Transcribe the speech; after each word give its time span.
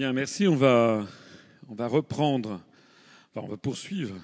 Merci. 0.00 0.48
On 0.48 0.56
va, 0.56 1.06
reprendre, 1.68 2.62
on 3.34 3.46
va 3.46 3.58
poursuivre 3.58 4.16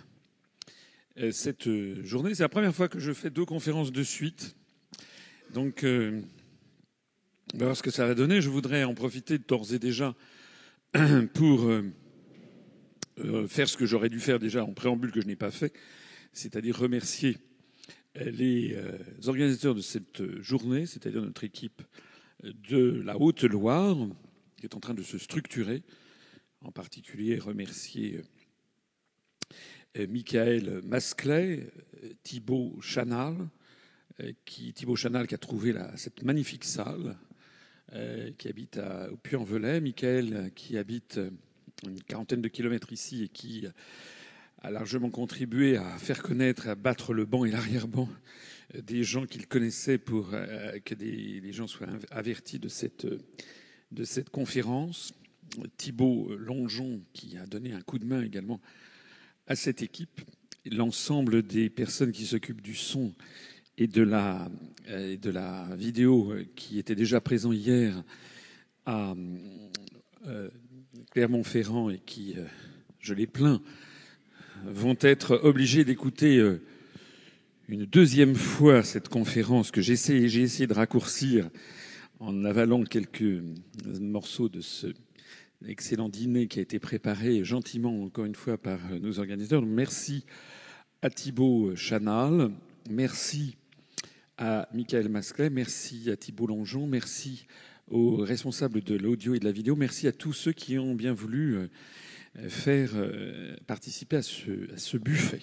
euh, 1.19 1.31
cette 1.33 1.67
euh, 1.67 2.03
journée. 2.03 2.35
C'est 2.35 2.45
la 2.45 2.49
première 2.49 2.75
fois 2.75 2.89
que 2.89 2.99
je 2.99 3.13
fais 3.13 3.29
deux 3.29 3.45
conférences 3.45 3.93
de 3.93 4.03
suite. 4.03 4.57
Donc, 5.53 5.85
euh, 5.85 6.23
on 7.53 7.59
va 7.59 7.65
voir 7.67 7.77
ce 7.77 7.83
que 7.83 7.91
ça 7.91 8.07
va 8.07 8.15
donner. 8.15 8.41
Je 8.41 8.49
voudrais 8.49 8.85
en 8.85 8.95
profiter 8.95 9.37
d'ores 9.37 9.75
et 9.75 9.79
déjà 9.79 10.15
pour 11.35 11.71
faire 13.47 13.69
ce 13.69 13.77
que 13.77 13.85
j'aurais 13.85 14.09
dû 14.09 14.19
faire 14.19 14.39
déjà 14.39 14.65
en 14.65 14.73
préambule 14.73 15.13
que 15.13 15.21
je 15.21 15.27
n'ai 15.27 15.37
pas 15.37 15.51
fait, 15.51 15.75
c'est-à-dire 16.33 16.79
remercier 16.79 17.37
les 18.15 18.79
organisateurs 19.27 19.75
de 19.75 19.83
cette 19.83 20.41
journée, 20.41 20.87
c'est-à-dire 20.87 21.21
notre 21.21 21.45
équipe 21.45 21.83
de 22.43 23.03
la 23.05 23.19
Haute-Loire, 23.19 23.97
qui 24.57 24.67
est 24.67 24.75
en 24.75 24.81
train 24.81 24.95
de 24.95 25.03
se 25.03 25.19
structurer. 25.19 25.83
En 26.63 26.73
particulier, 26.73 27.39
remercier 27.39 28.23
euh, 29.99 30.07
Michael 30.09 30.81
Masclet, 30.85 31.69
euh, 32.03 32.13
Thibault 32.23 32.77
Chanal, 32.81 33.37
euh, 34.21 34.33
qui, 34.45 34.73
Thibault 34.73 34.97
Chanal 34.97 35.27
qui 35.27 35.35
a 35.35 35.39
trouvé 35.39 35.75
cette 35.97 36.23
magnifique 36.23 36.65
salle, 36.65 37.17
qui 38.37 38.49
habite 38.49 38.79
à, 38.79 39.13
au 39.13 39.17
Puy-en-Velay, 39.17 39.81
Michael 39.81 40.51
qui 40.57 40.77
habite 40.77 41.21
une 41.87 42.03
quarantaine 42.03 42.43
de 42.43 42.49
kilomètres 42.49 42.93
ici 42.93 43.23
et 43.23 43.29
qui 43.29 43.65
a 44.61 44.71
largement 44.73 45.09
contribué 45.09 45.77
à 45.77 45.97
faire 45.97 46.21
connaître, 46.21 46.67
à 46.67 46.75
battre 46.75 47.15
le 47.15 47.25
banc 47.27 47.45
et 47.45 47.53
l'arrière-banc 47.53 48.09
des 48.75 49.05
gens 49.05 49.25
qu'il 49.25 49.47
connaissait 49.47 49.99
pour 49.99 50.31
que 50.31 50.95
des, 50.95 51.41
les 51.41 51.53
gens 51.53 51.69
soient 51.69 51.87
avertis 52.11 52.59
de 52.59 52.69
cette 52.69 53.07
de 53.93 54.05
cette 54.05 54.31
conférence. 54.31 55.13
Thibault 55.77 56.35
Longeon, 56.37 57.01
qui 57.13 57.39
a 57.39 57.47
donné 57.47 57.73
un 57.73 57.81
coup 57.81 57.99
de 57.99 58.05
main 58.05 58.23
également 58.23 58.61
à 59.47 59.55
cette 59.55 59.81
équipe, 59.81 60.21
l'ensemble 60.71 61.43
des 61.43 61.71
personnes 61.71 62.13
qui 62.13 62.27
s'occupent 62.27 62.63
du 62.63 62.75
son 62.75 63.15
et 63.79 63.87
de 63.87 64.03
la, 64.03 64.51
la 64.89 65.77
vidéo 65.77 66.35
qui 66.57 66.79
étaient 66.79 66.95
déjà 66.95 67.21
présents 67.21 67.53
hier 67.53 68.03
à 68.87 69.15
euh, 70.27 70.49
Clermont-Ferrand 71.13 71.91
et 71.91 71.99
qui, 71.99 72.35
euh, 72.37 72.45
je 73.01 73.15
les 73.15 73.27
plains, 73.27 73.63
vont 74.65 74.97
être 75.01 75.41
obligés 75.43 75.85
d'écouter 75.85 76.39
euh, 76.39 76.63
une 77.69 77.85
deuxième 77.85 78.35
fois 78.35 78.83
cette 78.83 79.09
conférence 79.09 79.71
que 79.71 79.81
j'ai 79.81 79.93
essayé 79.93 80.67
de 80.67 80.75
raccourcir 80.75 81.51
en 82.21 82.45
avalant 82.45 82.85
quelques 82.85 83.43
morceaux 84.01 84.49
de 84.49 84.61
ce 84.61 84.89
excellent 85.67 86.09
dîner 86.09 86.49
qui 86.49 86.59
a 86.59 86.63
été 86.63 86.79
préparé 86.79 87.45
gentiment, 87.45 88.03
encore 88.03 88.25
une 88.25 88.35
fois, 88.35 88.59
par 88.59 88.79
nos 89.01 89.19
organisateurs. 89.19 89.63
Merci 89.63 90.25
à 91.03 91.11
Thibault 91.11 91.75
Chanal, 91.77 92.51
merci 92.91 93.57
à 94.39 94.69
Michael 94.75 95.09
Masclet, 95.09 95.51
merci 95.51 96.11
à 96.11 96.17
Thibault 96.17 96.47
Longeon, 96.47 96.87
merci 96.87 97.47
aux 97.89 98.17
responsables 98.17 98.83
de 98.83 98.97
l'audio 98.97 99.35
et 99.35 99.39
de 99.39 99.45
la 99.45 99.53
vidéo, 99.53 99.77
merci 99.77 100.07
à 100.09 100.13
tous 100.13 100.33
ceux 100.33 100.53
qui 100.53 100.79
ont 100.79 100.95
bien 100.95 101.13
voulu 101.13 101.57
euh, 101.57 101.69
faire 102.49 102.91
euh, 102.95 103.57
participer 103.67 104.17
à 104.17 104.23
ce, 104.23 104.73
à 104.75 104.79
ce 104.79 104.97
buffet. 104.97 105.41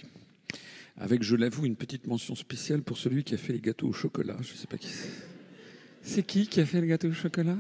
Avec, 0.98 1.24
je 1.24 1.36
l'avoue, 1.36 1.66
une 1.66 1.76
petite 1.76 2.06
mention 2.06 2.36
spéciale 2.36 2.84
pour 2.84 2.98
celui 2.98 3.24
qui 3.24 3.34
a 3.34 3.38
fait 3.38 3.54
les 3.54 3.62
gâteaux 3.62 3.88
au 3.88 3.94
chocolat. 3.94 4.38
Je 4.42 4.52
ne 4.52 4.58
sais 4.58 4.68
pas 4.68 4.78
qui 4.78 4.90
c'est. 4.90 5.33
C'est 6.04 6.24
qui 6.24 6.48
qui 6.48 6.60
a 6.60 6.66
fait 6.66 6.82
le 6.82 6.88
gâteau 6.88 7.08
au 7.08 7.14
chocolat? 7.14 7.58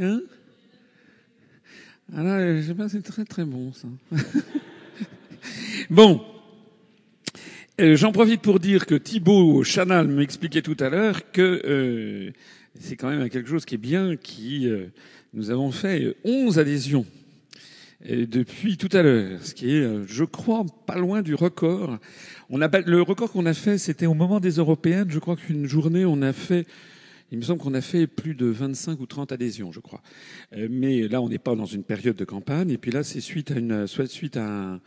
Hein? 0.00 0.20
Alors, 2.14 2.32
ah 2.32 2.56
je 2.56 2.66
sais 2.66 2.74
pas, 2.74 2.88
c'est 2.88 3.02
très 3.02 3.24
très 3.24 3.44
bon 3.44 3.72
ça. 3.72 3.88
bon. 5.90 6.20
Euh, 7.80 7.96
j'en 7.96 8.12
profite 8.12 8.42
pour 8.42 8.58
dire 8.58 8.86
que 8.86 8.96
Thibaut 8.96 9.62
Chanal 9.62 10.08
m'expliquait 10.08 10.62
tout 10.62 10.76
à 10.80 10.90
l'heure 10.90 11.30
que 11.30 11.62
euh, 11.64 12.30
c'est 12.78 12.96
quand 12.96 13.08
même 13.08 13.30
quelque 13.30 13.48
chose 13.48 13.64
qui 13.64 13.76
est 13.76 13.78
bien, 13.78 14.16
qui 14.16 14.68
euh, 14.68 14.88
nous 15.32 15.50
avons 15.50 15.70
fait 15.70 16.16
11 16.24 16.58
adhésions 16.58 17.06
depuis 18.04 18.76
tout 18.76 18.88
à 18.90 19.02
l'heure, 19.02 19.38
ce 19.46 19.54
qui 19.54 19.76
est, 19.76 19.88
je 20.08 20.24
crois, 20.24 20.66
pas 20.86 20.98
loin 20.98 21.22
du 21.22 21.36
record. 21.36 21.98
On 22.50 22.60
a, 22.60 22.68
le 22.80 23.00
record 23.00 23.30
qu'on 23.30 23.46
a 23.46 23.54
fait, 23.54 23.78
c'était 23.78 24.06
au 24.06 24.14
moment 24.14 24.40
des 24.40 24.56
européennes. 24.56 25.06
Je 25.08 25.20
crois 25.20 25.36
qu'une 25.36 25.68
journée, 25.68 26.04
on 26.04 26.20
a 26.20 26.32
fait 26.32 26.66
il 27.32 27.38
me 27.38 27.42
semble 27.42 27.60
qu'on 27.60 27.72
a 27.72 27.80
fait 27.80 28.06
plus 28.06 28.34
de 28.34 28.44
25 28.44 29.00
ou 29.00 29.06
30 29.06 29.32
adhésions, 29.32 29.72
je 29.72 29.80
crois. 29.80 30.02
Euh, 30.54 30.68
mais 30.70 31.08
là, 31.08 31.22
on 31.22 31.30
n'est 31.30 31.38
pas 31.38 31.56
dans 31.56 31.64
une 31.64 31.82
période 31.82 32.14
de 32.14 32.26
campagne. 32.26 32.70
Et 32.70 32.76
puis 32.76 32.90
là, 32.90 33.02
c'est 33.02 33.22
suite 33.22 33.50
à 33.50 33.54
une, 33.54 33.86
soit 33.86 34.06
suite 34.06 34.36
à, 34.36 34.80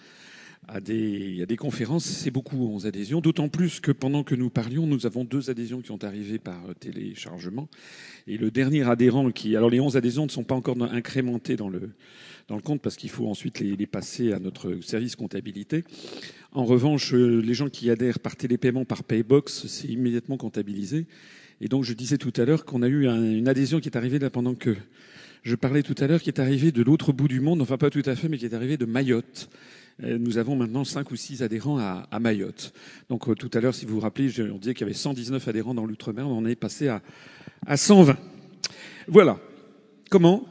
à 0.68 0.80
des, 0.80 1.42
à 1.42 1.48
des 1.48 1.58
conférences. 1.58 2.06
C'est 2.06 2.30
beaucoup 2.30 2.58
11 2.58 2.86
adhésions. 2.86 3.20
D'autant 3.20 3.50
plus 3.50 3.80
que 3.80 3.92
pendant 3.92 4.24
que 4.24 4.36
nous 4.36 4.52
parlions, 4.52 4.86
nous 4.86 5.08
avons 5.08 5.24
deux 5.24 5.50
adhésions 5.50 5.82
qui 5.82 5.88
sont 5.88 6.04
arrivées 6.04 6.38
par 6.38 6.62
téléchargement. 6.80 7.68
Et 8.28 8.38
le 8.38 8.52
dernier 8.52 8.88
adhérent 8.88 9.32
qui, 9.32 9.56
alors 9.56 9.72
les 9.72 9.80
11 9.80 9.98
adhésions 9.98 10.26
ne 10.26 10.32
sont 10.32 10.44
pas 10.44 10.56
encore 10.56 10.80
incrémentées 10.84 11.56
dans 11.56 11.70
le, 11.70 11.96
dans 12.48 12.58
le 12.58 12.62
compte 12.62 12.80
parce 12.80 12.96
qu'il 12.96 13.10
faut 13.10 13.28
ensuite 13.28 13.60
les, 13.60 13.76
les, 13.76 13.88
passer 13.88 14.34
à 14.34 14.40
notre 14.40 14.82
service 14.82 15.16
comptabilité. 15.16 15.84
En 16.52 16.66
revanche, 16.66 17.12
les 17.12 17.54
gens 17.56 17.70
qui 17.70 17.90
adhèrent 17.90 18.20
par 18.20 18.36
télépaiement, 18.36 18.86
par 18.86 19.04
Paybox, 19.04 19.66
c'est 19.66 19.88
immédiatement 19.88 20.38
comptabilisé. 20.38 21.08
Et 21.62 21.68
donc, 21.68 21.84
je 21.84 21.94
disais 21.94 22.18
tout 22.18 22.34
à 22.38 22.46
l'heure 22.46 22.66
qu'on 22.66 22.82
a 22.82 22.88
eu 22.88 23.08
une 23.08 23.48
adhésion 23.48 23.80
qui 23.80 23.90
est 23.90 23.98
arrivée 23.98 24.20
là 24.20 24.30
pendant 24.30 24.56
que 24.56 24.76
je 25.44 25.56
parlais 25.56 25.84
tout 25.84 25.96
à 26.00 26.08
l'heure, 26.08 26.22
qui 26.22 26.30
est 26.30 26.40
arrivée 26.40 26.72
de 26.72 26.82
l'autre 26.82 27.14
bout 27.14 27.28
du 27.28 27.40
monde, 27.40 27.62
enfin 27.62 27.78
pas 27.78 27.92
tout 27.92 28.02
à 28.06 28.16
fait, 28.16 28.28
mais 28.28 28.38
qui 28.38 28.46
est 28.46 28.56
arrivée 28.56 28.78
de 28.78 28.86
Mayotte. 28.86 29.48
Euh, 30.04 30.18
nous 30.18 30.38
avons 30.38 30.56
maintenant 30.56 30.84
cinq 30.84 31.12
ou 31.12 31.16
six 31.16 31.44
adhérents 31.44 31.78
à, 31.78 32.20
Mayotte. 32.20 32.74
Donc 33.10 33.30
euh, 33.30 33.36
tout 33.36 33.52
à 33.54 33.62
l'heure, 33.62 33.76
si 33.76 33.86
vous 33.86 33.94
vous 33.94 34.02
rappelez, 34.02 34.30
on 34.52 34.58
disait 34.58 34.74
qu'il 34.74 34.82
y 34.82 34.90
avait 34.90 34.94
119 34.94 35.48
adhérents 35.48 35.76
dans 35.76 35.86
l'outre-mer, 35.86 36.28
on 36.28 36.46
est 36.46 36.56
passé 36.56 36.88
à, 36.88 37.02
à 37.66 37.78
120. 37.78 38.18
Voilà. 39.08 39.38
Comment? 40.10 40.46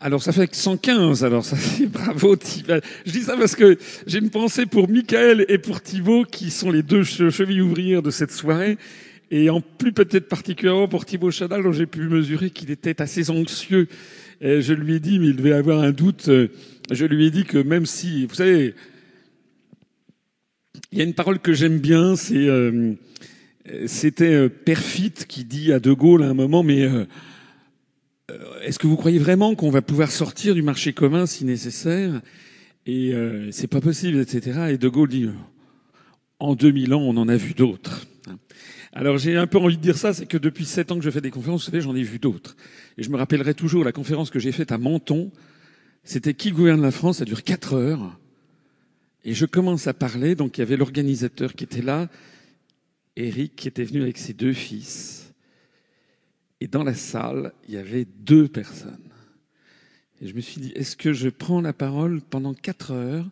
Alors 0.00 0.22
ça 0.22 0.32
fait 0.32 0.54
115, 0.54 1.24
alors 1.24 1.44
ça 1.44 1.56
fait 1.56 1.86
bravo 1.88 2.36
Thibaut. 2.36 2.80
Je 3.06 3.12
dis 3.12 3.22
ça 3.22 3.36
parce 3.36 3.56
que 3.56 3.78
j'ai 4.06 4.18
une 4.18 4.30
pensée 4.30 4.66
pour 4.66 4.88
Michael 4.88 5.46
et 5.48 5.58
pour 5.58 5.80
Thibaut 5.80 6.24
qui 6.24 6.50
sont 6.50 6.70
les 6.70 6.82
deux 6.82 7.02
chevilles 7.02 7.60
ouvrières 7.60 8.02
de 8.02 8.10
cette 8.10 8.32
soirée 8.32 8.78
et 9.30 9.50
en 9.50 9.60
plus 9.60 9.92
peut-être 9.92 10.28
particulièrement 10.28 10.88
pour 10.88 11.04
Thibaut 11.04 11.30
Chanal, 11.30 11.62
dont 11.62 11.72
j'ai 11.72 11.86
pu 11.86 12.08
mesurer 12.08 12.50
qu'il 12.50 12.70
était 12.70 13.00
assez 13.02 13.30
anxieux. 13.30 13.88
Je 14.40 14.72
lui 14.72 14.94
ai 14.94 15.00
dit, 15.00 15.18
mais 15.18 15.26
il 15.28 15.36
devait 15.36 15.52
avoir 15.52 15.80
un 15.80 15.90
doute, 15.90 16.28
euh, 16.28 16.48
je 16.90 17.04
lui 17.04 17.26
ai 17.26 17.30
dit 17.30 17.44
que 17.44 17.58
même 17.58 17.86
si, 17.86 18.24
vous 18.26 18.34
savez, 18.34 18.74
il 20.92 20.98
y 20.98 21.00
a 21.00 21.04
une 21.04 21.14
parole 21.14 21.38
que 21.38 21.52
j'aime 21.52 21.78
bien, 21.78 22.16
c'est 22.16 22.48
euh, 23.70 23.86
c'était 23.86 24.32
euh, 24.32 24.48
Perfit 24.48 25.12
qui 25.26 25.44
dit 25.44 25.72
à 25.72 25.80
De 25.80 25.92
Gaulle 25.92 26.22
à 26.22 26.28
un 26.28 26.34
moment, 26.34 26.62
mais 26.62 26.82
euh, 26.82 27.04
est-ce 28.62 28.78
que 28.78 28.86
vous 28.86 28.96
croyez 28.96 29.18
vraiment 29.18 29.54
qu'on 29.54 29.70
va 29.70 29.82
pouvoir 29.82 30.10
sortir 30.10 30.54
du 30.54 30.62
marché 30.62 30.92
commun 30.92 31.26
si 31.26 31.44
nécessaire? 31.44 32.20
Et 32.86 33.12
c'est 33.50 33.66
pas 33.66 33.82
possible, 33.82 34.18
etc. 34.18 34.68
Et 34.70 34.78
De 34.78 34.88
Gaulle 34.88 35.10
dit, 35.10 35.28
en 36.38 36.54
2000 36.54 36.94
ans, 36.94 37.02
on 37.02 37.18
en 37.18 37.28
a 37.28 37.36
vu 37.36 37.52
d'autres. 37.52 38.06
Alors 38.92 39.18
j'ai 39.18 39.36
un 39.36 39.46
peu 39.46 39.58
envie 39.58 39.76
de 39.76 39.82
dire 39.82 39.98
ça, 39.98 40.12
c'est 40.14 40.26
que 40.26 40.38
depuis 40.38 40.64
sept 40.64 40.90
ans 40.90 40.98
que 40.98 41.04
je 41.04 41.10
fais 41.10 41.20
des 41.20 41.30
conférences, 41.30 41.62
vous 41.62 41.70
savez, 41.70 41.80
j'en 41.80 41.94
ai 41.94 42.02
vu 42.02 42.18
d'autres. 42.18 42.56
Et 42.96 43.02
je 43.02 43.10
me 43.10 43.16
rappellerai 43.16 43.54
toujours 43.54 43.84
la 43.84 43.92
conférence 43.92 44.30
que 44.30 44.38
j'ai 44.38 44.52
faite 44.52 44.72
à 44.72 44.78
Menton. 44.78 45.30
C'était 46.04 46.34
Qui 46.34 46.52
gouverne 46.52 46.80
la 46.80 46.90
France? 46.90 47.18
Ça 47.18 47.24
dure 47.24 47.44
quatre 47.44 47.74
heures. 47.74 48.18
Et 49.24 49.34
je 49.34 49.44
commence 49.44 49.86
à 49.86 49.94
parler, 49.94 50.34
donc 50.34 50.56
il 50.56 50.60
y 50.60 50.62
avait 50.62 50.76
l'organisateur 50.76 51.52
qui 51.52 51.64
était 51.64 51.82
là, 51.82 52.08
Eric, 53.16 53.56
qui 53.56 53.68
était 53.68 53.84
venu 53.84 54.00
avec 54.02 54.16
ses 54.16 54.32
deux 54.32 54.52
fils. 54.52 55.34
Et 56.60 56.68
dans 56.68 56.82
la 56.82 56.94
salle, 56.94 57.52
il 57.68 57.74
y 57.74 57.76
avait 57.76 58.06
deux 58.06 58.48
personnes. 58.48 59.10
Et 60.20 60.28
je 60.28 60.34
me 60.34 60.40
suis 60.40 60.60
dit, 60.60 60.72
est-ce 60.74 60.96
que 60.96 61.12
je 61.12 61.28
prends 61.28 61.60
la 61.60 61.72
parole 61.72 62.20
pendant 62.22 62.54
quatre 62.54 62.92
heures 62.92 63.28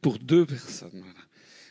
pour 0.00 0.18
deux 0.18 0.44
personnes? 0.44 1.02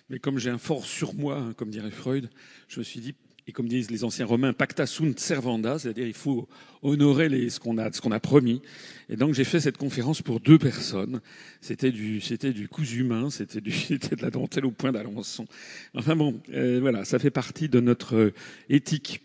Mais 0.09 0.19
comme 0.19 0.39
j'ai 0.39 0.49
un 0.49 0.57
fort 0.57 0.85
sur 0.85 1.13
moi, 1.13 1.37
hein, 1.37 1.53
comme 1.53 1.69
dirait 1.69 1.91
Freud, 1.91 2.29
je 2.67 2.79
me 2.79 2.83
suis 2.83 2.99
dit, 2.99 3.15
et 3.47 3.53
comme 3.53 3.67
disent 3.69 3.89
les 3.89 4.03
anciens 4.03 4.25
romains, 4.25 4.51
pacta 4.51 4.85
sunt 4.85 5.17
servanda, 5.17 5.79
c'est-à-dire 5.79 6.05
il 6.05 6.13
faut 6.13 6.49
honorer 6.83 7.29
les, 7.29 7.49
ce 7.49 7.59
qu'on 7.61 7.77
a, 7.77 7.91
ce 7.91 8.01
qu'on 8.01 8.11
a 8.11 8.19
promis. 8.19 8.61
Et 9.09 9.15
donc 9.15 9.33
j'ai 9.33 9.45
fait 9.45 9.61
cette 9.61 9.77
conférence 9.77 10.21
pour 10.21 10.41
deux 10.41 10.57
personnes. 10.57 11.21
C'était 11.61 11.91
du, 11.91 12.19
c'était 12.19 12.51
du 12.51 12.67
cousu 12.67 12.99
humain, 12.99 13.29
c'était 13.29 13.61
du, 13.61 13.71
c'était 13.71 14.17
de 14.17 14.21
la 14.21 14.31
dentelle 14.31 14.65
au 14.65 14.71
point 14.71 14.91
d'Alençon. 14.91 15.45
Enfin 15.93 16.17
bon, 16.17 16.41
euh, 16.53 16.79
voilà, 16.81 17.05
ça 17.05 17.19
fait 17.19 17.31
partie 17.31 17.69
de 17.69 17.79
notre 17.79 18.33
éthique. 18.69 19.21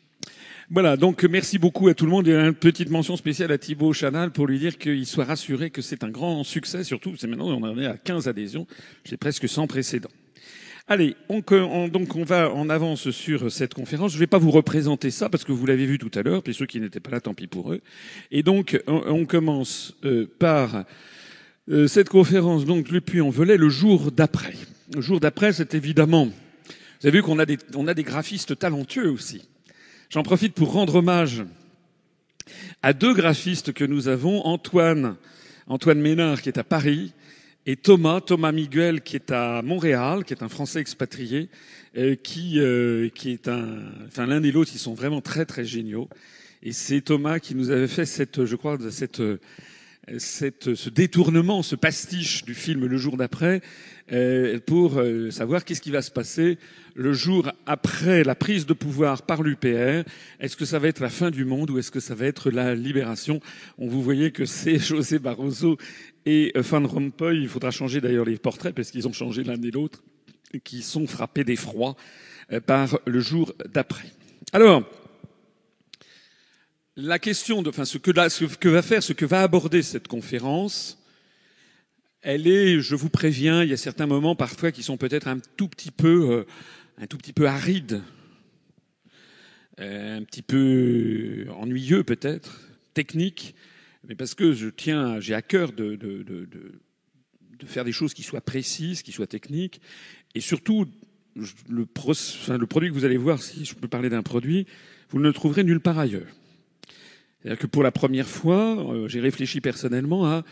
Voilà, 0.70 0.96
donc 0.96 1.24
merci 1.24 1.58
beaucoup 1.58 1.88
à 1.88 1.94
tout 1.94 2.04
le 2.04 2.12
monde 2.12 2.28
et 2.28 2.34
une 2.34 2.54
petite 2.54 2.90
mention 2.90 3.16
spéciale 3.16 3.50
à 3.50 3.58
Thibaut 3.58 3.92
Chanal 3.92 4.30
pour 4.30 4.46
lui 4.46 4.58
dire 4.60 4.78
qu'il 4.78 5.04
soit 5.04 5.24
rassuré 5.24 5.70
que 5.70 5.82
c'est 5.82 6.04
un 6.04 6.08
grand 6.10 6.44
succès, 6.44 6.84
surtout 6.84 7.14
c'est 7.18 7.26
maintenant 7.26 7.48
on 7.48 7.62
en 7.62 7.76
est 7.76 7.86
à 7.86 7.96
15 7.98 8.28
adhésions, 8.28 8.66
j'ai 9.04 9.16
presque 9.16 9.48
sans 9.48 9.66
précédent. 9.66 10.08
Allez, 10.88 11.14
on, 11.28 11.42
on, 11.50 11.88
donc 11.88 12.16
on 12.16 12.24
va 12.24 12.52
en 12.52 12.68
avance 12.68 13.10
sur 13.10 13.52
cette 13.52 13.72
conférence. 13.72 14.10
Je 14.10 14.16
ne 14.16 14.20
vais 14.20 14.26
pas 14.26 14.38
vous 14.38 14.50
représenter 14.50 15.12
ça 15.12 15.28
parce 15.28 15.44
que 15.44 15.52
vous 15.52 15.64
l'avez 15.64 15.86
vu 15.86 15.98
tout 15.98 16.10
à 16.14 16.22
l'heure, 16.22 16.42
puis 16.42 16.54
ceux 16.54 16.66
qui 16.66 16.80
n'étaient 16.80 17.00
pas 17.00 17.12
là, 17.12 17.20
tant 17.20 17.34
pis 17.34 17.46
pour 17.46 17.72
eux. 17.72 17.80
Et 18.32 18.42
donc 18.42 18.80
on, 18.88 19.24
commence 19.24 19.94
euh, 20.04 20.26
par 20.40 20.84
euh, 21.70 21.86
cette 21.86 22.08
conférence, 22.08 22.64
donc 22.64 22.90
le 22.90 23.00
puits 23.00 23.20
en 23.20 23.30
velay, 23.30 23.56
le 23.56 23.68
jour 23.68 24.10
d'après. 24.10 24.54
Le 24.92 25.00
jour 25.00 25.20
d'après, 25.20 25.52
c'est 25.52 25.74
évidemment. 25.74 26.26
Vous 26.26 27.06
avez 27.06 27.18
vu 27.18 27.22
qu'on 27.22 27.38
a 27.38 27.46
des, 27.46 27.58
on 27.76 27.86
a 27.86 27.94
des 27.94 28.02
graphistes 28.02 28.58
talentueux 28.58 29.10
aussi. 29.10 29.48
J'en 30.10 30.24
profite 30.24 30.54
pour 30.54 30.72
rendre 30.72 30.96
hommage 30.96 31.44
à 32.82 32.92
deux 32.92 33.14
graphistes 33.14 33.72
que 33.72 33.84
nous 33.84 34.08
avons, 34.08 34.44
Antoine, 34.44 35.14
Antoine 35.68 36.00
Ménard 36.00 36.42
qui 36.42 36.48
est 36.48 36.58
à 36.58 36.64
Paris 36.64 37.14
et 37.66 37.76
Thomas, 37.76 38.20
Thomas 38.20 38.52
Miguel 38.52 39.02
qui 39.02 39.16
est 39.16 39.30
à 39.30 39.62
Montréal, 39.62 40.24
qui 40.24 40.34
est 40.34 40.42
un 40.42 40.48
Français 40.48 40.80
expatrié, 40.80 41.48
euh, 41.96 42.16
qui, 42.16 42.58
euh, 42.58 43.08
qui 43.10 43.30
est 43.30 43.48
un, 43.48 43.80
enfin 44.06 44.26
l'un 44.26 44.42
et 44.42 44.50
l'autre, 44.50 44.72
ils 44.74 44.78
sont 44.78 44.94
vraiment 44.94 45.20
très 45.20 45.44
très 45.44 45.64
géniaux. 45.64 46.08
Et 46.62 46.72
c'est 46.72 47.00
Thomas 47.00 47.38
qui 47.38 47.54
nous 47.54 47.70
avait 47.70 47.88
fait 47.88 48.06
cette, 48.06 48.44
je 48.44 48.56
crois, 48.56 48.78
cette, 48.90 49.20
cette, 50.18 50.74
ce 50.74 50.90
détournement, 50.90 51.62
ce 51.62 51.76
pastiche 51.76 52.44
du 52.44 52.54
film 52.54 52.86
le 52.86 52.96
jour 52.96 53.16
d'après, 53.16 53.62
euh, 54.12 54.58
pour 54.58 54.98
euh, 54.98 55.30
savoir 55.30 55.64
qu'est-ce 55.64 55.80
qui 55.80 55.90
va 55.90 56.02
se 56.02 56.10
passer 56.10 56.58
le 56.94 57.12
jour 57.12 57.50
après 57.66 58.24
la 58.24 58.34
prise 58.34 58.66
de 58.66 58.72
pouvoir 58.72 59.22
par 59.22 59.42
l'UPR. 59.42 60.04
Est-ce 60.40 60.56
que 60.56 60.64
ça 60.64 60.78
va 60.78 60.88
être 60.88 61.00
la 61.00 61.08
fin 61.08 61.30
du 61.30 61.44
monde 61.44 61.70
ou 61.70 61.78
est-ce 61.78 61.90
que 61.90 62.00
ça 62.00 62.14
va 62.14 62.26
être 62.26 62.50
la 62.50 62.74
libération? 62.74 63.40
On 63.78 63.86
vous 63.86 64.02
voyez 64.02 64.32
que 64.32 64.44
c'est 64.46 64.78
José 64.78 65.18
Barroso 65.18 65.78
et 66.26 66.52
euh, 66.56 66.62
Van 66.62 66.86
Rompuy. 66.86 67.40
Il 67.40 67.48
faudra 67.48 67.70
changer 67.70 68.00
d'ailleurs 68.00 68.26
les 68.26 68.38
portraits 68.38 68.74
parce 68.74 68.90
qu'ils 68.90 69.06
ont 69.06 69.12
changé 69.12 69.44
l'un 69.44 69.60
et 69.62 69.70
l'autre, 69.70 70.02
qui 70.64 70.82
sont 70.82 71.06
frappés 71.06 71.44
d'effroi 71.44 71.96
par 72.66 72.98
le 73.06 73.20
jour 73.20 73.54
d'après. 73.72 74.08
Alors, 74.52 74.82
la 76.96 77.18
question 77.18 77.62
de, 77.62 77.70
enfin, 77.70 77.84
ce 77.84 77.98
que, 77.98 78.12
ce 78.28 78.44
que 78.44 78.68
va 78.68 78.82
faire, 78.82 79.02
ce 79.02 79.12
que 79.12 79.24
va 79.24 79.42
aborder 79.42 79.82
cette 79.82 80.08
conférence, 80.08 80.98
elle 82.20 82.46
est, 82.46 82.80
je 82.80 82.94
vous 82.94 83.08
préviens, 83.08 83.62
il 83.62 83.70
y 83.70 83.72
a 83.72 83.78
certains 83.78 84.06
moments 84.06 84.36
parfois 84.36 84.72
qui 84.72 84.82
sont 84.82 84.96
peut-être 84.96 85.26
un 85.26 85.38
tout 85.56 85.68
petit 85.68 85.90
peu, 85.90 86.30
euh, 86.30 86.44
un 86.98 87.06
tout 87.06 87.16
petit 87.16 87.32
peu 87.32 87.46
arides, 87.46 88.02
euh, 89.80 90.18
un 90.18 90.22
petit 90.22 90.42
peu 90.42 91.46
ennuyeux 91.56 92.04
peut-être, 92.04 92.60
techniques, 92.94 93.54
mais 94.06 94.14
parce 94.14 94.34
que 94.34 94.52
je 94.52 94.68
tiens, 94.68 95.18
j'ai 95.18 95.34
à 95.34 95.42
cœur 95.42 95.72
de, 95.72 95.98
faire 97.64 97.84
des 97.84 97.92
choses 97.92 98.12
qui 98.12 98.22
soient 98.22 98.40
précises, 98.40 99.02
qui 99.02 99.12
soient 99.12 99.26
techniques, 99.26 99.80
et 100.34 100.40
surtout 100.40 100.86
le, 101.34 101.46
le 101.68 102.66
produit 102.66 102.90
que 102.90 102.94
vous 102.94 103.04
allez 103.04 103.16
voir, 103.16 103.42
si 103.42 103.64
je 103.64 103.74
peux 103.74 103.88
parler 103.88 104.10
d'un 104.10 104.22
produit, 104.22 104.66
vous 105.10 105.18
ne 105.18 105.24
le 105.24 105.32
trouverez 105.32 105.64
nulle 105.64 105.80
part 105.80 105.98
ailleurs. 105.98 106.28
C'est-à-dire 107.42 107.58
que 107.58 107.66
pour 107.66 107.82
la 107.82 107.90
première 107.90 108.28
fois, 108.28 108.94
euh, 108.94 109.08
j'ai 109.08 109.20
réfléchi 109.20 109.60
personnellement 109.60 110.26
à 110.26 110.44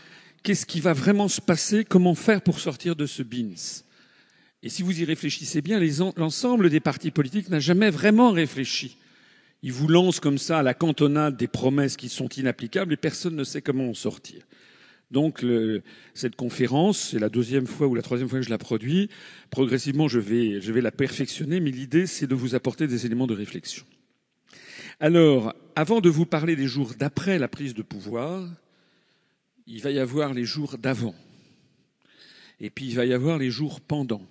qu'est-ce 0.43 0.65
qui 0.65 0.81
va 0.81 0.93
vraiment 0.93 1.29
se 1.29 1.39
passer, 1.39 1.85
comment 1.85 2.15
faire 2.15 2.41
pour 2.41 2.59
sortir 2.59 2.95
de 2.95 3.05
ce 3.05 3.23
BINS. 3.23 3.85
Et 4.63 4.69
si 4.69 4.83
vous 4.83 4.99
y 4.99 5.05
réfléchissez 5.05 5.61
bien, 5.61 5.79
l'ensemble 6.17 6.69
des 6.69 6.79
partis 6.79 7.11
politiques 7.11 7.49
n'a 7.49 7.59
jamais 7.59 7.89
vraiment 7.89 8.31
réfléchi. 8.31 8.97
Ils 9.63 9.71
vous 9.71 9.87
lancent 9.87 10.19
comme 10.19 10.37
ça 10.37 10.59
à 10.59 10.63
la 10.63 10.73
cantonade 10.73 11.37
des 11.37 11.47
promesses 11.47 11.95
qui 11.95 12.09
sont 12.09 12.29
inapplicables 12.29 12.93
et 12.93 12.97
personne 12.97 13.35
ne 13.35 13.43
sait 13.43 13.61
comment 13.61 13.89
en 13.89 13.93
sortir. 13.93 14.43
Donc 15.09 15.45
cette 16.13 16.35
conférence, 16.35 17.09
c'est 17.11 17.19
la 17.19 17.29
deuxième 17.29 17.67
fois 17.67 17.87
ou 17.87 17.95
la 17.95 18.01
troisième 18.01 18.29
fois 18.29 18.39
que 18.39 18.45
je 18.45 18.51
la 18.51 18.57
produis. 18.57 19.09
Progressivement, 19.49 20.07
je 20.07 20.19
vais 20.19 20.81
la 20.81 20.91
perfectionner, 20.91 21.59
mais 21.59 21.71
l'idée, 21.71 22.05
c'est 22.05 22.27
de 22.27 22.35
vous 22.35 22.53
apporter 22.53 22.87
des 22.87 23.05
éléments 23.05 23.27
de 23.27 23.35
réflexion. 23.35 23.85
Alors, 25.03 25.55
avant 25.75 25.99
de 25.99 26.09
vous 26.09 26.27
parler 26.27 26.55
des 26.55 26.67
jours 26.67 26.93
d'après 26.93 27.39
la 27.39 27.47
prise 27.47 27.73
de 27.73 27.81
pouvoir, 27.81 28.47
il 29.65 29.81
va 29.81 29.89
y 29.89 29.97
avoir 29.97 30.35
les 30.35 30.45
jours 30.45 30.77
d'avant. 30.77 31.15
Et 32.59 32.69
puis 32.69 32.85
il 32.85 32.95
va 32.95 33.05
y 33.05 33.13
avoir 33.13 33.39
les 33.39 33.49
jours 33.49 33.81
pendant. 33.81 34.21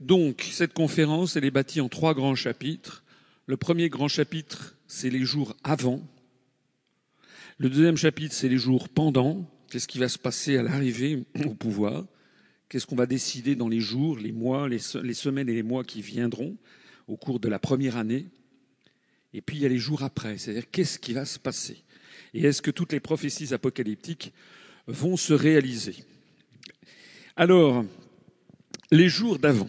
Donc, 0.00 0.48
cette 0.50 0.72
conférence, 0.72 1.36
elle 1.36 1.44
est 1.44 1.50
bâtie 1.50 1.82
en 1.82 1.90
trois 1.90 2.14
grands 2.14 2.34
chapitres. 2.34 3.04
Le 3.44 3.58
premier 3.58 3.90
grand 3.90 4.08
chapitre, 4.08 4.78
c'est 4.86 5.10
les 5.10 5.26
jours 5.26 5.54
avant. 5.62 6.00
Le 7.58 7.68
deuxième 7.68 7.98
chapitre, 7.98 8.34
c'est 8.34 8.48
les 8.48 8.56
jours 8.56 8.88
pendant. 8.88 9.46
Qu'est-ce 9.68 9.88
qui 9.88 9.98
va 9.98 10.08
se 10.08 10.18
passer 10.18 10.56
à 10.56 10.62
l'arrivée 10.62 11.22
au 11.44 11.52
pouvoir? 11.52 12.06
Qu'est-ce 12.70 12.86
qu'on 12.86 12.96
va 12.96 13.04
décider 13.04 13.56
dans 13.56 13.68
les 13.68 13.80
jours, 13.80 14.16
les 14.16 14.32
mois, 14.32 14.70
les, 14.70 14.78
semaines 14.78 15.50
et 15.50 15.54
les 15.54 15.62
mois 15.62 15.84
qui 15.84 16.00
viendront 16.00 16.56
au 17.08 17.18
cours 17.18 17.40
de 17.40 17.48
la 17.50 17.58
première 17.58 17.98
année? 17.98 18.24
Et 19.34 19.42
puis 19.42 19.56
il 19.56 19.62
y 19.62 19.66
a 19.66 19.68
les 19.68 19.78
jours 19.78 20.04
après, 20.04 20.38
c'est-à-dire 20.38 20.70
qu'est-ce 20.70 20.98
qui 20.98 21.12
va 21.12 21.24
se 21.24 21.40
passer? 21.40 21.78
Et 22.32 22.44
est-ce 22.44 22.62
que 22.62 22.70
toutes 22.70 22.92
les 22.92 23.00
prophéties 23.00 23.52
apocalyptiques 23.52 24.32
vont 24.86 25.16
se 25.16 25.32
réaliser? 25.34 25.96
Alors, 27.36 27.84
les 28.92 29.08
jours 29.08 29.40
d'avant. 29.40 29.68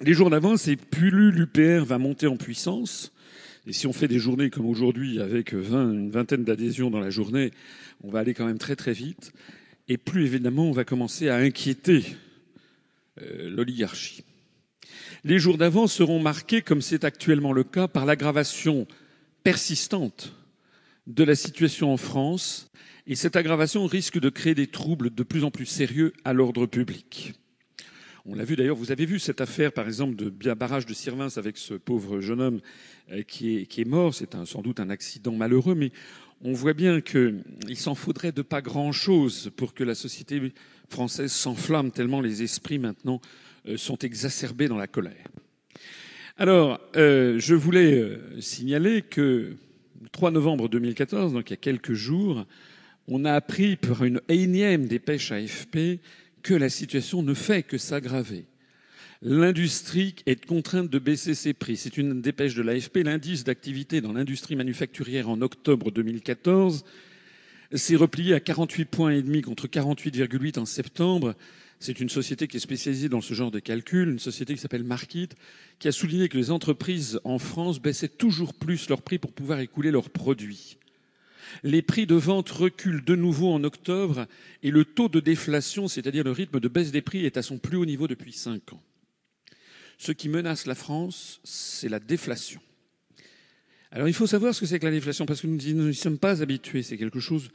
Les 0.00 0.14
jours 0.14 0.30
d'avant, 0.30 0.56
c'est 0.56 0.76
plus 0.76 1.10
l'UPR 1.10 1.84
va 1.84 1.98
monter 1.98 2.28
en 2.28 2.36
puissance. 2.36 3.12
Et 3.66 3.72
si 3.72 3.86
on 3.88 3.92
fait 3.92 4.08
des 4.08 4.18
journées 4.18 4.50
comme 4.50 4.66
aujourd'hui, 4.66 5.20
avec 5.20 5.52
20, 5.52 5.92
une 5.92 6.10
vingtaine 6.10 6.44
d'adhésions 6.44 6.90
dans 6.90 7.00
la 7.00 7.10
journée, 7.10 7.50
on 8.02 8.10
va 8.10 8.20
aller 8.20 8.34
quand 8.34 8.46
même 8.46 8.58
très 8.58 8.76
très 8.76 8.92
vite. 8.92 9.32
Et 9.88 9.96
plus 9.96 10.24
évidemment, 10.24 10.68
on 10.68 10.72
va 10.72 10.84
commencer 10.84 11.28
à 11.28 11.36
inquiéter 11.36 12.04
euh, 13.22 13.50
l'oligarchie. 13.50 14.24
Les 15.26 15.38
jours 15.38 15.56
d'avant 15.56 15.86
seront 15.86 16.20
marqués, 16.20 16.60
comme 16.60 16.82
c'est 16.82 17.02
actuellement 17.02 17.54
le 17.54 17.64
cas, 17.64 17.88
par 17.88 18.04
l'aggravation 18.04 18.86
persistante 19.42 20.34
de 21.06 21.24
la 21.24 21.34
situation 21.34 21.90
en 21.90 21.96
France 21.96 22.70
et 23.06 23.14
cette 23.14 23.34
aggravation 23.34 23.86
risque 23.86 24.20
de 24.20 24.28
créer 24.28 24.54
des 24.54 24.66
troubles 24.66 25.08
de 25.08 25.22
plus 25.22 25.42
en 25.42 25.50
plus 25.50 25.64
sérieux 25.64 26.12
à 26.26 26.34
l'ordre 26.34 26.66
public. 26.66 27.32
On 28.26 28.34
l'a 28.34 28.44
vu 28.44 28.54
d'ailleurs, 28.54 28.76
vous 28.76 28.92
avez 28.92 29.06
vu 29.06 29.18
cette 29.18 29.40
affaire 29.40 29.72
par 29.72 29.86
exemple 29.86 30.14
de 30.14 30.28
barrage 30.52 30.84
de 30.84 30.92
Sirvins 30.92 31.28
avec 31.36 31.56
ce 31.56 31.72
pauvre 31.72 32.20
jeune 32.20 32.42
homme 32.42 32.60
euh, 33.10 33.22
qui 33.22 33.56
est, 33.56 33.66
qui 33.66 33.80
est 33.80 33.86
mort. 33.86 34.14
C'est 34.14 34.34
sans 34.44 34.60
doute 34.60 34.78
un 34.78 34.90
accident 34.90 35.32
malheureux, 35.32 35.74
mais 35.74 35.90
on 36.42 36.52
voit 36.52 36.74
bien 36.74 37.00
qu'il 37.00 37.42
s'en 37.76 37.94
faudrait 37.94 38.32
de 38.32 38.42
pas 38.42 38.60
grand-chose 38.60 39.50
pour 39.56 39.72
que 39.72 39.84
la 39.84 39.94
société 39.94 40.52
française 40.90 41.32
s'enflamme 41.32 41.92
tellement 41.92 42.20
les 42.20 42.42
esprits 42.42 42.78
maintenant 42.78 43.22
euh, 43.22 43.43
sont 43.76 43.98
exacerbés 43.98 44.68
dans 44.68 44.76
la 44.76 44.86
colère. 44.86 45.28
Alors, 46.36 46.80
euh, 46.96 47.38
je 47.38 47.54
voulais 47.54 48.18
signaler 48.40 49.02
que 49.02 49.56
le 50.02 50.08
3 50.10 50.32
novembre 50.32 50.68
2014, 50.68 51.32
donc 51.32 51.50
il 51.50 51.52
y 51.52 51.54
a 51.54 51.58
quelques 51.58 51.92
jours, 51.92 52.44
on 53.06 53.24
a 53.24 53.32
appris 53.32 53.76
par 53.76 54.04
une 54.04 54.20
énième 54.28 54.86
dépêche 54.86 55.30
AFP 55.30 56.00
que 56.42 56.54
la 56.54 56.68
situation 56.68 57.22
ne 57.22 57.34
fait 57.34 57.62
que 57.62 57.78
s'aggraver. 57.78 58.46
L'industrie 59.22 60.16
est 60.26 60.44
contrainte 60.44 60.90
de 60.90 60.98
baisser 60.98 61.34
ses 61.34 61.54
prix. 61.54 61.76
C'est 61.76 61.96
une 61.96 62.20
dépêche 62.20 62.54
de 62.54 62.62
l'AFP. 62.62 62.98
L'indice 62.98 63.44
d'activité 63.44 64.00
dans 64.00 64.12
l'industrie 64.12 64.56
manufacturière 64.56 65.30
en 65.30 65.40
octobre 65.40 65.90
2014 65.90 66.84
s'est 67.72 67.96
replié 67.96 68.34
à 68.34 68.40
48 68.40 68.84
points 68.84 69.22
contre 69.40 69.66
48,8 69.66 70.58
en 70.58 70.66
septembre. 70.66 71.34
C'est 71.80 72.00
une 72.00 72.08
société 72.08 72.48
qui 72.48 72.56
est 72.56 72.60
spécialisée 72.60 73.08
dans 73.08 73.20
ce 73.20 73.34
genre 73.34 73.50
de 73.50 73.58
calcul, 73.58 74.08
une 74.08 74.18
société 74.18 74.54
qui 74.54 74.60
s'appelle 74.60 74.84
Markit, 74.84 75.30
qui 75.78 75.88
a 75.88 75.92
souligné 75.92 76.28
que 76.28 76.38
les 76.38 76.50
entreprises 76.50 77.20
en 77.24 77.38
France 77.38 77.80
baissaient 77.80 78.08
toujours 78.08 78.54
plus 78.54 78.88
leurs 78.88 79.02
prix 79.02 79.18
pour 79.18 79.32
pouvoir 79.32 79.60
écouler 79.60 79.90
leurs 79.90 80.10
produits. 80.10 80.78
Les 81.62 81.82
prix 81.82 82.06
de 82.06 82.14
vente 82.14 82.50
reculent 82.50 83.04
de 83.04 83.14
nouveau 83.14 83.52
en 83.52 83.62
octobre 83.64 84.26
et 84.62 84.70
le 84.70 84.84
taux 84.84 85.08
de 85.08 85.20
déflation, 85.20 85.88
c'est-à-dire 85.88 86.24
le 86.24 86.30
rythme 86.30 86.58
de 86.58 86.68
baisse 86.68 86.90
des 86.90 87.02
prix, 87.02 87.26
est 87.26 87.36
à 87.36 87.42
son 87.42 87.58
plus 87.58 87.76
haut 87.76 87.84
niveau 87.84 88.08
depuis 88.08 88.32
cinq 88.32 88.72
ans. 88.72 88.82
Ce 89.98 90.12
qui 90.12 90.28
menace 90.28 90.66
la 90.66 90.74
France, 90.74 91.40
c'est 91.44 91.88
la 91.88 92.00
déflation. 92.00 92.60
Alors 93.92 94.08
il 94.08 94.14
faut 94.14 94.26
savoir 94.26 94.54
ce 94.54 94.60
que 94.60 94.66
c'est 94.66 94.80
que 94.80 94.86
la 94.86 94.90
déflation, 94.90 95.24
parce 95.26 95.40
que 95.40 95.46
nous 95.46 95.88
n'y 95.88 95.94
sommes 95.94 96.18
pas 96.18 96.42
habitués. 96.42 96.82
C'est 96.82 96.98
quelque 96.98 97.20
chose 97.20 97.50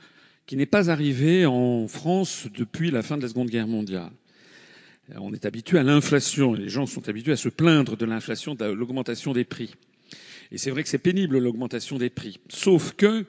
qui 0.50 0.58
n'est 0.58 0.66
pas 0.66 0.90
arrivé 0.90 1.46
en 1.46 1.88
France 1.88 2.48
depuis 2.58 2.90
la 2.90 3.04
fin 3.04 3.18
de 3.18 3.22
la 3.22 3.28
Seconde 3.28 3.52
Guerre 3.52 3.68
mondiale. 3.68 4.10
On 5.16 5.32
est 5.32 5.46
habitué 5.46 5.78
à 5.78 5.84
l'inflation 5.84 6.56
et 6.56 6.58
les 6.62 6.70
gens 6.70 6.88
sont 6.88 7.08
habitués 7.08 7.34
à 7.34 7.38
se 7.38 7.50
plaindre 7.50 7.96
de 7.96 8.04
l'inflation, 8.04 8.56
de 8.56 8.66
l'augmentation 8.66 9.32
des 9.32 9.44
prix. 9.44 9.76
Et 10.52 10.58
c'est 10.58 10.72
vrai 10.72 10.82
que 10.82 10.90
c'est 10.90 10.98
pénible 10.98 11.38
l'augmentation 11.38 12.00
des 12.00 12.10
prix. 12.10 12.40
Sauf 12.50 12.94
que 12.94 13.26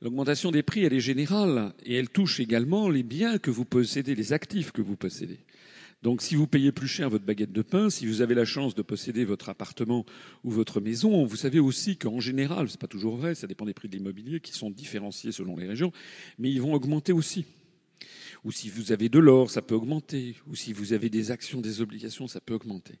l'augmentation 0.00 0.50
des 0.50 0.62
prix, 0.62 0.82
elle 0.82 0.94
est 0.94 1.00
générale 1.00 1.74
et 1.84 1.94
elle 1.94 2.08
touche 2.08 2.40
également 2.40 2.88
les 2.88 3.02
biens 3.02 3.36
que 3.36 3.50
vous 3.50 3.66
possédez, 3.66 4.14
les 4.14 4.32
actifs 4.32 4.72
que 4.72 4.80
vous 4.80 4.96
possédez. 4.96 5.40
Donc 6.02 6.22
si 6.22 6.34
vous 6.34 6.46
payez 6.46 6.72
plus 6.72 6.88
cher 6.88 7.10
votre 7.10 7.24
baguette 7.24 7.52
de 7.52 7.62
pain, 7.62 7.90
si 7.90 8.06
vous 8.06 8.20
avez 8.20 8.34
la 8.34 8.44
chance 8.44 8.74
de 8.74 8.82
posséder 8.82 9.24
votre 9.24 9.48
appartement 9.48 10.04
ou 10.44 10.50
votre 10.50 10.80
maison, 10.80 11.24
vous 11.24 11.36
savez 11.36 11.58
aussi 11.58 11.96
qu'en 11.96 12.20
général, 12.20 12.68
c'est 12.68 12.80
pas 12.80 12.86
toujours 12.86 13.16
vrai, 13.16 13.34
ça 13.34 13.46
dépend 13.46 13.64
des 13.64 13.74
prix 13.74 13.88
de 13.88 13.96
l'immobilier 13.96 14.40
qui 14.40 14.52
sont 14.52 14.70
différenciés 14.70 15.32
selon 15.32 15.56
les 15.56 15.66
régions, 15.66 15.92
mais 16.38 16.50
ils 16.50 16.60
vont 16.60 16.74
augmenter 16.74 17.12
aussi. 17.12 17.44
Ou 18.44 18.52
si 18.52 18.68
vous 18.68 18.92
avez 18.92 19.08
de 19.08 19.18
l'or, 19.18 19.50
ça 19.50 19.62
peut 19.62 19.74
augmenter. 19.74 20.36
Ou 20.46 20.54
si 20.54 20.72
vous 20.72 20.92
avez 20.92 21.08
des 21.08 21.30
actions, 21.32 21.60
des 21.60 21.80
obligations, 21.80 22.28
ça 22.28 22.40
peut 22.40 22.54
augmenter. 22.54 22.98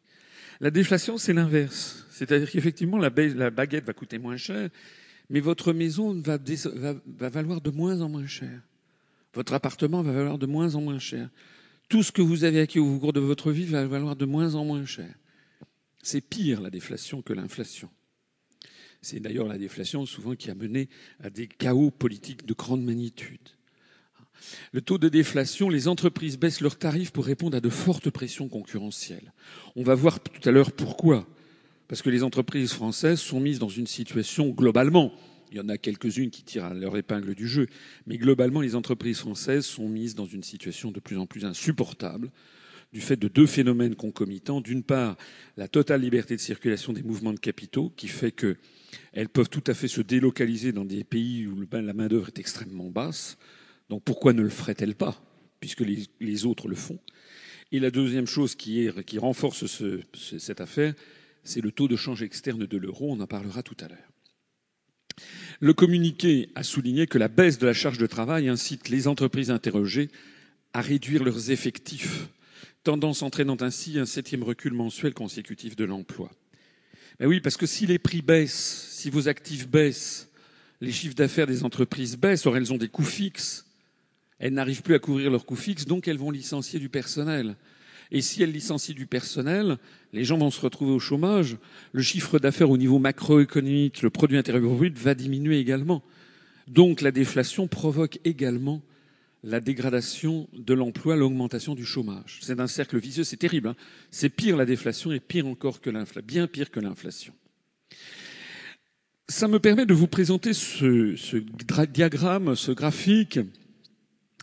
La 0.60 0.70
déflation, 0.70 1.18
c'est 1.18 1.32
l'inverse. 1.32 2.04
C'est-à-dire 2.10 2.50
qu'effectivement, 2.50 2.98
la, 2.98 3.10
baguette 3.10 3.84
va 3.84 3.92
coûter 3.92 4.18
moins 4.18 4.36
cher, 4.36 4.70
mais 5.30 5.40
votre 5.40 5.72
maison 5.72 6.20
va, 6.20 6.38
valoir 7.28 7.60
de 7.60 7.70
moins 7.70 8.00
en 8.00 8.08
moins 8.08 8.26
cher. 8.26 8.60
Votre 9.34 9.52
appartement 9.52 10.02
va 10.02 10.12
valoir 10.12 10.38
de 10.38 10.46
moins 10.46 10.74
en 10.74 10.80
moins 10.80 10.98
cher. 10.98 11.28
Tout 11.88 12.02
ce 12.02 12.12
que 12.12 12.22
vous 12.22 12.44
avez 12.44 12.60
acquis 12.60 12.78
au 12.78 12.98
cours 12.98 13.12
de 13.12 13.20
votre 13.20 13.52
vie 13.52 13.64
va 13.64 13.86
valoir 13.86 14.16
de 14.16 14.24
moins 14.24 14.54
en 14.54 14.64
moins 14.64 14.84
cher. 14.84 15.14
C'est 16.02 16.20
pire 16.20 16.60
la 16.60 16.70
déflation 16.70 17.22
que 17.22 17.32
l'inflation. 17.32 17.90
C'est 19.02 19.20
d'ailleurs 19.20 19.46
la 19.46 19.58
déflation 19.58 20.04
souvent 20.04 20.34
qui 20.34 20.50
a 20.50 20.54
mené 20.54 20.88
à 21.20 21.30
des 21.30 21.46
chaos 21.46 21.90
politiques 21.90 22.44
de 22.44 22.54
grande 22.54 22.84
magnitude. 22.84 23.50
Le 24.72 24.80
taux 24.80 24.98
de 24.98 25.08
déflation, 25.08 25.68
les 25.68 25.88
entreprises 25.88 26.38
baissent 26.38 26.60
leurs 26.60 26.78
tarifs 26.78 27.12
pour 27.12 27.24
répondre 27.24 27.56
à 27.56 27.60
de 27.60 27.68
fortes 27.68 28.10
pressions 28.10 28.48
concurrentielles. 28.48 29.32
On 29.76 29.82
va 29.82 29.94
voir 29.94 30.20
tout 30.20 30.46
à 30.48 30.52
l'heure 30.52 30.72
pourquoi. 30.72 31.26
Parce 31.88 32.02
que 32.02 32.10
les 32.10 32.24
entreprises 32.24 32.72
françaises 32.72 33.20
sont 33.20 33.38
mises 33.38 33.60
dans 33.60 33.68
une 33.68 33.86
situation 33.86 34.48
globalement, 34.50 35.12
il 35.50 35.56
y 35.56 35.60
en 35.60 35.68
a 35.68 35.78
quelques-unes 35.78 36.30
qui 36.30 36.42
tirent 36.42 36.64
à 36.64 36.74
leur 36.74 36.96
épingle 36.96 37.34
du 37.34 37.48
jeu, 37.48 37.66
mais 38.06 38.18
globalement, 38.18 38.60
les 38.60 38.74
entreprises 38.74 39.18
françaises 39.18 39.64
sont 39.66 39.88
mises 39.88 40.14
dans 40.14 40.26
une 40.26 40.42
situation 40.42 40.90
de 40.90 41.00
plus 41.00 41.18
en 41.18 41.26
plus 41.26 41.44
insupportable 41.44 42.30
du 42.92 43.00
fait 43.00 43.16
de 43.16 43.28
deux 43.28 43.46
phénomènes 43.46 43.94
concomitants. 43.94 44.60
D'une 44.60 44.82
part, 44.82 45.16
la 45.56 45.68
totale 45.68 46.00
liberté 46.00 46.36
de 46.36 46.40
circulation 46.40 46.92
des 46.92 47.02
mouvements 47.02 47.32
de 47.32 47.38
capitaux, 47.38 47.92
qui 47.96 48.08
fait 48.08 48.32
qu'elles 48.32 49.28
peuvent 49.28 49.50
tout 49.50 49.64
à 49.66 49.74
fait 49.74 49.88
se 49.88 50.00
délocaliser 50.00 50.72
dans 50.72 50.84
des 50.84 51.04
pays 51.04 51.46
où 51.46 51.62
la 51.72 51.92
main-d'œuvre 51.92 52.28
est 52.28 52.38
extrêmement 52.38 52.90
basse. 52.90 53.36
Donc 53.88 54.02
pourquoi 54.04 54.32
ne 54.32 54.42
le 54.42 54.48
ferait-elle 54.48 54.94
pas, 54.94 55.20
puisque 55.60 55.84
les, 56.20 56.46
autres 56.46 56.68
le 56.68 56.76
font? 56.76 56.98
Et 57.72 57.80
la 57.80 57.90
deuxième 57.90 58.26
chose 58.26 58.54
qui, 58.54 58.88
renforce 59.18 59.66
cette 60.14 60.60
affaire, 60.60 60.94
c'est 61.42 61.60
le 61.60 61.72
taux 61.72 61.88
de 61.88 61.96
change 61.96 62.22
externe 62.22 62.66
de 62.66 62.76
l'euro. 62.78 63.12
On 63.12 63.20
en 63.20 63.26
parlera 63.26 63.62
tout 63.62 63.76
à 63.80 63.88
l'heure. 63.88 64.15
Le 65.60 65.72
communiqué 65.72 66.50
a 66.54 66.62
souligné 66.62 67.06
que 67.06 67.18
la 67.18 67.28
baisse 67.28 67.58
de 67.58 67.66
la 67.66 67.72
charge 67.72 67.98
de 67.98 68.06
travail 68.06 68.48
incite 68.48 68.88
les 68.88 69.08
entreprises 69.08 69.50
interrogées 69.50 70.10
à 70.72 70.80
réduire 70.80 71.24
leurs 71.24 71.50
effectifs, 71.50 72.28
tendance 72.84 73.22
entraînant 73.22 73.56
ainsi 73.60 73.98
un 73.98 74.04
septième 74.04 74.42
recul 74.42 74.74
mensuel 74.74 75.14
consécutif 75.14 75.74
de 75.76 75.84
l'emploi. 75.84 76.30
Ben 77.18 77.26
oui, 77.26 77.40
parce 77.40 77.56
que 77.56 77.66
si 77.66 77.86
les 77.86 77.98
prix 77.98 78.20
baissent, 78.20 78.88
si 78.90 79.08
vos 79.08 79.28
actifs 79.28 79.66
baissent, 79.66 80.28
les 80.82 80.92
chiffres 80.92 81.14
d'affaires 81.14 81.46
des 81.46 81.64
entreprises 81.64 82.18
baissent, 82.18 82.44
or 82.44 82.56
elles 82.56 82.74
ont 82.74 82.76
des 82.76 82.88
coûts 82.88 83.02
fixes, 83.02 83.64
elles 84.38 84.52
n'arrivent 84.52 84.82
plus 84.82 84.94
à 84.94 84.98
couvrir 84.98 85.30
leurs 85.30 85.46
coûts 85.46 85.56
fixes, 85.56 85.86
donc 85.86 86.08
elles 86.08 86.18
vont 86.18 86.30
licencier 86.30 86.78
du 86.78 86.90
personnel. 86.90 87.56
Et 88.10 88.20
si 88.20 88.42
elles 88.42 88.52
licencient 88.52 88.94
du 88.94 89.06
personnel, 89.06 89.78
les 90.12 90.24
gens 90.24 90.38
vont 90.38 90.50
se 90.50 90.60
retrouver 90.60 90.92
au 90.92 90.98
chômage. 90.98 91.56
Le 91.92 92.02
chiffre 92.02 92.38
d'affaires 92.38 92.70
au 92.70 92.78
niveau 92.78 92.98
macroéconomique, 92.98 94.02
le 94.02 94.10
produit 94.10 94.38
intérieur 94.38 94.70
brut 94.70 94.96
va 94.96 95.14
diminuer 95.14 95.58
également. 95.58 96.02
Donc 96.68 97.00
la 97.00 97.10
déflation 97.10 97.68
provoque 97.68 98.18
également 98.24 98.82
la 99.44 99.60
dégradation 99.60 100.48
de 100.52 100.74
l'emploi, 100.74 101.14
l'augmentation 101.14 101.74
du 101.74 101.84
chômage. 101.84 102.38
C'est 102.42 102.58
un 102.58 102.66
cercle 102.66 102.98
vicieux, 102.98 103.24
c'est 103.24 103.36
terrible. 103.36 103.68
Hein. 103.68 103.76
c'est 104.10 104.28
pire 104.28 104.56
la 104.56 104.66
déflation 104.66 105.12
et 105.12 105.20
pire 105.20 105.46
encore 105.46 105.80
que 105.80 105.90
l'inflation, 105.90 106.26
bien 106.26 106.46
pire 106.46 106.70
que 106.70 106.80
l'inflation. 106.80 107.32
Ça 109.28 109.48
me 109.48 109.58
permet 109.58 109.86
de 109.86 109.94
vous 109.94 110.06
présenter 110.06 110.52
ce, 110.52 111.14
ce 111.16 111.36
diagramme, 111.86 112.54
ce 112.54 112.72
graphique 112.72 113.40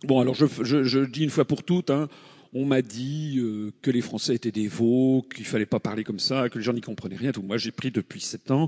Bon, 0.03 0.19
alors 0.19 0.35
je, 0.35 0.45
je, 0.63 0.83
je, 0.83 0.99
dis 0.99 1.23
une 1.23 1.29
fois 1.29 1.45
pour 1.45 1.63
toutes, 1.63 1.89
hein, 1.89 2.09
on 2.53 2.65
m'a 2.65 2.81
dit 2.81 3.39
euh, 3.39 3.71
que 3.81 3.91
les 3.91 4.01
Français 4.01 4.35
étaient 4.35 4.51
des 4.51 4.67
veaux, 4.67 5.25
qu'il 5.33 5.45
fallait 5.45 5.65
pas 5.65 5.79
parler 5.79 6.03
comme 6.03 6.19
ça, 6.19 6.49
que 6.49 6.57
les 6.57 6.63
gens 6.63 6.73
n'y 6.73 6.81
comprenaient 6.81 7.15
rien. 7.15 7.31
Tout. 7.31 7.41
Moi, 7.41 7.57
j'ai 7.57 7.71
pris 7.71 7.91
depuis 7.91 8.21
sept 8.21 8.51
ans 8.51 8.67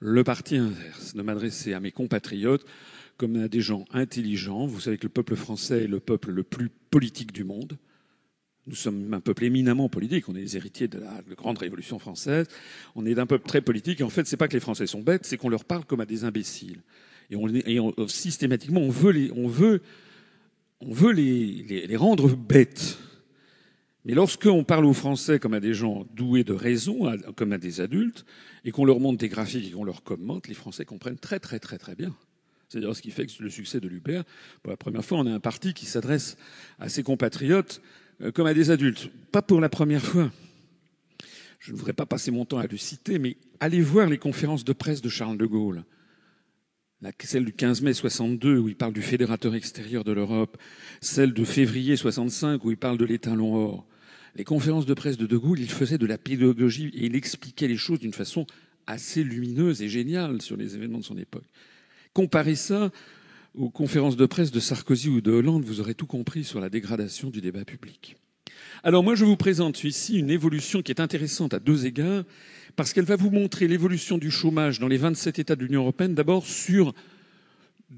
le 0.00 0.24
parti 0.24 0.56
inverse, 0.56 1.14
de 1.14 1.22
m'adresser 1.22 1.72
à 1.72 1.80
mes 1.80 1.90
compatriotes 1.90 2.64
comme 3.16 3.36
à 3.36 3.48
des 3.48 3.60
gens 3.60 3.84
intelligents. 3.92 4.66
Vous 4.66 4.80
savez 4.80 4.98
que 4.98 5.04
le 5.04 5.10
peuple 5.10 5.36
français 5.36 5.84
est 5.84 5.88
le 5.88 6.00
peuple 6.00 6.30
le 6.30 6.42
plus 6.42 6.68
politique 6.68 7.32
du 7.32 7.44
monde. 7.44 7.78
Nous 8.66 8.74
sommes 8.74 9.14
un 9.14 9.20
peuple 9.20 9.44
éminemment 9.44 9.88
politique. 9.88 10.28
On 10.28 10.34
est 10.34 10.40
les 10.40 10.56
héritiers 10.56 10.88
de 10.88 10.98
la, 10.98 11.22
grande 11.36 11.58
révolution 11.58 11.98
française. 11.98 12.46
On 12.94 13.06
est 13.06 13.14
d'un 13.14 13.26
peuple 13.26 13.46
très 13.46 13.60
politique. 13.60 14.00
Et 14.00 14.04
en 14.04 14.10
fait, 14.10 14.26
c'est 14.26 14.36
pas 14.36 14.48
que 14.48 14.54
les 14.54 14.60
Français 14.60 14.86
sont 14.86 15.02
bêtes, 15.02 15.24
c'est 15.24 15.36
qu'on 15.36 15.48
leur 15.48 15.64
parle 15.64 15.84
comme 15.84 16.00
à 16.00 16.06
des 16.06 16.24
imbéciles. 16.24 16.80
Et, 17.30 17.36
et 17.36 17.80
systématiquement, 18.08 18.80
on 18.80 18.90
veut 18.90 19.12
les, 21.12 21.96
rendre 21.96 22.34
bêtes. 22.34 22.98
Mais 24.06 24.14
lorsqu'on 24.14 24.64
parle 24.64 24.84
aux 24.84 24.92
Français 24.92 25.38
comme 25.38 25.52
à 25.52 25.60
des 25.60 25.74
gens 25.74 26.06
doués 26.14 26.44
de 26.44 26.52
raison, 26.52 27.12
comme 27.34 27.52
à 27.52 27.58
des 27.58 27.80
adultes, 27.80 28.24
et 28.64 28.70
qu'on 28.70 28.84
leur 28.84 29.00
montre 29.00 29.18
des 29.18 29.28
graphiques 29.28 29.66
et 29.66 29.70
qu'on 29.72 29.84
leur 29.84 30.02
commente, 30.02 30.48
les 30.48 30.54
Français 30.54 30.84
comprennent 30.84 31.18
très 31.18 31.40
très 31.40 31.58
très 31.58 31.76
très 31.76 31.94
bien. 31.94 32.14
C'est 32.68 32.78
d'ailleurs 32.78 32.96
ce 32.96 33.02
qui 33.02 33.10
fait 33.10 33.26
que 33.26 33.42
le 33.42 33.50
succès 33.50 33.80
de 33.80 33.88
l'UPR, 33.88 34.22
pour 34.62 34.70
la 34.70 34.76
première 34.76 35.04
fois, 35.04 35.18
on 35.18 35.26
a 35.26 35.32
un 35.32 35.40
parti 35.40 35.74
qui 35.74 35.86
s'adresse 35.86 36.36
à 36.78 36.88
ses 36.88 37.02
compatriotes 37.02 37.82
euh, 38.22 38.32
comme 38.32 38.46
à 38.46 38.54
des 38.54 38.70
adultes. 38.70 39.10
Pas 39.30 39.42
pour 39.42 39.60
la 39.60 39.68
première 39.68 40.02
fois. 40.02 40.30
Je 41.58 41.72
ne 41.72 41.76
voudrais 41.76 41.92
pas 41.92 42.06
passer 42.06 42.30
mon 42.30 42.44
temps 42.44 42.58
à 42.58 42.66
le 42.66 42.76
citer, 42.76 43.18
mais 43.18 43.36
allez 43.60 43.80
voir 43.80 44.08
les 44.08 44.18
conférences 44.18 44.64
de 44.64 44.72
presse 44.72 45.02
de 45.02 45.08
Charles 45.08 45.38
de 45.38 45.46
Gaulle 45.46 45.84
celle 47.20 47.44
du 47.44 47.52
15 47.52 47.82
mai 47.82 47.92
62 47.92 48.58
où 48.58 48.68
il 48.68 48.76
parle 48.76 48.92
du 48.92 49.02
fédérateur 49.02 49.54
extérieur 49.54 50.04
de 50.04 50.12
l'Europe, 50.12 50.56
celle 51.00 51.32
de 51.32 51.44
février 51.44 51.96
65 51.96 52.64
où 52.64 52.70
il 52.70 52.76
parle 52.76 52.98
de 52.98 53.04
l'étalon 53.04 53.54
or. 53.54 53.86
Les 54.36 54.44
conférences 54.44 54.84
de 54.84 54.92
presse 54.92 55.16
de 55.16 55.26
De 55.26 55.38
Gaulle, 55.38 55.60
il 55.60 55.70
faisait 55.70 55.96
de 55.96 56.04
la 56.04 56.18
pédagogie 56.18 56.90
et 56.94 57.06
il 57.06 57.16
expliquait 57.16 57.68
les 57.68 57.78
choses 57.78 58.00
d'une 58.00 58.12
façon 58.12 58.46
assez 58.86 59.24
lumineuse 59.24 59.80
et 59.80 59.88
géniale 59.88 60.42
sur 60.42 60.58
les 60.58 60.74
événements 60.74 60.98
de 60.98 61.04
son 61.04 61.16
époque. 61.16 61.46
Comparez 62.12 62.54
ça 62.54 62.92
aux 63.54 63.70
conférences 63.70 64.16
de 64.16 64.26
presse 64.26 64.50
de 64.50 64.60
Sarkozy 64.60 65.08
ou 65.08 65.22
de 65.22 65.32
Hollande, 65.32 65.64
vous 65.64 65.80
aurez 65.80 65.94
tout 65.94 66.06
compris 66.06 66.44
sur 66.44 66.60
la 66.60 66.68
dégradation 66.68 67.30
du 67.30 67.40
débat 67.40 67.64
public. 67.64 68.16
Alors 68.82 69.02
moi, 69.02 69.14
je 69.14 69.24
vous 69.24 69.36
présente 69.36 69.82
ici 69.84 70.18
une 70.18 70.30
évolution 70.30 70.82
qui 70.82 70.92
est 70.92 71.00
intéressante 71.00 71.54
à 71.54 71.58
deux 71.58 71.86
égards 71.86 72.24
parce 72.76 72.92
qu'elle 72.92 73.06
va 73.06 73.16
vous 73.16 73.30
montrer 73.30 73.66
l'évolution 73.66 74.18
du 74.18 74.30
chômage 74.30 74.78
dans 74.80 74.88
les 74.88 74.98
27 74.98 75.38
États 75.38 75.56
de 75.56 75.64
l'Union 75.64 75.80
européenne, 75.80 76.14
d'abord 76.14 76.46
sur 76.46 76.94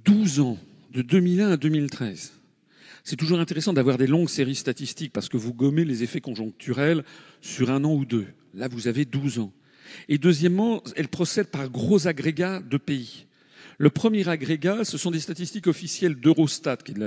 12 0.04 0.38
ans, 0.38 0.59
de 0.92 1.02
2001 1.02 1.50
à 1.50 1.57
2013. 1.57 2.38
C'est 3.08 3.16
toujours 3.16 3.40
intéressant 3.40 3.72
d'avoir 3.72 3.96
des 3.96 4.06
longues 4.06 4.28
séries 4.28 4.54
statistiques 4.54 5.14
parce 5.14 5.30
que 5.30 5.38
vous 5.38 5.54
gommez 5.54 5.86
les 5.86 6.02
effets 6.02 6.20
conjoncturels 6.20 7.04
sur 7.40 7.70
un 7.70 7.82
an 7.84 7.94
ou 7.94 8.04
deux. 8.04 8.26
Là, 8.52 8.68
vous 8.68 8.86
avez 8.86 9.06
12 9.06 9.38
ans. 9.38 9.50
Et 10.10 10.18
deuxièmement, 10.18 10.82
elle 10.94 11.08
procède 11.08 11.46
par 11.46 11.70
gros 11.70 12.06
agrégats 12.06 12.60
de 12.60 12.76
pays. 12.76 13.24
Le 13.78 13.88
premier 13.88 14.28
agrégat, 14.28 14.84
ce 14.84 14.98
sont 14.98 15.10
des 15.10 15.20
statistiques 15.20 15.68
officielles 15.68 16.16
d'Eurostat, 16.16 16.76
qui 16.76 16.92
est 16.92 16.98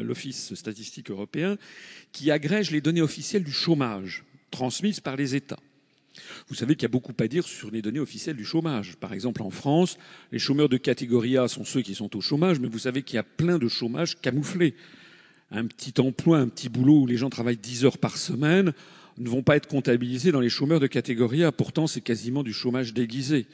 l'Office 0.00 0.54
statistique 0.54 1.10
européen, 1.10 1.58
qui 2.10 2.30
agrège 2.30 2.70
les 2.70 2.80
données 2.80 3.02
officielles 3.02 3.44
du 3.44 3.52
chômage 3.52 4.24
transmises 4.50 5.00
par 5.00 5.14
les 5.14 5.34
États. 5.34 5.60
Vous 6.48 6.54
savez 6.54 6.74
qu'il 6.74 6.82
y 6.82 6.86
a 6.86 6.88
beaucoup 6.88 7.12
à 7.18 7.28
dire 7.28 7.44
sur 7.44 7.70
les 7.70 7.82
données 7.82 8.00
officielles 8.00 8.36
du 8.36 8.44
chômage. 8.44 8.96
Par 8.96 9.12
exemple, 9.12 9.42
en 9.42 9.50
France, 9.50 9.98
les 10.32 10.38
chômeurs 10.38 10.68
de 10.68 10.76
catégorie 10.76 11.36
A 11.36 11.48
sont 11.48 11.64
ceux 11.64 11.82
qui 11.82 11.94
sont 11.94 12.16
au 12.16 12.20
chômage, 12.20 12.60
mais 12.60 12.68
vous 12.68 12.78
savez 12.78 13.02
qu'il 13.02 13.16
y 13.16 13.18
a 13.18 13.24
plein 13.24 13.58
de 13.58 13.68
chômage 13.68 14.20
camouflé. 14.20 14.74
Un 15.50 15.66
petit 15.66 16.00
emploi, 16.00 16.38
un 16.38 16.48
petit 16.48 16.68
boulot 16.68 17.00
où 17.00 17.06
les 17.06 17.16
gens 17.16 17.30
travaillent 17.30 17.56
10 17.56 17.84
heures 17.84 17.98
par 17.98 18.16
semaine 18.16 18.72
ne 19.18 19.28
vont 19.28 19.42
pas 19.42 19.56
être 19.56 19.66
comptabilisés 19.66 20.32
dans 20.32 20.40
les 20.40 20.48
chômeurs 20.48 20.80
de 20.80 20.86
catégorie 20.86 21.44
A. 21.44 21.52
Pourtant, 21.52 21.86
c'est 21.86 22.00
quasiment 22.00 22.42
du 22.42 22.52
chômage 22.52 22.94
déguisé. 22.94 23.46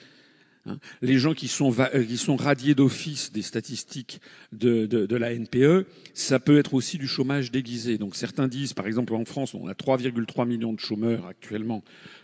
Hein. 0.66 0.78
Les 1.02 1.18
gens 1.18 1.34
qui 1.34 1.48
sont, 1.48 1.74
euh, 1.78 2.04
qui 2.04 2.16
sont 2.16 2.36
radiés 2.36 2.74
d'office 2.74 3.32
des 3.32 3.42
statistiques 3.42 4.20
de, 4.52 4.86
de, 4.86 5.06
de, 5.06 5.16
la 5.16 5.34
NPE, 5.34 5.86
ça 6.14 6.38
peut 6.38 6.58
être 6.58 6.74
aussi 6.74 6.98
du 6.98 7.06
chômage 7.06 7.50
déguisé. 7.50 7.98
Donc 7.98 8.16
certains 8.16 8.48
disent, 8.48 8.72
par 8.72 8.86
exemple 8.86 9.14
en 9.14 9.24
France, 9.24 9.54
on 9.54 9.66
a 9.68 9.72
3,3 9.72 10.46
millions 10.46 10.72
de 10.72 10.80
chômeurs 10.80 11.26
actuellement 11.26 11.82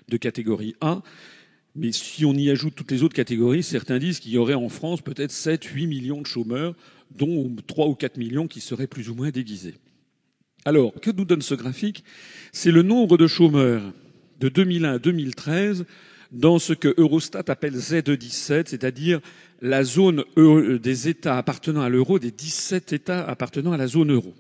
de 0.08 0.16
catégorie 0.16 0.74
A. 0.80 1.02
Mais 1.74 1.92
si 1.92 2.24
on 2.24 2.34
y 2.34 2.50
ajoute 2.50 2.74
toutes 2.74 2.90
les 2.90 3.02
autres 3.02 3.14
catégories, 3.14 3.62
certains 3.62 3.98
disent 3.98 4.20
qu'il 4.20 4.32
y 4.32 4.38
aurait 4.38 4.54
en 4.54 4.68
France 4.68 5.00
peut-être 5.00 5.30
7, 5.30 5.64
8 5.64 5.86
millions 5.86 6.20
de 6.20 6.26
chômeurs, 6.26 6.74
dont 7.16 7.54
3 7.66 7.88
ou 7.88 7.94
4 7.94 8.18
millions 8.18 8.46
qui 8.46 8.60
seraient 8.60 8.86
plus 8.86 9.08
ou 9.08 9.14
moins 9.14 9.30
déguisés. 9.30 9.74
Alors, 10.64 10.92
que 11.00 11.10
nous 11.10 11.24
donne 11.24 11.42
ce 11.42 11.54
graphique? 11.54 12.04
C'est 12.52 12.70
le 12.70 12.82
nombre 12.82 13.16
de 13.16 13.26
chômeurs 13.26 13.82
de 14.38 14.48
2001 14.48 14.94
à 14.94 14.98
2013 14.98 15.86
dans 16.32 16.58
ce 16.58 16.72
que 16.72 16.94
Eurostat 16.96 17.44
appelle 17.48 17.74
Z17, 17.74 18.64
c'est-à-dire 18.66 19.20
la 19.60 19.84
zone 19.84 20.24
des 20.36 21.08
États 21.08 21.36
appartenant 21.38 21.82
à 21.82 21.88
l'euro, 21.88 22.18
des 22.18 22.30
17 22.30 22.92
États 22.92 23.24
appartenant 23.24 23.72
à 23.72 23.76
la 23.76 23.86
zone 23.86 24.12
euro. 24.12 24.34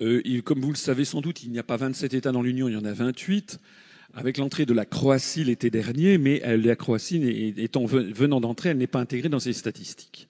Euh, 0.00 0.22
comme 0.42 0.60
vous 0.60 0.70
le 0.70 0.76
savez 0.76 1.04
sans 1.04 1.20
doute, 1.20 1.42
il 1.42 1.50
n'y 1.50 1.58
a 1.58 1.64
pas 1.64 1.76
27 1.76 2.14
États 2.14 2.30
dans 2.30 2.42
l'Union, 2.42 2.68
il 2.68 2.74
y 2.74 2.76
en 2.76 2.84
a 2.84 2.92
28, 2.92 3.58
avec 4.14 4.38
l'entrée 4.38 4.66
de 4.66 4.72
la 4.72 4.84
Croatie 4.84 5.44
l'été 5.44 5.70
dernier, 5.70 6.18
mais 6.18 6.40
la 6.56 6.76
Croatie 6.76 7.54
étant 7.56 7.84
venant 7.86 8.40
d'entrer, 8.40 8.68
elle 8.68 8.78
n'est 8.78 8.86
pas 8.86 9.00
intégrée 9.00 9.28
dans 9.28 9.40
ces 9.40 9.52
statistiques. 9.52 10.28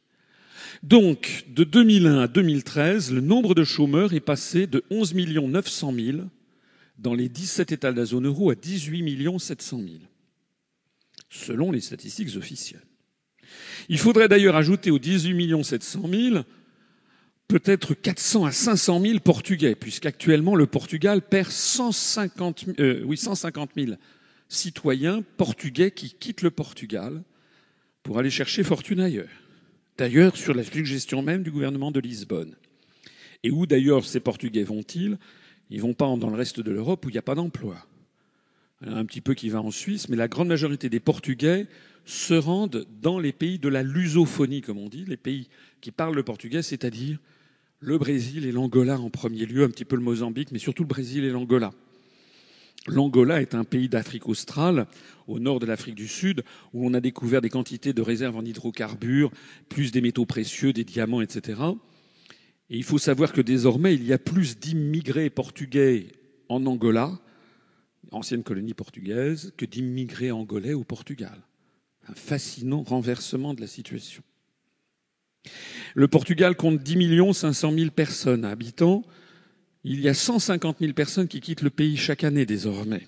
Donc, 0.83 1.45
de 1.49 1.65
2001 1.65 2.21
à 2.21 2.29
2013, 2.29 3.13
le 3.13 3.21
nombre 3.21 3.55
de 3.55 3.65
chômeurs 3.65 4.13
est 4.15 4.21
passé 4.21 4.67
de 4.67 4.85
11 4.91 5.15
900 5.15 5.93
000 5.93 6.19
dans 6.99 7.15
les 7.15 7.29
17 7.29 7.73
États 7.73 7.93
de 7.93 7.97
la 7.97 8.05
zone 8.05 8.27
euro 8.27 8.51
à 8.51 8.55
18 8.55 9.39
700 9.39 9.79
000, 9.79 9.89
selon 11.31 11.71
les 11.71 11.81
statistiques 11.81 12.37
officielles. 12.37 12.83
Il 13.89 13.99
faudrait 13.99 14.29
d'ailleurs 14.29 14.57
ajouter 14.57 14.91
aux 14.91 14.99
18 14.99 15.63
700 15.63 16.09
000 16.11 16.45
peut-être 17.47 17.95
400 17.95 18.45
à 18.45 18.53
500 18.53 19.01
000 19.01 19.21
Portugais, 19.21 19.75
puisqu'actuellement 19.75 20.55
le 20.55 20.67
Portugal 20.67 21.23
perd 21.23 21.51
150 21.51 22.67
000, 22.79 22.99
oui, 23.07 23.17
150 23.17 23.71
000 23.77 23.93
citoyens 24.49 25.23
portugais 25.37 25.91
qui 25.91 26.11
quittent 26.11 26.43
le 26.43 26.51
Portugal 26.51 27.23
pour 28.03 28.19
aller 28.19 28.31
chercher 28.31 28.63
fortune 28.63 29.01
ailleurs. 29.01 29.29
D'ailleurs, 29.97 30.37
sur 30.37 30.55
la 30.55 30.63
suggestion 30.63 31.23
même 31.23 31.43
du 31.43 31.51
gouvernement 31.51 31.91
de 31.91 32.01
Lisbonne. 32.01 32.55
Et 33.43 33.51
où 33.51 33.67
d'ailleurs 33.67 34.05
ces 34.05 34.21
Portugais 34.21 34.63
vont-ils? 34.63 35.19
Ils 35.71 35.81
vont 35.81 35.95
pas 35.95 36.07
dans 36.17 36.31
le 36.31 36.37
reste 36.37 36.61
de 36.61 36.71
l'Europe 36.71 37.05
où 37.05 37.09
il 37.09 37.13
n'y 37.13 37.19
a 37.19 37.23
pas 37.23 37.35
d'emploi. 37.35 37.77
Un 38.81 39.05
petit 39.05 39.21
peu 39.21 39.35
qui 39.35 39.49
va 39.49 39.61
en 39.61 39.71
Suisse, 39.71 40.09
mais 40.09 40.17
la 40.17 40.29
grande 40.29 40.49
majorité 40.49 40.89
des 40.89 41.01
Portugais 41.01 41.67
se 42.05 42.35
rendent 42.35 42.87
dans 43.03 43.19
les 43.19 43.33
pays 43.33 43.59
de 43.59 43.69
la 43.69 43.83
lusophonie, 43.83 44.63
comme 44.63 44.79
on 44.79 44.89
dit, 44.89 45.05
les 45.07 45.17
pays 45.17 45.49
qui 45.81 45.91
parlent 45.91 46.15
le 46.15 46.23
portugais, 46.23 46.63
c'est-à-dire 46.63 47.19
le 47.81 47.99
Brésil 47.99 48.47
et 48.47 48.53
l'Angola 48.53 48.99
en 48.99 49.11
premier 49.11 49.47
lieu, 49.47 49.65
un 49.65 49.69
petit 49.69 49.85
peu 49.85 49.97
le 49.97 50.03
Mozambique, 50.03 50.53
mais 50.53 50.59
surtout 50.59 50.85
le 50.85 50.89
Brésil 50.89 51.25
et 51.25 51.31
l'Angola. 51.31 51.73
L'Angola 52.87 53.43
est 53.43 53.55
un 53.55 53.65
pays 53.65 53.89
d'Afrique 53.89 54.29
australe, 54.29 54.87
au 55.27 55.39
nord 55.39 55.61
de 55.61 55.67
l'Afrique 55.67 55.95
du 55.95 56.09
Sud, 56.09 56.43
où 56.73 56.87
on 56.87 56.95
a 56.95 57.01
découvert 57.01 57.43
des 57.43 57.51
quantités 57.51 57.93
de 57.93 58.01
réserves 58.01 58.37
en 58.37 58.45
hydrocarbures, 58.45 59.31
plus 59.69 59.93
des 59.93 60.01
métaux 60.01 60.25
précieux, 60.25 60.73
des 60.73 60.85
diamants, 60.85 61.21
etc. 61.21 61.61
Et 62.71 62.77
il 62.77 62.85
faut 62.85 62.99
savoir 62.99 63.33
que 63.33 63.41
désormais, 63.41 63.95
il 63.95 64.05
y 64.05 64.13
a 64.13 64.19
plus 64.19 64.59
d'immigrés 64.59 65.31
portugais 65.31 66.09
en 66.49 66.65
Angola, 66.67 67.19
ancienne 68.11 68.43
colonie 68.43 68.75
portugaise, 68.75 69.53
que 69.57 69.65
d'immigrés 69.65 70.31
angolais 70.31 70.75
au 70.75 70.85
Portugal. 70.85 71.39
Un 72.09 72.15
fascinant 72.15 72.83
renversement 72.83 73.55
de 73.55 73.61
la 73.61 73.67
situation. 73.67 74.23
Le 75.95 76.09
Portugal 76.09 76.57
compte 76.57 76.83
10 76.83 77.33
500 77.33 77.73
000 77.73 77.91
personnes 77.91 78.45
habitants 78.45 79.05
il 79.85 80.01
y 80.01 80.09
a 80.09 80.15
150 80.15 80.79
000 80.81 80.93
personnes 80.93 81.29
qui 81.29 81.41
quittent 81.41 81.63
le 81.63 81.71
pays 81.71 81.97
chaque 81.97 82.25
année 82.25 82.47
désormais. 82.47 83.07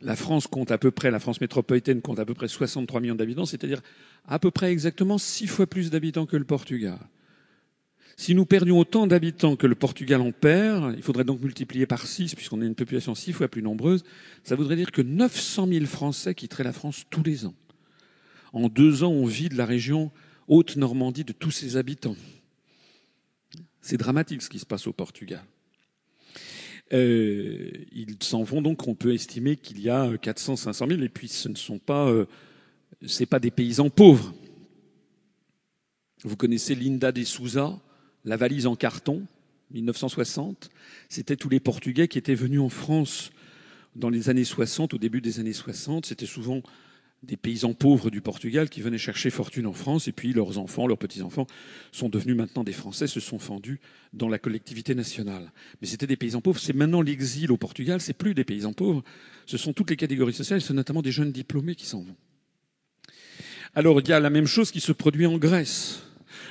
La 0.00 0.16
France 0.16 0.46
compte 0.46 0.70
à 0.70 0.78
peu 0.78 0.90
près, 0.90 1.10
la 1.10 1.20
France 1.20 1.40
métropolitaine 1.40 2.00
compte 2.00 2.18
à 2.18 2.24
peu 2.24 2.34
près 2.34 2.48
63 2.48 3.00
millions 3.00 3.14
d'habitants, 3.14 3.44
c'est-à-dire 3.44 3.82
à 4.26 4.38
peu 4.38 4.50
près 4.50 4.72
exactement 4.72 5.18
six 5.18 5.46
fois 5.46 5.66
plus 5.66 5.90
d'habitants 5.90 6.26
que 6.26 6.36
le 6.36 6.44
Portugal. 6.44 6.98
Si 8.16 8.34
nous 8.34 8.44
perdions 8.44 8.78
autant 8.78 9.06
d'habitants 9.06 9.56
que 9.56 9.66
le 9.66 9.74
Portugal 9.74 10.20
en 10.20 10.32
perd, 10.32 10.94
il 10.96 11.02
faudrait 11.02 11.24
donc 11.24 11.40
multiplier 11.40 11.86
par 11.86 12.06
six, 12.06 12.34
puisqu'on 12.34 12.60
a 12.60 12.64
une 12.64 12.74
population 12.74 13.14
six 13.14 13.32
fois 13.32 13.48
plus 13.48 13.62
nombreuse, 13.62 14.04
ça 14.44 14.54
voudrait 14.54 14.76
dire 14.76 14.92
que 14.92 15.02
900 15.02 15.68
000 15.68 15.86
Français 15.86 16.34
quitteraient 16.34 16.64
la 16.64 16.72
France 16.72 17.04
tous 17.10 17.22
les 17.22 17.46
ans. 17.46 17.54
En 18.52 18.68
deux 18.68 19.02
ans, 19.02 19.10
on 19.12 19.24
vide 19.24 19.54
la 19.54 19.64
région 19.64 20.10
Haute-Normandie 20.48 21.24
de 21.24 21.32
tous 21.32 21.50
ses 21.50 21.76
habitants. 21.76 22.16
C'est 23.80 23.96
dramatique 23.96 24.42
ce 24.42 24.50
qui 24.50 24.58
se 24.58 24.66
passe 24.66 24.86
au 24.86 24.92
Portugal. 24.92 25.42
Euh, 26.92 27.70
ils 27.92 28.16
s'en 28.20 28.42
vont 28.42 28.60
donc, 28.60 28.86
on 28.86 28.94
peut 28.94 29.14
estimer 29.14 29.56
qu'il 29.56 29.80
y 29.80 29.88
a 29.88 30.16
400, 30.18 30.56
500 30.56 30.86
000, 30.88 31.00
et 31.00 31.08
puis 31.08 31.28
ce 31.28 31.48
ne 31.48 31.54
sont 31.54 31.78
pas, 31.78 32.06
euh, 32.08 32.26
c'est 33.06 33.26
pas 33.26 33.40
des 33.40 33.50
paysans 33.50 33.88
pauvres. 33.88 34.34
Vous 36.22 36.36
connaissez 36.36 36.74
Linda 36.74 37.10
de 37.10 37.24
Souza, 37.24 37.80
la 38.24 38.36
valise 38.36 38.66
en 38.66 38.76
carton, 38.76 39.22
1960. 39.72 40.70
C'était 41.08 41.36
tous 41.36 41.48
les 41.48 41.60
Portugais 41.60 42.08
qui 42.08 42.18
étaient 42.18 42.34
venus 42.34 42.60
en 42.60 42.68
France 42.68 43.30
dans 43.96 44.10
les 44.10 44.28
années 44.28 44.44
60, 44.44 44.94
au 44.94 44.98
début 44.98 45.20
des 45.20 45.40
années 45.40 45.52
60. 45.52 46.06
C'était 46.06 46.26
souvent 46.26 46.62
des 47.22 47.36
paysans 47.36 47.72
pauvres 47.72 48.10
du 48.10 48.20
Portugal 48.20 48.68
qui 48.68 48.80
venaient 48.80 48.98
chercher 48.98 49.30
fortune 49.30 49.66
en 49.66 49.72
France, 49.72 50.08
et 50.08 50.12
puis 50.12 50.32
leurs 50.32 50.58
enfants, 50.58 50.88
leurs 50.88 50.98
petits-enfants 50.98 51.46
sont 51.92 52.08
devenus 52.08 52.36
maintenant 52.36 52.64
des 52.64 52.72
Français, 52.72 53.06
se 53.06 53.20
sont 53.20 53.38
fendus 53.38 53.80
dans 54.12 54.28
la 54.28 54.38
collectivité 54.38 54.94
nationale. 54.94 55.52
Mais 55.80 55.86
c'était 55.86 56.08
des 56.08 56.16
paysans 56.16 56.40
pauvres. 56.40 56.58
C'est 56.58 56.74
maintenant 56.74 57.00
l'exil 57.00 57.52
au 57.52 57.56
Portugal, 57.56 58.00
c'est 58.00 58.12
plus 58.12 58.34
des 58.34 58.44
paysans 58.44 58.72
pauvres, 58.72 59.04
ce 59.46 59.56
sont 59.56 59.72
toutes 59.72 59.90
les 59.90 59.96
catégories 59.96 60.32
sociales, 60.32 60.60
c'est 60.60 60.74
notamment 60.74 61.02
des 61.02 61.12
jeunes 61.12 61.32
diplômés 61.32 61.76
qui 61.76 61.86
s'en 61.86 62.00
vont. 62.00 62.16
Alors 63.74 64.00
il 64.00 64.08
y 64.08 64.12
a 64.12 64.20
la 64.20 64.30
même 64.30 64.46
chose 64.46 64.70
qui 64.70 64.80
se 64.80 64.92
produit 64.92 65.26
en 65.26 65.38
Grèce. 65.38 66.02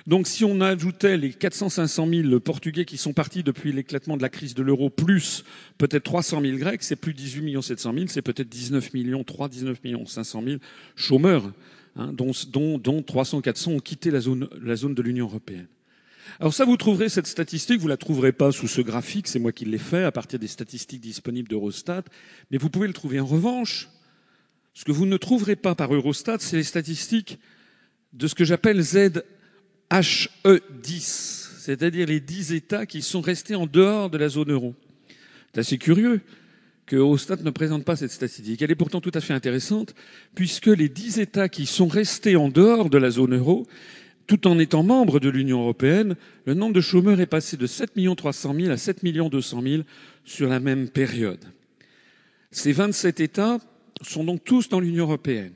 Donc 0.08 0.28
si 0.28 0.44
on 0.44 0.62
ajoutait 0.62 1.18
les 1.18 1.32
400 1.32 1.70
500 1.70 2.08
000 2.08 2.40
Portugais 2.40 2.86
qui 2.86 2.98
sont 2.98 3.14
partis 3.14 3.44
depuis 3.44 3.72
l'éclatement 3.72 4.18
de 4.18 4.22
la 4.22 4.30
crise 4.30 4.56
de 4.56 4.64
l'euro, 4.64 4.90
plus 4.90 5.44
peut-être 5.78 6.04
300 6.04 6.42
000 6.42 6.58
Grecs, 6.58 6.84
c'est 6.84 6.96
plus 6.96 7.14
18 7.14 7.62
700 7.62 7.94
000, 7.94 8.06
c'est 8.08 8.22
peut-être 8.22 8.50
19 8.50 8.94
millions, 8.94 9.24
3, 9.24 9.50
19 9.50 9.84
millions 9.84 10.06
500 10.06 10.44
000 10.44 10.58
chômeurs, 10.96 11.52
hein, 11.96 12.14
dont, 12.14 12.32
dont, 12.52 12.78
dont 12.78 13.04
300 13.04 13.42
400 13.42 13.72
ont 13.72 13.80
quitté 13.80 14.12
la 14.12 14.22
zone, 14.22 14.50
la 14.62 14.76
zone 14.76 14.96
de 14.96 15.02
l'Union 15.02 15.26
européenne. 15.26 15.68
Alors 16.40 16.54
ça, 16.54 16.66
vous 16.66 16.78
trouverez 16.78 17.10
cette 17.10 17.28
statistique, 17.28 17.80
vous 17.80 17.88
la 17.88 17.98
trouverez 17.98 18.32
pas 18.32 18.52
sous 18.52 18.68
ce 18.68 18.82
graphique, 18.82 19.28
c'est 19.28 19.40
moi 19.40 19.52
qui 19.52 19.66
l'ai 19.66 19.78
fait 19.78 20.04
à 20.04 20.12
partir 20.12 20.40
des 20.40 20.48
statistiques 20.48 21.02
disponibles 21.02 21.50
d'Eurostat, 21.50 22.04
mais 22.50 22.58
vous 22.58 22.70
pouvez 22.70 22.88
le 22.88 22.94
trouver. 22.94 23.20
En 23.20 23.26
revanche, 23.26 23.90
ce 24.74 24.86
que 24.86 24.92
vous 24.92 25.06
ne 25.06 25.18
trouverez 25.18 25.56
pas 25.56 25.76
par 25.76 25.94
Eurostat, 25.94 26.38
c'est 26.40 26.58
les 26.58 26.64
statistiques 26.64 27.38
de 28.14 28.28
ce 28.28 28.36
que 28.36 28.46
j'appelle 28.46 28.82
Z 28.82 29.24
HE10, 29.92 31.50
c'est-à-dire 31.60 32.08
les 32.08 32.22
10 32.22 32.54
États 32.54 32.86
qui 32.86 33.02
sont 33.02 33.20
restés 33.20 33.56
en 33.56 33.66
dehors 33.68 34.10
de 34.10 34.18
la 34.18 34.30
zone 34.30 34.52
euro. 34.52 34.74
C'est 35.54 35.60
assez 35.60 35.78
curieux 35.78 36.22
que 36.86 36.96
Eurostat 36.96 37.38
ne 37.44 37.50
présente 37.50 37.84
pas 37.84 37.98
cette 37.98 38.12
statistique. 38.12 38.62
Elle 38.62 38.72
est 38.72 38.76
pourtant 38.76 39.02
tout 39.02 39.12
à 39.14 39.20
fait 39.20 39.34
intéressante, 39.34 39.94
puisque 40.34 40.68
les 40.68 40.88
10 40.88 41.20
États 41.20 41.50
qui 41.50 41.66
sont 41.66 41.88
restés 41.88 42.38
en 42.38 42.48
dehors 42.48 42.90
de 42.90 42.98
la 42.98 43.12
zone 43.12 43.36
euro, 43.36 43.68
tout 44.28 44.48
en 44.48 44.60
étant 44.60 44.84
membres 44.84 45.20
de 45.20 45.30
l'Union 45.30 45.62
européenne, 45.62 46.16
le 46.46 46.54
nombre 46.54 46.74
de 46.74 46.82
chômeurs 46.82 47.20
est 47.20 47.26
passé 47.26 47.58
de 47.58 47.68
7 47.68 47.92
300 48.16 48.56
000 48.56 48.72
à 48.72 48.78
7 48.78 49.04
200 49.04 49.62
000 49.62 49.84
sur 50.24 50.48
la 50.48 50.62
même 50.62 50.88
période. 50.88 51.44
Ces 52.50 52.72
27 52.72 53.20
États 53.20 53.60
sont 54.02 54.24
donc 54.24 54.44
tous 54.46 54.70
dans 54.70 54.80
l'Union 54.80 55.04
européenne. 55.04 55.54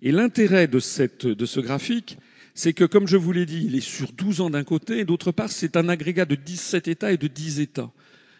Et 0.00 0.10
l'intérêt 0.10 0.68
de 0.68 0.78
ce 0.78 1.60
graphique, 1.60 2.16
c'est 2.54 2.72
que, 2.72 2.84
comme 2.84 3.08
je 3.08 3.16
vous 3.16 3.32
l'ai 3.32 3.46
dit, 3.46 3.64
il 3.66 3.74
est 3.74 3.80
sur 3.80 4.12
12 4.12 4.40
ans 4.40 4.50
d'un 4.50 4.62
côté, 4.62 5.00
et 5.00 5.04
d'autre 5.04 5.32
part, 5.32 5.50
c'est 5.50 5.76
un 5.76 5.88
agrégat 5.88 6.24
de 6.24 6.36
17 6.36 6.86
États 6.88 7.12
et 7.12 7.16
de 7.16 7.26
10 7.26 7.60
États. 7.60 7.90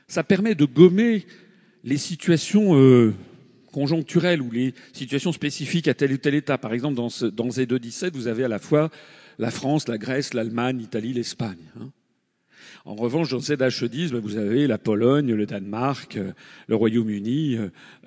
Ça 0.06 0.22
permet 0.22 0.54
de 0.54 0.64
gommer 0.64 1.26
les 1.82 1.98
situations 1.98 2.78
euh, 2.78 3.12
conjoncturelles 3.72 4.40
ou 4.40 4.50
les 4.50 4.72
situations 4.92 5.32
spécifiques 5.32 5.88
à 5.88 5.94
tel 5.94 6.12
ou 6.12 6.16
tel 6.16 6.34
État. 6.34 6.58
Par 6.58 6.72
exemple, 6.72 6.94
dans, 6.94 7.08
ce, 7.08 7.26
dans 7.26 7.48
Z217, 7.48 8.12
vous 8.12 8.28
avez 8.28 8.44
à 8.44 8.48
la 8.48 8.60
fois 8.60 8.90
la 9.38 9.50
France, 9.50 9.88
la 9.88 9.98
Grèce, 9.98 10.32
l'Allemagne, 10.32 10.78
l'Italie, 10.78 11.12
l'Espagne. 11.12 11.70
Hein. 11.80 11.90
En 12.86 12.96
revanche, 12.96 13.30
dans 13.30 13.38
ZH10, 13.38 14.10
ben, 14.10 14.18
vous 14.18 14.36
avez 14.36 14.66
la 14.66 14.76
Pologne, 14.76 15.32
le 15.32 15.46
Danemark, 15.46 16.18
euh, 16.18 16.32
le 16.68 16.74
Royaume-Uni, 16.74 17.56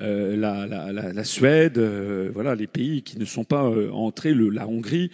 euh, 0.02 0.36
la, 0.36 0.68
la, 0.68 1.24
Suède, 1.24 1.80
euh, 1.80 2.30
voilà 2.32 2.54
les 2.54 2.68
pays 2.68 3.02
qui 3.02 3.18
ne 3.18 3.26
sont 3.26 3.44
pas 3.44 3.64
entrés, 3.92 4.36
la 4.36 4.68
Hongrie, 4.68 5.10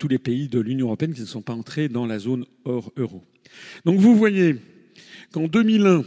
tous 0.00 0.08
les 0.08 0.18
pays 0.18 0.48
de 0.48 0.58
l'Union 0.58 0.86
européenne 0.86 1.14
qui 1.14 1.20
ne 1.20 1.26
sont 1.26 1.42
pas 1.42 1.52
entrés 1.52 1.88
dans 1.88 2.06
la 2.06 2.18
zone 2.18 2.44
hors 2.64 2.90
euro. 2.96 3.22
Donc 3.84 4.00
vous 4.00 4.16
voyez 4.16 4.56
qu'en 5.30 5.46
2001, 5.46 6.02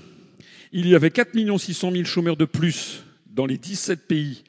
il 0.74 0.89
y 0.89 0.93
avait 0.93 1.12
4 1.12 1.58
600 1.58 1.91
000 1.93 2.04
chômeurs 2.04 2.36
de 2.36 2.43
plus 2.43 3.06
dans 3.34 3.46
les 3.46 3.58
17 3.58 4.06
pays 4.06 4.43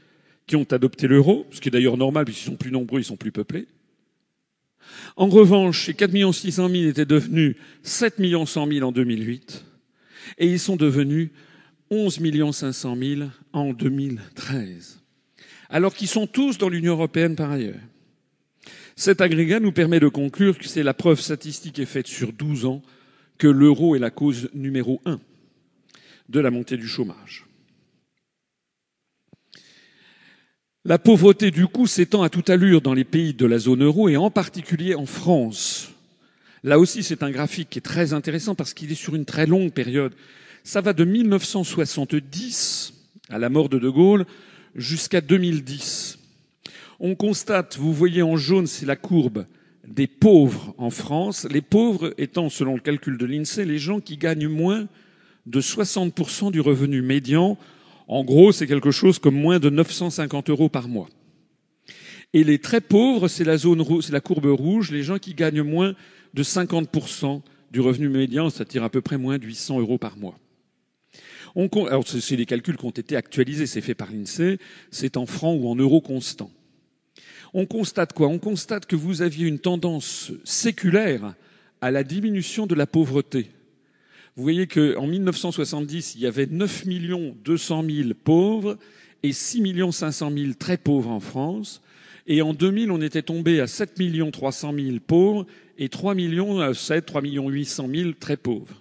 qui 0.48 0.56
ont 0.56 0.66
adopté 0.72 1.06
l'euro, 1.06 1.46
ce 1.52 1.60
qui 1.60 1.68
est 1.68 1.70
d'ailleurs 1.70 1.96
normal 1.96 2.24
puisqu'ils 2.24 2.50
sont 2.50 2.56
plus 2.56 2.72
nombreux, 2.72 2.98
ils 2.98 3.04
sont 3.04 3.16
plus 3.16 3.30
peuplés. 3.30 3.68
En 5.16 5.28
revanche, 5.28 5.86
ces 5.86 5.94
4 5.94 6.32
600 6.32 6.68
000 6.68 6.84
étaient 6.84 7.04
devenus 7.04 7.56
7 7.82 8.16
100 8.46 8.66
000 8.66 8.86
en 8.86 8.92
2008 8.92 9.64
et 10.38 10.46
ils 10.46 10.60
sont 10.60 10.76
devenus 10.76 11.30
11 11.90 12.20
500 12.52 12.96
000 12.96 13.30
en 13.52 13.72
2013, 13.72 15.00
alors 15.70 15.94
qu'ils 15.94 16.08
sont 16.08 16.26
tous 16.26 16.58
dans 16.58 16.68
l'Union 16.68 16.92
européenne 16.92 17.34
par 17.34 17.50
ailleurs. 17.50 17.80
Cet 18.96 19.20
agrégat 19.20 19.60
nous 19.60 19.72
permet 19.72 20.00
de 20.00 20.08
conclure 20.08 20.58
que 20.58 20.66
c'est 20.66 20.82
la 20.82 20.94
preuve 20.94 21.20
statistique 21.20 21.78
est 21.78 21.86
faite 21.86 22.08
sur 22.08 22.32
12 22.32 22.66
ans 22.66 22.82
que 23.38 23.46
l'euro 23.46 23.94
est 23.94 24.00
la 24.00 24.10
cause 24.10 24.50
numéro 24.54 25.00
un 25.04 25.20
de 26.28 26.40
la 26.40 26.50
montée 26.50 26.76
du 26.76 26.88
chômage. 26.88 27.47
La 30.88 30.96
pauvreté, 30.98 31.50
du 31.50 31.66
coup, 31.66 31.86
s'étend 31.86 32.22
à 32.22 32.30
toute 32.30 32.48
allure 32.48 32.80
dans 32.80 32.94
les 32.94 33.04
pays 33.04 33.34
de 33.34 33.44
la 33.44 33.58
zone 33.58 33.84
euro 33.84 34.08
et 34.08 34.16
en 34.16 34.30
particulier 34.30 34.94
en 34.94 35.04
France. 35.04 35.90
Là 36.64 36.78
aussi, 36.78 37.02
c'est 37.02 37.22
un 37.22 37.30
graphique 37.30 37.68
qui 37.68 37.78
est 37.78 37.82
très 37.82 38.14
intéressant 38.14 38.54
parce 38.54 38.72
qu'il 38.72 38.90
est 38.90 38.94
sur 38.94 39.14
une 39.14 39.26
très 39.26 39.44
longue 39.44 39.70
période. 39.70 40.14
Ça 40.64 40.80
va 40.80 40.94
de 40.94 41.04
1970, 41.04 42.94
à 43.28 43.38
la 43.38 43.50
mort 43.50 43.68
de 43.68 43.78
De 43.78 43.90
Gaulle, 43.90 44.24
jusqu'à 44.76 45.20
2010. 45.20 46.20
On 47.00 47.14
constate, 47.14 47.76
vous 47.76 47.92
voyez 47.92 48.22
en 48.22 48.38
jaune, 48.38 48.66
c'est 48.66 48.86
la 48.86 48.96
courbe 48.96 49.44
des 49.86 50.06
pauvres 50.06 50.74
en 50.78 50.88
France, 50.88 51.46
les 51.50 51.60
pauvres 51.60 52.14
étant, 52.16 52.48
selon 52.48 52.72
le 52.72 52.80
calcul 52.80 53.18
de 53.18 53.26
l'INSEE, 53.26 53.66
les 53.66 53.76
gens 53.76 54.00
qui 54.00 54.16
gagnent 54.16 54.48
moins 54.48 54.88
de 55.44 55.60
60% 55.60 56.50
du 56.50 56.62
revenu 56.62 57.02
médian. 57.02 57.58
En 58.08 58.24
gros, 58.24 58.52
c'est 58.52 58.66
quelque 58.66 58.90
chose 58.90 59.18
comme 59.18 59.34
moins 59.34 59.58
de 59.58 59.68
950 59.68 60.48
euros 60.48 60.70
par 60.70 60.88
mois. 60.88 61.08
Et 62.32 62.42
les 62.42 62.58
très 62.58 62.80
pauvres, 62.80 63.28
c'est 63.28 63.44
la 63.44 63.58
zone, 63.58 63.84
c'est 64.02 64.12
la 64.12 64.20
courbe 64.20 64.46
rouge, 64.46 64.90
les 64.90 65.02
gens 65.02 65.18
qui 65.18 65.34
gagnent 65.34 65.62
moins 65.62 65.94
de 66.34 66.42
50% 66.42 67.42
du 67.70 67.80
revenu 67.80 68.08
médian, 68.08 68.50
c'est-à-dire 68.50 68.82
à 68.82 68.90
peu 68.90 69.02
près 69.02 69.18
moins 69.18 69.38
de 69.38 69.44
800 69.44 69.80
euros 69.80 69.98
par 69.98 70.16
mois. 70.16 70.38
On, 71.54 71.68
alors, 71.86 72.06
c'est 72.06 72.36
les 72.36 72.46
calculs 72.46 72.76
qui 72.76 72.84
ont 72.84 72.90
été 72.90 73.16
actualisés, 73.16 73.66
c'est 73.66 73.80
fait 73.80 73.94
par 73.94 74.10
l'INSEE, 74.10 74.58
c'est 74.90 75.16
en 75.16 75.26
francs 75.26 75.58
ou 75.60 75.68
en 75.68 75.76
euros 75.76 76.00
constants. 76.00 76.50
On 77.54 77.66
constate 77.66 78.12
quoi? 78.12 78.28
On 78.28 78.38
constate 78.38 78.86
que 78.86 78.96
vous 78.96 79.22
aviez 79.22 79.46
une 79.46 79.58
tendance 79.58 80.32
séculaire 80.44 81.34
à 81.80 81.90
la 81.90 82.04
diminution 82.04 82.66
de 82.66 82.74
la 82.74 82.86
pauvreté. 82.86 83.50
Vous 84.38 84.44
voyez 84.44 84.68
qu'en 84.68 85.08
1970, 85.08 86.14
il 86.14 86.20
y 86.20 86.26
avait 86.28 86.46
9 86.46 86.86
200 87.42 87.84
000 87.90 88.10
pauvres 88.22 88.78
et 89.24 89.32
6 89.32 89.64
500 89.90 90.30
000 90.32 90.52
très 90.56 90.76
pauvres 90.76 91.10
en 91.10 91.18
France. 91.18 91.82
Et 92.28 92.40
en 92.40 92.54
2000, 92.54 92.92
on 92.92 93.00
était 93.00 93.22
tombé 93.22 93.60
à 93.60 93.66
7 93.66 94.00
300 94.30 94.72
000 94.72 94.98
pauvres 95.04 95.44
et 95.76 95.88
3 95.88 96.14
millions, 96.14 96.72
7, 96.72 97.04
3 97.04 97.20
800 97.22 97.88
000 97.92 98.12
très 98.12 98.36
pauvres. 98.36 98.80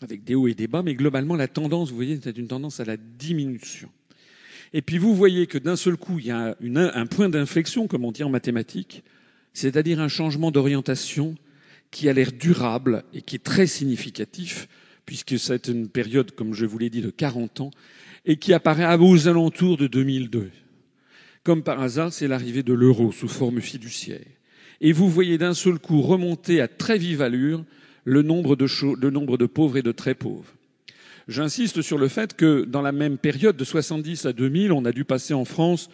Avec 0.00 0.24
des 0.24 0.34
hauts 0.34 0.48
et 0.48 0.54
des 0.54 0.68
bas, 0.68 0.82
mais 0.82 0.94
globalement, 0.94 1.36
la 1.36 1.46
tendance, 1.46 1.90
vous 1.90 1.96
voyez, 1.96 2.14
c'était 2.14 2.40
une 2.40 2.48
tendance 2.48 2.80
à 2.80 2.86
la 2.86 2.96
diminution. 2.96 3.90
Et 4.72 4.80
puis 4.80 4.96
vous 4.96 5.14
voyez 5.14 5.46
que 5.46 5.58
d'un 5.58 5.76
seul 5.76 5.98
coup, 5.98 6.18
il 6.18 6.24
y 6.24 6.30
a 6.30 6.56
un 6.62 7.06
point 7.06 7.28
d'inflexion, 7.28 7.86
comme 7.86 8.06
on 8.06 8.12
dit 8.12 8.24
en 8.24 8.30
mathématiques, 8.30 9.02
c'est-à-dire 9.52 10.00
un 10.00 10.08
changement 10.08 10.50
d'orientation 10.50 11.34
qui 11.90 12.08
a 12.08 12.12
l'air 12.12 12.32
durable 12.32 13.04
et 13.14 13.22
qui 13.22 13.36
est 13.36 13.44
très 13.44 13.66
significatif, 13.66 14.68
puisque 15.06 15.38
c'est 15.38 15.68
une 15.68 15.88
période, 15.88 16.32
comme 16.32 16.54
je 16.54 16.66
vous 16.66 16.78
l'ai 16.78 16.90
dit, 16.90 17.00
de 17.00 17.10
40 17.10 17.60
ans, 17.62 17.70
et 18.26 18.36
qui 18.36 18.52
apparaît 18.52 18.96
aux 18.98 19.28
alentours 19.28 19.76
de 19.76 19.86
2002. 19.86 20.50
Comme 21.44 21.62
par 21.62 21.80
hasard, 21.80 22.12
c'est 22.12 22.28
l'arrivée 22.28 22.62
de 22.62 22.74
l'euro 22.74 23.10
sous 23.10 23.28
forme 23.28 23.60
fiduciaire. 23.60 24.26
Et 24.80 24.92
vous 24.92 25.08
voyez 25.08 25.38
d'un 25.38 25.54
seul 25.54 25.78
coup 25.78 26.02
remonter 26.02 26.60
à 26.60 26.68
très 26.68 26.98
vive 26.98 27.22
allure 27.22 27.64
le 28.04 28.22
nombre 28.22 28.54
de, 28.54 28.66
le 29.00 29.10
nombre 29.10 29.38
de 29.38 29.46
pauvres 29.46 29.78
et 29.78 29.82
de 29.82 29.92
très 29.92 30.14
pauvres. 30.14 30.52
J'insiste 31.26 31.82
sur 31.82 31.98
le 31.98 32.08
fait 32.08 32.34
que 32.34 32.64
dans 32.64 32.80
la 32.80 32.92
même 32.92 33.18
période 33.18 33.56
de 33.56 33.64
70 33.64 34.26
à 34.26 34.32
2000, 34.32 34.72
on 34.72 34.84
a 34.84 34.92
dû 34.92 35.04
passer 35.04 35.34
en 35.34 35.44
France 35.44 35.90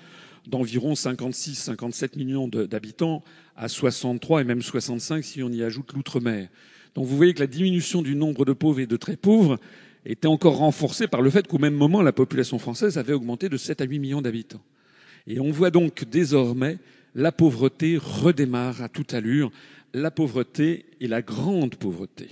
d'environ 0.46 0.92
56-57 0.92 2.18
millions 2.18 2.48
d'habitants 2.48 3.22
à 3.56 3.68
63 3.68 4.42
et 4.42 4.44
même 4.44 4.62
65 4.62 5.24
si 5.24 5.42
on 5.42 5.50
y 5.50 5.62
ajoute 5.62 5.92
l'outre-mer. 5.92 6.48
Donc 6.94 7.06
vous 7.06 7.16
voyez 7.16 7.34
que 7.34 7.40
la 7.40 7.46
diminution 7.46 8.02
du 8.02 8.14
nombre 8.14 8.44
de 8.44 8.52
pauvres 8.52 8.80
et 8.80 8.86
de 8.86 8.96
très 8.96 9.16
pauvres 9.16 9.58
était 10.06 10.28
encore 10.28 10.58
renforcée 10.58 11.08
par 11.08 11.22
le 11.22 11.30
fait 11.30 11.46
qu'au 11.46 11.58
même 11.58 11.74
moment, 11.74 12.02
la 12.02 12.12
population 12.12 12.58
française 12.58 12.98
avait 12.98 13.14
augmenté 13.14 13.48
de 13.48 13.56
7 13.56 13.80
à 13.80 13.84
8 13.84 13.98
millions 13.98 14.22
d'habitants. 14.22 14.62
Et 15.26 15.40
on 15.40 15.50
voit 15.50 15.70
donc 15.70 16.04
désormais 16.04 16.78
la 17.14 17.32
pauvreté 17.32 17.96
redémarre 17.96 18.82
à 18.82 18.88
toute 18.88 19.14
allure, 19.14 19.50
la 19.94 20.10
pauvreté 20.10 20.86
et 21.00 21.08
la 21.08 21.22
grande 21.22 21.76
pauvreté. 21.76 22.28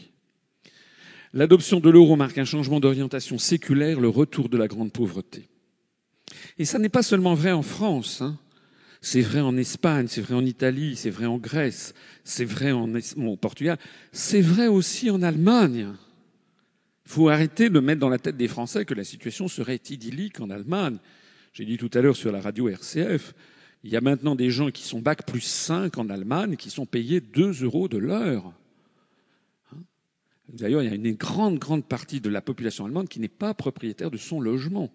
L'adoption 1.33 1.81
de 1.81 1.89
l'euro 1.89 2.17
marque 2.17 2.37
un 2.37 2.45
changement 2.45 2.81
d'orientation 2.81 3.39
séculaire, 3.39 4.01
le 4.01 4.09
retour 4.09 4.51
de 4.51 4.59
la 4.59 4.69
grande 4.69 4.93
pauvreté. 4.93 5.49
Et 6.63 6.65
ça 6.65 6.79
n'est 6.79 6.89
pas 6.89 7.03
seulement 7.03 7.35
vrai 7.35 7.51
en 7.51 7.63
France. 7.63 8.23
Hein. 8.23 8.39
C'est 9.01 9.21
vrai 9.21 9.41
en 9.41 9.57
Espagne, 9.57 10.07
c'est 10.07 10.21
vrai 10.21 10.37
en 10.37 10.45
Italie, 10.45 10.95
c'est 10.95 11.11
vrai 11.11 11.27
en 11.27 11.37
Grèce, 11.37 11.93
c'est 12.23 12.45
vrai 12.45 12.71
en, 12.71 12.89
Portugal, 13.37 13.79
c'est 14.13 14.41
vrai 14.41 14.69
aussi 14.69 15.11
en 15.11 15.23
Allemagne. 15.23 15.89
Il 17.07 17.11
faut 17.11 17.29
arrêter 17.31 17.69
de 17.69 17.81
mettre 17.81 17.99
dans 17.99 18.09
la 18.09 18.21
tête 18.21 18.37
des 18.37 18.47
Français 18.47 18.85
que 18.85 18.95
la 18.95 19.03
situation 19.03 19.49
serait 19.49 19.81
idyllique 19.91 20.39
en 20.39 20.51
Allemagne. 20.51 20.99
J'ai 21.53 21.65
dit 21.65 21.79
tout 21.79 21.91
à 21.95 22.01
l'heure 22.01 22.15
sur 22.15 22.31
la 22.31 22.41
radio 22.41 22.69
RCF, 22.69 23.35
il 23.83 23.91
y 23.91 23.97
a 23.97 24.01
maintenant 24.01 24.37
des 24.37 24.51
gens 24.51 24.71
qui 24.71 24.85
sont 24.85 25.01
bac 25.01 25.27
plus 25.27 25.41
5 25.41 25.99
en 25.99 26.11
Allemagne 26.11 26.55
qui 26.55 26.71
sont 26.71 26.87
payés 26.87 27.21
2 27.21 27.65
euros 27.65 27.89
de 27.89 27.99
l'heure. 27.99 28.53
D'ailleurs, 30.49 30.85
il 30.85 30.89
y 30.89 30.93
a 30.93 30.95
une 30.95 31.17
grande, 31.17 31.59
grande 31.59 31.85
partie 31.85 32.21
de 32.21 32.29
la 32.29 32.41
population 32.41 32.85
allemande 32.85 33.09
qui 33.09 33.19
n'est 33.19 33.27
pas 33.27 33.53
propriétaire 33.53 34.13
de 34.13 34.17
son 34.17 34.41
logement, 34.41 34.93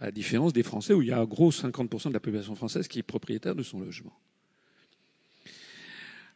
à 0.00 0.06
la 0.06 0.10
différence 0.10 0.52
des 0.52 0.62
Français 0.62 0.94
où 0.94 1.02
il 1.02 1.08
y 1.08 1.12
a 1.12 1.20
un 1.20 1.24
gros 1.24 1.50
50% 1.50 2.08
de 2.08 2.12
la 2.12 2.20
population 2.20 2.54
française 2.54 2.88
qui 2.88 2.98
est 2.98 3.02
propriétaire 3.02 3.54
de 3.54 3.62
son 3.62 3.80
logement. 3.80 4.12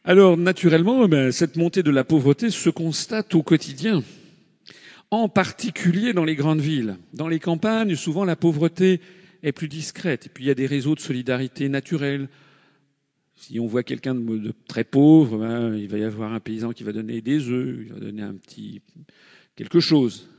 Alors, 0.03 0.35
naturellement, 0.35 1.07
ben, 1.07 1.31
cette 1.31 1.57
montée 1.57 1.83
de 1.83 1.91
la 1.91 2.03
pauvreté 2.03 2.49
se 2.49 2.69
constate 2.71 3.35
au 3.35 3.43
quotidien, 3.43 4.03
en 5.11 5.29
particulier 5.29 6.13
dans 6.13 6.25
les 6.25 6.35
grandes 6.35 6.61
villes. 6.61 6.97
Dans 7.13 7.27
les 7.27 7.39
campagnes, 7.39 7.95
souvent 7.95 8.25
la 8.25 8.35
pauvreté 8.35 8.99
est 9.43 9.51
plus 9.51 9.67
discrète. 9.67 10.25
Et 10.25 10.29
puis 10.29 10.45
il 10.45 10.47
y 10.47 10.51
a 10.51 10.55
des 10.55 10.65
réseaux 10.65 10.95
de 10.95 10.99
solidarité 10.99 11.69
naturels, 11.69 12.29
si 13.41 13.59
on 13.59 13.65
voit 13.65 13.81
quelqu'un 13.81 14.13
de, 14.13 14.53
très 14.67 14.83
pauvre, 14.83 15.39
ben, 15.39 15.75
il 15.75 15.87
va 15.87 15.97
y 15.97 16.03
avoir 16.03 16.31
un 16.31 16.39
paysan 16.39 16.73
qui 16.73 16.83
va 16.83 16.91
donner 16.91 17.21
des 17.21 17.49
œufs, 17.49 17.79
il 17.81 17.91
va 17.91 17.99
donner 17.99 18.21
un 18.21 18.35
petit 18.35 18.81
quelque 19.55 19.79
chose, 19.79 20.29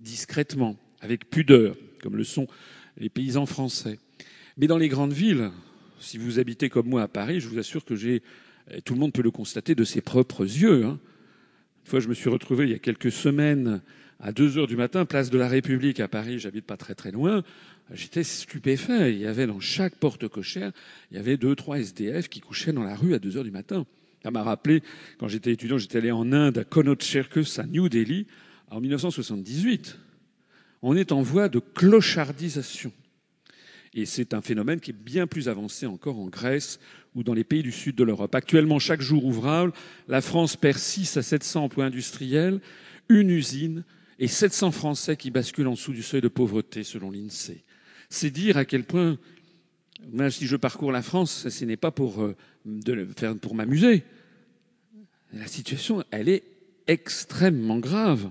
discrètement, 0.00 0.76
avec 1.00 1.28
pudeur, 1.28 1.76
comme 2.06 2.16
le 2.16 2.22
sont 2.22 2.46
les 2.98 3.08
paysans 3.08 3.46
français. 3.46 3.98
Mais 4.58 4.68
dans 4.68 4.78
les 4.78 4.88
grandes 4.88 5.12
villes, 5.12 5.50
si 5.98 6.18
vous 6.18 6.38
habitez 6.38 6.70
comme 6.70 6.88
moi 6.88 7.02
à 7.02 7.08
Paris, 7.08 7.40
je 7.40 7.48
vous 7.48 7.58
assure 7.58 7.84
que 7.84 7.96
j'ai, 7.96 8.22
tout 8.84 8.94
le 8.94 9.00
monde 9.00 9.12
peut 9.12 9.22
le 9.22 9.32
constater 9.32 9.74
de 9.74 9.82
ses 9.82 10.00
propres 10.00 10.44
yeux. 10.44 10.84
Hein. 10.84 11.00
Une 11.84 11.90
fois, 11.90 11.98
je 11.98 12.06
me 12.06 12.14
suis 12.14 12.30
retrouvé 12.30 12.66
il 12.66 12.70
y 12.70 12.74
a 12.74 12.78
quelques 12.78 13.10
semaines 13.10 13.80
à 14.20 14.30
2 14.30 14.56
heures 14.56 14.68
du 14.68 14.76
matin, 14.76 15.04
place 15.04 15.30
de 15.30 15.36
la 15.36 15.48
République 15.48 15.98
à 15.98 16.06
Paris, 16.06 16.38
j'habite 16.38 16.64
pas 16.64 16.76
très 16.76 16.94
très 16.94 17.10
loin, 17.10 17.42
J'étais 17.92 18.24
stupéfait. 18.24 19.12
Il 19.12 19.20
y 19.20 19.26
avait 19.26 19.46
dans 19.46 19.60
chaque 19.60 19.94
porte 19.94 20.26
cochère, 20.26 20.72
il 21.10 21.16
y 21.16 21.20
avait 21.20 21.36
deux, 21.36 21.54
trois 21.54 21.78
SDF 21.78 22.28
qui 22.28 22.40
couchaient 22.40 22.72
dans 22.72 22.82
la 22.82 22.94
rue 22.94 23.14
à 23.14 23.18
2 23.18 23.36
heures 23.36 23.44
du 23.44 23.50
matin. 23.50 23.84
Ça 24.22 24.30
m'a 24.30 24.42
rappelé, 24.42 24.82
quand 25.18 25.28
j'étais 25.28 25.52
étudiant, 25.52 25.78
j'étais 25.78 25.98
allé 25.98 26.10
en 26.10 26.32
Inde, 26.32 26.58
à 26.58 26.64
Connaught 26.64 27.02
Circus, 27.02 27.58
à 27.58 27.66
New 27.66 27.88
Delhi, 27.88 28.26
en 28.70 28.80
1978. 28.80 29.98
On 30.88 30.96
est 30.96 31.10
en 31.10 31.20
voie 31.20 31.48
de 31.48 31.58
clochardisation. 31.58 32.92
Et 33.92 34.06
c'est 34.06 34.34
un 34.34 34.40
phénomène 34.40 34.78
qui 34.78 34.92
est 34.92 34.94
bien 34.94 35.26
plus 35.26 35.48
avancé 35.48 35.84
encore 35.84 36.20
en 36.20 36.28
Grèce 36.28 36.78
ou 37.16 37.24
dans 37.24 37.34
les 37.34 37.42
pays 37.42 37.64
du 37.64 37.72
sud 37.72 37.96
de 37.96 38.04
l'Europe. 38.04 38.32
Actuellement, 38.36 38.78
chaque 38.78 39.00
jour 39.00 39.24
ouvrable, 39.24 39.72
la 40.06 40.20
France 40.20 40.54
perd 40.54 40.78
6 40.78 41.16
à 41.16 41.22
700 41.24 41.64
emplois 41.64 41.86
industriels, 41.86 42.60
une 43.08 43.30
usine 43.30 43.82
et 44.20 44.28
700 44.28 44.70
Français 44.70 45.16
qui 45.16 45.32
basculent 45.32 45.66
en 45.66 45.72
dessous 45.72 45.92
du 45.92 46.04
seuil 46.04 46.20
de 46.20 46.28
pauvreté 46.28 46.84
selon 46.84 47.10
l'INSEE. 47.10 47.64
C'est 48.08 48.30
dire 48.30 48.56
à 48.56 48.64
quel 48.64 48.84
point, 48.84 49.18
si 50.30 50.46
je 50.46 50.54
parcours 50.54 50.92
la 50.92 51.02
France, 51.02 51.48
ce 51.48 51.64
n'est 51.64 51.76
pas 51.76 51.90
pour, 51.90 52.22
euh, 52.22 52.36
pour 53.42 53.56
m'amuser. 53.56 54.04
La 55.32 55.48
situation, 55.48 56.04
elle 56.12 56.28
est 56.28 56.44
extrêmement 56.86 57.80
grave. 57.80 58.30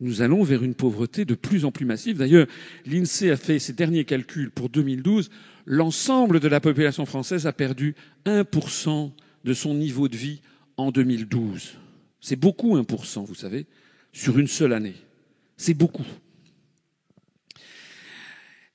Nous 0.00 0.20
allons 0.20 0.42
vers 0.42 0.62
une 0.62 0.74
pauvreté 0.74 1.24
de 1.24 1.34
plus 1.34 1.64
en 1.64 1.72
plus 1.72 1.86
massive. 1.86 2.18
D'ailleurs, 2.18 2.46
l'INSEE 2.84 3.30
a 3.30 3.36
fait 3.36 3.58
ses 3.58 3.72
derniers 3.72 4.04
calculs 4.04 4.50
pour 4.50 4.68
2012. 4.68 5.30
L'ensemble 5.64 6.38
de 6.38 6.48
la 6.48 6.60
population 6.60 7.06
française 7.06 7.46
a 7.46 7.52
perdu 7.52 7.94
1% 8.26 9.10
de 9.44 9.54
son 9.54 9.74
niveau 9.74 10.08
de 10.08 10.16
vie 10.16 10.42
en 10.76 10.90
2012. 10.90 11.78
C'est 12.20 12.36
beaucoup 12.36 12.76
1%, 12.76 13.24
vous 13.24 13.34
savez, 13.34 13.66
sur 14.12 14.38
une 14.38 14.48
seule 14.48 14.74
année. 14.74 14.96
C'est 15.56 15.74
beaucoup. 15.74 16.06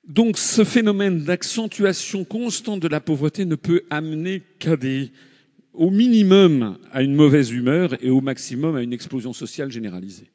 Donc 0.07 0.39
ce 0.39 0.63
phénomène 0.63 1.23
d'accentuation 1.23 2.25
constante 2.25 2.79
de 2.79 2.87
la 2.87 2.99
pauvreté 2.99 3.45
ne 3.45 3.55
peut 3.55 3.83
amener 3.91 4.41
qu'à 4.57 4.75
des, 4.75 5.11
au 5.73 5.91
minimum 5.91 6.79
à 6.91 7.03
une 7.03 7.13
mauvaise 7.13 7.51
humeur 7.51 8.03
et 8.03 8.09
au 8.09 8.21
maximum 8.21 8.75
à 8.75 8.81
une 8.81 8.93
explosion 8.93 9.33
sociale 9.33 9.71
généralisée. 9.71 10.31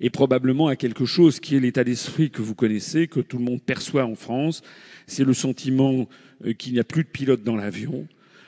Et 0.00 0.10
probablement 0.10 0.68
à 0.68 0.76
quelque 0.76 1.04
chose 1.04 1.40
qui 1.40 1.56
est 1.56 1.60
l'état 1.60 1.84
d'esprit 1.84 2.30
que 2.30 2.42
vous 2.42 2.54
connaissez, 2.54 3.06
que 3.06 3.20
tout 3.20 3.38
le 3.38 3.44
monde 3.44 3.62
perçoit 3.62 4.04
en 4.04 4.14
France. 4.14 4.62
C'est 5.06 5.24
le 5.24 5.34
sentiment 5.34 6.08
euh, 6.44 6.52
qu'il 6.52 6.72
n'y 6.72 6.80
a 6.80 6.84
plus 6.84 7.04
de 7.04 7.08
pilote 7.08 7.42
dans 7.42 7.56
l'avion, 7.56 8.06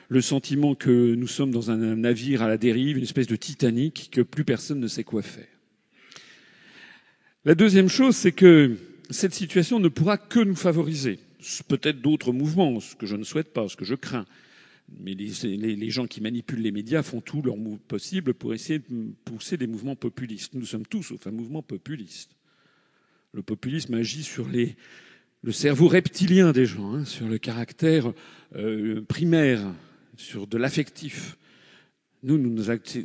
le 0.09 0.21
sentiment 0.21 0.75
que 0.75 1.15
nous 1.15 1.27
sommes 1.27 1.51
dans 1.51 1.71
un 1.71 1.95
navire 1.95 2.41
à 2.41 2.47
la 2.47 2.57
dérive, 2.57 2.97
une 2.97 3.03
espèce 3.03 3.27
de 3.27 3.35
Titanic, 3.35 4.09
que 4.11 4.21
plus 4.21 4.43
personne 4.43 4.79
ne 4.79 4.87
sait 4.87 5.03
quoi 5.03 5.21
faire. 5.21 5.47
La 7.45 7.55
deuxième 7.55 7.89
chose, 7.89 8.15
c'est 8.15 8.31
que 8.31 8.75
cette 9.09 9.33
situation 9.33 9.79
ne 9.79 9.87
pourra 9.87 10.17
que 10.17 10.39
nous 10.39 10.55
favoriser. 10.55 11.19
Peut-être 11.67 12.01
d'autres 12.01 12.33
mouvements, 12.33 12.79
ce 12.79 12.95
que 12.95 13.05
je 13.05 13.15
ne 13.15 13.23
souhaite 13.23 13.53
pas, 13.53 13.69
ce 13.69 13.77
que 13.77 13.85
je 13.85 13.95
crains. 13.95 14.25
Mais 14.89 15.13
les, 15.13 15.89
gens 15.89 16.07
qui 16.07 16.21
manipulent 16.21 16.61
les 16.61 16.71
médias 16.71 17.03
font 17.03 17.19
tout 17.19 17.41
leur 17.41 17.55
possible 17.87 18.33
pour 18.33 18.53
essayer 18.53 18.79
de 18.79 19.11
pousser 19.25 19.57
des 19.57 19.67
mouvements 19.67 19.97
populistes. 19.97 20.53
Nous 20.53 20.65
sommes 20.65 20.85
tous 20.85 21.03
sauf 21.03 21.27
un 21.27 21.31
mouvement 21.31 21.61
populiste. 21.61 22.31
Le 23.33 23.41
populisme 23.41 23.95
agit 23.95 24.23
sur 24.23 24.47
le 24.47 25.51
cerveau 25.51 25.87
reptilien 25.89 26.53
des 26.53 26.65
gens, 26.65 26.93
hein, 26.93 27.05
sur 27.05 27.27
le 27.27 27.37
caractère 27.37 28.13
euh, 28.55 29.01
primaire 29.01 29.73
sur 30.15 30.47
de 30.47 30.57
l'affectif. 30.57 31.37
Nous, 32.23 32.37
nous, 32.37 32.49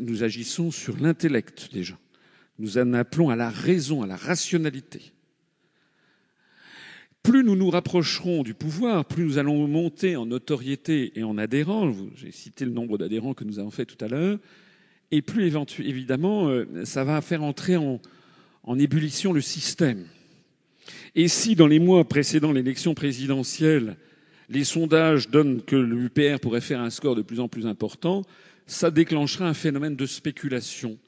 nous 0.00 0.22
agissons 0.22 0.70
sur 0.70 0.96
l'intellect 0.98 1.68
déjà. 1.72 1.98
Nous 2.58 2.78
en 2.78 2.92
appelons 2.94 3.30
à 3.30 3.36
la 3.36 3.50
raison, 3.50 4.02
à 4.02 4.06
la 4.06 4.16
rationalité. 4.16 5.12
Plus 7.22 7.44
nous 7.44 7.54
nous 7.54 7.70
rapprocherons 7.70 8.42
du 8.42 8.52
pouvoir, 8.52 9.04
plus 9.04 9.24
nous 9.24 9.38
allons 9.38 9.68
monter 9.68 10.16
en 10.16 10.26
notoriété 10.26 11.12
et 11.14 11.22
en 11.22 11.38
adhérents. 11.38 11.92
J'ai 12.16 12.32
cité 12.32 12.64
le 12.64 12.72
nombre 12.72 12.98
d'adhérents 12.98 13.32
que 13.32 13.44
nous 13.44 13.60
avons 13.60 13.70
fait 13.70 13.86
tout 13.86 14.02
à 14.04 14.08
l'heure. 14.08 14.38
Et 15.12 15.22
plus 15.22 15.54
évidemment, 15.78 16.48
euh, 16.48 16.84
ça 16.84 17.04
va 17.04 17.20
faire 17.20 17.44
entrer 17.44 17.76
en, 17.76 18.00
en 18.64 18.78
ébullition 18.78 19.32
le 19.32 19.40
système. 19.40 20.06
Et 21.14 21.28
si 21.28 21.54
dans 21.54 21.68
les 21.68 21.78
mois 21.78 22.04
précédant 22.04 22.50
l'élection 22.50 22.94
présidentielle, 22.94 23.96
les 24.48 24.64
sondages 24.64 25.28
donnent 25.28 25.62
que 25.62 25.76
l'UPR 25.76 26.40
pourrait 26.40 26.60
faire 26.60 26.80
un 26.80 26.90
score 26.90 27.14
de 27.14 27.22
plus 27.22 27.38
en 27.38 27.48
plus 27.48 27.66
important, 27.66 28.22
ça 28.66 28.90
déclenchera 28.90 29.46
un 29.46 29.54
phénomène 29.54 29.94
de 29.94 30.06
spéculation 30.06 30.98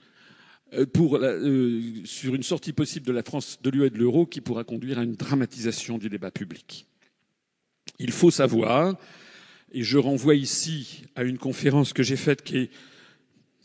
euh, 0.76 0.86
euh, 0.96 1.80
sur 2.04 2.34
une 2.34 2.42
sortie 2.42 2.72
possible 2.72 3.06
de 3.06 3.12
la 3.12 3.22
France 3.22 3.58
de 3.62 3.70
l'UE 3.70 3.86
et 3.86 3.90
de 3.90 3.98
l'euro 3.98 4.26
qui 4.26 4.40
pourra 4.40 4.64
conduire 4.64 4.98
à 4.98 5.04
une 5.04 5.14
dramatisation 5.14 5.98
du 5.98 6.08
débat 6.08 6.30
public. 6.30 6.86
Il 7.98 8.10
faut 8.10 8.30
savoir, 8.30 8.96
et 9.72 9.82
je 9.82 9.98
renvoie 9.98 10.34
ici 10.34 11.04
à 11.14 11.22
une 11.22 11.38
conférence 11.38 11.92
que 11.92 12.02
j'ai 12.02 12.16
faite 12.16 12.42
qui 12.42 12.58
est 12.58 12.70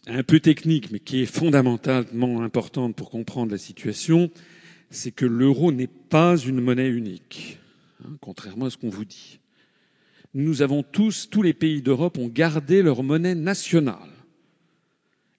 un 0.07 0.23
peu 0.23 0.39
technique, 0.39 0.91
mais 0.91 0.99
qui 0.99 1.21
est 1.21 1.25
fondamentalement 1.25 2.41
importante 2.41 2.95
pour 2.95 3.09
comprendre 3.09 3.51
la 3.51 3.57
situation, 3.57 4.29
c'est 4.89 5.11
que 5.11 5.25
l'euro 5.25 5.71
n'est 5.71 5.87
pas 5.87 6.37
une 6.37 6.61
monnaie 6.61 6.89
unique, 6.89 7.59
hein, 8.03 8.17
contrairement 8.21 8.65
à 8.65 8.69
ce 8.69 8.77
qu'on 8.77 8.89
vous 8.89 9.05
dit. 9.05 9.39
Nous 10.33 10.61
avons 10.61 10.83
tous, 10.83 11.27
tous 11.29 11.41
les 11.41 11.53
pays 11.53 11.81
d'Europe 11.81 12.17
ont 12.17 12.27
gardé 12.27 12.81
leur 12.81 13.01
monnaie 13.01 13.35
nationale. 13.35 14.18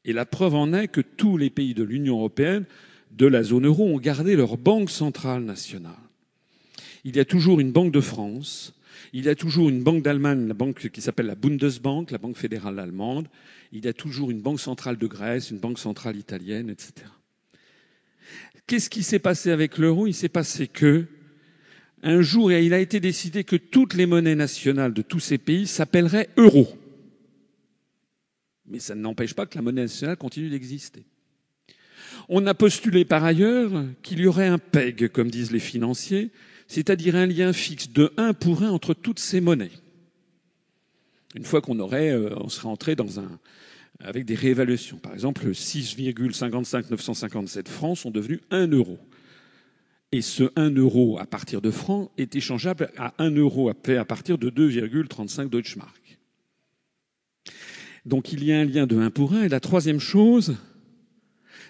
Et 0.05 0.13
la 0.13 0.25
preuve 0.25 0.55
en 0.55 0.73
est 0.73 0.89
que 0.89 1.01
tous 1.01 1.37
les 1.37 1.51
pays 1.51 1.75
de 1.75 1.83
l'Union 1.83 2.17
européenne, 2.17 2.65
de 3.11 3.27
la 3.27 3.43
zone 3.43 3.67
euro, 3.67 3.87
ont 3.87 3.99
gardé 3.99 4.37
leur 4.37 4.57
banque 4.57 4.91
centrale 4.91 5.43
nationale. 5.43 5.93
Il 7.05 7.17
y 7.17 7.21
a 7.21 7.25
toujours 7.25 7.61
une 7.61 7.73
banque 7.73 7.93
de 7.93 8.01
France, 8.01 8.75
il 9.13 9.25
y 9.25 9.29
a 9.29 9.35
toujours 9.35 9.69
une 9.69 9.83
banque 9.83 10.03
d'Allemagne, 10.03 10.47
la 10.47 10.55
banque 10.55 10.89
qui 10.91 11.01
s'appelle 11.01 11.27
la 11.27 11.35
Bundesbank, 11.35 12.11
la 12.11 12.19
banque 12.19 12.37
fédérale 12.37 12.79
allemande, 12.79 13.29
il 13.73 13.85
y 13.85 13.89
a 13.89 13.93
toujours 13.93 14.31
une 14.31 14.41
banque 14.41 14.61
centrale 14.61 14.99
de 14.99 15.07
Grèce, 15.07 15.51
une 15.51 15.59
banque 15.59 15.79
centrale 15.79 16.17
italienne, 16.17 16.71
etc. 16.71 16.93
Qu'est-ce 18.67 18.91
qui 18.91 19.03
s'est 19.03 19.19
passé 19.19 19.51
avec 19.51 19.79
l'euro? 19.79 20.07
Il 20.07 20.15
s'est 20.15 20.29
passé 20.29 20.69
que, 20.69 21.07
un 22.03 22.23
jour, 22.23 22.53
il 22.53 22.73
a 22.73 22.79
été 22.79 23.01
décidé 23.01 23.45
que 23.45 23.57
toutes 23.57 23.95
les 23.95 24.07
monnaies 24.07 24.37
nationales 24.37 24.95
de 24.95 25.03
tous 25.03 25.21
ces 25.21 25.39
pays 25.39 25.67
s'appelleraient 25.67 26.29
euro. 26.37 26.69
Mais 28.71 28.79
ça 28.79 28.95
n'empêche 28.95 29.35
pas 29.35 29.47
que 29.47 29.57
la 29.57 29.63
monnaie 29.63 29.83
nationale 29.83 30.17
continue 30.17 30.49
d'exister. 30.49 31.05
On 32.29 32.47
a 32.47 32.55
postulé 32.55 33.05
par 33.05 33.25
ailleurs 33.25 33.85
qu'il 34.03 34.21
y 34.21 34.27
aurait 34.27 34.47
un 34.47 34.59
PEG, 34.59 35.09
comme 35.09 35.31
disent 35.31 35.51
les 35.51 35.59
financiers, 35.59 36.31
c'est-à-dire 36.69 37.17
un 37.17 37.27
lien 37.27 37.53
fixe 37.53 37.91
de 37.91 38.13
1 38.17 38.33
pour 38.35 38.63
1 38.63 38.71
entre 38.71 38.95
toutes 38.95 39.19
ces 39.19 39.41
monnaies. 39.41 39.73
Une 41.35 41.45
fois 41.45 41.61
qu'on 41.61 41.79
aurait, 41.81 42.11
euh, 42.11 42.35
on 42.37 42.49
serait 42.49 42.69
entré 42.69 42.97
dans 42.97 43.21
un, 43.21 43.39
avec 44.01 44.25
des 44.25 44.35
réévaluations. 44.35 44.99
Par 44.99 45.13
exemple, 45.13 45.49
6,55 45.49 46.91
957 46.91 47.69
francs 47.69 47.99
sont 47.99 48.11
devenus 48.11 48.41
1 48.51 48.69
euro. 48.69 48.99
Et 50.13 50.23
ce 50.23 50.51
1 50.57 50.71
euro 50.71 51.19
à 51.21 51.27
partir 51.27 51.61
de 51.61 51.71
francs 51.71 52.11
est 52.19 52.35
échangeable 52.35 52.91
à 52.97 53.15
1 53.19 53.31
euro 53.37 53.69
à 53.69 54.05
partir 54.05 54.39
de 54.39 54.51
2,35 54.51 55.49
Deutschmark. 55.49 56.00
Donc 58.07 58.33
il 58.33 58.45
y 58.45 58.53
a 58.53 58.61
un 58.61 58.65
lien 58.65 58.87
de 58.87 58.97
1 58.97 59.11
pour 59.11 59.35
1. 59.35 59.45
Et 59.45 59.49
la 59.49 59.61
troisième 59.61 60.01
chose, 60.01 60.57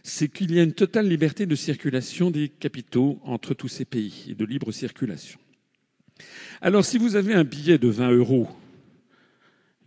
c'est 0.02 0.28
qu'il 0.28 0.54
y 0.54 0.60
a 0.60 0.62
une 0.62 0.72
totale 0.72 1.08
liberté 1.08 1.46
de 1.46 1.54
circulation 1.54 2.30
des 2.30 2.48
capitaux 2.48 3.18
entre 3.24 3.54
tous 3.54 3.68
ces 3.68 3.84
pays 3.84 4.26
et 4.28 4.34
de 4.34 4.44
libre 4.44 4.72
circulation. 4.72 5.38
Alors 6.60 6.84
si 6.84 6.98
vous 6.98 7.16
avez 7.16 7.34
un 7.34 7.44
billet 7.44 7.78
de 7.78 7.88
20 7.88 8.12
euros, 8.12 8.48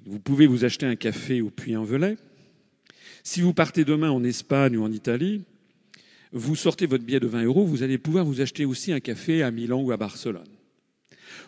vous 0.06 0.20
pouvez 0.20 0.48
vous 0.48 0.66
acheter 0.66 0.86
un 0.86 0.96
café 0.96 1.42
au 1.42 1.50
Puy-en-Velay. 1.50 2.18
Si 3.24 3.42
vous 3.42 3.54
partez 3.54 3.86
demain 3.86 4.12
en 4.12 4.24
Espagne 4.24 4.78
ou 4.78 4.84
en 4.84 4.92
Italie, 4.92 5.44
vous 6.34 6.56
sortez 6.56 6.88
votre 6.88 7.06
billet 7.06 7.20
de 7.20 7.28
20 7.28 7.44
euros, 7.44 7.66
vous 7.66 7.84
allez 7.84 7.98
pouvoir 7.98 8.26
vous 8.26 8.42
acheter 8.42 8.66
aussi 8.66 8.92
un 8.92 9.00
café 9.00 9.44
à 9.44 9.52
Milan 9.52 9.82
ou 9.82 9.92
à 9.92 9.98
Barcelone. 9.98 10.50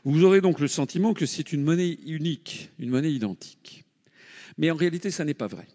Vous 0.03 0.23
aurez 0.23 0.41
donc 0.41 0.59
le 0.59 0.67
sentiment 0.67 1.13
que 1.13 1.25
c'est 1.25 1.51
une 1.51 1.63
monnaie 1.63 1.97
unique, 2.05 2.69
une 2.79 2.91
monnaie 2.91 3.11
identique. 3.11 3.84
Mais 4.57 4.71
en 4.71 4.75
réalité, 4.75 5.11
ça 5.11 5.25
n'est 5.25 5.33
pas 5.33 5.47
vrai. 5.47 5.67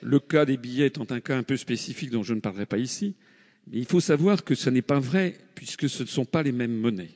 Le 0.00 0.20
cas 0.20 0.44
des 0.44 0.56
billets 0.56 0.86
étant 0.86 1.06
un 1.10 1.20
cas 1.20 1.36
un 1.36 1.42
peu 1.42 1.56
spécifique 1.56 2.10
dont 2.10 2.22
je 2.22 2.34
ne 2.34 2.40
parlerai 2.40 2.66
pas 2.66 2.78
ici, 2.78 3.16
mais 3.66 3.78
il 3.78 3.84
faut 3.84 4.00
savoir 4.00 4.44
que 4.44 4.54
ce 4.54 4.70
n'est 4.70 4.82
pas 4.82 5.00
vrai 5.00 5.36
puisque 5.54 5.88
ce 5.88 6.02
ne 6.02 6.08
sont 6.08 6.24
pas 6.24 6.42
les 6.42 6.52
mêmes 6.52 6.76
monnaies. 6.76 7.14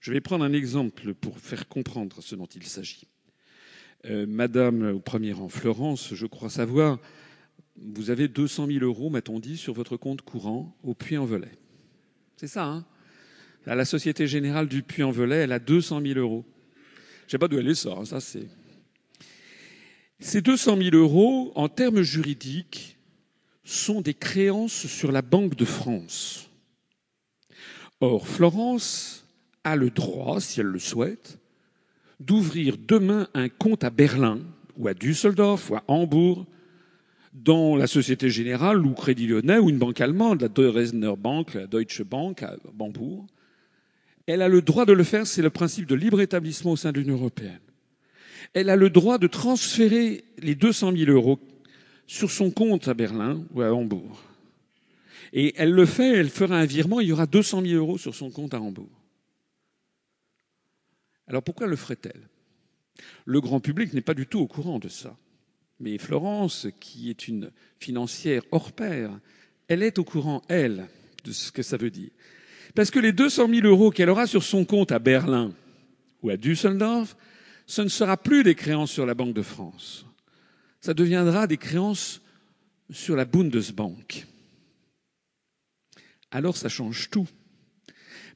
Je 0.00 0.12
vais 0.12 0.20
prendre 0.20 0.44
un 0.44 0.52
exemple 0.52 1.14
pour 1.14 1.38
faire 1.38 1.68
comprendre 1.68 2.22
ce 2.22 2.34
dont 2.34 2.46
il 2.46 2.64
s'agit. 2.64 3.06
Euh, 4.06 4.26
Madame 4.26 4.94
au 4.94 5.00
premier 5.00 5.32
rang, 5.32 5.50
Florence, 5.50 6.14
je 6.14 6.26
crois 6.26 6.48
savoir, 6.48 6.98
vous 7.76 8.10
avez 8.10 8.28
200 8.28 8.66
000 8.66 8.78
euros, 8.84 9.10
m'a-t-on 9.10 9.40
dit, 9.40 9.58
sur 9.58 9.74
votre 9.74 9.98
compte 9.98 10.22
courant 10.22 10.74
au 10.82 10.94
Puy-en-Velay. 10.94 11.52
C'est 12.36 12.46
ça, 12.46 12.64
hein? 12.64 12.86
La 13.66 13.84
Société 13.84 14.26
Générale 14.26 14.68
du 14.68 14.82
Puy-en-Velay, 14.82 15.36
elle 15.36 15.52
a 15.52 15.58
200 15.58 16.00
000 16.02 16.18
euros. 16.18 16.46
Je 17.20 17.26
ne 17.26 17.30
sais 17.32 17.38
pas 17.38 17.46
d'où 17.46 17.58
elle 17.58 17.66
les 17.66 17.74
sort, 17.74 18.00
hein, 18.00 18.04
ça 18.06 18.20
c'est... 18.20 18.48
Ces 20.20 20.42
200 20.42 20.76
000 20.76 20.96
euros, 20.96 21.50
en 21.54 21.70
termes 21.70 22.02
juridiques, 22.02 22.98
sont 23.64 24.02
des 24.02 24.12
créances 24.12 24.86
sur 24.86 25.12
la 25.12 25.22
Banque 25.22 25.56
de 25.56 25.64
France. 25.64 26.50
Or, 28.02 28.28
Florence 28.28 29.24
a 29.64 29.76
le 29.76 29.88
droit, 29.88 30.40
si 30.40 30.60
elle 30.60 30.66
le 30.66 30.78
souhaite, 30.78 31.38
d'ouvrir 32.18 32.76
demain 32.76 33.28
un 33.32 33.48
compte 33.48 33.82
à 33.82 33.88
Berlin 33.88 34.40
ou 34.76 34.88
à 34.88 34.94
Düsseldorf 34.94 35.70
ou 35.70 35.76
à 35.76 35.84
Hambourg 35.88 36.46
dans 37.32 37.76
la 37.76 37.86
Société 37.86 38.28
Générale 38.28 38.84
ou 38.84 38.92
Crédit 38.92 39.26
Lyonnais 39.26 39.58
ou 39.58 39.70
une 39.70 39.78
banque 39.78 40.02
allemande, 40.02 40.42
la 40.42 41.16
Bank, 41.16 41.54
la 41.54 41.66
Deutsche 41.66 42.02
Bank 42.02 42.42
à 42.42 42.56
Hambourg. 42.78 43.26
Elle 44.26 44.42
a 44.42 44.48
le 44.48 44.60
droit 44.60 44.84
de 44.84 44.92
le 44.92 45.04
faire, 45.04 45.26
c'est 45.26 45.42
le 45.42 45.50
principe 45.50 45.86
de 45.86 45.94
libre 45.94 46.20
établissement 46.20 46.72
au 46.72 46.76
sein 46.76 46.92
de 46.92 47.00
l'Union 47.00 47.16
européenne 47.16 47.60
elle 48.54 48.70
a 48.70 48.76
le 48.76 48.90
droit 48.90 49.18
de 49.18 49.26
transférer 49.26 50.24
les 50.38 50.54
200 50.54 50.96
000 50.96 51.10
euros 51.10 51.38
sur 52.06 52.30
son 52.30 52.50
compte 52.50 52.88
à 52.88 52.94
Berlin 52.94 53.44
ou 53.54 53.62
à 53.62 53.72
Hambourg. 53.72 54.22
Et 55.32 55.54
elle 55.56 55.70
le 55.70 55.86
fait, 55.86 56.16
elle 56.16 56.30
fera 56.30 56.58
un 56.58 56.64
virement, 56.64 57.00
il 57.00 57.08
y 57.08 57.12
aura 57.12 57.26
200 57.26 57.62
000 57.62 57.74
euros 57.74 57.98
sur 57.98 58.14
son 58.14 58.30
compte 58.30 58.54
à 58.54 58.60
Hambourg. 58.60 58.90
Alors 61.28 61.44
pourquoi 61.44 61.68
le 61.68 61.76
ferait-elle? 61.76 62.28
Le 63.24 63.40
grand 63.40 63.60
public 63.60 63.92
n'est 63.92 64.00
pas 64.00 64.14
du 64.14 64.26
tout 64.26 64.40
au 64.40 64.48
courant 64.48 64.80
de 64.80 64.88
ça. 64.88 65.16
Mais 65.78 65.96
Florence, 65.98 66.66
qui 66.80 67.08
est 67.08 67.28
une 67.28 67.52
financière 67.78 68.42
hors 68.50 68.72
pair, 68.72 69.10
elle 69.68 69.84
est 69.84 69.98
au 69.98 70.04
courant, 70.04 70.42
elle, 70.48 70.88
de 71.24 71.32
ce 71.32 71.52
que 71.52 71.62
ça 71.62 71.76
veut 71.76 71.90
dire. 71.90 72.10
Parce 72.74 72.90
que 72.90 72.98
les 72.98 73.12
200 73.12 73.48
000 73.48 73.66
euros 73.66 73.90
qu'elle 73.90 74.10
aura 74.10 74.26
sur 74.26 74.42
son 74.42 74.64
compte 74.64 74.90
à 74.90 74.98
Berlin 74.98 75.52
ou 76.22 76.30
à 76.30 76.36
Düsseldorf, 76.36 77.16
ce 77.70 77.82
ne 77.82 77.88
sera 77.88 78.16
plus 78.16 78.42
des 78.42 78.56
créances 78.56 78.90
sur 78.90 79.06
la 79.06 79.14
Banque 79.14 79.32
de 79.32 79.42
France. 79.42 80.04
Ça 80.80 80.92
deviendra 80.92 81.46
des 81.46 81.56
créances 81.56 82.20
sur 82.90 83.14
la 83.14 83.24
Bundesbank. 83.24 84.26
Alors 86.32 86.56
ça 86.56 86.68
change 86.68 87.10
tout. 87.10 87.28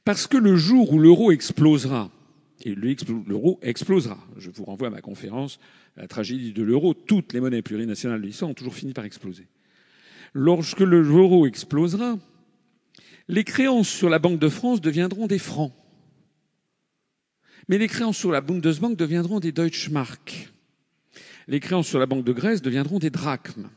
Parce 0.05 0.25
que 0.25 0.37
le 0.37 0.55
jour 0.55 0.93
où 0.93 0.99
l'euro 0.99 1.33
explosera, 1.33 2.11
et 2.63 2.75
l'euro 2.75 3.59
explosera, 3.61 4.17
je 4.37 4.49
vous 4.49 4.63
renvoie 4.63 4.87
à 4.87 4.91
ma 4.91 5.01
conférence, 5.01 5.59
la 5.97 6.07
tragédie 6.07 6.53
de 6.53 6.63
l'euro, 6.63 6.93
toutes 6.93 7.33
les 7.33 7.41
monnaies 7.41 7.61
plurinationales 7.61 8.21
de 8.21 8.27
l'histoire 8.27 8.51
ont 8.51 8.53
toujours 8.53 8.75
fini 8.75 8.93
par 8.93 9.03
exploser. 9.03 9.47
Lorsque 10.31 10.79
l'euro 10.79 11.45
explosera, 11.45 12.17
les 13.27 13.43
créances 13.43 13.89
sur 13.89 14.07
la 14.07 14.19
Banque 14.19 14.39
de 14.39 14.47
France 14.47 14.79
deviendront 14.79 15.27
des 15.27 15.39
francs. 15.39 15.73
Mais 17.67 17.77
les 17.77 17.87
créances 17.87 18.17
sur 18.17 18.31
la 18.31 18.41
Bundesbank 18.41 18.95
deviendront 18.95 19.39
des 19.39 19.51
Deutschmark. 19.51 20.51
Les 21.47 21.59
créances 21.59 21.87
sur 21.87 21.99
la 21.99 22.05
Banque 22.05 22.25
de 22.25 22.33
Grèce 22.33 22.61
deviendront 22.61 22.99
des 22.99 23.09
drachmes. 23.09 23.69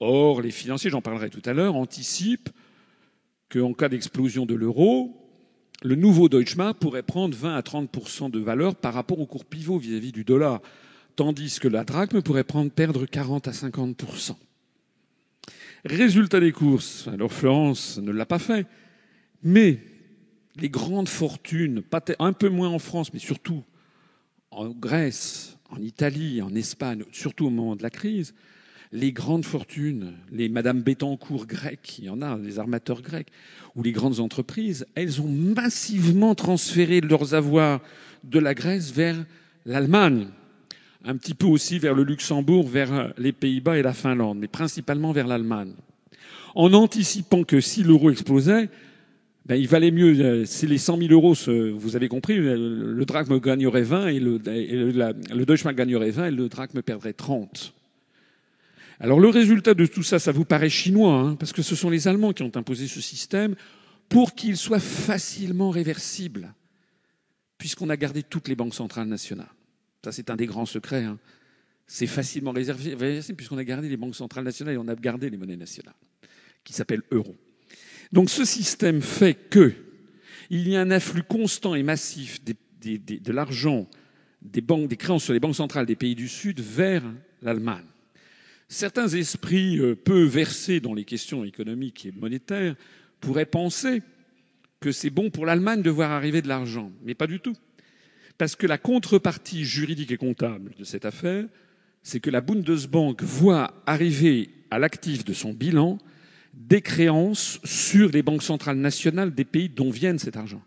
Or, 0.00 0.42
les 0.42 0.50
financiers, 0.50 0.90
j'en 0.90 1.00
parlerai 1.00 1.30
tout 1.30 1.42
à 1.44 1.52
l'heure, 1.52 1.76
anticipent 1.76 2.50
qu'en 3.48 3.72
cas 3.72 3.88
d'explosion 3.88 4.46
de 4.46 4.54
l'euro, 4.54 5.20
le 5.82 5.94
nouveau 5.94 6.28
Deutschmark 6.28 6.78
pourrait 6.78 7.02
prendre 7.02 7.36
20 7.36 7.54
à 7.54 7.60
30% 7.60 8.30
de 8.30 8.38
valeur 8.38 8.74
par 8.74 8.94
rapport 8.94 9.20
au 9.20 9.26
cours 9.26 9.44
pivot 9.44 9.78
vis-à-vis 9.78 10.12
du 10.12 10.24
dollar, 10.24 10.60
tandis 11.16 11.58
que 11.60 11.68
la 11.68 11.84
drachme 11.84 12.22
pourrait 12.22 12.44
prendre, 12.44 12.70
perdre 12.70 13.06
40 13.06 13.48
à 13.48 13.52
50% 13.52 14.36
Résultat 15.84 16.40
des 16.40 16.52
courses, 16.52 17.08
alors 17.08 17.32
Florence 17.32 17.98
ne 17.98 18.10
l'a 18.10 18.24
pas 18.24 18.38
fait, 18.38 18.66
mais 19.42 19.80
les 20.56 20.68
grandes 20.68 21.08
fortunes, 21.08 21.82
un 22.18 22.32
peu 22.32 22.48
moins 22.48 22.68
en 22.68 22.78
France, 22.78 23.12
mais 23.12 23.18
surtout 23.18 23.64
en 24.50 24.70
Grèce, 24.70 25.58
en 25.70 25.80
Italie, 25.82 26.42
en 26.42 26.54
Espagne, 26.54 27.04
surtout 27.12 27.46
au 27.46 27.50
moment 27.50 27.76
de 27.76 27.82
la 27.82 27.90
crise, 27.90 28.34
les 28.92 29.12
grandes 29.12 29.44
fortunes, 29.44 30.14
les 30.30 30.48
Madame 30.48 30.82
Bettencourt 30.82 31.46
grecques, 31.46 31.98
il 31.98 32.04
y 32.04 32.10
en 32.10 32.22
a, 32.22 32.38
les 32.38 32.60
armateurs 32.60 33.02
grecs, 33.02 33.28
ou 33.74 33.82
les 33.82 33.90
grandes 33.90 34.20
entreprises, 34.20 34.86
elles 34.94 35.20
ont 35.20 35.28
massivement 35.28 36.36
transféré 36.36 37.00
leurs 37.00 37.34
avoirs 37.34 37.80
de 38.22 38.38
la 38.38 38.54
Grèce 38.54 38.92
vers 38.92 39.16
l'Allemagne, 39.66 40.28
un 41.04 41.16
petit 41.16 41.34
peu 41.34 41.46
aussi 41.46 41.80
vers 41.80 41.94
le 41.94 42.04
Luxembourg, 42.04 42.68
vers 42.68 43.12
les 43.18 43.32
Pays-Bas 43.32 43.78
et 43.78 43.82
la 43.82 43.92
Finlande, 43.92 44.38
mais 44.38 44.48
principalement 44.48 45.10
vers 45.10 45.26
l'Allemagne. 45.26 45.74
En 46.54 46.72
anticipant 46.72 47.42
que 47.42 47.60
si 47.60 47.82
l'euro 47.82 48.10
explosait, 48.10 48.70
ben, 49.46 49.56
il 49.56 49.68
valait 49.68 49.90
mieux, 49.90 50.18
euh, 50.20 50.44
c'est 50.46 50.66
les 50.66 50.78
100 50.78 50.98
000 50.98 51.12
euros, 51.12 51.34
vous 51.76 51.96
avez 51.96 52.08
compris, 52.08 52.36
le 52.38 53.04
drachme 53.04 53.38
gagnerait 53.38 53.82
20 53.82 54.06
et 54.08 54.20
le, 54.20 54.40
et 54.48 54.74
le 54.74 55.72
gagnerait 55.72 56.10
20 56.10 56.26
et 56.26 56.30
le 56.30 56.48
drachme 56.48 56.82
perdrait 56.82 57.12
30. 57.12 57.74
Alors 59.00 59.20
le 59.20 59.28
résultat 59.28 59.74
de 59.74 59.86
tout 59.86 60.02
ça, 60.02 60.18
ça 60.18 60.32
vous 60.32 60.44
paraît 60.44 60.70
chinois, 60.70 61.14
hein, 61.14 61.34
parce 61.34 61.52
que 61.52 61.62
ce 61.62 61.76
sont 61.76 61.90
les 61.90 62.08
Allemands 62.08 62.32
qui 62.32 62.42
ont 62.42 62.52
imposé 62.54 62.86
ce 62.86 63.00
système 63.00 63.54
pour 64.08 64.34
qu'il 64.34 64.56
soit 64.56 64.80
facilement 64.80 65.70
réversible, 65.70 66.54
puisqu'on 67.58 67.90
a 67.90 67.96
gardé 67.96 68.22
toutes 68.22 68.48
les 68.48 68.54
banques 68.54 68.74
centrales 68.74 69.08
nationales. 69.08 69.52
Ça, 70.04 70.12
c'est 70.12 70.30
un 70.30 70.36
des 70.36 70.46
grands 70.46 70.66
secrets. 70.66 71.04
Hein. 71.04 71.18
C'est 71.86 72.06
facilement 72.06 72.52
réversible 72.52 73.36
puisqu'on 73.36 73.58
a 73.58 73.64
gardé 73.64 73.88
les 73.88 73.96
banques 73.96 74.16
centrales 74.16 74.44
nationales 74.44 74.74
et 74.74 74.78
on 74.78 74.88
a 74.88 74.94
gardé 74.94 75.28
les 75.28 75.36
monnaies 75.36 75.56
nationales, 75.56 75.94
qui 76.62 76.72
s'appellent 76.72 77.02
euros. 77.10 77.36
Donc 78.14 78.30
ce 78.30 78.44
système 78.44 79.02
fait 79.02 79.34
que 79.34 79.72
il 80.48 80.68
y 80.68 80.76
a 80.76 80.80
un 80.80 80.92
afflux 80.92 81.24
constant 81.24 81.74
et 81.74 81.82
massif 81.82 82.38
de 82.44 83.32
l'argent 83.32 83.88
des 84.40 84.60
banques, 84.60 84.86
des 84.86 84.96
créances 84.96 85.24
sur 85.24 85.32
les 85.32 85.40
banques 85.40 85.56
centrales 85.56 85.84
des 85.84 85.96
pays 85.96 86.14
du 86.14 86.28
Sud 86.28 86.60
vers 86.60 87.02
l'Allemagne. 87.42 87.84
Certains 88.68 89.08
esprits 89.08 89.80
euh, 89.80 89.96
peu 89.96 90.22
versés 90.22 90.78
dans 90.78 90.94
les 90.94 91.04
questions 91.04 91.44
économiques 91.44 92.06
et 92.06 92.12
monétaires 92.12 92.76
pourraient 93.18 93.46
penser 93.46 94.00
que 94.78 94.92
c'est 94.92 95.10
bon 95.10 95.30
pour 95.30 95.44
l'Allemagne 95.44 95.82
de 95.82 95.90
voir 95.90 96.12
arriver 96.12 96.40
de 96.40 96.48
l'argent, 96.48 96.92
mais 97.02 97.14
pas 97.14 97.26
du 97.26 97.40
tout. 97.40 97.56
Parce 98.38 98.54
que 98.54 98.68
la 98.68 98.78
contrepartie 98.78 99.64
juridique 99.64 100.12
et 100.12 100.18
comptable 100.18 100.72
de 100.78 100.84
cette 100.84 101.04
affaire, 101.04 101.46
c'est 102.04 102.20
que 102.20 102.30
la 102.30 102.42
Bundesbank 102.42 103.24
voit 103.24 103.82
arriver 103.86 104.50
à 104.70 104.78
l'actif 104.78 105.24
de 105.24 105.32
son 105.32 105.52
bilan 105.52 105.98
des 106.56 106.80
créances 106.80 107.60
sur 107.64 108.10
les 108.10 108.22
banques 108.22 108.42
centrales 108.42 108.76
nationales 108.76 109.34
des 109.34 109.44
pays 109.44 109.68
dont 109.68 109.90
viennent 109.90 110.18
cet 110.18 110.36
argent. 110.36 110.62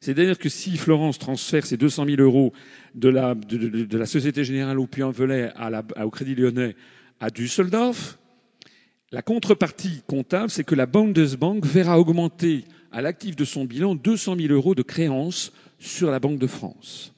C'est-à-dire 0.00 0.38
que 0.38 0.48
si 0.48 0.76
Florence 0.76 1.18
transfère 1.18 1.64
ses 1.64 1.76
200 1.76 2.06
000 2.06 2.22
euros 2.22 2.52
de 2.94 3.08
la, 3.08 3.34
de, 3.34 3.96
la 3.96 4.06
Société 4.06 4.42
Générale 4.44 4.80
au 4.80 4.86
Puy-en-Velay 4.86 5.52
au 6.02 6.10
Crédit 6.10 6.34
Lyonnais 6.34 6.74
à 7.20 7.30
Düsseldorf, 7.30 8.18
la 9.12 9.22
contrepartie 9.22 10.02
comptable, 10.06 10.50
c'est 10.50 10.64
que 10.64 10.74
la 10.74 10.86
Bundesbank 10.86 11.64
verra 11.64 12.00
augmenter 12.00 12.64
à 12.90 13.00
l'actif 13.00 13.36
de 13.36 13.44
son 13.44 13.64
bilan 13.64 13.94
200 13.94 14.36
000 14.36 14.52
euros 14.52 14.74
de 14.74 14.82
créances 14.82 15.52
sur 15.78 16.10
la 16.10 16.18
Banque 16.18 16.38
de 16.38 16.46
France. 16.46 17.12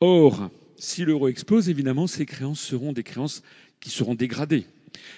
Or, 0.00 0.50
si 0.76 1.04
l'euro 1.04 1.28
explose, 1.28 1.68
évidemment, 1.68 2.06
ces 2.06 2.24
créances 2.24 2.60
seront 2.60 2.92
des 2.92 3.02
créances 3.02 3.42
qui 3.80 3.90
seront 3.90 4.14
dégradées. 4.14 4.66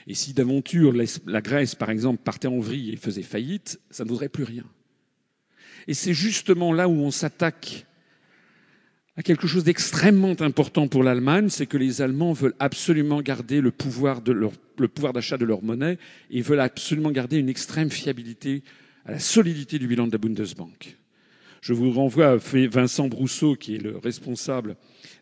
Et 0.07 0.15
si 0.15 0.33
d'aventure 0.33 0.93
la 0.93 1.41
Grèce, 1.41 1.75
par 1.75 1.91
exemple, 1.91 2.23
partait 2.23 2.49
en 2.49 2.59
vrille 2.59 2.93
et 2.93 2.97
faisait 2.97 3.23
faillite, 3.23 3.81
ça 3.91 4.05
ne 4.05 4.09
vaudrait 4.09 4.29
plus 4.29 4.45
rien. 4.45 4.65
Et 5.89 5.95
c'est 5.95 6.15
justement 6.15 6.73
là 6.73 6.89
où 6.89 6.93
on 6.93 7.11
s'attaque 7.11 7.87
à 9.17 9.23
quelque 9.23 9.47
chose 9.47 9.65
d'extrêmement 9.65 10.35
important 10.41 10.89
pour 10.89 11.03
l'Allemagne, 11.03 11.49
c'est 11.49 11.67
que 11.67 11.79
les 11.79 12.03
Allemands 12.03 12.35
veulent 12.35 12.55
absolument 12.59 13.23
garder 13.23 13.63
le 13.63 13.71
pouvoir 13.71 14.21
d'achat 14.21 15.39
de 15.39 15.45
leur 15.45 15.63
monnaie 15.63 15.99
et 16.31 16.43
veulent 16.43 16.61
absolument 16.61 17.11
garder 17.11 17.39
une 17.39 17.49
extrême 17.49 17.91
fiabilité 17.91 18.63
à 19.07 19.13
la 19.13 19.19
solidité 19.19 19.79
du 19.79 19.87
bilan 19.87 20.07
de 20.07 20.13
la 20.13 20.19
Bundesbank. 20.19 20.97
Je 21.63 21.73
vous 21.73 21.91
renvoie 21.91 22.29
à 22.29 22.37
Vincent 22.37 23.09
Brousseau, 23.09 23.57
qui 23.57 23.77
est 23.77 23.83
le 23.83 23.97
responsable 23.97 24.77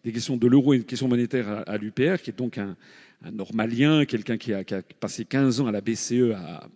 des 0.05 0.13
questions 0.13 0.37
de 0.37 0.47
l'euro 0.47 0.75
et 0.75 0.79
des 0.79 0.85
questions 0.85 1.09
monétaires 1.09 1.63
à, 1.67 1.77
l'UPR, 1.79 2.21
qui 2.23 2.31
est 2.31 2.37
donc 2.37 2.59
un, 2.59 2.77
normalien, 3.33 4.05
quelqu'un 4.05 4.37
qui, 4.37 4.53
a, 4.53 4.63
passé 5.01 5.25
15 5.25 5.61
ans 5.61 5.67
à 5.67 5.73
la 5.73 5.81
BCE 5.81 6.33
à, 6.35 6.69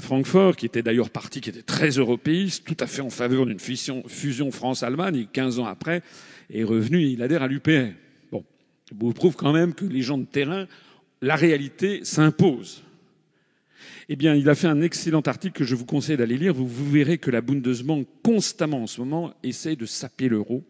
Francfort, 0.00 0.56
qui 0.56 0.66
était 0.66 0.82
d'ailleurs 0.82 1.10
parti, 1.10 1.40
qui 1.40 1.50
était 1.50 1.62
très 1.62 1.90
européiste, 1.90 2.64
tout 2.66 2.76
à 2.80 2.86
fait 2.86 3.00
en 3.00 3.10
faveur 3.10 3.46
d'une 3.46 3.60
fusion, 3.60 4.50
France-Allemagne, 4.50 5.16
et 5.16 5.26
15 5.26 5.60
ans 5.60 5.66
après, 5.66 6.02
est 6.50 6.64
revenu 6.64 7.02
il 7.02 7.22
adhère 7.22 7.42
à 7.42 7.48
l'UPR. 7.48 7.92
Bon, 8.32 8.44
vous 8.94 9.12
prouve 9.12 9.36
quand 9.36 9.52
même 9.52 9.72
que 9.72 9.84
les 9.84 10.02
gens 10.02 10.18
de 10.18 10.24
terrain, 10.24 10.66
la 11.22 11.36
réalité 11.36 12.04
s'impose. 12.04 12.82
Eh 14.08 14.16
bien, 14.16 14.34
il 14.34 14.48
a 14.48 14.54
fait 14.54 14.68
un 14.68 14.82
excellent 14.82 15.22
article 15.22 15.58
que 15.58 15.64
je 15.64 15.74
vous 15.74 15.86
conseille 15.86 16.16
d'aller 16.16 16.36
lire. 16.36 16.52
Vous, 16.52 16.66
vous 16.66 16.90
verrez 16.90 17.18
que 17.18 17.30
la 17.30 17.40
Bundesbank, 17.40 18.06
constamment 18.22 18.82
en 18.82 18.86
ce 18.86 19.00
moment, 19.00 19.32
essaye 19.42 19.76
de 19.76 19.86
saper 19.86 20.28
l'euro, 20.28 20.64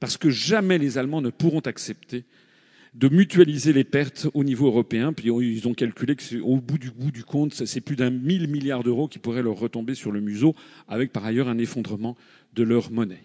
parce 0.00 0.16
que 0.16 0.30
jamais 0.30 0.78
les 0.78 0.98
Allemands 0.98 1.22
ne 1.22 1.30
pourront 1.30 1.60
accepter 1.60 2.24
de 2.94 3.08
mutualiser 3.08 3.72
les 3.72 3.84
pertes 3.84 4.28
au 4.34 4.44
niveau 4.44 4.66
européen. 4.66 5.12
Puis 5.12 5.28
ils 5.28 5.68
ont 5.68 5.74
calculé 5.74 6.16
qu'au 6.16 6.56
bout 6.56 6.78
du 6.78 6.90
bout 6.90 7.10
du 7.10 7.24
compte, 7.24 7.54
c'est 7.54 7.80
plus 7.80 7.96
d'un 7.96 8.10
mille 8.10 8.48
milliards 8.48 8.82
d'euros 8.82 9.08
qui 9.08 9.18
pourraient 9.18 9.42
leur 9.42 9.56
retomber 9.56 9.94
sur 9.94 10.12
le 10.12 10.20
museau, 10.20 10.54
avec 10.88 11.12
par 11.12 11.24
ailleurs 11.24 11.48
un 11.48 11.58
effondrement 11.58 12.16
de 12.54 12.62
leur 12.62 12.90
monnaie. 12.90 13.22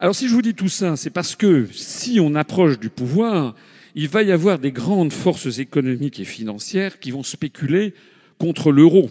Alors 0.00 0.14
si 0.14 0.28
je 0.28 0.34
vous 0.34 0.42
dis 0.42 0.54
tout 0.54 0.68
ça, 0.68 0.96
c'est 0.96 1.10
parce 1.10 1.36
que 1.36 1.66
si 1.72 2.20
on 2.20 2.34
approche 2.34 2.78
du 2.78 2.90
pouvoir, 2.90 3.54
il 3.94 4.08
va 4.08 4.22
y 4.22 4.32
avoir 4.32 4.58
des 4.58 4.72
grandes 4.72 5.12
forces 5.12 5.58
économiques 5.58 6.20
et 6.20 6.24
financières 6.24 6.98
qui 6.98 7.10
vont 7.10 7.22
spéculer 7.22 7.94
contre 8.38 8.72
l'euro. 8.72 9.10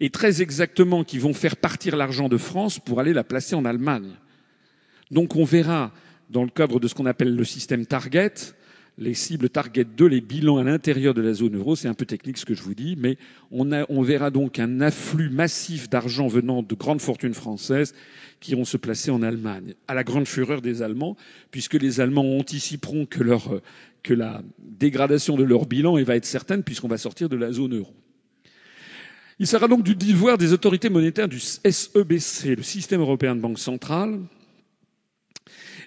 Et 0.00 0.10
très 0.10 0.42
exactement, 0.42 1.04
qui 1.04 1.18
vont 1.18 1.34
faire 1.34 1.56
partir 1.56 1.96
l'argent 1.96 2.28
de 2.28 2.36
France 2.36 2.78
pour 2.78 3.00
aller 3.00 3.12
la 3.12 3.22
placer 3.22 3.54
en 3.54 3.64
Allemagne. 3.64 4.10
Donc 5.10 5.36
on 5.36 5.44
verra, 5.44 5.92
dans 6.30 6.42
le 6.42 6.50
cadre 6.50 6.80
de 6.80 6.88
ce 6.88 6.94
qu'on 6.94 7.06
appelle 7.06 7.34
le 7.34 7.44
système 7.44 7.86
Target, 7.86 8.34
les 8.98 9.14
cibles 9.14 9.48
Target 9.48 9.84
2, 9.84 10.06
les 10.06 10.20
bilans 10.20 10.58
à 10.58 10.64
l'intérieur 10.64 11.14
de 11.14 11.22
la 11.22 11.32
zone 11.32 11.56
euro. 11.56 11.76
C'est 11.76 11.88
un 11.88 11.94
peu 11.94 12.04
technique 12.04 12.36
ce 12.36 12.44
que 12.44 12.54
je 12.54 12.62
vous 12.62 12.74
dis, 12.74 12.96
mais 12.98 13.16
on, 13.50 14.02
verra 14.02 14.30
donc 14.30 14.58
un 14.58 14.80
afflux 14.80 15.30
massif 15.30 15.88
d'argent 15.88 16.26
venant 16.26 16.62
de 16.62 16.74
grandes 16.74 17.00
fortunes 17.00 17.34
françaises 17.34 17.94
qui 18.40 18.52
iront 18.52 18.64
se 18.64 18.76
placer 18.76 19.10
en 19.10 19.22
Allemagne, 19.22 19.74
à 19.86 19.94
la 19.94 20.04
grande 20.04 20.26
fureur 20.26 20.60
des 20.60 20.82
Allemands, 20.82 21.16
puisque 21.50 21.74
les 21.74 22.00
Allemands 22.00 22.38
anticiperont 22.38 23.06
que, 23.06 23.22
leur, 23.22 23.60
que 24.02 24.14
la 24.14 24.42
dégradation 24.58 25.36
de 25.36 25.44
leur 25.44 25.66
bilan 25.66 26.02
va 26.02 26.16
être 26.16 26.26
certaine, 26.26 26.64
puisqu'on 26.64 26.88
va 26.88 26.98
sortir 26.98 27.28
de 27.28 27.36
la 27.36 27.52
zone 27.52 27.76
euro. 27.78 27.94
Il 29.38 29.46
sera 29.46 29.68
donc 29.68 29.84
du 29.84 29.94
devoir 29.94 30.36
des 30.38 30.52
autorités 30.52 30.90
monétaires 30.90 31.28
du 31.28 31.38
SEBC, 31.38 32.56
le 32.56 32.62
système 32.64 33.00
européen 33.00 33.36
de 33.36 33.40
banque 33.40 33.60
centrale, 33.60 34.18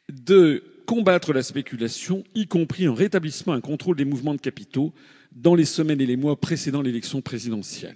de 0.09 0.63
combattre 0.85 1.33
la 1.33 1.43
spéculation, 1.43 2.23
y 2.35 2.47
compris 2.47 2.87
en 2.87 2.93
rétablissant 2.93 3.51
un 3.51 3.61
contrôle 3.61 3.95
des 3.95 4.05
mouvements 4.05 4.35
de 4.35 4.41
capitaux 4.41 4.93
dans 5.31 5.55
les 5.55 5.65
semaines 5.65 6.01
et 6.01 6.05
les 6.05 6.17
mois 6.17 6.39
précédant 6.39 6.81
l'élection 6.81 7.21
présidentielle. 7.21 7.95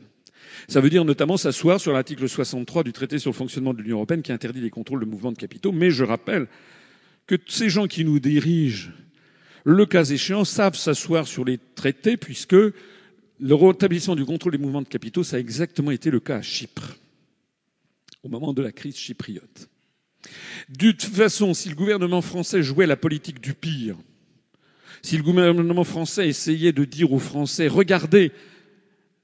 Ça 0.67 0.81
veut 0.81 0.89
dire 0.89 1.05
notamment 1.05 1.37
s'asseoir 1.37 1.79
sur 1.79 1.91
l'article 1.91 2.27
63 2.27 2.83
du 2.83 2.93
traité 2.93 3.19
sur 3.19 3.31
le 3.31 3.35
fonctionnement 3.35 3.73
de 3.73 3.81
l'Union 3.81 3.97
européenne 3.97 4.21
qui 4.21 4.31
interdit 4.31 4.61
les 4.61 4.69
contrôles 4.69 5.01
de 5.01 5.05
mouvements 5.05 5.31
de 5.31 5.37
capitaux. 5.37 5.71
Mais 5.71 5.91
je 5.91 6.03
rappelle 6.03 6.47
que 7.27 7.35
ces 7.47 7.69
gens 7.69 7.87
qui 7.87 8.05
nous 8.05 8.19
dirigent, 8.19 8.91
le 9.63 9.85
cas 9.85 10.05
échéant, 10.05 10.45
savent 10.45 10.75
s'asseoir 10.75 11.27
sur 11.27 11.43
les 11.43 11.59
traités 11.75 12.17
puisque 12.17 12.53
le 12.53 13.53
rétablissement 13.53 14.15
du 14.15 14.25
contrôle 14.25 14.53
des 14.53 14.57
mouvements 14.57 14.81
de 14.81 14.87
capitaux, 14.87 15.23
ça 15.23 15.37
a 15.37 15.39
exactement 15.39 15.91
été 15.91 16.09
le 16.09 16.19
cas 16.19 16.37
à 16.37 16.41
Chypre, 16.41 16.97
au 18.23 18.29
moment 18.29 18.53
de 18.53 18.61
la 18.61 18.71
crise 18.71 18.95
chypriote. 18.95 19.69
De 20.69 20.91
toute 20.91 21.03
façon, 21.03 21.53
si 21.53 21.69
le 21.69 21.75
gouvernement 21.75 22.21
français 22.21 22.63
jouait 22.63 22.87
la 22.87 22.97
politique 22.97 23.41
du 23.41 23.53
pire, 23.53 23.95
si 25.01 25.17
le 25.17 25.23
gouvernement 25.23 25.83
français 25.83 26.27
essayait 26.27 26.71
de 26.71 26.83
dire 26.83 27.13
aux 27.13 27.19
Français, 27.19 27.67
regardez, 27.67 28.31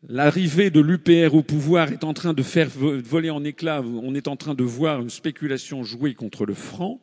l'arrivée 0.08 0.70
de 0.70 0.80
l'UPR 0.80 1.34
au 1.34 1.42
pouvoir 1.42 1.92
est 1.92 2.04
en 2.04 2.14
train 2.14 2.34
de 2.34 2.44
faire 2.44 2.70
voler 2.70 3.32
en 3.32 3.44
éclats, 3.44 3.82
on 3.82 4.14
est 4.14 4.28
en 4.28 4.36
train 4.36 4.54
de 4.54 4.64
voir 4.64 5.02
une 5.02 5.10
spéculation 5.10 5.84
jouer 5.84 6.14
contre 6.14 6.46
le 6.46 6.54
franc, 6.54 7.00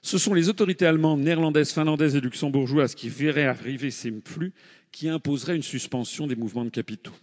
ce 0.00 0.18
sont 0.18 0.34
les 0.34 0.50
autorités 0.50 0.86
allemandes, 0.86 1.20
néerlandaises, 1.20 1.72
finlandaises 1.72 2.14
et 2.14 2.20
luxembourgeoises 2.20 2.94
qui 2.94 3.08
verraient 3.08 3.46
arriver 3.46 3.90
ces 3.90 4.12
flux 4.24 4.52
qui 4.92 5.08
imposeraient 5.08 5.56
une 5.56 5.62
suspension 5.62 6.26
des 6.26 6.36
mouvements 6.36 6.64
de 6.64 6.70
capitaux. 6.70 7.16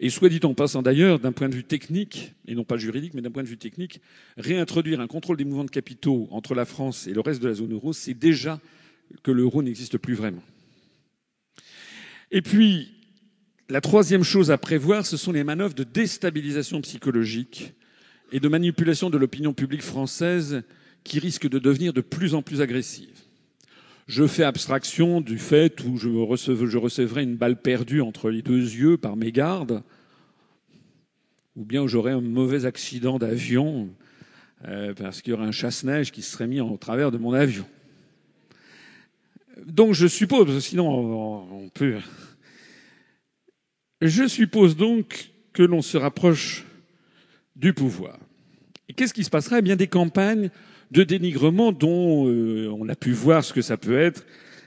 Et 0.00 0.10
soit 0.10 0.28
dit 0.28 0.40
en 0.44 0.54
passant 0.54 0.82
d'ailleurs, 0.82 1.18
d'un 1.18 1.32
point 1.32 1.48
de 1.48 1.54
vue 1.54 1.64
technique, 1.64 2.34
et 2.46 2.54
non 2.54 2.64
pas 2.64 2.76
juridique, 2.76 3.14
mais 3.14 3.22
d'un 3.22 3.30
point 3.30 3.42
de 3.42 3.48
vue 3.48 3.56
technique, 3.56 4.00
réintroduire 4.36 5.00
un 5.00 5.06
contrôle 5.06 5.36
des 5.36 5.44
mouvements 5.44 5.64
de 5.64 5.70
capitaux 5.70 6.28
entre 6.30 6.54
la 6.54 6.64
France 6.64 7.06
et 7.06 7.12
le 7.12 7.20
reste 7.20 7.42
de 7.42 7.48
la 7.48 7.54
zone 7.54 7.72
euro, 7.72 7.92
c'est 7.92 8.14
déjà 8.14 8.60
que 9.22 9.30
l'euro 9.30 9.62
n'existe 9.62 9.98
plus 9.98 10.14
vraiment. 10.14 10.42
Et 12.30 12.42
puis, 12.42 12.92
la 13.68 13.80
troisième 13.80 14.22
chose 14.22 14.50
à 14.50 14.58
prévoir, 14.58 15.06
ce 15.06 15.16
sont 15.16 15.32
les 15.32 15.44
manœuvres 15.44 15.74
de 15.74 15.84
déstabilisation 15.84 16.80
psychologique 16.82 17.72
et 18.32 18.40
de 18.40 18.48
manipulation 18.48 19.10
de 19.10 19.18
l'opinion 19.18 19.52
publique 19.54 19.82
française 19.82 20.62
qui 21.04 21.18
risque 21.18 21.48
de 21.48 21.58
devenir 21.58 21.92
de 21.92 22.00
plus 22.00 22.34
en 22.34 22.42
plus 22.42 22.60
agressive. 22.60 23.25
Je 24.06 24.24
fais 24.28 24.44
abstraction 24.44 25.20
du 25.20 25.36
fait 25.36 25.82
où 25.84 25.96
je, 25.98 26.08
recevrai 26.08 27.24
une 27.24 27.36
balle 27.36 27.60
perdue 27.60 28.00
entre 28.00 28.30
les 28.30 28.40
deux 28.40 28.60
yeux 28.60 28.96
par 28.96 29.16
mes 29.16 29.32
gardes, 29.32 29.82
ou 31.56 31.64
bien 31.64 31.82
où 31.82 31.88
j'aurai 31.88 32.12
un 32.12 32.20
mauvais 32.20 32.66
accident 32.66 33.18
d'avion 33.18 33.90
euh, 34.68 34.94
parce 34.94 35.22
qu'il 35.22 35.32
y 35.32 35.34
aurait 35.34 35.46
un 35.46 35.52
chasse-neige 35.52 36.12
qui 36.12 36.22
serait 36.22 36.46
mis 36.46 36.60
en 36.60 36.76
travers 36.76 37.10
de 37.10 37.18
mon 37.18 37.32
avion. 37.32 37.66
Donc 39.66 39.92
je 39.92 40.06
suppose, 40.06 40.64
sinon 40.64 40.88
on 40.88 41.68
peut. 41.68 41.98
Je 44.00 44.28
suppose 44.28 44.76
donc 44.76 45.30
que 45.52 45.64
l'on 45.64 45.82
se 45.82 45.96
rapproche 45.96 46.64
du 47.56 47.72
pouvoir. 47.72 48.18
Et 48.88 48.92
qu'est-ce 48.92 49.14
qui 49.14 49.24
se 49.24 49.30
passerait? 49.30 49.58
Eh 49.58 49.62
bien 49.62 49.76
des 49.76 49.88
campagnes 49.88 50.50
de 50.90 51.02
dénigrement 51.02 51.72
dont 51.72 52.28
euh, 52.28 52.70
on 52.78 52.88
a 52.88 52.94
pu 52.94 53.12
voir 53.12 53.44
ce 53.44 53.52
que 53.52 53.62
ça 53.62 53.76
peut 53.76 53.98
être 53.98 54.24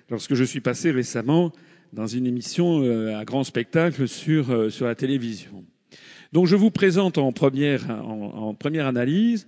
lorsque 0.10 0.34
je 0.34 0.44
suis 0.44 0.60
passé 0.60 0.92
récemment 0.92 1.52
dans 1.94 2.08
une 2.08 2.28
émission 2.28 2.84
euh, 2.84 3.18
à 3.18 3.26
grand 3.26 3.44
spectacle 3.44 4.08
sur, 4.08 4.52
euh, 4.52 4.70
sur 4.70 4.86
la 4.86 4.96
télévision. 4.96 5.64
Donc 6.34 6.46
je 6.48 6.56
vous 6.56 6.72
présente 6.72 7.18
en 7.18 7.32
première, 7.32 7.90
en, 7.90 8.54
première 8.54 8.86
analyse 8.86 9.48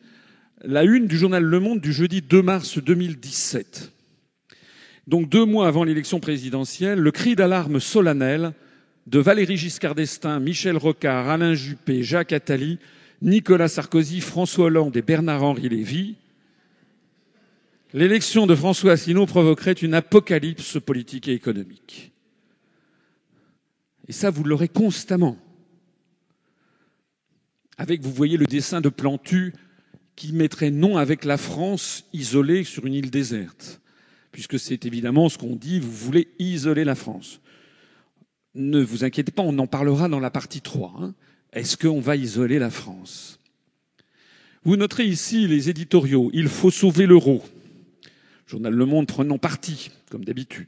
la 0.63 0.83
une 0.83 1.07
du 1.07 1.17
journal 1.17 1.43
Le 1.43 1.59
Monde 1.59 1.79
du 1.79 1.91
jeudi 1.93 2.21
2 2.21 2.41
mars 2.41 2.77
2017. 2.77 3.91
Donc 5.07 5.29
deux 5.29 5.45
mois 5.45 5.67
avant 5.67 5.83
l'élection 5.83 6.19
présidentielle, 6.19 6.99
le 6.99 7.11
cri 7.11 7.35
d'alarme 7.35 7.79
solennel 7.79 8.53
de 9.07 9.19
Valéry 9.19 9.57
Giscard 9.57 9.95
d'Estaing, 9.95 10.39
Michel 10.39 10.77
Rocard, 10.77 11.29
Alain 11.29 11.55
Juppé, 11.55 12.03
Jacques 12.03 12.33
Attali, 12.33 12.77
Nicolas 13.21 13.67
Sarkozy, 13.67 14.21
François 14.21 14.65
Hollande 14.65 14.95
et 14.95 15.01
Bernard-Henri 15.01 15.69
Lévy, 15.69 16.15
l'élection 17.93 18.47
de 18.47 18.55
François 18.55 18.93
Asselineau 18.93 19.25
provoquerait 19.25 19.73
une 19.73 19.93
apocalypse 19.93 20.79
politique 20.79 21.27
et 21.27 21.33
économique. 21.33 22.11
Et 24.07 24.13
ça, 24.13 24.29
vous 24.29 24.43
l'aurez 24.43 24.67
constamment. 24.67 25.37
Avec, 27.77 28.01
vous 28.01 28.11
voyez, 28.11 28.37
le 28.37 28.45
dessin 28.45 28.81
de 28.81 28.89
Plantu 28.89 29.53
qui 30.15 30.33
mettrait 30.33 30.71
non 30.71 30.97
avec 30.97 31.25
la 31.25 31.37
France 31.37 32.05
isolée 32.13 32.63
sur 32.63 32.85
une 32.85 32.93
île 32.93 33.09
déserte, 33.09 33.81
puisque 34.31 34.59
c'est 34.59 34.85
évidemment 34.85 35.29
ce 35.29 35.37
qu'on 35.37 35.55
dit, 35.55 35.79
vous 35.79 35.91
voulez 35.91 36.27
isoler 36.37 36.83
la 36.83 36.95
France. 36.95 37.39
Ne 38.53 38.81
vous 38.81 39.03
inquiétez 39.03 39.31
pas, 39.31 39.43
on 39.43 39.57
en 39.57 39.67
parlera 39.67 40.09
dans 40.09 40.19
la 40.19 40.29
partie 40.29 40.61
3. 40.61 40.93
Hein. 40.99 41.15
Est-ce 41.53 41.77
qu'on 41.77 42.01
va 42.01 42.15
isoler 42.15 42.59
la 42.59 42.69
France? 42.69 43.39
Vous 44.63 44.75
noterez 44.75 45.05
ici 45.05 45.47
les 45.47 45.69
éditoriaux. 45.69 46.29
Il 46.33 46.49
faut 46.49 46.69
sauver 46.69 47.07
l'euro. 47.07 47.43
Journal 48.51 48.73
Le 48.73 48.85
Monde 48.85 49.07
prenant 49.07 49.37
parti, 49.37 49.91
comme 50.09 50.25
d'habitude. 50.25 50.67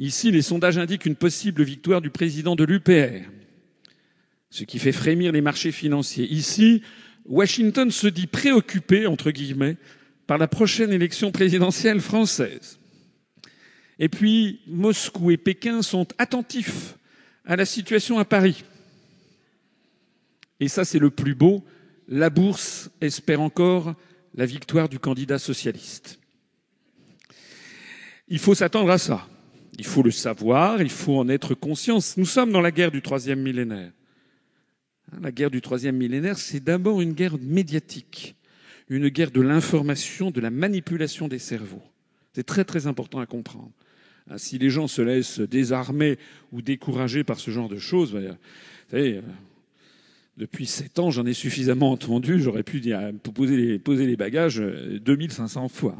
Ici, 0.00 0.32
les 0.32 0.42
sondages 0.42 0.78
indiquent 0.78 1.06
une 1.06 1.14
possible 1.14 1.62
victoire 1.62 2.00
du 2.00 2.10
président 2.10 2.56
de 2.56 2.64
l'UPR, 2.64 3.24
ce 4.50 4.64
qui 4.64 4.80
fait 4.80 4.90
frémir 4.90 5.30
les 5.30 5.42
marchés 5.42 5.70
financiers. 5.70 6.26
Ici, 6.26 6.82
Washington 7.24 7.88
se 7.92 8.08
dit 8.08 8.26
préoccupé, 8.26 9.06
entre 9.06 9.30
guillemets, 9.30 9.76
par 10.26 10.38
la 10.38 10.48
prochaine 10.48 10.92
élection 10.92 11.30
présidentielle 11.30 12.00
française. 12.00 12.80
Et 14.00 14.08
puis, 14.08 14.58
Moscou 14.66 15.30
et 15.30 15.36
Pékin 15.36 15.82
sont 15.82 16.08
attentifs 16.18 16.96
à 17.44 17.54
la 17.54 17.64
situation 17.64 18.18
à 18.18 18.24
Paris. 18.24 18.64
Et 20.58 20.66
ça, 20.66 20.84
c'est 20.84 20.98
le 20.98 21.10
plus 21.10 21.36
beau. 21.36 21.64
La 22.08 22.28
bourse 22.28 22.90
espère 23.00 23.40
encore 23.40 23.94
la 24.34 24.46
victoire 24.46 24.88
du 24.88 24.98
candidat 24.98 25.38
socialiste. 25.38 26.18
Il 28.32 28.38
faut 28.38 28.54
s'attendre 28.54 28.90
à 28.90 28.96
ça. 28.96 29.28
Il 29.78 29.84
faut 29.84 30.02
le 30.02 30.10
savoir, 30.10 30.80
il 30.80 30.88
faut 30.88 31.18
en 31.18 31.28
être 31.28 31.54
conscient. 31.54 31.98
Nous 32.16 32.24
sommes 32.24 32.50
dans 32.50 32.62
la 32.62 32.70
guerre 32.70 32.90
du 32.90 33.02
troisième 33.02 33.42
millénaire. 33.42 33.92
La 35.20 35.30
guerre 35.30 35.50
du 35.50 35.60
troisième 35.60 35.96
millénaire, 35.96 36.38
c'est 36.38 36.64
d'abord 36.64 37.02
une 37.02 37.12
guerre 37.12 37.36
médiatique, 37.38 38.34
une 38.88 39.10
guerre 39.10 39.32
de 39.32 39.42
l'information, 39.42 40.30
de 40.30 40.40
la 40.40 40.48
manipulation 40.48 41.28
des 41.28 41.38
cerveaux. 41.38 41.82
C'est 42.32 42.46
très 42.46 42.64
très 42.64 42.86
important 42.86 43.20
à 43.20 43.26
comprendre. 43.26 43.70
Ah, 44.30 44.38
si 44.38 44.56
les 44.56 44.70
gens 44.70 44.86
se 44.88 45.02
laissent 45.02 45.40
désarmer 45.40 46.16
ou 46.52 46.62
décourager 46.62 47.24
par 47.24 47.38
ce 47.38 47.50
genre 47.50 47.68
de 47.68 47.76
choses, 47.76 48.14
ben, 48.14 48.30
vous 48.30 48.36
savez, 48.92 49.16
euh, 49.18 49.22
depuis 50.38 50.64
sept 50.64 50.98
ans, 50.98 51.10
j'en 51.10 51.26
ai 51.26 51.34
suffisamment 51.34 51.90
entendu, 51.90 52.40
j'aurais 52.40 52.62
pu 52.62 52.80
dire, 52.80 52.98
poser, 53.34 53.58
les, 53.58 53.78
poser 53.78 54.06
les 54.06 54.16
bagages 54.16 54.58
2500 54.58 55.64
euh, 55.64 55.68
fois. 55.68 55.98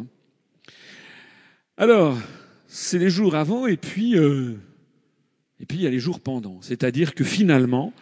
Alors, 1.79 2.19
c'est 2.67 2.99
les 2.99 3.09
jours 3.09 3.35
avant 3.35 3.67
et 3.67 3.79
puis, 3.79 4.19
euh, 4.19 4.53
et 5.59 5.65
puis 5.65 5.79
il 5.79 5.85
y 5.85 5.87
a 5.87 5.91
les 5.91 6.01
jours 6.01 6.21
pendant. 6.21 6.61
C'est-à-dire 6.61 7.15
que 7.15 7.25
finalement, 7.25 7.95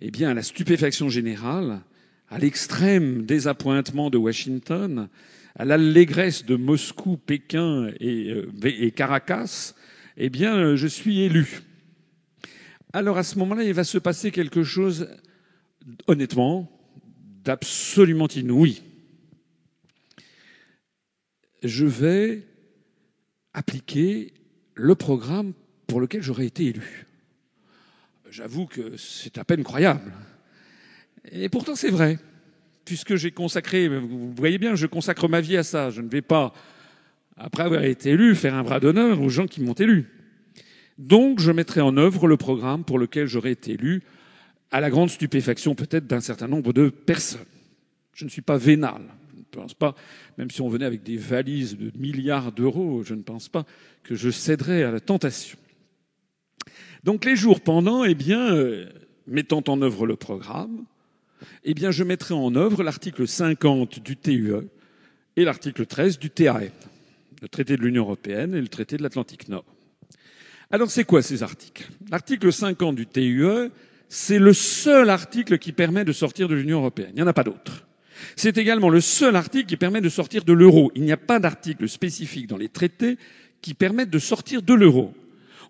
eh 0.00 0.10
bien, 0.10 0.30
à 0.30 0.34
la 0.34 0.42
stupéfaction 0.42 1.10
générale, 1.10 1.82
à 2.30 2.38
l'extrême 2.38 3.26
désappointement 3.26 4.08
de 4.08 4.16
Washington, 4.16 5.08
à 5.56 5.64
l'allégresse 5.66 6.46
de 6.46 6.56
Moscou, 6.56 7.18
Pékin 7.18 7.90
et, 8.00 8.30
euh, 8.30 8.90
Caracas, 8.90 9.74
eh 10.16 10.30
bien, 10.30 10.56
euh, 10.56 10.76
je 10.76 10.86
suis 10.86 11.20
élu. 11.20 11.60
Alors 12.94 13.18
à 13.18 13.24
ce 13.24 13.38
moment-là, 13.38 13.64
il 13.64 13.74
va 13.74 13.84
se 13.84 13.98
passer 13.98 14.30
quelque 14.30 14.62
chose, 14.62 15.08
honnêtement, 16.06 16.72
d'absolument 17.44 18.28
inouï. 18.28 18.82
Je 21.62 21.84
vais 21.84 22.42
appliquer 23.56 24.32
le 24.74 24.94
programme 24.94 25.52
pour 25.88 26.00
lequel 26.00 26.22
j'aurais 26.22 26.46
été 26.46 26.66
élu. 26.66 27.06
J'avoue 28.30 28.66
que 28.66 28.96
c'est 28.96 29.38
à 29.38 29.44
peine 29.44 29.64
croyable. 29.64 30.12
Et 31.32 31.48
pourtant, 31.48 31.74
c'est 31.74 31.90
vrai 31.90 32.18
puisque 32.86 33.16
j'ai 33.16 33.32
consacré, 33.32 33.88
vous 33.88 34.32
voyez 34.34 34.56
bien, 34.56 34.74
je 34.76 34.86
consacre 34.86 35.28
ma 35.28 35.42
vie 35.42 35.58
à 35.58 35.62
ça. 35.62 35.90
Je 35.90 36.00
ne 36.00 36.08
vais 36.08 36.22
pas, 36.22 36.54
après 37.36 37.64
avoir 37.64 37.84
été 37.84 38.10
élu, 38.10 38.34
faire 38.34 38.54
un 38.54 38.62
bras 38.62 38.80
d'honneur 38.80 39.20
aux 39.20 39.28
gens 39.28 39.46
qui 39.46 39.60
m'ont 39.60 39.74
élu. 39.74 40.06
Donc, 40.96 41.40
je 41.40 41.50
mettrai 41.50 41.82
en 41.82 41.96
œuvre 41.98 42.26
le 42.26 42.38
programme 42.38 42.84
pour 42.84 42.98
lequel 42.98 43.26
j'aurais 43.26 43.50
été 43.50 43.72
élu, 43.72 44.02
à 44.70 44.80
la 44.80 44.88
grande 44.88 45.10
stupéfaction 45.10 45.74
peut-être 45.74 46.06
d'un 46.06 46.20
certain 46.20 46.48
nombre 46.48 46.72
de 46.72 46.88
personnes. 46.88 47.44
Je 48.14 48.24
ne 48.24 48.30
suis 48.30 48.40
pas 48.40 48.56
vénal. 48.56 49.02
Je 49.56 49.60
ne 49.60 49.64
pense 49.64 49.74
pas, 49.74 49.94
même 50.36 50.50
si 50.50 50.60
on 50.60 50.68
venait 50.68 50.84
avec 50.84 51.02
des 51.02 51.16
valises 51.16 51.78
de 51.78 51.90
milliards 51.98 52.52
d'euros, 52.52 53.02
je 53.02 53.14
ne 53.14 53.22
pense 53.22 53.48
pas 53.48 53.64
que 54.02 54.14
je 54.14 54.28
céderais 54.28 54.82
à 54.82 54.90
la 54.90 55.00
tentation. 55.00 55.56
Donc, 57.04 57.24
les 57.24 57.36
jours 57.36 57.62
pendant, 57.62 58.04
eh 58.04 58.14
bien, 58.14 58.54
euh, 58.54 58.86
mettant 59.26 59.62
en 59.68 59.80
œuvre 59.80 60.06
le 60.06 60.16
programme, 60.16 60.84
eh 61.64 61.72
bien, 61.72 61.90
je 61.90 62.04
mettrai 62.04 62.34
en 62.34 62.54
œuvre 62.54 62.82
l'article 62.82 63.26
50 63.26 64.00
du 64.00 64.18
TUE 64.18 64.68
et 65.36 65.44
l'article 65.44 65.86
13 65.86 66.18
du 66.18 66.28
TAN, 66.28 66.60
le 67.40 67.48
traité 67.48 67.78
de 67.78 67.82
l'Union 67.82 68.02
européenne 68.02 68.54
et 68.54 68.60
le 68.60 68.68
traité 68.68 68.98
de 68.98 69.02
l'Atlantique 69.02 69.48
Nord. 69.48 69.64
Alors, 70.70 70.90
c'est 70.90 71.04
quoi 71.04 71.22
ces 71.22 71.42
articles? 71.42 71.88
L'article 72.10 72.52
50 72.52 72.94
du 72.94 73.06
TUE, 73.06 73.70
c'est 74.10 74.38
le 74.38 74.52
seul 74.52 75.08
article 75.08 75.56
qui 75.56 75.72
permet 75.72 76.04
de 76.04 76.12
sortir 76.12 76.46
de 76.46 76.54
l'Union 76.54 76.80
européenne. 76.80 77.12
Il 77.12 77.16
n'y 77.16 77.22
en 77.22 77.26
a 77.26 77.32
pas 77.32 77.44
d'autre. 77.44 77.85
C'est 78.36 78.58
également 78.58 78.88
le 78.88 79.00
seul 79.00 79.36
article 79.36 79.66
qui 79.66 79.76
permet 79.76 80.00
de 80.00 80.08
sortir 80.08 80.44
de 80.44 80.52
l'euro. 80.52 80.90
Il 80.94 81.02
n'y 81.02 81.12
a 81.12 81.16
pas 81.16 81.38
d'article 81.38 81.88
spécifique 81.88 82.46
dans 82.46 82.56
les 82.56 82.68
traités 82.68 83.18
qui 83.60 83.74
permettent 83.74 84.10
de 84.10 84.18
sortir 84.18 84.62
de 84.62 84.74
l'euro. 84.74 85.12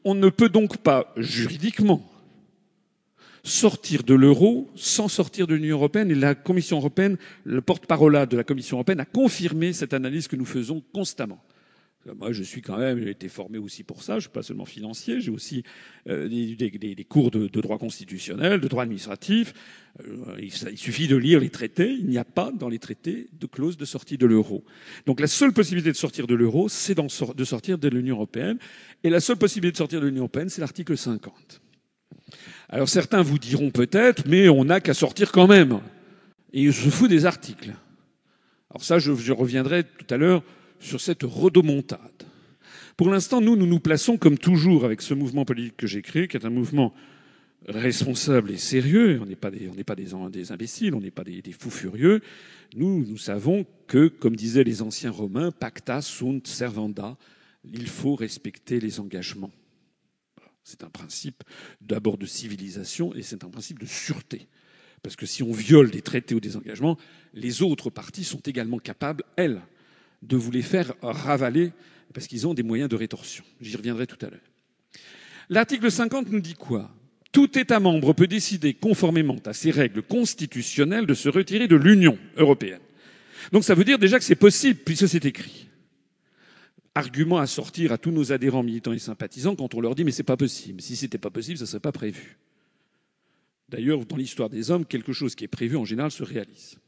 On 0.05 0.15
ne 0.15 0.29
peut 0.29 0.49
donc 0.49 0.79
pas, 0.79 1.13
juridiquement, 1.17 2.09
sortir 3.43 4.03
de 4.03 4.15
l'euro 4.15 4.69
sans 4.75 5.09
sortir 5.09 5.47
de 5.47 5.55
l'Union 5.55 5.77
européenne. 5.77 6.11
Et 6.11 6.15
la 6.15 6.35
Commission 6.35 6.79
européenne, 6.79 7.17
le 7.45 7.61
porte-parole 7.61 8.27
de 8.27 8.37
la 8.37 8.45
Commission 8.45 8.77
européenne, 8.77 9.01
a 9.01 9.05
confirmé 9.05 9.73
cette 9.73 9.95
analyse 9.95 10.29
que 10.29 10.37
nous 10.37 10.45
faisons 10.45 10.83
constamment. 10.93 11.43
Moi, 12.15 12.33
je 12.33 12.43
suis 12.43 12.63
quand 12.63 12.79
même, 12.79 13.01
j'ai 13.03 13.11
été 13.11 13.29
formé 13.29 13.59
aussi 13.59 13.83
pour 13.83 14.03
ça. 14.03 14.17
Je 14.17 14.21
suis 14.21 14.31
pas 14.31 14.43
seulement 14.43 14.65
financier, 14.65 15.21
j'ai 15.21 15.31
aussi 15.31 15.65
euh, 16.09 16.29
des, 16.29 16.55
des, 16.55 16.95
des, 16.95 17.05
cours 17.05 17.31
de, 17.31 17.49
de, 17.49 17.61
droit 17.61 17.79
constitutionnel, 17.79 18.61
de 18.61 18.69
droit 18.69 18.85
administratif. 18.85 19.53
Euh, 20.01 20.37
il, 20.39 20.45
il, 20.45 20.79
suffit 20.79 21.09
de 21.09 21.17
lire 21.17 21.41
les 21.41 21.51
traités. 21.51 21.91
Il 21.91 22.07
n'y 22.07 22.19
a 22.19 22.25
pas 22.25 22.53
dans 22.53 22.69
les 22.69 22.79
traités 22.79 23.29
de 23.33 23.47
clause 23.47 23.77
de 23.77 23.85
sortie 23.85 24.19
de 24.19 24.27
l'euro. 24.27 24.65
Donc 25.07 25.21
la 25.21 25.27
seule 25.27 25.53
possibilité 25.53 25.91
de 25.91 25.97
sortir 25.97 26.27
de 26.27 26.35
l'euro, 26.35 26.69
c'est 26.69 26.95
de 26.95 27.45
sortir 27.45 27.79
de 27.79 27.89
l'Union 27.89 28.17
européenne. 28.17 28.59
Et 29.03 29.11
la 29.11 29.21
seule 29.21 29.37
possibilité 29.37 29.73
de 29.73 29.79
sortir 29.79 30.01
de 30.01 30.07
l'Union 30.07 30.23
européenne, 30.23 30.49
c'est 30.49 30.61
l'article 30.61 30.97
50. 30.97 31.61
Alors 32.69 32.89
certains 32.89 33.23
vous 33.23 33.39
diront 33.39 33.71
peut-être, 33.71 34.25
mais 34.27 34.49
on 34.49 34.65
n'a 34.65 34.81
qu'à 34.81 34.95
sortir 34.95 35.33
quand 35.33 35.47
même. 35.47 35.81
Et 36.53 36.71
je 36.71 36.91
fous 36.91 37.09
des 37.09 37.27
articles. 37.27 37.75
Alors 38.71 38.85
ça, 38.85 38.99
je, 38.99 39.15
je 39.15 39.33
reviendrai 39.33 39.85
tout 39.85 40.15
à 40.15 40.17
l'heure 40.17 40.43
sur 40.79 41.01
cette 41.01 41.23
rodomontade. 41.23 42.01
Pour 42.97 43.11
l'instant, 43.11 43.41
nous, 43.41 43.57
nous 43.57 43.81
plaçons 43.81 44.17
comme 44.17 44.39
toujours 44.39 44.85
avec 44.85 45.03
ce 45.03 45.15
mouvement 45.15 45.45
politique 45.45 45.77
que 45.77 45.87
j'ai 45.87 46.03
créé, 46.03 46.29
qui 46.29 46.37
est 46.37 46.47
un 46.47 46.51
mouvement 46.51 46.95
responsables 47.69 48.51
et 48.51 48.59
sérieux, 48.59 49.19
on 49.21 49.27
n'est 49.27 49.37
pas 49.37 49.51
des, 49.51 49.69
on 49.69 50.29
des, 50.29 50.53
imbéciles, 50.53 50.95
on 50.95 51.01
n'est 51.01 51.11
pas 51.11 51.25
des, 51.25 51.43
des, 51.43 51.53
fous 51.53 51.71
furieux, 51.71 52.21
nous, 52.75 53.05
nous 53.05 53.19
savons 53.19 53.67
que, 53.87 54.09
comme 54.09 54.37
disaient 54.37 54.65
les 54.65 54.83
anciens 54.83 55.11
Romains, 55.11 55.51
pacta 55.51 56.01
sunt 56.01 56.47
servanda, 56.47 57.17
il 57.65 57.89
faut 57.89 58.15
respecter 58.15 58.81
les 58.81 59.01
engagements. 59.01 59.51
C'est 60.63 60.85
un 60.85 60.91
principe 60.91 61.45
d'abord 61.81 62.19
de 62.19 62.27
civilisation 62.27 63.15
et 63.15 63.23
c'est 63.23 63.45
un 63.45 63.51
principe 63.51 63.79
de 63.79 63.87
sûreté. 63.87 64.49
Parce 65.03 65.17
que 65.17 65.27
si 65.27 65.43
on 65.43 65.53
viole 65.53 65.91
des 65.91 66.03
traités 66.03 66.35
ou 66.35 66.41
des 66.41 66.57
engagements, 66.57 66.99
les 67.35 67.63
autres 67.63 67.91
parties 67.91 68.25
sont 68.25 68.41
également 68.41 68.79
capables, 68.79 69.23
elles, 69.37 69.63
de 70.27 70.37
vous 70.37 70.51
les 70.51 70.63
faire 70.63 70.93
ravaler 71.03 71.73
parce 72.13 72.27
qu'ils 72.27 72.47
ont 72.47 72.55
des 72.55 72.63
moyens 72.63 72.89
de 72.89 72.97
rétorsion. 72.97 73.45
J'y 73.61 73.77
reviendrai 73.77 74.07
tout 74.07 74.19
à 74.25 74.31
l'heure. 74.31 74.41
L'article 75.49 75.91
50 75.91 76.31
nous 76.31 76.41
dit 76.41 76.55
quoi? 76.55 76.91
Tout 77.33 77.59
État 77.59 77.81
membre 77.81 78.15
peut 78.15 78.27
décider, 78.27 78.75
conformément 78.75 79.37
à 79.45 79.53
ses 79.53 79.71
règles 79.71 80.03
constitutionnelles, 80.03 81.07
de 81.07 81.15
se 81.15 81.29
retirer 81.29 81.69
de 81.69 81.77
l'Union 81.77 82.19
européenne. 82.37 82.81
Donc 83.53 83.63
ça 83.65 83.75
veut 83.75 83.85
dire 83.85 83.99
déjà 83.99 84.19
que 84.19 84.25
c'est 84.25 84.35
possible, 84.35 84.81
puisque 84.85 85.09
c'est 85.09 85.25
écrit. 85.25 85.69
Argument 86.95 87.39
à 87.39 87.47
sortir 87.47 87.93
à 87.93 87.99
tous 87.99 88.11
nos 88.11 88.33
adhérents 88.33 88.63
militants 88.63 88.95
et 88.95 88.99
sympathisants 88.99 89.55
quand 89.55 89.75
on 89.75 89.81
leur 89.81 89.95
dit 89.95 90.05
mais 90.05 90.13
c'est 90.13 90.23
pas 90.23 90.39
possible. 90.39 90.81
Si 90.81 90.97
c'était 90.97 91.19
pas 91.19 91.31
possible, 91.31 91.59
ça 91.59 91.67
serait 91.67 91.81
pas 91.81 91.93
prévu. 91.93 92.39
D'ailleurs, 93.69 94.07
dans 94.07 94.17
l'histoire 94.17 94.49
des 94.49 94.71
hommes, 94.71 94.87
quelque 94.87 95.13
chose 95.13 95.35
qui 95.35 95.45
est 95.45 95.49
prévu 95.49 95.77
en 95.77 95.85
général 95.85 96.11
se 96.11 96.23
réalise. 96.23 96.79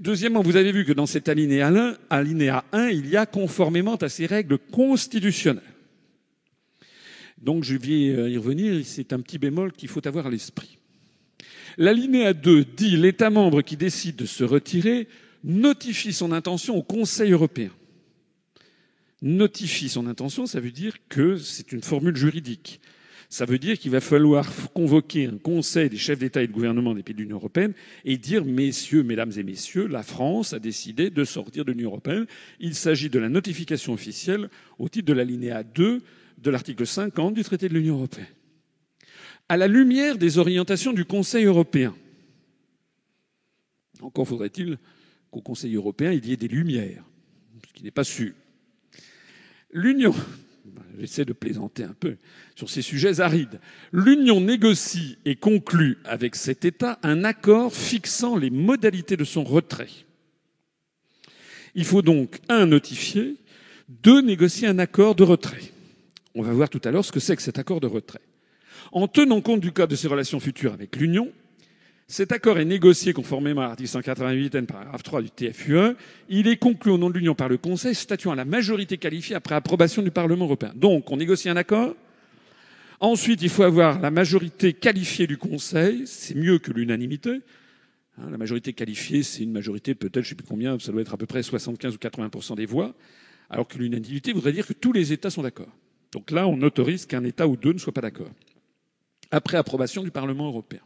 Deuxièmement, 0.00 0.40
vous 0.40 0.56
avez 0.56 0.72
vu 0.72 0.86
que 0.86 0.92
dans 0.92 1.04
cet 1.04 1.28
alinéa 1.28 1.68
1, 1.68 1.96
alinéa 2.08 2.64
1 2.72 2.88
il 2.88 3.10
y 3.10 3.16
a 3.18 3.26
conformément 3.26 3.96
à 3.96 4.08
ces 4.08 4.24
règles 4.24 4.56
constitutionnelles. 4.56 5.62
Donc 7.36 7.64
je 7.64 7.76
vais 7.76 8.08
euh, 8.08 8.30
y 8.30 8.38
revenir, 8.38 8.80
c'est 8.84 9.12
un 9.12 9.20
petit 9.20 9.38
bémol 9.38 9.72
qu'il 9.72 9.90
faut 9.90 10.06
avoir 10.08 10.26
à 10.26 10.30
l'esprit. 10.30 10.78
L'alinéa 11.76 12.32
2 12.32 12.64
dit 12.64 12.96
l'État 12.96 13.28
membre 13.28 13.60
qui 13.60 13.76
décide 13.76 14.16
de 14.16 14.24
se 14.24 14.42
retirer 14.42 15.06
notifie 15.44 16.14
son 16.14 16.32
intention 16.32 16.76
au 16.76 16.82
Conseil 16.82 17.32
européen. 17.32 17.70
Notifie 19.20 19.90
son 19.90 20.06
intention, 20.06 20.46
ça 20.46 20.60
veut 20.60 20.70
dire 20.70 20.96
que 21.10 21.36
c'est 21.36 21.72
une 21.72 21.82
formule 21.82 22.16
juridique. 22.16 22.80
Ça 23.32 23.44
veut 23.44 23.58
dire 23.60 23.78
qu'il 23.78 23.92
va 23.92 24.00
falloir 24.00 24.50
convoquer 24.74 25.26
un 25.26 25.38
conseil 25.38 25.88
des 25.88 25.96
chefs 25.96 26.18
d'État 26.18 26.42
et 26.42 26.48
de 26.48 26.52
gouvernement 26.52 26.94
des 26.94 27.04
pays 27.04 27.14
de 27.14 27.20
l'Union 27.20 27.36
européenne 27.36 27.74
et 28.04 28.18
dire, 28.18 28.44
messieurs, 28.44 29.04
mesdames 29.04 29.30
et 29.36 29.44
messieurs, 29.44 29.86
la 29.86 30.02
France 30.02 30.52
a 30.52 30.58
décidé 30.58 31.10
de 31.10 31.22
sortir 31.24 31.64
de 31.64 31.70
l'Union 31.70 31.90
européenne. 31.90 32.26
Il 32.58 32.74
s'agit 32.74 33.08
de 33.08 33.20
la 33.20 33.28
notification 33.28 33.92
officielle 33.92 34.50
au 34.80 34.88
titre 34.88 35.06
de 35.06 35.12
l'alinéa 35.12 35.62
2 35.62 36.02
de 36.38 36.50
l'article 36.50 36.84
50 36.84 37.34
du 37.34 37.44
traité 37.44 37.68
de 37.68 37.74
l'Union 37.74 37.94
européenne. 37.98 38.26
À 39.48 39.56
la 39.56 39.68
lumière 39.68 40.18
des 40.18 40.38
orientations 40.38 40.92
du 40.92 41.04
Conseil 41.04 41.44
européen, 41.44 41.94
encore 44.00 44.26
faudrait-il 44.26 44.76
qu'au 45.30 45.40
Conseil 45.40 45.76
européen, 45.76 46.10
il 46.10 46.26
y 46.26 46.32
ait 46.32 46.36
des 46.36 46.48
lumières, 46.48 47.04
ce 47.68 47.72
qui 47.74 47.84
n'est 47.84 47.92
pas 47.92 48.02
sûr. 48.02 48.32
L'Union, 49.72 50.14
J'essaie 51.00 51.24
de 51.24 51.32
plaisanter 51.32 51.82
un 51.82 51.94
peu 51.98 52.16
sur 52.54 52.68
ces 52.68 52.82
sujets 52.82 53.20
arides. 53.20 53.58
L'Union 53.90 54.38
négocie 54.38 55.16
et 55.24 55.34
conclut 55.34 55.96
avec 56.04 56.36
cet 56.36 56.66
État 56.66 56.98
un 57.02 57.24
accord 57.24 57.74
fixant 57.74 58.36
les 58.36 58.50
modalités 58.50 59.16
de 59.16 59.24
son 59.24 59.42
retrait. 59.42 59.88
Il 61.74 61.86
faut 61.86 62.02
donc, 62.02 62.40
un, 62.50 62.66
notifier, 62.66 63.36
deux, 63.88 64.20
négocier 64.20 64.68
un 64.68 64.78
accord 64.78 65.14
de 65.14 65.22
retrait. 65.22 65.72
On 66.34 66.42
va 66.42 66.52
voir 66.52 66.68
tout 66.68 66.82
à 66.84 66.90
l'heure 66.90 67.04
ce 67.04 67.12
que 67.12 67.20
c'est 67.20 67.34
que 67.34 67.42
cet 67.42 67.58
accord 67.58 67.80
de 67.80 67.86
retrait. 67.86 68.20
En 68.92 69.08
tenant 69.08 69.40
compte 69.40 69.60
du 69.60 69.72
cas 69.72 69.86
de 69.86 69.96
ses 69.96 70.08
relations 70.08 70.40
futures 70.40 70.74
avec 70.74 70.96
l'Union, 70.96 71.32
cet 72.10 72.32
accord 72.32 72.58
est 72.58 72.64
négocié 72.64 73.12
conformément 73.12 73.60
à 73.60 73.68
l'article 73.68 73.88
188 73.88 74.66
paragraphe 74.66 75.04
3 75.04 75.22
du 75.22 75.30
TFUE. 75.30 75.94
Il 76.28 76.48
est 76.48 76.56
conclu 76.56 76.90
au 76.90 76.98
nom 76.98 77.08
de 77.08 77.14
l'Union 77.16 77.36
par 77.36 77.48
le 77.48 77.56
Conseil, 77.56 77.94
statuant 77.94 78.32
à 78.32 78.34
la 78.34 78.44
majorité 78.44 78.98
qualifiée 78.98 79.36
après 79.36 79.54
approbation 79.54 80.02
du 80.02 80.10
Parlement 80.10 80.46
européen. 80.46 80.72
Donc, 80.74 81.08
on 81.12 81.18
négocie 81.18 81.48
un 81.48 81.56
accord? 81.56 81.94
Ensuite, 82.98 83.42
il 83.42 83.48
faut 83.48 83.62
avoir 83.62 84.00
la 84.00 84.10
majorité 84.10 84.72
qualifiée 84.72 85.28
du 85.28 85.38
Conseil. 85.38 86.02
C'est 86.06 86.34
mieux 86.34 86.58
que 86.58 86.72
l'unanimité. 86.72 87.42
Hein, 88.18 88.28
la 88.28 88.38
majorité 88.38 88.72
qualifiée, 88.72 89.22
c'est 89.22 89.44
une 89.44 89.52
majorité 89.52 89.94
peut-être, 89.94 90.16
je 90.16 90.20
ne 90.20 90.24
sais 90.30 90.34
plus 90.34 90.48
combien, 90.48 90.80
ça 90.80 90.90
doit 90.90 91.02
être 91.02 91.14
à 91.14 91.16
peu 91.16 91.26
près 91.26 91.44
75 91.44 91.94
ou 91.94 91.98
80% 91.98 92.56
des 92.56 92.66
voix. 92.66 92.92
Alors 93.50 93.68
que 93.68 93.78
l'unanimité 93.78 94.32
voudrait 94.32 94.52
dire 94.52 94.66
que 94.66 94.72
tous 94.72 94.92
les 94.92 95.12
États 95.12 95.30
sont 95.30 95.42
d'accord. 95.42 95.70
Donc 96.10 96.32
là, 96.32 96.48
on 96.48 96.60
autorise 96.62 97.06
qu'un 97.06 97.22
État 97.22 97.46
ou 97.46 97.56
deux 97.56 97.72
ne 97.72 97.78
soient 97.78 97.94
pas 97.94 98.00
d'accord. 98.00 98.30
Après 99.30 99.58
approbation 99.58 100.02
du 100.02 100.10
Parlement 100.10 100.48
européen. 100.48 100.80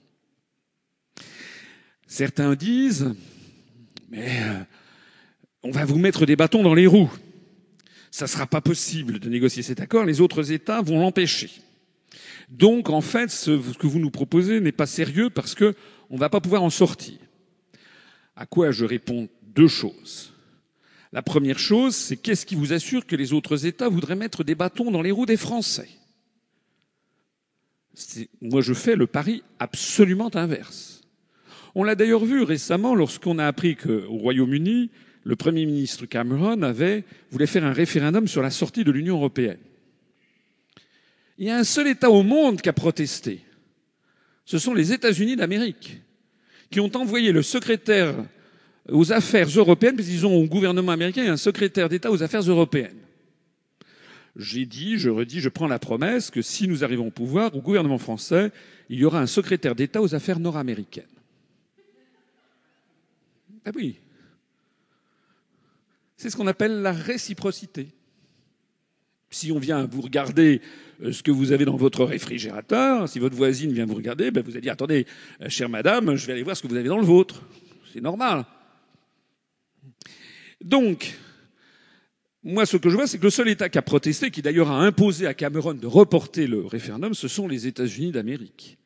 Certains 2.06 2.54
disent, 2.54 3.14
mais 4.10 4.42
euh, 4.42 4.60
on 5.62 5.70
va 5.70 5.84
vous 5.84 5.98
mettre 5.98 6.26
des 6.26 6.36
bâtons 6.36 6.62
dans 6.62 6.74
les 6.74 6.86
roues. 6.86 7.12
Ça 8.10 8.26
ne 8.26 8.30
sera 8.30 8.46
pas 8.46 8.60
possible 8.60 9.18
de 9.18 9.28
négocier 9.28 9.62
cet 9.62 9.80
accord, 9.80 10.04
les 10.04 10.20
autres 10.20 10.52
États 10.52 10.82
vont 10.82 11.00
l'empêcher. 11.00 11.50
Donc, 12.48 12.90
en 12.90 13.00
fait, 13.00 13.30
ce 13.30 13.76
que 13.76 13.86
vous 13.86 13.98
nous 13.98 14.10
proposez 14.10 14.60
n'est 14.60 14.72
pas 14.72 14.86
sérieux 14.86 15.30
parce 15.30 15.54
qu'on 15.54 15.74
ne 16.10 16.18
va 16.18 16.28
pas 16.28 16.40
pouvoir 16.40 16.62
en 16.62 16.70
sortir. 16.70 17.18
À 18.36 18.46
quoi 18.46 18.70
je 18.70 18.84
réponds 18.84 19.28
deux 19.42 19.68
choses. 19.68 20.32
La 21.12 21.22
première 21.22 21.58
chose, 21.58 21.94
c'est 21.94 22.16
qu'est-ce 22.16 22.44
qui 22.44 22.54
vous 22.54 22.72
assure 22.72 23.06
que 23.06 23.16
les 23.16 23.32
autres 23.32 23.66
États 23.66 23.88
voudraient 23.88 24.16
mettre 24.16 24.44
des 24.44 24.54
bâtons 24.54 24.90
dans 24.90 25.02
les 25.02 25.10
roues 25.12 25.26
des 25.26 25.36
Français? 25.36 25.88
Moi, 28.40 28.60
je 28.60 28.74
fais 28.74 28.96
le 28.96 29.06
pari 29.06 29.42
absolument 29.58 30.34
inverse. 30.34 30.93
On 31.74 31.82
l'a 31.82 31.94
d'ailleurs 31.94 32.24
vu 32.24 32.42
récemment 32.42 32.94
lorsqu'on 32.94 33.38
a 33.38 33.46
appris 33.46 33.76
qu'au 33.76 34.06
Royaume-Uni, 34.08 34.90
le 35.24 35.36
Premier 35.36 35.66
ministre 35.66 36.06
Cameron 36.06 36.62
avait, 36.62 37.04
voulait 37.30 37.46
faire 37.46 37.64
un 37.64 37.72
référendum 37.72 38.28
sur 38.28 38.42
la 38.42 38.50
sortie 38.50 38.84
de 38.84 38.92
l'Union 38.92 39.16
européenne. 39.16 39.58
Il 41.38 41.46
y 41.46 41.50
a 41.50 41.56
un 41.56 41.64
seul 41.64 41.88
État 41.88 42.10
au 42.10 42.22
monde 42.22 42.60
qui 42.60 42.68
a 42.68 42.72
protesté. 42.72 43.40
Ce 44.44 44.58
sont 44.58 44.74
les 44.74 44.92
États-Unis 44.92 45.36
d'Amérique, 45.36 46.00
qui 46.70 46.78
ont 46.78 46.94
envoyé 46.94 47.32
le 47.32 47.42
secrétaire 47.42 48.14
aux 48.88 49.12
affaires 49.12 49.48
européennes, 49.48 49.96
puisqu'ils 49.96 50.26
ont 50.26 50.36
au 50.36 50.46
gouvernement 50.46 50.92
américain 50.92 51.32
un 51.32 51.38
secrétaire 51.38 51.88
d'État 51.88 52.12
aux 52.12 52.22
affaires 52.22 52.42
européennes. 52.42 52.98
J'ai 54.36 54.66
dit, 54.66 54.98
je 54.98 55.10
redis, 55.10 55.40
je 55.40 55.48
prends 55.48 55.68
la 55.68 55.78
promesse 55.78 56.30
que 56.30 56.42
si 56.42 56.68
nous 56.68 56.84
arrivons 56.84 57.08
au 57.08 57.12
pouvoir, 57.12 57.54
au 57.56 57.60
gouvernement 57.62 57.98
français, 57.98 58.52
il 58.90 58.98
y 58.98 59.04
aura 59.04 59.20
un 59.20 59.26
secrétaire 59.26 59.74
d'État 59.74 60.02
aux 60.02 60.14
affaires 60.14 60.38
nord-américaines. 60.38 61.04
Ah 63.64 63.70
oui. 63.74 63.96
C'est 66.16 66.30
ce 66.30 66.36
qu'on 66.36 66.46
appelle 66.46 66.82
la 66.82 66.92
réciprocité. 66.92 67.88
Si 69.30 69.50
on 69.50 69.58
vient 69.58 69.84
vous 69.84 70.00
regarder 70.00 70.60
euh, 71.02 71.12
ce 71.12 71.22
que 71.22 71.30
vous 71.30 71.52
avez 71.52 71.64
dans 71.64 71.76
votre 71.76 72.04
réfrigérateur, 72.04 73.08
si 73.08 73.18
votre 73.18 73.34
voisine 73.34 73.72
vient 73.72 73.84
vous 73.84 73.96
regarder, 73.96 74.30
ben 74.30 74.44
vous 74.44 74.52
allez 74.52 74.60
dire 74.60 74.72
attendez, 74.72 75.06
euh, 75.40 75.48
chère 75.48 75.68
madame, 75.68 76.14
je 76.14 76.26
vais 76.26 76.34
aller 76.34 76.42
voir 76.42 76.56
ce 76.56 76.62
que 76.62 76.68
vous 76.68 76.76
avez 76.76 76.88
dans 76.88 76.98
le 76.98 77.04
vôtre. 77.04 77.42
C'est 77.92 78.00
normal. 78.00 78.44
Donc, 80.60 81.18
moi, 82.42 82.64
ce 82.66 82.76
que 82.76 82.90
je 82.90 82.94
vois, 82.94 83.06
c'est 83.06 83.18
que 83.18 83.24
le 83.24 83.30
seul 83.30 83.48
État 83.48 83.68
qui 83.68 83.78
a 83.78 83.82
protesté, 83.82 84.30
qui 84.30 84.42
d'ailleurs 84.42 84.70
a 84.70 84.80
imposé 84.80 85.26
à 85.26 85.34
Cameron 85.34 85.74
de 85.74 85.86
reporter 85.86 86.46
le 86.46 86.64
référendum, 86.64 87.14
ce 87.14 87.26
sont 87.26 87.48
les 87.48 87.66
États-Unis 87.66 88.12
d'Amérique 88.12 88.78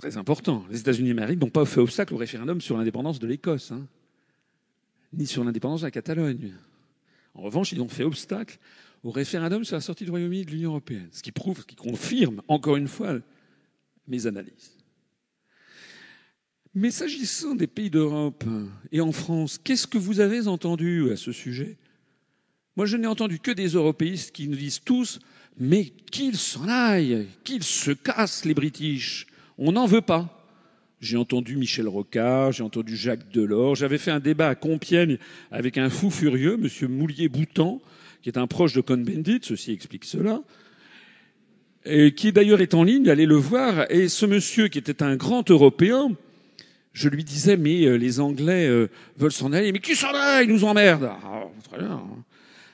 très 0.00 0.16
important. 0.16 0.64
Les 0.70 0.80
États-Unis 0.80 1.10
d'Amérique 1.10 1.40
n'ont 1.40 1.50
pas 1.50 1.66
fait 1.66 1.80
obstacle 1.80 2.14
au 2.14 2.16
référendum 2.16 2.60
sur 2.62 2.78
l'indépendance 2.78 3.18
de 3.18 3.26
l'Écosse, 3.26 3.70
hein, 3.70 3.86
ni 5.12 5.26
sur 5.26 5.44
l'indépendance 5.44 5.82
de 5.82 5.86
la 5.86 5.90
Catalogne. 5.90 6.54
En 7.34 7.42
revanche, 7.42 7.72
ils 7.72 7.82
ont 7.82 7.88
fait 7.88 8.04
obstacle 8.04 8.58
au 9.02 9.10
référendum 9.10 9.62
sur 9.62 9.76
la 9.76 9.82
sortie 9.82 10.04
du 10.04 10.10
Royaume-Uni 10.10 10.46
de 10.46 10.52
l'Union 10.52 10.70
européenne, 10.70 11.08
ce 11.12 11.22
qui 11.22 11.32
prouve, 11.32 11.60
ce 11.60 11.66
qui 11.66 11.76
confirme 11.76 12.40
encore 12.48 12.76
une 12.76 12.88
fois 12.88 13.18
mes 14.08 14.26
analyses. 14.26 14.78
Mais 16.74 16.90
s'agissant 16.90 17.54
des 17.54 17.66
pays 17.66 17.90
d'Europe 17.90 18.44
et 18.92 19.02
en 19.02 19.12
France, 19.12 19.60
qu'est-ce 19.62 19.86
que 19.86 19.98
vous 19.98 20.20
avez 20.20 20.46
entendu 20.46 21.12
à 21.12 21.16
ce 21.16 21.30
sujet? 21.30 21.76
Moi, 22.74 22.86
je 22.86 22.96
n'ai 22.96 23.06
entendu 23.06 23.38
que 23.38 23.50
des 23.50 23.68
européistes 23.68 24.32
qui 24.32 24.48
nous 24.48 24.56
disent 24.56 24.80
tous 24.80 25.18
mais 25.58 25.84
qu'ils 26.10 26.38
s'en 26.38 26.68
aillent, 26.68 27.26
qu'ils 27.44 27.64
se 27.64 27.90
cassent 27.90 28.46
les 28.46 28.54
British, 28.54 29.26
on 29.60 29.72
n'en 29.72 29.86
veut 29.86 30.00
pas. 30.00 30.36
J'ai 31.00 31.16
entendu 31.16 31.56
Michel 31.56 31.86
Rocard, 31.86 32.52
j'ai 32.52 32.62
entendu 32.62 32.96
Jacques 32.96 33.30
Delors. 33.30 33.74
J'avais 33.76 33.98
fait 33.98 34.10
un 34.10 34.20
débat 34.20 34.48
à 34.48 34.54
Compiègne 34.54 35.18
avec 35.52 35.78
un 35.78 35.88
fou 35.88 36.10
furieux, 36.10 36.56
Monsieur 36.56 36.88
Moulier-Boutan, 36.88 37.80
qui 38.22 38.28
est 38.28 38.38
un 38.38 38.46
proche 38.46 38.74
de 38.74 38.80
Cohn-Bendit, 38.80 39.40
ceci 39.42 39.72
explique 39.72 40.04
cela, 40.04 40.42
et 41.84 42.12
qui 42.12 42.32
d'ailleurs 42.32 42.60
est 42.60 42.74
en 42.74 42.82
ligne, 42.82 43.08
allez 43.08 43.26
le 43.26 43.36
voir. 43.36 43.90
Et 43.90 44.08
ce 44.08 44.26
monsieur, 44.26 44.68
qui 44.68 44.78
était 44.78 45.02
un 45.02 45.16
grand 45.16 45.48
Européen, 45.50 46.10
je 46.92 47.08
lui 47.08 47.24
disais, 47.24 47.56
mais 47.56 47.84
euh, 47.84 47.96
les 47.96 48.20
Anglais 48.20 48.66
euh, 48.66 48.88
veulent 49.16 49.32
s'en 49.32 49.52
aller. 49.52 49.72
Mais 49.72 49.78
qui 49.78 49.94
s'en 49.94 50.12
aille, 50.12 50.46
ils 50.46 50.52
nous 50.52 50.64
emmerdent. 50.64 51.12
Ah, 51.22 51.44
très 51.70 51.78
bien. 51.78 51.92
Hein. 51.92 52.24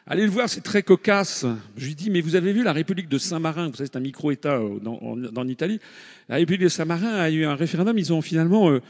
Allez 0.08 0.22
le 0.22 0.30
voir, 0.30 0.48
c'est 0.48 0.60
très 0.60 0.84
cocasse. 0.84 1.44
Je 1.76 1.86
lui 1.86 1.96
dis, 1.96 2.10
mais 2.10 2.20
vous 2.20 2.36
avez 2.36 2.52
vu 2.52 2.62
la 2.62 2.72
République 2.72 3.08
de 3.08 3.18
Saint-Marin, 3.18 3.70
vous 3.70 3.74
savez, 3.74 3.88
c'est 3.92 3.98
un 3.98 4.00
micro-État 4.00 4.54
euh, 4.54 4.78
dans, 4.78 5.00
en, 5.02 5.48
Italie. 5.48 5.80
La 6.28 6.36
République 6.36 6.62
de 6.62 6.68
Saint-Marin 6.68 7.12
a 7.16 7.28
eu 7.28 7.44
un 7.44 7.56
référendum, 7.56 7.98
ils 7.98 8.12
ont 8.12 8.22
finalement 8.22 8.70
euh, 8.70 8.80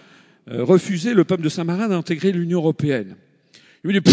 euh, 0.51 0.63
refusé, 0.63 1.15
le 1.15 1.25
peuple 1.25 1.43
de 1.43 1.49
Saint-Marin, 1.49 1.89
d'intégrer 1.89 2.33
l'Union 2.33 2.59
européenne. 2.59 3.17
Il 3.83 3.91
me 3.91 3.99
dit, 3.99 4.11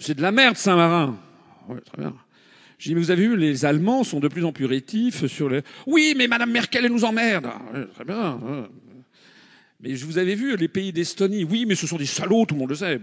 c'est 0.00 0.16
de 0.16 0.22
la 0.22 0.32
merde, 0.32 0.56
Saint-Marin. 0.56 1.16
Ouais, 1.68 1.80
très 1.82 2.02
bien. 2.02 2.14
Je 2.78 2.88
dis, 2.88 2.94
mais 2.96 3.00
vous 3.00 3.12
avez 3.12 3.28
vu, 3.28 3.36
les 3.36 3.64
Allemands 3.64 4.02
sont 4.02 4.18
de 4.18 4.26
plus 4.26 4.44
en 4.44 4.50
plus 4.50 4.64
rétifs 4.64 5.26
sur 5.26 5.48
le... 5.48 5.62
Oui, 5.86 6.14
mais 6.16 6.26
Madame 6.26 6.50
Merkel, 6.50 6.84
elle 6.84 6.90
nous 6.90 7.04
emmerde. 7.04 7.46
Très 7.94 8.04
bien. 8.04 8.40
Mais 9.80 9.94
je 9.94 10.04
vous 10.04 10.18
avais 10.18 10.34
vu, 10.34 10.56
les 10.56 10.66
pays 10.66 10.92
d'Estonie. 10.92 11.44
Oui, 11.44 11.64
mais 11.64 11.76
ce 11.76 11.86
sont 11.86 11.98
des 11.98 12.06
salauds, 12.06 12.44
tout 12.46 12.54
le 12.54 12.60
monde 12.60 12.70
le 12.70 12.76
sait. 12.76 12.98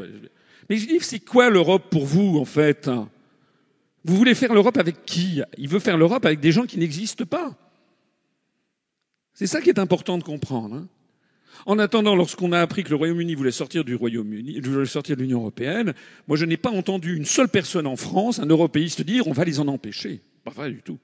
Mais 0.69 0.75
je 0.75 0.87
dis, 0.87 0.97
c'est 0.99 1.19
quoi 1.19 1.49
l'Europe 1.49 1.85
pour 1.89 2.05
vous, 2.05 2.39
en 2.39 2.45
fait? 2.45 2.89
Vous 4.08 4.16
voulez 4.16 4.36
faire 4.36 4.53
l'Europe 4.53 4.78
avec 4.78 5.05
qui? 5.05 5.41
Il 5.58 5.68
veut 5.68 5.80
faire 5.80 5.97
l'Europe 5.97 6.26
avec 6.26 6.39
des 6.39 6.53
gens 6.53 6.66
qui 6.66 6.78
n'existent 6.80 7.26
pas. 7.26 7.55
C'est 9.34 9.47
ça 9.47 9.62
qui 9.62 9.70
est 9.70 9.80
important 9.80 10.18
de 10.18 10.24
comprendre. 10.24 10.76
Hein. 10.76 10.88
En 11.66 11.78
attendant, 11.78 12.16
lorsqu'on 12.16 12.53
a 12.53 12.60
appris 12.62 12.84
que 12.84 12.89
le 12.89 12.95
Royaume-Uni 12.95 13.36
voulait 13.36 13.51
sortir 13.51 13.84
du 13.84 13.95
Royaume-Uni, 13.95 14.62
voulait 14.62 14.86
sortir 14.86 15.18
de 15.18 15.22
l'Union 15.22 15.39
européenne, 15.39 15.93
moi 16.28 16.38
je 16.38 16.45
n'ai 16.45 16.55
pas 16.55 16.70
entendu 16.70 17.18
une 17.18 17.26
seule 17.26 17.49
personne 17.49 17.86
en 17.86 17.97
France, 17.97 18.39
un 18.39 18.45
européiste, 18.45 19.01
dire 19.01 19.28
on 19.28 19.34
va 19.34 19.43
les 19.43 19.60
en 19.60 19.68
empêcher. 19.68 20.22
Pas 20.45 20.51
vrai 20.51 20.72
du 20.72 20.82
tout. 20.82 20.99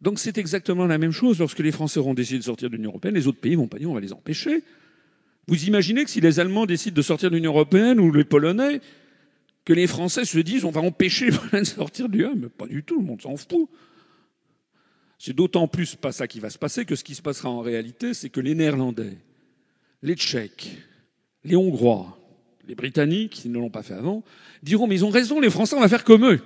Donc 0.00 0.18
c'est 0.18 0.38
exactement 0.38 0.86
la 0.86 0.96
même 0.96 1.12
chose 1.12 1.38
lorsque 1.38 1.58
les 1.58 1.72
Français 1.72 2.00
auront 2.00 2.14
décidé 2.14 2.38
de 2.38 2.44
sortir 2.44 2.70
de 2.70 2.76
l'Union 2.76 2.90
européenne, 2.90 3.14
les 3.14 3.26
autres 3.26 3.40
pays 3.40 3.54
vont 3.54 3.68
pas 3.68 3.78
dire 3.78 3.90
on 3.90 3.94
va 3.94 4.00
les 4.00 4.14
empêcher. 4.14 4.64
Vous 5.46 5.64
imaginez 5.64 6.04
que 6.04 6.10
si 6.10 6.20
les 6.20 6.40
Allemands 6.40 6.66
décident 6.66 6.94
de 6.94 7.02
sortir 7.02 7.30
de 7.30 7.36
l'Union 7.36 7.52
européenne 7.52 8.00
ou 8.00 8.12
les 8.12 8.24
Polonais, 8.24 8.80
que 9.64 9.72
les 9.72 9.86
Français 9.86 10.24
se 10.24 10.38
disent 10.38 10.64
on 10.64 10.70
va 10.70 10.80
empêcher 10.80 11.30
de 11.52 11.64
sortir 11.64 12.08
du 12.08 12.24
1, 12.24 12.34
mais 12.34 12.48
pas 12.48 12.66
du 12.66 12.82
tout, 12.82 13.00
le 13.00 13.06
monde 13.06 13.22
s'en 13.22 13.36
fout. 13.36 13.68
C'est 15.18 15.34
d'autant 15.34 15.68
plus 15.68 15.94
pas 15.94 16.10
ça 16.10 16.26
qui 16.26 16.40
va 16.40 16.50
se 16.50 16.58
passer 16.58 16.84
que 16.84 16.96
ce 16.96 17.04
qui 17.04 17.14
se 17.14 17.22
passera 17.22 17.48
en 17.48 17.60
réalité, 17.60 18.12
c'est 18.12 18.28
que 18.28 18.40
les 18.40 18.54
Néerlandais, 18.54 19.18
les 20.02 20.14
Tchèques, 20.14 20.76
les 21.44 21.54
Hongrois, 21.54 22.18
les 22.66 22.74
Britanniques, 22.74 23.36
s'ils 23.36 23.52
ne 23.52 23.58
l'ont 23.58 23.70
pas 23.70 23.82
fait 23.82 23.94
avant, 23.94 24.24
diront 24.62 24.86
mais 24.86 24.96
ils 24.96 25.04
ont 25.04 25.10
raison, 25.10 25.40
les 25.40 25.50
Français, 25.50 25.76
on 25.76 25.80
va 25.80 25.88
faire 25.88 26.04
comme 26.04 26.24
eux. 26.26 26.40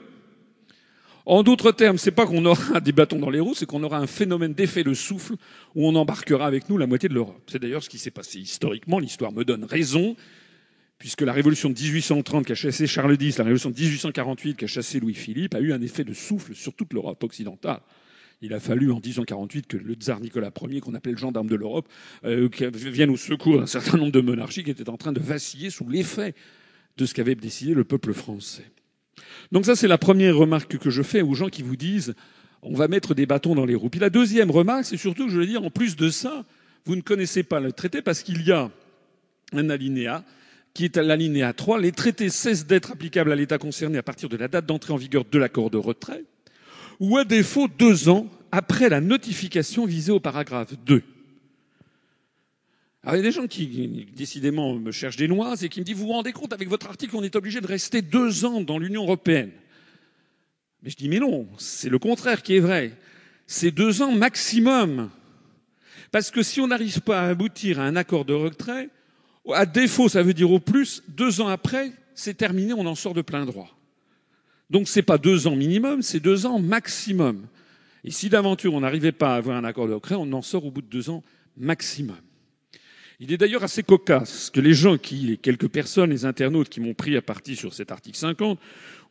En 1.24 1.42
d'autres 1.42 1.72
termes, 1.72 1.98
c'est 1.98 2.12
pas 2.12 2.24
qu'on 2.24 2.44
aura 2.44 2.80
des 2.82 2.92
bâtons 2.92 3.18
dans 3.18 3.30
les 3.30 3.40
roues, 3.40 3.54
c'est 3.54 3.66
qu'on 3.66 3.82
aura 3.82 3.98
un 3.98 4.06
phénomène 4.06 4.52
d'effet 4.52 4.84
de 4.84 4.94
souffle 4.94 5.34
où 5.74 5.86
on 5.86 5.94
embarquera 5.94 6.46
avec 6.46 6.68
nous 6.68 6.78
la 6.78 6.86
moitié 6.86 7.08
de 7.08 7.14
l'Europe. 7.14 7.42
C'est 7.48 7.58
d'ailleurs 7.58 7.82
ce 7.82 7.88
qui 7.88 7.98
s'est 7.98 8.12
passé 8.12 8.38
historiquement. 8.38 8.98
L'histoire 8.98 9.32
me 9.32 9.44
donne 9.44 9.64
raison 9.64 10.16
puisque 10.98 11.22
la 11.22 11.32
révolution 11.32 11.68
de 11.68 11.78
1830 11.78 12.46
qui 12.46 12.52
a 12.52 12.54
chassé 12.54 12.86
Charles 12.86 13.16
X, 13.20 13.38
la 13.38 13.44
révolution 13.44 13.70
de 13.70 13.78
1848 13.78 14.56
qui 14.56 14.64
a 14.64 14.68
chassé 14.68 15.00
Louis-Philippe, 15.00 15.54
a 15.54 15.60
eu 15.60 15.72
un 15.72 15.82
effet 15.82 16.04
de 16.04 16.14
souffle 16.14 16.54
sur 16.54 16.74
toute 16.74 16.92
l'Europe 16.92 17.22
occidentale. 17.22 17.80
Il 18.42 18.52
a 18.52 18.60
fallu 18.60 18.90
en 18.92 18.96
1848 18.96 19.66
que 19.66 19.76
le 19.76 19.94
tsar 19.94 20.20
Nicolas 20.20 20.50
Ier, 20.68 20.80
qu'on 20.80 20.94
appelait 20.94 21.12
le 21.12 21.18
gendarme 21.18 21.48
de 21.48 21.56
l'Europe, 21.56 21.88
euh, 22.24 22.48
vienne 22.70 23.10
au 23.10 23.16
secours 23.16 23.58
d'un 23.58 23.66
certain 23.66 23.96
nombre 23.96 24.12
de 24.12 24.20
monarchies 24.20 24.62
qui 24.62 24.70
étaient 24.70 24.88
en 24.90 24.98
train 24.98 25.12
de 25.12 25.20
vaciller 25.20 25.70
sous 25.70 25.88
l'effet 25.88 26.34
de 26.96 27.06
ce 27.06 27.14
qu'avait 27.14 27.34
décidé 27.34 27.74
le 27.74 27.84
peuple 27.84 28.12
français. 28.12 28.64
Donc 29.52 29.64
ça, 29.64 29.74
c'est 29.74 29.88
la 29.88 29.98
première 29.98 30.36
remarque 30.36 30.76
que 30.78 30.90
je 30.90 31.02
fais 31.02 31.22
aux 31.22 31.34
gens 31.34 31.48
qui 31.48 31.62
vous 31.62 31.76
disent 31.76 32.14
on 32.62 32.74
va 32.74 32.88
mettre 32.88 33.14
des 33.14 33.26
bâtons 33.26 33.54
dans 33.54 33.64
les 33.64 33.74
roues. 33.74 33.90
Puis 33.90 34.00
la 34.00 34.10
deuxième 34.10 34.50
remarque, 34.50 34.84
c'est 34.84 34.96
surtout 34.96 35.28
je 35.28 35.38
veux 35.38 35.46
dire, 35.46 35.62
en 35.62 35.70
plus 35.70 35.96
de 35.96 36.10
ça, 36.10 36.44
vous 36.84 36.96
ne 36.96 37.00
connaissez 37.00 37.42
pas 37.42 37.60
le 37.60 37.72
traité 37.72 38.02
parce 38.02 38.22
qu'il 38.22 38.42
y 38.42 38.52
a 38.52 38.70
un 39.52 39.70
alinéa 39.70 40.24
qui 40.76 40.84
est 40.84 40.98
à 40.98 41.02
l'alinéa 41.02 41.54
3, 41.54 41.80
les 41.80 41.90
traités 41.90 42.28
cessent 42.28 42.66
d'être 42.66 42.92
applicables 42.92 43.32
à 43.32 43.34
l'État 43.34 43.56
concerné 43.56 43.96
à 43.96 44.02
partir 44.02 44.28
de 44.28 44.36
la 44.36 44.46
date 44.46 44.66
d'entrée 44.66 44.92
en 44.92 44.98
vigueur 44.98 45.24
de 45.24 45.38
l'accord 45.38 45.70
de 45.70 45.78
retrait, 45.78 46.22
ou 47.00 47.16
à 47.16 47.24
défaut 47.24 47.66
deux 47.66 48.10
ans 48.10 48.26
après 48.52 48.90
la 48.90 49.00
notification 49.00 49.86
visée 49.86 50.12
au 50.12 50.20
paragraphe 50.20 50.74
2. 50.84 51.02
Alors, 53.02 53.14
il 53.14 53.18
y 53.18 53.20
a 53.20 53.22
des 53.22 53.32
gens 53.32 53.46
qui, 53.46 54.06
décidément, 54.14 54.74
me 54.74 54.92
cherchent 54.92 55.16
des 55.16 55.28
noises 55.28 55.64
et 55.64 55.70
qui 55.70 55.80
me 55.80 55.84
disent, 55.86 55.96
vous 55.96 56.08
vous 56.08 56.12
rendez 56.12 56.32
compte, 56.32 56.52
avec 56.52 56.68
votre 56.68 56.88
article, 56.88 57.16
on 57.16 57.22
est 57.22 57.36
obligé 57.36 57.62
de 57.62 57.66
rester 57.66 58.02
deux 58.02 58.44
ans 58.44 58.60
dans 58.60 58.78
l'Union 58.78 59.04
européenne. 59.04 59.52
Mais 60.82 60.90
je 60.90 60.96
dis, 60.96 61.08
mais 61.08 61.20
non, 61.20 61.48
c'est 61.56 61.88
le 61.88 61.98
contraire 61.98 62.42
qui 62.42 62.54
est 62.54 62.60
vrai. 62.60 62.92
C'est 63.46 63.70
deux 63.70 64.02
ans 64.02 64.12
maximum. 64.12 65.08
Parce 66.12 66.30
que 66.30 66.42
si 66.42 66.60
on 66.60 66.66
n'arrive 66.66 67.00
pas 67.00 67.22
à 67.22 67.28
aboutir 67.28 67.80
à 67.80 67.84
un 67.84 67.96
accord 67.96 68.26
de 68.26 68.34
retrait, 68.34 68.90
à 69.52 69.66
défaut, 69.66 70.08
ça 70.08 70.22
veut 70.22 70.34
dire 70.34 70.50
au 70.50 70.58
plus, 70.58 71.02
deux 71.08 71.40
ans 71.40 71.48
après, 71.48 71.92
c'est 72.14 72.34
terminé, 72.34 72.72
on 72.72 72.86
en 72.86 72.94
sort 72.94 73.14
de 73.14 73.22
plein 73.22 73.44
droit. 73.44 73.70
Donc 74.70 74.88
ce 74.88 74.98
n'est 74.98 75.04
pas 75.04 75.18
deux 75.18 75.46
ans 75.46 75.54
minimum, 75.54 76.02
c'est 76.02 76.20
deux 76.20 76.46
ans 76.46 76.58
maximum. 76.58 77.46
Et 78.04 78.10
si 78.10 78.28
d'aventure 78.28 78.74
on 78.74 78.80
n'arrivait 78.80 79.12
pas 79.12 79.34
à 79.34 79.36
avoir 79.36 79.56
un 79.56 79.64
accord 79.64 79.88
de 79.88 79.92
retrait, 79.92 80.16
on 80.16 80.32
en 80.32 80.42
sort 80.42 80.64
au 80.64 80.70
bout 80.70 80.82
de 80.82 80.88
deux 80.88 81.10
ans 81.10 81.22
maximum. 81.56 82.16
Il 83.18 83.32
est 83.32 83.38
d'ailleurs 83.38 83.64
assez 83.64 83.82
cocasse 83.82 84.50
que 84.50 84.60
les 84.60 84.74
gens 84.74 84.98
qui, 84.98 85.16
les 85.16 85.36
quelques 85.38 85.68
personnes, 85.68 86.10
les 86.10 86.26
internautes 86.26 86.68
qui 86.68 86.80
m'ont 86.80 86.92
pris 86.92 87.16
à 87.16 87.22
partie 87.22 87.56
sur 87.56 87.72
cet 87.72 87.90
article 87.90 88.18
50, 88.18 88.58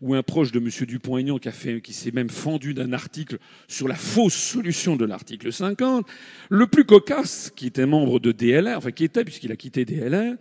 ou 0.01 0.13
un 0.13 0.21
proche 0.21 0.51
de 0.51 0.59
M. 0.59 0.69
Dupont-Aignan 0.87 1.39
qui, 1.39 1.49
qui 1.81 1.93
s'est 1.93 2.11
même 2.11 2.29
fendu 2.29 2.75
d'un 2.75 2.93
article 2.93 3.39
sur 3.67 3.87
la 3.87 3.95
fausse 3.95 4.35
solution 4.35 4.95
de 4.95 5.05
l'article 5.05 5.51
50. 5.51 6.05
Le 6.49 6.67
plus 6.67 6.85
cocasse, 6.85 7.51
qui 7.55 7.65
était 7.65 7.87
membre 7.87 8.19
de 8.19 8.31
DLR, 8.31 8.77
enfin 8.77 8.91
qui 8.91 9.05
était 9.05 9.23
puisqu'il 9.23 9.51
a 9.51 9.55
quitté 9.55 9.85
DLR, 9.85 10.35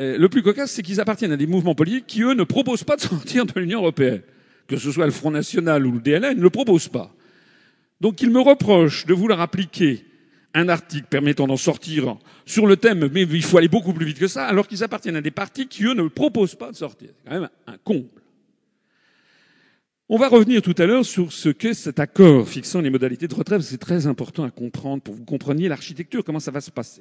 euh, 0.00 0.18
le 0.18 0.28
plus 0.28 0.42
cocasse, 0.42 0.72
c'est 0.72 0.82
qu'ils 0.82 1.00
appartiennent 1.00 1.32
à 1.32 1.36
des 1.36 1.46
mouvements 1.46 1.76
politiques 1.76 2.06
qui, 2.08 2.22
eux, 2.22 2.34
ne 2.34 2.44
proposent 2.44 2.84
pas 2.84 2.96
de 2.96 3.00
sortir 3.02 3.46
de 3.46 3.60
l'Union 3.60 3.78
européenne. 3.78 4.22
Que 4.66 4.76
ce 4.76 4.90
soit 4.90 5.06
le 5.06 5.12
Front 5.12 5.30
National 5.30 5.86
ou 5.86 5.92
le 5.92 6.00
DLR, 6.00 6.32
ils 6.32 6.38
ne 6.38 6.42
le 6.42 6.50
proposent 6.50 6.88
pas. 6.88 7.14
Donc 8.00 8.22
ils 8.22 8.30
me 8.30 8.40
reprochent 8.40 9.06
de 9.06 9.14
vouloir 9.14 9.40
appliquer 9.40 10.04
un 10.54 10.68
article 10.68 11.06
permettant 11.08 11.46
d'en 11.46 11.56
sortir 11.56 12.16
sur 12.44 12.66
le 12.66 12.76
thème, 12.76 13.08
mais 13.12 13.22
il 13.22 13.42
faut 13.42 13.58
aller 13.58 13.68
beaucoup 13.68 13.92
plus 13.92 14.06
vite 14.06 14.18
que 14.18 14.28
ça, 14.28 14.46
alors 14.46 14.68
qu'ils 14.68 14.84
appartiennent 14.84 15.16
à 15.16 15.22
des 15.22 15.30
partis 15.30 15.66
qui, 15.66 15.84
eux, 15.84 15.94
ne 15.94 16.06
proposent 16.08 16.54
pas 16.54 16.70
de 16.70 16.76
sortir. 16.76 17.10
C'est 17.10 17.30
quand 17.30 17.40
même 17.40 17.48
un 17.66 17.76
comble. 17.78 18.08
On 20.08 20.18
va 20.18 20.28
revenir 20.28 20.60
tout 20.60 20.74
à 20.76 20.84
l'heure 20.84 21.06
sur 21.06 21.32
ce 21.32 21.48
qu'est 21.48 21.72
cet 21.72 21.98
accord 21.98 22.46
fixant 22.46 22.82
les 22.82 22.90
modalités 22.90 23.28
de 23.28 23.34
retraite. 23.34 23.62
C'est 23.62 23.78
très 23.78 24.06
important 24.06 24.44
à 24.44 24.50
comprendre 24.50 25.02
pour 25.02 25.14
que 25.14 25.18
vous 25.20 25.24
compreniez 25.24 25.68
l'architecture, 25.68 26.22
comment 26.22 26.40
ça 26.40 26.50
va 26.50 26.60
se 26.60 26.70
passer. 26.70 27.00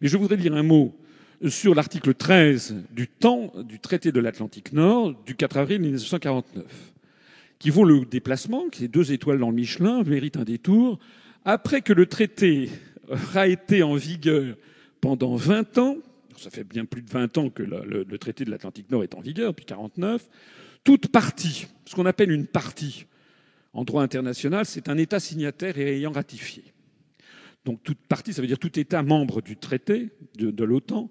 Mais 0.00 0.08
je 0.08 0.16
voudrais 0.16 0.36
dire 0.36 0.54
un 0.54 0.64
mot 0.64 0.92
sur 1.48 1.74
l'article 1.74 2.14
13 2.14 2.74
du 2.90 3.06
temps 3.06 3.52
du 3.64 3.78
traité 3.78 4.10
de 4.10 4.18
l'Atlantique 4.18 4.72
Nord 4.72 5.14
du 5.24 5.36
4 5.36 5.56
avril 5.58 5.80
1949, 5.82 6.64
qui 7.60 7.70
vaut 7.70 7.84
le 7.84 8.04
déplacement, 8.04 8.68
qui 8.70 8.84
est 8.84 8.88
deux 8.88 9.12
étoiles 9.12 9.38
dans 9.38 9.50
le 9.50 9.56
Michelin, 9.56 10.02
mérite 10.02 10.36
un 10.36 10.44
détour. 10.44 10.98
Après 11.44 11.80
que 11.80 11.92
le 11.92 12.06
traité 12.06 12.70
aura 13.08 13.48
été 13.48 13.82
en 13.82 13.94
vigueur 13.94 14.56
pendant 15.00 15.36
20 15.36 15.78
ans, 15.78 15.96
ça 16.36 16.50
fait 16.50 16.64
bien 16.64 16.84
plus 16.84 17.02
de 17.02 17.10
20 17.10 17.38
ans 17.38 17.50
que 17.50 17.62
le, 17.62 18.18
traité 18.18 18.44
de 18.44 18.50
l'Atlantique 18.50 18.90
Nord 18.90 19.02
est 19.02 19.14
en 19.14 19.20
vigueur, 19.20 19.52
depuis 19.52 19.64
49, 19.66 20.28
toute 20.84 21.08
partie, 21.08 21.66
ce 21.84 21.94
qu'on 21.94 22.06
appelle 22.06 22.30
une 22.30 22.46
partie 22.46 23.06
en 23.72 23.84
droit 23.84 24.02
international, 24.02 24.64
c'est 24.66 24.88
un 24.88 24.98
État 24.98 25.20
signataire 25.20 25.78
et 25.78 25.96
ayant 25.96 26.12
ratifié. 26.12 26.64
Donc 27.64 27.82
toute 27.82 27.98
partie, 28.06 28.32
ça 28.32 28.40
veut 28.40 28.48
dire 28.48 28.58
tout 28.58 28.78
État 28.78 29.02
membre 29.02 29.42
du 29.42 29.56
traité 29.56 30.10
de, 30.36 30.64
l'OTAN, 30.64 31.08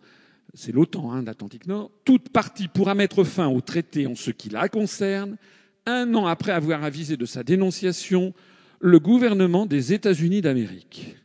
c'est 0.54 0.72
l'OTAN 0.72 1.12
hein, 1.12 1.24
d'Atlantique 1.24 1.68
Nord, 1.68 1.92
toute 2.06 2.30
partie 2.30 2.68
pourra 2.68 2.96
mettre 2.96 3.24
fin 3.24 3.48
au 3.48 3.62
traité 3.62 4.08
en 4.08 4.16
ce 4.16 4.32
qui 4.32 4.50
la 4.50 4.68
concerne, 4.68 5.38
un 5.86 6.14
an 6.16 6.26
après 6.26 6.52
avoir 6.52 6.84
avisé 6.84 7.18
de 7.18 7.26
sa 7.26 7.44
dénonciation 7.44 8.34
le 8.80 9.00
gouvernement 9.00 9.66
des 9.66 9.94
États-Unis 9.94 10.42
d'Amérique. 10.42 11.16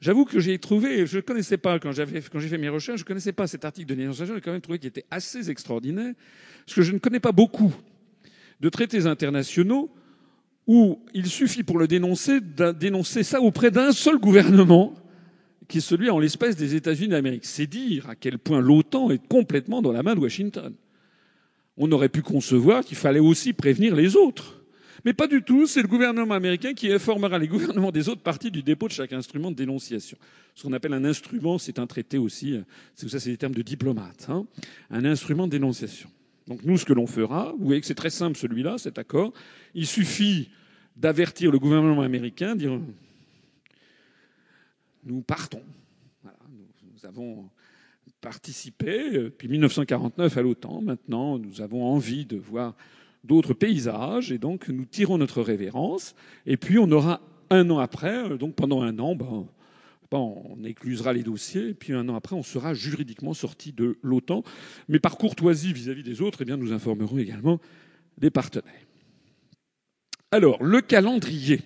J'avoue 0.00 0.24
que 0.24 0.38
j'ai 0.38 0.58
trouvé, 0.58 1.06
je 1.06 1.16
ne 1.16 1.22
connaissais 1.22 1.56
pas, 1.56 1.78
quand, 1.80 1.90
j'ai 1.92 2.06
fait 2.06 2.58
mes 2.58 2.68
recherches, 2.68 3.00
je 3.00 3.04
ne 3.04 3.08
connaissais 3.08 3.32
pas 3.32 3.46
cet 3.46 3.64
article 3.64 3.88
de 3.88 3.94
dénonciation, 3.94 4.34
j'ai 4.34 4.40
quand 4.40 4.52
même 4.52 4.60
trouvé 4.60 4.78
qu'il 4.78 4.88
était 4.88 5.06
assez 5.10 5.50
extraordinaire, 5.50 6.14
parce 6.64 6.76
que 6.76 6.82
je 6.82 6.92
ne 6.92 6.98
connais 6.98 7.20
pas 7.20 7.32
beaucoup 7.32 7.74
de 8.60 8.68
traités 8.68 9.06
internationaux 9.06 9.90
où 10.68 11.00
il 11.14 11.26
suffit 11.26 11.62
pour 11.62 11.78
le 11.78 11.88
dénoncer 11.88 12.40
dénoncer 12.78 13.22
ça 13.22 13.40
auprès 13.40 13.70
d'un 13.70 13.90
seul 13.90 14.18
gouvernement, 14.18 14.94
qui 15.66 15.78
est 15.78 15.82
celui 15.82 16.10
en 16.10 16.18
l'espèce 16.18 16.56
des 16.56 16.74
États-Unis 16.74 17.08
d'Amérique. 17.08 17.44
C'est 17.44 17.66
dire 17.66 18.08
à 18.08 18.14
quel 18.14 18.38
point 18.38 18.60
l'OTAN 18.60 19.10
est 19.10 19.26
complètement 19.28 19.82
dans 19.82 19.92
la 19.92 20.02
main 20.02 20.14
de 20.14 20.20
Washington. 20.20 20.74
On 21.76 21.90
aurait 21.92 22.08
pu 22.08 22.22
concevoir 22.22 22.84
qu'il 22.84 22.96
fallait 22.96 23.18
aussi 23.18 23.52
prévenir 23.52 23.94
les 23.94 24.16
autres. 24.16 24.57
Mais 25.04 25.12
pas 25.12 25.26
du 25.26 25.42
tout, 25.42 25.66
c'est 25.66 25.82
le 25.82 25.88
gouvernement 25.88 26.34
américain 26.34 26.74
qui 26.74 26.92
informera 26.92 27.38
les 27.38 27.48
gouvernements 27.48 27.92
des 27.92 28.08
autres 28.08 28.22
parties 28.22 28.50
du 28.50 28.62
dépôt 28.62 28.88
de 28.88 28.92
chaque 28.92 29.12
instrument 29.12 29.50
de 29.50 29.56
dénonciation. 29.56 30.18
Ce 30.54 30.62
qu'on 30.62 30.72
appelle 30.72 30.92
un 30.92 31.04
instrument, 31.04 31.58
c'est 31.58 31.78
un 31.78 31.86
traité 31.86 32.18
aussi, 32.18 32.60
ça 32.94 33.20
c'est 33.20 33.30
des 33.30 33.36
termes 33.36 33.54
de 33.54 33.62
diplomate, 33.62 34.26
hein. 34.28 34.46
un 34.90 35.04
instrument 35.04 35.46
de 35.46 35.52
dénonciation. 35.52 36.10
Donc 36.48 36.64
nous, 36.64 36.78
ce 36.78 36.84
que 36.84 36.94
l'on 36.94 37.06
fera, 37.06 37.54
vous 37.58 37.66
voyez 37.66 37.80
que 37.80 37.86
c'est 37.86 37.94
très 37.94 38.10
simple 38.10 38.36
celui-là, 38.36 38.78
cet 38.78 38.98
accord, 38.98 39.32
il 39.74 39.86
suffit 39.86 40.48
d'avertir 40.96 41.52
le 41.52 41.58
gouvernement 41.58 42.02
américain, 42.02 42.56
dire 42.56 42.80
nous 45.04 45.22
partons. 45.22 45.62
nous, 46.24 47.06
avons 47.06 47.48
participé 48.20 49.10
depuis 49.12 49.48
1949 49.48 50.36
à 50.36 50.42
l'OTAN. 50.42 50.82
Maintenant, 50.82 51.38
nous 51.38 51.60
avons 51.60 51.84
envie 51.84 52.24
de 52.24 52.36
voir 52.36 52.74
d'autres 53.28 53.54
paysages, 53.54 54.32
et 54.32 54.38
donc 54.38 54.68
nous 54.68 54.86
tirons 54.86 55.18
notre 55.18 55.42
révérence, 55.42 56.14
et 56.46 56.56
puis 56.56 56.78
on 56.78 56.90
aura 56.90 57.20
un 57.50 57.70
an 57.70 57.78
après, 57.78 58.36
donc 58.38 58.54
pendant 58.56 58.82
un 58.82 58.98
an, 58.98 59.14
ben, 59.14 59.46
on 60.10 60.64
éclusera 60.64 61.12
les 61.12 61.22
dossiers, 61.22 61.74
puis 61.74 61.92
un 61.92 62.08
an 62.08 62.16
après, 62.16 62.34
on 62.34 62.42
sera 62.42 62.74
juridiquement 62.74 63.34
sorti 63.34 63.72
de 63.72 63.98
l'OTAN. 64.02 64.42
Mais 64.88 64.98
par 64.98 65.18
courtoisie 65.18 65.72
vis-à-vis 65.72 66.02
des 66.02 66.22
autres, 66.22 66.38
eh 66.42 66.44
bien, 66.44 66.56
nous 66.56 66.72
informerons 66.72 67.18
également 67.18 67.60
des 68.16 68.30
partenaires. 68.30 68.72
Alors, 70.30 70.62
le 70.62 70.80
calendrier. 70.80 71.60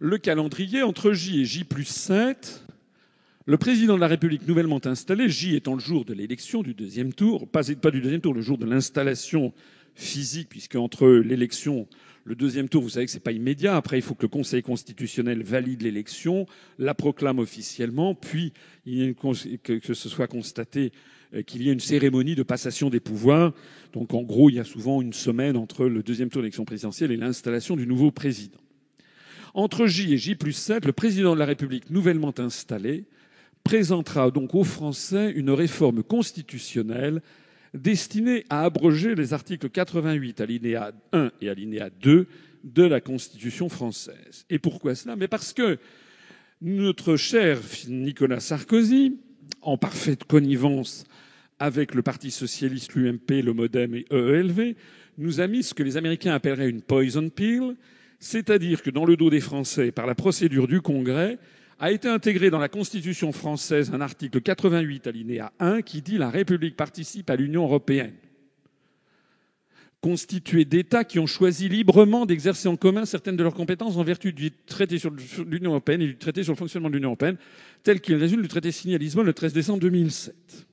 Le 0.00 0.18
calendrier 0.18 0.82
entre 0.82 1.12
J 1.12 1.40
et 1.40 1.44
J 1.44 1.64
plus 1.64 1.86
7, 1.86 2.64
le 3.46 3.58
président 3.58 3.94
de 3.94 4.00
la 4.00 4.08
République 4.08 4.46
nouvellement 4.48 4.80
installé, 4.86 5.28
J 5.28 5.54
étant 5.54 5.74
le 5.74 5.80
jour 5.80 6.04
de 6.04 6.14
l'élection 6.14 6.62
du 6.62 6.74
deuxième 6.74 7.12
tour, 7.12 7.46
pas 7.46 7.62
du 7.62 8.00
deuxième 8.00 8.20
tour, 8.20 8.34
le 8.34 8.40
jour 8.40 8.58
de 8.58 8.66
l'installation 8.66 9.52
physique, 9.94 10.48
puisque 10.48 10.76
entre 10.76 11.08
l'élection 11.08 11.86
le 12.26 12.34
deuxième 12.34 12.70
tour, 12.70 12.82
vous 12.82 12.88
savez 12.88 13.04
que 13.04 13.12
c'est 13.12 13.20
pas 13.20 13.32
immédiat. 13.32 13.76
Après, 13.76 13.98
il 13.98 14.02
faut 14.02 14.14
que 14.14 14.22
le 14.22 14.28
Conseil 14.28 14.62
constitutionnel 14.62 15.42
valide 15.42 15.82
l'élection, 15.82 16.46
la 16.78 16.94
proclame 16.94 17.38
officiellement, 17.38 18.14
puis 18.14 18.54
que 18.86 19.94
ce 19.94 20.08
soit 20.08 20.26
constaté 20.26 20.92
euh, 21.34 21.42
qu'il 21.42 21.62
y 21.62 21.68
ait 21.68 21.72
une 21.72 21.80
cérémonie 21.80 22.34
de 22.34 22.42
passation 22.42 22.88
des 22.88 23.00
pouvoirs. 23.00 23.52
Donc, 23.92 24.14
en 24.14 24.22
gros, 24.22 24.48
il 24.48 24.56
y 24.56 24.58
a 24.58 24.64
souvent 24.64 25.02
une 25.02 25.12
semaine 25.12 25.56
entre 25.56 25.84
le 25.84 26.02
deuxième 26.02 26.30
tour 26.30 26.40
de 26.40 26.44
l'élection 26.44 26.64
présidentielle 26.64 27.12
et 27.12 27.16
l'installation 27.18 27.76
du 27.76 27.86
nouveau 27.86 28.10
président. 28.10 28.58
Entre 29.52 29.86
J 29.86 30.14
et 30.14 30.18
J 30.18 30.34
plus 30.34 30.54
7, 30.54 30.86
le 30.86 30.92
président 30.92 31.34
de 31.34 31.38
la 31.38 31.44
République 31.44 31.90
nouvellement 31.90 32.32
installé 32.38 33.04
présentera 33.64 34.30
donc 34.30 34.54
aux 34.54 34.64
Français 34.64 35.30
une 35.30 35.50
réforme 35.50 36.02
constitutionnelle 36.02 37.20
destiné 37.74 38.44
à 38.48 38.64
abroger 38.64 39.14
les 39.14 39.32
articles 39.32 39.68
88 39.68 40.40
alinéa 40.40 40.92
1 41.12 41.32
et 41.40 41.48
alinéa 41.48 41.90
2 41.90 42.26
de 42.62 42.82
la 42.82 43.00
Constitution 43.00 43.68
française. 43.68 44.46
Et 44.48 44.58
pourquoi 44.58 44.94
cela? 44.94 45.16
Mais 45.16 45.28
parce 45.28 45.52
que 45.52 45.78
notre 46.62 47.16
cher 47.16 47.58
Nicolas 47.88 48.40
Sarkozy, 48.40 49.18
en 49.60 49.76
parfaite 49.76 50.24
connivence 50.24 51.04
avec 51.58 51.94
le 51.94 52.02
Parti 52.02 52.30
socialiste, 52.30 52.94
l'UMP, 52.94 53.42
le 53.42 53.52
MoDem 53.52 53.94
et 53.94 54.06
EELV, 54.10 54.74
nous 55.18 55.40
a 55.40 55.46
mis 55.46 55.62
ce 55.62 55.74
que 55.74 55.82
les 55.82 55.96
Américains 55.96 56.34
appelleraient 56.34 56.70
une 56.70 56.82
poison 56.82 57.28
pill, 57.28 57.76
c'est-à-dire 58.18 58.82
que 58.82 58.90
dans 58.90 59.04
le 59.04 59.16
dos 59.16 59.30
des 59.30 59.40
Français, 59.40 59.92
par 59.92 60.06
la 60.06 60.14
procédure 60.14 60.66
du 60.66 60.80
Congrès, 60.80 61.38
a 61.78 61.90
été 61.90 62.08
intégré 62.08 62.50
dans 62.50 62.58
la 62.58 62.68
Constitution 62.68 63.32
française 63.32 63.92
un 63.92 64.00
article 64.00 64.40
88 64.40 65.06
alinéa 65.06 65.52
1 65.58 65.82
qui 65.82 66.02
dit 66.02 66.18
la 66.18 66.30
République 66.30 66.76
participe 66.76 67.30
à 67.30 67.36
l'Union 67.36 67.64
européenne, 67.64 68.14
constituée 70.00 70.64
d'États 70.64 71.04
qui 71.04 71.18
ont 71.18 71.26
choisi 71.26 71.68
librement 71.68 72.26
d'exercer 72.26 72.68
en 72.68 72.76
commun 72.76 73.04
certaines 73.06 73.36
de 73.36 73.42
leurs 73.42 73.54
compétences 73.54 73.96
en 73.96 74.04
vertu 74.04 74.32
du 74.32 74.50
traité 74.52 74.98
sur 74.98 75.10
l'Union 75.46 75.70
européenne 75.70 76.02
et 76.02 76.06
du 76.06 76.16
traité 76.16 76.42
sur 76.42 76.52
le 76.52 76.58
fonctionnement 76.58 76.90
de 76.90 76.94
l'Union 76.94 77.08
européenne, 77.08 77.36
tel 77.82 78.00
qu'il 78.00 78.16
résulte 78.16 78.42
du 78.42 78.48
traité 78.48 78.70
signé 78.70 78.94
à 78.94 78.98
Lisbonne 78.98 79.26
le 79.26 79.32
13 79.32 79.52
décembre 79.52 79.80
2007. 79.80 80.66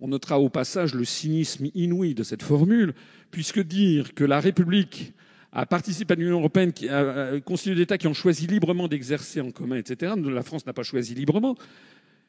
On 0.00 0.08
notera 0.08 0.38
au 0.38 0.48
passage 0.48 0.94
le 0.94 1.04
cynisme 1.04 1.68
inouï 1.74 2.14
de 2.14 2.22
cette 2.22 2.42
formule, 2.42 2.94
puisque 3.30 3.60
dire 3.60 4.14
que 4.14 4.24
la 4.24 4.40
République 4.40 5.14
à 5.54 5.66
participer 5.66 6.12
à 6.12 6.16
l'Union 6.16 6.38
européenne, 6.40 6.72
qui 6.72 6.88
a 6.88 7.40
constitué 7.40 7.76
d'États 7.76 7.96
qui 7.96 8.08
ont 8.08 8.14
choisi 8.14 8.46
librement 8.46 8.88
d'exercer 8.88 9.40
en 9.40 9.52
commun, 9.52 9.76
etc. 9.76 10.12
La 10.24 10.42
France 10.42 10.66
n'a 10.66 10.72
pas 10.72 10.82
choisi 10.82 11.14
librement, 11.14 11.56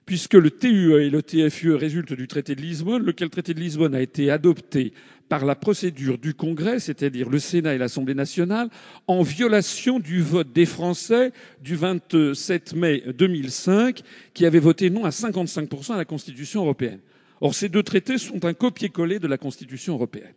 puisque 0.05 0.35
le 0.35 0.51
TUE 0.51 1.01
et 1.01 1.09
le 1.09 1.23
TFUE 1.23 1.73
résultent 1.73 2.13
du 2.13 2.27
traité 2.27 2.53
de 2.55 2.61
Lisbonne, 2.61 3.03
lequel 3.03 3.31
traité 3.31 3.55
de 3.55 3.59
Lisbonne 3.59 3.95
a 3.95 4.01
été 4.01 4.29
adopté 4.29 4.93
par 5.27 5.43
la 5.43 5.55
procédure 5.55 6.19
du 6.19 6.35
Congrès, 6.35 6.79
c'est-à-dire 6.79 7.27
le 7.27 7.39
Sénat 7.39 7.73
et 7.73 7.79
l'Assemblée 7.79 8.13
nationale, 8.13 8.69
en 9.07 9.23
violation 9.23 9.99
du 9.99 10.21
vote 10.21 10.53
des 10.53 10.67
Français 10.67 11.31
du 11.63 11.75
27 11.75 12.75
mai 12.75 13.03
2005, 13.17 14.01
qui 14.35 14.45
avaient 14.45 14.59
voté 14.59 14.91
non 14.91 15.03
à 15.03 15.09
55% 15.09 15.93
à 15.93 15.97
la 15.97 16.05
Constitution 16.05 16.61
européenne. 16.61 16.99
Or, 17.41 17.55
ces 17.55 17.69
deux 17.69 17.81
traités 17.83 18.19
sont 18.19 18.45
un 18.45 18.53
copier-coller 18.53 19.17
de 19.17 19.27
la 19.27 19.39
Constitution 19.39 19.95
européenne. 19.95 20.33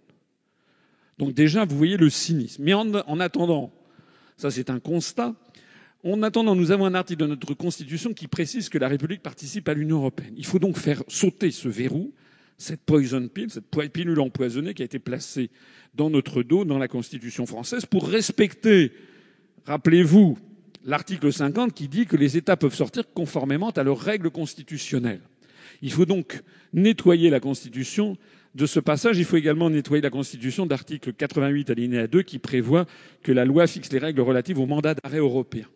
Donc 1.18 1.34
déjà, 1.34 1.64
vous 1.64 1.76
voyez 1.76 1.96
le 1.96 2.10
cynisme. 2.10 2.62
Mais 2.62 2.74
en, 2.74 3.20
attendant, 3.20 3.72
ça 4.36 4.50
c'est 4.50 4.70
un 4.70 4.78
constat, 4.78 5.34
en 6.04 6.22
attendant, 6.22 6.54
nous 6.54 6.70
avons 6.70 6.86
un 6.86 6.94
article 6.94 7.22
de 7.22 7.26
notre 7.26 7.54
Constitution 7.54 8.12
qui 8.14 8.28
précise 8.28 8.68
que 8.68 8.78
la 8.78 8.88
République 8.88 9.22
participe 9.22 9.68
à 9.68 9.74
l'Union 9.74 9.98
européenne. 9.98 10.32
Il 10.36 10.46
faut 10.46 10.60
donc 10.60 10.78
faire 10.78 11.02
sauter 11.08 11.50
ce 11.50 11.68
verrou, 11.68 12.12
cette 12.56 12.80
poison 12.82 13.26
pill, 13.28 13.50
cette 13.50 13.68
pilule 13.92 14.20
empoisonnée 14.20 14.74
qui 14.74 14.82
a 14.82 14.84
été 14.84 15.00
placée 15.00 15.50
dans 15.94 16.08
notre 16.08 16.44
dos, 16.44 16.64
dans 16.64 16.78
la 16.78 16.86
Constitution 16.86 17.46
française, 17.46 17.84
pour 17.84 18.08
respecter, 18.08 18.92
rappelez-vous, 19.64 20.38
l'article 20.84 21.32
50 21.32 21.74
qui 21.74 21.88
dit 21.88 22.06
que 22.06 22.16
les 22.16 22.36
États 22.36 22.56
peuvent 22.56 22.74
sortir 22.74 23.12
conformément 23.12 23.70
à 23.70 23.82
leurs 23.82 24.00
règles 24.00 24.30
constitutionnelles. 24.30 25.22
Il 25.82 25.92
faut 25.92 26.06
donc 26.06 26.42
nettoyer 26.72 27.30
la 27.30 27.40
Constitution 27.40 28.16
de 28.58 28.66
ce 28.66 28.80
passage, 28.80 29.18
il 29.18 29.24
faut 29.24 29.36
également 29.36 29.70
nettoyer 29.70 30.02
la 30.02 30.10
Constitution 30.10 30.66
d'article 30.66 31.12
88 31.12 31.70
alinéa 31.70 32.08
2 32.08 32.22
qui 32.22 32.40
prévoit 32.40 32.86
que 33.22 33.30
la 33.30 33.44
loi 33.44 33.68
fixe 33.68 33.92
les 33.92 34.00
règles 34.00 34.20
relatives 34.20 34.58
au 34.58 34.66
mandat 34.66 34.94
d'arrêt 34.94 35.18
européen. 35.18 35.66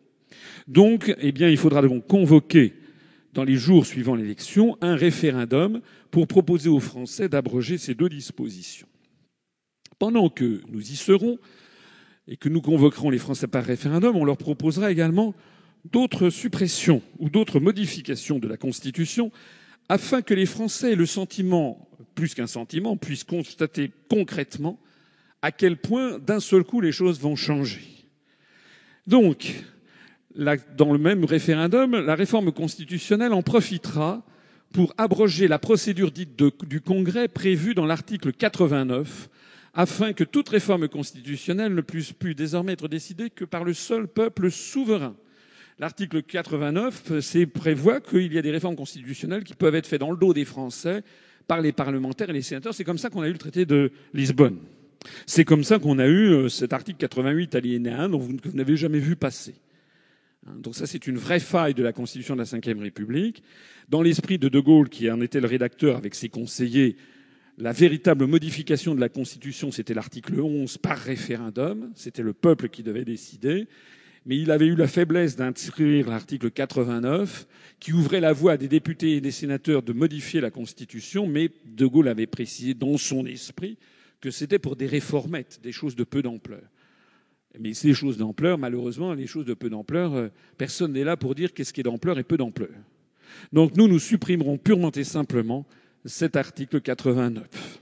Donc, 0.66 1.14
eh 1.20 1.30
bien, 1.30 1.48
il 1.48 1.56
faudra 1.56 1.80
donc 1.80 2.08
convoquer 2.08 2.74
dans 3.34 3.44
les 3.44 3.54
jours 3.54 3.86
suivant 3.86 4.16
l'élection 4.16 4.76
un 4.80 4.96
référendum 4.96 5.80
pour 6.10 6.26
proposer 6.26 6.68
aux 6.68 6.80
Français 6.80 7.28
d'abroger 7.28 7.78
ces 7.78 7.94
deux 7.94 8.08
dispositions. 8.08 8.88
Pendant 10.00 10.28
que 10.28 10.60
nous 10.68 10.80
y 10.80 10.96
serons 10.96 11.38
et 12.26 12.36
que 12.36 12.48
nous 12.48 12.60
convoquerons 12.60 13.10
les 13.10 13.18
Français 13.18 13.46
par 13.46 13.64
référendum, 13.64 14.16
on 14.16 14.24
leur 14.24 14.38
proposera 14.38 14.90
également 14.90 15.34
d'autres 15.92 16.30
suppressions 16.30 17.00
ou 17.20 17.30
d'autres 17.30 17.60
modifications 17.60 18.40
de 18.40 18.48
la 18.48 18.56
Constitution 18.56 19.30
afin 19.88 20.22
que 20.22 20.34
les 20.34 20.46
Français 20.46 20.92
aient 20.92 20.96
le 20.96 21.06
sentiment 21.06 21.88
plus 22.14 22.34
qu'un 22.34 22.46
sentiment, 22.46 22.96
puisse 22.96 23.24
constater 23.24 23.90
concrètement 24.08 24.78
à 25.42 25.50
quel 25.50 25.76
point 25.76 26.18
d'un 26.18 26.40
seul 26.40 26.64
coup 26.64 26.80
les 26.80 26.92
choses 26.92 27.20
vont 27.20 27.36
changer. 27.36 27.82
Donc, 29.06 29.64
dans 30.34 30.92
le 30.92 30.98
même 30.98 31.24
référendum, 31.24 31.92
la 31.98 32.14
réforme 32.14 32.52
constitutionnelle 32.52 33.32
en 33.32 33.42
profitera 33.42 34.24
pour 34.72 34.94
abroger 34.96 35.48
la 35.48 35.58
procédure 35.58 36.10
dite 36.10 36.40
du 36.66 36.80
Congrès 36.80 37.28
prévue 37.28 37.74
dans 37.74 37.84
l'article 37.84 38.32
89, 38.32 39.28
afin 39.74 40.12
que 40.12 40.24
toute 40.24 40.48
réforme 40.48 40.88
constitutionnelle 40.88 41.74
ne 41.74 41.80
puisse 41.80 42.12
plus 42.12 42.34
désormais 42.34 42.72
être 42.72 42.88
décidée 42.88 43.30
que 43.30 43.44
par 43.44 43.64
le 43.64 43.74
seul 43.74 44.06
peuple 44.06 44.50
souverain. 44.50 45.16
L'article 45.78 46.22
89 46.22 47.12
prévoit 47.52 48.00
qu'il 48.00 48.32
y 48.32 48.38
a 48.38 48.42
des 48.42 48.50
réformes 48.50 48.76
constitutionnelles 48.76 49.44
qui 49.44 49.54
peuvent 49.54 49.74
être 49.74 49.86
faites 49.86 50.00
dans 50.00 50.10
le 50.10 50.16
dos 50.16 50.32
des 50.32 50.44
Français 50.44 51.02
par 51.47 51.61
les 51.61 51.72
parlementaires 51.72 52.30
et 52.30 52.32
les 52.32 52.43
sénateurs. 52.43 52.74
C'est 52.74 52.84
comme 52.84 52.99
ça 52.99 53.11
qu'on 53.11 53.22
a 53.22 53.28
eu 53.28 53.32
le 53.32 53.38
traité 53.38 53.64
de 53.66 53.93
Lisbonne. 54.14 54.59
C'est 55.26 55.45
comme 55.45 55.64
ça 55.64 55.78
qu'on 55.78 55.99
a 55.99 56.07
eu 56.07 56.32
euh, 56.32 56.49
cet 56.49 56.72
article 56.72 56.99
88 56.99 57.55
alinéa 57.55 58.03
1 58.03 58.09
dont 58.11 58.18
vous 58.18 58.38
n'avez 58.55 58.76
jamais 58.76 58.99
vu 59.01 59.16
passer. 59.16 59.55
Hein, 60.47 60.55
donc 60.62 60.74
ça, 60.74 60.86
c'est 60.86 61.07
une 61.07 61.18
vraie 61.18 61.40
faille 61.40 61.74
de 61.74 61.82
la 61.82 61.93
Constitution 61.93 62.36
de 62.36 62.43
la 62.43 62.45
Ve 62.45 62.80
République. 62.80 63.43
Dans 63.88 64.03
l'esprit 64.03 64.38
de 64.38 64.49
De 64.49 64.61
Gaulle, 64.61 64.88
qui 64.88 65.11
en 65.11 65.20
était 65.20 65.40
le 65.40 65.49
rédacteur 65.49 65.97
avec 65.97 66.14
ses 66.14 66.28
conseillers, 66.28 66.97
la 67.59 67.72
véritable 67.72 68.26
modification 68.26 68.95
de 68.95 69.01
la 69.01 69.09
Constitution, 69.09 69.70
c'était 69.70 69.95
l'article 69.95 70.40
11 70.40 70.78
par 70.78 70.99
référendum. 70.99 71.90
C'était 71.95 72.22
le 72.22 72.32
peuple 72.32 72.68
qui 72.68 72.82
devait 72.82 73.05
décider 73.05 73.66
mais 74.26 74.38
il 74.38 74.50
avait 74.50 74.66
eu 74.66 74.76
la 74.76 74.86
faiblesse 74.86 75.36
d'inscrire 75.36 76.08
l'article 76.08 76.50
89 76.50 77.46
qui 77.80 77.92
ouvrait 77.92 78.20
la 78.20 78.32
voie 78.32 78.52
à 78.52 78.56
des 78.56 78.68
députés 78.68 79.16
et 79.16 79.20
des 79.20 79.32
sénateurs 79.32 79.82
de 79.82 79.92
modifier 79.92 80.40
la 80.40 80.50
Constitution, 80.50 81.26
mais 81.26 81.50
De 81.64 81.86
Gaulle 81.86 82.08
avait 82.08 82.26
précisé 82.26 82.74
dans 82.74 82.96
son 82.96 83.26
esprit 83.26 83.76
que 84.20 84.30
c'était 84.30 84.60
pour 84.60 84.76
des 84.76 84.86
réformettes, 84.86 85.60
des 85.62 85.72
choses 85.72 85.96
de 85.96 86.04
peu 86.04 86.22
d'ampleur. 86.22 86.62
Mais 87.58 87.74
ces 87.74 87.92
choses 87.92 88.16
d'ampleur, 88.16 88.56
malheureusement, 88.56 89.12
les 89.12 89.26
choses 89.26 89.44
de 89.44 89.54
peu 89.54 89.68
d'ampleur, 89.68 90.14
euh, 90.14 90.28
personne 90.56 90.92
n'est 90.92 91.04
là 91.04 91.16
pour 91.16 91.34
dire 91.34 91.52
qu'est-ce 91.52 91.72
qui 91.72 91.80
est 91.80 91.84
d'ampleur 91.84 92.18
et 92.18 92.24
peu 92.24 92.36
d'ampleur. 92.36 92.70
Donc 93.52 93.76
nous, 93.76 93.88
nous 93.88 93.98
supprimerons 93.98 94.56
purement 94.56 94.92
et 94.92 95.04
simplement 95.04 95.66
cet 96.04 96.36
article 96.36 96.80
89. 96.80 97.81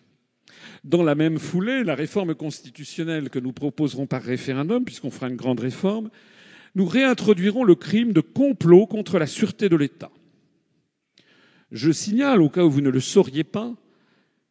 Dans 0.84 1.02
la 1.02 1.14
même 1.14 1.38
foulée, 1.38 1.84
la 1.84 1.94
réforme 1.94 2.34
constitutionnelle 2.34 3.30
que 3.30 3.38
nous 3.38 3.52
proposerons 3.52 4.06
par 4.06 4.22
référendum, 4.22 4.84
puisqu'on 4.84 5.10
fera 5.10 5.28
une 5.28 5.36
grande 5.36 5.60
réforme, 5.60 6.10
nous 6.74 6.86
réintroduirons 6.86 7.64
le 7.64 7.74
crime 7.74 8.12
de 8.12 8.20
complot 8.20 8.86
contre 8.86 9.18
la 9.18 9.26
sûreté 9.26 9.68
de 9.68 9.76
l'État. 9.76 10.10
Je 11.72 11.92
signale, 11.92 12.40
au 12.42 12.48
cas 12.48 12.64
où 12.64 12.70
vous 12.70 12.80
ne 12.80 12.90
le 12.90 13.00
sauriez 13.00 13.44
pas, 13.44 13.74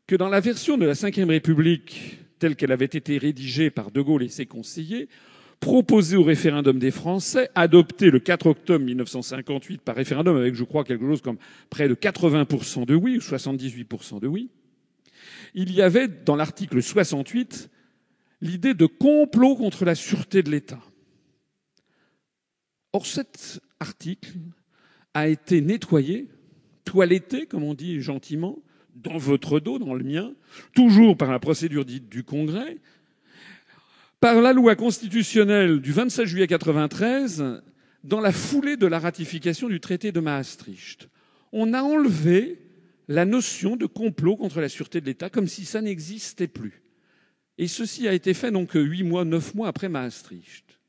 que 0.08 0.16
dans 0.16 0.30
la 0.30 0.40
version 0.40 0.78
de 0.78 0.86
la 0.86 0.94
Ve 0.94 1.28
République 1.28 2.20
telle 2.40 2.56
qu'elle 2.56 2.72
avait 2.72 2.86
été 2.86 3.18
rédigée 3.18 3.70
par 3.70 3.92
De 3.92 4.02
Gaulle 4.02 4.24
et 4.24 4.30
ses 4.30 4.46
conseillers, 4.46 5.10
proposée 5.60 6.16
au 6.16 6.24
référendum 6.24 6.80
des 6.80 6.92
Français, 6.92 7.50
adoptée 7.54 8.10
le 8.10 8.20
4 8.20 8.48
octobre 8.48 8.86
1958 8.86 9.82
par 9.82 9.96
référendum 9.96 10.38
avec, 10.38 10.56
je 10.56 10.64
crois, 10.64 10.86
quelque 10.86 11.06
chose 11.06 11.22
comme 11.22 11.38
près 11.70 11.90
de 11.90 11.96
80% 11.96 12.86
de 12.86 12.96
oui 12.96 13.18
ou 13.18 13.20
78% 13.20 14.22
de 14.22 14.28
oui, 14.28 14.50
il 15.54 15.72
y 15.72 15.82
avait 15.82 16.08
dans 16.08 16.36
l'article 16.36 16.82
68 16.82 17.70
l'idée 18.42 18.74
de 18.74 18.86
complot 18.86 19.56
contre 19.56 19.86
la 19.86 19.96
sûreté 19.96 20.44
de 20.44 20.52
l'État. 20.52 20.80
Or, 22.94 23.06
cet 23.06 23.62
article 23.80 24.38
a 25.14 25.28
été 25.28 25.62
nettoyé, 25.62 26.28
toiletté, 26.86 27.46
comme 27.46 27.64
on 27.64 27.74
dit 27.74 28.02
gentiment, 28.02 28.60
dans 28.96 29.18
votre 29.18 29.60
dos, 29.60 29.80
dans 29.80 29.94
le 29.94 30.04
mien, 30.04 30.34
toujours 30.74 31.18
par 31.18 31.32
la 31.32 31.40
procédure 31.40 31.86
dite 31.86 32.10
du 32.10 32.24
Congrès, 32.24 32.78
par 34.20 34.42
la 34.42 34.54
loi 34.54 34.76
constitutionnelle 34.76 35.80
du 35.80 35.92
27 35.92 36.26
juillet 36.26 36.48
93, 36.48 37.62
dans 38.04 38.20
la 38.20 38.32
foulée 38.32 38.78
de 38.78 38.88
la 38.88 39.00
ratification 39.00 39.70
du 39.70 39.80
traité 39.80 40.12
de 40.12 40.20
Maastricht. 40.20 41.10
On 41.52 41.74
a 41.74 41.82
enlevé 41.82 42.60
la 43.10 43.26
notion 43.26 43.76
de 43.76 43.88
complot 43.88 44.38
contre 44.38 44.62
la 44.62 44.70
sûreté 44.70 45.02
de 45.02 45.08
l'État 45.08 45.32
comme 45.32 45.48
si 45.48 45.66
ça 45.66 45.82
n'existait 45.82 46.48
plus. 46.48 46.84
Et 47.58 47.68
ceci 47.68 48.08
a 48.08 48.14
été 48.14 48.34
fait 48.36 48.52
donc 48.52 48.72
huit 48.76 49.04
mois, 49.04 49.26
neuf 49.26 49.54
mois 49.56 49.68
après 49.68 49.90
Maastricht. 49.90 50.80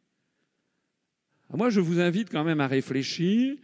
moi, 1.53 1.71
je 1.71 1.81
vous 1.81 1.99
invite 1.99 2.31
quand 2.31 2.45
même 2.45 2.61
à 2.61 2.69
réfléchir. 2.69 3.57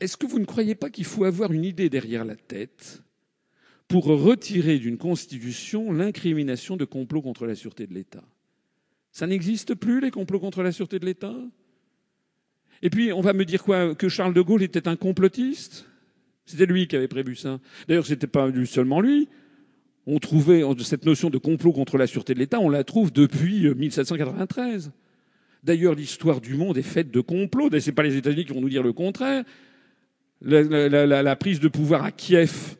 Est-ce 0.00 0.16
que 0.16 0.26
vous 0.26 0.38
ne 0.38 0.46
croyez 0.46 0.74
pas 0.74 0.90
qu'il 0.90 1.04
faut 1.04 1.24
avoir 1.24 1.52
une 1.52 1.64
idée 1.64 1.90
derrière 1.90 2.24
la 2.24 2.36
tête 2.36 3.02
pour 3.86 4.06
retirer 4.06 4.78
d'une 4.78 4.98
constitution 4.98 5.92
l'incrimination 5.92 6.76
de 6.78 6.86
complot 6.86 7.20
contre 7.20 7.46
la 7.46 7.54
sûreté 7.54 7.86
de 7.86 7.92
l'État? 7.92 8.24
Ça 9.12 9.26
n'existe 9.26 9.74
plus, 9.74 10.00
les 10.00 10.10
complots 10.10 10.40
contre 10.40 10.62
la 10.62 10.72
sûreté 10.72 10.98
de 10.98 11.04
l'État? 11.04 11.36
Et 12.80 12.88
puis, 12.88 13.12
on 13.12 13.20
va 13.20 13.34
me 13.34 13.44
dire 13.44 13.62
quoi? 13.62 13.94
Que 13.94 14.08
Charles 14.08 14.34
de 14.34 14.40
Gaulle 14.40 14.62
était 14.62 14.88
un 14.88 14.96
complotiste? 14.96 15.86
C'était 16.46 16.66
lui 16.66 16.86
qui 16.86 16.96
avait 16.96 17.08
prévu 17.08 17.36
ça. 17.36 17.58
D'ailleurs, 17.88 18.06
c'était 18.06 18.26
pas 18.26 18.48
seulement 18.66 19.00
lui. 19.00 19.28
On 20.06 20.18
trouvait 20.18 20.62
cette 20.80 21.06
notion 21.06 21.30
de 21.30 21.38
complot 21.38 21.72
contre 21.72 21.96
la 21.96 22.06
sûreté 22.06 22.34
de 22.34 22.38
l'État, 22.38 22.60
on 22.60 22.68
la 22.68 22.84
trouve 22.84 23.12
depuis 23.12 23.74
1793. 23.74 24.86
Euh, 24.86 24.90
D'ailleurs, 25.62 25.94
l'histoire 25.94 26.42
du 26.42 26.54
monde 26.54 26.76
est 26.76 26.82
faite 26.82 27.10
de 27.10 27.20
complots. 27.20 27.70
Ce 27.70 27.86
n'est 27.86 27.94
pas 27.94 28.02
les 28.02 28.16
États-Unis 28.16 28.44
qui 28.44 28.52
vont 28.52 28.60
nous 28.60 28.68
dire 28.68 28.82
le 28.82 28.92
contraire. 28.92 29.44
La, 30.42 31.36
prise 31.36 31.58
de 31.58 31.68
pouvoir 31.68 32.04
à 32.04 32.10
Kiev, 32.12 32.76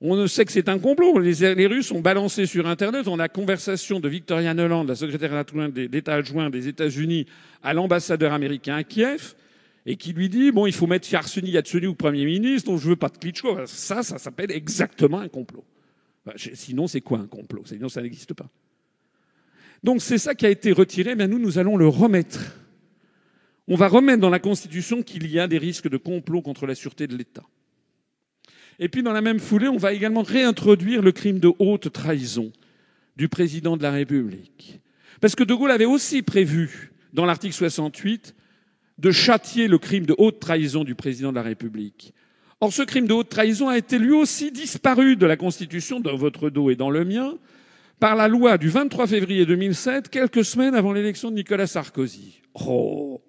on 0.00 0.26
sait 0.26 0.46
que 0.46 0.52
c'est 0.52 0.70
un 0.70 0.78
complot. 0.78 1.18
Les, 1.18 1.66
Russes 1.66 1.92
ont 1.92 2.00
balancé 2.00 2.46
sur 2.46 2.66
Internet, 2.66 3.06
on 3.06 3.18
a 3.18 3.28
conversation 3.28 4.00
de 4.00 4.08
Victoria 4.08 4.54
Nuland, 4.54 4.84
la 4.84 4.94
secrétaire 4.94 5.44
d'État 5.70 6.14
adjoint 6.14 6.48
des 6.48 6.68
États-Unis, 6.68 7.26
à 7.62 7.74
l'ambassadeur 7.74 8.32
américain 8.32 8.76
à 8.76 8.82
Kiev 8.82 9.34
et 9.86 9.96
qui 9.96 10.12
lui 10.12 10.28
dit 10.28 10.50
bon, 10.50 10.66
il 10.66 10.72
faut 10.72 10.86
mettre 10.86 11.10
Yarseni 11.10 11.50
Yatsuni 11.50 11.86
au 11.86 11.94
Premier 11.94 12.24
ministre, 12.24 12.70
donc 12.70 12.80
je 12.80 12.88
veux 12.88 12.96
pas 12.96 13.08
de 13.08 13.18
Klitschko. 13.18 13.66
Ça, 13.66 14.02
ça 14.02 14.18
s'appelle 14.18 14.50
exactement 14.50 15.20
un 15.20 15.28
complot. 15.28 15.64
Sinon, 16.36 16.86
c'est 16.86 17.00
quoi 17.00 17.18
un 17.18 17.26
complot? 17.26 17.62
Sinon, 17.64 17.88
ça 17.88 18.02
n'existe 18.02 18.34
pas. 18.34 18.48
Donc 19.82 20.02
c'est 20.02 20.18
ça 20.18 20.34
qui 20.34 20.46
a 20.46 20.50
été 20.50 20.72
retiré, 20.72 21.14
mais 21.14 21.26
nous, 21.26 21.38
nous 21.38 21.58
allons 21.58 21.76
le 21.76 21.88
remettre. 21.88 22.56
On 23.66 23.76
va 23.76 23.88
remettre 23.88 24.20
dans 24.20 24.30
la 24.30 24.38
Constitution 24.38 25.02
qu'il 25.02 25.30
y 25.30 25.38
a 25.38 25.46
des 25.46 25.58
risques 25.58 25.88
de 25.88 25.96
complot 25.96 26.42
contre 26.42 26.66
la 26.66 26.74
sûreté 26.74 27.06
de 27.06 27.16
l'État. 27.16 27.44
Et 28.78 28.88
puis 28.88 29.02
dans 29.02 29.12
la 29.12 29.20
même 29.20 29.38
foulée, 29.38 29.68
on 29.68 29.76
va 29.76 29.92
également 29.92 30.22
réintroduire 30.22 31.02
le 31.02 31.12
crime 31.12 31.38
de 31.38 31.52
haute 31.58 31.92
trahison 31.92 32.52
du 33.16 33.28
président 33.28 33.76
de 33.76 33.82
la 33.82 33.90
République. 33.90 34.80
Parce 35.20 35.34
que 35.34 35.44
De 35.44 35.54
Gaulle 35.54 35.70
avait 35.70 35.84
aussi 35.84 36.22
prévu, 36.22 36.92
dans 37.12 37.26
l'article 37.26 37.54
68, 37.54 38.34
de 39.00 39.10
châtier 39.10 39.66
le 39.66 39.78
crime 39.78 40.04
de 40.04 40.14
haute 40.18 40.40
trahison 40.40 40.84
du 40.84 40.94
président 40.94 41.30
de 41.30 41.36
la 41.36 41.42
République. 41.42 42.12
Or, 42.60 42.72
ce 42.72 42.82
crime 42.82 43.06
de 43.06 43.14
haute 43.14 43.30
trahison 43.30 43.68
a 43.68 43.78
été 43.78 43.98
lui 43.98 44.12
aussi 44.12 44.52
disparu 44.52 45.16
de 45.16 45.24
la 45.24 45.38
Constitution, 45.38 46.00
dans 46.00 46.16
votre 46.16 46.50
dos 46.50 46.70
et 46.70 46.76
dans 46.76 46.90
le 46.90 47.06
mien, 47.06 47.38
par 47.98 48.14
la 48.14 48.28
loi 48.28 48.58
du 48.58 48.68
23 48.68 49.06
février 49.06 49.46
2007, 49.46 50.10
quelques 50.10 50.44
semaines 50.44 50.74
avant 50.74 50.92
l'élection 50.92 51.30
de 51.30 51.36
Nicolas 51.36 51.66
Sarkozy. 51.66 52.42
Oh 52.54 53.22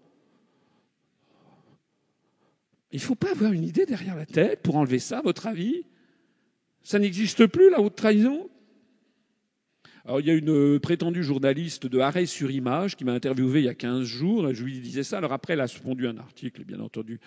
Il 2.92 2.98
ne 2.98 3.02
faut 3.02 3.16
pas 3.16 3.32
avoir 3.32 3.54
une 3.54 3.64
idée 3.64 3.86
derrière 3.86 4.18
la 4.18 4.26
tête 4.26 4.62
pour 4.62 4.76
enlever 4.76 5.00
ça, 5.00 5.20
à 5.20 5.22
votre 5.22 5.48
avis? 5.48 5.86
Ça 6.84 7.00
n'existe 7.00 7.46
plus, 7.48 7.70
la 7.70 7.80
haute 7.80 7.96
trahison? 7.96 8.50
Alors, 10.06 10.20
il 10.20 10.28
y 10.28 10.32
a 10.32 10.34
une 10.34 10.50
euh, 10.50 10.80
prétendue 10.80 11.24
journaliste 11.24 11.86
de 11.86 12.00
Arrêt 12.00 12.26
sur 12.26 12.50
Image 12.50 12.96
qui 12.96 13.06
m'a 13.06 13.14
interviewé 13.14 13.60
il 13.60 13.66
y 13.66 13.70
a 13.70 13.76
15 13.76 14.04
jours. 14.04 14.52
Je 14.54 14.64
lui 14.64 14.80
disais 14.80 15.04
ça. 15.04 15.20
Alors 15.20 15.32
après, 15.32 15.54
elle 15.54 15.62
a 15.62 15.66
répondu 15.66 16.08
un 16.08 16.18
article, 16.18 16.64
bien 16.64 16.80
entendu, 16.80 17.20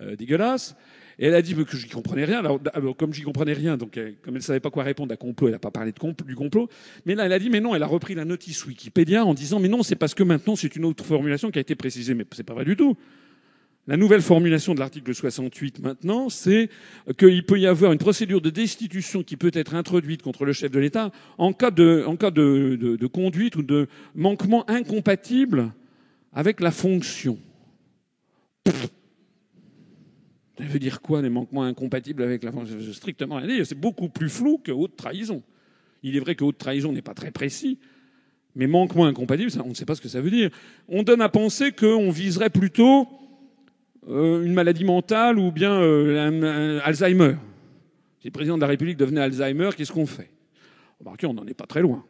euh, 0.00 0.16
dégueulasse. 0.16 0.74
Et 1.18 1.26
elle 1.26 1.34
a 1.34 1.40
dit 1.40 1.54
que 1.54 1.76
je 1.76 1.86
n'y 1.86 1.92
comprenais 1.92 2.24
rien. 2.24 2.40
Alors, 2.40 2.96
comme 2.96 3.14
j'y 3.14 3.22
comprenais 3.22 3.52
rien, 3.52 3.76
donc 3.76 3.94
comme 3.94 4.34
elle 4.34 4.34
ne 4.34 4.40
savait 4.40 4.60
pas 4.60 4.70
quoi 4.70 4.82
répondre 4.82 5.12
à 5.12 5.16
complot, 5.16 5.48
elle 5.48 5.54
n'a 5.54 5.58
pas 5.58 5.70
parlé 5.70 5.92
de 5.92 6.24
du 6.24 6.34
complot. 6.34 6.68
Mais 7.06 7.14
là, 7.14 7.26
elle 7.26 7.32
a 7.32 7.38
dit, 7.38 7.48
mais 7.48 7.60
non, 7.60 7.74
elle 7.74 7.82
a 7.82 7.86
repris 7.86 8.14
la 8.14 8.24
notice 8.24 8.66
Wikipédia 8.66 9.24
en 9.24 9.32
disant, 9.32 9.60
mais 9.60 9.68
non, 9.68 9.82
c'est 9.82 9.96
parce 9.96 10.14
que 10.14 10.22
maintenant 10.22 10.56
c'est 10.56 10.76
une 10.76 10.84
autre 10.84 11.04
formulation 11.04 11.50
qui 11.50 11.58
a 11.58 11.62
été 11.62 11.74
précisée. 11.74 12.14
Mais 12.14 12.26
c'est 12.32 12.42
pas 12.42 12.54
vrai 12.54 12.64
du 12.64 12.76
tout. 12.76 12.96
La 13.88 13.96
nouvelle 13.96 14.20
formulation 14.20 14.74
de 14.74 14.80
l'article 14.80 15.14
68 15.14 15.78
maintenant, 15.78 16.28
c'est 16.28 16.70
qu'il 17.18 17.46
peut 17.46 17.60
y 17.60 17.68
avoir 17.68 17.92
une 17.92 17.98
procédure 17.98 18.40
de 18.40 18.50
destitution 18.50 19.22
qui 19.22 19.36
peut 19.36 19.52
être 19.54 19.76
introduite 19.76 20.22
contre 20.22 20.44
le 20.44 20.52
chef 20.52 20.72
de 20.72 20.80
l'État 20.80 21.12
en 21.38 21.52
cas, 21.52 21.70
de, 21.70 23.06
conduite 23.06 23.54
ou 23.54 23.62
de 23.62 23.86
manquement 24.16 24.68
incompatible 24.68 25.72
avec 26.32 26.60
la 26.60 26.72
fonction. 26.72 27.38
Ça 28.66 30.64
veut 30.64 30.80
dire 30.80 31.00
quoi, 31.00 31.22
les 31.22 31.28
manquements 31.28 31.62
incompatibles 31.62 32.24
avec 32.24 32.42
la 32.42 32.50
fonction? 32.50 32.78
Strictement 32.92 33.36
rien. 33.36 33.62
C'est 33.62 33.78
beaucoup 33.78 34.08
plus 34.08 34.30
flou 34.30 34.58
que 34.58 34.72
haute 34.72 34.96
trahison. 34.96 35.44
Il 36.02 36.16
est 36.16 36.20
vrai 36.20 36.34
que 36.34 36.42
haute 36.42 36.58
trahison 36.58 36.92
n'est 36.92 37.02
pas 37.02 37.14
très 37.14 37.30
précis, 37.30 37.78
mais 38.56 38.66
manquement 38.66 39.06
incompatible, 39.06 39.52
on 39.64 39.68
ne 39.68 39.74
sait 39.74 39.84
pas 39.84 39.94
ce 39.94 40.00
que 40.00 40.08
ça 40.08 40.20
veut 40.20 40.30
dire. 40.30 40.50
On 40.88 41.04
donne 41.04 41.20
à 41.20 41.28
penser 41.28 41.70
qu'on 41.70 42.10
viserait 42.10 42.50
plutôt 42.50 43.06
une 44.08 44.52
maladie 44.52 44.84
mentale 44.84 45.38
ou 45.38 45.50
bien 45.50 45.72
euh, 45.72 46.80
Alzheimer. 46.84 47.36
Si 48.20 48.28
le 48.28 48.32
président 48.32 48.56
de 48.56 48.60
la 48.60 48.68
République 48.68 48.96
devenait 48.96 49.20
Alzheimer, 49.20 49.70
qu'est-ce 49.76 49.92
qu'on 49.92 50.06
fait? 50.06 50.30
Remarquez, 51.00 51.26
on 51.26 51.34
n'en 51.34 51.46
est 51.46 51.54
pas 51.54 51.66
très 51.66 51.82
loin. 51.82 52.04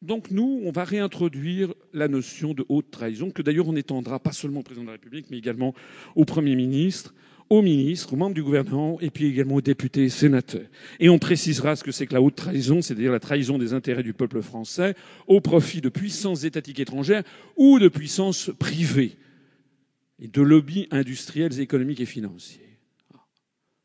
Donc 0.00 0.30
nous, 0.30 0.62
on 0.64 0.70
va 0.70 0.84
réintroduire 0.84 1.74
la 1.92 2.08
notion 2.08 2.54
de 2.54 2.64
haute 2.68 2.90
trahison, 2.90 3.30
que 3.30 3.42
d'ailleurs 3.42 3.68
on 3.68 3.76
étendra 3.76 4.18
pas 4.18 4.32
seulement 4.32 4.60
au 4.60 4.62
président 4.62 4.84
de 4.84 4.88
la 4.88 4.92
République, 4.92 5.26
mais 5.30 5.38
également 5.38 5.74
au 6.14 6.24
Premier 6.24 6.54
ministre, 6.56 7.14
aux 7.50 7.62
ministres, 7.62 8.12
aux 8.12 8.16
membres 8.16 8.34
du 8.34 8.42
gouvernement 8.42 9.00
et 9.00 9.10
puis 9.10 9.26
également 9.26 9.56
aux 9.56 9.60
députés 9.60 10.04
et 10.04 10.08
sénateurs. 10.08 10.66
Et 11.00 11.08
on 11.08 11.18
précisera 11.18 11.76
ce 11.76 11.84
que 11.84 11.92
c'est 11.92 12.06
que 12.06 12.14
la 12.14 12.22
haute 12.22 12.34
trahison, 12.34 12.82
c'est-à-dire 12.82 13.12
la 13.12 13.20
trahison 13.20 13.58
des 13.58 13.72
intérêts 13.72 14.02
du 14.02 14.12
peuple 14.12 14.42
français 14.42 14.94
au 15.26 15.40
profit 15.40 15.80
de 15.80 15.88
puissances 15.88 16.44
étatiques 16.44 16.80
étrangères 16.80 17.22
ou 17.56 17.78
de 17.78 17.88
puissances 17.88 18.50
privées 18.58 19.16
et 20.20 20.28
de 20.28 20.42
lobbies 20.42 20.88
industriels, 20.90 21.60
économiques 21.60 22.00
et 22.00 22.06
financiers. 22.06 22.78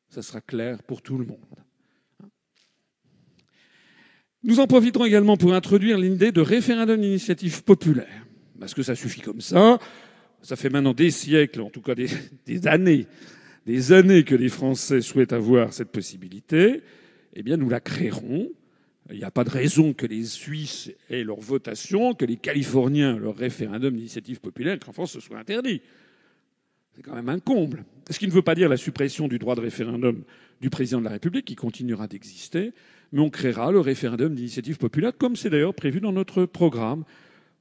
Ça 0.09 0.21
sera 0.21 0.41
clair 0.41 0.83
pour 0.83 1.01
tout 1.01 1.17
le 1.17 1.25
monde. 1.25 1.37
Nous 4.43 4.59
en 4.59 4.67
profiterons 4.67 5.05
également 5.05 5.37
pour 5.37 5.53
introduire 5.53 5.97
l'idée 5.97 6.33
de 6.33 6.41
référendum 6.41 6.99
d'initiative 6.99 7.63
populaire. 7.63 8.27
Parce 8.59 8.73
que 8.73 8.83
ça 8.83 8.95
suffit 8.95 9.21
comme 9.21 9.41
ça. 9.41 9.79
Ça 10.41 10.57
fait 10.57 10.69
maintenant 10.69 10.93
des 10.93 11.11
siècles, 11.11 11.61
en 11.61 11.69
tout 11.69 11.81
cas 11.81 11.95
des, 11.95 12.09
des 12.45 12.67
années, 12.67 13.07
des 13.65 13.91
années 13.91 14.23
que 14.23 14.35
les 14.35 14.49
Français 14.49 15.01
souhaitent 15.01 15.33
avoir 15.33 15.73
cette 15.73 15.91
possibilité, 15.91 16.81
eh 17.33 17.43
bien, 17.43 17.57
nous 17.57 17.69
la 17.69 17.79
créerons. 17.79 18.49
Il 19.11 19.17
n'y 19.17 19.23
a 19.23 19.31
pas 19.31 19.43
de 19.43 19.49
raison 19.49 19.93
que 19.93 20.05
les 20.05 20.23
Suisses 20.23 20.91
aient 21.09 21.23
leur 21.23 21.39
votation, 21.39 22.13
que 22.13 22.25
les 22.25 22.37
Californiens 22.37 23.17
leur 23.17 23.35
référendum 23.35 23.95
d'initiative 23.95 24.39
populaire, 24.39 24.79
qu'en 24.79 24.93
France 24.93 25.11
ce 25.11 25.19
soit 25.19 25.37
interdit. 25.37 25.81
C'est 26.95 27.01
quand 27.01 27.15
même 27.15 27.29
un 27.29 27.39
comble. 27.39 27.85
Ce 28.09 28.19
qui 28.19 28.27
ne 28.27 28.31
veut 28.31 28.43
pas 28.43 28.55
dire 28.55 28.69
la 28.69 28.77
suppression 28.77 29.27
du 29.27 29.39
droit 29.39 29.55
de 29.55 29.61
référendum 29.61 30.23
du 30.61 30.69
président 30.69 30.99
de 30.99 31.05
la 31.05 31.11
République, 31.11 31.45
qui 31.45 31.55
continuera 31.55 32.07
d'exister, 32.07 32.71
mais 33.11 33.19
on 33.19 33.29
créera 33.29 33.71
le 33.71 33.79
référendum 33.79 34.33
d'initiative 34.35 34.77
populaire, 34.77 35.11
comme 35.17 35.35
c'est 35.35 35.49
d'ailleurs 35.49 35.73
prévu 35.73 35.99
dans 35.99 36.13
notre 36.13 36.45
programme. 36.45 37.03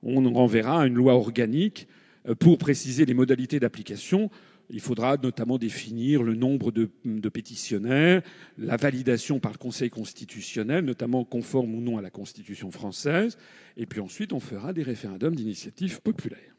On 0.02 0.30
renverra 0.32 0.86
une 0.86 0.94
loi 0.94 1.14
organique 1.14 1.88
euh, 2.28 2.34
pour 2.34 2.58
préciser 2.58 3.04
les 3.04 3.14
modalités 3.14 3.58
d'application 3.58 4.30
il 4.72 4.80
faudra 4.80 5.18
notamment 5.18 5.58
définir 5.58 6.22
le 6.22 6.34
nombre 6.34 6.72
de, 6.72 6.88
pétitionnaires, 7.28 8.22
la 8.56 8.76
validation 8.76 9.38
par 9.38 9.52
le 9.52 9.58
Conseil 9.58 9.90
constitutionnel, 9.90 10.84
notamment 10.84 11.24
conforme 11.24 11.74
ou 11.74 11.82
non 11.82 11.98
à 11.98 12.02
la 12.02 12.10
Constitution 12.10 12.70
française, 12.70 13.36
et 13.76 13.84
puis 13.84 14.00
ensuite 14.00 14.32
on 14.32 14.40
fera 14.40 14.72
des 14.72 14.82
référendums 14.82 15.36
d'initiative 15.36 16.00
populaire. 16.00 16.56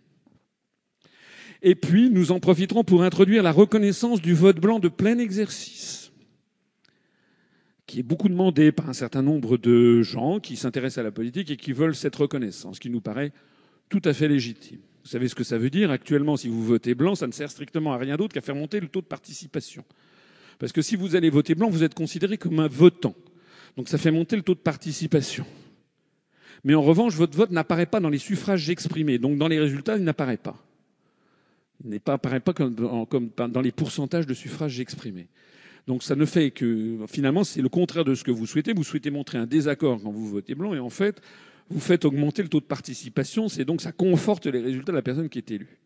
Et 1.64 1.74
puis 1.74 2.12
nous 2.12 2.32
en 2.32 2.40
profiterons 2.40 2.84
pour 2.84 3.04
introduire 3.04 3.42
la 3.42 3.52
reconnaissance 3.52 4.22
du 4.22 4.36
vote 4.36 4.60
blanc 4.60 4.80
de 4.80 4.90
plein 4.90 5.18
exercice, 5.18 6.12
qui 7.88 8.00
est 8.00 8.04
beaucoup 8.04 8.30
demandé 8.30 8.72
par 8.72 8.90
un 8.90 8.94
certain 8.94 9.24
nombre 9.24 9.58
de 9.58 10.04
gens 10.04 10.40
qui 10.40 10.56
s'intéressent 10.56 11.00
à 11.00 11.04
la 11.04 11.12
politique 11.12 11.50
et 11.50 11.58
qui 11.58 11.74
veulent 11.74 11.96
cette 11.96 12.16
reconnaissance, 12.16 12.78
qui 12.78 12.92
nous 12.92 13.02
paraît 13.02 13.32
tout 13.90 14.02
à 14.06 14.14
fait 14.14 14.28
légitime. 14.28 14.82
Vous 15.04 15.10
savez 15.10 15.28
ce 15.28 15.36
que 15.36 15.44
ça 15.44 15.58
veut 15.58 15.70
dire 15.70 15.92
Actuellement, 15.92 16.38
si 16.38 16.48
vous 16.48 16.64
votez 16.64 16.96
blanc, 16.96 17.16
ça 17.16 17.28
ne 17.28 17.34
sert 17.34 17.52
strictement 17.52 17.94
à 17.94 17.98
rien 17.98 18.16
d'autre 18.16 18.34
qu'à 18.34 18.42
faire 18.42 18.56
monter 18.56 18.80
le 18.80 18.88
taux 18.88 19.02
de 19.02 19.06
participation. 19.06 19.84
Parce 20.60 20.72
que 20.72 20.82
si 20.82 20.96
vous 20.96 21.16
allez 21.16 21.30
voter 21.30 21.56
blanc, 21.56 21.70
vous 21.70 21.84
êtes 21.84 21.94
considéré 21.94 22.38
comme 22.38 22.60
un 22.60 22.68
votant. 22.68 23.16
Donc 23.76 23.90
ça 23.90 23.98
fait 23.98 24.12
monter 24.12 24.36
le 24.36 24.44
taux 24.44 24.54
de 24.54 24.60
participation. 24.60 25.46
Mais 26.64 26.76
en 26.76 26.82
revanche, 26.82 27.16
votre 27.16 27.36
vote 27.36 27.52
n'apparaît 27.52 27.86
pas 27.86 28.00
dans 28.00 28.10
les 28.10 28.18
suffrages 28.18 28.70
exprimés. 28.70 29.18
Donc 29.18 29.38
dans 29.38 29.50
les 29.50 29.60
résultats, 29.60 29.98
il 29.98 30.04
n'apparaît 30.04 30.38
pas. 30.38 30.56
Il 31.84 31.90
n'apparaît 31.90 32.40
pas 32.40 32.54
comme 32.54 33.30
dans 33.36 33.62
les 33.62 33.72
pourcentages 33.74 34.26
de 34.26 34.34
suffrages 34.34 34.80
exprimés. 34.80 35.28
Donc 35.86 36.02
ça 36.04 36.16
ne 36.16 36.26
fait 36.26 36.52
que 36.52 36.98
finalement 37.10 37.44
c'est 37.44 37.62
le 37.62 37.68
contraire 37.68 38.06
de 38.06 38.16
ce 38.16 38.24
que 38.24 38.32
vous 38.32 38.46
souhaitez. 38.46 38.72
Vous 38.72 38.86
souhaitez 38.86 39.12
montrer 39.12 39.38
un 39.38 39.46
désaccord 39.46 40.00
quand 40.02 40.12
vous 40.12 40.30
votez 40.30 40.56
blanc 40.56 40.74
et 40.74 40.80
en 40.80 40.90
fait 40.90 41.22
vous 41.70 41.80
faites 41.80 42.06
augmenter 42.06 42.44
le 42.44 42.50
taux 42.50 42.60
de 42.60 42.66
participation. 42.66 43.48
C'est 43.50 43.66
donc 43.66 43.82
ça 43.82 43.92
conforte 43.92 44.46
les 44.46 44.60
résultats 44.60 44.92
de 44.92 44.98
la 44.98 45.02
personne 45.02 45.30
qui 45.30 45.40
est 45.40 45.52
élue. 45.52 45.80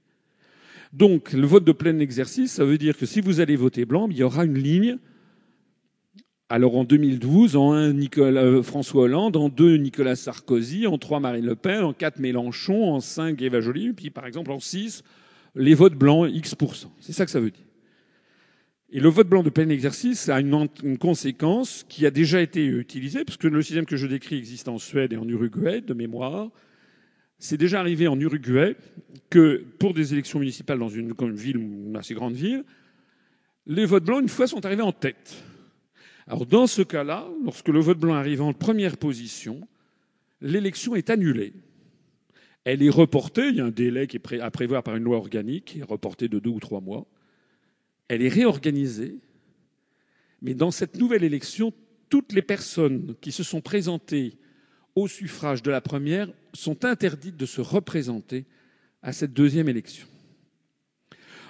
Donc 0.94 1.34
le 1.34 1.46
vote 1.46 1.64
de 1.64 1.72
plein 1.72 2.00
exercice, 2.00 2.54
ça 2.54 2.66
veut 2.66 2.78
dire 2.78 2.98
que 2.98 3.06
si 3.06 3.22
vous 3.22 3.40
allez 3.40 3.56
voter 3.56 3.86
blanc, 3.86 4.08
il 4.10 4.18
y 4.18 4.24
aura 4.24 4.46
une 4.46 4.58
ligne 4.58 4.98
alors 6.50 6.78
en 6.78 6.86
2012, 6.86 7.58
en 7.58 7.74
1, 7.74 7.92
Nicolas, 7.92 8.42
euh, 8.42 8.64
François 8.64 9.04
Hollande, 9.04 9.36
en 9.36 9.50
2, 9.50 9.76
Nicolas 9.76 10.16
Sarkozy, 10.16 10.88
en 10.88 10.98
3, 10.98 11.20
Marine 11.20 11.46
Le 11.46 11.58
Pen, 11.58 11.84
en 11.84 11.92
4, 11.92 12.20
Mélenchon, 12.20 12.94
en 12.94 13.02
5, 13.02 13.42
Eva 13.42 13.60
Joly, 13.60 13.92
puis 13.92 14.12
par 14.12 14.26
exemple 14.26 14.52
en 14.52 14.60
6, 14.62 15.04
les 15.56 15.74
votes 15.74 15.96
blancs, 15.96 16.30
X%. 16.34 16.90
C'est 17.02 17.12
ça 17.12 17.26
que 17.26 17.32
ça 17.32 17.42
veut 17.42 17.52
dire. 17.52 17.67
Et 18.90 19.02
le 19.02 19.10
vote 19.10 19.28
blanc 19.28 19.44
de 19.44 19.50
plein 19.50 19.68
exercice 19.68 20.30
a 20.30 20.40
une, 20.40 20.98
conséquence 20.98 21.86
qui 21.90 22.06
a 22.06 22.12
déjà 22.12 22.42
été 22.42 22.66
utilisée, 22.66 23.26
parce 23.26 23.38
que 23.38 23.48
le 23.48 23.62
système 23.62 23.86
que 23.86 23.98
je 23.98 24.08
décris 24.08 24.38
existe 24.38 24.70
en 24.70 24.78
Suède 24.78 25.12
et 25.12 25.18
en 25.18 25.28
Uruguay, 25.28 25.82
de 25.82 25.94
mémoire. 25.94 26.50
C'est 27.38 27.58
déjà 27.58 27.82
arrivé 27.82 28.08
en 28.08 28.20
Uruguay 28.20 28.76
que 29.30 29.64
pour 29.78 29.94
des 29.94 30.14
élections 30.14 30.40
municipales 30.40 30.80
dans 30.80 30.90
une, 30.90 31.14
ville, 31.34 31.58
une 31.58 31.98
assez 31.98 32.14
grande 32.14 32.34
ville, 32.34 32.64
les 33.66 33.86
votes 33.86 34.06
blancs, 34.06 34.22
une 34.22 34.30
fois, 34.30 34.48
sont 34.48 34.66
arrivés 34.66 34.84
en 34.84 34.94
tête. 34.94 35.44
Alors 36.26 36.46
dans 36.46 36.66
ce 36.66 36.82
cas-là, 36.82 37.28
lorsque 37.44 37.68
le 37.68 37.80
vote 37.80 38.00
blanc 38.00 38.14
arrive 38.14 38.42
en 38.42 38.54
première 38.54 38.98
position, 38.98 39.68
l'élection 40.40 40.96
est 40.96 41.10
annulée. 41.10 41.54
Elle 42.64 42.82
est 42.82 42.90
reportée, 42.90 43.50
il 43.50 43.56
y 43.56 43.62
a 43.62 43.66
un 43.66 43.72
délai 43.72 44.08
qui 44.08 44.18
est 44.18 44.40
à 44.40 44.52
prévoir 44.52 44.84
par 44.84 44.96
une 44.96 45.04
loi 45.04 45.18
organique, 45.18 45.66
qui 45.66 45.80
est 45.80 45.84
reporté 45.84 46.30
de 46.30 46.40
deux 46.40 46.50
ou 46.50 46.60
trois 46.60 46.82
mois. 46.82 47.06
Elle 48.08 48.22
est 48.22 48.30
réorganisée, 48.30 49.18
mais 50.42 50.54
dans 50.54 50.72
cette 50.72 50.98
nouvelle 50.98 51.24
élection, 51.24 51.74
toutes 52.10 52.34
les 52.34 52.42
personnes 52.42 53.16
qui 53.22 53.32
se 53.32 53.44
sont 53.44 53.62
présentées 53.62 54.38
au 54.96 55.08
suffrage 55.08 55.62
de 55.62 55.72
la 55.72 55.82
première 55.82 56.30
sont 56.54 56.86
interdites 56.86 57.38
de 57.38 57.46
se 57.46 57.62
représenter 57.62 58.46
à 59.04 59.14
cette 59.14 59.34
deuxième 59.34 59.70
élection. 59.70 60.08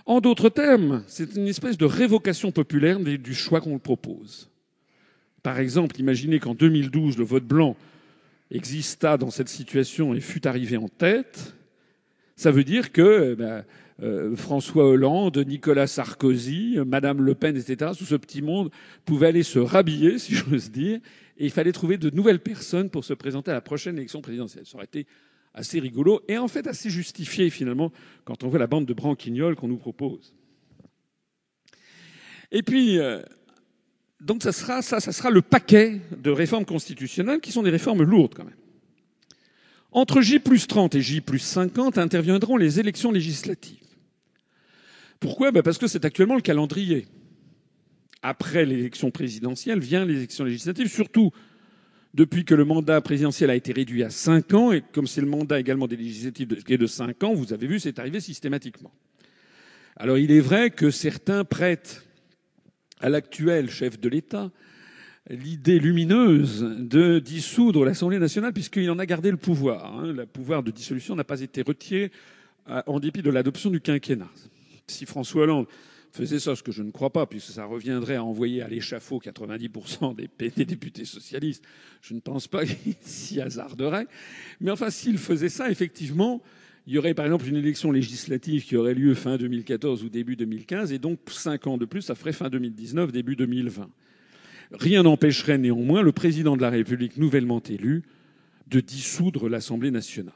En 0.06 0.22
d'autres 0.22 0.50
termes, 0.50 1.04
c'est 1.08 1.36
une 1.36 1.48
espèce 1.48 1.78
de 1.78 1.86
révocation 1.86 2.52
populaire 2.52 3.00
du 3.00 3.36
choix 3.36 3.62
qu'on 3.62 3.80
propose. 3.80 4.50
Par 5.44 5.60
exemple, 5.60 6.00
imaginez 6.00 6.40
qu'en 6.40 6.56
2012, 6.56 7.18
le 7.18 7.24
vote 7.24 7.46
blanc 7.46 7.76
exista 8.52 9.18
dans 9.18 9.32
cette 9.32 9.50
situation 9.50 10.14
et 10.14 10.22
fut 10.22 10.48
arrivé 10.48 10.78
en 10.78 10.88
tête. 10.88 11.54
Ça 12.36 12.52
veut 12.52 12.64
dire 12.64 12.92
que 12.92 13.32
eh 13.34 13.36
ben, 13.36 13.66
François 14.36 14.88
Hollande, 14.88 15.38
Nicolas 15.38 15.88
Sarkozy, 15.88 16.78
Madame 16.86 17.22
Le 17.22 17.34
Pen, 17.34 17.58
etc., 17.58 17.92
tout 17.98 18.06
ce 18.06 18.16
petit 18.16 18.42
monde 18.42 18.70
pouvait 19.06 19.28
aller 19.28 19.44
se 19.44 19.58
rhabiller, 19.60 20.20
si 20.20 20.36
j'ose 20.36 20.70
dire, 20.70 21.00
et 21.38 21.46
il 21.46 21.52
fallait 21.52 21.72
trouver 21.72 21.98
de 21.98 22.10
nouvelles 22.10 22.40
personnes 22.40 22.90
pour 22.90 23.04
se 23.04 23.14
présenter 23.14 23.52
à 23.52 23.56
la 23.56 23.62
prochaine 23.62 23.98
élection 23.98 24.22
présidentielle. 24.22 24.66
Ça 24.66 24.76
aurait 24.76 24.86
été 24.86 25.08
assez 25.54 25.80
rigolo 25.80 26.22
et 26.28 26.38
en 26.38 26.48
fait 26.48 26.68
assez 26.68 26.90
justifié 26.90 27.50
finalement 27.50 27.92
quand 28.26 28.44
on 28.44 28.50
voit 28.50 28.60
la 28.60 28.68
bande 28.68 28.86
de 28.86 28.94
branquignoles 28.94 29.56
qu'on 29.56 29.68
nous 29.68 29.78
propose. 29.78 30.34
Et 32.52 32.64
puis, 32.64 33.00
euh, 33.00 33.22
donc 34.22 34.44
ça 34.44 34.52
sera, 34.52 34.82
ça, 34.82 35.00
ça 35.00 35.12
sera 35.12 35.30
le 35.30 35.42
paquet 35.42 36.00
de 36.16 36.32
réformes 36.32 36.66
constitutionnelles 36.66 37.42
qui 37.42 37.52
sont 37.52 37.64
des 37.64 37.72
réformes 37.72 38.04
lourdes 38.04 38.36
quand 38.36 38.46
même. 38.46 38.56
Entre 39.92 40.22
J 40.22 40.40
plus 40.40 40.68
30 40.68 40.96
et 40.96 41.02
J 41.02 41.22
plus 41.22 41.40
50 41.40 41.98
interviendront 41.98 42.58
les 42.58 42.80
élections 42.80 43.12
législatives. 43.12 43.87
Pourquoi? 45.20 45.52
Ben 45.52 45.64
Parce 45.64 45.78
que 45.78 45.88
c'est 45.88 46.06
actuellement 46.06 46.36
le 46.36 46.42
calendrier. 46.42 47.08
Après 48.22 48.66
l'élection 48.66 49.12
présidentielle 49.12 49.80
vient 49.80 50.06
l'élection 50.06 50.44
législative, 50.44 50.88
surtout 50.88 51.32
depuis 52.14 52.46
que 52.46 52.56
le 52.56 52.66
mandat 52.66 53.00
présidentiel 53.02 53.50
a 53.50 53.56
été 53.56 53.74
réduit 53.74 54.04
à 54.04 54.10
5 54.10 54.54
ans, 54.54 54.72
et 54.72 54.82
comme 54.92 55.08
c'est 55.08 55.22
le 55.22 55.28
mandat 55.28 55.60
également 55.60 55.88
des 55.88 55.98
législatives 55.98 56.64
qui 56.64 56.74
est 56.74 56.78
de 56.78 56.88
5 56.88 57.24
ans, 57.24 57.34
vous 57.34 57.54
avez 57.54 57.68
vu, 57.68 57.80
c'est 57.80 58.00
arrivé 58.00 58.20
systématiquement. 58.20 58.92
Alors 59.96 60.18
il 60.18 60.32
est 60.32 60.40
vrai 60.40 60.70
que 60.70 60.90
certains 60.90 61.44
prêtent 61.44 62.04
à 63.00 63.10
l'actuel 63.10 63.70
chef 63.70 64.00
de 64.00 64.10
l'État 64.10 64.52
l'idée 65.30 65.80
lumineuse 65.80 66.62
de 66.80 67.20
dissoudre 67.20 67.84
l'Assemblée 67.84 68.20
nationale 68.20 68.54
puisqu'il 68.54 68.90
en 68.90 69.00
a 69.00 69.06
gardé 69.06 69.32
le 69.32 69.38
pouvoir. 69.38 69.86
Hein. 69.86 70.14
Le 70.14 70.26
pouvoir 70.26 70.64
de 70.64 70.72
dissolution 70.72 71.16
n'a 71.16 71.24
pas 71.24 71.42
été 71.42 71.62
retiré 71.62 72.12
euh, 72.70 72.82
en 72.88 73.00
dépit 73.00 73.22
de 73.22 73.30
l'adoption 73.30 73.70
du 73.70 73.82
quinquennat. 73.82 74.30
Si 74.88 75.06
François 75.06 75.44
Hollande 75.44 75.68
faisait 76.12 76.40
ça, 76.40 76.56
ce 76.56 76.64
que 76.64 76.72
je 76.72 76.82
ne 76.82 76.92
crois 76.92 77.12
pas, 77.12 77.26
puisque 77.26 77.52
ça 77.52 77.66
reviendrait 77.66 78.16
à 78.16 78.24
envoyer 78.24 78.62
à 78.62 78.68
l'échafaud 78.68 79.20
90% 79.20 80.16
des, 80.16 80.30
des, 80.50 80.66
députés 80.66 81.06
socialistes, 81.06 81.64
je 82.02 82.14
ne 82.14 82.20
pense 82.20 82.48
pas 82.48 82.66
qu'il 82.66 82.96
s'y 83.02 83.42
hasarderait. 83.42 84.08
Mais 84.62 84.72
enfin, 84.72 84.90
s'il 84.90 85.18
faisait 85.18 85.50
ça, 85.50 85.70
effectivement, 85.70 86.42
il 86.88 86.94
y 86.94 86.98
aurait 86.98 87.14
par 87.14 87.26
exemple 87.26 87.48
une 87.48 87.58
élection 87.58 87.92
législative 87.92 88.64
qui 88.64 88.78
aurait 88.78 88.94
lieu 88.94 89.14
fin 89.14 89.38
2014 89.38 90.04
ou 90.06 90.10
début 90.10 90.38
2015, 90.38 90.94
et 90.94 91.00
donc 91.00 91.20
cinq 91.28 91.68
ans 91.68 91.78
de 91.78 91.86
plus, 91.86 92.02
ça 92.02 92.16
ferait 92.16 92.32
fin 92.32 92.50
2019, 92.50 93.12
début 93.12 93.36
2020. 93.36 93.90
Rien 94.72 95.04
n'empêcherait 95.04 95.58
néanmoins 95.58 96.02
le 96.02 96.14
président 96.14 96.56
de 96.56 96.62
la 96.62 96.70
République 96.70 97.18
nouvellement 97.18 97.62
élu 97.62 98.04
de 98.68 98.80
dissoudre 98.80 99.50
l'Assemblée 99.50 99.92
nationale. 99.92 100.34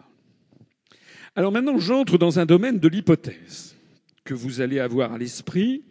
Alors 1.36 1.54
maintenant, 1.54 1.80
j'entre 1.80 2.18
dans 2.18 2.40
un 2.40 2.46
domaine 2.46 2.80
de 2.80 2.88
l'hypothèse 2.90 3.78
que 4.24 4.34
vous 4.34 4.62
allez 4.62 4.80
avoir 4.80 5.14
à 5.14 5.18
l'esprit, 5.18 5.84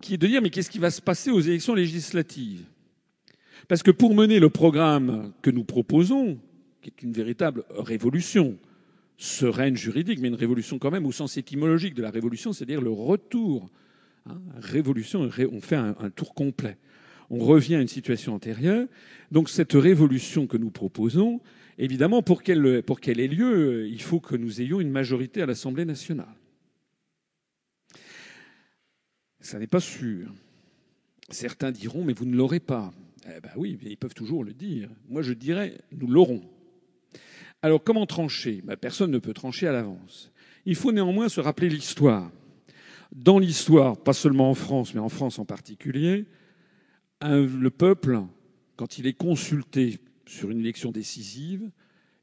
qui 0.00 0.14
est 0.14 0.18
de 0.18 0.26
dire 0.26 0.42
mais 0.42 0.50
qu'est-ce 0.50 0.70
qui 0.70 0.78
va 0.78 0.90
se 0.90 1.00
passer 1.00 1.30
aux 1.30 1.40
élections 1.40 1.74
législatives? 1.74 2.64
Parce 3.68 3.82
que 3.82 3.90
pour 3.90 4.14
mener 4.14 4.40
le 4.40 4.50
programme 4.50 5.32
que 5.42 5.50
nous 5.50 5.64
proposons, 5.64 6.38
qui 6.82 6.90
est 6.90 7.02
une 7.02 7.12
véritable 7.12 7.64
révolution, 7.70 8.58
sereine 9.16 9.76
juridique, 9.76 10.18
mais 10.20 10.28
une 10.28 10.34
révolution 10.34 10.78
quand 10.78 10.90
même 10.90 11.06
au 11.06 11.12
sens 11.12 11.36
étymologique 11.36 11.94
de 11.94 12.02
la 12.02 12.10
révolution, 12.10 12.52
c'est-à-dire 12.52 12.80
le 12.80 12.90
retour. 12.90 13.68
Hein, 14.26 14.40
révolution, 14.56 15.28
on 15.52 15.60
fait 15.60 15.76
un, 15.76 15.94
tour 16.14 16.34
complet. 16.34 16.78
On 17.28 17.38
revient 17.38 17.76
à 17.76 17.80
une 17.80 17.88
situation 17.88 18.34
antérieure. 18.34 18.86
Donc 19.30 19.50
cette 19.50 19.74
révolution 19.74 20.46
que 20.46 20.56
nous 20.56 20.70
proposons, 20.70 21.40
évidemment, 21.78 22.22
pour 22.22 22.42
qu'elle 22.42 22.64
ait 22.66 23.28
lieu, 23.28 23.86
il 23.88 24.00
faut 24.00 24.20
que 24.20 24.36
nous 24.36 24.62
ayons 24.62 24.80
une 24.80 24.90
majorité 24.90 25.42
à 25.42 25.46
l'Assemblée 25.46 25.84
nationale. 25.84 26.34
Ça 29.40 29.58
n'est 29.58 29.66
pas 29.66 29.80
sûr. 29.80 30.32
Certains 31.28 31.70
diront, 31.70 32.04
mais 32.04 32.12
vous 32.12 32.26
ne 32.26 32.36
l'aurez 32.36 32.60
pas. 32.60 32.92
Eh 33.26 33.40
ben 33.40 33.50
oui, 33.56 33.78
ils 33.82 33.96
peuvent 33.96 34.14
toujours 34.14 34.44
le 34.44 34.52
dire. 34.52 34.88
Moi, 35.08 35.22
je 35.22 35.32
dirais, 35.32 35.78
nous 35.92 36.06
l'aurons. 36.06 36.42
Alors 37.62 37.82
comment 37.82 38.06
trancher? 38.06 38.62
Ben, 38.64 38.76
Personne 38.76 39.10
ne 39.10 39.18
peut 39.18 39.34
trancher 39.34 39.66
à 39.66 39.72
l'avance. 39.72 40.30
Il 40.66 40.74
faut 40.74 40.92
néanmoins 40.92 41.28
se 41.28 41.40
rappeler 41.40 41.68
l'histoire. 41.68 42.30
Dans 43.12 43.38
l'histoire, 43.38 43.96
pas 43.96 44.12
seulement 44.12 44.50
en 44.50 44.54
France, 44.54 44.94
mais 44.94 45.00
en 45.00 45.08
France 45.08 45.38
en 45.38 45.44
particulier, 45.44 46.26
le 47.22 47.68
peuple, 47.68 48.20
quand 48.76 48.98
il 48.98 49.06
est 49.06 49.14
consulté 49.14 49.98
sur 50.26 50.50
une 50.50 50.60
élection 50.60 50.92
décisive 50.92 51.70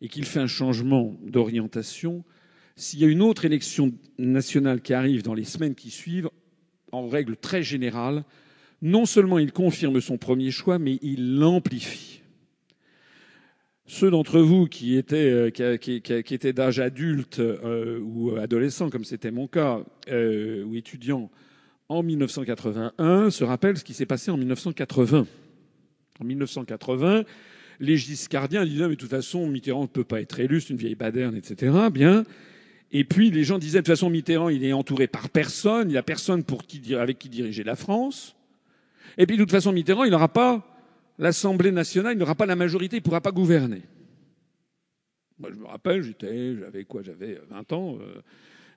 et 0.01 0.07
qu'il 0.07 0.25
fait 0.25 0.39
un 0.39 0.47
changement 0.47 1.15
d'orientation, 1.23 2.23
s'il 2.75 2.99
y 2.99 3.03
a 3.03 3.07
une 3.07 3.21
autre 3.21 3.45
élection 3.45 3.91
nationale 4.17 4.81
qui 4.81 4.93
arrive 4.93 5.23
dans 5.23 5.33
les 5.33 5.43
semaines 5.43 5.75
qui 5.75 5.89
suivent, 5.91 6.29
en 6.91 7.07
règle 7.07 7.35
très 7.35 7.63
générale, 7.63 8.23
non 8.81 9.05
seulement 9.05 9.39
il 9.39 9.51
confirme 9.51 10.01
son 10.01 10.17
premier 10.17 10.51
choix, 10.51 10.79
mais 10.79 10.99
il 11.01 11.37
l'amplifie. 11.37 12.21
Ceux 13.89 14.11
d'entre 14.11 14.39
vous 14.39 14.67
qui 14.67 14.97
étaient, 14.97 15.31
euh, 15.31 16.51
d'âge 16.51 16.79
adulte 16.79 17.39
euh, 17.39 17.99
ou 18.01 18.35
adolescent, 18.35 18.89
comme 18.89 19.05
c'était 19.05 19.31
mon 19.31 19.47
cas, 19.47 19.79
euh, 20.09 20.63
ou 20.65 20.75
étudiant, 20.75 21.31
en 21.87 22.03
1981, 22.03 23.29
se 23.29 23.45
rappellent 23.45 23.77
ce 23.77 23.85
qui 23.85 23.93
s'est 23.93 24.05
passé 24.05 24.29
en 24.29 24.35
1980. 24.35 25.25
En 26.19 26.23
1980, 26.23 27.23
les 27.79 27.95
giscardiens 27.95 28.65
disaient, 28.65 28.89
mais 28.89 28.95
de 28.95 28.99
toute 28.99 29.09
façon, 29.09 29.47
Mitterrand 29.47 29.83
ne 29.83 29.87
peut 29.87 30.03
pas 30.03 30.19
être 30.19 30.37
élu, 30.41 30.59
c'est 30.59 30.71
une 30.71 30.77
vieille 30.77 30.95
baderne, 30.95 31.35
etc. 31.35 31.73
Bien. 31.89 32.25
Et 32.91 33.03
puis, 33.03 33.31
les 33.31 33.43
gens 33.43 33.59
disaient, 33.59 33.79
de 33.79 33.83
toute 33.85 33.93
façon, 33.93 34.09
Mitterrand, 34.09 34.49
il 34.49 34.63
est 34.63 34.73
entouré 34.73 35.07
par 35.07 35.29
personne, 35.29 35.89
il 35.89 35.93
n'y 35.93 35.97
a 35.97 36.03
personne 36.03 36.43
pour 36.43 36.65
qui, 36.65 36.95
avec 36.95 37.19
qui 37.19 37.29
diriger 37.29 37.63
la 37.63 37.75
France. 37.75 38.35
Et 39.17 39.25
puis, 39.25 39.35
de 39.35 39.43
toute 39.43 39.51
façon, 39.51 39.71
Mitterrand, 39.73 40.05
il 40.05 40.11
n'aura 40.11 40.29
pas 40.29 40.65
l'Assemblée 41.19 41.71
nationale 41.71 42.13
il 42.13 42.19
n'aura 42.19 42.35
pas 42.35 42.45
la 42.45 42.55
majorité, 42.55 42.97
il 42.97 42.99
ne 42.99 43.03
pourra 43.03 43.21
pas 43.21 43.31
gouverner. 43.31 43.81
Moi, 45.39 45.49
je 45.53 45.59
me 45.59 45.65
rappelle, 45.65 46.01
j'étais, 46.01 46.55
j'avais 46.57 46.85
quoi 46.85 47.03
J'avais 47.03 47.39
20 47.49 47.73
ans, 47.73 47.97
euh, 47.99 48.21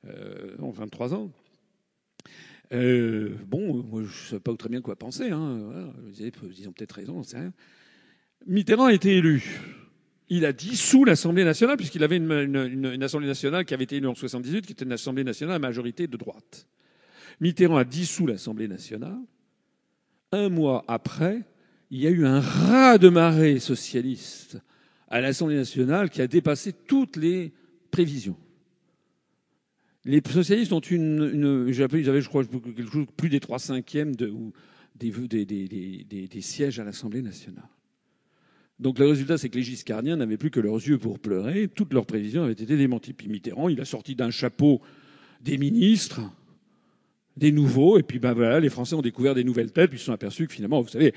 euh, 0.06 0.56
non, 0.58 0.70
23 0.70 1.14
ans. 1.14 1.30
Euh, 2.72 3.34
bon, 3.46 3.82
moi, 3.82 4.02
je 4.02 4.08
ne 4.08 4.28
sais 4.28 4.40
pas 4.40 4.54
très 4.56 4.68
bien 4.68 4.80
quoi 4.80 4.96
penser. 4.96 5.30
Hein. 5.30 5.92
Ils 6.18 6.68
ont 6.68 6.72
peut-être 6.72 6.92
raison, 6.92 7.16
on 7.18 7.22
sait 7.22 7.38
rien. 7.38 7.52
Mitterrand 8.46 8.86
a 8.86 8.92
été 8.92 9.16
élu. 9.16 9.60
Il 10.32 10.44
a 10.44 10.52
dissous 10.52 11.04
l'Assemblée 11.04 11.42
nationale, 11.42 11.76
puisqu'il 11.76 12.04
avait 12.04 12.16
une, 12.16 13.02
Assemblée 13.02 13.26
nationale 13.26 13.64
qui 13.64 13.74
avait 13.74 13.84
été 13.84 13.96
élue 13.96 14.06
en 14.06 14.14
78, 14.14 14.64
qui 14.64 14.72
était 14.72 14.84
une 14.84 14.92
Assemblée 14.92 15.24
nationale 15.24 15.56
à 15.56 15.58
majorité 15.58 16.06
de 16.06 16.16
droite. 16.16 16.68
Mitterrand 17.40 17.78
a 17.78 17.84
dissous 17.84 18.26
l'Assemblée 18.26 18.68
nationale. 18.68 19.18
Un 20.30 20.48
mois 20.48 20.84
après, 20.86 21.42
il 21.90 22.00
y 22.00 22.06
a 22.06 22.10
eu 22.10 22.24
un 22.24 22.38
raz 22.38 22.98
de 22.98 23.08
marée 23.08 23.58
socialiste 23.58 24.58
à 25.08 25.20
l'Assemblée 25.20 25.56
nationale 25.56 26.10
qui 26.10 26.22
a 26.22 26.28
dépassé 26.28 26.72
toutes 26.72 27.16
les 27.16 27.52
prévisions. 27.90 28.36
Les 30.04 30.22
socialistes 30.24 30.72
ont 30.72 30.80
une, 30.80 31.66
ils 31.68 31.82
avaient, 31.82 32.02
je 32.02 32.28
crois, 32.28 32.44
quelque 32.44 32.90
chose, 32.90 33.06
plus 33.16 33.28
des 33.28 33.40
trois 33.40 33.58
cinquièmes 33.58 34.12
ou 34.32 34.52
des, 34.94 36.40
sièges 36.40 36.78
à 36.78 36.84
l'Assemblée 36.84 37.20
nationale. 37.20 37.68
Donc 38.80 38.98
le 38.98 39.06
résultat, 39.06 39.36
c'est 39.36 39.50
que 39.50 39.58
les 39.58 39.62
giscardiens 39.62 40.16
n'avaient 40.16 40.38
plus 40.38 40.50
que 40.50 40.58
leurs 40.58 40.76
yeux 40.76 40.96
pour 40.96 41.18
pleurer. 41.18 41.68
Toutes 41.68 41.92
leurs 41.92 42.06
prévisions 42.06 42.44
avaient 42.44 42.54
été 42.54 42.64
démenties. 42.64 43.12
Puis 43.12 43.28
Mitterrand, 43.28 43.68
il 43.68 43.78
a 43.78 43.84
sorti 43.84 44.14
d'un 44.14 44.30
chapeau 44.30 44.80
des 45.42 45.58
ministres, 45.58 46.22
des 47.36 47.52
nouveaux, 47.52 47.98
et 47.98 48.02
puis 48.02 48.18
ben 48.18 48.32
voilà, 48.32 48.58
les 48.58 48.70
Français 48.70 48.94
ont 48.94 49.02
découvert 49.02 49.34
des 49.34 49.44
nouvelles 49.44 49.70
têtes, 49.70 49.90
puis 49.90 49.98
ils 49.98 50.00
se 50.00 50.06
sont 50.06 50.12
aperçus 50.12 50.46
que 50.46 50.54
finalement, 50.54 50.80
vous 50.80 50.88
savez, 50.88 51.14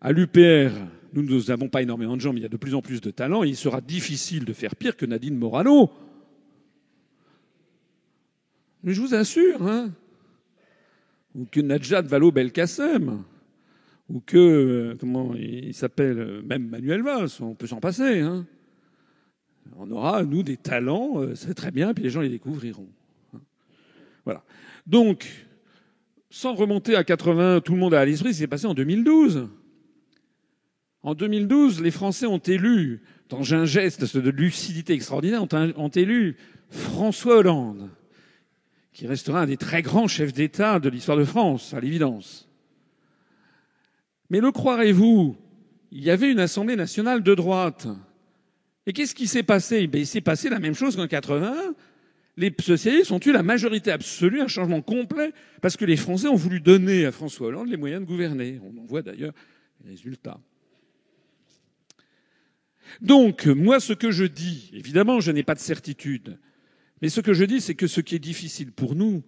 à 0.00 0.12
l'UPR, 0.12 0.72
nous 1.12 1.44
n'avons 1.44 1.68
pas 1.68 1.82
énormément 1.82 2.16
de 2.16 2.20
gens, 2.20 2.32
mais 2.32 2.40
il 2.40 2.42
y 2.42 2.46
a 2.46 2.50
de 2.50 2.56
plus 2.56 2.74
en 2.74 2.82
plus 2.82 3.00
de 3.00 3.10
talents, 3.10 3.44
et 3.44 3.48
il 3.48 3.56
sera 3.56 3.80
difficile 3.80 4.44
de 4.44 4.52
faire 4.52 4.74
pire 4.74 4.96
que 4.96 5.06
Nadine 5.06 5.36
Morano. 5.36 5.90
Mais 8.82 8.92
je 8.92 9.00
vous 9.00 9.14
assure, 9.14 9.62
hein, 9.66 9.90
ou 11.34 11.46
que 11.50 11.60
Najat 11.60 12.02
Vallaud-Belkacem, 12.02 13.24
ou 14.08 14.20
que, 14.20 14.36
euh, 14.36 14.96
comment 14.98 15.34
il 15.34 15.74
s'appelle, 15.74 16.18
euh, 16.18 16.42
même 16.42 16.68
Manuel 16.68 17.02
Valls, 17.02 17.28
on 17.40 17.54
peut 17.54 17.66
s'en 17.66 17.80
passer. 17.80 18.20
Hein. 18.20 18.46
On 19.76 19.90
aura, 19.90 20.24
nous, 20.24 20.42
des 20.42 20.56
talents, 20.56 21.20
euh, 21.20 21.34
c'est 21.34 21.54
très 21.54 21.70
bien, 21.70 21.94
puis 21.94 22.04
les 22.04 22.10
gens 22.10 22.20
les 22.20 22.28
découvriront. 22.28 22.88
Hein. 23.34 23.40
Voilà. 24.24 24.44
Donc, 24.86 25.46
sans 26.30 26.54
remonter 26.54 26.96
à 26.96 27.04
80, 27.04 27.60
tout 27.60 27.72
le 27.72 27.78
monde 27.78 27.94
a 27.94 28.00
à 28.00 28.04
l'esprit, 28.04 28.34
c'est 28.34 28.46
passé 28.46 28.66
en 28.66 28.74
2012. 28.74 29.48
En 31.02 31.14
2012, 31.14 31.82
les 31.82 31.90
Français 31.90 32.26
ont 32.26 32.38
élu, 32.38 33.02
dans 33.28 33.54
un 33.54 33.64
geste 33.64 34.16
de 34.16 34.30
lucidité 34.30 34.94
extraordinaire, 34.94 35.42
ont 35.42 35.88
élu 35.88 36.36
François 36.70 37.36
Hollande 37.36 37.90
qui 38.94 39.08
restera 39.08 39.40
un 39.40 39.46
des 39.46 39.56
très 39.56 39.82
grands 39.82 40.06
chefs 40.06 40.32
d'État 40.32 40.78
de 40.78 40.88
l'histoire 40.88 41.18
de 41.18 41.24
France, 41.24 41.74
à 41.74 41.80
l'évidence. 41.80 42.48
Mais 44.34 44.40
le 44.40 44.50
croirez-vous, 44.50 45.36
il 45.92 46.02
y 46.02 46.10
avait 46.10 46.28
une 46.28 46.40
Assemblée 46.40 46.74
nationale 46.74 47.22
de 47.22 47.36
droite. 47.36 47.86
Et 48.84 48.92
qu'est-ce 48.92 49.14
qui 49.14 49.28
s'est 49.28 49.44
passé? 49.44 49.86
Ben, 49.86 50.00
Il 50.00 50.08
s'est 50.08 50.20
passé 50.20 50.48
la 50.48 50.58
même 50.58 50.74
chose 50.74 50.96
qu'en 50.96 51.06
80. 51.06 51.54
Les 52.36 52.52
socialistes 52.58 53.12
ont 53.12 53.20
eu 53.20 53.30
la 53.30 53.44
majorité 53.44 53.92
absolue, 53.92 54.40
un 54.40 54.48
changement 54.48 54.82
complet, 54.82 55.32
parce 55.62 55.76
que 55.76 55.84
les 55.84 55.96
Français 55.96 56.26
ont 56.26 56.34
voulu 56.34 56.58
donner 56.58 57.06
à 57.06 57.12
François 57.12 57.46
Hollande 57.46 57.68
les 57.68 57.76
moyens 57.76 58.02
de 58.02 58.08
gouverner. 58.08 58.58
On 58.64 58.76
en 58.82 58.84
voit 58.84 59.02
d'ailleurs 59.02 59.34
les 59.84 59.90
résultats. 59.90 60.40
Donc, 63.00 63.46
moi, 63.46 63.78
ce 63.78 63.92
que 63.92 64.10
je 64.10 64.24
dis, 64.24 64.72
évidemment, 64.74 65.20
je 65.20 65.30
n'ai 65.30 65.44
pas 65.44 65.54
de 65.54 65.60
certitude, 65.60 66.40
mais 67.00 67.08
ce 67.08 67.20
que 67.20 67.34
je 67.34 67.44
dis, 67.44 67.60
c'est 67.60 67.76
que 67.76 67.86
ce 67.86 68.00
qui 68.00 68.16
est 68.16 68.18
difficile 68.18 68.72
pour 68.72 68.96
nous, 68.96 69.22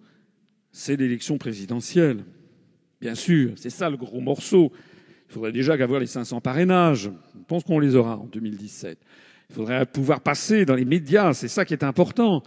c'est 0.73 0.97
l'élection 0.97 1.37
présidentielle. 1.37 2.25
Bien 2.99 3.15
sûr, 3.15 3.53
c'est 3.55 3.69
ça 3.69 3.89
le 3.89 3.95
gros 3.95 4.19
morceau. 4.19 4.73
Il 5.29 5.33
faudrait 5.33 5.51
déjà 5.51 5.73
avoir 5.73 5.99
les 5.99 6.07
500 6.07 6.41
parrainages. 6.41 7.11
Je 7.35 7.43
pense 7.47 7.63
qu'on 7.63 7.79
les 7.79 7.95
aura 7.95 8.17
en 8.17 8.25
2017. 8.25 8.97
Il 9.49 9.55
faudrait 9.55 9.85
pouvoir 9.85 10.21
passer 10.21 10.65
dans 10.65 10.75
les 10.75 10.85
médias, 10.85 11.33
c'est 11.33 11.47
ça 11.47 11.65
qui 11.65 11.73
est 11.73 11.83
important. 11.83 12.43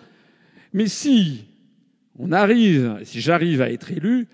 Mais 0.73 0.87
si 0.87 1.45
on 2.19 2.33
arrive, 2.33 2.99
si 3.05 3.21
j'arrive 3.21 3.63
à 3.63 3.71
être 3.71 3.91
élu, 3.91 4.29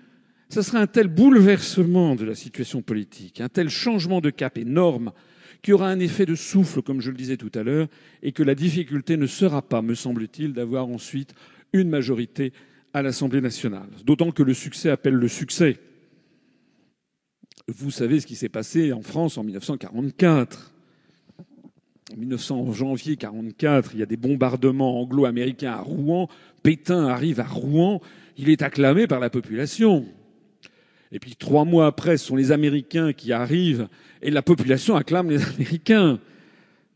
ce 0.49 0.61
sera 0.61 0.79
un 0.79 0.87
tel 0.87 1.07
bouleversement 1.07 2.15
de 2.15 2.25
la 2.25 2.35
situation 2.35 2.81
politique, 2.81 3.41
un 3.41 3.49
tel 3.49 3.69
changement 3.69 4.21
de 4.21 4.29
cap 4.29 4.57
énorme 4.57 5.11
qu'il 5.61 5.71
y 5.71 5.73
aura 5.73 5.89
un 5.89 5.99
effet 5.99 6.25
de 6.25 6.35
souffle, 6.35 6.81
comme 6.81 7.01
je 7.01 7.09
le 7.09 7.17
disais 7.17 7.37
tout 7.37 7.51
à 7.55 7.63
l'heure, 7.63 7.87
et 8.21 8.31
que 8.31 8.43
la 8.43 8.55
difficulté 8.55 9.17
ne 9.17 9.27
sera 9.27 9.61
pas, 9.61 9.81
me 9.81 9.95
semble-t-il, 9.95 10.53
d'avoir 10.53 10.87
ensuite 10.87 11.33
une 11.73 11.89
majorité 11.89 12.53
à 12.93 13.01
l'Assemblée 13.01 13.41
nationale. 13.41 13.89
D'autant 14.05 14.31
que 14.31 14.43
le 14.43 14.53
succès 14.53 14.89
appelle 14.89 15.15
le 15.15 15.27
succès. 15.27 15.77
Vous 17.69 17.91
savez 17.91 18.21
ce 18.21 18.25
qui 18.25 18.35
s'est 18.35 18.47
passé 18.47 18.93
en 18.93 19.01
France 19.01 19.37
en 19.37 19.43
1944. 19.43 20.73
En 22.13 22.17
1900, 22.17 22.71
janvier 22.71 23.11
1944, 23.11 23.91
il 23.93 23.99
y 23.99 24.03
a 24.03 24.05
des 24.05 24.15
bombardements 24.15 25.01
anglo-américains 25.01 25.73
à 25.73 25.81
Rouen. 25.81 26.29
Pétain 26.63 27.07
arrive 27.07 27.41
à 27.41 27.45
Rouen. 27.45 28.01
Il 28.37 28.49
est 28.49 28.61
acclamé 28.61 29.05
par 29.05 29.19
la 29.19 29.29
population. 29.29 30.05
Et 31.11 31.19
puis 31.19 31.35
trois 31.35 31.65
mois 31.65 31.87
après, 31.87 32.15
ce 32.15 32.27
sont 32.27 32.37
les 32.37 32.53
Américains 32.53 33.11
qui 33.11 33.33
arrivent 33.33 33.89
et 34.21 34.31
la 34.31 34.41
population 34.41 34.95
acclame 34.95 35.29
les 35.29 35.43
Américains. 35.43 36.19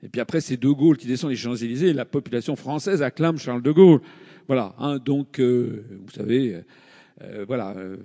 Et 0.04 0.08
puis 0.08 0.22
après, 0.22 0.40
c'est 0.40 0.56
De 0.56 0.70
Gaulle 0.70 0.98
qui 0.98 1.08
descend 1.08 1.30
les 1.30 1.36
Champs-Élysées 1.36 1.90
et 1.90 1.94
la 1.94 2.06
population 2.06 2.56
française 2.56 3.02
acclame 3.02 3.38
Charles 3.38 3.62
de 3.62 3.72
Gaulle. 3.72 4.00
Voilà. 4.48 4.74
Hein, 4.80 5.00
donc, 5.04 5.40
euh, 5.42 5.86
vous 6.06 6.12
savez, 6.12 6.62
euh, 7.22 7.44
voilà, 7.46 7.76
euh, 7.78 7.98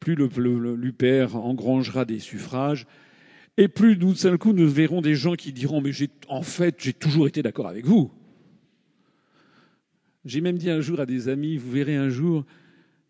plus 0.00 0.14
l'UPR 0.14 1.36
engrangera 1.36 2.04
des 2.04 2.18
suffrages, 2.18 2.86
et 3.56 3.68
plus 3.68 3.96
d'un 3.96 4.14
seul 4.14 4.38
coup 4.38 4.52
nous 4.52 4.68
verrons 4.68 5.00
des 5.00 5.14
gens 5.14 5.34
qui 5.34 5.52
diront 5.52 5.80
mais 5.80 5.90
en 6.28 6.42
fait 6.42 6.76
j'ai 6.78 6.92
toujours 6.92 7.26
été 7.26 7.42
d'accord 7.42 7.66
avec 7.66 7.84
vous. 7.84 8.10
J'ai 10.24 10.40
même 10.40 10.58
dit 10.58 10.70
un 10.70 10.80
jour 10.80 11.00
à 11.00 11.06
des 11.06 11.28
amis, 11.28 11.56
vous 11.56 11.70
verrez 11.70 11.96
un 11.96 12.08
jour, 12.10 12.44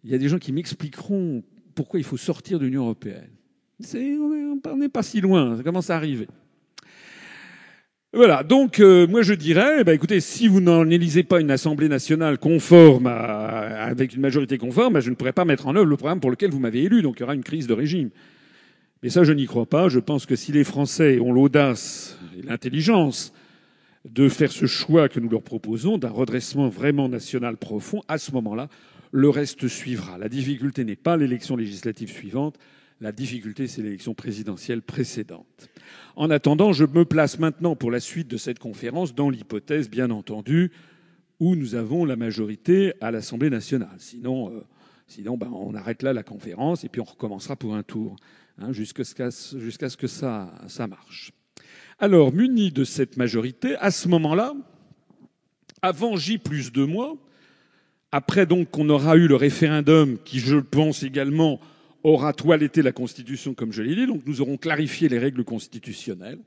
il 0.05 0.11
y 0.11 0.15
a 0.15 0.19
des 0.19 0.29
gens 0.29 0.39
qui 0.39 0.53
m'expliqueront 0.53 1.43
pourquoi 1.75 2.01
il 2.01 2.05
faut 2.05 2.17
sortir 2.17 2.59
de 2.59 2.67
l'Union 2.67 2.83
européenne. 2.83 3.31
on 3.95 4.77
n'est 4.77 4.89
pas 4.89 5.03
si 5.03 5.21
loin, 5.21 5.57
ça 5.57 5.63
commence 5.63 5.91
à 5.91 5.97
arriver. 5.97 6.29
Voilà, 8.15 8.43
donc 8.43 8.81
euh, 8.81 9.07
moi 9.07 9.21
je 9.21 9.35
dirais, 9.35 9.85
bah, 9.85 9.93
écoutez, 9.93 10.21
si 10.21 10.49
vous 10.49 10.63
n'en 10.63 10.89
élisez 10.89 11.23
pas 11.25 11.43
une 11.43 11.51
Assemblée 11.51 11.91
nationale 11.91 12.39
conforme, 12.39 13.07
avec 13.07 14.15
une 14.15 14.23
majorité 14.23 14.57
conforme, 14.57 14.95
bah, 14.95 15.01
je 15.01 15.11
ne 15.11 15.15
pourrai 15.15 15.35
pas 15.35 15.45
mettre 15.45 15.67
en 15.67 15.77
œuvre 15.77 15.85
le 15.85 15.97
programme 15.99 16.19
pour 16.19 16.31
lequel 16.31 16.51
vous 16.51 16.59
m'avez 16.59 16.85
élu, 16.85 17.03
donc 17.03 17.17
il 17.19 17.21
y 17.21 17.23
aura 17.25 17.35
une 17.35 17.45
crise 17.45 17.67
de 17.67 17.75
régime. 17.75 18.09
Mais 19.03 19.11
ça, 19.11 19.25
je 19.25 19.33
n'y 19.33 19.45
crois 19.45 19.67
pas. 19.67 19.91
Je 19.91 19.99
pense 19.99 20.25
que 20.25 20.37
si 20.37 20.53
les 20.53 20.65
Français 20.65 21.21
ont 21.21 21.35
l'audace 21.35 22.19
et 22.39 22.43
l'intelligence 22.43 23.35
de 24.07 24.31
faire 24.31 24.53
ce 24.53 24.65
choix 24.65 25.11
que 25.11 25.21
nous 25.21 25.29
leur 25.29 25.43
proposons, 25.43 25.99
d'un 25.99 26.09
redressement 26.09 26.71
vraiment 26.71 27.11
national 27.11 27.59
profond, 27.59 28.01
à 28.09 28.17
ce 28.17 28.33
moment-là, 28.33 28.69
le 29.13 29.29
reste 29.29 29.69
suivra. 29.69 30.17
La 30.17 30.31
difficulté 30.31 30.83
n'est 30.83 30.97
pas 30.97 31.19
l'élection 31.19 31.57
législative 31.57 32.11
suivante, 32.11 32.59
la 33.01 33.13
difficulté 33.13 33.67
c'est 33.69 33.83
l'élection 33.83 34.15
présidentielle 34.15 34.83
précédente. 34.83 35.69
En 36.17 36.31
attendant, 36.31 36.73
je 36.73 36.85
me 36.85 37.05
place 37.05 37.39
maintenant 37.39 37.77
pour 37.77 37.91
la 37.91 38.01
suite 38.01 38.29
de 38.29 38.37
cette 38.37 38.59
conférence 38.59 39.15
dans 39.15 39.31
l'hypothèse, 39.31 39.89
bien 39.89 40.11
entendu, 40.11 40.73
où 41.41 41.55
nous 41.55 41.75
avons 41.75 42.05
la 42.05 42.17
majorité 42.17 42.93
à 43.01 43.11
l'Assemblée 43.11 43.51
nationale. 43.51 43.95
Sinon, 43.99 44.51
euh, 44.51 44.61
sinon 45.07 45.37
ben, 45.37 45.51
on 45.53 45.75
arrête 45.75 46.03
là 46.03 46.13
la 46.13 46.25
conférence 46.25 46.85
et 46.85 46.89
puis 46.89 47.01
on 47.01 47.05
recommencera 47.05 47.55
pour 47.55 47.75
un 47.75 47.83
tour, 47.83 48.17
hein, 48.59 48.73
jusqu'à 48.73 49.05
ce 49.05 49.97
que 49.97 50.07
ça, 50.09 50.53
ça 50.67 50.87
marche. 50.87 51.33
Alors, 52.01 52.33
muni 52.33 52.71
de 52.71 52.85
cette 52.85 53.17
majorité, 53.17 53.77
à 53.77 53.91
ce 53.91 54.09
moment-là, 54.09 54.55
avant 55.83 56.17
J 56.17 56.39
plus 56.39 56.73
deux 56.73 56.87
mois, 56.87 57.17
après 58.13 58.47
donc 58.47 58.71
qu'on 58.71 58.89
aura 58.89 59.17
eu 59.17 59.29
le 59.29 59.37
référendum 59.37 60.19
qui, 60.25 60.41
je 60.41 60.57
pense 60.57 61.03
également, 61.03 61.61
aura 62.05 62.33
toiletté 62.33 62.83
la 62.83 62.93
Constitution, 62.93 63.55
comme 63.55 63.73
je 63.73 63.83
l'ai 63.83 63.95
dit, 63.95 64.07
donc 64.07 64.23
nous 64.27 64.41
aurons 64.41 64.57
clarifié 64.57 65.09
les 65.09 65.19
règles 65.19 65.45
constitutionnelles. 65.45 66.39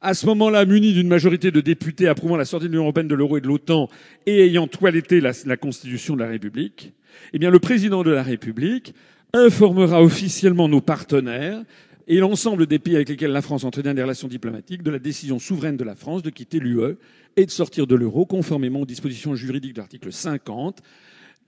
À 0.00 0.14
ce 0.14 0.26
moment-là, 0.26 0.66
muni 0.66 0.92
d'une 0.92 1.08
majorité 1.08 1.50
de 1.50 1.60
députés 1.60 2.06
approuvant 2.08 2.36
la 2.36 2.44
sortie 2.44 2.66
de 2.66 2.72
l'Union 2.72 2.84
européenne, 2.84 3.08
de 3.08 3.14
l'euro 3.14 3.38
et 3.38 3.40
de 3.40 3.46
l'OTAN 3.46 3.88
et 4.26 4.44
ayant 4.44 4.66
toiletté 4.66 5.20
la, 5.20 5.32
la, 5.46 5.56
Constitution 5.56 6.14
de 6.14 6.20
la 6.20 6.28
République, 6.28 6.92
eh 7.32 7.38
bien, 7.38 7.50
le 7.50 7.58
président 7.58 8.02
de 8.02 8.10
la 8.10 8.22
République 8.22 8.94
informera 9.32 10.02
officiellement 10.02 10.68
nos 10.68 10.80
partenaires 10.80 11.62
et 12.08 12.18
l'ensemble 12.18 12.66
des 12.66 12.78
pays 12.78 12.94
avec 12.94 13.08
lesquels 13.08 13.32
la 13.32 13.42
France 13.42 13.64
entretient 13.64 13.94
des 13.94 14.02
relations 14.02 14.28
diplomatiques 14.28 14.82
de 14.82 14.90
la 14.90 14.98
décision 14.98 15.38
souveraine 15.38 15.76
de 15.76 15.84
la 15.84 15.94
France 15.94 16.22
de 16.22 16.30
quitter 16.30 16.60
l'UE 16.60 16.96
et 17.36 17.46
de 17.46 17.50
sortir 17.50 17.86
de 17.86 17.94
l'euro 17.94 18.26
conformément 18.26 18.80
aux 18.80 18.86
dispositions 18.86 19.34
juridiques 19.34 19.74
de 19.74 19.80
l'article 19.80 20.12
50, 20.12 20.82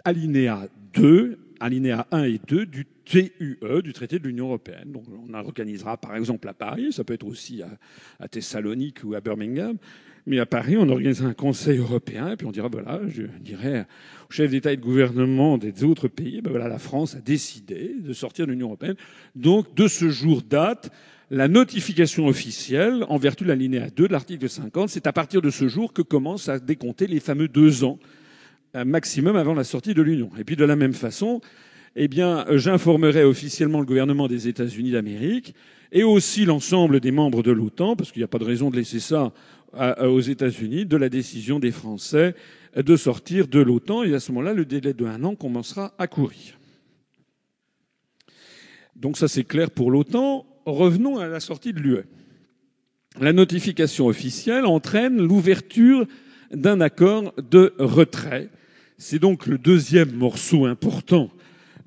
alinéa 0.04 0.68
2, 0.94 1.38
alinéa 1.60 2.06
1 2.10 2.24
et 2.24 2.40
2 2.46 2.66
du 2.66 2.86
TUE, 3.04 3.58
du 3.82 3.92
traité 3.92 4.18
de 4.18 4.26
l'Union 4.26 4.46
européenne. 4.46 4.92
Donc 4.92 5.04
on 5.08 5.32
organisera 5.34 5.96
par 5.96 6.16
exemple 6.16 6.48
à 6.48 6.54
Paris, 6.54 6.92
ça 6.92 7.04
peut 7.04 7.14
être 7.14 7.26
aussi 7.26 7.62
à, 8.20 8.28
Thessalonique 8.28 8.98
ou 9.04 9.14
à 9.14 9.20
Birmingham, 9.20 9.76
Mais 10.26 10.38
à 10.38 10.46
Paris, 10.46 10.76
on 10.76 10.88
organise 10.90 11.22
un 11.22 11.32
Conseil 11.32 11.78
européen, 11.78 12.32
et 12.32 12.36
puis 12.36 12.46
on 12.46 12.52
dira, 12.52 12.68
voilà, 12.68 13.00
je 13.08 13.22
dirais 13.40 13.86
aux 14.28 14.32
chefs 14.32 14.50
d'État 14.50 14.72
et 14.72 14.76
de 14.76 14.82
gouvernement 14.82 15.56
des 15.56 15.84
autres 15.84 16.08
pays, 16.08 16.42
ben 16.42 16.50
voilà, 16.50 16.68
la 16.68 16.78
France 16.78 17.14
a 17.14 17.20
décidé 17.20 17.94
de 17.98 18.12
sortir 18.12 18.46
de 18.46 18.52
l'Union 18.52 18.66
européenne. 18.66 18.96
Donc, 19.34 19.74
de 19.74 19.88
ce 19.88 20.10
jour 20.10 20.42
date, 20.42 20.90
la 21.30 21.48
notification 21.48 22.26
officielle, 22.26 23.04
en 23.08 23.16
vertu 23.16 23.44
de 23.44 23.48
l'alinéa 23.48 23.90
2 23.90 24.08
de 24.08 24.12
l'article 24.12 24.48
50, 24.48 24.88
c'est 24.90 25.06
à 25.06 25.12
partir 25.12 25.40
de 25.40 25.50
ce 25.50 25.68
jour 25.68 25.92
que 25.92 26.02
commencent 26.02 26.48
à 26.48 26.58
décompter 26.58 27.06
les 27.06 27.20
fameux 27.20 27.48
deux 27.48 27.84
ans 27.84 27.98
maximum 28.74 29.36
avant 29.36 29.54
la 29.54 29.64
sortie 29.64 29.94
de 29.94 30.02
l'Union. 30.02 30.30
Et 30.38 30.44
puis 30.44 30.56
de 30.56 30.64
la 30.64 30.76
même 30.76 30.94
façon, 30.94 31.40
eh 31.96 32.08
bien, 32.08 32.44
j'informerai 32.50 33.24
officiellement 33.24 33.80
le 33.80 33.86
gouvernement 33.86 34.28
des 34.28 34.48
États-Unis 34.48 34.92
d'Amérique 34.92 35.54
et 35.90 36.02
aussi 36.02 36.44
l'ensemble 36.44 37.00
des 37.00 37.10
membres 37.10 37.42
de 37.42 37.50
l'OTAN, 37.50 37.96
parce 37.96 38.12
qu'il 38.12 38.20
n'y 38.20 38.24
a 38.24 38.28
pas 38.28 38.38
de 38.38 38.44
raison 38.44 38.70
de 38.70 38.76
laisser 38.76 39.00
ça 39.00 39.32
aux 40.00 40.20
États-Unis, 40.20 40.86
de 40.86 40.96
la 40.96 41.08
décision 41.08 41.58
des 41.58 41.70
Français 41.70 42.34
de 42.76 42.96
sortir 42.96 43.48
de 43.48 43.60
l'OTAN. 43.60 44.04
Et 44.04 44.14
à 44.14 44.20
ce 44.20 44.32
moment-là, 44.32 44.54
le 44.54 44.64
délai 44.64 44.92
de 44.92 45.04
un 45.04 45.24
an 45.24 45.34
commencera 45.34 45.94
à 45.98 46.06
courir. 46.06 46.58
Donc 48.94 49.16
ça, 49.16 49.28
c'est 49.28 49.44
clair 49.44 49.70
pour 49.70 49.90
l'OTAN. 49.90 50.46
Revenons 50.66 51.18
à 51.18 51.28
la 51.28 51.40
sortie 51.40 51.72
de 51.72 51.80
l'UE. 51.80 52.04
La 53.20 53.32
notification 53.32 54.06
officielle 54.06 54.66
entraîne 54.66 55.20
l'ouverture 55.20 56.06
d'un 56.52 56.80
accord 56.80 57.34
de 57.50 57.74
retrait. 57.78 58.50
C'est 59.00 59.20
donc 59.20 59.46
le 59.46 59.58
deuxième 59.58 60.10
morceau 60.10 60.66
important 60.66 61.30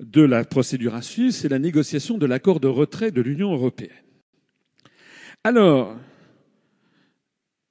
de 0.00 0.22
la 0.22 0.46
procédure 0.46 0.94
à 0.94 1.02
suivre, 1.02 1.34
c'est 1.34 1.50
la 1.50 1.58
négociation 1.58 2.16
de 2.16 2.24
l'accord 2.24 2.58
de 2.58 2.68
retrait 2.68 3.10
de 3.10 3.20
l'Union 3.20 3.52
européenne. 3.52 3.90
Alors, 5.44 5.94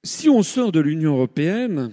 si 0.04 0.28
on 0.28 0.44
sort 0.44 0.70
de 0.70 0.78
l'Union 0.78 1.14
européenne, 1.14 1.90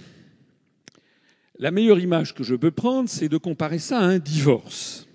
la 1.57 1.71
meilleure 1.71 1.99
image 1.99 2.35
que 2.35 2.43
je 2.43 2.53
peux 2.53 2.69
prendre, 2.69 3.09
c'est 3.09 3.29
de 3.29 3.37
comparer 3.37 3.79
ça 3.79 3.97
à 3.97 4.03
un 4.03 4.19
divorce. 4.19 5.07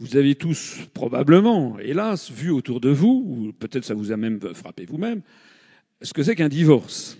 Vous 0.00 0.16
avez 0.16 0.34
tous 0.34 0.80
probablement, 0.92 1.78
hélas, 1.78 2.32
vu 2.32 2.50
autour 2.50 2.80
de 2.80 2.90
vous, 2.90 3.24
ou 3.26 3.52
peut-être 3.52 3.84
ça 3.84 3.94
vous 3.94 4.10
a 4.10 4.16
même 4.16 4.40
frappé 4.54 4.86
vous-même, 4.86 5.22
ce 6.02 6.12
que 6.12 6.24
c'est 6.24 6.34
qu'un 6.34 6.48
divorce. 6.48 7.16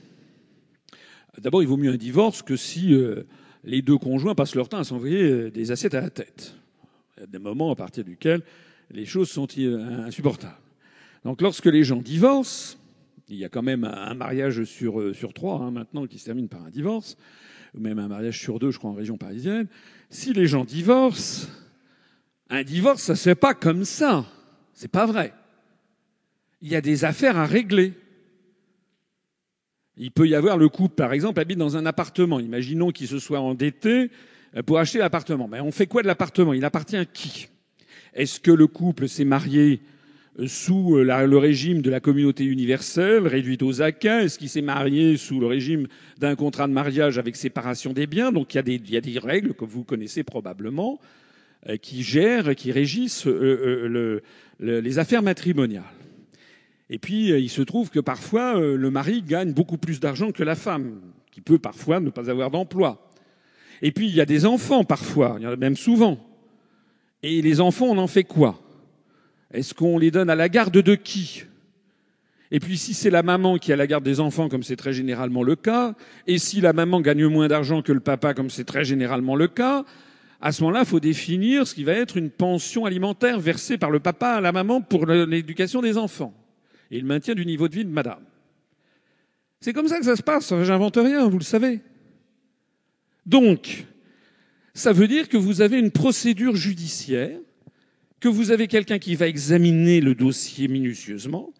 D'abord, 1.38 1.62
il 1.62 1.68
vaut 1.68 1.76
mieux 1.76 1.92
un 1.92 1.96
divorce 1.96 2.42
que 2.42 2.56
si 2.56 2.92
euh, 2.94 3.22
les 3.64 3.82
deux 3.82 3.98
conjoints 3.98 4.34
passent 4.34 4.54
leur 4.54 4.68
temps 4.68 4.78
à 4.78 4.84
s'envoyer 4.84 5.22
euh, 5.22 5.50
des 5.50 5.70
assiettes 5.70 5.94
à 5.94 6.00
la 6.00 6.10
tête. 6.10 6.54
Il 7.16 7.20
y 7.20 7.24
a 7.24 7.26
des 7.26 7.38
moments 7.38 7.70
à 7.70 7.76
partir 7.76 8.04
duquel 8.04 8.42
les 8.90 9.04
choses 9.04 9.28
sont 9.28 9.48
insupportables. 9.58 10.54
Donc 11.24 11.42
lorsque 11.42 11.66
les 11.66 11.84
gens 11.84 12.00
divorcent, 12.00 12.78
il 13.28 13.36
y 13.36 13.44
a 13.44 13.48
quand 13.48 13.62
même 13.62 13.84
un 13.84 14.14
mariage 14.14 14.64
sur, 14.64 15.00
euh, 15.00 15.12
sur 15.12 15.34
trois 15.34 15.60
hein, 15.60 15.70
maintenant 15.70 16.06
qui 16.06 16.18
se 16.18 16.24
termine 16.24 16.48
par 16.48 16.64
un 16.64 16.70
divorce, 16.70 17.16
ou 17.74 17.80
même 17.80 17.98
un 17.98 18.08
mariage 18.08 18.40
sur 18.40 18.58
deux, 18.58 18.70
je 18.70 18.78
crois, 18.78 18.90
en 18.90 18.94
région 18.94 19.18
parisienne. 19.18 19.66
Si 20.08 20.32
les 20.32 20.46
gens 20.46 20.64
divorcent, 20.64 21.48
un 22.48 22.62
divorce, 22.62 23.02
ça 23.02 23.14
se 23.14 23.24
fait 23.24 23.34
pas 23.34 23.52
comme 23.52 23.84
ça. 23.84 24.24
C'est 24.72 24.90
pas 24.90 25.04
vrai. 25.04 25.34
Il 26.62 26.68
y 26.68 26.76
a 26.76 26.80
des 26.80 27.04
affaires 27.04 27.36
à 27.36 27.44
régler. 27.44 27.92
Il 29.98 30.12
peut 30.12 30.28
y 30.28 30.34
avoir 30.34 30.56
le 30.56 30.68
couple, 30.68 30.94
par 30.94 31.12
exemple, 31.12 31.40
habite 31.40 31.58
dans 31.58 31.76
un 31.76 31.84
appartement. 31.84 32.38
Imaginons 32.38 32.90
qu'il 32.90 33.08
se 33.08 33.18
soit 33.18 33.40
endetté 33.40 34.10
euh, 34.56 34.62
pour 34.62 34.78
acheter 34.78 34.98
l'appartement. 34.98 35.48
Mais 35.48 35.60
on 35.60 35.72
fait 35.72 35.86
quoi 35.86 36.02
de 36.02 36.06
l'appartement? 36.06 36.52
Il 36.52 36.64
appartient 36.64 36.96
à 36.96 37.04
qui? 37.04 37.48
Est-ce 38.14 38.38
que 38.38 38.52
le 38.52 38.68
couple 38.68 39.08
s'est 39.08 39.24
marié 39.24 39.80
euh, 40.38 40.46
sous 40.46 40.96
euh, 40.96 41.26
le 41.26 41.38
régime 41.38 41.82
de 41.82 41.90
la 41.90 41.98
communauté 41.98 42.44
universelle, 42.44 43.26
réduite 43.26 43.62
aux 43.62 43.82
acquins 43.82 44.20
Est-ce 44.20 44.38
qu'il 44.38 44.48
s'est 44.48 44.62
marié 44.62 45.16
sous 45.16 45.40
le 45.40 45.46
régime 45.46 45.88
d'un 46.18 46.36
contrat 46.36 46.68
de 46.68 46.72
mariage 46.72 47.18
avec 47.18 47.34
séparation 47.34 47.92
des 47.92 48.06
biens? 48.06 48.30
Donc 48.30 48.54
il 48.54 48.56
y, 48.88 48.96
a 48.96 49.00
des, 49.00 49.18
règles 49.18 49.54
que 49.54 49.64
vous 49.64 49.82
connaissez 49.82 50.22
probablement 50.22 51.00
qui 51.82 52.04
gèrent, 52.04 52.54
qui 52.54 52.70
régissent 52.70 53.26
le, 53.26 54.22
le, 54.60 54.80
les 54.80 54.98
affaires 55.00 55.24
matrimoniales. 55.24 55.82
Et 56.90 56.98
puis 56.98 57.28
il 57.30 57.50
se 57.50 57.62
trouve 57.62 57.90
que 57.90 58.00
parfois 58.00 58.58
le 58.58 58.90
mari 58.90 59.22
gagne 59.22 59.52
beaucoup 59.52 59.76
plus 59.76 60.00
d'argent 60.00 60.32
que 60.32 60.42
la 60.42 60.54
femme, 60.54 61.00
qui 61.30 61.40
peut 61.40 61.58
parfois 61.58 62.00
ne 62.00 62.10
pas 62.10 62.30
avoir 62.30 62.50
d'emploi. 62.50 63.10
Et 63.82 63.92
puis 63.92 64.08
il 64.08 64.14
y 64.14 64.20
a 64.20 64.26
des 64.26 64.46
enfants 64.46 64.84
parfois, 64.84 65.36
il 65.38 65.44
y 65.44 65.46
en 65.46 65.52
a 65.52 65.56
même 65.56 65.76
souvent. 65.76 66.18
Et 67.22 67.42
les 67.42 67.60
enfants, 67.60 67.86
on 67.86 67.98
en 67.98 68.06
fait 68.06 68.24
quoi? 68.24 68.60
Est-ce 69.52 69.74
qu'on 69.74 69.98
les 69.98 70.10
donne 70.10 70.30
à 70.30 70.34
la 70.34 70.48
garde 70.48 70.78
de 70.78 70.94
qui? 70.94 71.44
Et 72.50 72.60
puis 72.60 72.78
si 72.78 72.94
c'est 72.94 73.10
la 73.10 73.22
maman 73.22 73.58
qui 73.58 73.72
a 73.72 73.76
la 73.76 73.86
garde 73.86 74.04
des 74.04 74.20
enfants, 74.20 74.48
comme 74.48 74.62
c'est 74.62 74.76
très 74.76 74.94
généralement 74.94 75.42
le 75.42 75.56
cas, 75.56 75.94
et 76.26 76.38
si 76.38 76.60
la 76.62 76.72
maman 76.72 77.00
gagne 77.02 77.26
moins 77.26 77.48
d'argent 77.48 77.82
que 77.82 77.92
le 77.92 78.00
papa, 78.00 78.32
comme 78.32 78.48
c'est 78.48 78.64
très 78.64 78.84
généralement 78.84 79.36
le 79.36 79.48
cas, 79.48 79.84
à 80.40 80.52
ce 80.52 80.62
moment-là, 80.62 80.80
il 80.80 80.86
faut 80.86 81.00
définir 81.00 81.66
ce 81.66 81.74
qui 81.74 81.84
va 81.84 81.92
être 81.92 82.16
une 82.16 82.30
pension 82.30 82.86
alimentaire 82.86 83.40
versée 83.40 83.76
par 83.76 83.90
le 83.90 84.00
papa 84.00 84.28
à 84.28 84.40
la 84.40 84.52
maman 84.52 84.80
pour 84.80 85.04
l'éducation 85.04 85.82
des 85.82 85.98
enfants 85.98 86.32
et 86.90 87.00
le 87.00 87.06
maintien 87.06 87.34
du 87.34 87.44
niveau 87.44 87.68
de 87.68 87.74
vie 87.74 87.84
de 87.84 87.90
madame. 87.90 88.24
C'est 89.60 89.72
comme 89.72 89.88
ça 89.88 89.98
que 89.98 90.04
ça 90.04 90.16
se 90.16 90.22
passe, 90.22 90.52
j'invente 90.62 90.96
rien, 90.96 91.28
vous 91.28 91.38
le 91.38 91.44
savez. 91.44 91.80
Donc, 93.26 93.86
ça 94.72 94.92
veut 94.92 95.08
dire 95.08 95.28
que 95.28 95.36
vous 95.36 95.60
avez 95.60 95.78
une 95.78 95.90
procédure 95.90 96.54
judiciaire, 96.54 97.38
que 98.20 98.28
vous 98.28 98.50
avez 98.50 98.68
quelqu'un 98.68 98.98
qui 98.98 99.16
va 99.16 99.26
examiner 99.26 100.00
le 100.00 100.14
dossier 100.14 100.68
minutieusement, 100.68 101.52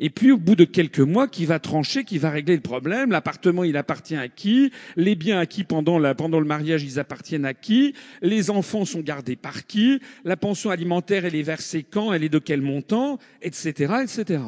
et 0.00 0.10
puis 0.10 0.32
au 0.32 0.38
bout 0.38 0.56
de 0.56 0.64
quelques 0.64 1.00
mois, 1.00 1.28
qui 1.28 1.46
va 1.46 1.58
trancher, 1.58 2.04
qui 2.04 2.18
va 2.18 2.30
régler 2.30 2.56
le 2.56 2.62
problème. 2.62 3.10
L'appartement, 3.10 3.62
il 3.62 3.76
appartient 3.76 4.16
à 4.16 4.28
qui? 4.28 4.72
Les 4.96 5.14
biens 5.14 5.38
acquis 5.38 5.64
pendant, 5.64 6.14
pendant 6.14 6.40
le 6.40 6.46
mariage, 6.46 6.82
ils 6.82 6.98
appartiennent 6.98 7.44
à 7.44 7.54
qui? 7.54 7.94
Les 8.20 8.50
enfants 8.50 8.84
sont 8.84 9.00
gardés 9.00 9.36
par 9.36 9.66
qui? 9.66 10.00
La 10.24 10.36
pension 10.36 10.70
alimentaire, 10.70 11.24
elle 11.24 11.36
est 11.36 11.42
versée 11.42 11.84
quand? 11.84 12.12
Elle 12.12 12.24
est 12.24 12.28
de 12.28 12.40
quel 12.40 12.60
montant? 12.60 13.18
Etc. 13.40 13.92
etc. 14.02 14.40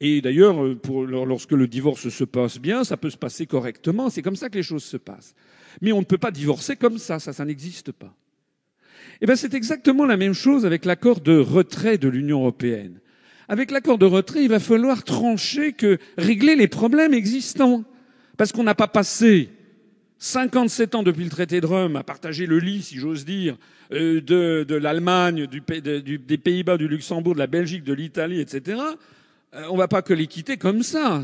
Et 0.00 0.20
d'ailleurs, 0.20 0.62
euh, 0.62 0.78
lorsque 1.24 1.52
le 1.52 1.68
divorce 1.68 2.08
se 2.08 2.24
passe 2.24 2.58
bien, 2.58 2.84
ça 2.84 2.96
peut 2.96 3.10
se 3.10 3.16
passer 3.16 3.46
correctement. 3.46 4.10
C'est 4.10 4.22
comme 4.22 4.36
ça 4.36 4.50
que 4.50 4.56
les 4.56 4.62
choses 4.62 4.84
se 4.84 4.96
passent. 4.96 5.34
Mais 5.80 5.92
on 5.92 6.00
ne 6.00 6.04
peut 6.04 6.18
pas 6.18 6.30
divorcer 6.30 6.76
comme 6.76 6.98
ça. 6.98 7.18
Ça, 7.18 7.32
ça 7.32 7.44
n'existe 7.44 7.92
pas. 7.92 8.14
Eh 9.20 9.26
bien, 9.26 9.36
c'est 9.36 9.54
exactement 9.54 10.04
la 10.04 10.16
même 10.16 10.34
chose 10.34 10.66
avec 10.66 10.84
l'accord 10.84 11.20
de 11.20 11.38
retrait 11.38 11.96
de 11.96 12.08
l'Union 12.08 12.40
européenne. 12.40 13.00
Avec 13.48 13.70
l'accord 13.70 13.98
de 13.98 14.06
retrait, 14.06 14.42
il 14.42 14.48
va 14.48 14.58
falloir 14.58 15.04
trancher 15.04 15.72
que 15.72 15.98
régler 16.18 16.56
les 16.56 16.68
problèmes 16.68 17.14
existants. 17.14 17.84
Parce 18.36 18.52
qu'on 18.52 18.64
n'a 18.64 18.74
pas 18.74 18.88
passé 18.88 19.50
57 20.18 20.94
ans 20.94 21.02
depuis 21.02 21.24
le 21.24 21.30
traité 21.30 21.60
de 21.60 21.66
Rome 21.66 21.96
à 21.96 22.02
partager 22.02 22.46
le 22.46 22.58
lit, 22.58 22.82
si 22.82 22.96
j'ose 22.96 23.24
dire, 23.24 23.56
euh, 23.92 24.20
de, 24.20 24.64
de 24.66 24.74
l'Allemagne, 24.74 25.46
du, 25.46 25.62
des 26.18 26.38
Pays-Bas, 26.38 26.76
du 26.76 26.88
Luxembourg, 26.88 27.34
de 27.34 27.38
la 27.38 27.46
Belgique, 27.46 27.84
de 27.84 27.92
l'Italie, 27.92 28.40
etc. 28.40 28.80
Euh, 29.54 29.64
on 29.70 29.74
ne 29.74 29.78
va 29.78 29.88
pas 29.88 30.02
que 30.02 30.12
les 30.12 30.26
quitter 30.26 30.56
comme 30.56 30.82
ça. 30.82 31.22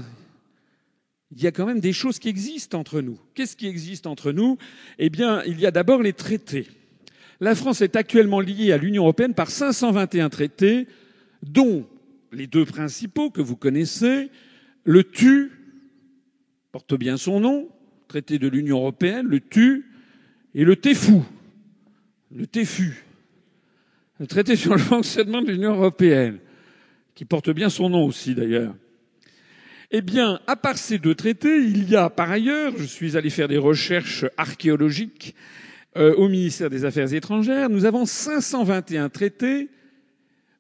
Il 1.34 1.42
y 1.42 1.46
a 1.46 1.50
quand 1.50 1.66
même 1.66 1.80
des 1.80 1.94
choses 1.94 2.18
qui 2.18 2.28
existent 2.28 2.78
entre 2.78 3.00
nous. 3.00 3.18
Qu'est-ce 3.34 3.56
qui 3.56 3.66
existe 3.66 4.06
entre 4.06 4.32
nous? 4.32 4.58
Eh 4.98 5.08
bien, 5.08 5.42
il 5.44 5.58
y 5.58 5.66
a 5.66 5.70
d'abord 5.70 6.02
les 6.02 6.12
traités. 6.12 6.68
La 7.40 7.54
France 7.54 7.80
est 7.80 7.96
actuellement 7.96 8.40
liée 8.40 8.72
à 8.72 8.76
l'Union 8.76 9.04
européenne 9.04 9.34
par 9.34 9.50
521 9.50 10.28
traités, 10.28 10.86
dont 11.42 11.86
les 12.32 12.46
deux 12.46 12.64
principaux 12.64 13.30
que 13.30 13.40
vous 13.40 13.56
connaissez, 13.56 14.30
le 14.84 15.04
TU, 15.04 15.52
porte 16.72 16.94
bien 16.94 17.16
son 17.16 17.40
nom, 17.40 17.68
traité 18.09 18.38
de 18.38 18.48
l'Union 18.48 18.78
européenne, 18.78 19.26
le 19.26 19.40
TU, 19.40 19.86
et 20.54 20.64
le 20.64 20.76
TEFU, 20.76 21.20
le 22.34 22.46
TEFU, 22.46 23.04
le 24.18 24.26
traité 24.26 24.56
sur 24.56 24.72
le 24.72 24.78
fonctionnement 24.78 25.42
de 25.42 25.50
l'Union 25.50 25.74
européenne 25.74 26.38
qui 27.14 27.24
porte 27.24 27.50
bien 27.50 27.68
son 27.68 27.90
nom 27.90 28.04
aussi 28.04 28.34
d'ailleurs. 28.34 28.74
Eh 29.90 30.00
bien, 30.00 30.40
à 30.46 30.56
part 30.56 30.78
ces 30.78 30.98
deux 30.98 31.14
traités, 31.14 31.59
il 31.59 31.88
y 31.88 31.96
a 31.96 32.09
par 32.09 32.30
ailleurs, 32.30 32.72
je 32.78 32.84
suis 32.84 33.16
allé 33.16 33.28
faire 33.28 33.48
des 33.48 33.59
recherches 33.59 34.24
archéologiques 34.38 35.34
euh, 35.96 36.14
au 36.14 36.28
ministère 36.28 36.70
des 36.70 36.86
Affaires 36.86 37.12
étrangères, 37.12 37.68
nous 37.68 37.84
avons 37.84 38.06
521 38.06 39.10
traités 39.10 39.68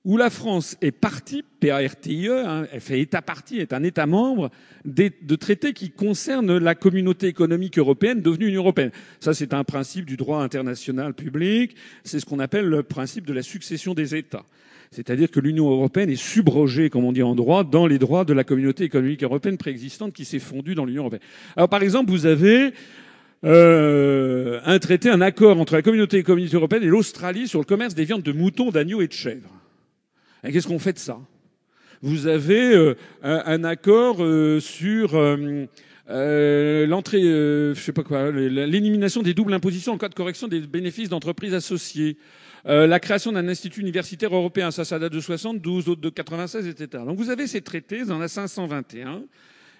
où 0.04 0.16
la 0.16 0.30
France 0.30 0.76
est 0.80 0.90
partie, 0.90 1.44
PARTIE, 1.60 2.28
hein, 2.28 2.66
elle 2.72 2.80
fait 2.80 3.00
État 3.00 3.22
partie, 3.22 3.58
est 3.58 3.72
un 3.72 3.84
État 3.84 4.06
membre 4.06 4.50
des, 4.84 5.12
de 5.22 5.36
traités 5.36 5.72
qui 5.72 5.90
concernent 5.90 6.58
la 6.58 6.74
communauté 6.74 7.28
économique 7.28 7.78
européenne 7.78 8.20
devenue 8.20 8.48
Union 8.48 8.62
européenne. 8.62 8.90
Ça, 9.20 9.32
c'est 9.32 9.54
un 9.54 9.62
principe 9.62 10.04
du 10.04 10.16
droit 10.16 10.42
international 10.42 11.14
public. 11.14 11.76
C'est 12.02 12.18
ce 12.18 12.26
qu'on 12.26 12.40
appelle 12.40 12.66
le 12.66 12.82
principe 12.82 13.26
de 13.26 13.32
la 13.32 13.42
succession 13.42 13.94
des 13.94 14.16
États. 14.16 14.44
C'est-à-dire 14.90 15.30
que 15.30 15.38
l'Union 15.38 15.70
européenne 15.70 16.10
est 16.10 16.16
subrogée, 16.16 16.90
comme 16.90 17.04
on 17.04 17.12
dit 17.12 17.22
en 17.22 17.36
droit, 17.36 17.62
dans 17.62 17.86
les 17.86 17.98
droits 17.98 18.24
de 18.24 18.32
la 18.32 18.44
communauté 18.44 18.84
économique 18.84 19.22
européenne 19.22 19.56
préexistante 19.56 20.12
qui 20.12 20.24
s'est 20.24 20.40
fondue 20.40 20.74
dans 20.74 20.84
l'Union 20.84 21.02
européenne. 21.02 21.22
Alors, 21.56 21.68
par 21.68 21.82
exemple, 21.82 22.10
vous 22.10 22.26
avez 22.26 22.72
euh, 23.44 24.60
un 24.64 24.78
traité, 24.80 25.08
un 25.10 25.20
accord 25.20 25.58
entre 25.60 25.74
la 25.74 25.82
communauté 25.82 26.18
économique 26.18 26.54
européenne 26.54 26.82
et 26.82 26.88
l'Australie 26.88 27.46
sur 27.46 27.60
le 27.60 27.64
commerce 27.64 27.94
des 27.94 28.04
viandes 28.04 28.22
de 28.22 28.32
moutons, 28.32 28.70
d'agneaux 28.70 29.00
et 29.00 29.06
de 29.06 29.12
chèvres. 29.12 29.61
Qu'est-ce 30.50 30.66
qu'on 30.66 30.78
fait 30.78 30.94
de 30.94 30.98
ça? 30.98 31.20
Vous 32.02 32.26
avez 32.26 32.74
euh, 32.74 32.94
un, 33.22 33.62
accord 33.62 34.16
euh, 34.24 34.58
sur 34.58 35.14
euh, 35.14 36.86
l'entrée, 36.86 37.22
je 37.22 37.74
sais 37.80 37.92
pas 37.92 38.02
quoi, 38.02 38.32
l'élimination 38.32 39.22
des 39.22 39.34
doubles 39.34 39.54
impositions 39.54 39.92
en 39.92 39.98
cas 39.98 40.08
de 40.08 40.14
correction 40.14 40.48
des 40.48 40.60
bénéfices 40.60 41.08
d'entreprises 41.08 41.54
associées. 41.54 42.16
la 42.64 42.98
création 42.98 43.30
d'un 43.30 43.46
institut 43.48 43.80
universitaire 43.80 44.34
européen, 44.34 44.72
ça, 44.72 44.84
ça 44.84 44.98
date 44.98 45.12
de 45.12 45.20
72, 45.20 45.84
d'autres 45.84 46.00
de 46.00 46.10
96, 46.10 46.66
etc. 46.66 47.04
Donc 47.06 47.18
vous 47.18 47.30
avez 47.30 47.46
ces 47.46 47.60
traités, 47.60 48.02
vous 48.02 48.10
en 48.10 48.20
a 48.20 48.26
521. 48.26 49.22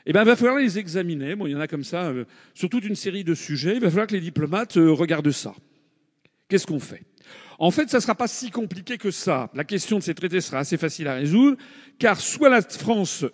Eh 0.06 0.12
ben, 0.12 0.22
il 0.22 0.26
va 0.26 0.36
falloir 0.36 0.58
les 0.58 0.78
examiner. 0.78 1.34
Bon, 1.34 1.46
il 1.46 1.52
y 1.52 1.56
en 1.56 1.60
a 1.60 1.66
comme 1.66 1.84
ça 1.84 2.12
sur 2.54 2.68
toute 2.68 2.84
une 2.84 2.96
série 2.96 3.24
de 3.24 3.34
sujets. 3.34 3.74
Il 3.74 3.80
va 3.80 3.90
falloir 3.90 4.06
que 4.06 4.14
les 4.14 4.20
diplomates 4.20 4.74
regardent 4.74 5.32
ça. 5.32 5.54
Qu'est-ce 6.48 6.66
qu'on 6.66 6.80
fait? 6.80 7.02
En 7.58 7.70
fait, 7.70 7.90
ça 7.90 7.98
ne 7.98 8.02
sera 8.02 8.14
pas 8.14 8.28
si 8.28 8.50
compliqué 8.50 8.98
que 8.98 9.10
ça. 9.10 9.50
La 9.54 9.64
question 9.64 9.98
de 9.98 10.02
ces 10.02 10.14
traités 10.14 10.40
sera 10.40 10.58
assez 10.58 10.76
facile 10.76 11.08
à 11.08 11.14
résoudre, 11.14 11.56
car 11.98 12.20
soit 12.20 12.48
la 12.48 12.62
France 12.62 13.24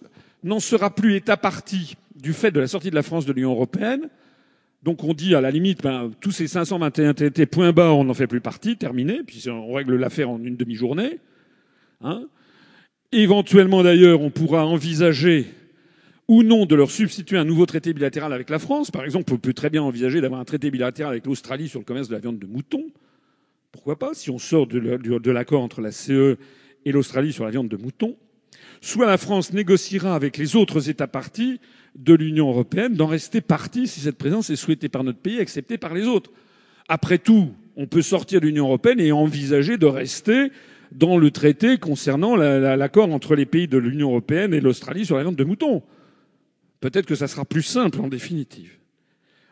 n'en 0.44 0.60
sera 0.60 0.94
plus 0.94 1.16
État 1.16 1.36
parti 1.36 1.96
du 2.14 2.32
fait 2.32 2.50
de 2.50 2.60
la 2.60 2.66
sortie 2.66 2.90
de 2.90 2.94
la 2.94 3.02
France 3.02 3.26
de 3.26 3.32
l'Union 3.32 3.52
européenne, 3.52 4.08
donc 4.82 5.02
on 5.02 5.12
dit 5.12 5.34
à 5.34 5.40
la 5.40 5.50
limite, 5.50 5.82
ben, 5.82 6.10
tous 6.20 6.30
ces 6.30 6.46
521 6.46 7.14
traités, 7.14 7.46
point 7.46 7.72
bas, 7.72 7.92
on 7.92 8.04
n'en 8.04 8.14
fait 8.14 8.26
plus 8.26 8.40
partie, 8.40 8.76
terminé, 8.76 9.22
puis 9.26 9.44
on 9.48 9.72
règle 9.72 9.96
l'affaire 9.96 10.30
en 10.30 10.42
une 10.42 10.56
demi-journée. 10.56 11.18
Hein. 12.00 12.26
Éventuellement 13.10 13.82
d'ailleurs, 13.82 14.20
on 14.20 14.30
pourra 14.30 14.66
envisager 14.66 15.46
ou 16.28 16.42
non 16.42 16.66
de 16.66 16.74
leur 16.74 16.90
substituer 16.90 17.38
un 17.38 17.44
nouveau 17.44 17.66
traité 17.66 17.92
bilatéral 17.92 18.32
avec 18.32 18.50
la 18.50 18.58
France. 18.58 18.90
Par 18.90 19.04
exemple, 19.04 19.32
on 19.32 19.38
peut 19.38 19.54
très 19.54 19.70
bien 19.70 19.82
envisager 19.82 20.20
d'avoir 20.20 20.40
un 20.40 20.44
traité 20.44 20.70
bilatéral 20.70 21.12
avec 21.12 21.26
l'Australie 21.26 21.68
sur 21.68 21.80
le 21.80 21.84
commerce 21.84 22.08
de 22.08 22.14
la 22.14 22.20
viande 22.20 22.38
de 22.38 22.46
mouton. 22.46 22.84
Pourquoi 23.78 23.96
pas, 23.96 24.12
si 24.12 24.28
on 24.28 24.38
sort 24.38 24.66
de 24.66 25.30
l'accord 25.30 25.62
entre 25.62 25.80
la 25.80 25.92
CE 25.92 26.36
et 26.84 26.90
l'Australie 26.90 27.32
sur 27.32 27.44
la 27.44 27.52
viande 27.52 27.68
de 27.68 27.76
mouton 27.76 28.16
Soit 28.80 29.06
la 29.06 29.16
France 29.16 29.52
négociera 29.52 30.16
avec 30.16 30.36
les 30.36 30.56
autres 30.56 30.90
États 30.90 31.06
partis 31.06 31.60
de 31.94 32.12
l'Union 32.12 32.48
européenne 32.48 32.94
d'en 32.94 33.06
rester 33.06 33.40
partie 33.40 33.86
si 33.86 34.00
cette 34.00 34.18
présence 34.18 34.50
est 34.50 34.56
souhaitée 34.56 34.88
par 34.88 35.04
notre 35.04 35.20
pays 35.20 35.36
et 35.36 35.40
acceptée 35.40 35.78
par 35.78 35.94
les 35.94 36.08
autres. 36.08 36.32
Après 36.88 37.18
tout, 37.18 37.52
on 37.76 37.86
peut 37.86 38.02
sortir 38.02 38.40
de 38.40 38.46
l'Union 38.46 38.64
européenne 38.66 38.98
et 38.98 39.12
envisager 39.12 39.78
de 39.78 39.86
rester 39.86 40.50
dans 40.90 41.16
le 41.16 41.30
traité 41.30 41.78
concernant 41.78 42.34
l'accord 42.34 43.08
entre 43.14 43.36
les 43.36 43.46
pays 43.46 43.68
de 43.68 43.78
l'Union 43.78 44.08
européenne 44.08 44.54
et 44.54 44.60
l'Australie 44.60 45.06
sur 45.06 45.16
la 45.16 45.22
viande 45.22 45.36
de 45.36 45.44
mouton. 45.44 45.84
Peut-être 46.80 47.06
que 47.06 47.14
ça 47.14 47.28
sera 47.28 47.44
plus 47.44 47.62
simple 47.62 48.00
en 48.00 48.08
définitive. 48.08 48.77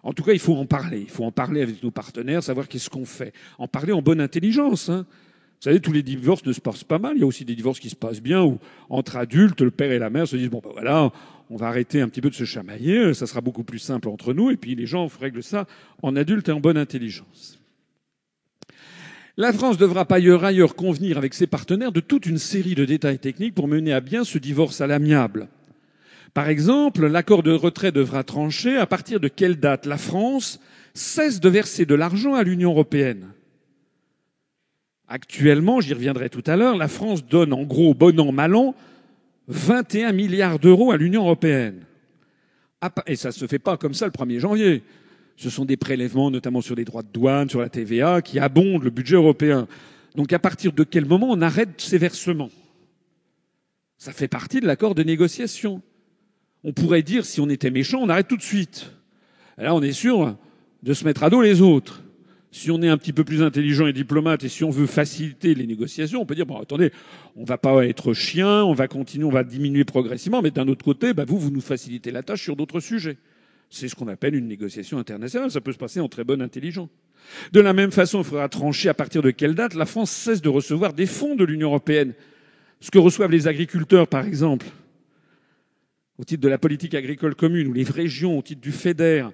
En 0.07 0.13
tout 0.13 0.23
cas, 0.23 0.33
il 0.33 0.39
faut 0.39 0.55
en 0.55 0.67
parler. 0.67 1.01
Il 1.01 1.11
faut 1.11 1.25
en 1.25 1.33
parler 1.33 1.63
avec 1.63 1.83
nos 1.83 1.91
partenaires, 1.91 2.41
savoir 2.41 2.69
qu'est-ce 2.69 2.89
qu'on 2.89 3.05
fait. 3.05 3.33
En 3.59 3.67
parler 3.67 3.93
en 3.93 4.03
bonne 4.03 4.21
intelligence. 4.21 4.89
Hein. 4.89 5.05
Vous 5.09 5.63
savez, 5.63 5.81
tous 5.81 5.91
les 5.91 6.05
divorces 6.05 6.47
ne 6.47 6.53
se 6.53 6.61
passent 6.61 6.85
pas 6.85 7.01
mal. 7.01 7.17
Il 7.17 7.21
y 7.21 7.23
a 7.25 7.27
aussi 7.27 7.45
des 7.45 7.57
divorces 7.57 7.81
qui 7.81 7.91
se 7.91 7.97
passent 7.97 8.23
bien 8.23 8.45
où, 8.45 8.61
entre 8.89 9.17
adultes, 9.17 9.61
le 9.63 9.73
père 9.73 9.91
et 9.91 9.99
la 9.99 10.09
mère 10.09 10.29
se 10.29 10.37
disent 10.37 10.49
bon 10.49 10.61
ben 10.63 10.71
voilà, 10.73 11.11
on 11.51 11.57
va 11.57 11.67
arrêter 11.67 12.01
un 12.01 12.09
petit 12.09 12.21
peu 12.21 12.31
de 12.31 12.37
se 12.37 12.45
chamailler. 12.45 13.15
Ça 13.15 13.27
sera 13.27 13.41
beaucoup 13.41 13.65
plus 13.65 13.81
simple 13.81 14.09
entre 14.09 14.33
nous. 14.33 14.53
Et 14.53 14.57
puis 14.57 14.77
les 14.77 14.87
gens 14.87 15.09
règlent 15.21 15.43
ça 15.43 15.67
en 16.05 16.15
adulte 16.15 16.49
et 16.49 16.53
en 16.53 16.61
bonne 16.61 16.79
intelligence. 16.79 17.59
La 19.37 19.53
France 19.53 19.77
devra 19.77 20.05
par 20.05 20.19
ailleurs 20.19 20.77
convenir 20.77 21.19
avec 21.19 21.35
ses 21.35 21.49
partenaires 21.49 21.91
de 21.91 22.01
toute 22.01 22.27
une 22.27 22.39
série 22.39 22.77
de 22.77 22.85
détails 22.85 23.19
techniques 23.19 23.57
pour 23.57 23.67
mener 23.67 23.93
à 23.93 24.01
bien 24.01 24.23
ce 24.23 24.39
divorce 24.39 24.81
à 24.81 24.87
l'amiable. 24.87 25.49
Par 26.35 26.49
exemple, 26.49 27.07
l'accord 27.07 27.43
de 27.43 27.53
retrait 27.53 27.93
devra 27.93 28.25
trancher 28.25 28.77
à 28.77 28.87
partir 28.87 29.21
de 29.21 29.29
quelle 29.29 29.57
date 29.57 29.87
la 29.87 29.99
France 29.99 30.61
cesse 30.95 31.41
de 31.41 31.49
verser 31.49 31.87
de 31.87 31.95
l'argent 31.95 32.35
à 32.35 32.43
l'Union 32.43 32.71
européenne? 32.71 33.29
Actuellement, 35.09 35.81
j'y 35.81 35.95
reviendrai 35.95 36.31
tout 36.31 36.43
à 36.47 36.57
l'heure, 36.57 36.77
la 36.77 36.89
France 36.89 37.25
donne 37.25 37.53
en 37.53 37.63
gros, 37.63 37.95
bon 37.95 38.19
an, 38.19 38.33
mal 38.33 38.57
an, 38.57 38.75
21 39.49 40.13
milliards 40.13 40.59
d'euros 40.59 40.91
à 40.91 40.97
l'Union 40.97 41.23
européenne. 41.23 41.85
Et 43.07 43.17
ça 43.17 43.29
ne 43.29 43.33
se 43.33 43.47
fait 43.47 43.59
pas 43.59 43.77
comme 43.77 43.95
ça 43.95 44.07
le 44.07 44.13
1er 44.13 44.41
janvier. 44.41 44.83
Ce 45.37 45.51
sont 45.51 45.65
des 45.65 45.77
prélèvements, 45.77 46.31
notamment 46.31 46.61
sur 46.61 46.75
les 46.75 46.85
droits 46.85 47.03
de 47.03 47.09
douane, 47.13 47.49
sur 47.49 47.61
la 47.61 47.69
TVA, 47.69 48.23
qui 48.23 48.39
abondent 48.39 48.83
le 48.83 48.91
budget 48.91 49.17
européen. 49.17 49.69
Donc 50.15 50.33
à 50.33 50.39
partir 50.39 50.73
de 50.73 50.83
quel 50.83 51.05
moment 51.05 51.29
on 51.31 51.41
arrête 51.41 51.81
ces 51.81 51.99
versements? 51.99 52.51
Ça 53.99 54.13
fait 54.13 54.29
partie 54.29 54.61
de 54.61 54.67
l'accord 54.67 54.95
de 54.95 55.03
négociation 55.03 55.83
on 56.67 56.73
pourrait 56.73 57.03
dire, 57.03 57.25
si 57.25 57.41
on 57.41 57.49
était 57.49 57.71
méchant, 57.71 58.01
on 58.03 58.09
arrête 58.09 58.27
tout 58.27 58.37
de 58.37 58.43
suite. 58.43 58.91
là, 59.57 59.73
on 59.73 59.81
est 59.83 59.93
sûr 59.93 60.37
de 60.83 60.93
se 60.93 61.05
mettre 61.05 61.23
à 61.23 61.31
dos 61.31 61.41
les 61.41 61.63
autres. 61.63 62.03
Si 62.51 62.73
on 62.73 62.83
est 62.83 62.89
un 62.89 62.99
petit 62.99 63.13
peu 63.13 63.23
plus 63.23 63.43
intelligent 63.43 63.87
et 63.87 63.93
diplomate 63.93 64.43
et 64.43 64.49
si 64.49 64.65
on 64.65 64.71
veut 64.71 64.87
faciliter 64.87 65.55
les 65.55 65.65
négociations, 65.65 66.21
on 66.21 66.27
peut 66.27 66.35
dire, 66.35 66.45
bon, 66.45 66.59
attendez, 66.59 66.91
on 67.37 67.45
va 67.45 67.57
pas 67.57 67.87
être 67.87 68.15
chien, 68.15 68.65
on 68.65 68.73
va 68.73 68.89
continuer, 68.89 69.25
on 69.25 69.31
va 69.31 69.45
diminuer 69.45 69.85
progressivement, 69.85 70.43
mais 70.43 70.51
d'un 70.51 70.67
autre 70.67 70.85
côté, 70.85 71.15
bah, 71.15 71.25
vous, 71.25 71.39
vous 71.39 71.51
nous 71.51 71.61
facilitez 71.61 72.11
la 72.11 72.25
tâche 72.25 72.43
sur 72.43 72.57
d'autres 72.57 72.81
sujets. 72.81 73.17
C'est 73.71 73.87
ce 73.87 73.95
qu'on 73.95 74.09
appelle 74.09 74.35
une 74.35 74.49
négociation 74.49 74.99
internationale. 74.99 75.53
Ça 75.53 75.61
peut 75.61 75.73
se 75.73 75.79
passer 75.79 76.01
en 76.01 76.09
très 76.09 76.25
bonne 76.25 76.43
intelligence. 76.43 76.89
De 77.53 77.61
la 77.61 77.75
même 77.75 77.93
façon, 77.93 78.23
il 78.23 78.25
faudra 78.25 78.49
trancher 78.49 78.89
à 78.89 78.95
partir 78.95 79.23
de 79.23 79.31
quelle 79.31 79.55
date 79.55 79.75
la 79.75 79.87
France 79.87 80.11
cesse 80.11 80.43
de 80.43 80.49
recevoir 80.49 80.95
des 80.95 81.07
fonds 81.07 81.37
de 81.37 81.45
l'Union 81.45 81.69
européenne. 81.69 82.15
Ce 82.81 82.91
que 82.91 82.99
reçoivent 82.99 83.31
les 83.31 83.47
agriculteurs, 83.47 84.09
par 84.09 84.27
exemple 84.27 84.67
au 86.19 86.25
titre 86.25 86.43
de 86.43 86.49
la 86.49 86.59
politique 86.59 86.95
agricole 86.95 87.35
commune, 87.35 87.69
ou 87.69 87.73
les 87.73 87.85
régions 87.85 88.39
au 88.39 88.43
titre 88.43 88.61
du 88.61 88.73
FEDER, 88.73 89.29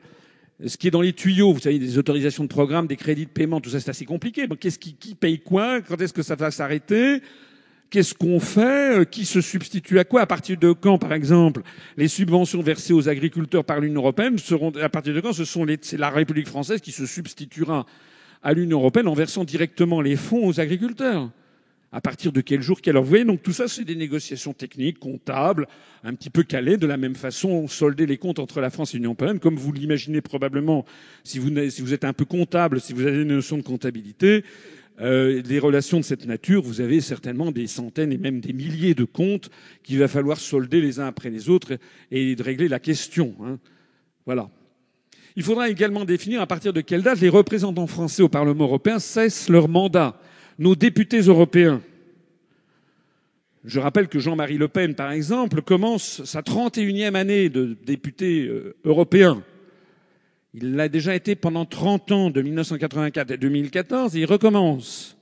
ce 0.64 0.76
qui 0.76 0.88
est 0.88 0.90
dans 0.90 1.00
les 1.00 1.12
tuyaux, 1.12 1.52
vous 1.52 1.60
savez, 1.60 1.78
des 1.78 1.98
autorisations 1.98 2.44
de 2.44 2.48
programme, 2.48 2.86
des 2.86 2.96
crédits 2.96 3.26
de 3.26 3.30
paiement, 3.30 3.60
tout 3.60 3.70
ça, 3.70 3.80
c'est 3.80 3.90
assez 3.90 4.04
compliqué. 4.04 4.46
Qu'est-ce 4.60 4.78
qui, 4.78 4.94
qui 4.94 5.14
paye 5.14 5.40
quoi? 5.40 5.80
Quand 5.80 6.00
est-ce 6.00 6.12
que 6.12 6.22
ça 6.22 6.34
va 6.34 6.50
s'arrêter? 6.50 7.20
Qu'est-ce 7.90 8.14
qu'on 8.14 8.40
fait? 8.40 9.00
Euh, 9.00 9.04
Qui 9.04 9.26
se 9.26 9.40
substitue 9.40 9.98
à 9.98 10.04
quoi? 10.04 10.22
À 10.22 10.26
partir 10.26 10.56
de 10.56 10.72
quand, 10.72 10.98
par 10.98 11.12
exemple, 11.12 11.62
les 11.96 12.08
subventions 12.08 12.62
versées 12.62 12.94
aux 12.94 13.08
agriculteurs 13.08 13.64
par 13.64 13.80
l'Union 13.80 14.00
européenne 14.00 14.38
seront 14.38 14.72
À 14.80 14.88
partir 14.88 15.12
de 15.14 15.20
quand 15.20 15.34
ce 15.34 15.44
sont 15.44 15.66
c'est 15.82 15.98
la 15.98 16.08
République 16.08 16.48
française 16.48 16.80
qui 16.80 16.92
se 16.92 17.04
substituera 17.04 17.84
à 18.42 18.52
l'Union 18.54 18.78
européenne 18.78 19.08
en 19.08 19.14
versant 19.14 19.44
directement 19.44 20.00
les 20.00 20.16
fonds 20.16 20.46
aux 20.46 20.58
agriculteurs? 20.58 21.30
À 21.92 22.00
partir 22.00 22.32
de 22.32 22.40
quel 22.40 22.62
jour, 22.62 22.80
quelle 22.80 22.96
heure. 22.96 23.02
Vous 23.02 23.08
voyez, 23.10 23.24
donc 23.24 23.42
tout 23.42 23.52
ça, 23.52 23.68
c'est 23.68 23.84
des 23.84 23.94
négociations 23.94 24.54
techniques, 24.54 24.98
comptables, 24.98 25.68
un 26.02 26.14
petit 26.14 26.30
peu 26.30 26.42
calées. 26.42 26.78
De 26.78 26.86
la 26.86 26.96
même 26.96 27.14
façon, 27.14 27.68
solder 27.68 28.06
les 28.06 28.16
comptes 28.16 28.38
entre 28.38 28.60
la 28.60 28.70
France 28.70 28.94
et 28.94 28.96
l'Union 28.96 29.10
européenne, 29.10 29.38
comme 29.38 29.56
vous 29.56 29.72
l'imaginez 29.72 30.22
probablement, 30.22 30.86
si 31.22 31.38
vous, 31.38 31.92
êtes 31.92 32.04
un 32.04 32.14
peu 32.14 32.24
comptable, 32.24 32.80
si 32.80 32.94
vous 32.94 33.06
avez 33.06 33.22
une 33.22 33.28
notion 33.28 33.58
de 33.58 33.62
comptabilité, 33.62 34.42
euh, 35.00 35.42
des 35.42 35.58
relations 35.58 36.00
de 36.00 36.04
cette 36.04 36.26
nature, 36.26 36.62
vous 36.62 36.80
avez 36.80 37.02
certainement 37.02 37.52
des 37.52 37.66
centaines 37.66 38.12
et 38.12 38.18
même 38.18 38.40
des 38.40 38.54
milliers 38.54 38.94
de 38.94 39.04
comptes 39.04 39.50
qu'il 39.82 39.98
va 39.98 40.08
falloir 40.08 40.38
solder 40.38 40.80
les 40.80 40.98
uns 40.98 41.06
après 41.06 41.28
les 41.28 41.50
autres 41.50 41.78
et 42.10 42.34
de 42.34 42.42
régler 42.42 42.68
la 42.68 42.78
question. 42.78 43.34
Hein. 43.44 43.58
Voilà. 44.24 44.50
Il 45.36 45.42
faudra 45.42 45.68
également 45.68 46.04
définir 46.04 46.40
à 46.40 46.46
partir 46.46 46.72
de 46.72 46.80
quelle 46.82 47.02
date 47.02 47.20
les 47.20 47.30
représentants 47.30 47.86
français 47.86 48.22
au 48.22 48.28
Parlement 48.28 48.64
européen 48.64 48.98
cessent 48.98 49.48
leur 49.48 49.68
mandat 49.68 50.18
nos 50.62 50.76
députés 50.76 51.20
européens. 51.20 51.82
Je 53.64 53.80
rappelle 53.80 54.08
que 54.08 54.20
Jean-Marie 54.20 54.58
Le 54.58 54.68
Pen, 54.68 54.94
par 54.94 55.10
exemple, 55.10 55.60
commence 55.60 56.22
sa 56.24 56.40
31e 56.40 57.16
année 57.16 57.48
de 57.48 57.76
député 57.84 58.46
euh, 58.46 58.76
européen. 58.84 59.42
Il 60.54 60.76
l'a 60.76 60.88
déjà 60.88 61.16
été 61.16 61.34
pendant 61.34 61.64
30 61.64 62.12
ans, 62.12 62.30
de 62.30 62.42
1984 62.42 63.32
à 63.32 63.36
2014, 63.36 64.16
et 64.16 64.20
il 64.20 64.24
recommence. 64.24 65.16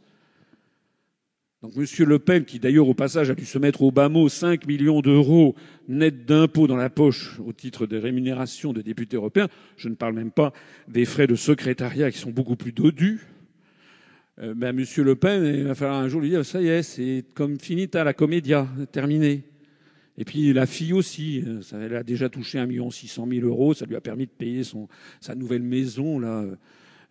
Donc 1.62 1.72
M. 1.76 1.84
Le 2.06 2.18
Pen, 2.18 2.44
qui 2.44 2.58
d'ailleurs 2.58 2.88
au 2.88 2.94
passage 2.94 3.30
a 3.30 3.34
dû 3.34 3.46
se 3.46 3.58
mettre 3.58 3.82
au 3.82 3.90
bas 3.90 4.08
mot 4.10 4.28
5 4.28 4.66
millions 4.66 5.00
d'euros 5.00 5.54
nets 5.88 6.26
d'impôts 6.26 6.66
dans 6.66 6.76
la 6.76 6.90
poche 6.90 7.38
au 7.46 7.52
titre 7.52 7.86
des 7.86 7.98
rémunérations 7.98 8.74
de 8.74 8.82
députés 8.82 9.16
européens, 9.16 9.48
je 9.76 9.88
ne 9.88 9.94
parle 9.94 10.14
même 10.14 10.32
pas 10.32 10.52
des 10.88 11.04
frais 11.06 11.26
de 11.26 11.34
secrétariat 11.34 12.10
qui 12.10 12.18
sont 12.18 12.30
beaucoup 12.30 12.56
plus 12.56 12.72
dodus, 12.72 13.20
euh, 14.42 14.54
ben, 14.54 14.74
Monsieur 14.74 15.04
Le 15.04 15.16
Pen, 15.16 15.44
il 15.44 15.64
va 15.64 15.74
falloir 15.74 16.00
un 16.00 16.08
jour 16.08 16.20
lui 16.20 16.30
dire, 16.30 16.44
ça 16.44 16.62
y 16.62 16.68
est, 16.68 16.82
c'est 16.82 17.24
comme 17.34 17.58
finita 17.58 18.04
la 18.04 18.14
comédia, 18.14 18.66
terminé. 18.90 19.42
Et 20.16 20.24
puis 20.24 20.52
la 20.52 20.66
fille 20.66 20.92
aussi, 20.92 21.44
euh, 21.46 21.60
elle 21.72 21.96
a 21.96 22.02
déjà 22.02 22.28
touché 22.28 22.58
un 22.58 22.66
million 22.66 22.90
six 22.90 23.08
cent 23.08 23.26
mille 23.26 23.44
euros, 23.44 23.74
ça 23.74 23.86
lui 23.86 23.96
a 23.96 24.00
permis 24.00 24.26
de 24.26 24.30
payer 24.30 24.62
sa 25.20 25.34
nouvelle 25.34 25.62
maison 25.62 26.18
là 26.18 26.44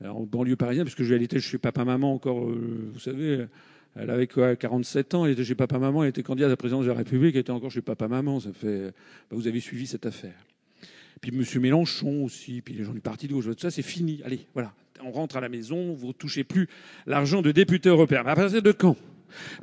euh, 0.01 0.07
en 0.07 0.21
banlieue 0.21 0.55
parisienne, 0.55 0.85
parce 0.85 0.95
que 0.95 1.03
je 1.03 1.13
elle 1.13 1.21
était 1.21 1.39
chez 1.39 1.57
papa-maman 1.57 2.13
encore, 2.13 2.49
vous 2.49 2.99
savez, 2.99 3.45
elle 3.95 4.09
avait 4.09 4.27
quoi, 4.27 4.55
47 4.55 5.13
ans, 5.13 5.25
elle 5.25 5.33
était 5.33 5.43
chez 5.43 5.55
papa-maman, 5.55 6.03
elle 6.03 6.09
était 6.09 6.23
candidate 6.23 6.47
à 6.47 6.51
la 6.51 6.57
présidence 6.57 6.85
de 6.85 6.89
la 6.89 6.95
République, 6.95 7.35
elle 7.35 7.41
était 7.41 7.51
encore 7.51 7.69
chez 7.69 7.81
papa-maman, 7.81 8.39
ça 8.39 8.53
fait, 8.53 8.93
ben, 9.29 9.37
vous 9.37 9.47
avez 9.47 9.59
suivi 9.59 9.87
cette 9.87 10.05
affaire. 10.05 10.45
Puis 11.19 11.31
Monsieur 11.31 11.59
Mélenchon 11.59 12.23
aussi, 12.23 12.61
puis 12.61 12.73
les 12.75 12.85
gens 12.85 12.93
du 12.93 13.01
parti 13.01 13.27
de 13.27 13.33
gauche, 13.33 13.45
tout 13.45 13.55
ça 13.57 13.71
c'est 13.71 13.81
fini, 13.81 14.21
allez, 14.23 14.39
voilà, 14.53 14.73
on 15.03 15.11
rentre 15.11 15.37
à 15.37 15.41
la 15.41 15.49
maison, 15.49 15.93
vous 15.93 16.07
ne 16.07 16.13
touchez 16.13 16.43
plus 16.43 16.67
l'argent 17.05 17.41
de 17.41 17.51
députés 17.51 17.89
européens. 17.89 18.23
à 18.25 18.35
partir 18.35 18.61
de 18.61 18.71
quand? 18.71 18.97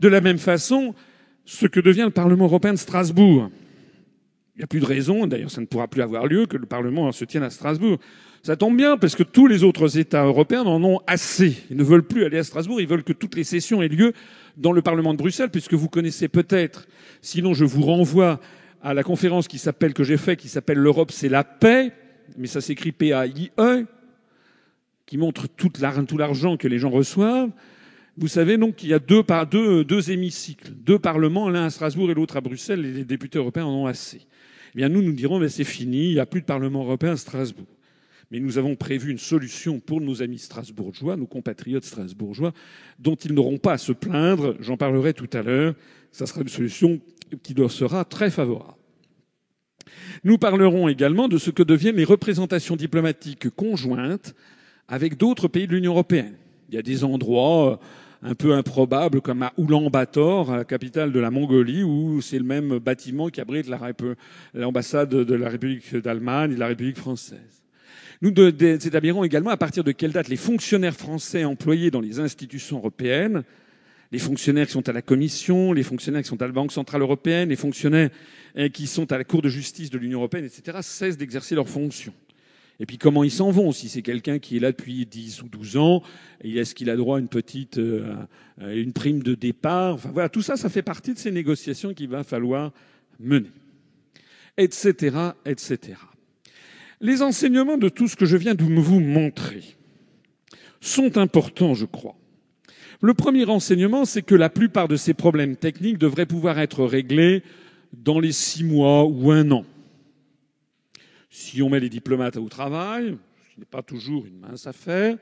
De 0.00 0.08
la 0.08 0.20
même 0.20 0.38
façon, 0.38 0.94
ce 1.44 1.66
que 1.66 1.80
devient 1.80 2.04
le 2.04 2.10
Parlement 2.10 2.44
européen 2.44 2.72
de 2.72 2.78
Strasbourg. 2.78 3.50
Il 4.54 4.60
n'y 4.60 4.64
a 4.64 4.66
plus 4.66 4.80
de 4.80 4.86
raison, 4.86 5.26
d'ailleurs 5.26 5.50
ça 5.50 5.60
ne 5.60 5.66
pourra 5.66 5.88
plus 5.88 6.00
avoir 6.00 6.26
lieu, 6.26 6.46
que 6.46 6.56
le 6.56 6.66
Parlement 6.66 7.12
se 7.12 7.24
tienne 7.24 7.42
à 7.42 7.50
Strasbourg. 7.50 7.98
Ça 8.42 8.56
tombe 8.56 8.76
bien 8.76 8.96
parce 8.96 9.14
que 9.14 9.22
tous 9.22 9.46
les 9.46 9.64
autres 9.64 9.98
États 9.98 10.24
européens 10.24 10.62
en 10.62 10.82
ont 10.82 11.00
assez. 11.06 11.56
Ils 11.70 11.76
ne 11.76 11.84
veulent 11.84 12.06
plus 12.06 12.24
aller 12.24 12.38
à 12.38 12.44
Strasbourg, 12.44 12.80
ils 12.80 12.88
veulent 12.88 13.04
que 13.04 13.12
toutes 13.12 13.36
les 13.36 13.44
sessions 13.44 13.82
aient 13.82 13.88
lieu 13.88 14.12
dans 14.56 14.72
le 14.72 14.80
Parlement 14.80 15.12
de 15.12 15.18
Bruxelles, 15.18 15.50
puisque 15.50 15.74
vous 15.74 15.88
connaissez 15.88 16.28
peut-être, 16.28 16.86
sinon 17.20 17.52
je 17.52 17.64
vous 17.64 17.82
renvoie 17.82 18.40
à 18.82 18.94
la 18.94 19.02
conférence 19.02 19.48
qui 19.48 19.58
s'appelle, 19.58 19.92
que 19.92 20.04
j'ai 20.04 20.16
faite, 20.16 20.38
qui 20.38 20.48
s'appelle 20.48 20.78
L'Europe 20.78 21.10
c'est 21.10 21.28
la 21.28 21.44
paix, 21.44 21.92
mais 22.38 22.46
ça 22.46 22.60
s'écrit 22.60 22.92
P-A-I-E, 22.92 23.86
qui 25.06 25.18
montre 25.18 25.46
tout 25.48 25.70
l'argent 25.80 26.56
que 26.56 26.68
les 26.68 26.78
gens 26.78 26.90
reçoivent. 26.90 27.50
Vous 28.18 28.28
savez 28.28 28.56
donc 28.56 28.76
qu'il 28.76 28.88
y 28.88 28.94
a 28.94 28.98
deux, 28.98 29.22
deux, 29.50 29.84
deux 29.84 30.10
hémicycles, 30.10 30.70
deux 30.70 30.98
parlements, 30.98 31.48
l'un 31.48 31.64
à 31.64 31.70
Strasbourg 31.70 32.10
et 32.10 32.14
l'autre 32.14 32.36
à 32.36 32.40
Bruxelles, 32.40 32.84
et 32.84 32.92
les 32.92 33.04
députés 33.04 33.38
européens 33.38 33.66
en 33.66 33.74
ont 33.74 33.86
assez. 33.86 34.22
Eh 34.74 34.78
bien, 34.78 34.88
nous, 34.88 35.02
nous 35.02 35.12
dirons, 35.12 35.38
mais 35.38 35.48
c'est 35.48 35.64
fini, 35.64 36.08
il 36.08 36.14
n'y 36.14 36.18
a 36.18 36.26
plus 36.26 36.40
de 36.40 36.46
Parlement 36.46 36.82
européen 36.82 37.12
à 37.12 37.16
Strasbourg. 37.16 37.66
Mais 38.30 38.40
nous 38.40 38.58
avons 38.58 38.74
prévu 38.74 39.12
une 39.12 39.18
solution 39.18 39.78
pour 39.78 40.00
nos 40.00 40.20
amis 40.20 40.38
strasbourgeois, 40.38 41.16
nos 41.16 41.26
compatriotes 41.26 41.84
strasbourgeois, 41.84 42.52
dont 42.98 43.14
ils 43.14 43.32
n'auront 43.32 43.58
pas 43.58 43.74
à 43.74 43.78
se 43.78 43.92
plaindre. 43.92 44.56
J'en 44.58 44.76
parlerai 44.76 45.14
tout 45.14 45.30
à 45.32 45.42
l'heure. 45.42 45.74
Ça 46.10 46.26
sera 46.26 46.40
une 46.40 46.48
solution 46.48 47.00
qui 47.44 47.54
leur 47.54 47.70
sera 47.70 48.04
très 48.04 48.30
favorable. 48.30 48.74
Nous 50.24 50.38
parlerons 50.38 50.88
également 50.88 51.28
de 51.28 51.38
ce 51.38 51.50
que 51.50 51.62
deviennent 51.62 51.96
les 51.96 52.04
représentations 52.04 52.74
diplomatiques 52.74 53.48
conjointes 53.50 54.34
avec 54.88 55.16
d'autres 55.16 55.48
pays 55.48 55.66
de 55.66 55.74
l'Union 55.74 55.92
européenne. 55.92 56.34
Il 56.68 56.74
y 56.74 56.78
a 56.78 56.82
des 56.82 57.04
endroits 57.04 57.72
euh, 57.72 57.76
un 58.22 58.34
peu 58.34 58.54
improbables 58.54 59.20
comme 59.20 59.42
à 59.42 59.52
Oulan-Bator, 59.56 60.56
la 60.56 60.64
capitale 60.64 61.12
de 61.12 61.20
la 61.20 61.30
Mongolie, 61.30 61.82
où 61.82 62.20
c'est 62.20 62.38
le 62.38 62.44
même 62.44 62.78
bâtiment 62.78 63.28
qui 63.28 63.40
abrite 63.40 63.68
l'ambassade 64.54 65.10
de 65.10 65.34
la 65.34 65.48
République 65.48 65.94
d'Allemagne 65.96 66.52
et 66.52 66.54
de 66.54 66.60
la 66.60 66.68
République 66.68 66.96
française. 66.96 67.62
Nous 68.22 68.30
établirons 68.30 69.24
également 69.24 69.50
à 69.50 69.56
partir 69.56 69.84
de 69.84 69.92
quelle 69.92 70.12
date 70.12 70.28
les 70.28 70.36
fonctionnaires 70.36 70.94
français 70.94 71.44
employés 71.44 71.90
dans 71.90 72.00
les 72.00 72.18
institutions 72.18 72.78
européennes, 72.78 73.42
les 74.10 74.18
fonctionnaires 74.18 74.66
qui 74.66 74.72
sont 74.72 74.88
à 74.88 74.92
la 74.92 75.02
Commission, 75.02 75.72
les 75.72 75.82
fonctionnaires 75.82 76.22
qui 76.22 76.28
sont 76.28 76.40
à 76.40 76.46
la 76.46 76.52
Banque 76.52 76.72
centrale 76.72 77.02
européenne, 77.02 77.50
les 77.50 77.56
fonctionnaires 77.56 78.10
euh, 78.56 78.68
qui 78.68 78.86
sont 78.86 79.12
à 79.12 79.18
la 79.18 79.24
Cour 79.24 79.42
de 79.42 79.48
justice 79.48 79.90
de 79.90 79.98
l'Union 79.98 80.20
européenne, 80.20 80.44
etc., 80.44 80.78
cessent 80.80 81.18
d'exercer 81.18 81.54
leurs 81.54 81.68
fonctions. 81.68 82.14
Et 82.78 82.86
puis 82.86 82.98
comment 82.98 83.24
ils 83.24 83.30
s'en 83.30 83.50
vont 83.50 83.72
Si 83.72 83.88
c'est 83.88 84.02
quelqu'un 84.02 84.38
qui 84.38 84.56
est 84.56 84.60
là 84.60 84.72
depuis 84.72 85.06
10 85.06 85.42
ou 85.42 85.48
12 85.48 85.76
ans, 85.76 86.02
est-ce 86.42 86.74
qu'il 86.74 86.90
a 86.90 86.96
droit 86.96 87.16
à 87.16 87.20
une 87.20 87.28
petite 87.28 87.78
euh, 87.78 88.14
une 88.60 88.92
prime 88.92 89.22
de 89.22 89.34
départ? 89.34 89.94
Enfin 89.94 90.10
voilà, 90.12 90.28
tout 90.28 90.42
ça, 90.42 90.56
ça 90.56 90.68
fait 90.68 90.82
partie 90.82 91.14
de 91.14 91.18
ces 91.18 91.30
négociations 91.30 91.94
qu'il 91.94 92.08
va 92.08 92.22
falloir 92.22 92.72
mener, 93.18 93.50
etc., 94.58 95.16
etc. 95.46 95.94
Les 97.00 97.22
enseignements 97.22 97.78
de 97.78 97.88
tout 97.88 98.08
ce 98.08 98.16
que 98.16 98.26
je 98.26 98.36
viens 98.36 98.54
de 98.54 98.62
vous 98.62 99.00
montrer 99.00 99.62
sont 100.80 101.18
importants, 101.18 101.74
je 101.74 101.86
crois. 101.86 102.16
Le 103.02 103.12
premier 103.12 103.44
enseignement, 103.44 104.04
c'est 104.04 104.22
que 104.22 104.34
la 104.34 104.48
plupart 104.48 104.88
de 104.88 104.96
ces 104.96 105.12
problèmes 105.12 105.56
techniques 105.56 105.98
devraient 105.98 106.26
pouvoir 106.26 106.58
être 106.58 106.84
réglés 106.84 107.42
dans 107.92 108.18
les 108.18 108.32
six 108.32 108.64
mois 108.64 109.04
ou 109.04 109.30
un 109.30 109.50
an. 109.50 109.64
Si 111.38 111.60
on 111.60 111.68
met 111.68 111.80
les 111.80 111.90
diplomates 111.90 112.38
au 112.38 112.48
travail, 112.48 113.14
ce 113.52 113.60
n'est 113.60 113.66
pas 113.66 113.82
toujours 113.82 114.24
une 114.24 114.38
mince 114.38 114.66
affaire, 114.66 115.18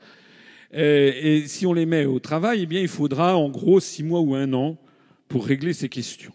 et, 0.71 1.43
si 1.45 1.65
on 1.65 1.73
les 1.73 1.85
met 1.85 2.05
au 2.05 2.19
travail, 2.19 2.61
eh 2.61 2.65
bien, 2.65 2.79
il 2.79 2.87
faudra 2.87 3.35
en 3.35 3.49
gros 3.49 3.81
six 3.81 4.01
mois 4.01 4.21
ou 4.21 4.33
un 4.33 4.53
an 4.53 4.77
pour 5.27 5.45
régler 5.45 5.73
ces 5.73 5.89
questions. 5.89 6.31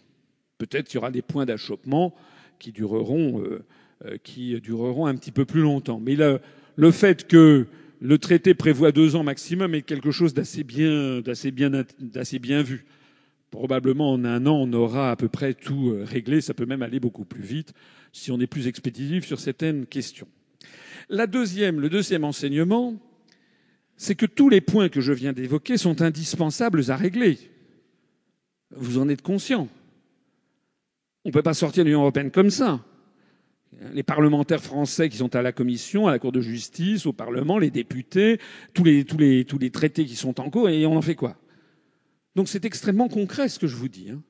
Peut-être 0.59 0.85
qu'il 0.87 0.95
y 0.95 0.97
aura 0.99 1.09
des 1.09 1.23
points 1.23 1.47
d'achoppement 1.47 2.13
qui 2.59 2.71
dureront 2.71 3.41
euh, 3.41 3.65
euh, 4.05 4.17
qui 4.23 4.53
dureront 4.61 5.07
un 5.07 5.15
petit 5.15 5.31
peu 5.31 5.45
plus 5.45 5.61
longtemps. 5.61 5.99
Mais 5.99 6.15
le, 6.15 6.91
fait 6.91 7.25
que 7.27 7.65
le 7.99 8.17
traité 8.19 8.53
prévoit 8.53 8.91
deux 8.91 9.15
ans 9.15 9.23
maximum 9.23 9.73
est 9.73 9.81
quelque 9.81 10.11
chose 10.11 10.35
d'assez 10.35 10.63
bien, 10.63 11.23
vu. 12.61 12.85
Probablement 13.49 14.13
en 14.13 14.23
un 14.25 14.45
an, 14.45 14.61
on 14.61 14.71
aura 14.73 15.09
à 15.09 15.15
peu 15.15 15.27
près 15.27 15.55
tout 15.55 15.89
euh, 15.89 16.05
réglé. 16.05 16.39
Ça 16.39 16.53
peut 16.53 16.67
même 16.67 16.83
aller 16.83 16.99
beaucoup 16.99 17.25
plus 17.25 17.41
vite 17.41 17.73
si 18.11 18.31
on 18.31 18.39
est 18.39 18.47
plus 18.47 18.67
expéditif 18.67 19.25
sur 19.25 19.39
certaines 19.39 19.85
questions. 19.85 20.27
La 21.09 21.27
deuxième, 21.27 21.79
le 21.79 21.89
deuxième 21.89 22.23
enseignement, 22.23 22.95
c'est 23.97 24.15
que 24.15 24.25
tous 24.25 24.49
les 24.49 24.61
points 24.61 24.89
que 24.89 25.01
je 25.01 25.13
viens 25.13 25.33
d'évoquer 25.33 25.77
sont 25.77 26.01
indispensables 26.01 26.89
à 26.89 26.95
régler. 26.95 27.37
Vous 28.75 28.97
en 28.97 29.09
êtes 29.09 29.21
conscient. 29.21 29.67
On 31.23 31.29
ne 31.29 31.33
peut 31.33 31.43
pas 31.43 31.53
sortir 31.53 31.83
de 31.83 31.89
l'Union 31.89 32.01
européenne 32.01 32.31
comme 32.31 32.49
ça 32.49 32.83
les 33.93 34.03
parlementaires 34.03 34.61
français 34.61 35.09
qui 35.09 35.17
sont 35.17 35.35
à 35.35 35.41
la 35.41 35.51
Commission, 35.51 36.07
à 36.07 36.11
la 36.11 36.19
Cour 36.19 36.31
de 36.31 36.41
justice, 36.41 37.05
au 37.05 37.13
Parlement, 37.13 37.57
les 37.57 37.71
députés, 37.71 38.39
tous 38.73 38.83
les, 38.83 39.05
tous 39.05 39.17
les, 39.17 39.45
tous 39.45 39.57
les 39.57 39.71
traités 39.71 40.05
qui 40.05 40.15
sont 40.15 40.39
en 40.39 40.49
cours, 40.49 40.69
et 40.69 40.85
on 40.85 40.97
en 40.97 41.01
fait 41.01 41.15
quoi? 41.15 41.37
Donc 42.35 42.47
c'est 42.47 42.65
extrêmement 42.65 43.07
concret 43.07 43.49
ce 43.49 43.59
que 43.59 43.67
je 43.67 43.75
vous 43.75 43.89
dis. 43.89 44.09
Hein. 44.11 44.21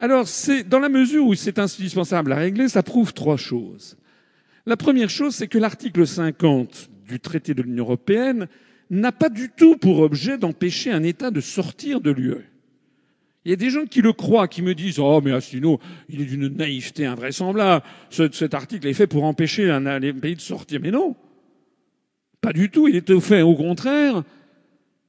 Alors, 0.00 0.28
c'est, 0.28 0.64
dans 0.64 0.78
la 0.78 0.88
mesure 0.88 1.26
où 1.26 1.34
c'est 1.34 1.58
indispensable 1.58 2.32
à 2.32 2.36
régler, 2.36 2.68
ça 2.68 2.82
prouve 2.82 3.12
trois 3.12 3.36
choses. 3.36 3.96
La 4.66 4.76
première 4.76 5.10
chose, 5.10 5.34
c'est 5.34 5.48
que 5.48 5.58
l'article 5.58 6.06
50 6.06 6.90
du 7.06 7.20
traité 7.20 7.54
de 7.54 7.62
l'Union 7.62 7.84
européenne 7.84 8.48
n'a 8.90 9.12
pas 9.12 9.28
du 9.28 9.50
tout 9.50 9.76
pour 9.76 10.00
objet 10.00 10.38
d'empêcher 10.38 10.90
un 10.90 11.02
État 11.02 11.30
de 11.30 11.40
sortir 11.40 12.00
de 12.00 12.10
l'UE. 12.10 12.50
Il 13.44 13.50
y 13.50 13.52
a 13.52 13.56
des 13.56 13.68
gens 13.68 13.84
qui 13.84 14.00
le 14.00 14.12
croient, 14.14 14.48
qui 14.48 14.62
me 14.62 14.74
disent 14.74 14.98
Oh, 14.98 15.20
mais 15.22 15.32
Asselineau, 15.32 15.78
il 16.08 16.22
est 16.22 16.24
d'une 16.24 16.48
naïveté 16.48 17.04
invraisemblable. 17.04 17.84
cet 18.10 18.54
article 18.54 18.86
est 18.86 18.94
fait 18.94 19.06
pour 19.06 19.24
empêcher 19.24 19.70
un, 19.70 20.00
pays 20.00 20.34
de 20.34 20.40
sortir. 20.40 20.80
Mais 20.82 20.90
non, 20.90 21.14
pas 22.40 22.54
du 22.54 22.70
tout. 22.70 22.88
Il 22.88 22.96
est 22.96 23.20
fait 23.20 23.42
au 23.42 23.54
contraire 23.54 24.22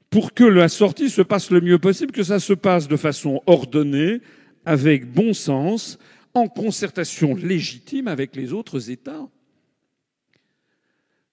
pour 0.09 0.33
que 0.33 0.43
la 0.43 0.67
sortie 0.67 1.09
se 1.09 1.21
passe 1.21 1.49
le 1.49 1.61
mieux 1.61 1.79
possible, 1.79 2.11
que 2.11 2.23
ça 2.23 2.39
se 2.39 2.53
passe 2.53 2.87
de 2.87 2.97
façon 2.97 3.41
ordonnée, 3.47 4.21
avec 4.65 5.11
bon 5.11 5.33
sens, 5.33 5.99
en 6.33 6.47
concertation 6.47 7.35
légitime 7.35 8.07
avec 8.07 8.35
les 8.35 8.51
autres 8.51 8.89
États. 8.89 9.29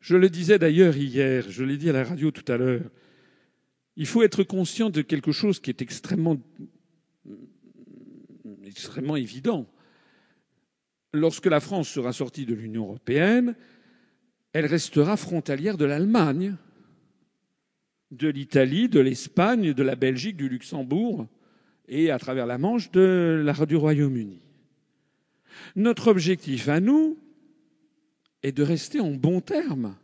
Je 0.00 0.16
le 0.16 0.30
disais 0.30 0.58
d'ailleurs 0.58 0.96
hier, 0.96 1.44
je 1.48 1.64
l'ai 1.64 1.76
dit 1.76 1.90
à 1.90 1.92
la 1.92 2.04
radio 2.04 2.30
tout 2.30 2.50
à 2.50 2.56
l'heure, 2.56 2.88
il 3.96 4.06
faut 4.06 4.22
être 4.22 4.42
conscient 4.42 4.90
de 4.90 5.02
quelque 5.02 5.32
chose 5.32 5.60
qui 5.60 5.70
est 5.70 5.82
extrêmement 5.82 6.38
extrêmement 8.64 9.16
évident. 9.16 9.66
Lorsque 11.12 11.46
la 11.46 11.60
France 11.60 11.88
sera 11.88 12.12
sortie 12.12 12.46
de 12.46 12.54
l'Union 12.54 12.84
européenne, 12.84 13.54
elle 14.52 14.66
restera 14.66 15.16
frontalière 15.16 15.76
de 15.76 15.84
l'Allemagne, 15.84 16.56
de 18.10 18.28
l'Italie, 18.28 18.88
de 18.88 19.00
l'Espagne, 19.00 19.74
de 19.74 19.82
la 19.82 19.94
Belgique, 19.94 20.36
du 20.36 20.48
Luxembourg 20.48 21.26
et 21.92 22.10
à 22.10 22.18
travers 22.18 22.46
la 22.46 22.56
Manche 22.56 22.90
de 22.90 23.42
la, 23.44 23.52
du 23.66 23.76
Royaume-Uni. 23.76 24.40
Notre 25.76 26.08
objectif 26.08 26.68
à 26.68 26.80
nous 26.80 27.18
est 28.42 28.52
de 28.52 28.62
rester 28.62 28.98
en 28.98 29.10
bons 29.10 29.42
termes 29.42 29.94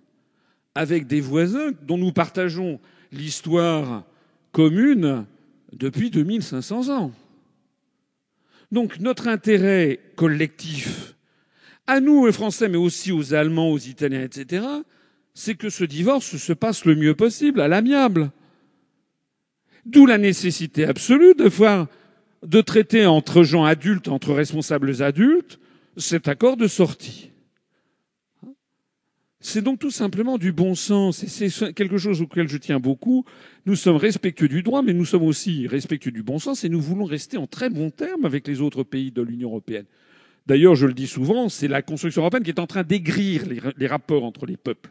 avec 0.74 1.06
des 1.06 1.22
voisins 1.22 1.72
dont 1.82 1.96
nous 1.96 2.12
partageons 2.12 2.78
l'histoire 3.10 4.04
commune 4.52 5.24
depuis 5.72 6.10
2500 6.10 6.94
ans. 6.94 7.12
Donc 8.70 9.00
notre 9.00 9.26
intérêt 9.26 9.98
collectif, 10.14 11.14
à 11.86 12.00
nous 12.00 12.26
les 12.26 12.32
Français, 12.32 12.68
mais 12.68 12.76
aussi 12.76 13.12
aux 13.12 13.32
Allemands, 13.32 13.70
aux 13.70 13.78
Italiens, 13.78 14.22
etc., 14.22 14.66
c'est 15.32 15.54
que 15.54 15.70
ce 15.70 15.84
divorce 15.84 16.36
se 16.36 16.52
passe 16.52 16.84
le 16.84 16.96
mieux 16.96 17.14
possible, 17.14 17.62
à 17.62 17.68
l'amiable. 17.68 18.30
D'où 19.88 20.04
la 20.04 20.18
nécessité 20.18 20.84
absolue 20.84 21.34
de 21.34 21.50
de 22.46 22.60
traiter 22.60 23.06
entre 23.06 23.42
gens 23.42 23.64
adultes, 23.64 24.08
entre 24.08 24.32
responsables 24.32 25.02
adultes, 25.02 25.58
cet 25.96 26.28
accord 26.28 26.56
de 26.56 26.68
sortie. 26.68 27.30
C'est 29.40 29.62
donc 29.62 29.78
tout 29.78 29.90
simplement 29.90 30.36
du 30.36 30.52
bon 30.52 30.74
sens 30.74 31.22
et 31.22 31.28
c'est 31.28 31.72
quelque 31.72 31.96
chose 31.96 32.20
auquel 32.20 32.48
je 32.48 32.58
tiens 32.58 32.80
beaucoup. 32.80 33.24
Nous 33.64 33.76
sommes 33.76 33.96
respectueux 33.96 34.48
du 34.48 34.62
droit, 34.62 34.82
mais 34.82 34.92
nous 34.92 35.06
sommes 35.06 35.22
aussi 35.22 35.66
respectueux 35.66 36.10
du 36.10 36.22
bon 36.22 36.38
sens 36.38 36.64
et 36.64 36.68
nous 36.68 36.80
voulons 36.80 37.04
rester 37.04 37.38
en 37.38 37.46
très 37.46 37.70
bons 37.70 37.90
termes 37.90 38.26
avec 38.26 38.46
les 38.46 38.60
autres 38.60 38.82
pays 38.82 39.10
de 39.10 39.22
l'Union 39.22 39.48
européenne. 39.48 39.86
D'ailleurs, 40.46 40.74
je 40.74 40.86
le 40.86 40.92
dis 40.92 41.06
souvent, 41.06 41.48
c'est 41.48 41.68
la 41.68 41.82
construction 41.82 42.22
européenne 42.22 42.42
qui 42.42 42.50
est 42.50 42.60
en 42.60 42.66
train 42.66 42.82
d'aigrir 42.82 43.44
les, 43.46 43.86
rapports 43.86 44.24
entre 44.24 44.44
les 44.44 44.56
peuples. 44.56 44.90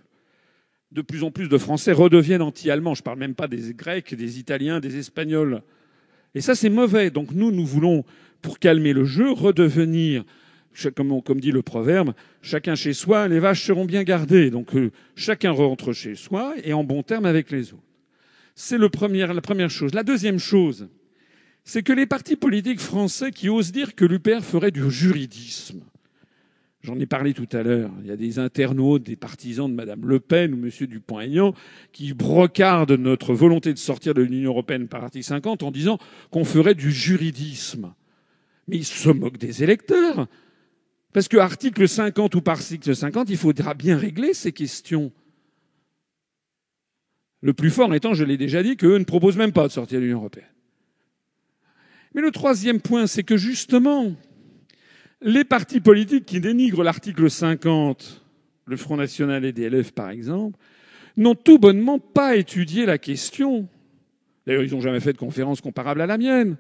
De 0.92 1.02
plus 1.02 1.24
en 1.24 1.32
plus 1.32 1.50
de 1.50 1.58
Français 1.58 1.92
redeviennent 1.92 2.42
anti-allemands. 2.42 2.96
Je 2.96 3.02
ne 3.02 3.06
parle 3.06 3.20
même 3.20 3.36
pas 3.36 3.48
des 3.48 3.74
Grecs, 3.74 4.16
des 4.16 4.40
Italiens, 4.40 4.80
des 4.80 4.98
Espagnols. 4.98 5.62
Et 6.34 6.42
ça, 6.42 6.56
c'est 6.56 6.70
mauvais. 6.70 7.10
Donc 7.10 7.32
nous, 7.32 7.52
nous 7.52 7.66
voulons, 7.66 8.06
pour 8.42 8.60
calmer 8.60 8.94
le 8.94 9.04
jeu, 9.04 9.32
redevenir 9.32 10.24
comme, 10.96 11.40
dit 11.40 11.52
le 11.52 11.62
proverbe, 11.62 12.14
chacun 12.42 12.76
chez 12.76 12.94
soi, 12.94 13.28
les 13.28 13.40
vaches 13.40 13.66
seront 13.66 13.86
bien 13.86 14.04
gardées. 14.04 14.50
Donc 14.50 14.76
euh, 14.76 14.92
chacun 15.16 15.52
rentre 15.52 15.94
chez 15.94 16.16
soi 16.16 16.54
et 16.64 16.74
en 16.74 16.84
bon 16.84 17.04
terme 17.04 17.26
avec 17.26 17.52
les 17.52 17.74
autres. 17.74 17.84
C'est 18.56 18.78
la 18.78 18.90
première 18.90 19.70
chose. 19.70 19.94
La 19.94 20.04
deuxième 20.04 20.40
chose, 20.40 20.88
c'est 21.64 21.84
que 21.84 21.94
les 21.94 22.06
partis 22.06 22.36
politiques 22.36 22.80
français 22.80 23.32
qui 23.32 23.50
osent 23.50 23.72
dire 23.72 23.96
que 23.96 24.06
l'UPR 24.06 24.42
ferait 24.42 24.72
du 24.72 24.90
juridisme, 24.90 25.82
J'en 26.88 26.98
ai 27.00 27.06
parlé 27.06 27.34
tout 27.34 27.50
à 27.52 27.64
l'heure. 27.64 27.92
Il 28.02 28.08
y 28.08 28.12
a 28.12 28.16
des 28.16 28.40
internautes, 28.40 29.04
des 29.04 29.18
partisans 29.18 29.70
de 29.70 29.76
Mme 29.76 30.06
Le 30.06 30.22
Pen 30.22 30.54
ou 30.54 30.66
M. 30.66 30.88
Dupont-Aignan 30.88 31.54
qui 31.92 32.14
brocardent 32.14 32.94
notre 32.94 33.34
volonté 33.34 33.74
de 33.74 33.78
sortir 33.78 34.14
de 34.14 34.22
l'Union 34.22 34.52
européenne 34.52 34.88
par 34.88 35.04
article 35.04 35.26
50 35.26 35.64
en 35.64 35.72
disant 35.72 36.00
qu'on 36.32 36.46
ferait 36.46 36.76
du 36.76 36.90
juridisme. 36.90 37.94
Mais 38.70 38.78
ils 38.78 38.86
se 38.86 39.10
moquent 39.10 39.38
des 39.38 39.64
électeurs. 39.64 40.28
Parce 41.12 41.28
que 41.28 41.36
article 41.36 41.90
50 41.90 42.36
ou 42.36 42.42
par 42.42 42.56
article 42.56 42.96
50, 42.96 43.30
il 43.32 43.38
faudra 43.38 43.74
bien 43.74 43.98
régler 43.98 44.34
ces 44.34 44.54
questions. 44.54 45.12
Le 47.42 47.52
plus 47.52 47.70
fort 47.70 47.94
étant, 47.96 48.14
je 48.14 48.24
l'ai 48.24 48.38
déjà 48.38 48.64
dit, 48.64 48.78
qu'eux 48.78 48.98
ne 48.98 49.04
proposent 49.04 49.36
même 49.36 49.52
pas 49.52 49.68
de 49.68 49.74
sortir 49.74 50.00
de 50.00 50.06
l'Union 50.06 50.20
européenne. 50.20 50.46
Mais 52.14 52.22
le 52.22 52.32
troisième 52.32 52.80
point, 52.80 53.08
c'est 53.08 53.24
que 53.24 53.36
justement, 53.36 54.16
les 55.22 55.44
partis 55.44 55.80
politiques 55.80 56.26
qui 56.26 56.40
dénigrent 56.40 56.84
l'article 56.84 57.30
50, 57.30 58.24
le 58.66 58.78
Front 58.78 58.98
National 58.98 59.46
et 59.46 59.52
DLF 59.52 59.92
par 59.92 60.10
exemple, 60.10 60.58
n'ont 61.16 61.36
tout 61.36 61.58
bonnement 61.58 62.00
pas 62.00 62.36
étudié 62.36 62.86
la 62.86 62.98
question. 62.98 63.68
D'ailleurs, 64.46 64.64
ils 64.64 64.74
n'ont 64.74 64.82
jamais 64.82 65.00
fait 65.00 65.14
de 65.14 65.18
conférence 65.18 65.62
comparable 65.62 66.02
à 66.02 66.06
la 66.06 66.18
mienne. 66.18 66.58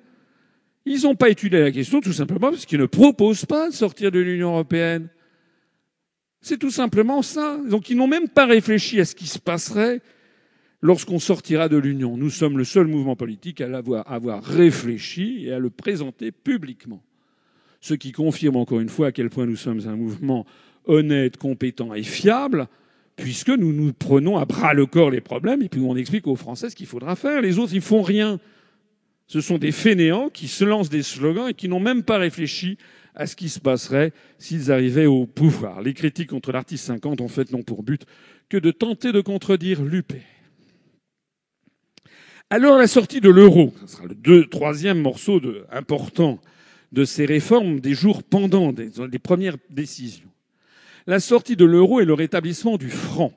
Ils 0.86 1.04
n'ont 1.04 1.16
pas 1.16 1.30
étudié 1.30 1.60
la 1.60 1.72
question 1.72 2.02
tout 2.02 2.14
simplement 2.14 2.50
parce 2.50 2.66
qu'ils 2.66 2.80
ne 2.80 2.86
proposent 2.86 3.46
pas 3.46 3.70
de 3.70 3.74
sortir 3.74 4.12
de 4.12 4.20
l'Union 4.20 4.50
européenne. 4.50 5.10
C'est 6.42 6.58
tout 6.58 6.72
simplement 6.72 7.22
ça. 7.22 7.60
Donc 7.70 7.90
ils 7.90 7.98
n'ont 7.98 8.08
même 8.08 8.30
pas 8.30 8.46
réfléchi 8.46 9.00
à 9.00 9.06
ce 9.06 9.14
qui 9.14 9.28
se 9.28 9.38
passerait 9.40 10.02
lorsqu'on 10.82 11.20
sortira 11.20 11.68
de 11.70 11.78
l'Union. 11.78 12.18
Nous 12.18 12.30
sommes 12.30 12.58
le 12.58 12.64
seul 12.64 12.88
mouvement 12.88 13.16
politique 13.16 13.62
à 13.62 13.68
l'avoir 13.68 14.10
avoir 14.12 14.44
réfléchi 14.44 15.46
et 15.46 15.54
à 15.54 15.60
le 15.60 15.70
présenter 15.70 16.32
publiquement 16.32 17.04
ce 17.88 17.94
qui 17.94 18.12
confirme 18.12 18.58
encore 18.58 18.82
une 18.82 18.90
fois 18.90 19.08
à 19.08 19.12
quel 19.12 19.30
point 19.30 19.46
nous 19.46 19.56
sommes 19.56 19.88
un 19.88 19.96
mouvement 19.96 20.46
honnête, 20.86 21.38
compétent 21.38 21.94
et 21.94 22.04
fiable, 22.04 22.68
puisque 23.16 23.50
nous 23.50 23.72
nous 23.72 23.94
prenons 23.94 24.38
à 24.38 24.46
bras 24.46 24.74
le 24.74 24.86
corps 24.86 25.10
les 25.10 25.22
problèmes 25.22 25.62
et 25.62 25.70
puis 25.70 25.82
on 25.82 25.96
explique 25.96 26.28
aux 26.28 26.36
Français 26.36 26.70
ce 26.70 26.76
qu'il 26.76 26.86
faudra 26.86 27.16
faire. 27.16 27.42
Les 27.42 27.60
autres, 27.60 27.74
ils 27.74 27.82
font 27.82 28.02
rien. 28.02 28.40
Ce 29.28 29.42
sont 29.42 29.58
des 29.58 29.72
fainéants 29.72 30.30
qui 30.30 30.48
se 30.48 30.66
lancent 30.66 30.90
des 30.90 31.02
slogans 31.02 31.50
et 31.50 31.54
qui 31.54 31.70
n'ont 31.70 31.80
même 31.80 32.04
pas 32.04 32.18
réfléchi 32.18 32.78
à 33.16 33.26
ce 33.26 33.36
qui 33.36 33.50
se 33.50 33.60
passerait 33.60 34.12
s'ils 34.38 34.72
arrivaient 34.72 35.06
au 35.06 35.26
pouvoir. 35.26 35.82
Les 35.82 35.94
critiques 35.94 36.30
contre 36.30 36.52
l'article 36.52 36.82
50, 36.82 37.22
en 37.22 37.28
fait, 37.28 37.52
n'ont 37.52 37.64
pour 37.64 37.84
but 37.84 38.06
que 38.50 38.58
de 38.58 38.72
tenter 38.72 39.12
de 39.12 39.22
contredire 39.22 39.82
l'UP. 39.82 40.14
Alors 42.50 42.78
la 42.78 42.88
sortie 42.88 43.20
de 43.20 43.30
l'euro, 43.30 43.74
ce 43.82 43.88
sera 43.88 44.06
le 44.06 44.16
deux, 44.16 44.46
troisième 44.46 45.02
morceau 45.02 45.42
important 45.72 46.40
de 46.92 47.06
ces 47.06 47.26
réformes 47.26 47.80
des 47.80 47.94
jours 47.94 48.24
pendant 48.24 48.72
des, 48.74 49.20
premières 49.20 49.58
décisions. 49.70 50.30
La 51.06 51.20
sortie 51.20 51.56
de 51.56 51.66
l'euro 51.66 52.00
et 52.00 52.06
le 52.06 52.14
rétablissement 52.14 52.78
du 52.78 52.90
franc. 52.90 53.34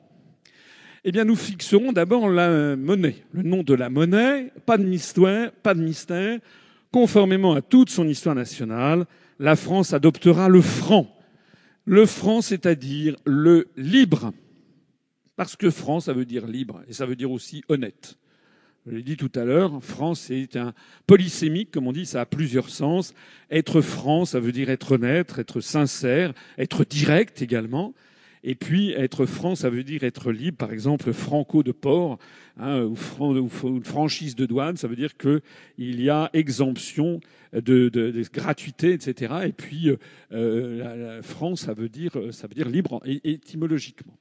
Eh 1.05 1.13
bien, 1.13 1.25
nous 1.25 1.37
fixerons 1.37 1.93
d'abord 1.93 2.29
la 2.29 2.77
monnaie, 2.77 3.17
le 3.33 3.43
nom 3.43 3.63
de 3.63 3.75
la 3.75 3.89
monnaie, 3.89 4.53
pas 4.67 4.77
de 4.77 4.85
mystère, 4.85 5.53
pas 5.53 5.75
de 5.75 5.83
mystère. 5.83 6.39
Conformément 6.93 7.55
à 7.55 7.63
toute 7.63 7.89
son 7.89 8.07
histoire 8.07 8.35
nationale, 8.35 9.07
la 9.39 9.57
France 9.57 9.95
adoptera 9.95 10.49
le 10.49 10.61
franc. 10.61 11.09
Le 11.85 12.05
franc, 12.07 12.43
c'est-à-dire 12.43 13.17
le 13.25 13.69
libre. 13.77 14.33
Parce 15.37 15.57
que 15.57 15.71
franc, 15.71 16.01
ça 16.01 16.13
veut 16.13 16.27
dire 16.27 16.47
libre, 16.47 16.83
et 16.87 16.93
ça 16.93 17.07
veut 17.07 17.17
dire 17.17 17.31
aussi 17.31 17.65
honnête. 17.69 18.19
Je 18.91 18.97
l'ai 18.97 19.03
dit 19.05 19.17
tout 19.17 19.31
à 19.37 19.45
l'heure, 19.45 19.81
France 19.85 20.31
est 20.31 20.57
un 20.57 20.75
polysémique, 21.07 21.71
comme 21.71 21.87
on 21.87 21.93
dit, 21.93 22.07
ça 22.07 22.23
a 22.23 22.27
plusieurs 22.27 22.69
sens. 22.71 23.15
Être 23.49 23.83
franc, 23.83 24.25
ça 24.25 24.41
veut 24.41 24.51
dire 24.51 24.69
être 24.69 24.93
honnête, 24.93 25.39
être 25.39 25.61
sincère, 25.61 26.33
être 26.59 26.85
direct 26.85 27.41
également. 27.41 27.95
Et 28.43 28.57
puis 28.57 28.91
être 28.91 29.27
franc, 29.27 29.55
ça 29.55 29.71
veut 29.71 29.85
dire 29.85 30.03
être 30.03 30.33
libre. 30.33 30.57
Par 30.57 30.73
exemple, 30.73 31.13
franco 31.13 31.63
de 31.63 31.71
port 31.71 32.19
hein, 32.59 32.83
ou, 32.83 32.97
franchise 33.85 34.35
de 34.35 34.45
douane, 34.45 34.77
ça 34.77 34.89
veut 34.89 34.97
dire 34.97 35.17
qu'il 35.17 35.41
y 35.79 36.11
a 36.11 36.29
exemption 36.33 37.21
de, 37.53 38.23
gratuité, 38.33 38.93
etc. 38.93 39.35
Et 39.47 39.53
puis 39.53 39.97
euh, 40.33 41.19
la, 41.19 41.23
France, 41.23 41.61
ça 41.61 41.75
veut 41.75 41.89
dire 41.89 42.13
ça 42.33 42.49
veut 42.49 42.55
dire 42.55 42.69
libre 42.69 43.01
étymologiquement. 43.05 44.19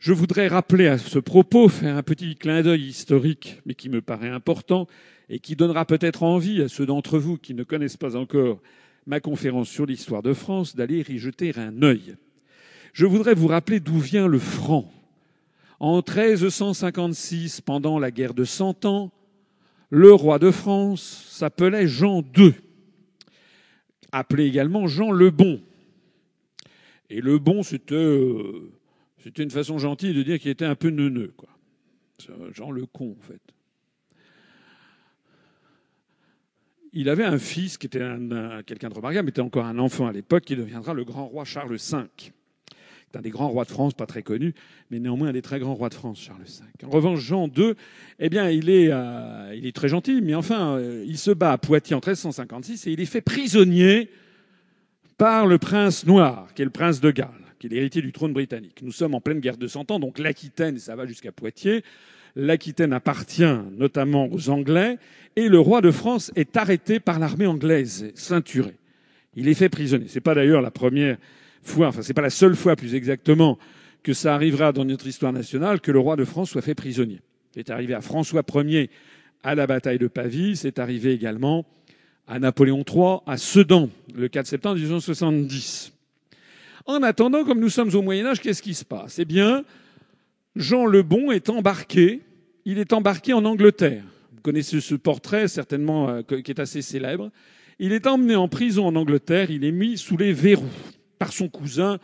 Je 0.00 0.12
voudrais 0.12 0.48
rappeler 0.48 0.86
à 0.86 0.98
ce 0.98 1.18
propos, 1.18 1.68
faire 1.68 1.96
un 1.96 2.02
petit 2.02 2.34
clin 2.34 2.62
d'œil 2.62 2.86
historique, 2.86 3.60
mais 3.64 3.74
qui 3.74 3.88
me 3.88 4.00
paraît 4.00 4.28
important 4.28 4.86
et 5.28 5.38
qui 5.38 5.56
donnera 5.56 5.84
peut-être 5.84 6.22
envie 6.22 6.62
à 6.62 6.68
ceux 6.68 6.86
d'entre 6.86 7.18
vous 7.18 7.38
qui 7.38 7.54
ne 7.54 7.62
connaissent 7.62 7.96
pas 7.96 8.16
encore 8.16 8.60
ma 9.06 9.20
conférence 9.20 9.68
sur 9.68 9.86
l'histoire 9.86 10.22
de 10.22 10.32
France 10.32 10.76
d'aller 10.76 11.04
y 11.08 11.18
jeter 11.18 11.52
un 11.56 11.82
œil. 11.82 12.16
Je 12.92 13.06
voudrais 13.06 13.34
vous 13.34 13.48
rappeler 13.48 13.80
d'où 13.80 13.98
vient 13.98 14.26
le 14.26 14.38
franc. 14.38 14.90
En 15.80 15.96
1356, 15.96 17.60
pendant 17.60 17.98
la 17.98 18.10
guerre 18.10 18.34
de 18.34 18.44
Cent 18.44 18.84
Ans, 18.84 19.10
le 19.90 20.12
roi 20.12 20.38
de 20.38 20.50
France 20.50 21.26
s'appelait 21.30 21.86
Jean 21.86 22.22
II, 22.36 22.54
appelé 24.12 24.46
également 24.46 24.86
Jean 24.86 25.10
le 25.10 25.30
Bon. 25.30 25.60
Et 27.10 27.20
le 27.20 27.38
Bon, 27.38 27.62
c'était 27.62 27.94
euh, 27.94 28.70
c'était 29.24 29.42
une 29.42 29.50
façon 29.50 29.78
gentille 29.78 30.12
de 30.12 30.22
dire 30.22 30.38
qu'il 30.38 30.50
était 30.50 30.66
un 30.66 30.74
peu 30.74 30.90
neuneux, 30.90 31.32
quoi. 31.34 31.48
Genre 32.52 32.72
le 32.72 32.84
con, 32.84 33.16
en 33.18 33.22
fait. 33.22 33.40
Il 36.92 37.08
avait 37.08 37.24
un 37.24 37.38
fils 37.38 37.78
qui 37.78 37.86
était 37.86 38.04
quelqu'un 38.66 38.90
de 38.90 38.94
remarquable, 38.94 39.24
mais 39.24 39.30
était 39.30 39.40
encore 39.40 39.64
un 39.64 39.78
enfant 39.78 40.06
à 40.06 40.12
l'époque, 40.12 40.44
qui 40.44 40.56
deviendra 40.56 40.92
le 40.92 41.04
grand 41.04 41.26
roi 41.26 41.46
Charles 41.46 41.70
V. 41.70 41.78
C'est 41.78 43.18
un 43.18 43.22
des 43.22 43.30
grands 43.30 43.48
rois 43.48 43.64
de 43.64 43.70
France, 43.70 43.94
pas 43.94 44.04
très 44.04 44.22
connu, 44.22 44.54
mais 44.90 45.00
néanmoins 45.00 45.28
un 45.28 45.32
des 45.32 45.42
très 45.42 45.58
grands 45.58 45.74
rois 45.74 45.88
de 45.88 45.94
France, 45.94 46.20
Charles 46.20 46.42
V. 46.42 46.86
En 46.86 46.90
revanche, 46.90 47.20
Jean 47.20 47.48
II, 47.48 47.72
eh 48.18 48.28
bien, 48.28 48.50
il 48.50 48.68
est, 48.68 48.88
euh, 48.90 49.54
il 49.56 49.64
est 49.66 49.74
très 49.74 49.88
gentil, 49.88 50.20
mais 50.20 50.34
enfin, 50.34 50.76
euh, 50.76 51.02
il 51.06 51.16
se 51.16 51.30
bat 51.30 51.52
à 51.52 51.58
Poitiers 51.58 51.96
en 51.96 52.00
1356 52.00 52.86
et 52.88 52.92
il 52.92 53.00
est 53.00 53.06
fait 53.06 53.22
prisonnier 53.22 54.10
par 55.16 55.46
le 55.46 55.56
prince 55.56 56.06
noir, 56.06 56.52
qui 56.54 56.60
est 56.60 56.66
le 56.66 56.70
prince 56.70 57.00
de 57.00 57.10
Galles 57.10 57.43
qui 57.64 57.72
est 57.72 57.76
l'héritier 57.76 58.02
du 58.02 58.12
trône 58.12 58.34
britannique. 58.34 58.82
Nous 58.82 58.92
sommes 58.92 59.14
en 59.14 59.22
pleine 59.22 59.40
guerre 59.40 59.56
de 59.56 59.66
Cent 59.66 59.90
Ans, 59.90 59.98
donc 59.98 60.18
l'Aquitaine, 60.18 60.78
ça 60.78 60.96
va 60.96 61.06
jusqu'à 61.06 61.32
Poitiers. 61.32 61.82
L'Aquitaine 62.36 62.92
appartient 62.92 63.56
notamment 63.78 64.28
aux 64.30 64.50
Anglais, 64.50 64.98
et 65.34 65.48
le 65.48 65.58
roi 65.58 65.80
de 65.80 65.90
France 65.90 66.30
est 66.36 66.58
arrêté 66.58 67.00
par 67.00 67.18
l'armée 67.18 67.46
anglaise, 67.46 68.12
ceinturé. 68.14 68.74
Il 69.34 69.48
est 69.48 69.54
fait 69.54 69.70
prisonnier. 69.70 70.08
C'est 70.08 70.20
pas 70.20 70.34
d'ailleurs 70.34 70.60
la 70.60 70.70
première 70.70 71.16
fois, 71.62 71.88
enfin 71.88 72.02
c'est 72.02 72.12
pas 72.12 72.20
la 72.20 72.28
seule 72.28 72.54
fois 72.54 72.76
plus 72.76 72.94
exactement 72.94 73.58
que 74.02 74.12
ça 74.12 74.34
arrivera 74.34 74.72
dans 74.72 74.84
notre 74.84 75.06
histoire 75.06 75.32
nationale 75.32 75.80
que 75.80 75.90
le 75.90 76.00
roi 76.00 76.16
de 76.16 76.26
France 76.26 76.50
soit 76.50 76.60
fait 76.60 76.74
prisonnier. 76.74 77.22
C'est 77.54 77.70
arrivé 77.70 77.94
à 77.94 78.02
François 78.02 78.42
Ier 78.56 78.90
à 79.42 79.54
la 79.54 79.66
bataille 79.66 79.98
de 79.98 80.08
Pavie, 80.08 80.54
c'est 80.56 80.78
arrivé 80.78 81.14
également 81.14 81.64
à 82.26 82.38
Napoléon 82.38 82.84
III 82.86 83.20
à 83.26 83.38
Sedan 83.38 83.88
le 84.14 84.28
4 84.28 84.46
septembre 84.46 84.76
1870. 84.76 85.93
En 86.86 87.02
attendant, 87.02 87.44
comme 87.44 87.60
nous 87.60 87.70
sommes 87.70 87.94
au 87.94 88.02
Moyen 88.02 88.26
Âge, 88.26 88.40
qu'est-ce 88.40 88.62
qui 88.62 88.74
se 88.74 88.84
passe? 88.84 89.18
Eh 89.18 89.24
bien, 89.24 89.64
Jean 90.54 90.84
le 90.84 91.02
Bon 91.02 91.30
est 91.30 91.48
embarqué. 91.48 92.20
Il 92.66 92.78
est 92.78 92.92
embarqué 92.92 93.32
en 93.32 93.44
Angleterre. 93.46 94.04
Vous 94.34 94.42
connaissez 94.42 94.80
ce 94.82 94.94
portrait, 94.94 95.48
certainement, 95.48 96.10
euh, 96.10 96.22
qui 96.22 96.50
est 96.50 96.60
assez 96.60 96.82
célèbre. 96.82 97.30
Il 97.78 97.92
est 97.92 98.06
emmené 98.06 98.36
en 98.36 98.48
prison 98.48 98.86
en 98.86 98.96
Angleterre. 98.96 99.50
Il 99.50 99.64
est 99.64 99.72
mis 99.72 99.96
sous 99.96 100.18
les 100.18 100.34
verrous 100.34 100.64
par 101.18 101.32
son 101.32 101.48
cousin, 101.48 101.98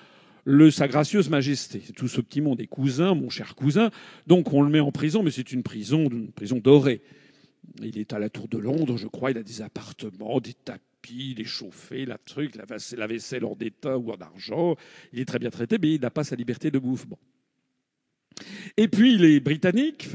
le 0.45 0.71
Sa 0.71 0.89
Gracieuse 0.89 1.29
Majesté. 1.29 1.83
C'est 1.85 1.93
tout 1.93 2.09
ce 2.09 2.23
petit 2.23 2.41
monde 2.41 2.57
des 2.57 2.67
cousins, 2.67 3.15
mon 3.15 3.29
cher 3.29 3.55
cousin. 3.55 3.91
Donc 4.27 4.53
on 4.55 4.63
le 4.63 4.71
met 4.71 4.81
en 4.81 4.93
prison, 4.93 5.23
mais 5.23 5.31
c'est 5.31 5.53
une 5.53 5.63
prison, 5.63 6.09
une 6.09 6.33
prison 6.33 6.57
dorée. 6.57 7.03
Il 7.83 7.99
est 7.99 8.15
à 8.15 8.19
la 8.19 8.31
Tour 8.31 8.49
de 8.49 8.57
Londres, 8.57 8.97
je 8.97 9.09
crois. 9.09 9.31
Il 9.31 9.37
a 9.37 9.43
des 9.43 9.61
appartements, 9.61 10.41
des 10.41 10.55
tapis 10.55 10.81
puis 11.03 11.33
il 11.33 11.41
est 11.41 11.45
chauffé, 11.45 12.05
la 12.05 12.19
truc, 12.19 12.57
la 12.57 12.65
vaisselle, 12.65 12.99
la 12.99 13.07
vaisselle 13.07 13.45
hors 13.45 13.57
d'état 13.57 13.99
ou 13.99 14.11
en 14.11 14.17
argent. 14.17 14.77
Il 15.13 15.21
est 15.21 15.25
très 15.25 15.39
bien 15.39 15.51
traité, 15.51 15.79
mais 15.81 15.95
il 15.95 16.01
n'a 16.01 16.11
pas 16.11 16.25
sa 16.25 16.37
liberté 16.37 16.71
de 16.71 16.79
mouvement. 16.79 17.19
Et 18.77 18.89
puis 18.89 19.19
les 19.19 19.41
Britanniques, 19.41 20.09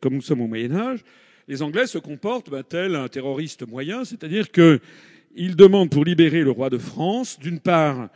comme 0.00 0.14
nous 0.14 0.22
sommes 0.22 0.42
au 0.42 0.46
Moyen 0.46 0.74
Âge, 0.74 1.00
les 1.48 1.62
Anglais 1.62 1.86
se 1.86 1.98
comportent 1.98 2.50
ben, 2.50 2.62
tel 2.62 2.94
un 2.94 3.08
terroriste 3.08 3.66
moyen, 3.66 4.04
c'est-à-dire 4.04 4.50
qu'ils 4.50 5.56
demandent 5.56 5.90
pour 5.90 6.04
libérer 6.04 6.42
le 6.42 6.50
roi 6.50 6.70
de 6.70 6.78
France, 6.78 7.38
d'une 7.40 7.60
part, 7.60 8.08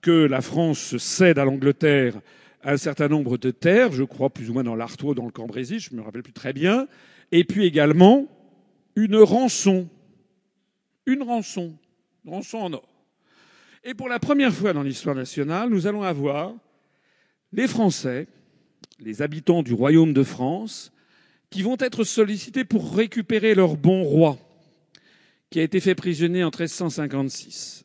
que 0.00 0.10
la 0.10 0.40
France 0.40 0.96
cède 0.96 1.38
à 1.38 1.44
l'Angleterre 1.44 2.20
un 2.62 2.76
certain 2.76 3.08
nombre 3.08 3.38
de 3.38 3.50
terres, 3.50 3.92
je 3.92 4.04
crois 4.04 4.30
plus 4.30 4.50
ou 4.50 4.54
moins 4.54 4.64
dans 4.64 4.74
l'Artois, 4.74 5.14
dans 5.14 5.24
le 5.24 5.30
Cambrésis, 5.30 5.88
je 5.90 5.96
me 5.96 6.02
rappelle 6.02 6.22
plus 6.22 6.32
très 6.32 6.52
bien, 6.52 6.86
et 7.32 7.44
puis 7.44 7.64
également 7.64 8.26
une 8.96 9.16
rançon 9.16 9.88
une 11.10 11.22
rançon, 11.22 11.76
une 12.24 12.32
rançon 12.32 12.58
en 12.58 12.72
or. 12.72 12.88
Et 13.84 13.94
pour 13.94 14.08
la 14.08 14.18
première 14.18 14.52
fois 14.52 14.72
dans 14.72 14.82
l'histoire 14.82 15.14
nationale, 15.14 15.70
nous 15.70 15.86
allons 15.86 16.02
avoir 16.02 16.52
les 17.52 17.66
Français, 17.66 18.28
les 19.00 19.22
habitants 19.22 19.62
du 19.62 19.74
royaume 19.74 20.12
de 20.12 20.22
France, 20.22 20.92
qui 21.50 21.62
vont 21.62 21.76
être 21.80 22.04
sollicités 22.04 22.64
pour 22.64 22.94
récupérer 22.94 23.54
leur 23.54 23.76
bon 23.76 24.02
roi. 24.02 24.38
qui 25.50 25.58
a 25.58 25.64
été 25.64 25.80
fait 25.80 25.96
prisonnier 25.96 26.44
en 26.44 26.50
1356. 26.50 27.84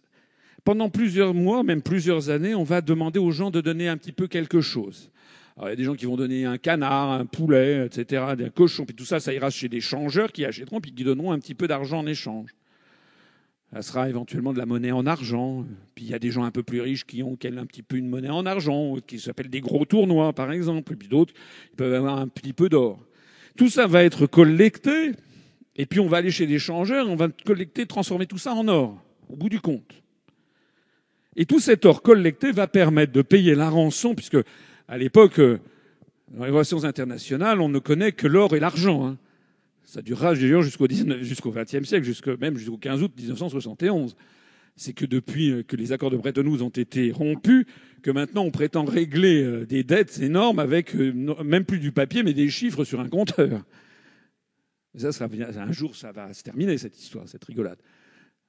Pendant 0.63 0.89
plusieurs 0.89 1.33
mois, 1.33 1.63
même 1.63 1.81
plusieurs 1.81 2.29
années, 2.29 2.53
on 2.53 2.63
va 2.63 2.81
demander 2.81 3.17
aux 3.17 3.31
gens 3.31 3.49
de 3.49 3.59
donner 3.59 3.87
un 3.87 3.97
petit 3.97 4.11
peu 4.11 4.27
quelque 4.27 4.61
chose. 4.61 5.09
Alors, 5.57 5.69
il 5.69 5.71
y 5.71 5.73
a 5.73 5.75
des 5.75 5.83
gens 5.83 5.95
qui 5.95 6.05
vont 6.05 6.15
donner 6.15 6.45
un 6.45 6.59
canard, 6.59 7.11
un 7.11 7.25
poulet, 7.25 7.87
etc., 7.87 8.35
des 8.37 8.51
cochons, 8.51 8.85
puis 8.85 8.95
tout 8.95 9.05
ça, 9.05 9.19
ça 9.19 9.33
ira 9.33 9.49
chez 9.49 9.67
des 9.67 9.81
changeurs 9.81 10.31
qui 10.31 10.45
achèteront, 10.45 10.79
puis 10.79 10.93
qui 10.93 11.03
donneront 11.03 11.31
un 11.31 11.39
petit 11.39 11.55
peu 11.55 11.67
d'argent 11.67 11.99
en 11.99 12.05
échange. 12.05 12.51
Ça 13.75 13.81
sera 13.81 14.07
éventuellement 14.07 14.53
de 14.53 14.57
la 14.57 14.65
monnaie 14.65 14.93
en 14.93 15.05
argent. 15.05 15.65
Puis 15.95 16.05
il 16.05 16.11
y 16.11 16.13
a 16.13 16.19
des 16.19 16.31
gens 16.31 16.45
un 16.45 16.51
peu 16.51 16.63
plus 16.63 16.79
riches 16.79 17.05
qui 17.05 17.21
ont 17.23 17.33
un 17.43 17.65
petit 17.65 17.81
peu 17.81 17.97
une 17.97 18.07
monnaie 18.07 18.29
en 18.29 18.45
argent, 18.45 18.95
qui 19.05 19.19
s'appelle 19.19 19.49
des 19.49 19.59
gros 19.59 19.83
tournois, 19.83 20.31
par 20.31 20.53
exemple. 20.53 20.93
Et 20.93 20.95
puis 20.95 21.09
d'autres, 21.09 21.33
ils 21.73 21.75
peuvent 21.75 21.93
avoir 21.93 22.17
un 22.17 22.29
petit 22.29 22.53
peu 22.53 22.69
d'or. 22.69 23.05
Tout 23.57 23.67
ça 23.67 23.85
va 23.85 24.05
être 24.05 24.27
collecté, 24.27 25.11
et 25.75 25.85
puis 25.85 25.99
on 25.99 26.07
va 26.07 26.17
aller 26.17 26.31
chez 26.31 26.47
des 26.47 26.57
changeurs, 26.57 27.09
on 27.09 27.17
va 27.17 27.27
collecter, 27.45 27.85
transformer 27.85 28.27
tout 28.27 28.37
ça 28.37 28.53
en 28.53 28.65
or, 28.69 28.97
au 29.27 29.35
bout 29.35 29.49
du 29.49 29.59
compte. 29.59 30.01
Et 31.35 31.45
tout 31.45 31.59
cet 31.59 31.83
or 31.83 32.01
collecté 32.01 32.53
va 32.53 32.67
permettre 32.67 33.11
de 33.11 33.23
payer 33.23 33.55
la 33.55 33.69
rançon, 33.69 34.15
puisque 34.15 34.37
à 34.87 34.97
l'époque, 34.97 35.41
dans 36.31 36.45
les 36.45 36.51
relations 36.51 36.85
internationales, 36.85 37.59
on 37.59 37.67
ne 37.67 37.79
connaît 37.79 38.13
que 38.13 38.27
l'or 38.27 38.55
et 38.55 38.61
l'argent. 38.61 39.05
Hein. 39.05 39.17
Ça 39.85 40.01
durera 40.01 40.33
jusqu'au 40.33 40.87
jusqu'au 41.21 41.51
XXe 41.51 41.87
siècle, 41.87 42.37
même 42.39 42.57
jusqu'au 42.57 42.77
15 42.77 43.03
août 43.03 43.11
1971. 43.15 44.15
C'est 44.75 44.93
que 44.93 45.05
depuis 45.05 45.63
que 45.65 45.77
les 45.77 45.93
accords 45.93 46.11
de 46.11 46.17
Bretton 46.17 46.45
Woods 46.45 46.61
ont 46.61 46.69
été 46.69 47.11
rompus, 47.11 47.65
que 48.01 48.11
maintenant 48.11 48.43
on 48.43 48.51
prétend 48.51 48.83
régler 48.83 49.41
euh, 49.41 49.65
des 49.65 49.83
dettes 49.83 50.19
énormes 50.19 50.59
avec 50.59 50.95
euh, 50.95 51.13
même 51.45 51.63
plus 51.63 51.79
du 51.79 51.93
papier, 51.93 52.23
mais 52.23 52.33
des 52.33 52.49
chiffres 52.49 52.83
sur 52.83 52.99
un 52.99 53.07
compteur. 53.07 53.63
Ça 54.97 55.27
un 55.57 55.71
jour, 55.71 55.95
ça 55.95 56.11
va 56.11 56.33
se 56.33 56.43
terminer 56.43 56.77
cette 56.77 56.99
histoire, 56.99 57.27
cette 57.27 57.43
rigolade. 57.45 57.79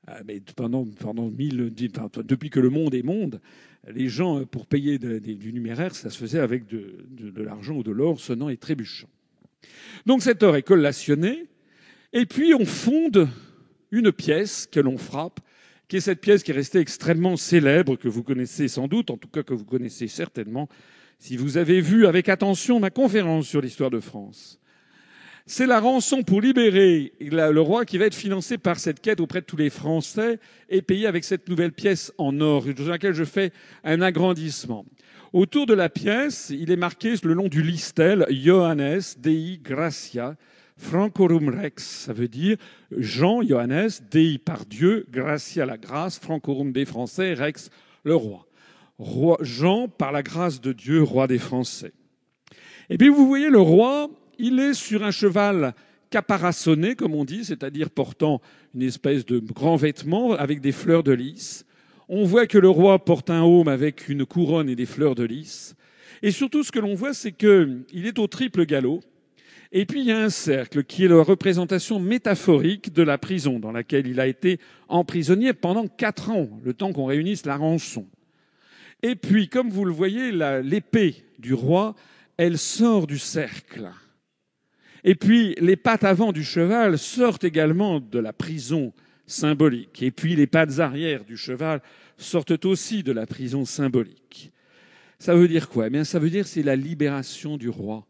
Ah, 0.06 0.20
mais 0.24 0.40
pendant, 0.54 0.84
mille, 1.30 1.72
depuis 1.72 2.50
que 2.50 2.60
le 2.60 2.70
monde 2.70 2.94
est 2.94 3.02
monde, 3.02 3.40
les 3.88 4.08
gens, 4.08 4.44
pour 4.44 4.66
payer 4.66 4.98
du 4.98 5.52
numéraire, 5.52 5.94
ça 5.96 6.10
se 6.10 6.18
faisait 6.18 6.38
avec 6.38 6.66
de 6.68 7.42
l'argent 7.42 7.74
ou 7.74 7.82
de 7.82 7.90
l'or 7.90 8.20
sonnant 8.20 8.48
et 8.48 8.56
trébuchant. 8.56 9.08
Donc 10.06 10.22
cet 10.22 10.42
or 10.42 10.56
est 10.56 10.62
collationné, 10.62 11.46
et 12.12 12.26
puis 12.26 12.54
on 12.54 12.64
fonde 12.64 13.28
une 13.90 14.12
pièce 14.12 14.68
que 14.70 14.80
l'on 14.80 14.98
frappe, 14.98 15.40
qui 15.88 15.96
est 15.96 16.00
cette 16.00 16.20
pièce 16.20 16.42
qui 16.42 16.50
est 16.50 16.54
restée 16.54 16.80
extrêmement 16.80 17.36
célèbre, 17.36 17.96
que 17.96 18.08
vous 18.08 18.22
connaissez 18.22 18.68
sans 18.68 18.88
doute, 18.88 19.10
en 19.10 19.16
tout 19.16 19.28
cas 19.28 19.42
que 19.42 19.54
vous 19.54 19.64
connaissez 19.64 20.08
certainement, 20.08 20.68
si 21.18 21.36
vous 21.36 21.56
avez 21.56 21.80
vu 21.80 22.06
avec 22.06 22.28
attention 22.28 22.80
ma 22.80 22.90
conférence 22.90 23.46
sur 23.46 23.60
l'histoire 23.60 23.90
de 23.90 24.00
France. 24.00 24.58
C'est 25.48 25.66
la 25.66 25.78
rançon 25.78 26.24
pour 26.24 26.40
libérer 26.40 27.12
le 27.20 27.60
roi 27.60 27.84
qui 27.84 27.98
va 27.98 28.06
être 28.06 28.16
financé 28.16 28.58
par 28.58 28.80
cette 28.80 29.00
quête 29.00 29.20
auprès 29.20 29.42
de 29.42 29.46
tous 29.46 29.56
les 29.56 29.70
Français 29.70 30.40
et 30.68 30.82
payé 30.82 31.06
avec 31.06 31.22
cette 31.22 31.48
nouvelle 31.48 31.70
pièce 31.70 32.12
en 32.18 32.40
or, 32.40 32.64
dans 32.64 32.88
laquelle 32.88 33.14
je 33.14 33.22
fais 33.22 33.52
un 33.84 34.02
agrandissement. 34.02 34.84
Autour 35.32 35.66
de 35.66 35.74
la 35.74 35.88
pièce, 35.88 36.50
il 36.50 36.70
est 36.70 36.76
marqué 36.76 37.14
le 37.22 37.34
nom 37.34 37.48
du 37.48 37.62
listel 37.62 38.26
Johannes 38.30 39.00
Dei 39.18 39.58
Gracia 39.62 40.36
Francorum 40.76 41.48
Rex. 41.48 41.84
Ça 41.84 42.12
veut 42.12 42.28
dire 42.28 42.56
Jean 42.96 43.42
Johannes 43.42 43.90
Dei 44.10 44.38
par 44.38 44.64
Dieu, 44.66 45.04
Gracia 45.10 45.66
la 45.66 45.78
grâce, 45.78 46.18
Francorum 46.18 46.72
des 46.72 46.84
Français, 46.84 47.34
Rex 47.34 47.70
le 48.04 48.14
roi. 48.14 48.46
roi. 48.98 49.38
Jean 49.40 49.88
par 49.88 50.12
la 50.12 50.22
grâce 50.22 50.60
de 50.60 50.72
Dieu, 50.72 51.02
roi 51.02 51.26
des 51.26 51.38
Français. 51.38 51.92
Et 52.88 52.96
puis 52.96 53.08
vous 53.08 53.26
voyez 53.26 53.50
le 53.50 53.60
roi, 53.60 54.08
il 54.38 54.60
est 54.60 54.74
sur 54.74 55.02
un 55.02 55.10
cheval 55.10 55.74
caparaçonné, 56.10 56.94
comme 56.94 57.14
on 57.14 57.24
dit, 57.24 57.44
c'est-à-dire 57.44 57.90
portant 57.90 58.40
une 58.76 58.82
espèce 58.82 59.26
de 59.26 59.40
grand 59.40 59.74
vêtement 59.74 60.34
avec 60.34 60.60
des 60.60 60.72
fleurs 60.72 61.02
de 61.02 61.12
lys. 61.12 61.65
On 62.08 62.24
voit 62.24 62.46
que 62.46 62.58
le 62.58 62.68
roi 62.68 63.04
porte 63.04 63.30
un 63.30 63.42
aume 63.42 63.68
avec 63.68 64.08
une 64.08 64.24
couronne 64.24 64.68
et 64.68 64.76
des 64.76 64.86
fleurs 64.86 65.16
de 65.16 65.24
lys. 65.24 65.74
Et 66.22 66.30
surtout, 66.30 66.62
ce 66.62 66.70
que 66.70 66.78
l'on 66.78 66.94
voit, 66.94 67.14
c'est 67.14 67.32
qu'il 67.32 67.84
est 67.92 68.18
au 68.18 68.28
triple 68.28 68.64
galop. 68.64 69.00
Et 69.72 69.84
puis, 69.86 70.00
il 70.00 70.06
y 70.06 70.12
a 70.12 70.22
un 70.22 70.30
cercle 70.30 70.84
qui 70.84 71.04
est 71.04 71.08
la 71.08 71.22
représentation 71.22 71.98
métaphorique 71.98 72.92
de 72.92 73.02
la 73.02 73.18
prison 73.18 73.58
dans 73.58 73.72
laquelle 73.72 74.06
il 74.06 74.20
a 74.20 74.28
été 74.28 74.60
emprisonné 74.88 75.52
pendant 75.52 75.88
quatre 75.88 76.30
ans, 76.30 76.48
le 76.62 76.72
temps 76.72 76.92
qu'on 76.92 77.06
réunisse 77.06 77.44
la 77.44 77.56
rançon. 77.56 78.06
Et 79.02 79.16
puis, 79.16 79.48
comme 79.48 79.68
vous 79.68 79.84
le 79.84 79.92
voyez, 79.92 80.30
l'épée 80.62 81.24
du 81.40 81.54
roi, 81.54 81.96
elle 82.36 82.56
sort 82.56 83.08
du 83.08 83.18
cercle. 83.18 83.90
Et 85.02 85.16
puis, 85.16 85.56
les 85.60 85.76
pattes 85.76 86.04
avant 86.04 86.32
du 86.32 86.44
cheval 86.44 86.98
sortent 86.98 87.44
également 87.44 88.00
de 88.00 88.18
la 88.20 88.32
prison 88.32 88.92
Et 90.00 90.10
puis 90.10 90.36
les 90.36 90.46
pattes 90.46 90.78
arrière 90.78 91.24
du 91.24 91.36
cheval 91.36 91.82
sortent 92.16 92.64
aussi 92.64 93.02
de 93.02 93.12
la 93.12 93.26
prison 93.26 93.64
symbolique. 93.64 94.52
Ça 95.18 95.34
veut 95.34 95.48
dire 95.48 95.68
quoi? 95.68 95.86
Eh 95.86 95.90
bien, 95.90 96.04
ça 96.04 96.18
veut 96.18 96.30
dire 96.30 96.46
c'est 96.46 96.62
la 96.62 96.76
libération 96.76 97.56
du 97.56 97.68
roi. 97.68 98.06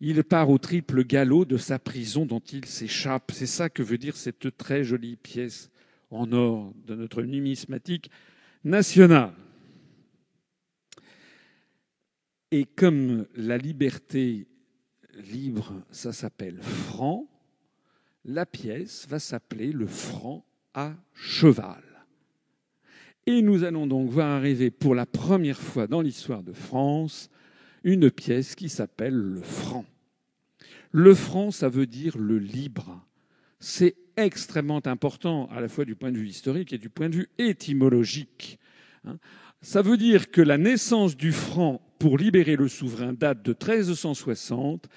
Il 0.00 0.22
part 0.22 0.48
au 0.48 0.58
triple 0.58 1.04
galop 1.04 1.44
de 1.44 1.56
sa 1.56 1.78
prison 1.78 2.24
dont 2.24 2.42
il 2.52 2.64
s'échappe. 2.66 3.32
C'est 3.34 3.46
ça 3.46 3.68
que 3.68 3.82
veut 3.82 3.98
dire 3.98 4.16
cette 4.16 4.56
très 4.56 4.84
jolie 4.84 5.16
pièce 5.16 5.70
en 6.10 6.32
or 6.32 6.72
de 6.86 6.94
notre 6.94 7.22
numismatique 7.22 8.10
nationale. 8.64 9.32
Et 12.50 12.64
comme 12.64 13.26
la 13.34 13.58
liberté 13.58 14.46
libre, 15.32 15.74
ça 15.90 16.12
s'appelle 16.12 16.62
franc, 16.62 17.26
la 18.28 18.44
pièce 18.44 19.06
va 19.08 19.18
s'appeler 19.18 19.72
le 19.72 19.86
franc 19.86 20.44
à 20.74 20.94
cheval. 21.14 21.82
Et 23.26 23.40
nous 23.40 23.64
allons 23.64 23.86
donc 23.86 24.10
voir 24.10 24.28
arriver 24.28 24.70
pour 24.70 24.94
la 24.94 25.06
première 25.06 25.58
fois 25.58 25.86
dans 25.86 26.02
l'histoire 26.02 26.42
de 26.42 26.52
France 26.52 27.30
une 27.84 28.10
pièce 28.10 28.54
qui 28.54 28.68
s'appelle 28.68 29.14
le 29.14 29.40
franc. 29.40 29.86
Le 30.92 31.14
franc, 31.14 31.50
ça 31.50 31.70
veut 31.70 31.86
dire 31.86 32.18
le 32.18 32.38
libre. 32.38 33.02
C'est 33.60 33.96
extrêmement 34.16 34.86
important 34.86 35.48
à 35.50 35.60
la 35.60 35.68
fois 35.68 35.86
du 35.86 35.94
point 35.94 36.12
de 36.12 36.18
vue 36.18 36.28
historique 36.28 36.72
et 36.72 36.78
du 36.78 36.90
point 36.90 37.08
de 37.08 37.16
vue 37.16 37.28
étymologique. 37.38 38.58
Hein. 39.04 39.18
Ça 39.62 39.80
veut 39.80 39.96
dire 39.96 40.30
que 40.30 40.42
la 40.42 40.58
naissance 40.58 41.16
du 41.16 41.32
franc 41.32 41.80
pour 41.98 42.18
libérer 42.18 42.56
le 42.56 42.68
souverain 42.68 43.14
date 43.14 43.42
de 43.42 43.52
1360. 43.52 44.88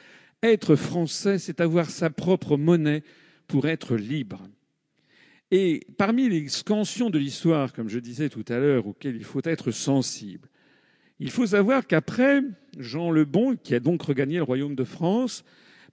Être 0.43 0.75
français, 0.75 1.37
c'est 1.37 1.61
avoir 1.61 1.89
sa 1.89 2.09
propre 2.09 2.57
monnaie 2.57 3.03
pour 3.52 3.68
être 3.68 3.98
libre. 3.98 4.48
Et 5.52 5.82
parmi 5.98 6.30
les 6.30 6.48
scansions 6.48 7.10
de 7.10 7.19
l'histoire, 7.19 7.73
comme 7.73 7.90
je 7.90 7.99
disais 7.99 8.30
tout 8.30 8.45
à 8.48 8.57
l'heure, 8.57 8.88
auxquelles 8.88 9.18
il 9.18 9.26
faut 9.26 9.41
être 9.44 9.72
sensible, 9.72 10.48
il 11.19 11.30
faut 11.30 11.45
savoir 11.45 11.86
qu'après, 11.86 12.44
Jean 12.78 13.11
le 13.11 13.26
Bon, 13.26 13.57
qui 13.57 13.76
a 13.76 13.82
donc 13.82 14.03
regagné 14.03 14.38
le 14.38 14.44
royaume 14.44 14.76
de 14.76 14.86
France, 14.86 15.44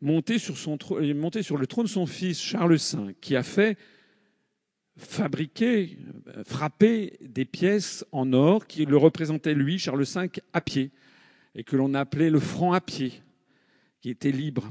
monté 0.00 0.38
sur, 0.38 0.56
sur 0.56 0.70
le 0.70 1.66
trône 1.66 1.86
de 1.86 1.90
son 1.90 2.06
fils 2.06 2.40
Charles 2.40 2.76
V, 2.76 3.16
qui 3.20 3.34
a 3.34 3.42
fait 3.42 3.76
fabriquer, 4.96 5.98
frapper 6.46 7.18
des 7.20 7.44
pièces 7.44 8.06
en 8.12 8.32
or 8.32 8.68
qui 8.68 8.84
le 8.84 8.96
représentaient, 8.96 9.54
lui, 9.54 9.80
Charles 9.80 10.04
V, 10.04 10.30
à 10.52 10.60
pied, 10.60 10.92
et 11.56 11.64
que 11.64 11.74
l'on 11.74 11.94
appelait 11.94 12.30
le 12.30 12.38
franc 12.38 12.72
à 12.72 12.80
pied, 12.80 13.14
qui 14.00 14.10
était 14.10 14.30
libre 14.30 14.70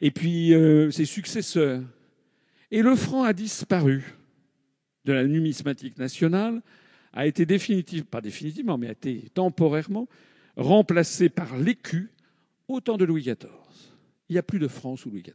et 0.00 0.10
puis 0.10 0.54
euh, 0.54 0.90
ses 0.90 1.04
successeurs. 1.04 1.82
Et 2.70 2.82
le 2.82 2.94
franc 2.96 3.22
a 3.22 3.32
disparu 3.32 4.14
de 5.04 5.12
la 5.12 5.24
numismatique 5.24 5.98
nationale, 5.98 6.62
a 7.12 7.26
été 7.26 7.46
définitivement, 7.46 8.08
pas 8.10 8.20
définitivement, 8.20 8.78
mais 8.78 8.88
a 8.88 8.92
été 8.92 9.30
temporairement 9.32 10.08
remplacé 10.56 11.28
par 11.28 11.56
l'écu 11.56 12.10
au 12.66 12.80
temps 12.80 12.98
de 12.98 13.04
Louis 13.04 13.22
XIV. 13.22 13.48
Il 14.28 14.34
n'y 14.34 14.38
a 14.38 14.42
plus 14.42 14.58
de 14.58 14.68
franc 14.68 14.96
sous 14.96 15.10
Louis 15.10 15.22
XIV. 15.22 15.34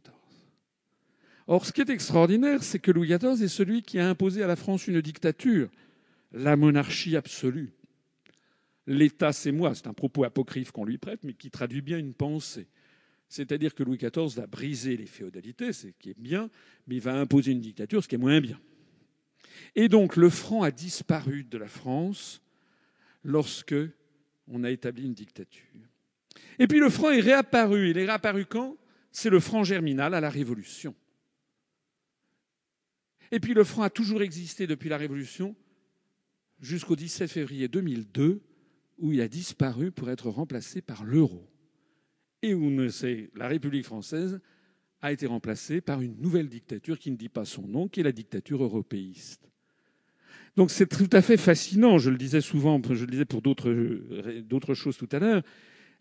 Or, 1.46 1.66
ce 1.66 1.72
qui 1.72 1.80
est 1.80 1.90
extraordinaire, 1.90 2.62
c'est 2.62 2.78
que 2.78 2.90
Louis 2.90 3.08
XIV 3.08 3.42
est 3.42 3.48
celui 3.48 3.82
qui 3.82 3.98
a 3.98 4.08
imposé 4.08 4.42
à 4.42 4.46
la 4.46 4.56
France 4.56 4.86
une 4.86 5.00
dictature, 5.00 5.68
la 6.32 6.56
monarchie 6.56 7.16
absolue. 7.16 7.72
L'État, 8.86 9.32
c'est 9.32 9.52
moi, 9.52 9.74
c'est 9.74 9.86
un 9.86 9.92
propos 9.94 10.24
apocryphe 10.24 10.70
qu'on 10.70 10.84
lui 10.84 10.98
prête, 10.98 11.24
mais 11.24 11.34
qui 11.34 11.50
traduit 11.50 11.82
bien 11.82 11.98
une 11.98 12.14
pensée. 12.14 12.66
C'est-à-dire 13.28 13.74
que 13.74 13.82
Louis 13.82 13.98
XIV 13.98 14.36
va 14.36 14.46
briser 14.46 14.96
les 14.96 15.06
féodalités, 15.06 15.72
ce 15.72 15.88
qui 15.88 16.10
est 16.10 16.18
bien, 16.18 16.50
mais 16.86 16.96
il 16.96 17.00
va 17.00 17.14
imposer 17.14 17.52
une 17.52 17.60
dictature, 17.60 18.02
ce 18.02 18.08
qui 18.08 18.14
est 18.14 18.18
moins 18.18 18.40
bien. 18.40 18.60
Et 19.74 19.88
donc 19.88 20.16
le 20.16 20.30
franc 20.30 20.62
a 20.62 20.70
disparu 20.70 21.44
de 21.44 21.58
la 21.58 21.68
France 21.68 22.42
lorsque 23.22 23.74
on 24.48 24.62
a 24.64 24.70
établi 24.70 25.06
une 25.06 25.14
dictature. 25.14 25.62
Et 26.58 26.66
puis 26.66 26.78
le 26.78 26.90
franc 26.90 27.10
est 27.10 27.20
réapparu. 27.20 27.90
Il 27.90 27.98
est 27.98 28.06
réapparu 28.06 28.46
quand? 28.46 28.76
C'est 29.10 29.30
le 29.30 29.40
franc 29.40 29.64
germinal 29.64 30.14
à 30.14 30.20
la 30.20 30.30
Révolution. 30.30 30.94
Et 33.30 33.40
puis 33.40 33.54
le 33.54 33.64
franc 33.64 33.82
a 33.82 33.90
toujours 33.90 34.22
existé 34.22 34.66
depuis 34.66 34.88
la 34.88 34.96
Révolution 34.96 35.56
jusqu'au 36.60 36.96
17 36.96 37.30
février 37.30 37.68
2002, 37.68 38.42
où 38.98 39.12
il 39.12 39.20
a 39.20 39.28
disparu 39.28 39.90
pour 39.90 40.10
être 40.10 40.30
remplacé 40.30 40.80
par 40.80 41.04
l'euro 41.04 41.48
et 42.44 42.54
où 42.54 42.70
la 43.36 43.48
République 43.48 43.84
française 43.84 44.40
a 45.00 45.12
été 45.12 45.26
remplacé 45.26 45.80
par 45.80 46.00
une 46.00 46.20
nouvelle 46.20 46.48
dictature 46.48 46.98
qui 46.98 47.10
ne 47.10 47.16
dit 47.16 47.28
pas 47.28 47.44
son 47.44 47.62
nom, 47.66 47.88
qui 47.88 48.00
est 48.00 48.04
la 48.04 48.12
dictature 48.12 48.62
européiste. 48.62 49.48
Donc 50.56 50.70
c'est 50.70 50.86
tout 50.86 51.08
à 51.12 51.22
fait 51.22 51.36
fascinant. 51.36 51.98
Je 51.98 52.10
le 52.10 52.16
disais 52.16 52.40
souvent, 52.40 52.80
je 52.82 53.04
le 53.04 53.10
disais 53.10 53.24
pour 53.24 53.42
d'autres 53.42 54.74
choses 54.74 54.96
tout 54.96 55.08
à 55.12 55.18
l'heure. 55.18 55.42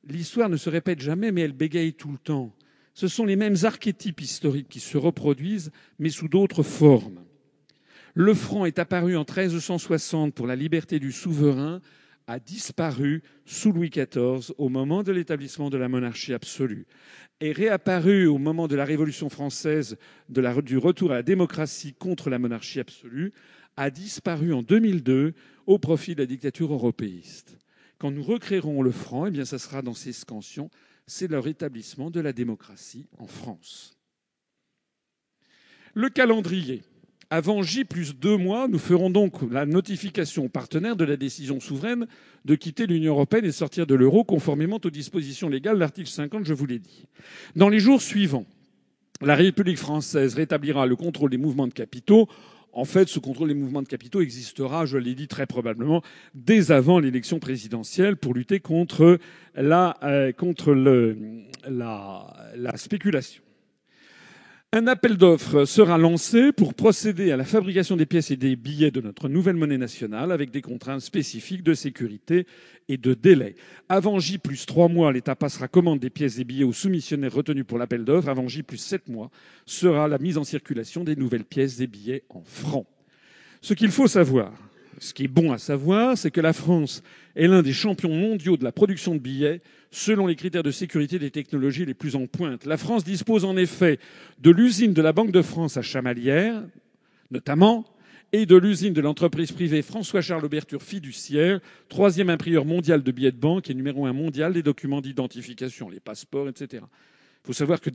L'histoire 0.08 0.50
ne 0.50 0.58
se 0.58 0.70
répète 0.70 1.00
jamais, 1.00 1.32
mais 1.32 1.42
elle 1.42 1.54
bégaye 1.54 1.94
tout 1.94 2.12
le 2.12 2.18
temps. 2.18 2.54
Ce 2.94 3.08
sont 3.08 3.26
les 3.26 3.36
mêmes 3.36 3.56
archétypes 3.64 4.22
historiques 4.22 4.70
qui 4.70 4.80
se 4.80 4.98
reproduisent, 4.98 5.72
mais 5.98 6.10
sous 6.10 6.28
d'autres 6.28 6.62
formes. 6.62 7.24
Le 8.14 8.34
franc 8.34 8.66
est 8.66 8.80
apparu 8.80 9.16
en 9.16 9.22
1360 9.22 10.36
pour 10.36 10.46
la 10.46 10.56
liberté 10.56 11.00
du 11.00 11.12
souverain, 11.12 11.82
a 12.28 12.40
disparu 12.40 13.22
sous 13.46 13.72
Louis 13.72 13.90
XIV 13.90 14.54
au 14.58 14.70
moment 14.70 15.04
de 15.04 15.12
l'établissement 15.12 15.70
de 15.70 15.78
la 15.78 15.90
monarchie 15.90 16.34
absolue, 16.34 16.86
est 17.40 17.52
réapparu 17.52 18.28
au 18.28 18.38
moment 18.38 18.68
de 18.68 18.76
la 18.76 18.86
Révolution 18.86 19.30
française, 19.30 19.98
du 20.30 20.78
retour 20.78 21.12
à 21.12 21.16
la 21.16 21.24
démocratie 21.24 21.94
contre 21.94 22.30
la 22.30 22.40
monarchie 22.40 22.80
absolue, 22.80 23.34
a 23.76 23.90
disparu 23.90 24.54
en 24.54 24.62
2002 24.62 25.34
au 25.66 25.80
profit 25.80 26.16
de 26.16 26.22
la 26.22 26.28
dictature 26.28 26.72
européiste. 26.72 27.58
Quand 27.98 28.12
nous 28.12 28.24
recréerons 28.24 28.82
le 28.82 28.92
franc, 28.92 29.28
eh 29.28 29.32
bien, 29.32 29.46
ça 29.46 29.60
sera 29.60 29.82
dans 29.82 29.94
ces 29.94 30.14
scansions, 30.14 30.70
c'est 31.08 31.30
le 31.30 31.40
rétablissement 31.40 32.12
de 32.12 32.20
la 32.20 32.34
démocratie 32.34 33.08
en 33.18 33.28
France. 33.28 33.98
Le 35.94 36.10
calendrier. 36.10 36.84
Avant 37.36 37.64
J 37.64 37.84
plus 37.84 38.16
deux 38.16 38.38
mois, 38.38 38.68
nous 38.68 38.78
ferons 38.78 39.10
donc 39.10 39.34
la 39.50 39.66
notification 39.66 40.46
aux 40.46 40.50
partenaires 40.50 40.96
de 40.96 41.04
la 41.04 41.18
décision 41.18 41.60
souveraine 41.60 42.06
de 42.46 42.54
quitter 42.54 42.86
l'Union 42.86 43.14
européenne 43.14 43.46
et 43.46 43.52
sortir 43.52 43.88
de 43.88 43.96
l'euro 43.96 44.24
conformément 44.24 44.80
aux 44.84 44.92
dispositions 44.92 45.50
légales 45.50 45.74
de 45.74 45.80
l'article 45.80 46.12
50, 46.12 46.46
je 46.46 46.54
vous 46.54 46.68
l'ai 46.68 46.78
dit. 46.78 47.08
Dans 47.56 47.70
les 47.70 47.80
jours 47.80 48.04
suivants, 48.04 48.46
la 49.20 49.34
République 49.34 49.80
française 49.80 50.36
rétablira 50.36 50.86
le 50.86 50.96
contrôle 50.96 51.32
des 51.32 51.38
mouvements 51.38 51.66
de 51.66 51.74
capitaux 51.74 52.30
en 52.72 52.86
fait, 52.86 53.08
ce 53.08 53.18
contrôle 53.18 53.48
des 53.48 53.56
mouvements 53.56 53.82
de 53.82 53.88
capitaux 53.88 54.22
existera, 54.22 54.86
je 54.86 54.98
l'ai 55.00 55.16
dit 55.16 55.28
très 55.28 55.46
probablement, 55.48 56.04
dès 56.36 56.72
avant 56.72 57.00
l'élection 57.00 57.40
présidentielle 57.40 58.16
pour 58.16 58.34
lutter 58.36 58.60
contre 58.60 59.20
la, 59.56 59.98
euh, 60.04 60.32
spéculation. 62.76 63.43
Un 64.76 64.88
appel 64.88 65.18
d'offres 65.18 65.66
sera 65.66 66.00
lancé 66.00 66.52
pour 66.52 66.74
procéder 66.74 67.32
à 67.32 67.38
la 67.38 67.44
fabrication 67.44 67.96
des 67.96 68.08
pièces 68.08 68.32
et 68.32 68.38
des 68.38 68.56
billets 68.56 68.90
de 68.90 69.02
notre 69.02 69.30
nouvelle 69.30 69.56
monnaie 69.56 69.78
nationale 69.78 70.32
avec 70.32 70.50
des 70.50 70.64
contraintes 70.64 71.02
spécifiques 71.02 71.62
de 71.62 71.76
sécurité 71.76 72.48
et 72.90 72.98
de 72.98 73.14
délai. 73.14 73.56
Avant 73.88 74.18
J 74.18 74.40
plus 74.40 74.66
trois 74.66 74.88
mois, 74.88 75.14
l'État 75.14 75.36
passera 75.36 75.68
commande 75.68 76.00
des 76.00 76.10
pièces 76.10 76.40
et 76.40 76.44
billets 76.44 76.64
aux 76.64 76.74
soumissionnaires 76.74 77.36
retenus 77.36 77.66
pour 77.68 77.78
l'appel 77.78 78.04
d'offres. 78.04 78.30
Avant 78.30 78.48
J 78.48 78.64
plus 78.64 78.80
sept 78.80 79.10
mois 79.10 79.30
sera 79.68 80.08
la 80.08 80.18
mise 80.18 80.40
en 80.40 80.44
circulation 80.44 81.04
des 81.04 81.16
nouvelles 81.16 81.46
pièces 81.46 81.80
et 81.80 81.86
billets 81.86 82.24
en 82.30 82.42
francs. 82.44 82.88
Ce 83.62 83.76
qu'il 83.76 83.92
faut 83.92 84.08
savoir, 84.08 84.54
ce 84.98 85.14
qui 85.14 85.26
est 85.26 85.28
bon 85.28 85.52
à 85.52 85.60
savoir, 85.60 86.18
c'est 86.18 86.32
que 86.32 86.42
la 86.42 86.54
France 86.54 87.04
est 87.36 87.48
l'un 87.48 87.62
des 87.62 87.74
champions 87.74 88.16
mondiaux 88.16 88.58
de 88.58 88.64
la 88.64 88.72
production 88.72 89.14
de 89.14 89.20
billets 89.20 89.62
selon 89.94 90.28
les 90.28 90.36
critères 90.36 90.64
de 90.64 90.72
sécurité 90.72 91.20
des 91.20 91.32
technologies 91.32 91.86
les 91.86 91.94
plus 91.94 92.16
en 92.16 92.26
pointe. 92.26 92.66
La 92.66 92.78
France 92.78 93.04
dispose 93.04 93.46
en 93.46 93.56
effet 93.56 94.00
de 94.40 94.50
l'usine 94.50 94.94
de 94.94 95.02
la 95.02 95.14
Banque 95.14 95.32
de 95.32 95.42
France 95.42 95.78
à 95.78 95.82
Chamalières, 95.82 96.64
notamment, 97.32 97.86
et 98.32 98.48
de 98.48 98.56
l'usine 98.56 98.94
de 98.94 99.02
l'entreprise 99.02 99.52
privée 99.52 99.84
François-Charles 99.84 100.44
Auberture 100.44 100.82
fiduciaire, 100.82 101.60
troisième 101.90 102.32
imprimeur 102.32 102.66
mondial 102.66 103.04
de 103.04 103.12
billets 103.12 103.32
de 103.32 103.38
banque 103.38 103.70
et 103.70 103.76
numéro 103.76 104.08
un 104.08 104.14
mondial 104.14 104.54
des 104.54 104.64
documents 104.64 105.02
d'identification, 105.02 105.90
les 105.90 106.00
passeports, 106.00 106.50
etc. 106.50 106.84
Il 107.44 107.48
faut 107.48 107.54
savoir 107.54 107.80
que 107.80 107.92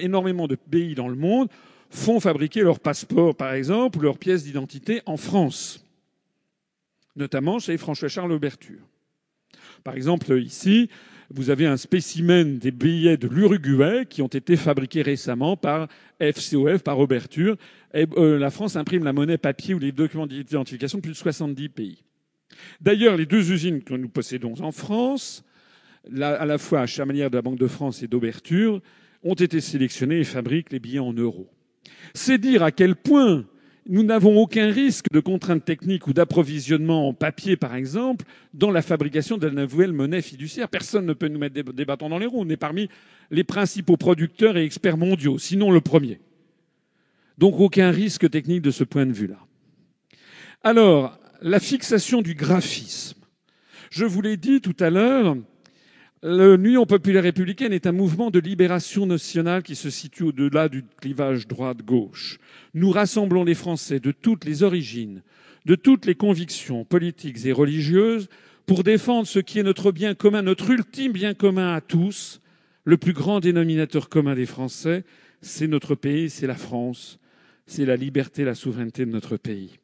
énormément 0.00 0.46
de 0.46 0.54
pays 0.54 0.94
dans 0.94 1.08
le 1.08 1.16
monde 1.16 1.48
font 1.90 2.20
fabriquer 2.20 2.60
leurs 2.60 2.78
passeports, 2.78 3.34
par 3.34 3.52
exemple, 3.52 3.98
ou 3.98 4.02
leurs 4.02 4.18
pièces 4.18 4.44
d'identité 4.44 5.02
en 5.06 5.16
France 5.16 5.84
notamment 7.16 7.58
chez 7.58 7.76
François-Charles 7.76 8.32
Auberture. 8.32 8.80
Par 9.84 9.94
exemple, 9.94 10.40
ici, 10.40 10.90
vous 11.32 11.50
avez 11.50 11.66
un 11.66 11.76
spécimen 11.76 12.58
des 12.58 12.72
billets 12.72 13.16
de 13.16 13.28
l'Uruguay 13.28 14.04
qui 14.08 14.20
ont 14.20 14.26
été 14.26 14.56
fabriqués 14.56 15.02
récemment 15.02 15.56
par 15.56 15.86
FCOF, 16.20 16.82
par 16.82 16.98
Auberture. 16.98 17.56
Et, 17.94 18.06
euh, 18.16 18.38
la 18.38 18.50
France 18.50 18.76
imprime 18.76 19.04
la 19.04 19.12
monnaie 19.12 19.38
papier 19.38 19.74
ou 19.74 19.78
les 19.78 19.92
documents 19.92 20.26
d'identification 20.26 20.98
de 20.98 21.02
plus 21.02 21.12
de 21.12 21.16
70 21.16 21.68
pays. 21.68 22.02
D'ailleurs, 22.80 23.16
les 23.16 23.26
deux 23.26 23.52
usines 23.52 23.82
que 23.82 23.94
nous 23.94 24.08
possédons 24.08 24.54
en 24.60 24.72
France, 24.72 25.44
à 26.20 26.44
la 26.44 26.58
fois 26.58 26.80
à 26.80 26.86
Chamalières 26.86 27.30
de 27.30 27.36
la 27.36 27.42
Banque 27.42 27.58
de 27.58 27.68
France 27.68 28.02
et 28.02 28.08
d'Auberture, 28.08 28.80
ont 29.22 29.34
été 29.34 29.60
sélectionnées 29.60 30.20
et 30.20 30.24
fabriquent 30.24 30.72
les 30.72 30.80
billets 30.80 30.98
en 30.98 31.12
euros. 31.12 31.48
C'est 32.12 32.38
dire 32.38 32.64
à 32.64 32.72
quel 32.72 32.96
point 32.96 33.44
nous 33.86 34.02
n'avons 34.02 34.38
aucun 34.38 34.70
risque 34.70 35.10
de 35.10 35.20
contraintes 35.20 35.64
techniques 35.64 36.06
ou 36.06 36.12
d'approvisionnement 36.12 37.08
en 37.08 37.14
papier, 37.14 37.56
par 37.56 37.74
exemple, 37.74 38.24
dans 38.54 38.70
la 38.70 38.82
fabrication 38.82 39.38
de 39.38 39.46
la 39.46 39.62
nouvelle 39.62 39.92
monnaie 39.92 40.22
fiduciaire. 40.22 40.68
Personne 40.68 41.06
ne 41.06 41.12
peut 41.12 41.28
nous 41.28 41.38
mettre 41.38 41.72
des 41.72 41.84
bâtons 41.84 42.08
dans 42.08 42.18
les 42.18 42.26
roues. 42.26 42.42
On 42.42 42.48
est 42.48 42.56
parmi 42.56 42.88
les 43.30 43.44
principaux 43.44 43.96
producteurs 43.96 44.56
et 44.56 44.64
experts 44.64 44.96
mondiaux, 44.96 45.38
sinon 45.38 45.70
le 45.70 45.80
premier. 45.80 46.20
Donc 47.38 47.58
aucun 47.58 47.90
risque 47.90 48.28
technique 48.30 48.62
de 48.62 48.70
ce 48.70 48.84
point 48.84 49.06
de 49.06 49.12
vue-là. 49.12 49.38
Alors, 50.62 51.18
la 51.40 51.58
fixation 51.58 52.20
du 52.20 52.34
graphisme. 52.34 53.18
Je 53.90 54.04
vous 54.04 54.20
l'ai 54.20 54.36
dit 54.36 54.60
tout 54.60 54.76
à 54.78 54.90
l'heure, 54.90 55.36
L'Union 56.22 56.84
populaire 56.84 57.22
républicaine 57.22 57.72
est 57.72 57.86
un 57.86 57.92
mouvement 57.92 58.30
de 58.30 58.38
libération 58.38 59.06
nationale 59.06 59.62
qui 59.62 59.74
se 59.74 59.88
situe 59.88 60.24
au-delà 60.24 60.68
du 60.68 60.84
clivage 61.00 61.48
droite-gauche. 61.48 62.36
Nous 62.74 62.90
rassemblons 62.90 63.42
les 63.42 63.54
Français 63.54 64.00
de 64.00 64.12
toutes 64.12 64.44
les 64.44 64.62
origines, 64.62 65.22
de 65.64 65.76
toutes 65.76 66.04
les 66.04 66.14
convictions 66.14 66.84
politiques 66.84 67.46
et 67.46 67.52
religieuses 67.52 68.28
pour 68.66 68.84
défendre 68.84 69.26
ce 69.26 69.38
qui 69.38 69.60
est 69.60 69.62
notre 69.62 69.92
bien 69.92 70.12
commun, 70.14 70.42
notre 70.42 70.68
ultime 70.68 71.12
bien 71.12 71.32
commun 71.32 71.72
à 71.72 71.80
tous, 71.80 72.42
le 72.84 72.98
plus 72.98 73.14
grand 73.14 73.40
dénominateur 73.40 74.10
commun 74.10 74.34
des 74.34 74.44
Français, 74.44 75.04
c'est 75.40 75.68
notre 75.68 75.94
pays, 75.94 76.28
c'est 76.28 76.46
la 76.46 76.54
France, 76.54 77.18
c'est 77.64 77.86
la 77.86 77.96
liberté, 77.96 78.44
la 78.44 78.54
souveraineté 78.54 79.06
de 79.06 79.10
notre 79.10 79.38
pays. 79.38 79.78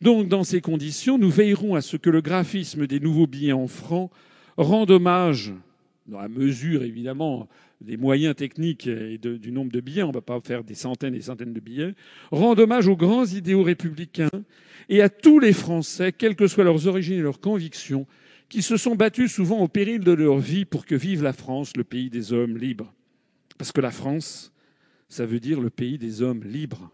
Donc, 0.00 0.28
dans 0.28 0.44
ces 0.44 0.62
conditions, 0.62 1.18
nous 1.18 1.30
veillerons 1.30 1.74
à 1.74 1.82
ce 1.82 1.98
que 1.98 2.08
le 2.08 2.22
graphisme 2.22 2.86
des 2.86 3.00
nouveaux 3.00 3.26
billets 3.26 3.52
en 3.52 3.66
francs 3.66 4.10
rende 4.56 4.90
hommage 4.90 5.52
dans 6.06 6.20
la 6.20 6.28
mesure 6.28 6.82
évidemment 6.82 7.48
des 7.80 7.96
moyens 7.96 8.34
techniques 8.36 8.86
et 8.86 9.18
du 9.18 9.52
nombre 9.52 9.72
de 9.72 9.80
billets, 9.80 10.02
on 10.02 10.08
ne 10.08 10.14
va 10.14 10.20
pas 10.20 10.40
faire 10.40 10.64
des 10.64 10.74
centaines 10.74 11.14
et 11.14 11.18
des 11.18 11.24
centaines 11.24 11.52
de 11.52 11.60
billets, 11.60 11.94
rend 12.30 12.58
hommage 12.58 12.88
aux 12.88 12.96
grands 12.96 13.26
idéaux 13.26 13.62
républicains 13.62 14.30
et 14.88 15.02
à 15.02 15.08
tous 15.08 15.38
les 15.38 15.52
Français, 15.52 16.12
quelles 16.12 16.36
que 16.36 16.46
soient 16.46 16.64
leurs 16.64 16.86
origines 16.86 17.18
et 17.18 17.22
leurs 17.22 17.40
convictions, 17.40 18.06
qui 18.48 18.62
se 18.62 18.76
sont 18.76 18.94
battus 18.94 19.32
souvent 19.32 19.60
au 19.60 19.68
péril 19.68 20.00
de 20.00 20.12
leur 20.12 20.38
vie 20.38 20.64
pour 20.64 20.86
que 20.86 20.94
vive 20.94 21.22
la 21.22 21.32
France, 21.32 21.76
le 21.76 21.84
pays 21.84 22.10
des 22.10 22.32
hommes 22.32 22.56
libres. 22.56 22.92
Parce 23.58 23.72
que 23.72 23.80
la 23.80 23.90
France, 23.90 24.52
ça 25.08 25.26
veut 25.26 25.40
dire 25.40 25.60
le 25.60 25.70
pays 25.70 25.98
des 25.98 26.22
hommes 26.22 26.44
libres. 26.44 26.90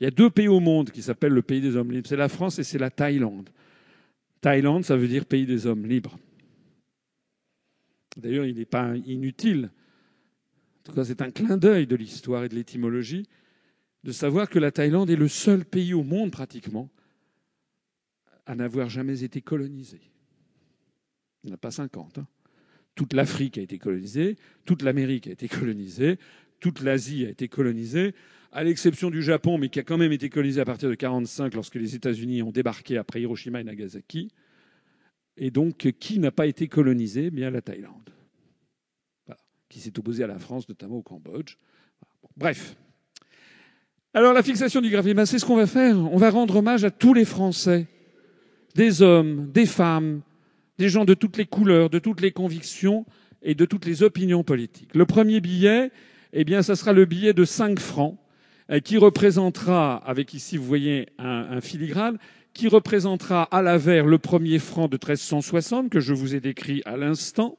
Il 0.00 0.04
y 0.04 0.06
a 0.06 0.10
deux 0.10 0.30
pays 0.30 0.48
au 0.48 0.60
monde 0.60 0.90
qui 0.90 1.02
s'appellent 1.02 1.32
le 1.32 1.42
pays 1.42 1.60
des 1.60 1.76
hommes 1.76 1.90
libres. 1.90 2.06
C'est 2.08 2.16
la 2.16 2.28
France 2.28 2.58
et 2.58 2.64
c'est 2.64 2.78
la 2.78 2.90
Thaïlande. 2.90 3.50
Thaïlande, 4.40 4.84
ça 4.84 4.96
veut 4.96 5.08
dire 5.08 5.24
pays 5.24 5.46
des 5.46 5.66
hommes 5.66 5.86
libres. 5.86 6.18
D'ailleurs, 8.16 8.46
il 8.46 8.56
n'est 8.56 8.64
pas 8.64 8.96
inutile, 8.96 9.70
en 10.80 10.82
tout 10.84 10.92
cas 10.92 11.04
c'est 11.04 11.20
un 11.20 11.30
clin 11.30 11.56
d'œil 11.56 11.86
de 11.86 11.96
l'histoire 11.96 12.44
et 12.44 12.48
de 12.48 12.54
l'étymologie, 12.54 13.28
de 14.04 14.12
savoir 14.12 14.48
que 14.48 14.58
la 14.58 14.70
Thaïlande 14.70 15.10
est 15.10 15.16
le 15.16 15.28
seul 15.28 15.64
pays 15.64 15.92
au 15.92 16.04
monde 16.04 16.30
pratiquement 16.30 16.90
à 18.46 18.54
n'avoir 18.54 18.88
jamais 18.88 19.24
été 19.24 19.42
colonisé. 19.42 20.00
Il 21.42 21.48
n'y 21.48 21.52
en 21.52 21.54
a 21.56 21.58
pas 21.58 21.72
50. 21.72 22.18
Hein. 22.18 22.26
Toute 22.94 23.12
l'Afrique 23.12 23.58
a 23.58 23.60
été 23.60 23.78
colonisée, 23.78 24.36
toute 24.64 24.82
l'Amérique 24.82 25.26
a 25.26 25.32
été 25.32 25.48
colonisée, 25.48 26.18
toute 26.60 26.80
l'Asie 26.80 27.26
a 27.26 27.30
été 27.30 27.48
colonisée, 27.48 28.14
à 28.52 28.64
l'exception 28.64 29.10
du 29.10 29.22
Japon, 29.22 29.58
mais 29.58 29.68
qui 29.68 29.80
a 29.80 29.82
quand 29.82 29.98
même 29.98 30.12
été 30.12 30.30
colonisé 30.30 30.60
à 30.60 30.64
partir 30.64 30.88
de 30.88 30.94
1945 30.94 31.54
lorsque 31.54 31.74
les 31.74 31.94
États-Unis 31.94 32.42
ont 32.42 32.52
débarqué 32.52 32.96
après 32.96 33.20
Hiroshima 33.20 33.60
et 33.60 33.64
Nagasaki. 33.64 34.30
Et 35.36 35.50
donc, 35.50 35.92
qui 35.98 36.18
n'a 36.18 36.30
pas 36.30 36.46
été 36.46 36.68
colonisé? 36.68 37.30
Bien 37.30 37.50
la 37.50 37.60
Thaïlande, 37.60 38.10
qui 39.68 39.80
s'est 39.80 39.98
opposée 39.98 40.24
à 40.24 40.26
la 40.26 40.38
France, 40.38 40.68
notamment 40.68 40.96
au 40.96 41.02
Cambodge. 41.02 41.56
Bref. 42.36 42.76
Alors, 44.14 44.32
la 44.32 44.42
fixation 44.42 44.80
du 44.80 44.90
ben, 44.90 45.26
c'est 45.26 45.38
ce 45.38 45.44
qu'on 45.44 45.56
va 45.56 45.66
faire. 45.66 45.98
On 45.98 46.16
va 46.16 46.30
rendre 46.30 46.56
hommage 46.56 46.84
à 46.84 46.90
tous 46.90 47.12
les 47.12 47.26
Français, 47.26 47.86
des 48.74 49.02
hommes, 49.02 49.50
des 49.52 49.66
femmes, 49.66 50.22
des 50.78 50.88
gens 50.88 51.04
de 51.04 51.14
toutes 51.14 51.36
les 51.36 51.44
couleurs, 51.44 51.90
de 51.90 51.98
toutes 51.98 52.22
les 52.22 52.32
convictions 52.32 53.04
et 53.42 53.54
de 53.54 53.66
toutes 53.66 53.84
les 53.84 54.02
opinions 54.02 54.42
politiques. 54.42 54.94
Le 54.94 55.04
premier 55.04 55.40
billet, 55.40 55.90
eh 56.32 56.44
bien, 56.44 56.62
ça 56.62 56.76
sera 56.76 56.94
le 56.94 57.04
billet 57.04 57.34
de 57.34 57.44
5 57.44 57.78
francs, 57.78 58.18
euh, 58.70 58.80
qui 58.80 58.96
représentera, 58.96 59.96
avec 59.96 60.32
ici, 60.32 60.56
vous 60.56 60.64
voyez, 60.64 61.08
un 61.18 61.60
filigrane, 61.60 62.18
qui 62.56 62.68
représentera 62.68 63.42
à 63.42 63.60
l'avers 63.60 64.06
le 64.06 64.16
premier 64.16 64.58
franc 64.58 64.88
de 64.88 64.96
1360 64.96 65.90
que 65.90 66.00
je 66.00 66.14
vous 66.14 66.34
ai 66.34 66.40
décrit 66.40 66.80
à 66.86 66.96
l'instant. 66.96 67.58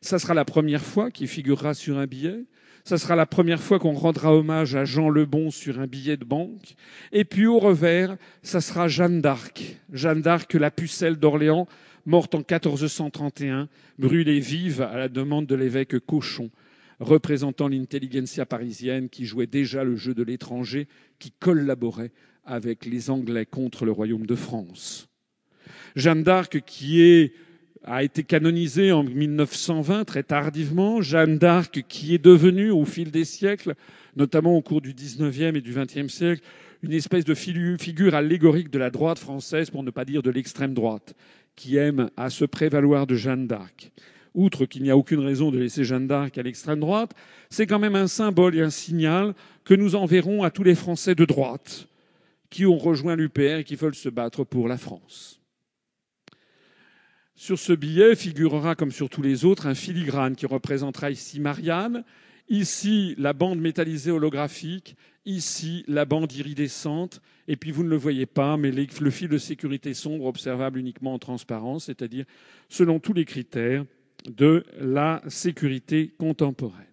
Ça 0.00 0.20
sera 0.20 0.34
la 0.34 0.44
première 0.44 0.84
fois 0.84 1.10
qu'il 1.10 1.26
figurera 1.26 1.74
sur 1.74 1.98
un 1.98 2.06
billet. 2.06 2.44
Ça 2.84 2.96
sera 2.96 3.16
la 3.16 3.26
première 3.26 3.60
fois 3.60 3.80
qu'on 3.80 3.94
rendra 3.94 4.32
hommage 4.32 4.76
à 4.76 4.84
Jean 4.84 5.08
Lebon 5.08 5.50
sur 5.50 5.80
un 5.80 5.88
billet 5.88 6.16
de 6.16 6.24
banque. 6.24 6.76
Et 7.10 7.24
puis 7.24 7.46
au 7.46 7.58
revers, 7.58 8.16
ça 8.42 8.60
sera 8.60 8.86
Jeanne 8.86 9.20
d'Arc. 9.20 9.80
Jeanne 9.92 10.22
d'Arc, 10.22 10.54
la 10.54 10.70
pucelle 10.70 11.16
d'Orléans, 11.16 11.66
morte 12.06 12.36
en 12.36 12.38
1431, 12.38 13.68
brûlée 13.98 14.38
vive 14.38 14.80
à 14.82 14.96
la 14.96 15.08
demande 15.08 15.46
de 15.46 15.56
l'évêque 15.56 15.98
Cochon, 15.98 16.50
représentant 17.00 17.66
l'intelligentsia 17.66 18.46
parisienne 18.46 19.08
qui 19.08 19.24
jouait 19.24 19.48
déjà 19.48 19.82
le 19.82 19.96
jeu 19.96 20.14
de 20.14 20.22
l'étranger, 20.22 20.86
qui 21.18 21.32
collaborait 21.32 22.12
avec 22.44 22.84
les 22.84 23.10
Anglais 23.10 23.46
contre 23.46 23.84
le 23.84 23.92
royaume 23.92 24.26
de 24.26 24.34
France. 24.34 25.08
Jeanne 25.96 26.22
d'Arc 26.22 26.60
qui 26.66 27.30
a 27.84 28.02
été 28.02 28.22
canonisée 28.22 28.92
en 28.92 29.04
1920 29.04 30.04
très 30.04 30.22
tardivement. 30.22 31.02
Jeanne 31.02 31.38
d'Arc, 31.38 31.84
qui 31.88 32.14
est 32.14 32.24
devenue 32.24 32.70
au 32.70 32.84
fil 32.84 33.10
des 33.10 33.24
siècles, 33.24 33.74
notamment 34.16 34.56
au 34.56 34.62
cours 34.62 34.80
du 34.80 34.94
XIXe 34.94 35.56
et 35.56 35.60
du 35.60 35.74
XXe 35.74 36.12
siècle, 36.12 36.42
une 36.82 36.92
espèce 36.92 37.24
de 37.24 37.34
figure 37.34 38.14
allégorique 38.14 38.70
de 38.70 38.78
la 38.78 38.90
droite 38.90 39.18
française, 39.18 39.70
pour 39.70 39.82
ne 39.82 39.90
pas 39.90 40.04
dire 40.04 40.22
de 40.22 40.30
l'extrême 40.30 40.74
droite, 40.74 41.14
qui 41.56 41.76
aime 41.76 42.10
à 42.16 42.30
se 42.30 42.44
prévaloir 42.44 43.06
de 43.06 43.14
Jeanne 43.14 43.46
d'Arc. 43.46 43.92
Outre 44.34 44.66
qu'il 44.66 44.82
n'y 44.82 44.90
a 44.90 44.96
aucune 44.96 45.20
raison 45.20 45.50
de 45.50 45.58
laisser 45.58 45.84
Jeanne 45.84 46.08
d'Arc 46.08 46.36
à 46.36 46.42
l'extrême 46.42 46.80
droite, 46.80 47.12
c'est 47.50 47.66
quand 47.66 47.78
même 47.78 47.94
un 47.94 48.08
symbole 48.08 48.56
et 48.56 48.62
un 48.62 48.70
signal 48.70 49.34
que 49.64 49.74
nous 49.74 49.94
enverrons 49.94 50.42
à 50.42 50.50
tous 50.50 50.64
les 50.64 50.74
Français 50.74 51.14
de 51.14 51.24
droite 51.24 51.88
qui 52.54 52.66
ont 52.66 52.78
rejoint 52.78 53.16
l'UPR 53.16 53.58
et 53.58 53.64
qui 53.64 53.74
veulent 53.74 53.96
se 53.96 54.08
battre 54.08 54.44
pour 54.44 54.68
la 54.68 54.78
France. 54.78 55.40
Sur 57.34 57.58
ce 57.58 57.72
billet 57.72 58.14
figurera, 58.14 58.76
comme 58.76 58.92
sur 58.92 59.10
tous 59.10 59.22
les 59.22 59.44
autres, 59.44 59.66
un 59.66 59.74
filigrane 59.74 60.36
qui 60.36 60.46
représentera 60.46 61.10
ici 61.10 61.40
Marianne, 61.40 62.04
ici 62.48 63.16
la 63.18 63.32
bande 63.32 63.58
métallisée 63.58 64.12
holographique, 64.12 64.94
ici 65.26 65.82
la 65.88 66.04
bande 66.04 66.32
iridescente, 66.32 67.20
et 67.48 67.56
puis 67.56 67.72
vous 67.72 67.82
ne 67.82 67.88
le 67.88 67.96
voyez 67.96 68.24
pas, 68.24 68.56
mais 68.56 68.70
le 68.70 69.10
fil 69.10 69.28
de 69.28 69.38
sécurité 69.38 69.92
sombre 69.92 70.26
observable 70.26 70.78
uniquement 70.78 71.14
en 71.14 71.18
transparence, 71.18 71.86
c'est-à-dire 71.86 72.24
selon 72.68 73.00
tous 73.00 73.14
les 73.14 73.24
critères 73.24 73.84
de 74.28 74.64
la 74.78 75.22
sécurité 75.26 76.14
contemporaine. 76.18 76.86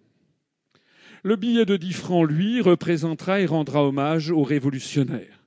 Le 1.22 1.36
billet 1.36 1.66
de 1.66 1.76
10 1.76 1.92
francs, 1.92 2.28
lui, 2.28 2.60
représentera 2.60 3.40
et 3.40 3.46
rendra 3.46 3.86
hommage 3.86 4.32
aux 4.32 4.42
révolutionnaires 4.42 5.41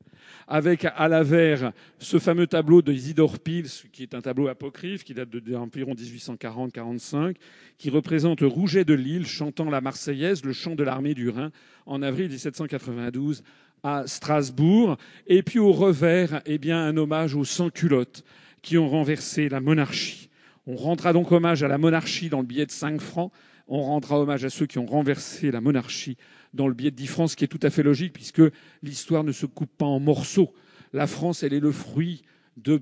avec 0.48 0.86
à 0.86 1.08
l'avers 1.08 1.72
ce 2.00 2.20
fameux 2.20 2.48
tableau 2.48 2.82
de 2.82 2.92
Isidore 2.92 3.40
Pils, 3.40 3.70
qui 3.92 4.04
est 4.04 4.14
un 4.14 4.22
tableau 4.22 4.48
apocryphe, 4.48 5.04
qui 5.04 5.14
date 5.14 5.30
d'environ 5.30 5.94
1840-45, 5.94 7.36
qui 7.78 7.90
représente 7.90 8.42
Rouget 8.42 8.86
de 8.86 8.94
Lille 8.94 9.26
chantant 9.26 9.70
la 9.70 9.82
Marseillaise, 9.82 10.44
le 10.44 10.54
chant 10.54 10.76
de 10.76 10.84
l'armée 10.84 11.14
du 11.14 11.30
Rhin, 11.30 11.52
en 11.86 12.02
avril 12.02 12.30
1792 12.30 13.44
à 13.84 14.08
Strasbourg. 14.08 14.98
Et 15.28 15.44
puis 15.44 15.60
au 15.60 15.72
revers, 15.72 16.42
eh 16.46 16.58
bien, 16.58 16.84
un 16.84 16.98
hommage 16.98 17.36
aux 17.36 17.46
sans-culottes 17.46 18.24
qui 18.62 18.78
ont 18.78 18.90
renversé 18.90 19.50
la 19.50 19.62
monarchie. 19.62 20.30
On 20.68 20.76
rendra 20.76 21.14
donc 21.14 21.32
hommage 21.32 21.62
à 21.64 21.68
la 21.68 21.78
monarchie 21.78 22.30
dans 22.30 22.40
le 22.40 22.48
billet 22.48 22.66
de 22.66 22.72
5 22.72 23.00
francs. 23.00 23.32
On 23.68 23.82
rendra 23.82 24.20
hommage 24.20 24.44
à 24.46 24.50
ceux 24.50 24.66
qui 24.66 24.80
ont 24.80 24.86
renversé 24.86 25.52
la 25.52 25.62
monarchie 25.62 26.18
dans 26.56 26.68
le 26.68 26.74
biais 26.74 26.92
de 26.92 26.96
10 26.96 27.08
francs, 27.08 27.30
ce 27.32 27.36
qui 27.36 27.44
est 27.44 27.48
tout 27.48 27.60
à 27.62 27.70
fait 27.70 27.84
logique 27.84 28.14
puisque 28.14 28.42
l'histoire 28.82 29.24
ne 29.24 29.32
se 29.32 29.46
coupe 29.46 29.72
pas 29.78 29.86
en 29.86 30.00
morceaux. 30.00 30.54
La 30.94 31.08
France, 31.08 31.44
elle 31.44 31.54
est 31.54 31.60
le 31.60 31.72
fruit 31.72 32.24
de, 32.58 32.82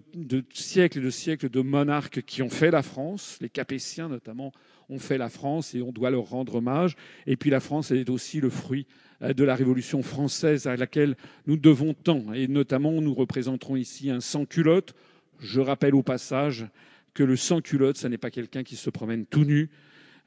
siècles 0.53 0.99
et 0.99 1.01
de 1.01 1.09
siècles 1.09 1.49
de 1.49 1.61
monarques 1.61 2.21
qui 2.21 2.41
ont 2.41 2.49
fait 2.49 2.71
la 2.71 2.83
France. 2.83 3.37
Les 3.41 3.49
Capétiens, 3.49 4.07
notamment, 4.07 4.51
ont 4.89 4.99
fait 4.99 5.17
la 5.17 5.29
France 5.29 5.73
et 5.73 5.81
on 5.81 5.91
doit 5.91 6.11
leur 6.11 6.29
rendre 6.29 6.55
hommage. 6.55 6.95
Et 7.25 7.35
puis 7.35 7.49
la 7.49 7.59
France, 7.59 7.91
elle 7.91 7.97
est 7.97 8.09
aussi 8.09 8.39
le 8.39 8.49
fruit 8.49 8.85
euh, 9.21 9.33
de 9.33 9.43
la 9.43 9.55
Révolution 9.55 10.03
française 10.03 10.67
à 10.67 10.75
laquelle 10.75 11.15
nous 11.47 11.57
devons 11.57 11.93
tant. 11.93 12.33
Et 12.33 12.47
notamment, 12.47 13.01
nous 13.01 13.13
représenterons 13.13 13.75
ici 13.75 14.09
un 14.11 14.19
sans-culotte. 14.19 14.93
Je 15.39 15.59
rappelle 15.59 15.95
au 15.95 16.03
passage 16.03 16.67
que 17.13 17.23
le 17.23 17.35
sans-culotte, 17.35 17.97
ce 17.97 18.07
n'est 18.07 18.17
pas 18.17 18.31
quelqu'un 18.31 18.63
qui 18.63 18.75
se 18.75 18.89
promène 18.89 19.25
tout 19.25 19.45
nu. 19.45 19.69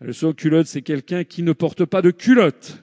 Le 0.01 0.13
sans-culotte, 0.13 0.67
c'est 0.67 0.83
quelqu'un 0.83 1.25
qui 1.25 1.43
ne 1.43 1.53
porte 1.53 1.85
pas 1.85 2.03
de 2.03 2.11
culotte. 2.11 2.83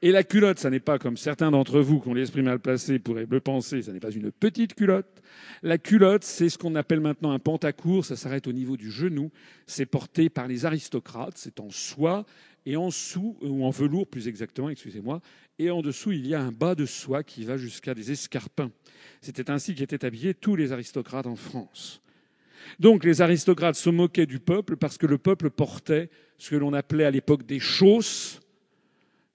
Et 0.00 0.12
la 0.12 0.22
culotte, 0.22 0.60
ça 0.60 0.70
n'est 0.70 0.78
pas 0.78 0.98
comme 0.98 1.16
certains 1.16 1.50
d'entre 1.50 1.80
vous 1.80 2.00
qui 2.00 2.08
ont 2.08 2.14
l'esprit 2.14 2.42
mal 2.42 2.60
placé 2.60 3.00
pourraient 3.00 3.26
le 3.28 3.40
penser, 3.40 3.82
ça 3.82 3.92
n'est 3.92 3.98
pas 3.98 4.12
une 4.12 4.30
petite 4.30 4.74
culotte. 4.74 5.22
La 5.62 5.76
culotte, 5.76 6.22
c'est 6.22 6.48
ce 6.48 6.56
qu'on 6.56 6.76
appelle 6.76 7.00
maintenant 7.00 7.32
un 7.32 7.40
pantacourt, 7.40 8.04
ça 8.04 8.14
s'arrête 8.14 8.46
au 8.46 8.52
niveau 8.52 8.76
du 8.76 8.92
genou. 8.92 9.32
C'est 9.66 9.86
porté 9.86 10.28
par 10.28 10.46
les 10.46 10.66
aristocrates, 10.66 11.36
c'est 11.36 11.58
en 11.58 11.70
soie 11.70 12.26
et 12.64 12.76
en 12.76 12.88
dessous, 12.88 13.36
ou 13.40 13.64
en 13.64 13.70
velours 13.70 14.06
plus 14.06 14.28
exactement, 14.28 14.68
excusez-moi, 14.68 15.20
et 15.58 15.70
en 15.70 15.80
dessous, 15.80 16.12
il 16.12 16.26
y 16.26 16.34
a 16.34 16.40
un 16.42 16.52
bas 16.52 16.74
de 16.74 16.86
soie 16.86 17.24
qui 17.24 17.44
va 17.44 17.56
jusqu'à 17.56 17.94
des 17.94 18.12
escarpins. 18.12 18.70
C'était 19.20 19.50
ainsi 19.50 19.74
qu'étaient 19.74 20.04
habillés 20.04 20.34
tous 20.34 20.54
les 20.54 20.70
aristocrates 20.70 21.26
en 21.26 21.34
France. 21.34 22.02
Donc 22.78 23.04
les 23.04 23.20
aristocrates 23.22 23.76
se 23.76 23.90
moquaient 23.90 24.26
du 24.26 24.38
peuple 24.38 24.76
parce 24.76 24.98
que 24.98 25.06
le 25.06 25.18
peuple 25.18 25.50
portait 25.50 26.10
ce 26.36 26.50
que 26.50 26.56
l'on 26.56 26.72
appelait 26.72 27.04
à 27.04 27.10
l'époque 27.10 27.46
des 27.46 27.58
chausses, 27.58 28.40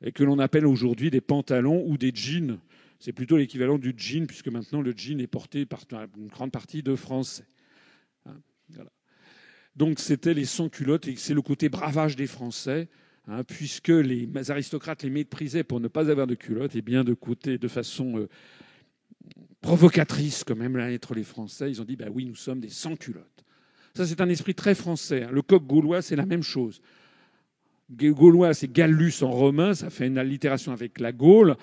et 0.04 0.12
que 0.12 0.24
l'on 0.24 0.40
appelle 0.40 0.66
aujourd'hui 0.66 1.10
des 1.10 1.22
pantalons 1.22 1.84
ou 1.88 1.98
des 1.98 2.12
jeans. 2.14 2.60
C'est 3.00 3.14
plutôt 3.14 3.38
l'équivalent 3.38 3.78
du 3.78 3.94
jean, 3.98 4.28
puisque 4.28 4.50
maintenant 4.50 4.82
le 4.82 4.94
jean 4.96 5.20
est 5.20 5.28
porté 5.28 5.66
par 5.66 5.82
une 6.18 6.28
grande 6.28 6.52
partie 6.52 6.84
de 6.84 6.96
Français. 6.96 7.46
Hein, 8.26 8.36
Donc 9.76 10.00
c'était 10.00 10.34
les 10.34 10.46
sans-culottes, 10.46 11.08
et 11.08 11.16
c'est 11.16 11.34
le 11.34 11.42
côté 11.42 11.70
bravage 11.70 12.16
des 12.16 12.28
Français, 12.28 12.90
hein, 13.28 13.44
puisque 13.44 13.90
les 13.90 14.30
aristocrates 14.52 15.04
les 15.04 15.10
méprisaient 15.10 15.64
pour 15.64 15.80
ne 15.80 15.88
pas 15.88 16.10
avoir 16.10 16.28
de 16.28 16.36
culottes, 16.36 16.76
et 16.76 16.82
bien 16.82 17.04
de 17.04 17.14
côté, 17.14 17.58
de 17.58 17.68
façon 17.68 18.20
euh, 18.20 18.30
provocatrice, 19.62 20.44
quand 20.44 20.56
même 20.56 20.76
à 20.76 20.92
être 20.92 21.14
les 21.14 21.24
Français, 21.24 21.70
ils 21.70 21.82
ont 21.82 21.86
dit, 21.86 21.96
bah 21.96 22.08
oui, 22.12 22.26
nous 22.26 22.36
sommes 22.36 22.60
des 22.60 22.70
sans-culottes. 22.70 23.44
Ça, 23.96 24.08
c'est 24.08 24.22
un 24.22 24.30
esprit 24.30 24.56
très 24.56 24.76
français. 24.76 25.24
Hein. 25.24 25.30
Le 25.32 25.42
coq 25.42 25.64
gaulois, 25.66 26.02
c'est 26.02 26.16
la 26.16 26.26
même 26.26 26.42
chose. 26.42 26.82
Gaulois, 27.98 28.53
c'est 28.53 28.72
Gallus 28.72 29.14
en 29.22 29.32
romain, 29.32 29.74
ça 29.74 29.90
fait 29.90 30.07
une 30.07 30.18
allitération 30.18 30.72
avec 30.72 30.99
la 30.99 31.11
Gaule. 31.11 31.56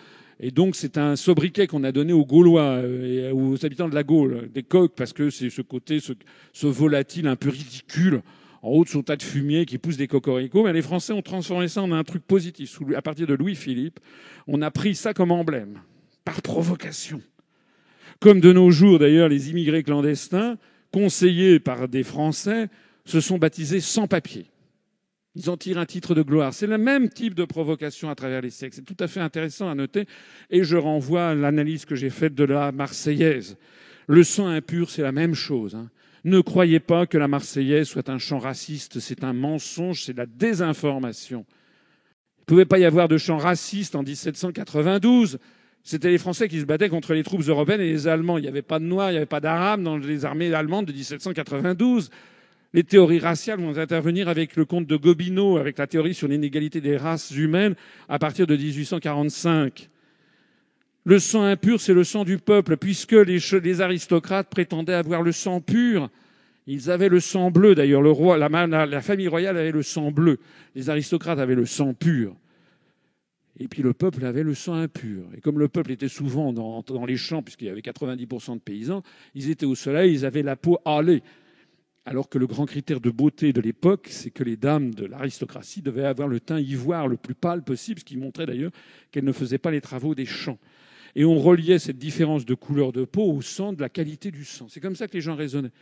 Et 0.42 0.50
donc, 0.50 0.74
c'est 0.74 0.96
un 0.96 1.16
sobriquet 1.16 1.66
qu'on 1.66 1.84
a 1.84 1.92
donné 1.92 2.14
aux 2.14 2.24
Gaulois 2.24 2.80
et 2.80 3.30
aux 3.30 3.64
habitants 3.64 3.90
de 3.90 3.94
la 3.94 4.02
Gaule, 4.02 4.48
des 4.52 4.62
coqs, 4.62 4.94
parce 4.96 5.12
que 5.12 5.28
c'est 5.28 5.50
ce 5.50 5.60
côté, 5.60 5.98
ce, 6.00 6.66
volatile 6.66 7.26
un 7.26 7.36
peu 7.36 7.50
ridicule, 7.50 8.22
en 8.62 8.70
haut 8.70 8.84
de 8.84 8.88
son 8.88 9.02
tas 9.02 9.16
de 9.16 9.22
fumier 9.22 9.66
qui 9.66 9.76
pousse 9.76 9.98
des 9.98 10.06
cocoricots. 10.06 10.64
Mais 10.64 10.72
les 10.72 10.82
Français 10.82 11.12
ont 11.12 11.20
transformé 11.20 11.68
ça 11.68 11.82
en 11.82 11.92
un 11.92 12.04
truc 12.04 12.22
positif. 12.26 12.78
À 12.96 13.02
partir 13.02 13.26
de 13.26 13.34
Louis-Philippe, 13.34 14.00
on 14.46 14.62
a 14.62 14.70
pris 14.70 14.94
ça 14.94 15.12
comme 15.12 15.30
emblème, 15.30 15.80
par 16.24 16.40
provocation. 16.40 17.20
Comme 18.18 18.40
de 18.40 18.52
nos 18.52 18.70
jours, 18.70 18.98
d'ailleurs, 18.98 19.28
les 19.28 19.50
immigrés 19.50 19.82
clandestins, 19.82 20.56
conseillés 20.90 21.60
par 21.60 21.86
des 21.86 22.02
Français, 22.02 22.68
se 23.04 23.20
sont 23.20 23.38
baptisés 23.38 23.80
sans 23.80 24.06
papier. 24.06 24.49
Ils 25.36 25.48
en 25.48 25.56
tirent 25.56 25.78
un 25.78 25.86
titre 25.86 26.14
de 26.14 26.22
gloire. 26.22 26.52
C'est 26.52 26.66
le 26.66 26.78
même 26.78 27.08
type 27.08 27.34
de 27.34 27.44
provocation 27.44 28.10
à 28.10 28.14
travers 28.14 28.40
les 28.40 28.50
siècles. 28.50 28.74
C'est 28.74 28.84
tout 28.84 28.96
à 28.98 29.06
fait 29.06 29.20
intéressant 29.20 29.70
à 29.70 29.74
noter. 29.74 30.06
Et 30.50 30.64
je 30.64 30.76
renvoie 30.76 31.28
à 31.28 31.34
l'analyse 31.34 31.84
que 31.84 31.94
j'ai 31.94 32.10
faite 32.10 32.34
de 32.34 32.44
la 32.44 32.72
Marseillaise. 32.72 33.56
Le 34.08 34.24
sang 34.24 34.48
impur, 34.48 34.90
c'est 34.90 35.02
la 35.02 35.12
même 35.12 35.34
chose. 35.34 35.76
Hein. 35.76 35.88
Ne 36.24 36.40
croyez 36.40 36.80
pas 36.80 37.06
que 37.06 37.16
la 37.16 37.28
Marseillaise 37.28 37.86
soit 37.86 38.08
un 38.08 38.18
chant 38.18 38.38
raciste. 38.38 38.98
C'est 38.98 39.22
un 39.22 39.32
mensonge, 39.32 40.02
c'est 40.02 40.14
de 40.14 40.18
la 40.18 40.26
désinformation. 40.26 41.46
Il 41.48 42.40
ne 42.40 42.44
pouvait 42.46 42.64
pas 42.64 42.80
y 42.80 42.84
avoir 42.84 43.06
de 43.06 43.16
chant 43.16 43.38
raciste 43.38 43.94
en 43.94 44.02
1792. 44.02 45.38
C'était 45.84 46.10
les 46.10 46.18
Français 46.18 46.48
qui 46.48 46.58
se 46.58 46.64
battaient 46.64 46.88
contre 46.88 47.14
les 47.14 47.22
troupes 47.22 47.46
européennes 47.46 47.80
et 47.80 47.92
les 47.92 48.08
Allemands. 48.08 48.36
Il 48.36 48.42
n'y 48.42 48.48
avait 48.48 48.62
pas 48.62 48.80
de 48.80 48.84
Noirs, 48.84 49.10
il 49.10 49.12
n'y 49.12 49.18
avait 49.18 49.26
pas 49.26 49.40
d'Arabes 49.40 49.82
dans 49.82 49.96
les 49.96 50.24
armées 50.24 50.52
allemandes 50.52 50.86
de 50.86 50.92
1792. 50.92 52.10
Les 52.72 52.84
théories 52.84 53.18
raciales 53.18 53.60
vont 53.60 53.76
intervenir 53.76 54.28
avec 54.28 54.54
le 54.54 54.64
comte 54.64 54.86
de 54.86 54.96
Gobineau, 54.96 55.56
avec 55.56 55.78
la 55.78 55.88
théorie 55.88 56.14
sur 56.14 56.28
l'inégalité 56.28 56.80
des 56.80 56.96
races 56.96 57.32
humaines 57.32 57.74
à 58.08 58.20
partir 58.20 58.46
de 58.46 58.56
1845. 58.56 59.88
Le 61.04 61.18
sang 61.18 61.42
impur, 61.42 61.80
c'est 61.80 61.94
le 61.94 62.04
sang 62.04 62.24
du 62.24 62.38
peuple, 62.38 62.76
puisque 62.76 63.12
les, 63.12 63.80
aristocrates 63.80 64.48
prétendaient 64.48 64.94
avoir 64.94 65.22
le 65.22 65.32
sang 65.32 65.60
pur. 65.60 66.10
Ils 66.68 66.90
avaient 66.90 67.08
le 67.08 67.18
sang 67.18 67.50
bleu, 67.50 67.74
d'ailleurs, 67.74 68.02
le 68.02 68.10
roi, 68.12 68.38
la, 68.38 69.00
famille 69.00 69.26
royale 69.26 69.56
avait 69.56 69.72
le 69.72 69.82
sang 69.82 70.12
bleu. 70.12 70.38
Les 70.76 70.90
aristocrates 70.90 71.40
avaient 71.40 71.56
le 71.56 71.66
sang 71.66 71.94
pur. 71.94 72.36
Et 73.58 73.66
puis 73.66 73.82
le 73.82 73.92
peuple 73.92 74.24
avait 74.24 74.44
le 74.44 74.54
sang 74.54 74.74
impur. 74.74 75.24
Et 75.36 75.40
comme 75.40 75.58
le 75.58 75.68
peuple 75.68 75.90
était 75.90 76.08
souvent 76.08 76.52
dans, 76.52 76.82
dans 76.82 77.04
les 77.04 77.16
champs, 77.16 77.42
puisqu'il 77.42 77.66
y 77.66 77.70
avait 77.70 77.80
90% 77.80 78.54
de 78.54 78.60
paysans, 78.60 79.02
ils 79.34 79.50
étaient 79.50 79.66
au 79.66 79.74
soleil, 79.74 80.12
ils 80.12 80.24
avaient 80.24 80.42
la 80.42 80.54
peau 80.54 80.78
hâlée 80.86 81.22
alors 82.06 82.28
que 82.28 82.38
le 82.38 82.46
grand 82.46 82.66
critère 82.66 83.00
de 83.00 83.10
beauté 83.10 83.52
de 83.52 83.60
l'époque, 83.60 84.08
c'est 84.10 84.30
que 84.30 84.42
les 84.42 84.56
dames 84.56 84.94
de 84.94 85.04
l'aristocratie 85.04 85.82
devaient 85.82 86.06
avoir 86.06 86.28
le 86.28 86.40
teint 86.40 86.58
ivoire 86.58 87.06
le 87.08 87.16
plus 87.16 87.34
pâle 87.34 87.62
possible, 87.62 88.00
ce 88.00 88.04
qui 88.04 88.16
montrait 88.16 88.46
d'ailleurs 88.46 88.72
qu'elles 89.10 89.24
ne 89.24 89.32
faisaient 89.32 89.58
pas 89.58 89.70
les 89.70 89.80
travaux 89.80 90.14
des 90.14 90.26
champs. 90.26 90.58
Et 91.14 91.24
on 91.24 91.38
reliait 91.38 91.78
cette 91.78 91.98
différence 91.98 92.46
de 92.46 92.54
couleur 92.54 92.92
de 92.92 93.04
peau 93.04 93.30
au 93.30 93.42
sang, 93.42 93.72
de 93.72 93.80
la 93.80 93.88
qualité 93.88 94.30
du 94.30 94.44
sang. 94.44 94.66
C'est 94.68 94.80
comme 94.80 94.96
ça 94.96 95.08
que 95.08 95.14
les 95.14 95.20
gens 95.20 95.34
raisonnaient. 95.34 95.72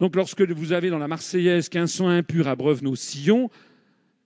Donc 0.00 0.16
lorsque 0.16 0.42
vous 0.42 0.72
avez 0.72 0.90
dans 0.90 0.98
la 0.98 1.08
Marseillaise 1.08 1.68
qu'un 1.68 1.86
sang 1.86 2.08
impur 2.08 2.48
abreuve 2.48 2.82
nos 2.82 2.96
sillons, 2.96 3.50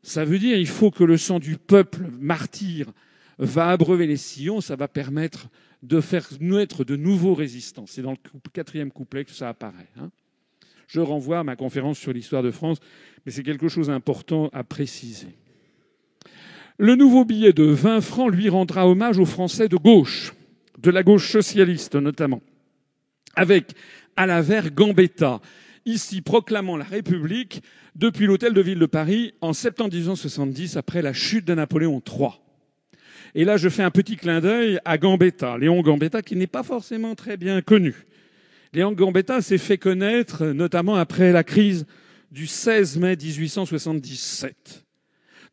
Ça 0.07 0.25
veut 0.25 0.39
dire 0.39 0.57
il 0.57 0.69
faut 0.69 0.93
que 0.93 1.03
le 1.03 1.17
sang 1.17 1.41
du 1.41 1.57
peuple 1.59 2.07
martyr 2.21 2.93
va 3.39 3.71
abreuver 3.71 4.07
les 4.07 4.17
sillons, 4.17 4.61
ça 4.61 4.77
va 4.77 4.87
permettre 4.87 5.49
de 5.83 6.01
faire 6.01 6.29
naître 6.39 6.85
de 6.85 6.95
nouveaux 6.95 7.35
résistants. 7.35 7.87
C'est 7.87 8.03
dans 8.03 8.13
le 8.13 8.51
quatrième 8.53 8.93
couplet 8.93 9.25
que 9.25 9.33
ça 9.33 9.49
apparaît. 9.49 9.91
Hein. 9.99 10.11
Je 10.87 11.01
renvoie 11.01 11.41
à 11.41 11.45
ma 11.45 11.57
conférence 11.57 11.99
sur 11.99 12.13
l'histoire 12.13 12.43
de 12.43 12.51
France, 12.51 12.79
mais 13.25 13.33
c'est 13.33 13.43
quelque 13.43 13.69
chose 13.69 13.89
d'important 13.89 14.49
à 14.53 14.65
préciser. 14.65 15.37
Le 16.79 16.95
nouveau 16.95 17.25
billet 17.25 17.53
de 17.53 17.65
20 17.65 18.01
francs 18.01 18.33
lui 18.33 18.49
rendra 18.49 18.87
hommage 18.87 19.19
aux 19.19 19.25
Français 19.25 19.69
de 19.69 19.77
gauche, 19.77 20.35
de 20.79 20.91
la 20.91 21.03
gauche 21.03 21.31
socialiste 21.33 21.97
notamment, 21.97 22.43
avec 23.35 23.73
à 24.17 24.27
l'avers 24.27 24.71
Gambetta, 24.71 25.41
ici 25.87 26.21
proclamant 26.21 26.77
la 26.77 26.85
République 26.85 27.63
depuis 27.95 28.27
l'hôtel 28.27 28.53
de 28.53 28.61
ville 28.61 28.79
de 28.79 28.87
Paris 28.87 29.33
en 29.41 29.53
septembre 29.53 29.95
1870 29.95 30.77
après 30.77 31.01
la 31.01 31.13
chute 31.13 31.47
de 31.47 31.55
Napoléon 31.55 32.03
III. 32.07 32.31
Et 33.35 33.45
là, 33.45 33.57
je 33.57 33.69
fais 33.69 33.83
un 33.83 33.91
petit 33.91 34.17
clin 34.17 34.41
d'œil 34.41 34.79
à 34.85 34.99
Gambetta, 34.99 35.59
Léon 35.59 35.83
Gambetta, 35.83 36.23
qui 36.23 36.37
n'est 36.37 36.47
pas 36.47 36.63
forcément 36.63 37.15
très 37.15 37.37
bien 37.37 37.61
connu. 37.63 38.07
Léon 38.77 38.93
Gambetta 38.93 39.41
s'est 39.41 39.57
fait 39.57 39.79
connaître 39.79 40.49
notamment 40.49 40.97
après 40.97 41.33
la 41.33 41.45
crise 41.45 41.87
du 42.31 42.47
16 42.47 42.99
mai 42.99 43.17
1877. 43.17 44.85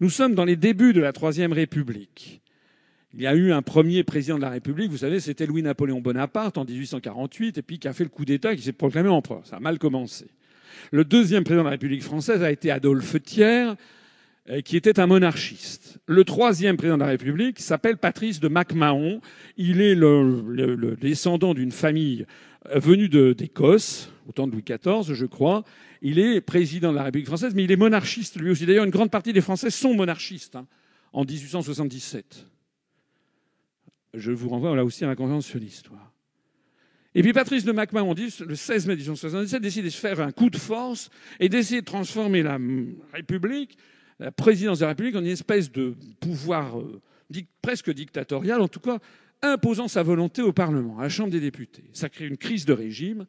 Nous 0.02 0.10
sommes 0.10 0.36
dans 0.36 0.44
les 0.44 0.58
débuts 0.58 0.92
de 0.92 1.00
la 1.00 1.14
Troisième 1.14 1.54
République. 1.54 2.42
Il 3.14 3.22
y 3.22 3.28
a 3.28 3.34
eu 3.34 3.54
un 3.54 3.62
premier 3.62 4.04
président 4.04 4.36
de 4.36 4.42
la 4.42 4.50
République, 4.50 4.92
vous 4.92 4.98
savez, 4.98 5.22
c'était 5.22 5.46
Louis-Napoléon 5.46 6.02
Bonaparte 6.02 6.58
en 6.58 6.66
1848, 6.66 7.60
et 7.60 7.62
puis 7.62 7.80
qui 7.80 7.88
a 7.88 7.94
fait 7.94 8.04
le 8.04 8.10
coup 8.10 8.26
d'État, 8.26 8.58
qui 8.58 8.62
s'est 8.62 8.74
proclamé 8.74 9.08
empereur. 9.08 9.48
Ça 9.48 9.56
a 9.56 9.60
mal 9.62 9.80
commencé. 9.80 10.26
Le 10.92 11.06
deuxième 11.06 11.46
président 11.46 11.64
de 11.64 11.68
la 11.68 11.72
République 11.72 12.04
française 12.04 12.44
a 12.44 12.52
été 12.52 12.72
Adolphe 12.72 13.24
Thiers, 13.24 13.72
euh, 14.50 14.60
qui 14.60 14.76
était 14.76 15.00
un 15.00 15.08
monarchiste. 15.08 16.00
Le 16.06 16.26
troisième 16.26 16.76
président 16.76 16.98
de 16.98 17.04
la 17.04 17.08
République 17.08 17.62
s'appelle 17.62 17.96
Patrice 17.96 18.42
de 18.42 18.50
MacMahon. 18.50 19.22
Il 19.56 19.80
est 19.80 19.96
le, 19.96 20.98
descendant 21.00 21.54
d'une 21.54 21.72
famille 21.72 22.26
venue 22.72 23.10
d'Écosse, 23.10 24.10
au 24.28 24.32
temps 24.32 24.48
de 24.48 24.54
Louis 24.54 24.64
XIV, 24.64 25.14
je 25.14 25.26
crois, 25.26 25.64
il 26.02 26.20
est 26.20 26.42
président 26.42 26.92
de 26.92 26.98
la 26.98 27.04
République 27.04 27.28
française, 27.28 27.54
mais 27.56 27.64
il 27.64 27.72
est 27.72 27.78
monarchiste 27.78 28.40
lui 28.40 28.50
aussi. 28.50 28.66
D'ailleurs, 28.66 28.86
une 28.86 28.92
grande 28.92 29.12
partie 29.12 29.34
des 29.34 29.42
Français 29.42 29.70
sont 29.70 29.94
monarchistes 29.94 30.56
hein, 30.56 30.68
en 31.12 31.26
1877. 31.26 32.48
Je 34.14 34.32
vous 34.32 34.50
renvoie 34.50 34.76
là 34.76 34.86
aussi 34.86 35.04
à 35.04 35.08
ma 35.08 35.16
conférence 35.16 35.46
sur 35.46 35.60
l'histoire. 35.60 36.12
Et 37.16 37.22
puis 37.22 37.34
Patrice 37.34 37.64
de 37.64 37.72
MacMahon, 37.72 38.16
le 38.16 38.56
16 38.56 38.88
mai 38.88 38.96
1877, 38.96 39.62
décide 39.62 39.86
de 39.86 39.90
se 39.90 40.00
faire 40.00 40.20
un 40.20 40.32
coup 40.32 40.50
de 40.50 40.58
force 40.58 41.10
et 41.40 41.48
d'essayer 41.48 41.82
de 41.82 41.86
transformer 41.86 42.42
la 42.42 42.58
République, 43.14 43.78
la 44.20 44.32
présidence 44.32 44.80
de 44.80 44.86
la 44.86 44.90
République, 44.90 45.16
en 45.16 45.22
une 45.22 45.28
espèce 45.28 45.72
de 45.72 45.96
pouvoir 46.20 46.80
euh, 46.80 47.02
presque 47.62 47.92
dictatorial, 47.92 48.62
en 48.62 48.68
tout 48.68 48.80
cas 48.80 49.00
imposant 49.44 49.88
sa 49.88 50.02
volonté 50.02 50.42
au 50.42 50.54
Parlement, 50.54 51.00
à 51.00 51.04
la 51.04 51.10
Chambre 51.10 51.32
des 51.32 51.40
députés. 51.40 51.84
Ça 51.94 52.10
crée 52.10 52.26
une 52.26 52.38
crise 52.38 52.66
de 52.66 52.74
régime. 52.74 53.26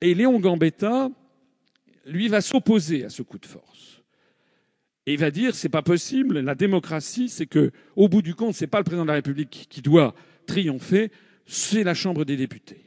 Et 0.00 0.14
Léon 0.14 0.40
Gambetta, 0.40 1.10
lui, 2.06 2.28
va 2.28 2.40
s'opposer 2.40 3.04
à 3.04 3.10
ce 3.10 3.22
coup 3.22 3.38
de 3.38 3.46
force. 3.46 4.02
Et 5.06 5.12
il 5.14 5.18
va 5.18 5.30
dire 5.30 5.54
c'est 5.54 5.68
pas 5.68 5.82
possible, 5.82 6.40
la 6.40 6.54
démocratie, 6.54 7.28
c'est 7.28 7.46
que, 7.46 7.70
au 7.96 8.08
bout 8.08 8.22
du 8.22 8.34
compte, 8.34 8.54
c'est 8.54 8.66
pas 8.66 8.78
le 8.78 8.84
président 8.84 9.04
de 9.04 9.08
la 9.08 9.14
République 9.14 9.66
qui 9.70 9.80
doit 9.80 10.14
triompher, 10.46 11.10
c'est 11.46 11.84
la 11.84 11.94
Chambre 11.94 12.24
des 12.24 12.36
députés. 12.36 12.84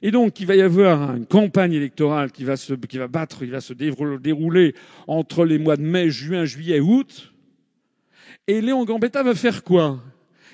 Et 0.00 0.10
donc, 0.10 0.40
il 0.40 0.46
va 0.46 0.56
y 0.56 0.62
avoir 0.62 1.14
une 1.14 1.26
campagne 1.26 1.74
électorale 1.74 2.32
qui 2.32 2.44
va 2.44 2.56
se, 2.56 2.74
battre, 2.74 3.40
qui 3.40 3.50
va 3.50 3.60
se 3.60 3.72
dérouler 3.72 4.74
entre 5.06 5.44
les 5.44 5.58
mois 5.58 5.76
de 5.76 5.82
mai, 5.82 6.10
juin, 6.10 6.44
juillet, 6.44 6.80
août. 6.80 7.32
Et 8.48 8.60
Léon 8.60 8.84
Gambetta 8.84 9.22
va 9.22 9.34
faire 9.34 9.62
quoi? 9.62 10.02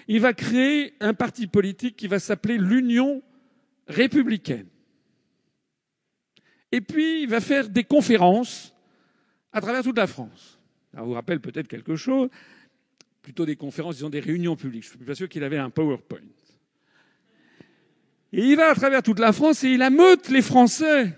Il 0.08 0.20
va 0.20 0.32
créer 0.32 0.94
un 1.00 1.14
parti 1.14 1.46
politique 1.46 1.96
qui 1.96 2.06
va 2.06 2.18
s'appeler 2.18 2.56
l'Union 2.58 3.22
républicaine. 3.86 4.66
Et 6.72 6.80
puis, 6.80 7.22
il 7.22 7.28
va 7.28 7.40
faire 7.40 7.68
des 7.68 7.84
conférences 7.84 8.74
à 9.52 9.60
travers 9.60 9.82
toute 9.82 9.96
la 9.96 10.06
France. 10.06 10.58
Ça 10.94 11.02
vous 11.02 11.12
rappelle 11.12 11.40
peut-être 11.40 11.68
quelque 11.68 11.96
chose, 11.96 12.28
plutôt 13.22 13.46
des 13.46 13.56
conférences, 13.56 13.96
disons 13.96 14.10
des 14.10 14.20
réunions 14.20 14.56
publiques. 14.56 14.84
Je 14.84 14.88
ne 14.88 14.96
suis 14.96 15.04
pas 15.04 15.14
sûr 15.14 15.28
qu'il 15.28 15.44
avait 15.44 15.58
un 15.58 15.70
PowerPoint. 15.70 16.18
Et 18.32 18.42
il 18.42 18.56
va 18.56 18.70
à 18.70 18.74
travers 18.74 19.02
toute 19.02 19.18
la 19.18 19.32
France 19.32 19.64
et 19.64 19.68
il 19.68 19.82
ameute 19.82 20.28
les 20.28 20.42
Français 20.42 21.16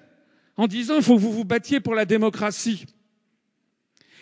en 0.57 0.67
disant 0.67 0.97
il 0.97 1.03
faut 1.03 1.17
que 1.17 1.21
vous 1.21 1.33
vous 1.33 1.45
battiez 1.45 1.81
pour 1.81 1.95
la 1.95 2.05
démocratie. 2.05 2.87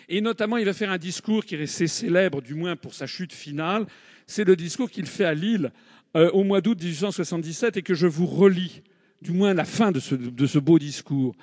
Et 0.07 0.21
notamment, 0.21 0.57
il 0.57 0.65
va 0.65 0.73
faire 0.73 0.89
un 0.89 0.97
discours 0.97 1.45
qui 1.45 1.53
est 1.53 1.59
resté 1.59 1.85
célèbre, 1.85 2.41
du 2.41 2.55
moins 2.55 2.75
pour 2.75 2.95
sa 2.95 3.05
chute 3.05 3.31
finale. 3.31 3.85
C'est 4.29 4.43
le 4.43 4.55
discours 4.55 4.91
qu'il 4.91 5.07
fait 5.07 5.25
à 5.25 5.33
Lille 5.33 5.71
euh, 6.15 6.29
au 6.33 6.43
mois 6.43 6.61
d'août 6.61 6.79
1877 6.79 7.77
et 7.77 7.81
que 7.81 7.95
je 7.95 8.05
vous 8.05 8.27
relis 8.27 8.83
du 9.23 9.31
moins 9.31 9.55
la 9.55 9.65
fin 9.65 9.91
de 9.91 9.99
ce, 9.99 10.59
beau 10.59 10.77
discours. 10.77 11.35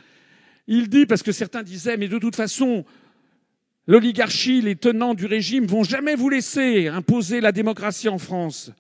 Il 0.68 0.88
dit, 0.88 1.04
parce 1.04 1.24
que 1.24 1.32
certains 1.32 1.64
disaient, 1.64 1.96
mais 1.96 2.06
de 2.06 2.20
toute 2.20 2.36
façon, 2.36 2.84
l'oligarchie, 3.88 4.62
les 4.62 4.76
tenants 4.76 5.14
du 5.14 5.26
régime 5.26 5.66
vont 5.66 5.82
jamais 5.82 6.14
vous 6.14 6.28
laisser 6.28 6.86
imposer 6.86 7.40
la 7.40 7.50
démocratie 7.50 8.08
en 8.08 8.18
France. 8.18 8.70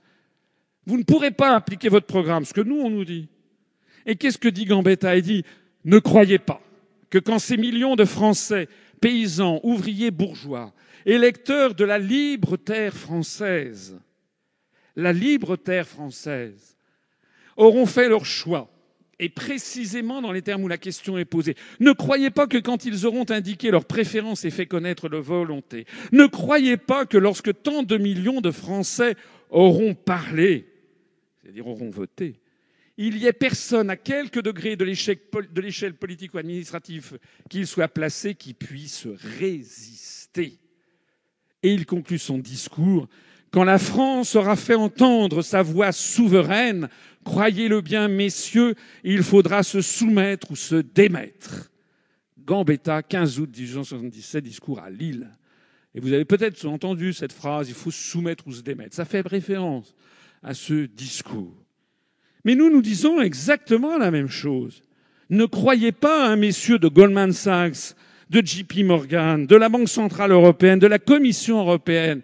Vous 0.86 0.96
ne 0.96 1.02
pourrez 1.02 1.32
pas 1.32 1.56
appliquer 1.56 1.88
votre 1.88 2.06
programme, 2.06 2.44
ce 2.44 2.54
que 2.54 2.60
nous, 2.60 2.78
on 2.78 2.90
nous 2.90 3.04
dit. 3.04 3.26
Et 4.06 4.14
qu'est-ce 4.14 4.38
que 4.38 4.48
dit 4.48 4.66
Gambetta? 4.66 5.16
Il 5.16 5.22
dit, 5.22 5.44
ne 5.84 5.98
croyez 5.98 6.38
pas 6.38 6.62
que 7.10 7.18
quand 7.18 7.40
ces 7.40 7.56
millions 7.56 7.96
de 7.96 8.04
Français, 8.04 8.68
paysans, 9.00 9.58
ouvriers, 9.64 10.12
bourgeois, 10.12 10.72
électeurs 11.06 11.74
de 11.74 11.84
la 11.84 11.98
libre 11.98 12.56
terre 12.56 12.94
française, 12.94 13.98
la 14.96 15.12
libre 15.12 15.56
terre 15.56 15.86
française, 15.86 16.76
auront 17.56 17.86
fait 17.86 18.08
leur 18.08 18.26
choix 18.26 18.70
et 19.18 19.30
précisément 19.30 20.20
dans 20.20 20.32
les 20.32 20.42
termes 20.42 20.64
où 20.64 20.68
la 20.68 20.76
question 20.76 21.16
est 21.16 21.24
posée. 21.24 21.54
Ne 21.80 21.92
croyez 21.92 22.30
pas 22.30 22.46
que 22.46 22.58
quand 22.58 22.84
ils 22.84 23.06
auront 23.06 23.24
indiqué 23.30 23.70
leurs 23.70 23.86
préférences 23.86 24.44
et 24.44 24.50
fait 24.50 24.66
connaître 24.66 25.08
leur 25.08 25.22
volonté, 25.22 25.86
ne 26.12 26.26
croyez 26.26 26.76
pas 26.76 27.06
que 27.06 27.16
lorsque 27.16 27.62
tant 27.62 27.82
de 27.82 27.96
millions 27.96 28.42
de 28.42 28.50
Français 28.50 29.16
auront 29.48 29.94
parlé, 29.94 30.66
c'est-à-dire 31.40 31.66
auront 31.66 31.90
voté, 31.90 32.40
il 32.98 33.18
y 33.18 33.26
ait 33.26 33.32
personne 33.32 33.90
à 33.90 33.96
quelque 33.96 34.40
degré 34.40 34.76
de 34.76 34.84
l'échelle 34.84 35.94
politique 35.94 36.34
ou 36.34 36.38
administrative 36.38 37.18
qu'il 37.48 37.66
soit 37.66 37.88
placé 37.88 38.34
qui 38.34 38.54
puisse 38.54 39.06
résister. 39.38 40.58
Et 41.66 41.74
il 41.74 41.84
conclut 41.84 42.20
son 42.20 42.38
discours 42.38 43.08
quand 43.50 43.64
la 43.64 43.80
France 43.80 44.36
aura 44.36 44.54
fait 44.54 44.76
entendre 44.76 45.42
sa 45.42 45.62
voix 45.62 45.90
souveraine, 45.90 46.88
croyez-le 47.24 47.80
bien, 47.80 48.06
messieurs, 48.06 48.76
il 49.02 49.24
faudra 49.24 49.64
se 49.64 49.80
soumettre 49.80 50.52
ou 50.52 50.54
se 50.54 50.76
démettre. 50.76 51.72
Gambetta, 52.38 53.02
15 53.02 53.40
août 53.40 53.50
1877, 53.52 54.44
discours 54.44 54.78
à 54.78 54.90
Lille. 54.90 55.28
Et 55.92 55.98
vous 55.98 56.12
avez 56.12 56.24
peut-être 56.24 56.64
entendu 56.66 57.12
cette 57.12 57.32
phrase, 57.32 57.68
il 57.68 57.74
faut 57.74 57.90
se 57.90 58.10
soumettre 58.10 58.46
ou 58.46 58.52
se 58.52 58.62
démettre. 58.62 58.94
Ça 58.94 59.04
fait 59.04 59.26
référence 59.26 59.92
à 60.44 60.54
ce 60.54 60.86
discours. 60.86 61.56
Mais 62.44 62.54
nous, 62.54 62.70
nous 62.70 62.82
disons 62.82 63.20
exactement 63.20 63.98
la 63.98 64.12
même 64.12 64.28
chose. 64.28 64.82
Ne 65.30 65.46
croyez 65.46 65.90
pas, 65.90 66.28
hein, 66.28 66.36
messieurs 66.36 66.78
de 66.78 66.86
Goldman 66.86 67.32
Sachs, 67.32 67.96
de 68.30 68.40
JP 68.40 68.84
Morgan, 68.84 69.46
de 69.46 69.56
la 69.56 69.68
Banque 69.68 69.88
Centrale 69.88 70.32
Européenne, 70.32 70.78
de 70.78 70.86
la 70.86 70.98
Commission 70.98 71.60
Européenne, 71.60 72.22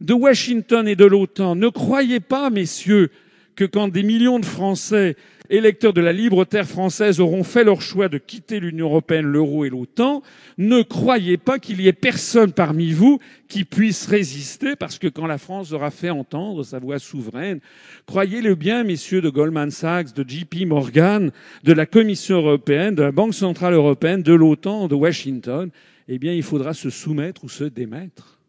de 0.00 0.14
Washington 0.14 0.88
et 0.88 0.96
de 0.96 1.04
l'OTAN. 1.04 1.54
Ne 1.54 1.68
croyez 1.68 2.20
pas, 2.20 2.50
messieurs, 2.50 3.10
que 3.54 3.64
quand 3.64 3.88
des 3.88 4.02
millions 4.02 4.40
de 4.40 4.44
Français 4.44 5.16
électeurs 5.52 5.92
de 5.92 6.00
la 6.00 6.12
libre 6.12 6.44
terre 6.44 6.66
française 6.66 7.20
auront 7.20 7.44
fait 7.44 7.62
leur 7.62 7.82
choix 7.82 8.08
de 8.08 8.18
quitter 8.18 8.58
l'Union 8.58 8.86
européenne, 8.86 9.26
l'euro 9.26 9.64
et 9.64 9.70
l'OTAN, 9.70 10.22
ne 10.58 10.82
croyez 10.82 11.36
pas 11.36 11.58
qu'il 11.58 11.80
y 11.80 11.88
ait 11.88 11.92
personne 11.92 12.52
parmi 12.52 12.92
vous 12.92 13.20
qui 13.48 13.64
puisse 13.64 14.06
résister, 14.06 14.76
parce 14.76 14.98
que 14.98 15.06
quand 15.06 15.26
la 15.26 15.38
France 15.38 15.72
aura 15.72 15.90
fait 15.90 16.10
entendre 16.10 16.64
sa 16.64 16.78
voix 16.78 16.98
souveraine, 16.98 17.60
croyez-le 18.06 18.54
bien, 18.54 18.82
messieurs 18.82 19.20
de 19.20 19.28
Goldman 19.28 19.70
Sachs, 19.70 20.14
de 20.14 20.28
JP 20.28 20.66
Morgan, 20.66 21.30
de 21.62 21.72
la 21.72 21.86
Commission 21.86 22.36
européenne, 22.36 22.94
de 22.94 23.02
la 23.02 23.12
Banque 23.12 23.34
centrale 23.34 23.74
européenne, 23.74 24.22
de 24.22 24.32
l'OTAN, 24.32 24.88
de 24.88 24.94
Washington, 24.94 25.70
eh 26.08 26.18
bien, 26.18 26.32
il 26.32 26.42
faudra 26.42 26.74
se 26.74 26.90
soumettre 26.90 27.44
ou 27.44 27.48
se 27.48 27.64
démettre. 27.64 28.40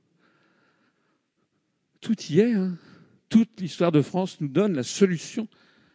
Tout 2.01 2.15
y 2.29 2.39
est. 2.39 2.53
Hein 2.53 2.77
toute 3.33 3.59
l'histoire 3.59 3.91
de 3.91 4.03
France 4.03 4.37
nous 4.41 4.47
donne 4.47 4.75
la 4.75 4.83
solution 4.83 5.47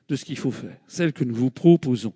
de 0.09 0.17
ce 0.17 0.25
qu'il 0.25 0.39
faut 0.39 0.51
faire, 0.51 0.77
celle 0.87 1.13
que 1.13 1.23
nous 1.25 1.35
vous 1.35 1.51
proposons. 1.51 2.15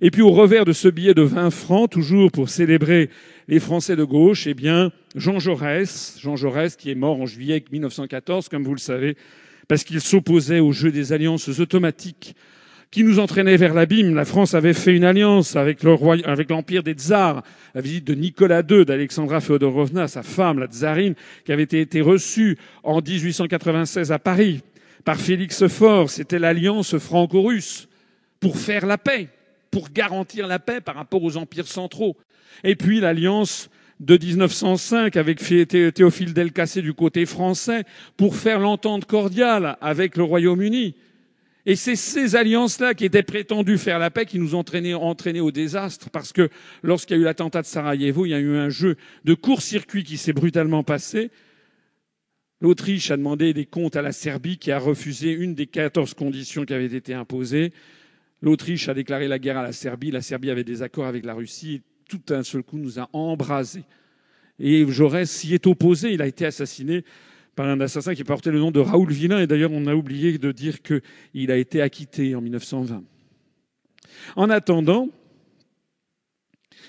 Et 0.00 0.10
puis 0.10 0.22
au 0.22 0.30
revers 0.30 0.64
de 0.64 0.72
ce 0.72 0.88
billet 0.88 1.12
de 1.12 1.22
20 1.22 1.50
francs, 1.50 1.90
toujours 1.90 2.32
pour 2.32 2.48
célébrer 2.48 3.10
les 3.48 3.60
Français 3.60 3.96
de 3.96 4.04
gauche, 4.04 4.46
eh 4.46 4.54
bien, 4.54 4.92
Jean 5.14 5.38
Jaurès, 5.38 6.16
Jean 6.20 6.36
Jaurès 6.36 6.74
qui 6.76 6.90
est 6.90 6.94
mort 6.94 7.20
en 7.20 7.26
juillet 7.26 7.62
1914, 7.70 8.48
comme 8.48 8.64
vous 8.64 8.74
le 8.74 8.80
savez, 8.80 9.16
parce 9.68 9.84
qu'il 9.84 10.00
s'opposait 10.00 10.60
au 10.60 10.72
jeu 10.72 10.90
des 10.90 11.12
alliances 11.12 11.48
automatiques 11.60 12.34
qui 12.90 13.04
nous 13.04 13.18
entraînait 13.18 13.56
vers 13.56 13.74
l'abîme. 13.74 14.14
La 14.14 14.24
France 14.24 14.54
avait 14.54 14.72
fait 14.72 14.94
une 14.94 15.04
alliance 15.04 15.56
avec 15.56 15.82
le 15.82 15.92
roi, 15.92 16.16
avec 16.24 16.48
l'empire 16.48 16.82
des 16.82 16.92
tsars. 16.92 17.42
La 17.74 17.80
visite 17.80 18.06
de 18.06 18.14
Nicolas 18.14 18.62
II, 18.68 18.84
d'Alexandra 18.84 19.40
Feodorovna, 19.40 20.06
sa 20.06 20.22
femme, 20.22 20.60
la 20.60 20.66
tsarine, 20.66 21.14
qui 21.44 21.52
avait 21.52 21.64
été 21.64 22.00
reçue 22.00 22.56
en 22.84 23.00
1896 23.02 24.12
à 24.12 24.18
Paris 24.18 24.62
par 25.04 25.18
Félix 25.18 25.66
Faure. 25.68 26.10
C'était 26.10 26.38
l'alliance 26.38 26.98
franco-russe 26.98 27.88
pour 28.40 28.58
faire 28.58 28.86
la 28.86 28.98
paix, 28.98 29.28
pour 29.70 29.90
garantir 29.90 30.46
la 30.46 30.58
paix 30.58 30.80
par 30.80 30.94
rapport 30.94 31.22
aux 31.22 31.36
empires 31.36 31.68
centraux. 31.68 32.16
Et 32.62 32.76
puis 32.76 33.00
l'alliance 33.00 33.70
de 34.00 34.18
1905 34.18 35.16
avec 35.16 35.40
Théophile 35.94 36.34
Delcassé 36.34 36.82
du 36.82 36.94
côté 36.94 37.26
français 37.26 37.84
pour 38.16 38.36
faire 38.36 38.58
l'entente 38.58 39.04
cordiale 39.04 39.76
avec 39.80 40.16
le 40.16 40.24
Royaume-Uni. 40.24 40.94
Et 41.66 41.76
c'est 41.76 41.96
ces 41.96 42.36
alliances-là 42.36 42.92
qui 42.92 43.06
étaient 43.06 43.22
prétendues 43.22 43.78
faire 43.78 43.98
la 43.98 44.10
paix 44.10 44.26
qui 44.26 44.38
nous 44.38 44.54
ont 44.54 44.58
entraînés, 44.58 45.40
au 45.40 45.50
désastre, 45.50 46.10
parce 46.10 46.32
que 46.32 46.50
lorsqu'il 46.82 47.16
y 47.16 47.18
a 47.18 47.22
eu 47.22 47.24
l'attentat 47.24 47.62
de 47.62 47.66
Sarajevo, 47.66 48.26
il 48.26 48.30
y 48.30 48.34
a 48.34 48.38
eu 48.38 48.56
un 48.56 48.68
jeu 48.68 48.96
de 49.24 49.32
court-circuit 49.32 50.04
qui 50.04 50.18
s'est 50.18 50.34
brutalement 50.34 50.82
passé. 50.82 51.30
L'Autriche 52.64 53.10
a 53.10 53.18
demandé 53.18 53.52
des 53.52 53.66
comptes 53.66 53.94
à 53.94 54.00
la 54.00 54.10
Serbie, 54.10 54.56
qui 54.56 54.72
a 54.72 54.78
refusé 54.78 55.32
une 55.32 55.54
des 55.54 55.66
quatorze 55.66 56.14
conditions 56.14 56.64
qui 56.64 56.72
avaient 56.72 56.86
été 56.86 57.12
imposées. 57.12 57.74
L'Autriche 58.40 58.88
a 58.88 58.94
déclaré 58.94 59.28
la 59.28 59.38
guerre 59.38 59.58
à 59.58 59.62
la 59.62 59.72
Serbie. 59.72 60.10
La 60.10 60.22
Serbie 60.22 60.48
avait 60.48 60.64
des 60.64 60.80
accords 60.80 61.04
avec 61.04 61.26
la 61.26 61.34
Russie. 61.34 61.82
tout 62.08 62.22
d'un 62.26 62.42
seul 62.42 62.62
coup 62.62 62.78
nous 62.78 62.98
a 62.98 63.10
embrasés. 63.12 63.84
Et 64.58 64.90
Jaurès 64.90 65.30
s'y 65.30 65.52
est 65.52 65.66
opposé. 65.66 66.14
Il 66.14 66.22
a 66.22 66.26
été 66.26 66.46
assassiné 66.46 67.04
par 67.54 67.66
un 67.68 67.80
assassin 67.82 68.14
qui 68.14 68.24
portait 68.24 68.50
le 68.50 68.60
nom 68.60 68.70
de 68.70 68.80
Raoul 68.80 69.12
Villain. 69.12 69.40
Et 69.40 69.46
d'ailleurs, 69.46 69.72
on 69.72 69.86
a 69.86 69.94
oublié 69.94 70.38
de 70.38 70.50
dire 70.50 70.78
qu'il 70.80 71.50
a 71.50 71.58
été 71.58 71.82
acquitté 71.82 72.34
en 72.34 72.40
1920. 72.40 73.04
En 74.36 74.48
attendant, 74.48 75.10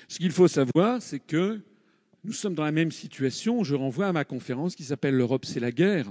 ce 0.08 0.20
qu'il 0.20 0.32
faut 0.32 0.48
savoir, 0.48 1.02
c'est 1.02 1.20
que 1.20 1.60
nous 2.26 2.34
sommes 2.34 2.56
dans 2.56 2.64
la 2.64 2.72
même 2.72 2.92
situation. 2.92 3.64
Je 3.64 3.76
renvoie 3.76 4.08
à 4.08 4.14
ma 4.14 4.26
conférence 4.26 4.76
qui 4.76 4.84
s'appelle 4.84 5.16
L'Europe, 5.16 5.46
c'est 5.46 5.60
la 5.60 5.72
guerre. 5.72 6.08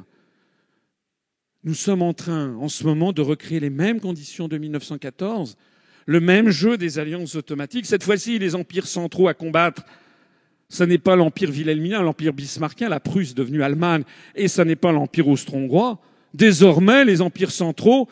Nous 1.65 1.75
sommes 1.75 2.03
en 2.03 2.13
train, 2.13 2.55
en 2.57 2.69
ce 2.69 2.85
moment, 2.85 3.13
de 3.13 3.21
recréer 3.21 3.59
les 3.59 3.71
mêmes 3.71 4.01
conditions 4.01 4.47
de 4.47 4.57
1914, 4.57 5.57
le 6.07 6.21
même 6.21 6.51
jeu 6.51 6.77
des 6.77 6.99
alliances 6.99 7.35
automatiques. 7.35 7.87
Cette 7.87 8.05
fois-ci, 8.05 8.39
les 8.39 8.55
empires 8.55 8.87
centraux 8.87 9.29
à 9.29 9.35
combattre 9.35 9.85
ce 10.69 10.83
n'est 10.83 10.99
pas 10.99 11.15
l'empire 11.15 11.51
wilhelmien, 11.51 12.03
l'empire 12.03 12.33
bismarckien, 12.33 12.89
la 12.89 12.99
Prusse 12.99 13.35
devenue 13.35 13.63
Allemagne, 13.63 14.03
et 14.35 14.49
ce 14.49 14.63
n'est 14.63 14.77
pas 14.77 14.93
l'empire 14.93 15.29
austro-hongrois. 15.29 16.01
Désormais, 16.33 17.05
les 17.05 17.21
empires 17.21 17.51
centraux, 17.51 18.09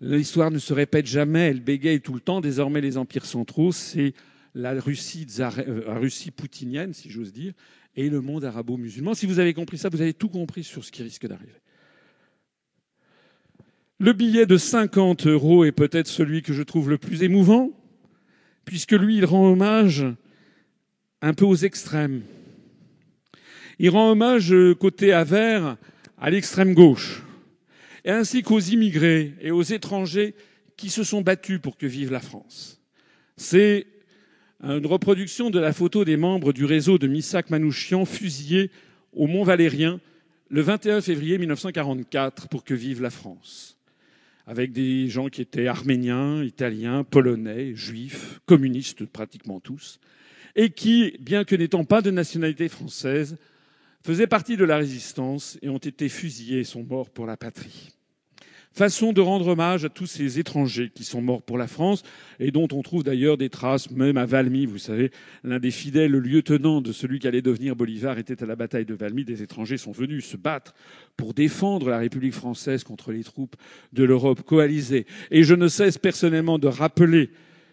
l'histoire 0.00 0.50
ne 0.50 0.58
se 0.58 0.72
répète 0.72 1.06
jamais, 1.06 1.50
elle 1.50 1.60
bégaye 1.60 2.00
tout 2.00 2.14
le 2.14 2.20
temps. 2.20 2.40
Désormais, 2.40 2.80
les 2.80 2.96
empires 2.96 3.26
centraux, 3.26 3.70
c'est 3.70 4.14
la 4.54 4.78
Russie, 4.80 5.26
euh, 5.38 5.82
Russie 5.86 6.30
poutinienne, 6.30 6.92
si 6.92 7.10
j'ose 7.10 7.32
dire, 7.32 7.52
et 7.96 8.08
le 8.08 8.20
monde 8.20 8.44
arabo-musulman. 8.44 9.14
Si 9.14 9.26
vous 9.26 9.38
avez 9.38 9.54
compris 9.54 9.78
ça, 9.78 9.88
vous 9.88 10.00
avez 10.00 10.14
tout 10.14 10.28
compris 10.28 10.64
sur 10.64 10.84
ce 10.84 10.92
qui 10.92 11.02
risque 11.02 11.26
d'arriver. 11.26 11.52
Le 13.98 14.12
billet 14.12 14.46
de 14.46 14.56
50 14.56 15.26
euros 15.26 15.64
est 15.64 15.72
peut-être 15.72 16.08
celui 16.08 16.42
que 16.42 16.52
je 16.52 16.62
trouve 16.62 16.88
le 16.88 16.98
plus 16.98 17.22
émouvant, 17.22 17.70
puisque 18.64 18.92
lui, 18.92 19.18
il 19.18 19.24
rend 19.24 19.50
hommage 19.50 20.06
un 21.20 21.34
peu 21.34 21.44
aux 21.44 21.56
extrêmes. 21.56 22.22
Il 23.78 23.90
rend 23.90 24.10
hommage 24.10 24.54
côté 24.78 25.12
Avers 25.12 25.76
à 26.18 26.30
l'extrême 26.30 26.74
gauche, 26.74 27.22
ainsi 28.06 28.42
qu'aux 28.42 28.60
immigrés 28.60 29.34
et 29.40 29.50
aux 29.50 29.62
étrangers 29.62 30.34
qui 30.76 30.88
se 30.88 31.04
sont 31.04 31.20
battus 31.20 31.60
pour 31.60 31.76
que 31.76 31.86
vive 31.86 32.10
la 32.10 32.20
France. 32.20 32.80
C'est 33.36 33.86
une 34.62 34.86
reproduction 34.86 35.50
de 35.50 35.58
la 35.58 35.72
photo 35.72 36.04
des 36.04 36.16
membres 36.16 36.52
du 36.52 36.64
réseau 36.64 36.98
de 36.98 37.06
Missak 37.06 37.50
Manouchian 37.50 38.04
fusillés 38.04 38.70
au 39.12 39.26
Mont 39.26 39.42
Valérien 39.42 40.00
le 40.50 40.60
21 40.60 41.00
février 41.00 41.38
1944 41.38 42.48
pour 42.48 42.64
que 42.64 42.74
vive 42.74 43.00
la 43.00 43.10
France, 43.10 43.78
avec 44.46 44.72
des 44.72 45.08
gens 45.08 45.28
qui 45.28 45.40
étaient 45.40 45.66
arméniens, 45.66 46.42
italiens, 46.42 47.04
polonais, 47.04 47.74
juifs, 47.74 48.40
communistes 48.46 49.06
pratiquement 49.06 49.60
tous, 49.60 49.98
et 50.56 50.70
qui, 50.70 51.16
bien 51.20 51.44
que 51.44 51.54
n'étant 51.54 51.84
pas 51.84 52.02
de 52.02 52.10
nationalité 52.10 52.68
française, 52.68 53.36
faisaient 54.04 54.26
partie 54.26 54.56
de 54.56 54.64
la 54.64 54.76
résistance 54.76 55.58
et 55.62 55.68
ont 55.68 55.78
été 55.78 56.08
fusillés 56.08 56.60
et 56.60 56.64
sont 56.64 56.82
morts 56.82 57.10
pour 57.10 57.26
la 57.26 57.36
patrie. 57.36 57.94
Façon 58.72 59.12
de 59.12 59.20
rendre 59.20 59.48
hommage 59.48 59.84
à 59.84 59.88
tous 59.88 60.06
ces 60.06 60.38
étrangers 60.38 60.92
qui 60.94 61.02
sont 61.02 61.20
morts 61.20 61.42
pour 61.42 61.58
la 61.58 61.66
France 61.66 62.04
et 62.38 62.52
dont 62.52 62.68
on 62.70 62.82
trouve 62.82 63.02
d'ailleurs 63.02 63.36
des 63.36 63.48
traces 63.48 63.90
même 63.90 64.16
à 64.16 64.26
Valmy. 64.26 64.64
Vous 64.64 64.78
savez, 64.78 65.10
l'un 65.42 65.58
des 65.58 65.72
fidèles 65.72 66.12
lieutenants 66.12 66.80
de 66.80 66.92
celui 66.92 67.18
qui 67.18 67.26
allait 67.26 67.42
devenir 67.42 67.74
Bolivar 67.74 68.18
était 68.18 68.44
à 68.44 68.46
la 68.46 68.54
bataille 68.54 68.86
de 68.86 68.94
Valmy. 68.94 69.24
Des 69.24 69.42
étrangers 69.42 69.76
sont 69.76 69.90
venus 69.90 70.24
se 70.24 70.36
battre 70.36 70.72
pour 71.16 71.34
défendre 71.34 71.90
la 71.90 71.98
République 71.98 72.32
française 72.32 72.84
contre 72.84 73.10
les 73.10 73.24
troupes 73.24 73.56
de 73.92 74.04
l'Europe 74.04 74.42
coalisée. 74.42 75.04
Et 75.32 75.42
je 75.42 75.56
ne 75.56 75.66
cesse 75.66 75.98
personnellement 75.98 76.60
de 76.60 76.68
rappeler 76.68 77.30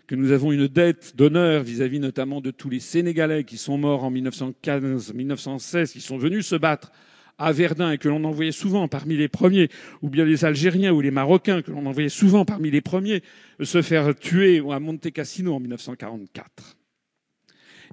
que 0.07 0.15
nous 0.15 0.31
avons 0.31 0.51
une 0.51 0.67
dette 0.67 1.15
d'honneur 1.15 1.61
vis-à-vis 1.61 1.99
notamment 1.99 2.41
de 2.41 2.49
tous 2.49 2.69
les 2.69 2.79
Sénégalais 2.79 3.43
qui 3.43 3.57
sont 3.57 3.77
morts 3.77 4.03
en 4.03 4.09
1915, 4.09 5.13
1916, 5.13 5.91
qui 5.91 6.01
sont 6.01 6.17
venus 6.17 6.47
se 6.47 6.55
battre 6.55 6.91
à 7.37 7.51
Verdun 7.51 7.91
et 7.91 7.97
que 7.97 8.09
l'on 8.09 8.23
envoyait 8.23 8.51
souvent 8.51 8.87
parmi 8.87 9.15
les 9.15 9.27
premiers, 9.27 9.69
ou 10.01 10.09
bien 10.09 10.25
les 10.25 10.45
Algériens 10.45 10.91
ou 10.91 11.01
les 11.01 11.11
Marocains 11.11 11.61
que 11.61 11.71
l'on 11.71 11.85
envoyait 11.85 12.09
souvent 12.09 12.45
parmi 12.45 12.71
les 12.71 12.81
premiers 12.81 13.21
se 13.61 13.81
faire 13.81 14.15
tuer 14.15 14.61
à 14.71 14.79
Monte 14.79 15.11
Cassino 15.11 15.53
en 15.53 15.59
1944. 15.59 16.77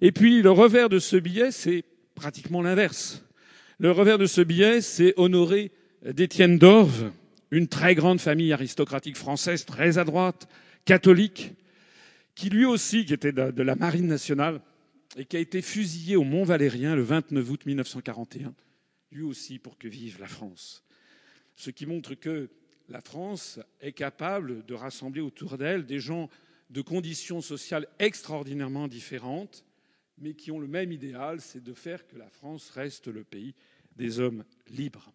Et 0.00 0.12
puis 0.12 0.42
le 0.42 0.50
revers 0.50 0.88
de 0.88 0.98
ce 0.98 1.16
billet, 1.16 1.50
c'est 1.50 1.84
pratiquement 2.14 2.62
l'inverse. 2.62 3.24
Le 3.78 3.90
revers 3.90 4.18
de 4.18 4.26
ce 4.26 4.40
billet, 4.40 4.80
c'est 4.80 5.14
honorer 5.16 5.72
d'Étienne 6.04 6.58
d'Orve, 6.58 7.10
une 7.50 7.68
très 7.68 7.94
grande 7.94 8.20
famille 8.20 8.52
aristocratique 8.52 9.16
française, 9.16 9.64
très 9.64 9.98
à 9.98 10.04
droite, 10.04 10.48
catholique, 10.84 11.52
qui 12.34 12.50
lui 12.50 12.64
aussi, 12.64 13.04
qui 13.04 13.14
était 13.14 13.32
de 13.32 13.62
la 13.62 13.76
Marine 13.76 14.06
nationale, 14.06 14.60
et 15.16 15.24
qui 15.24 15.36
a 15.36 15.40
été 15.40 15.62
fusillé 15.62 16.16
au 16.16 16.24
Mont 16.24 16.44
Valérien 16.44 16.96
le 16.96 17.02
29 17.02 17.50
août 17.50 17.66
1941, 17.66 18.52
lui 19.14 19.22
aussi 19.22 19.58
pour 19.58 19.78
que 19.78 19.88
vive 19.88 20.20
la 20.20 20.26
France. 20.26 20.84
Ce 21.56 21.70
qui 21.70 21.86
montre 21.86 22.14
que 22.14 22.50
la 22.88 23.00
France 23.00 23.60
est 23.80 23.92
capable 23.92 24.64
de 24.66 24.74
rassembler 24.74 25.20
autour 25.20 25.56
d'elle 25.56 25.86
des 25.86 26.00
gens 26.00 26.28
de 26.70 26.82
conditions 26.82 27.40
sociales 27.40 27.86
extraordinairement 27.98 28.88
différentes, 28.88 29.64
mais 30.18 30.34
qui 30.34 30.50
ont 30.50 30.58
le 30.58 30.66
même 30.66 30.92
idéal, 30.92 31.40
c'est 31.40 31.62
de 31.62 31.72
faire 31.72 32.06
que 32.06 32.16
la 32.16 32.28
France 32.28 32.70
reste 32.70 33.06
le 33.06 33.24
pays 33.24 33.54
des 33.96 34.20
hommes 34.20 34.44
libres. 34.68 35.12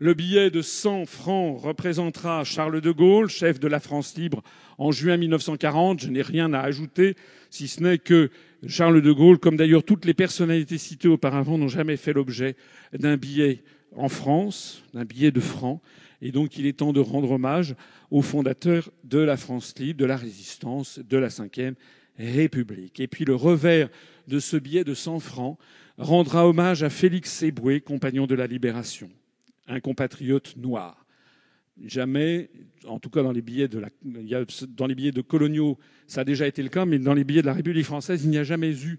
Le 0.00 0.14
billet 0.14 0.50
de 0.50 0.62
100 0.62 1.06
francs 1.06 1.60
représentera 1.60 2.44
Charles 2.44 2.80
de 2.80 2.92
Gaulle, 2.92 3.28
chef 3.28 3.58
de 3.58 3.66
la 3.66 3.80
France 3.80 4.16
libre 4.16 4.44
en 4.78 4.92
juin 4.92 5.16
1940. 5.16 6.00
Je 6.00 6.08
n'ai 6.08 6.22
rien 6.22 6.52
à 6.52 6.60
ajouter, 6.60 7.16
si 7.50 7.66
ce 7.66 7.82
n'est 7.82 7.98
que 7.98 8.30
Charles 8.66 9.02
de 9.02 9.12
Gaulle, 9.12 9.38
comme 9.38 9.56
d'ailleurs 9.56 9.84
toutes 9.84 10.04
les 10.04 10.14
personnalités 10.14 10.78
citées 10.78 11.08
auparavant, 11.08 11.58
n'ont 11.58 11.68
jamais 11.68 11.96
fait 11.96 12.12
l'objet 12.12 12.56
d'un 12.92 13.16
billet 13.16 13.62
en 13.94 14.08
France, 14.08 14.82
d'un 14.94 15.04
billet 15.04 15.30
de 15.30 15.40
francs. 15.40 15.80
Et 16.20 16.32
donc 16.32 16.56
il 16.58 16.66
est 16.66 16.78
temps 16.78 16.92
de 16.92 17.00
rendre 17.00 17.30
hommage 17.30 17.76
aux 18.10 18.22
fondateurs 18.22 18.90
de 19.04 19.18
la 19.18 19.36
France 19.36 19.74
libre, 19.78 20.00
de 20.00 20.06
la 20.06 20.16
résistance, 20.16 20.98
de 20.98 21.16
la 21.16 21.28
Ve 21.28 21.74
République. 22.18 22.98
Et 22.98 23.06
puis 23.06 23.24
le 23.24 23.36
revers 23.36 23.88
de 24.26 24.40
ce 24.40 24.56
billet 24.56 24.82
de 24.82 24.94
100 24.94 25.20
francs 25.20 25.58
rendra 25.96 26.48
hommage 26.48 26.82
à 26.82 26.90
Félix 26.90 27.42
Éboué, 27.42 27.80
compagnon 27.80 28.26
de 28.26 28.34
la 28.34 28.48
Libération 28.48 29.08
un 29.68 29.80
compatriote 29.80 30.56
noir. 30.56 31.04
Jamais, 31.84 32.50
en 32.86 32.98
tout 32.98 33.10
cas 33.10 33.22
dans 33.22 33.32
les 33.32 33.40
billets 33.40 33.68
de 33.68 35.20
coloniaux, 35.20 35.78
ça 36.06 36.22
a 36.22 36.24
déjà 36.24 36.46
été 36.46 36.62
le 36.62 36.68
cas, 36.68 36.84
mais 36.84 36.98
dans 36.98 37.14
les 37.14 37.24
billets 37.24 37.42
de 37.42 37.46
la 37.46 37.52
République 37.54 37.84
française, 37.84 38.24
il 38.24 38.30
n'y 38.30 38.38
a 38.38 38.44
jamais 38.44 38.72
eu 38.72 38.98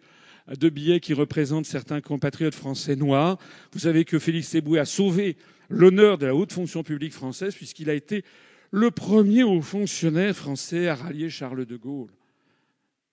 de 0.58 0.70
billets 0.70 1.00
qui 1.00 1.14
représentent 1.14 1.66
certains 1.66 2.02
compatriotes 2.02 2.56
français 2.56 2.96
noirs. 2.96 3.38
Vous 3.74 3.80
savez 3.80 4.06
que 4.06 4.18
Félix 4.18 4.56
Éboué 4.56 4.80
a 4.80 4.86
sauvé 4.86 5.36
l'honneur 5.70 6.18
de 6.18 6.26
la 6.26 6.36
haute 6.36 6.54
fonction 6.54 6.84
publique 6.84 7.14
française 7.14 7.54
puisqu'il 7.54 7.90
a 7.90 7.94
été 7.94 8.24
le 8.72 8.92
premier 8.92 9.44
haut 9.44 9.62
fonctionnaire 9.62 10.36
français 10.36 10.88
à 10.88 10.96
rallier 10.96 11.30
Charles 11.30 11.66
de 11.66 11.76
Gaulle. 11.76 12.10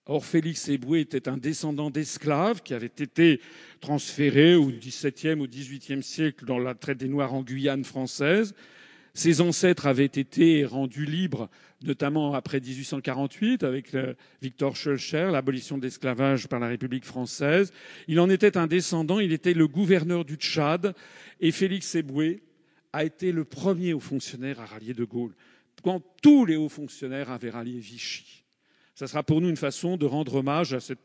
Or, 0.05 0.25
Félix 0.25 0.69
Éboué 0.69 1.01
était 1.01 1.27
un 1.27 1.35
descendant 1.35 1.89
d'esclaves 1.89 2.61
qui 2.63 2.73
avait 2.73 2.85
été 2.85 3.41
transférés 3.81 4.55
au 4.55 4.67
XVIIe 4.67 5.33
ou 5.33 5.47
XVIIIe 5.47 6.01
siècle 6.01 6.45
dans 6.45 6.59
la 6.59 6.75
traite 6.75 6.97
des 6.97 7.09
Noirs 7.09 7.33
en 7.33 7.43
Guyane 7.43 7.83
française. 7.83 8.55
Ses 9.17 9.41
ancêtres 9.41 9.87
avaient 9.87 10.05
été 10.05 10.63
rendus 10.63 11.05
libres, 11.05 11.49
notamment 11.81 12.35
après 12.35 12.59
1848, 12.59 13.63
avec 13.63 13.97
Victor 14.43 14.75
Schœlcher, 14.75 15.29
l'abolition 15.31 15.79
de 15.79 15.81
l'esclavage 15.81 16.45
par 16.45 16.59
la 16.59 16.67
République 16.67 17.03
française. 17.03 17.73
Il 18.07 18.19
en 18.19 18.29
était 18.29 18.57
un 18.57 18.67
descendant, 18.67 19.19
il 19.19 19.33
était 19.33 19.55
le 19.55 19.67
gouverneur 19.67 20.23
du 20.23 20.35
Tchad, 20.35 20.93
et 21.39 21.51
Félix 21.51 21.95
Éboué 21.95 22.43
a 22.93 23.05
été 23.05 23.31
le 23.31 23.43
premier 23.43 23.93
haut 23.93 23.99
fonctionnaire 23.99 24.59
à 24.59 24.67
rallier 24.67 24.93
de 24.93 25.03
Gaulle. 25.03 25.33
quand 25.81 26.03
tous 26.21 26.45
les 26.45 26.55
hauts 26.55 26.69
fonctionnaires 26.69 27.31
avaient 27.31 27.49
rallié 27.49 27.79
Vichy. 27.79 28.43
Ça 28.93 29.07
sera 29.07 29.23
pour 29.23 29.41
nous 29.41 29.49
une 29.49 29.57
façon 29.57 29.97
de 29.97 30.05
rendre 30.05 30.35
hommage 30.35 30.75
à 30.75 30.79
cette 30.79 31.01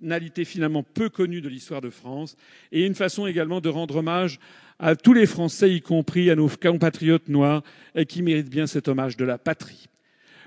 personnalité 0.00 0.46
finalement 0.46 0.82
peu 0.82 1.10
connue 1.10 1.42
de 1.42 1.48
l'histoire 1.48 1.82
de 1.82 1.90
France 1.90 2.34
et 2.72 2.86
une 2.86 2.94
façon 2.94 3.26
également 3.26 3.60
de 3.60 3.68
rendre 3.68 3.96
hommage 3.96 4.38
à 4.78 4.96
tous 4.96 5.12
les 5.12 5.26
Français, 5.26 5.74
y 5.74 5.82
compris 5.82 6.30
à 6.30 6.36
nos 6.36 6.48
compatriotes 6.48 7.28
noirs, 7.28 7.62
qui 8.08 8.22
méritent 8.22 8.48
bien 8.48 8.66
cet 8.66 8.88
hommage 8.88 9.18
de 9.18 9.26
la 9.26 9.36
patrie. 9.36 9.88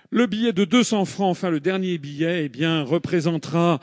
Le 0.10 0.26
billet 0.26 0.54
de 0.54 0.66
200 0.66 1.06
francs, 1.06 1.30
enfin 1.30 1.52
le 1.52 1.60
dernier 1.60 2.00
billet, 2.00 2.46
eh 2.46 2.50
bien, 2.50 2.82
représentera, 2.82 3.80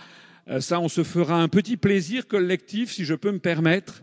euh, 0.48 0.60
ça 0.60 0.80
on 0.80 0.88
se 0.88 1.04
fera 1.04 1.40
un 1.40 1.46
petit 1.46 1.76
plaisir 1.76 2.26
collectif, 2.26 2.90
si 2.90 3.04
je 3.04 3.14
peux 3.14 3.30
me 3.30 3.38
permettre, 3.38 4.02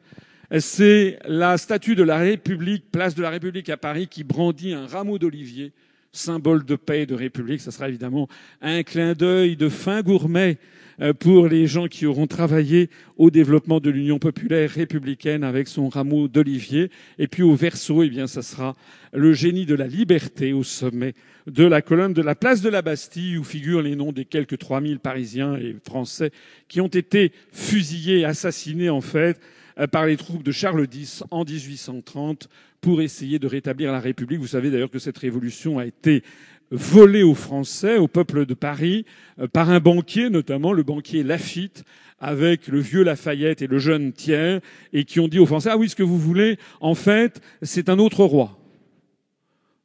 c'est 0.59 1.19
la 1.25 1.57
statue 1.57 1.95
de 1.95 2.03
la 2.03 2.17
République, 2.17 2.89
place 2.91 3.13
de 3.13 3.21
la 3.21 3.29
République 3.29 3.67
à 3.69 3.75
Paris, 3.75 4.07
qui 4.07 4.23
brandit 4.23 4.71
un 4.71 4.87
rameau 4.87 5.19
d'olivier, 5.19 5.73
symbole 6.13 6.63
de 6.63 6.77
paix 6.77 7.01
et 7.01 7.05
de 7.05 7.15
République. 7.15 7.59
Ça 7.59 7.71
sera 7.71 7.89
évidemment 7.89 8.29
un 8.61 8.83
clin 8.83 9.11
d'œil 9.11 9.57
de 9.57 9.67
fin 9.67 10.01
gourmet 10.01 10.57
pour 11.19 11.47
les 11.47 11.67
gens 11.67 11.87
qui 11.87 12.05
auront 12.05 12.27
travaillé 12.27 12.89
au 13.17 13.29
développement 13.29 13.79
de 13.79 13.89
l'Union 13.89 14.17
populaire 14.17 14.69
républicaine 14.69 15.43
avec 15.43 15.67
son 15.67 15.89
rameau 15.89 16.27
d'olivier. 16.27 16.89
Et 17.19 17.27
puis 17.27 17.43
au 17.43 17.55
verso, 17.55 18.01
eh 18.03 18.09
bien, 18.09 18.27
ça 18.27 18.41
sera 18.41 18.75
le 19.13 19.33
génie 19.33 19.65
de 19.65 19.75
la 19.75 19.87
liberté 19.87 20.53
au 20.53 20.63
sommet 20.63 21.13
de 21.47 21.63
la 21.63 21.81
colonne 21.81 22.13
de 22.13 22.21
la 22.21 22.35
place 22.35 22.61
de 22.61 22.69
la 22.69 22.81
Bastille 22.81 23.37
où 23.37 23.43
figurent 23.43 23.81
les 23.81 23.95
noms 23.95 24.11
des 24.11 24.25
quelques 24.25 24.57
3000 24.57 24.99
Parisiens 24.99 25.55
et 25.55 25.75
Français 25.85 26.31
qui 26.67 26.81
ont 26.81 26.87
été 26.87 27.31
fusillés, 27.51 28.25
assassinés 28.25 28.89
en 28.89 29.01
fait, 29.01 29.39
euh, 29.79 29.87
par 29.87 30.05
les 30.05 30.17
troupes 30.17 30.43
de 30.43 30.51
Charles 30.51 30.85
X 30.91 31.23
en 31.31 31.45
1830 31.45 32.49
pour 32.81 33.01
essayer 33.01 33.39
de 33.39 33.47
rétablir 33.47 33.91
la 33.91 33.99
République. 33.99 34.39
Vous 34.39 34.47
savez 34.47 34.69
d'ailleurs 34.69 34.91
que 34.91 34.99
cette 34.99 35.17
révolution 35.17 35.79
a 35.79 35.85
été 35.85 36.21
volée 36.71 37.23
aux 37.23 37.35
Français, 37.35 37.97
au 37.97 38.07
peuple 38.07 38.45
de 38.45 38.53
Paris, 38.53 39.05
euh, 39.39 39.47
par 39.47 39.69
un 39.69 39.79
banquier, 39.79 40.29
notamment 40.29 40.73
le 40.73 40.83
banquier 40.83 41.23
Lafitte, 41.23 41.83
avec 42.19 42.67
le 42.67 42.79
vieux 42.79 43.03
Lafayette 43.03 43.61
et 43.61 43.67
le 43.67 43.77
jeune 43.77 44.11
Thiers, 44.11 44.59
et 44.93 45.05
qui 45.05 45.19
ont 45.19 45.27
dit 45.27 45.39
aux 45.39 45.45
Français, 45.45 45.69
ah 45.71 45.77
oui, 45.77 45.89
ce 45.89 45.95
que 45.95 46.03
vous 46.03 46.17
voulez, 46.17 46.57
en 46.81 46.95
fait, 46.95 47.41
c'est 47.61 47.89
un 47.89 47.99
autre 47.99 48.23
roi. 48.23 48.57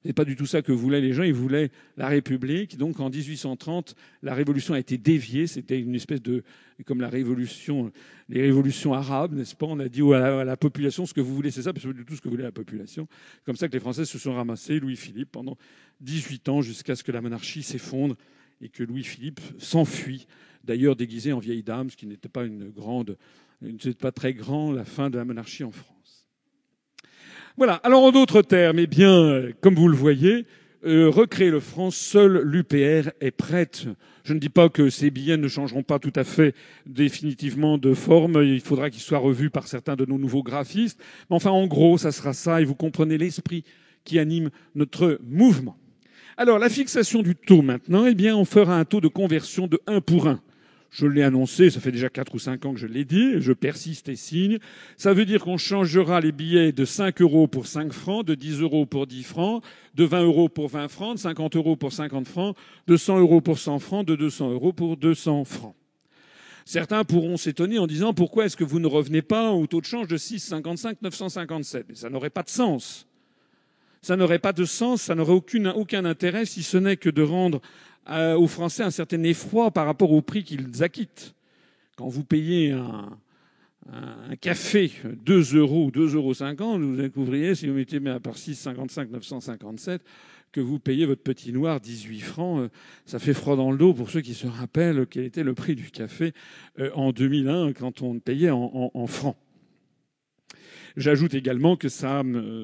C'est 0.05 0.13
pas 0.13 0.25
du 0.25 0.35
tout 0.35 0.47
ça 0.47 0.63
que 0.63 0.73
voulaient 0.73 1.01
les 1.01 1.13
gens. 1.13 1.23
Ils 1.23 1.33
voulaient 1.33 1.71
la 1.97 2.09
République. 2.09 2.77
Donc, 2.77 2.99
en 2.99 3.09
1830, 3.09 3.95
la 4.23 4.35
révolution 4.35 4.75
a 4.75 4.79
été 4.79 4.99
déviée. 4.99 5.47
C'était 5.47 5.79
une 5.79 5.95
espèce 5.95 6.21
de, 6.21 6.43
comme 6.85 7.01
la 7.01 7.09
révolution, 7.09 7.93
les 8.29 8.43
révolutions 8.43 8.95
arabes, 8.95 9.33
n'est-ce 9.35 9.55
pas? 9.55 9.67
On 9.67 9.79
a 9.79 9.89
dit 9.89 10.03
à 10.13 10.45
la, 10.45 10.57
population, 10.57 11.07
ce 11.07 11.15
que 11.15 11.21
vous 11.21 11.35
voulez, 11.35 11.51
c'est 11.51 11.63
ça, 11.63 11.73
parce 11.73 11.85
que 11.85 11.93
c'est 11.93 11.97
du 11.97 12.05
tout 12.05 12.17
ce 12.17 12.21
que 12.21 12.29
voulait 12.29 12.43
la 12.43 12.53
population. 12.53 13.07
Comme 13.45 13.57
ça 13.57 13.69
que 13.69 13.75
les 13.75 13.81
Français 13.81 14.05
se 14.05 14.19
sont 14.19 14.35
ramassés, 14.35 14.81
Louis-Philippe, 14.81 15.31
pendant 15.31 15.57
18 16.01 16.49
ans, 16.49 16.63
jusqu'à 16.63 16.97
ce 16.97 17.05
que 17.05 17.13
la 17.13 17.21
monarchie 17.21 17.63
s'effondre 17.63 18.17
et 18.61 18.69
que 18.69 18.83
Louis-Philippe 18.83 19.41
s'enfuit. 19.59 20.27
D'ailleurs, 20.65 20.97
déguisé 20.97 21.33
en 21.33 21.39
vieille 21.39 21.63
dame, 21.63 21.91
ce 21.91 21.97
qui 21.97 22.07
n'était 22.07 22.29
pas 22.29 22.45
une 22.45 22.71
grande, 22.71 23.17
n'était 23.61 23.95
pas 23.95 24.13
très 24.13 24.35
grand, 24.35 24.73
la 24.73 24.85
fin 24.85 25.11
de 25.11 25.17
la 25.17 25.25
monarchie 25.25 25.65
en 25.65 25.71
France. 25.71 26.02
Voilà. 27.57 27.75
Alors 27.85 28.03
en 28.03 28.13
d'autres 28.13 28.43
termes, 28.43 28.79
eh 28.79 28.87
bien, 28.87 29.49
comme 29.61 29.75
vous 29.75 29.89
le 29.89 29.97
voyez, 29.97 30.47
euh, 30.85 31.09
recréer 31.11 31.51
le 31.51 31.61
franc, 31.61 31.91
seule 31.91 32.43
l'UPR 32.43 33.11
est 33.21 33.31
prête. 33.31 33.87
Je 34.25 34.35
ne 34.35 34.39
dis 34.39 34.49
pas 34.49 34.69
que 34.69 34.91
ces 34.91 35.11
billets 35.11 35.37
ne 35.37 35.49
changeront 35.49 35.83
pas 35.83 35.99
tout 35.99 36.13
à 36.17 36.25
fait 36.25 36.55
définitivement 36.87 37.79
de 37.79 37.95
forme. 37.95 38.43
Il 38.43 38.61
faudra 38.61 38.91
qu'ils 38.91 39.03
soient 39.03 39.19
revus 39.19 39.51
par 39.51 39.69
certains 39.69 39.97
de 39.97 40.05
nos 40.07 40.19
nouveaux 40.19 40.43
graphistes. 40.43 40.99
Mais 41.29 41.37
enfin, 41.37 41.51
en 41.51 41.67
gros, 41.67 41.99
ça 41.99 42.11
sera 42.11 42.33
ça 42.33 42.61
et 42.61 42.65
vous 42.65 42.75
comprenez 42.75 43.19
l'esprit 43.19 43.65
qui 44.05 44.19
anime 44.19 44.51
notre 44.75 45.21
mouvement. 45.29 45.77
Alors, 46.37 46.59
la 46.59 46.69
fixation 46.69 47.23
du 47.23 47.37
taux 47.37 47.63
maintenant, 47.63 48.07
eh 48.07 48.15
bien, 48.15 48.37
on 48.37 48.45
fera 48.45 48.79
un 48.79 48.85
taux 48.85 49.01
de 49.01 49.09
conversion 49.09 49.67
de 49.67 49.81
1 49.87 50.01
pour 50.01 50.27
1. 50.27 50.41
Je 50.93 51.07
l'ai 51.07 51.23
annoncé, 51.23 51.71
ça 51.71 51.81
fait 51.81 51.91
déjà 51.91 52.11
quatre 52.11 52.35
ou 52.35 52.39
cinq 52.39 52.67
ans 52.67 52.75
que 52.75 52.79
je 52.79 52.87
l'ai 52.87 53.07
dit, 53.07 53.41
je 53.41 53.55
persiste 53.55 54.11
et 54.11 54.17
signe. 54.17 54.59
Ça 54.99 55.15
veut 55.15 55.25
dire 55.25 55.41
qu'on 55.43 55.57
changera 55.57 56.21
les 56.21 56.33
billets 56.33 56.73
de 56.73 56.85
5 56.85 57.23
euros 57.23 57.47
pour 57.47 57.67
5 57.67 57.95
francs, 57.95 58.27
de 58.27 58.35
10 58.35 58.61
euros 58.61 58.85
pour 58.85 59.07
10 59.07 59.23
francs, 59.23 59.65
de 59.95 60.05
20 60.05 60.25
euros 60.25 60.51
pour 60.51 60.69
20 60.69 60.89
francs, 60.89 61.15
de 61.15 61.21
50 61.21 61.57
euros 61.57 61.77
pour 61.77 61.95
50 61.95 62.29
francs, 62.29 62.55
de 62.89 62.99
100 62.99 63.21
euros 63.21 63.41
pour 63.41 63.59
100 63.59 63.79
francs, 63.79 64.07
de 64.07 64.17
200 64.17 64.51
euros 64.51 64.75
pour 64.75 64.99
200 64.99 65.47
francs. 65.47 65.75
Certains 66.67 67.05
pourront 67.05 67.39
s'étonner 67.39 67.79
en 67.79 67.87
disant 67.87 68.13
pourquoi 68.13 68.45
est-ce 68.45 68.59
que 68.59 68.63
vous 68.63 68.79
ne 68.79 68.87
revenez 68.87 69.23
pas 69.23 69.51
au 69.51 69.67
taux 69.67 69.81
de 69.81 69.87
change 69.87 70.09
de 70.09 70.19
6,55, 70.19 70.97
957 71.01 71.87
Mais 71.89 71.95
ça 71.95 72.11
n'aurait 72.11 72.29
pas 72.29 72.43
de 72.43 72.51
sens. 72.51 73.07
Ça 74.03 74.17
n'aurait 74.17 74.41
pas 74.41 74.53
de 74.53 74.65
sens, 74.65 75.01
ça 75.01 75.15
n'aurait 75.15 75.41
aucun 75.75 76.05
intérêt 76.05 76.45
si 76.45 76.63
ce 76.63 76.77
n'est 76.77 76.97
que 76.97 77.09
de 77.09 77.23
rendre 77.23 77.63
aux 78.09 78.47
Français 78.47 78.83
un 78.83 78.91
certain 78.91 79.23
effroi 79.23 79.71
par 79.71 79.87
rapport 79.87 80.13
au 80.13 80.23
prix 80.23 80.45
qu'ils 80.45 80.83
acquittent. 80.83 81.35
Quand 81.97 82.09
vous 82.09 82.25
payez 82.25 82.73
un, 82.73 83.17
café 84.41 84.91
2 85.05 85.57
euros 85.57 85.87
ou 85.87 85.91
2,50 85.91 86.63
euros, 86.63 86.79
vous 86.79 86.97
découvriez, 86.97 87.55
si 87.55 87.69
vous 87.69 87.75
mettez 87.75 88.01
à 88.09 88.21
part 88.21 88.37
6,55, 88.37 89.11
957, 89.11 90.03
que 90.53 90.61
vous 90.61 90.79
payez 90.79 91.07
votre 91.07 91.23
petit 91.23 91.53
noir 91.53 91.81
18 91.81 92.21
francs. 92.21 92.61
Euh, 92.61 92.69
ça 93.07 93.19
fait 93.19 93.33
froid 93.33 93.57
dans 93.57 93.71
le 93.73 93.79
dos 93.79 93.95
pour 93.95 94.11
ceux 94.11 94.21
qui 94.21 94.35
se 94.35 94.47
rappellent 94.47 95.07
quel 95.09 95.25
était 95.25 95.43
le 95.43 95.55
prix 95.55 95.75
du 95.75 95.91
café 95.91 96.33
euh, 96.79 96.91
en 96.95 97.13
2001 97.13 97.73
quand 97.73 98.03
on 98.03 98.19
payait 98.21 98.51
en 98.51 99.07
francs. 99.07 99.37
J'ajoute 100.97 101.35
également 101.35 101.77
que 101.77 101.89
ça 101.89 102.23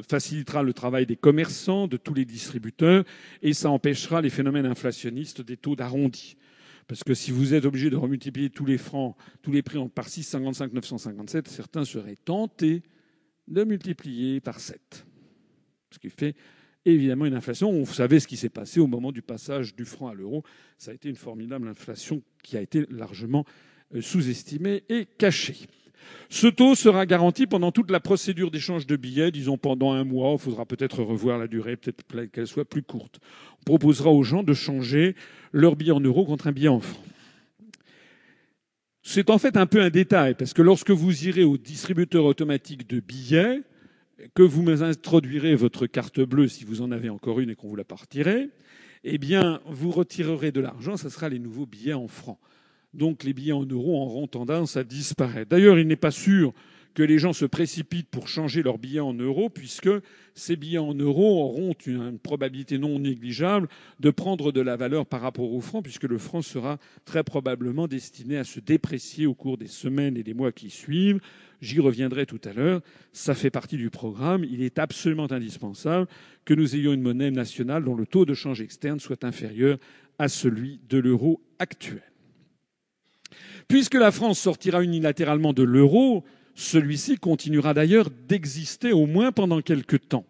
facilitera 0.08 0.62
le 0.62 0.72
travail 0.72 1.06
des 1.06 1.16
commerçants, 1.16 1.86
de 1.86 1.96
tous 1.96 2.14
les 2.14 2.24
distributeurs, 2.24 3.04
et 3.42 3.52
ça 3.52 3.70
empêchera 3.70 4.20
les 4.20 4.30
phénomènes 4.30 4.66
inflationnistes 4.66 5.40
des 5.40 5.56
taux 5.56 5.76
d'arrondi. 5.76 6.36
Parce 6.86 7.04
que 7.04 7.14
si 7.14 7.30
vous 7.30 7.52
êtes 7.52 7.66
obligé 7.66 7.90
de 7.90 7.96
remultiplier 7.96 8.48
tous 8.48 8.64
les 8.64 8.78
francs, 8.78 9.14
tous 9.42 9.52
les 9.52 9.62
prix 9.62 9.78
par 9.94 10.08
6,55, 10.08 10.72
957, 10.72 11.48
certains 11.48 11.84
seraient 11.84 12.16
tentés 12.16 12.82
de 13.46 13.64
multiplier 13.64 14.40
par 14.40 14.58
7. 14.58 15.06
Ce 15.90 15.98
qui 15.98 16.10
fait 16.10 16.34
évidemment 16.86 17.26
une 17.26 17.34
inflation. 17.34 17.70
Vous 17.82 17.92
savez 17.92 18.20
ce 18.20 18.26
qui 18.26 18.36
s'est 18.36 18.48
passé 18.48 18.80
au 18.80 18.86
moment 18.86 19.12
du 19.12 19.22
passage 19.22 19.74
du 19.74 19.84
franc 19.84 20.08
à 20.08 20.14
l'euro. 20.14 20.44
Ça 20.78 20.90
a 20.90 20.94
été 20.94 21.08
une 21.08 21.16
formidable 21.16 21.68
inflation 21.68 22.22
qui 22.42 22.56
a 22.56 22.60
été 22.60 22.86
largement 22.90 23.44
euh, 23.94 24.00
sous-estimée 24.00 24.84
et 24.88 25.06
cachée. 25.06 25.56
Ce 26.30 26.46
taux 26.46 26.74
sera 26.74 27.06
garanti 27.06 27.46
pendant 27.46 27.72
toute 27.72 27.90
la 27.90 28.00
procédure 28.00 28.50
d'échange 28.50 28.86
de 28.86 28.96
billets, 28.96 29.30
disons 29.30 29.56
pendant 29.56 29.92
un 29.92 30.04
mois. 30.04 30.32
Il 30.34 30.38
faudra 30.38 30.66
peut-être 30.66 31.02
revoir 31.02 31.38
la 31.38 31.46
durée, 31.46 31.76
peut-être 31.76 32.26
qu'elle 32.30 32.46
soit 32.46 32.64
plus 32.66 32.82
courte. 32.82 33.18
On 33.60 33.64
proposera 33.64 34.10
aux 34.10 34.22
gens 34.22 34.42
de 34.42 34.52
changer 34.52 35.14
leur 35.52 35.76
billet 35.76 35.92
en 35.92 36.00
euros 36.00 36.26
contre 36.26 36.46
un 36.46 36.52
billet 36.52 36.68
en 36.68 36.80
francs. 36.80 37.04
C'est 39.02 39.30
en 39.30 39.38
fait 39.38 39.56
un 39.56 39.64
peu 39.64 39.80
un 39.80 39.88
détail, 39.88 40.34
parce 40.34 40.52
que 40.52 40.60
lorsque 40.60 40.90
vous 40.90 41.26
irez 41.26 41.44
au 41.44 41.56
distributeur 41.56 42.26
automatique 42.26 42.86
de 42.86 43.00
billets, 43.00 43.62
que 44.34 44.42
vous 44.42 44.68
introduirez 44.82 45.54
votre 45.54 45.86
carte 45.86 46.20
bleue, 46.20 46.48
si 46.48 46.64
vous 46.64 46.82
en 46.82 46.92
avez 46.92 47.08
encore 47.08 47.40
une 47.40 47.48
et 47.48 47.54
qu'on 47.54 47.68
vous 47.68 47.76
la 47.76 47.84
partirez, 47.84 48.50
eh 49.04 49.16
bien, 49.16 49.60
vous 49.64 49.90
retirerez 49.90 50.52
de 50.52 50.60
l'argent, 50.60 50.98
ce 50.98 51.08
sera 51.08 51.30
les 51.30 51.38
nouveaux 51.38 51.64
billets 51.64 51.94
en 51.94 52.08
francs 52.08 52.38
donc 52.94 53.24
les 53.24 53.32
billets 53.32 53.52
en 53.52 53.64
euros 53.64 54.02
auront 54.02 54.26
tendance 54.26 54.76
à 54.76 54.84
disparaître. 54.84 55.50
D'ailleurs, 55.50 55.78
il 55.78 55.86
n'est 55.86 55.96
pas 55.96 56.10
sûr 56.10 56.52
que 56.98 57.04
les 57.04 57.20
gens 57.20 57.32
se 57.32 57.44
précipitent 57.44 58.08
pour 58.08 58.26
changer 58.26 58.60
leurs 58.60 58.78
billets 58.78 58.98
en 58.98 59.14
euros, 59.14 59.50
puisque 59.50 59.88
ces 60.34 60.56
billets 60.56 60.78
en 60.78 60.94
euros 60.94 61.44
auront 61.44 61.72
une, 61.86 62.18
probabilité 62.18 62.76
non 62.76 62.98
négligeable 62.98 63.68
de 64.00 64.10
prendre 64.10 64.50
de 64.50 64.60
la 64.60 64.74
valeur 64.74 65.06
par 65.06 65.20
rapport 65.20 65.52
au 65.52 65.60
franc, 65.60 65.80
puisque 65.80 66.02
le 66.02 66.18
franc 66.18 66.42
sera 66.42 66.78
très 67.04 67.22
probablement 67.22 67.86
destiné 67.86 68.36
à 68.36 68.42
se 68.42 68.58
déprécier 68.58 69.26
au 69.26 69.34
cours 69.34 69.58
des 69.58 69.68
semaines 69.68 70.16
et 70.16 70.24
des 70.24 70.34
mois 70.34 70.50
qui 70.50 70.70
suivent. 70.70 71.20
J'y 71.60 71.78
reviendrai 71.78 72.26
tout 72.26 72.40
à 72.42 72.52
l'heure. 72.52 72.80
Ça 73.12 73.36
fait 73.36 73.50
partie 73.50 73.76
du 73.76 73.90
programme. 73.90 74.42
Il 74.42 74.62
est 74.62 74.80
absolument 74.80 75.30
indispensable 75.30 76.08
que 76.44 76.54
nous 76.54 76.74
ayons 76.74 76.92
une 76.92 77.02
monnaie 77.02 77.30
nationale 77.30 77.84
dont 77.84 77.94
le 77.94 78.06
taux 78.06 78.24
de 78.24 78.34
change 78.34 78.60
externe 78.60 78.98
soit 78.98 79.22
inférieur 79.22 79.78
à 80.18 80.26
celui 80.26 80.80
de 80.88 80.98
l'euro 80.98 81.40
actuel. 81.60 82.07
Puisque 83.68 83.94
la 83.94 84.10
France 84.10 84.38
sortira 84.38 84.82
unilatéralement 84.82 85.52
de 85.52 85.62
l'euro, 85.62 86.24
celui-ci 86.54 87.18
continuera 87.18 87.74
d'ailleurs 87.74 88.08
d'exister 88.26 88.92
au 88.92 89.04
moins 89.04 89.30
pendant 89.30 89.60
quelques 89.60 90.08
temps. 90.08 90.24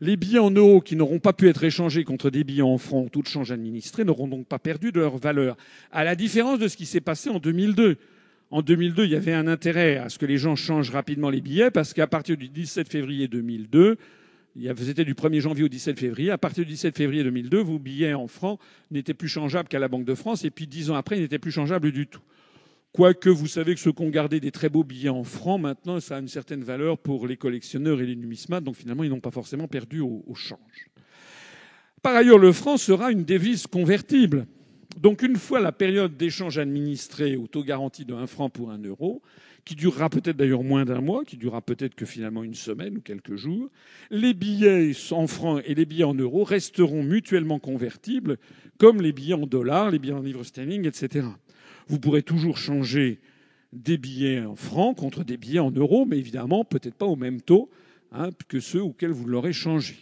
Les 0.00 0.16
billets 0.16 0.40
en 0.40 0.50
euros 0.50 0.80
qui 0.80 0.96
n'auront 0.96 1.20
pas 1.20 1.32
pu 1.32 1.48
être 1.48 1.62
échangés 1.62 2.02
contre 2.02 2.30
des 2.30 2.42
billets 2.42 2.62
en 2.62 2.76
francs, 2.76 3.12
tout 3.12 3.22
de 3.22 3.28
change 3.28 3.52
administré, 3.52 4.04
n'auront 4.04 4.26
donc 4.26 4.46
pas 4.46 4.58
perdu 4.58 4.90
de 4.90 4.98
leur 4.98 5.18
valeur. 5.18 5.56
À 5.92 6.02
la 6.02 6.16
différence 6.16 6.58
de 6.58 6.66
ce 6.66 6.76
qui 6.76 6.84
s'est 6.84 7.00
passé 7.00 7.30
en 7.30 7.38
2002. 7.38 7.96
En 8.50 8.62
2002, 8.62 9.04
il 9.04 9.10
y 9.12 9.16
avait 9.16 9.34
un 9.34 9.46
intérêt 9.46 9.98
à 9.98 10.08
ce 10.08 10.18
que 10.18 10.26
les 10.26 10.36
gens 10.36 10.56
changent 10.56 10.90
rapidement 10.90 11.30
les 11.30 11.40
billets 11.40 11.70
parce 11.70 11.94
qu'à 11.94 12.08
partir 12.08 12.36
du 12.36 12.48
17 12.48 12.88
février 12.88 13.28
2002, 13.28 13.98
c'était 14.78 15.04
du 15.04 15.14
1er 15.14 15.40
janvier 15.40 15.62
au 15.62 15.68
17 15.68 15.96
février. 15.96 16.32
À 16.32 16.38
partir 16.38 16.64
du 16.64 16.72
17 16.72 16.96
février 16.96 17.22
2002, 17.22 17.58
vos 17.58 17.78
billets 17.78 18.14
en 18.14 18.26
francs 18.26 18.58
n'étaient 18.90 19.14
plus 19.14 19.28
changeables 19.28 19.68
qu'à 19.68 19.78
la 19.78 19.86
Banque 19.86 20.04
de 20.04 20.14
France 20.16 20.44
et 20.44 20.50
puis 20.50 20.66
dix 20.66 20.90
ans 20.90 20.96
après, 20.96 21.18
ils 21.18 21.22
n'étaient 21.22 21.38
plus 21.38 21.52
changeables 21.52 21.92
du 21.92 22.08
tout. 22.08 22.22
Quoique 22.92 23.28
vous 23.28 23.46
savez 23.46 23.74
que 23.74 23.80
ceux 23.80 23.92
qui 23.92 24.02
ont 24.02 24.08
gardé 24.08 24.40
des 24.40 24.50
très 24.50 24.68
beaux 24.68 24.82
billets 24.82 25.10
en 25.10 25.22
francs, 25.22 25.60
maintenant, 25.60 26.00
ça 26.00 26.16
a 26.16 26.20
une 26.20 26.28
certaine 26.28 26.64
valeur 26.64 26.98
pour 26.98 27.26
les 27.26 27.36
collectionneurs 27.36 28.00
et 28.00 28.06
les 28.06 28.16
numismates, 28.16 28.64
donc 28.64 28.76
finalement, 28.76 29.04
ils 29.04 29.10
n'ont 29.10 29.20
pas 29.20 29.30
forcément 29.30 29.68
perdu 29.68 30.00
au, 30.00 30.34
change. 30.34 30.90
Par 32.02 32.16
ailleurs, 32.16 32.38
le 32.38 32.52
franc 32.52 32.76
sera 32.76 33.12
une 33.12 33.24
devise 33.24 33.66
convertible. 33.66 34.46
Donc 34.96 35.22
une 35.22 35.36
fois 35.36 35.60
la 35.60 35.70
période 35.70 36.16
d'échange 36.16 36.58
administrée 36.58 37.36
au 37.36 37.46
taux 37.46 37.62
garanti 37.62 38.04
de 38.04 38.14
1 38.14 38.26
franc 38.26 38.48
pour 38.48 38.70
1 38.70 38.78
euro, 38.78 39.22
qui 39.64 39.74
durera 39.74 40.08
peut-être 40.08 40.36
d'ailleurs 40.36 40.64
moins 40.64 40.84
d'un 40.84 41.00
mois, 41.00 41.24
qui 41.24 41.36
durera 41.36 41.60
peut-être 41.60 41.94
que 41.94 42.06
finalement 42.06 42.42
une 42.42 42.54
semaine 42.54 42.96
ou 42.96 43.00
quelques 43.00 43.36
jours, 43.36 43.68
les 44.10 44.32
billets 44.32 44.92
en 45.12 45.26
francs 45.26 45.62
et 45.66 45.74
les 45.74 45.84
billets 45.84 46.04
en 46.04 46.14
euros 46.14 46.42
resteront 46.42 47.02
mutuellement 47.02 47.58
convertibles, 47.58 48.38
comme 48.78 49.02
les 49.02 49.12
billets 49.12 49.34
en 49.34 49.46
dollars, 49.46 49.90
les 49.90 49.98
billets 49.98 50.14
en 50.14 50.22
livres 50.22 50.42
sterling, 50.42 50.86
etc. 50.86 51.26
Vous 51.88 51.98
pourrez 51.98 52.22
toujours 52.22 52.58
changer 52.58 53.20
des 53.72 53.98
billets 53.98 54.40
en 54.44 54.56
francs 54.56 54.96
contre 54.96 55.24
des 55.24 55.36
billets 55.36 55.58
en 55.58 55.70
euros, 55.70 56.04
mais 56.04 56.18
évidemment 56.18 56.64
peut-être 56.64 56.94
pas 56.94 57.06
au 57.06 57.16
même 57.16 57.40
taux 57.40 57.70
hein, 58.12 58.30
que 58.48 58.60
ceux 58.60 58.82
auxquels 58.82 59.10
vous 59.10 59.26
l'aurez 59.26 59.52
changé. 59.52 59.96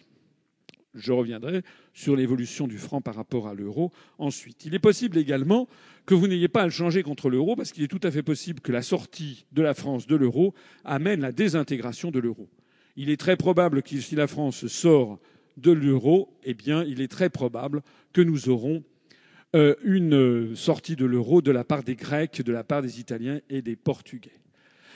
Je 0.94 1.12
reviendrai 1.12 1.62
sur 1.92 2.16
l'évolution 2.16 2.66
du 2.66 2.78
franc 2.78 3.00
par 3.00 3.14
rapport 3.14 3.48
à 3.48 3.54
l'euro 3.54 3.92
ensuite. 4.18 4.64
Il 4.64 4.74
est 4.74 4.80
possible 4.80 5.18
également 5.18 5.68
que 6.06 6.14
vous 6.14 6.26
n'ayez 6.26 6.48
pas 6.48 6.62
à 6.62 6.64
le 6.64 6.70
changer 6.70 7.02
contre 7.02 7.28
l'euro 7.28 7.54
parce 7.54 7.72
qu'il 7.72 7.84
est 7.84 7.88
tout 7.88 8.00
à 8.02 8.10
fait 8.10 8.22
possible 8.22 8.60
que 8.60 8.72
la 8.72 8.82
sortie 8.82 9.46
de 9.52 9.62
la 9.62 9.74
France 9.74 10.06
de 10.06 10.16
l'euro 10.16 10.54
amène 10.84 11.20
la 11.20 11.32
désintégration 11.32 12.10
de 12.10 12.18
l'euro. 12.18 12.48
Il 12.96 13.10
est 13.10 13.18
très 13.18 13.36
probable 13.36 13.82
que 13.82 14.00
si 14.00 14.14
la 14.14 14.26
France 14.26 14.66
sort 14.68 15.18
de 15.56 15.70
l'euro, 15.70 16.34
eh 16.44 16.54
bien, 16.54 16.82
il 16.84 17.00
est 17.00 17.08
très 17.08 17.30
probable 17.30 17.82
que 18.12 18.22
nous 18.22 18.48
aurons 18.48 18.82
une 19.84 20.54
sortie 20.54 20.96
de 20.96 21.04
l'euro 21.04 21.42
de 21.42 21.50
la 21.50 21.64
part 21.64 21.82
des 21.82 21.96
Grecs, 21.96 22.42
de 22.42 22.52
la 22.52 22.64
part 22.64 22.82
des 22.82 23.00
Italiens 23.00 23.40
et 23.48 23.62
des 23.62 23.76
Portugais. 23.76 24.38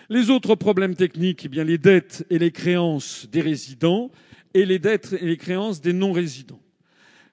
Les 0.08 0.28
autres 0.28 0.56
problèmes 0.56 0.96
techniques, 0.96 1.44
eh 1.44 1.48
bien, 1.48 1.64
les 1.64 1.78
dettes 1.78 2.26
et 2.30 2.38
les 2.38 2.50
créances 2.50 3.28
des 3.30 3.40
résidents, 3.40 4.10
et 4.54 4.66
les 4.66 4.78
dettes 4.78 5.14
et 5.20 5.24
les 5.24 5.36
créances 5.36 5.80
des 5.80 5.92
non-résidents. 5.92 6.60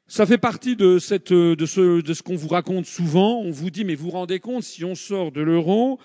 Ça 0.08 0.26
fait 0.26 0.38
partie 0.38 0.76
de, 0.76 0.96
de 0.96 1.66
ce, 1.66 2.22
qu'on 2.22 2.36
vous 2.36 2.48
raconte 2.48 2.86
souvent. 2.86 3.42
On 3.42 3.52
vous 3.52 3.70
dit, 3.70 3.84
mais 3.84 3.96
vous 3.96 4.06
vous 4.06 4.12
rendez 4.12 4.40
compte, 4.40 4.64
si 4.64 4.86
on 4.86 4.96
sort 4.96 5.32
de 5.32 5.42
l'euro, 5.42 6.00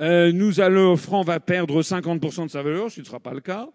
euh, 0.00 0.32
nous 0.32 0.60
allons, 0.60 0.92
le 0.92 0.96
franc 0.96 1.22
va 1.22 1.38
perdre 1.38 1.82
50% 1.82 2.46
de 2.46 2.50
sa 2.50 2.62
valeur, 2.62 2.90
ce 2.90 3.00
ne 3.00 3.04
sera 3.04 3.20
pas 3.20 3.34
le 3.34 3.40
cas, 3.40 3.68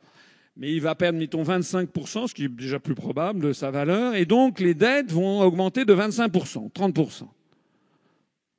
mais 0.57 0.73
il 0.73 0.81
va 0.81 0.95
perdre, 0.95 1.19
mettons, 1.19 1.43
25%, 1.43 2.27
ce 2.27 2.33
qui 2.33 2.45
est 2.45 2.49
déjà 2.49 2.79
plus 2.79 2.95
probable 2.95 3.41
de 3.41 3.53
sa 3.53 3.69
valeur, 3.69 4.15
et 4.15 4.25
donc 4.25 4.59
les 4.59 4.73
dettes 4.73 5.11
vont 5.11 5.41
augmenter 5.41 5.85
de 5.85 5.93
25%, 5.93 6.71
30%. 6.71 7.27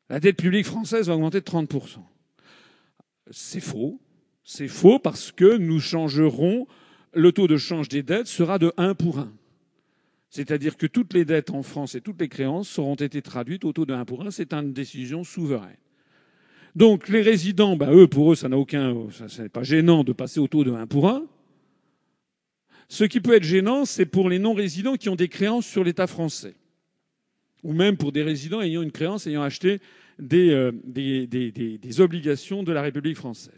La 0.08 0.20
dette 0.20 0.36
publique 0.36 0.66
française 0.66 1.08
va 1.08 1.14
augmenter 1.14 1.40
de 1.40 1.44
30%. 1.44 1.98
C'est 3.30 3.60
faux. 3.60 4.00
C'est 4.44 4.68
faux 4.68 4.98
parce 4.98 5.32
que 5.32 5.58
nous 5.58 5.80
changerons 5.80 6.66
le 7.12 7.32
taux 7.32 7.48
de 7.48 7.56
change 7.56 7.88
des 7.88 8.02
dettes 8.02 8.28
sera 8.28 8.58
de 8.58 8.72
1 8.76 8.94
pour 8.94 9.18
1. 9.18 9.30
C'est-à-dire 10.30 10.76
que 10.76 10.86
toutes 10.86 11.12
les 11.12 11.24
dettes 11.24 11.50
en 11.50 11.62
France 11.62 11.94
et 11.94 12.00
toutes 12.00 12.20
les 12.20 12.28
créances 12.28 12.78
auront 12.78 12.94
été 12.94 13.20
traduites 13.22 13.64
au 13.64 13.72
taux 13.72 13.86
de 13.86 13.92
1 13.92 14.04
pour 14.04 14.24
1. 14.24 14.30
C'est 14.30 14.54
une 14.54 14.72
décision 14.72 15.24
souveraine. 15.24 15.76
Donc 16.76 17.08
les 17.08 17.22
résidents, 17.22 17.76
ben, 17.76 17.90
eux, 17.92 18.06
pour 18.06 18.32
eux, 18.32 18.34
ça 18.36 18.48
n'a 18.48 18.56
aucun, 18.56 18.94
ça 19.10 19.42
n'est 19.42 19.48
pas 19.48 19.62
gênant 19.62 20.04
de 20.04 20.12
passer 20.12 20.38
au 20.38 20.46
taux 20.46 20.64
de 20.64 20.70
1 20.70 20.86
pour 20.86 21.08
1. 21.08 21.24
Ce 22.88 23.04
qui 23.04 23.20
peut 23.20 23.34
être 23.34 23.44
gênant, 23.44 23.84
c'est 23.84 24.06
pour 24.06 24.28
les 24.28 24.38
non-résidents 24.38 24.96
qui 24.96 25.08
ont 25.08 25.16
des 25.16 25.28
créances 25.28 25.66
sur 25.66 25.84
l'État 25.84 26.06
français, 26.06 26.54
ou 27.62 27.72
même 27.72 27.96
pour 27.96 28.12
des 28.12 28.22
résidents 28.22 28.62
ayant 28.62 28.82
une 28.82 28.92
créance 28.92 29.26
ayant 29.26 29.42
acheté 29.42 29.80
des, 30.18 30.50
euh, 30.50 30.72
obligations 31.98 32.62
de 32.62 32.72
la 32.72 32.82
République 32.82 33.16
française. 33.16 33.54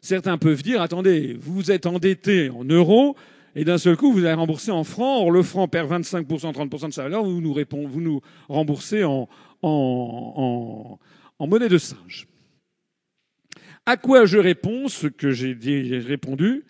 Certains 0.00 0.38
peuvent 0.38 0.62
dire, 0.62 0.80
attendez, 0.80 1.36
vous 1.38 1.70
êtes 1.70 1.86
endetté 1.86 2.50
en 2.50 2.64
euros, 2.64 3.16
et 3.56 3.64
d'un 3.64 3.78
seul 3.78 3.96
coup, 3.96 4.12
vous 4.12 4.24
allez 4.24 4.34
rembourser 4.34 4.70
en 4.70 4.84
francs. 4.84 5.22
Or, 5.22 5.30
le 5.30 5.42
franc 5.42 5.66
perd 5.66 5.90
25%, 5.90 6.52
30% 6.52 6.88
de 6.88 6.92
sa 6.92 7.02
valeur. 7.02 7.24
Vous 7.24 7.40
nous, 7.40 7.52
vous 7.88 8.00
nous 8.00 8.20
remboursez 8.48 9.02
en, 9.02 9.28
en, 9.62 10.98
en, 11.38 11.46
monnaie 11.46 11.68
de 11.68 11.78
singe. 11.78 12.28
À 13.86 13.96
quoi 13.96 14.24
je 14.24 14.38
réponds 14.38 14.88
ce 14.88 15.08
que 15.08 15.32
j'ai 15.32 15.56
répondu? 15.98 16.64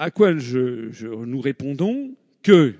À 0.00 0.12
quoi 0.12 0.38
je, 0.38 1.06
nous 1.24 1.40
répondons 1.40 2.14
que 2.44 2.74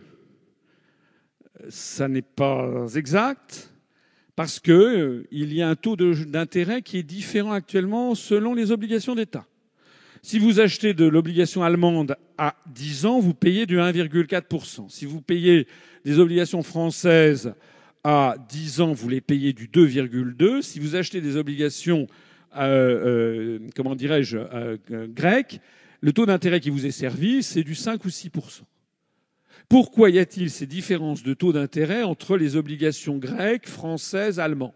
ça 1.69 2.07
n'est 2.07 2.23
pas 2.23 2.87
exact, 2.95 3.73
parce 4.37 4.61
qu'il 4.61 4.73
euh, 4.73 5.27
y 5.33 5.61
a 5.61 5.69
un 5.69 5.75
taux 5.75 5.97
d'intérêt 5.97 6.81
qui 6.81 6.97
est 6.97 7.03
différent 7.03 7.51
actuellement 7.51 8.15
selon 8.15 8.55
les 8.55 8.71
obligations 8.71 9.17
d'État. 9.17 9.45
Si 10.23 10.39
vous 10.39 10.61
achetez 10.61 10.95
de 10.95 11.07
l'obligation 11.07 11.65
allemande 11.65 12.15
à 12.39 12.55
10 12.73 13.07
ans, 13.07 13.19
vous 13.19 13.35
payez 13.35 13.67
du 13.67 13.79
1,4%. 13.79 14.89
Si 14.89 15.05
vous 15.05 15.21
payez 15.21 15.67
des 16.05 16.21
obligations 16.21 16.63
françaises 16.63 17.53
à 18.05 18.37
10 18.49 18.81
ans, 18.81 18.93
vous 18.93 19.09
les 19.09 19.21
payez 19.21 19.53
du 19.53 19.67
2,2. 19.67 20.63
Si 20.63 20.79
vous 20.79 20.95
achetez 20.95 21.21
des 21.21 21.37
obligations, 21.37 22.07
euh, 22.57 23.59
euh, 23.59 23.59
comment 23.75 23.97
dirais-je, 23.97 24.39
grecques, 25.09 25.61
le 26.01 26.13
taux 26.13 26.27
d'intérêt 26.27 26.61
qui 26.61 26.71
vous 26.71 26.87
est 26.87 26.91
servi, 26.91 27.43
c'est 27.43 27.63
du 27.63 27.75
5 27.75 28.05
ou 28.05 28.09
6%. 28.09 28.63
Pourquoi 29.69 30.11
y 30.11 30.19
a-t-il 30.19 30.51
ces 30.51 30.67
différences 30.67 31.23
de 31.23 31.35
taux 31.35 31.53
d'intérêt 31.53 32.03
entre 32.03 32.37
les 32.37 32.57
obligations 32.57 33.19
grecques, 33.19 33.69
françaises, 33.69 34.41
allemandes? 34.41 34.73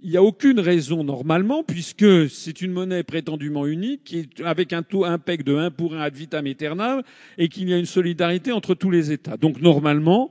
Il 0.00 0.10
n'y 0.10 0.16
a 0.16 0.22
aucune 0.22 0.60
raison 0.60 1.02
normalement, 1.02 1.62
puisque 1.62 2.28
c'est 2.28 2.60
une 2.60 2.72
monnaie 2.72 3.02
prétendument 3.02 3.66
unique, 3.66 4.14
avec 4.44 4.72
un 4.72 4.82
taux 4.82 5.04
impec 5.04 5.44
de 5.44 5.56
1 5.56 5.70
pour 5.70 5.94
1 5.94 6.00
ad 6.00 6.14
vitam 6.14 6.46
aeternam, 6.46 7.02
et 7.38 7.48
qu'il 7.48 7.68
y 7.68 7.72
a 7.72 7.78
une 7.78 7.86
solidarité 7.86 8.52
entre 8.52 8.74
tous 8.74 8.90
les 8.90 9.12
États. 9.12 9.36
Donc 9.36 9.60
normalement, 9.60 10.30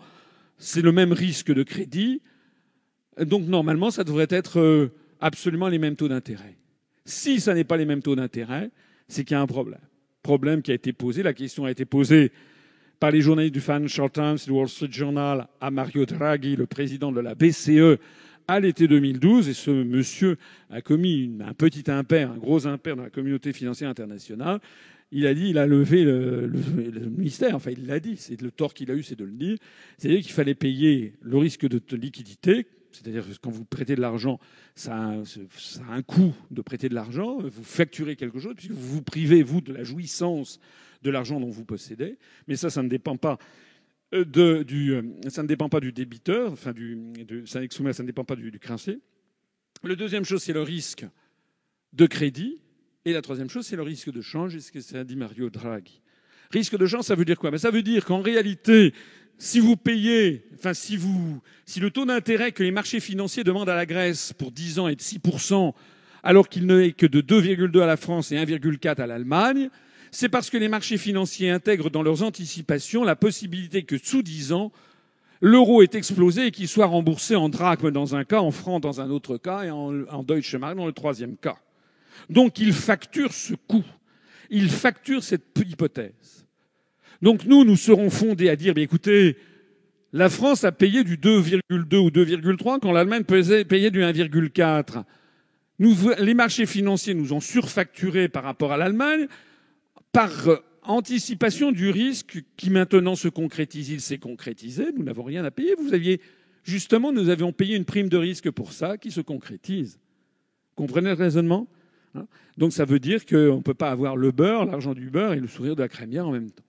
c'est 0.58 0.82
le 0.82 0.92
même 0.92 1.12
risque 1.12 1.52
de 1.52 1.64
crédit. 1.64 2.22
Donc 3.20 3.48
normalement, 3.48 3.92
ça 3.92 4.04
devrait 4.04 4.28
être 4.30 4.60
euh, 4.60 4.92
absolument 5.22 5.70
les 5.70 5.80
mêmes 5.80 5.96
taux 5.96 6.08
d'intérêt. 6.08 6.56
Si 7.06 7.40
ça 7.40 7.54
n'est 7.54 7.64
pas 7.64 7.78
les 7.78 7.86
mêmes 7.86 8.02
taux 8.02 8.16
d'intérêt, 8.16 8.70
c'est 9.14 9.24
qu'il 9.24 9.36
y 9.36 9.38
a 9.38 9.42
un 9.42 9.48
problème. 9.48 9.80
Problème 10.22 10.62
qui 10.62 10.72
a 10.72 10.74
été 10.74 10.94
posé, 10.94 11.24
la 11.24 11.34
question 11.34 11.66
a 11.66 11.72
été 11.72 11.86
posée 11.86 12.32
par 13.00 13.12
les 13.12 13.22
journalistes 13.22 13.54
du 13.54 13.62
Financial 13.62 14.10
Times, 14.10 14.38
du 14.46 14.52
Wall 14.52 14.70
Street 14.70 14.92
Journal, 14.92 15.48
à 15.60 15.72
Mario 15.72 16.06
Draghi, 16.06 16.56
le 16.56 16.66
président 16.66 17.12
de 17.12 17.20
la 17.20 17.36
BCE, 17.36 18.00
à 18.48 18.60
l'été 18.60 18.88
2012. 18.88 19.50
Et 19.50 19.54
ce 19.54 19.72
monsieur 19.72 20.38
a 20.70 20.82
commis 20.82 21.32
un 21.46 21.54
petit 21.54 21.90
impair, 21.92 22.32
un 22.32 22.38
gros 22.38 22.66
impair 22.66 22.96
dans 22.96 23.04
la 23.04 23.10
communauté 23.10 23.52
financière 23.54 23.90
internationale. 23.90 24.60
Il 25.12 25.28
a 25.28 25.34
dit, 25.34 25.50
il 25.50 25.58
a 25.58 25.68
levé 25.68 26.04
le, 26.04 26.50
ministère, 27.16 27.56
enfin 27.56 27.72
il 27.72 27.86
l'a 27.86 28.00
dit, 28.00 28.16
c'est 28.18 28.42
le 28.42 28.50
tort 28.50 28.74
qu'il 28.74 28.90
a 28.90 28.96
eu, 28.96 29.04
c'est 29.04 29.20
de 29.20 29.26
le 29.26 29.32
dire. 29.32 29.58
C'est-à-dire 29.98 30.22
qu'il 30.22 30.32
fallait 30.32 30.56
payer 30.56 31.14
le 31.22 31.38
risque 31.38 31.68
de 31.68 31.96
liquidité, 31.96 32.66
c'est-à-dire 32.96 33.28
que 33.28 33.34
quand 33.42 33.52
vous 33.52 33.66
prêtez 33.66 33.96
de 33.96 34.02
l'argent, 34.02 34.40
ça, 34.76 34.96
a 34.96 35.94
un 35.94 36.02
coût 36.02 36.34
de 36.52 36.62
prêter 36.62 36.90
de 36.90 36.96
l'argent, 36.96 37.40
vous 37.40 37.64
facturez 37.64 38.16
quelque 38.16 38.40
chose, 38.40 38.54
puisque 38.56 38.72
vous 38.72 38.96
vous 38.96 39.02
privez, 39.02 39.44
vous, 39.44 39.62
de 39.62 39.74
la 39.74 39.84
jouissance 39.84 40.60
de 41.02 41.10
l'argent 41.10 41.40
dont 41.40 41.50
vous 41.50 41.66
possédez. 41.66 42.18
Mais 42.48 42.56
ça, 42.56 42.70
ça 42.70 42.82
ne 42.84 42.90
dépend 42.90 43.18
pas 43.18 43.38
euh, 44.14 44.26
de, 44.26 44.64
du, 44.64 44.94
euh, 44.94 45.02
ça 45.28 45.44
ne 45.44 45.48
dépend 45.48 45.70
pas 45.70 45.80
du 45.80 45.92
débiteur, 45.92 46.52
enfin 46.52 46.74
ça, 47.46 47.60
ne 47.62 48.06
dépend 48.06 48.24
pas 48.24 48.36
du, 48.36 48.52
du 48.52 48.60
créancier. 48.60 49.00
Le 49.84 49.96
deuxième 49.96 50.24
chose, 50.24 50.44
c'est 50.44 50.54
le 50.54 50.62
risque 50.62 51.06
de 51.94 52.06
crédit. 52.06 52.60
Et 53.06 53.12
la 53.12 53.22
troisième 53.22 53.50
chose, 53.50 53.66
c'est 53.66 53.76
le 53.76 53.82
risque 53.82 54.12
de 54.12 54.22
change, 54.22 54.56
et 54.56 54.62
ce 54.62 54.72
que 54.72 54.80
ça 54.80 55.04
dit 55.04 55.18
Mario 55.18 55.50
Draghi. 55.50 56.02
Risque 56.52 56.78
de 56.78 56.86
change, 56.86 57.04
ça 57.04 57.16
veut 57.16 57.26
dire 57.26 57.38
quoi? 57.38 57.52
Mais 57.52 57.58
Ça 57.58 57.72
veut 57.72 57.82
dire 57.82 58.06
qu'en 58.06 58.22
réalité, 58.22 58.94
si 59.38 59.60
vous 59.60 59.76
payez, 59.76 60.46
enfin 60.56 60.74
si 60.74 60.98
vous, 60.98 61.42
si 61.66 61.80
le 61.80 61.92
taux 61.92 62.06
d'intérêt 62.06 62.52
que 62.52 62.64
les 62.64 62.72
marchés 62.72 63.00
financiers 63.00 63.44
demandent 63.44 63.70
à 63.70 63.76
la 63.76 63.86
Grèce 63.86 64.34
pour 64.34 64.52
10 64.52 64.80
ans 64.80 64.88
est 64.88 64.96
de 64.96 65.02
6%, 65.02 65.74
alors 66.24 66.48
qu'il 66.48 66.66
n'est 66.66 66.94
que 66.94 67.06
de 67.06 67.22
2,2 67.22 67.82
à 67.82 67.86
la 67.86 67.98
France 67.98 68.32
et 68.32 68.36
1,4 68.36 69.02
à 69.02 69.08
l'Allemagne, 69.08 69.70
c'est 70.12 70.30
parce 70.30 70.50
que 70.50 70.58
les 70.58 70.70
marchés 70.70 70.98
financiers 70.98 71.50
intègrent 71.50 71.90
dans 71.90 72.04
leurs 72.04 72.24
anticipations 72.24 73.04
la 73.04 73.16
possibilité 73.16 73.84
que 73.84 73.98
sous 73.98 74.22
dix 74.22 74.54
ans, 74.54 74.72
l'euro 75.42 75.82
est 75.82 75.96
explosé 75.96 76.48
et 76.48 76.52
qu'il 76.52 76.68
soit 76.68 76.86
remboursé 76.86 77.36
en 77.36 77.50
drachme 77.50 77.92
dans 77.92 78.16
un 78.16 78.24
cas, 78.24 78.40
en 78.40 78.52
francs 78.52 78.82
dans 78.82 79.02
un 79.02 79.10
autre 79.10 79.38
cas 79.38 79.64
et 79.64 79.72
en, 79.72 80.06
en 80.06 80.24
Deutsche 80.24 80.56
Mark 80.56 80.78
dans 80.78 80.86
le 80.86 80.94
troisième 80.94 81.36
cas. 81.36 81.58
Donc 82.30 82.60
ils 82.60 82.74
facturent 82.74 83.34
ce 83.34 83.56
coût. 83.56 83.84
Ils 84.50 84.70
facturent 84.70 85.24
cette 85.24 85.60
hypothèse. 85.60 86.43
Donc 87.24 87.46
nous, 87.46 87.64
nous 87.64 87.78
serons 87.78 88.10
fondés 88.10 88.50
à 88.50 88.58
dire, 88.58 88.78
écoutez, 88.78 89.38
la 90.12 90.30
France 90.30 90.66
a 90.66 90.74
payé 90.74 91.06
du 91.06 91.16
2,2 91.16 91.96
ou 91.96 92.10
2,3 92.10 92.82
quand 92.82 92.92
l'Allemagne 92.92 93.24
payait 93.24 93.92
du 93.92 94.02
1,4. 94.02 95.06
Nous, 95.80 95.96
les 96.20 96.34
marchés 96.34 96.66
financiers 96.66 97.14
nous 97.14 97.32
ont 97.32 97.40
surfacturé 97.40 98.28
par 98.28 98.44
rapport 98.44 98.74
à 98.74 98.78
l'Allemagne 98.78 99.28
par 100.12 100.50
euh, 100.50 100.58
anticipation 100.82 101.72
du 101.72 101.92
risque 101.92 102.44
qui 102.58 102.70
maintenant 102.70 103.16
se 103.16 103.30
concrétise. 103.30 103.90
Il 103.90 104.02
s'est 104.02 104.18
concrétisé, 104.18 104.88
nous 104.94 105.04
n'avons 105.04 105.24
rien 105.24 105.46
à 105.46 105.50
payer. 105.50 105.76
Vous 105.82 105.94
aviez, 105.94 106.20
justement, 106.66 107.14
nous 107.14 107.30
avions 107.30 107.54
payé 107.54 107.78
une 107.78 107.86
prime 107.86 108.10
de 108.10 108.18
risque 108.18 108.52
pour 108.52 108.74
ça 108.74 108.98
qui 108.98 109.12
se 109.12 109.22
concrétise. 109.22 109.98
Comprenez 110.76 111.08
le 111.08 111.16
raisonnement 111.16 111.70
hein? 112.16 112.28
Donc 112.58 112.74
ça 112.74 112.84
veut 112.84 113.00
dire 113.00 113.26
qu'on 113.26 113.56
ne 113.58 113.62
peut 113.62 113.74
pas 113.74 113.92
avoir 113.92 114.18
le 114.18 114.32
beurre, 114.32 114.66
l'argent 114.66 114.94
du 114.94 115.10
beurre 115.10 115.32
et 115.32 115.40
le 115.40 115.48
sourire 115.48 115.78
de 115.78 115.82
la 115.84 115.88
crémière 115.88 116.28
en 116.28 116.32
même 116.34 116.52
temps. 116.52 116.64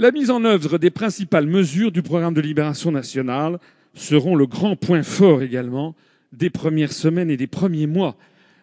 La 0.00 0.12
mise 0.12 0.30
en 0.30 0.46
œuvre 0.46 0.78
des 0.78 0.88
principales 0.88 1.46
mesures 1.46 1.92
du 1.92 2.00
programme 2.00 2.32
de 2.32 2.40
libération 2.40 2.90
nationale 2.90 3.58
seront 3.92 4.34
le 4.34 4.46
grand 4.46 4.74
point 4.74 5.02
fort 5.02 5.42
également 5.42 5.94
des 6.32 6.48
premières 6.48 6.94
semaines 6.94 7.28
et 7.28 7.36
des 7.36 7.46
premiers 7.46 7.86
mois 7.86 8.16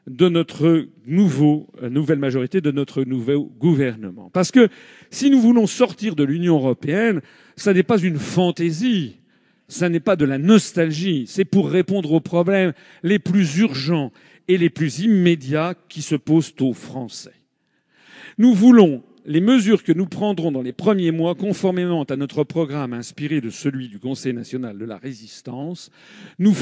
de 0.08 0.30
notre 0.30 0.88
nouveau, 1.06 1.68
euh, 1.84 1.92
nouvelle 1.92 2.18
majorité, 2.18 2.60
de 2.60 2.72
notre 2.72 3.04
nouveau 3.04 3.52
gouvernement. 3.60 4.32
Parce 4.34 4.50
que 4.50 4.68
si 5.12 5.30
nous 5.30 5.40
voulons 5.40 5.68
sortir 5.68 6.16
de 6.16 6.24
l'Union 6.24 6.56
européenne, 6.56 7.22
ça 7.56 7.72
n'est 7.72 7.84
pas 7.84 8.00
une 8.00 8.18
fantaisie, 8.18 9.18
ça 9.68 9.90
n'est 9.90 10.00
pas 10.00 10.16
de 10.16 10.26
la 10.26 10.40
nostalgie, 10.40 11.26
c'est 11.28 11.46
pour 11.46 11.70
répondre 11.70 12.14
aux 12.14 12.20
problèmes 12.20 12.74
les 13.04 13.20
plus 13.20 13.60
urgents 13.60 14.12
et 14.48 14.58
les 14.58 14.72
plus 14.72 15.02
immédiats 15.02 15.76
qui 15.88 16.02
se 16.02 16.16
posent 16.16 16.56
aux 16.62 16.74
Français. 16.74 17.36
Nous 18.40 18.56
voulons 18.56 19.04
les 19.28 19.42
mesures 19.42 19.84
que 19.84 19.92
nous 19.92 20.06
prendrons 20.06 20.54
dans 20.54 20.62
les 20.62 20.72
premiers 20.72 21.12
mois, 21.12 21.36
conformément 21.36 22.04
à 22.04 22.16
notre 22.16 22.46
programme 22.46 22.94
inspiré 22.94 23.42
de 23.42 23.50
celui 23.50 23.90
du 23.90 24.00
Conseil 24.00 24.34
national 24.34 24.78
de 24.78 24.86
la 24.86 24.98
résistance, 24.98 25.92
nous, 26.40 26.56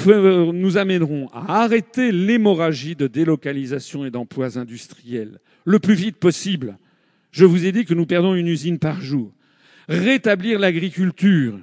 amèneront 0.75 1.27
à 1.31 1.61
arrêter 1.61 2.11
l'hémorragie 2.11 2.95
de 2.95 3.05
délocalisation 3.05 4.03
et 4.03 4.09
d'emplois 4.09 4.57
industriels 4.57 5.39
le 5.63 5.77
plus 5.77 5.93
vite 5.93 6.17
possible. 6.17 6.79
Je 7.31 7.45
vous 7.45 7.65
ai 7.65 7.71
dit 7.71 7.85
que 7.85 7.93
nous 7.93 8.07
perdons 8.07 8.33
une 8.33 8.47
usine 8.47 8.79
par 8.79 8.99
jour. 8.99 9.31
Rétablir 9.87 10.57
l'agriculture. 10.57 11.59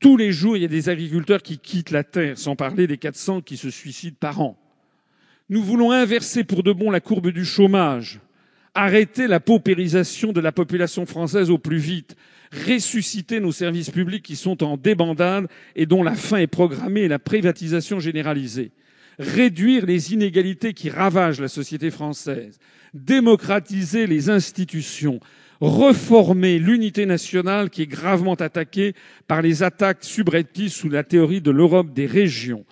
Tous 0.00 0.16
les 0.16 0.32
jours, 0.32 0.56
il 0.56 0.62
y 0.62 0.66
a 0.66 0.68
des 0.68 0.88
agriculteurs 0.88 1.42
qui 1.42 1.58
quittent 1.58 1.90
la 1.90 2.02
terre, 2.02 2.38
sans 2.38 2.56
parler 2.56 2.86
des 2.86 2.96
400 2.96 3.42
qui 3.42 3.58
se 3.58 3.68
suicident 3.68 4.16
par 4.18 4.40
an. 4.40 4.58
Nous 5.50 5.62
voulons 5.62 5.90
inverser 5.90 6.44
pour 6.44 6.62
de 6.62 6.72
bon 6.72 6.90
la 6.90 7.00
courbe 7.00 7.28
du 7.28 7.44
chômage 7.44 8.20
arrêter 8.74 9.26
la 9.26 9.40
paupérisation 9.40 10.32
de 10.32 10.40
la 10.40 10.52
population 10.52 11.06
française 11.06 11.50
au 11.50 11.58
plus 11.58 11.78
vite, 11.78 12.16
ressusciter 12.66 13.40
nos 13.40 13.52
services 13.52 13.90
publics 13.90 14.22
qui 14.22 14.36
sont 14.36 14.62
en 14.62 14.76
débandade 14.76 15.48
et 15.76 15.86
dont 15.86 16.02
la 16.02 16.14
fin 16.14 16.38
est 16.38 16.46
programmée 16.46 17.02
et 17.02 17.08
la 17.08 17.18
privatisation 17.18 18.00
généralisée, 18.00 18.72
réduire 19.18 19.86
les 19.86 20.12
inégalités 20.12 20.72
qui 20.72 20.90
ravagent 20.90 21.40
la 21.40 21.48
société 21.48 21.90
française, 21.90 22.58
démocratiser 22.92 24.06
les 24.06 24.28
institutions, 24.30 25.20
reformer 25.60 26.58
l'unité 26.58 27.06
nationale 27.06 27.70
qui 27.70 27.82
est 27.82 27.86
gravement 27.86 28.34
attaquée 28.34 28.94
par 29.26 29.40
les 29.40 29.62
attaques 29.62 30.04
subreptices 30.04 30.74
sous 30.74 30.88
la 30.88 31.04
théorie 31.04 31.40
de 31.40 31.50
l'Europe 31.50 31.92
des 31.92 32.06
régions, 32.06 32.64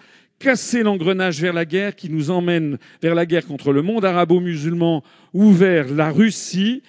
casser 0.43 0.82
l'engrenage 0.82 1.40
vers 1.40 1.52
la 1.52 1.64
guerre 1.64 1.94
qui 1.94 2.10
nous 2.10 2.31
emmène 2.31 2.78
vers 3.01 3.14
la 3.14 3.27
guerre 3.27 3.47
contre 3.47 3.73
le 3.73 3.81
monde 3.81 4.05
arabo-musulman 4.05 5.05
ou 5.32 5.52
vers 5.52 5.89
la 5.89 6.10
Russie, 6.10 6.82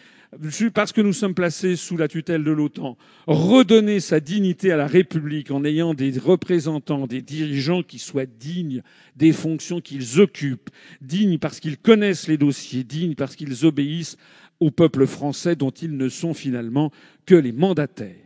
parce 0.73 0.91
que 0.91 1.01
nous 1.01 1.13
sommes 1.13 1.35
placés 1.35 1.75
sous 1.75 1.95
la 1.95 2.07
tutelle 2.07 2.43
de 2.43 2.49
l'OTAN, 2.49 2.97
redonner 3.27 3.99
sa 3.99 4.19
dignité 4.19 4.71
à 4.71 4.77
la 4.77 4.87
République 4.87 5.51
en 5.51 5.63
ayant 5.65 5.93
des 5.93 6.17
représentants, 6.17 7.05
des 7.05 7.21
dirigeants 7.21 7.83
qui 7.83 7.99
soient 7.99 8.25
dignes 8.25 8.81
des 9.15 9.31
fonctions 9.31 9.81
qu'ils 9.81 10.19
occupent, 10.19 10.71
dignes 11.01 11.37
parce 11.37 11.59
qu'ils 11.59 11.77
connaissent 11.77 12.27
les 12.27 12.37
dossiers, 12.37 12.83
dignes 12.83 13.13
parce 13.13 13.35
qu'ils 13.35 13.65
obéissent 13.65 14.17
au 14.59 14.71
peuple 14.71 15.05
français 15.05 15.55
dont 15.55 15.69
ils 15.69 15.95
ne 15.95 16.09
sont 16.09 16.33
finalement 16.33 16.91
que 17.27 17.35
les 17.35 17.51
mandataires 17.51 18.22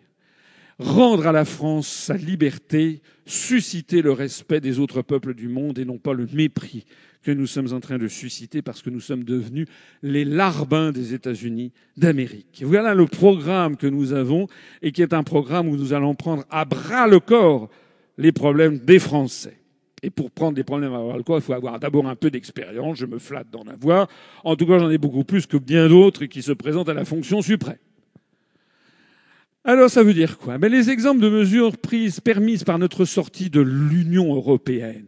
rendre 0.80 1.28
à 1.28 1.32
la 1.32 1.46
France 1.46 1.88
sa 1.88 2.16
liberté, 2.16 3.02
susciter 3.26 4.02
le 4.02 4.12
respect 4.12 4.62
des 4.62 4.80
autres 4.80 5.02
peuples 5.02 5.34
du 5.34 5.48
monde 5.48 5.80
et 5.80 5.86
non 5.86 5.98
pas 5.98 6.14
le 6.14 6.28
mépris 6.32 6.86
que 7.24 7.32
nous 7.32 7.48
sommes 7.48 7.74
en 7.74 7.80
train 7.80 7.98
de 7.98 8.08
susciter 8.08 8.62
parce 8.62 8.82
que 8.82 8.90
nous 8.90 9.02
sommes 9.02 9.24
devenus 9.24 9.68
les 10.02 10.24
larbins 10.24 10.92
des 10.92 11.14
États-Unis 11.14 11.74
d'Amérique. 11.98 12.64
Voilà 12.66 12.94
le 12.94 13.06
programme 13.06 13.76
que 13.76 13.88
nous 13.88 14.14
avons 14.14 14.48
et 14.82 14.92
qui 14.92 15.02
est 15.02 15.14
un 15.14 15.24
programme 15.24 15.68
où 15.68 15.76
nous 15.76 15.94
allons 15.94 16.16
prendre 16.16 16.46
à 16.50 16.64
bras 16.64 17.08
le 17.08 17.20
corps 17.20 17.70
les 18.18 18.32
problèmes 18.32 18.80
des 18.80 19.00
Français. 19.00 19.58
Et 20.04 20.10
pour 20.12 20.30
prendre 20.32 20.54
des 20.54 20.64
problèmes 20.64 20.94
à 20.94 21.00
bras 21.00 21.18
le 21.18 21.24
corps, 21.24 21.40
il 21.40 21.42
faut 21.42 21.54
avoir 21.54 21.80
d'abord 21.80 22.08
un 22.08 22.16
peu 22.16 22.30
d'expérience. 22.30 22.98
Je 22.98 23.06
me 23.06 23.18
flatte 23.18 23.50
d'en 23.50 23.64
avoir. 23.64 24.08
En 24.44 24.56
tout 24.56 24.68
cas, 24.68 24.78
j'en 24.78 24.92
ai 24.92 25.00
beaucoup 25.00 25.24
plus 25.24 25.48
que 25.48 25.58
bien 25.58 25.90
d'autres 25.90 26.26
qui 26.26 26.44
se 26.44 26.52
présentent 26.52 26.90
à 26.90 26.94
la 26.94 27.04
fonction 27.04 27.42
suprême. 27.42 27.78
Alors 29.70 29.90
ça 29.90 30.02
veut 30.02 30.14
dire 30.14 30.38
quoi? 30.38 30.58
Ben, 30.58 30.72
Les 30.72 30.90
exemples 30.90 31.20
de 31.20 31.28
mesures 31.28 31.78
prises, 31.78 32.22
permises 32.22 32.64
par 32.64 32.80
notre 32.80 33.04
sortie 33.04 33.50
de 33.50 33.60
l'Union 33.60 34.34
européenne. 34.34 35.08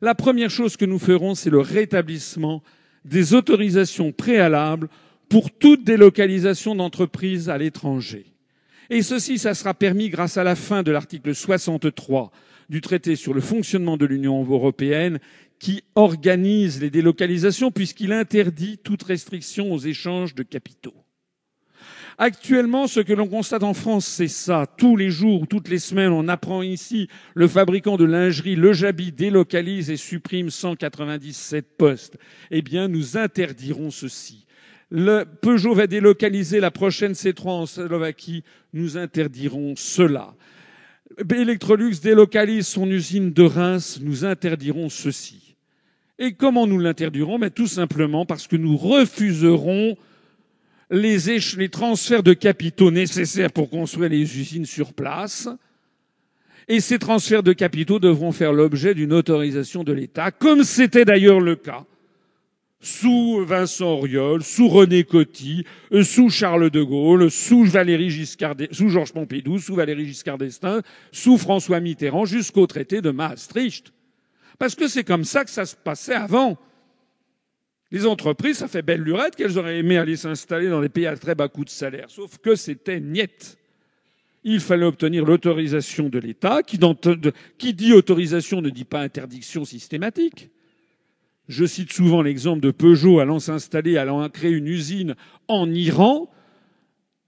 La 0.00 0.14
première 0.14 0.48
chose 0.48 0.76
que 0.76 0.84
nous 0.84 1.00
ferons, 1.00 1.34
c'est 1.34 1.50
le 1.50 1.58
rétablissement 1.58 2.62
des 3.04 3.34
autorisations 3.34 4.12
préalables 4.12 4.88
pour 5.28 5.50
toute 5.50 5.82
délocalisation 5.82 6.76
d'entreprises 6.76 7.48
à 7.48 7.58
l'étranger. 7.58 8.26
Et 8.90 9.02
ceci, 9.02 9.38
ça 9.38 9.54
sera 9.54 9.74
permis 9.74 10.08
grâce 10.08 10.36
à 10.36 10.44
la 10.44 10.54
fin 10.54 10.84
de 10.84 10.92
l'article 10.92 11.34
63 11.34 12.30
du 12.68 12.80
traité 12.80 13.16
sur 13.16 13.34
le 13.34 13.40
fonctionnement 13.40 13.96
de 13.96 14.06
l'Union 14.06 14.40
européenne 14.40 15.18
qui 15.58 15.82
organise 15.96 16.80
les 16.80 16.90
délocalisations 16.90 17.72
puisqu'il 17.72 18.12
interdit 18.12 18.78
toute 18.78 19.02
restriction 19.02 19.72
aux 19.72 19.80
échanges 19.80 20.36
de 20.36 20.44
capitaux. 20.44 20.94
Actuellement, 22.18 22.86
ce 22.86 23.00
que 23.00 23.12
l'on 23.12 23.28
constate 23.28 23.62
en 23.62 23.74
France, 23.74 24.06
c'est 24.06 24.28
ça. 24.28 24.64
Tous 24.78 24.96
les 24.96 25.10
jours, 25.10 25.46
toutes 25.46 25.68
les 25.68 25.78
semaines, 25.78 26.12
on 26.12 26.28
apprend 26.28 26.62
ici, 26.62 27.08
le 27.34 27.46
fabricant 27.46 27.98
de 27.98 28.06
lingerie, 28.06 28.56
le 28.56 28.72
Jabi, 28.72 29.12
délocalise 29.12 29.90
et 29.90 29.98
supprime 29.98 30.48
197 30.48 31.76
postes. 31.76 32.16
Eh 32.50 32.62
bien, 32.62 32.88
nous 32.88 33.18
interdirons 33.18 33.90
ceci. 33.90 34.46
Le 34.90 35.24
Peugeot 35.24 35.74
va 35.74 35.86
délocaliser 35.86 36.58
la 36.58 36.70
prochaine 36.70 37.12
C3 37.12 37.48
en 37.48 37.66
Slovaquie. 37.66 38.44
Nous 38.72 38.96
interdirons 38.96 39.74
cela. 39.76 40.34
Electrolux 41.30 42.00
délocalise 42.02 42.66
son 42.66 42.90
usine 42.90 43.30
de 43.30 43.42
Reims. 43.42 44.00
Nous 44.02 44.24
interdirons 44.24 44.88
ceci. 44.88 45.56
Et 46.18 46.32
comment 46.32 46.66
nous 46.66 46.78
l'interdirons? 46.78 47.36
Mais 47.36 47.50
Tout 47.50 47.66
simplement 47.66 48.24
parce 48.24 48.46
que 48.46 48.56
nous 48.56 48.78
refuserons 48.78 49.96
les, 50.90 51.68
transferts 51.70 52.22
de 52.22 52.32
capitaux 52.32 52.90
nécessaires 52.90 53.52
pour 53.52 53.70
construire 53.70 54.10
les 54.10 54.38
usines 54.38 54.66
sur 54.66 54.92
place. 54.92 55.48
Et 56.68 56.80
ces 56.80 56.98
transferts 56.98 57.42
de 57.42 57.52
capitaux 57.52 57.98
devront 57.98 58.32
faire 58.32 58.52
l'objet 58.52 58.94
d'une 58.94 59.12
autorisation 59.12 59.84
de 59.84 59.92
l'État, 59.92 60.30
comme 60.30 60.64
c'était 60.64 61.04
d'ailleurs 61.04 61.40
le 61.40 61.56
cas 61.56 61.84
sous 62.80 63.44
Vincent 63.44 63.94
Auriol, 63.94 64.44
sous 64.44 64.68
René 64.68 65.02
Coty, 65.02 65.64
euh, 65.92 66.04
sous 66.04 66.30
Charles 66.30 66.70
de 66.70 66.82
Gaulle, 66.82 67.30
sous 67.30 67.64
Valéry 67.64 68.10
Giscard, 68.10 68.54
sous 68.70 68.90
Georges 68.90 69.12
Pompidou, 69.12 69.58
sous 69.58 69.74
Valéry 69.74 70.06
Giscard 70.06 70.38
d'Estaing, 70.38 70.82
sous 71.10 71.36
François 71.36 71.80
Mitterrand, 71.80 72.26
jusqu'au 72.26 72.66
traité 72.66 73.00
de 73.00 73.10
Maastricht. 73.10 73.92
Parce 74.58 74.74
que 74.74 74.88
c'est 74.88 75.04
comme 75.04 75.24
ça 75.24 75.44
que 75.44 75.50
ça 75.50 75.66
se 75.66 75.74
passait 75.74 76.14
avant. 76.14 76.58
Les 77.92 78.04
entreprises, 78.06 78.58
ça 78.58 78.68
fait 78.68 78.82
belle 78.82 79.02
lurette 79.02 79.36
qu'elles 79.36 79.58
auraient 79.58 79.78
aimé 79.78 79.96
aller 79.96 80.16
s'installer 80.16 80.68
dans 80.68 80.80
des 80.80 80.88
pays 80.88 81.06
à 81.06 81.16
très 81.16 81.34
bas 81.34 81.48
coût 81.48 81.64
de 81.64 81.70
salaire. 81.70 82.06
Sauf 82.08 82.38
que 82.38 82.56
c'était 82.56 83.00
niette. 83.00 83.58
Il 84.42 84.60
fallait 84.60 84.84
obtenir 84.84 85.24
l'autorisation 85.24 86.08
de 86.08 86.18
l'État, 86.18 86.62
qui, 86.62 86.78
qui 87.58 87.74
dit 87.74 87.92
autorisation 87.92 88.60
ne 88.60 88.70
dit 88.70 88.84
pas 88.84 89.00
interdiction 89.00 89.64
systématique. 89.64 90.50
Je 91.48 91.64
cite 91.64 91.92
souvent 91.92 92.22
l'exemple 92.22 92.60
de 92.60 92.72
Peugeot 92.72 93.20
allant 93.20 93.38
s'installer, 93.38 93.96
allant 93.96 94.28
créer 94.28 94.52
une 94.52 94.66
usine 94.66 95.14
en 95.46 95.70
Iran. 95.70 96.28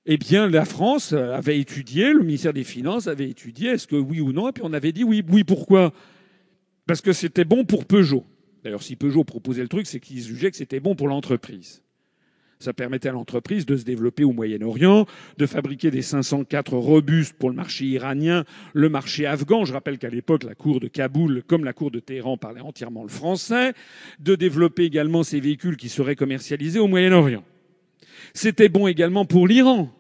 Eh 0.07 0.17
bien, 0.17 0.49
la 0.49 0.65
France 0.65 1.13
avait 1.13 1.61
étudié, 1.61 2.13
le 2.13 2.23
ministère 2.23 2.53
des 2.53 2.65
Finances 2.65 3.07
avait 3.07 3.29
étudié, 3.29 3.71
est-ce 3.71 3.87
que 3.87 3.97
oui 3.97 4.21
ou 4.21 4.33
non, 4.33 4.49
et 4.49 4.53
puis 4.53 4.63
on 4.65 4.73
avait 4.73 4.93
dit 4.93 5.05
oui. 5.05 5.23
Oui, 5.29 5.45
pourquoi? 5.45 5.93
Parce 6.87 7.01
que 7.01 7.13
c'était 7.13 7.45
bon 7.45 7.65
pour 7.65 7.85
Peugeot. 7.85 8.25
D'ailleurs, 8.65 8.83
si 8.83 8.97
Peugeot 8.97 9.25
proposait 9.25 9.63
le 9.63 9.69
truc, 9.69 9.87
c'est 9.87 10.01
qu'ils 10.01 10.23
jugeaient 10.23 10.51
que 10.51 10.57
c'était 10.57 10.81
bon 10.81 10.95
pour 10.95 11.09
l'entreprise. 11.09 11.83
Ça 12.61 12.73
permettait 12.73 13.09
à 13.09 13.13
l'entreprise 13.13 13.67
de 13.67 13.77
se 13.77 13.85
développer 13.85 14.25
au 14.25 14.33
Moyen-Orient, 14.33 15.07
de 15.37 15.47
fabriquer 15.47 15.93
des 15.93 16.03
504 16.03 16.77
robustes 16.77 17.35
pour 17.35 17.51
le 17.51 17.55
marché 17.55 17.85
iranien, 17.85 18.45
le 18.75 18.89
marché 18.89 19.27
afghan. 19.27 19.65
Je 19.65 19.73
rappelle 19.73 19.99
qu'à 19.99 20.09
l'époque, 20.09 20.43
la 20.43 20.57
cour 20.57 20.81
de 20.81 20.89
Kaboul, 20.89 21.45
comme 21.47 21.65
la 21.65 21.73
cour 21.73 21.93
de 21.93 22.01
Téhéran, 22.01 22.37
parlait 22.37 22.61
entièrement 22.61 23.05
le 23.05 23.09
français. 23.09 23.75
De 24.19 24.35
développer 24.35 24.85
également 24.85 25.23
ces 25.23 25.39
véhicules 25.39 25.77
qui 25.77 25.89
seraient 25.89 26.17
commercialisés 26.17 26.81
au 26.81 26.89
Moyen-Orient. 26.89 27.45
C'était 28.35 28.69
bon 28.69 28.89
également 28.89 29.25
pour 29.25 29.47
l'Iran, 29.47 29.95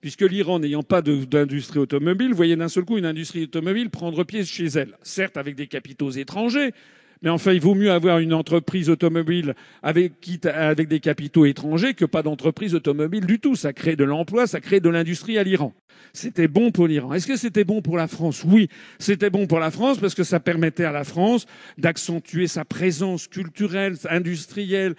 puisque 0.00 0.22
l'Iran 0.22 0.60
n'ayant 0.60 0.82
pas 0.82 1.02
d'industrie 1.02 1.78
automobile, 1.78 2.32
voyait 2.32 2.56
d'un 2.56 2.68
seul 2.68 2.86
coup 2.86 2.96
une 2.96 3.04
industrie 3.04 3.44
automobile 3.44 3.90
prendre 3.90 4.24
pied 4.24 4.44
chez 4.44 4.66
elle. 4.66 4.96
Certes 5.02 5.36
avec 5.36 5.56
des 5.56 5.66
capitaux 5.66 6.10
étrangers, 6.10 6.72
mais 7.22 7.30
enfin, 7.30 7.52
il 7.52 7.60
vaut 7.60 7.74
mieux 7.74 7.90
avoir 7.90 8.18
une 8.18 8.34
entreprise 8.34 8.90
automobile 8.90 9.54
avec, 9.82 10.12
des 10.20 11.00
capitaux 11.00 11.46
étrangers 11.46 11.94
que 11.94 12.04
pas 12.04 12.22
d'entreprise 12.22 12.74
automobile 12.74 13.26
du 13.26 13.40
tout. 13.40 13.56
Ça 13.56 13.72
crée 13.72 13.96
de 13.96 14.04
l'emploi, 14.04 14.46
ça 14.46 14.60
crée 14.60 14.80
de 14.80 14.88
l'industrie 14.88 15.38
à 15.38 15.42
l'Iran. 15.42 15.74
C'était 16.12 16.48
bon 16.48 16.70
pour 16.70 16.86
l'Iran. 16.86 17.12
Est-ce 17.12 17.26
que 17.26 17.36
c'était 17.36 17.64
bon 17.64 17.82
pour 17.82 17.96
la 17.96 18.08
France? 18.08 18.44
Oui, 18.44 18.68
c'était 18.98 19.30
bon 19.30 19.46
pour 19.46 19.58
la 19.58 19.70
France 19.70 19.98
parce 19.98 20.14
que 20.14 20.24
ça 20.24 20.40
permettait 20.40 20.84
à 20.84 20.92
la 20.92 21.04
France 21.04 21.46
d'accentuer 21.76 22.46
sa 22.46 22.64
présence 22.64 23.26
culturelle, 23.28 23.96
industrielle. 24.08 24.94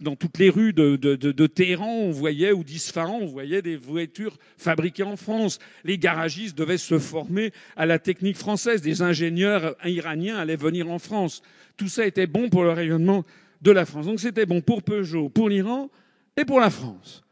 dans 0.00 0.16
toutes 0.16 0.38
les 0.38 0.50
rues 0.50 0.72
de, 0.72 0.96
de, 0.96 1.46
Téhéran, 1.46 1.92
on 1.92 2.10
voyait, 2.10 2.52
ou 2.52 2.64
d'Isfahan, 2.64 3.18
on 3.22 3.26
voyait 3.26 3.62
des 3.62 3.76
voitures 3.76 4.36
fabriquées 4.56 5.02
en 5.02 5.16
France. 5.16 5.58
Les 5.84 5.98
garagistes 5.98 6.56
devaient 6.56 6.78
se 6.78 6.98
former 6.98 7.52
à 7.76 7.86
la 7.86 7.98
technique 7.98 8.36
française. 8.36 8.82
Des 8.82 9.02
ingénieurs 9.02 9.74
iraniens 9.84 10.36
allaient 10.36 10.56
venir 10.56 10.90
en 10.90 10.98
France. 10.98 11.42
Tout 11.76 11.88
ça 11.88 12.06
était 12.06 12.26
bon 12.26 12.48
pour 12.48 12.62
le 12.62 12.70
rayonnement 12.70 13.24
de 13.62 13.70
la 13.70 13.84
France. 13.84 14.06
Donc 14.06 14.20
c'était 14.20 14.46
bon 14.46 14.60
pour 14.60 14.82
Peugeot, 14.82 15.28
pour 15.28 15.48
l'Iran 15.48 15.90
et 16.36 16.44
pour 16.44 16.60
la 16.60 16.70
France. 16.70 17.22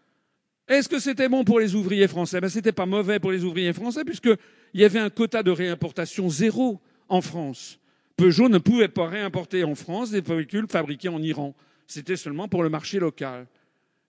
Est-ce 0.69 0.89
que 0.89 0.99
c'était 0.99 1.31
bon 1.31 1.45
pour 1.45 1.61
les 1.61 1.75
ouvriers 1.75 2.09
français? 2.09 2.41
Ben, 2.41 2.51
C'était 2.51 2.73
pas 2.73 2.85
mauvais 2.85 3.19
pour 3.19 3.33
les 3.33 3.43
ouvriers 3.43 3.73
français 3.73 4.05
puisqu'il 4.05 4.81
y 4.81 4.85
avait 4.85 4.99
un 4.99 5.09
quota 5.09 5.43
de 5.43 5.51
réimportation 5.51 6.29
zéro 6.29 6.81
en 7.09 7.23
France. 7.23 7.81
Peugeot 8.17 8.49
ne 8.49 8.59
pouvait 8.59 8.89
pas 8.89 9.07
réimporter 9.07 9.65
en 9.65 9.75
France 9.75 10.11
des 10.11 10.21
véhicules 10.21 10.67
fabriqués 10.69 11.09
en 11.09 11.23
Iran. 11.23 11.55
C'était 11.87 12.17
seulement 12.17 12.49
pour 12.49 12.63
le 12.63 12.69
marché 12.69 12.99
local. 12.99 13.47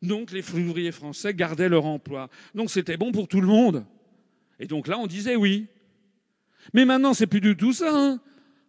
Donc 0.02 0.32
les 0.32 0.44
ouvriers 0.54 0.92
français 0.92 1.34
gardaient 1.34 1.70
leur 1.70 1.86
emploi. 1.86 2.30
Donc 2.56 2.72
c'était 2.72 2.98
bon 2.98 3.12
pour 3.14 3.28
tout 3.28 3.40
le 3.40 3.48
monde. 3.48 3.86
Et 4.60 4.66
donc 4.66 4.88
là, 4.88 4.98
on 4.98 5.08
disait 5.08 5.38
oui. 5.38 5.68
Mais 6.74 6.84
maintenant, 6.84 7.14
c'est 7.14 7.28
plus 7.28 7.40
du 7.40 7.56
tout 7.56 7.72
ça. 7.72 7.92
Hein. 7.94 8.20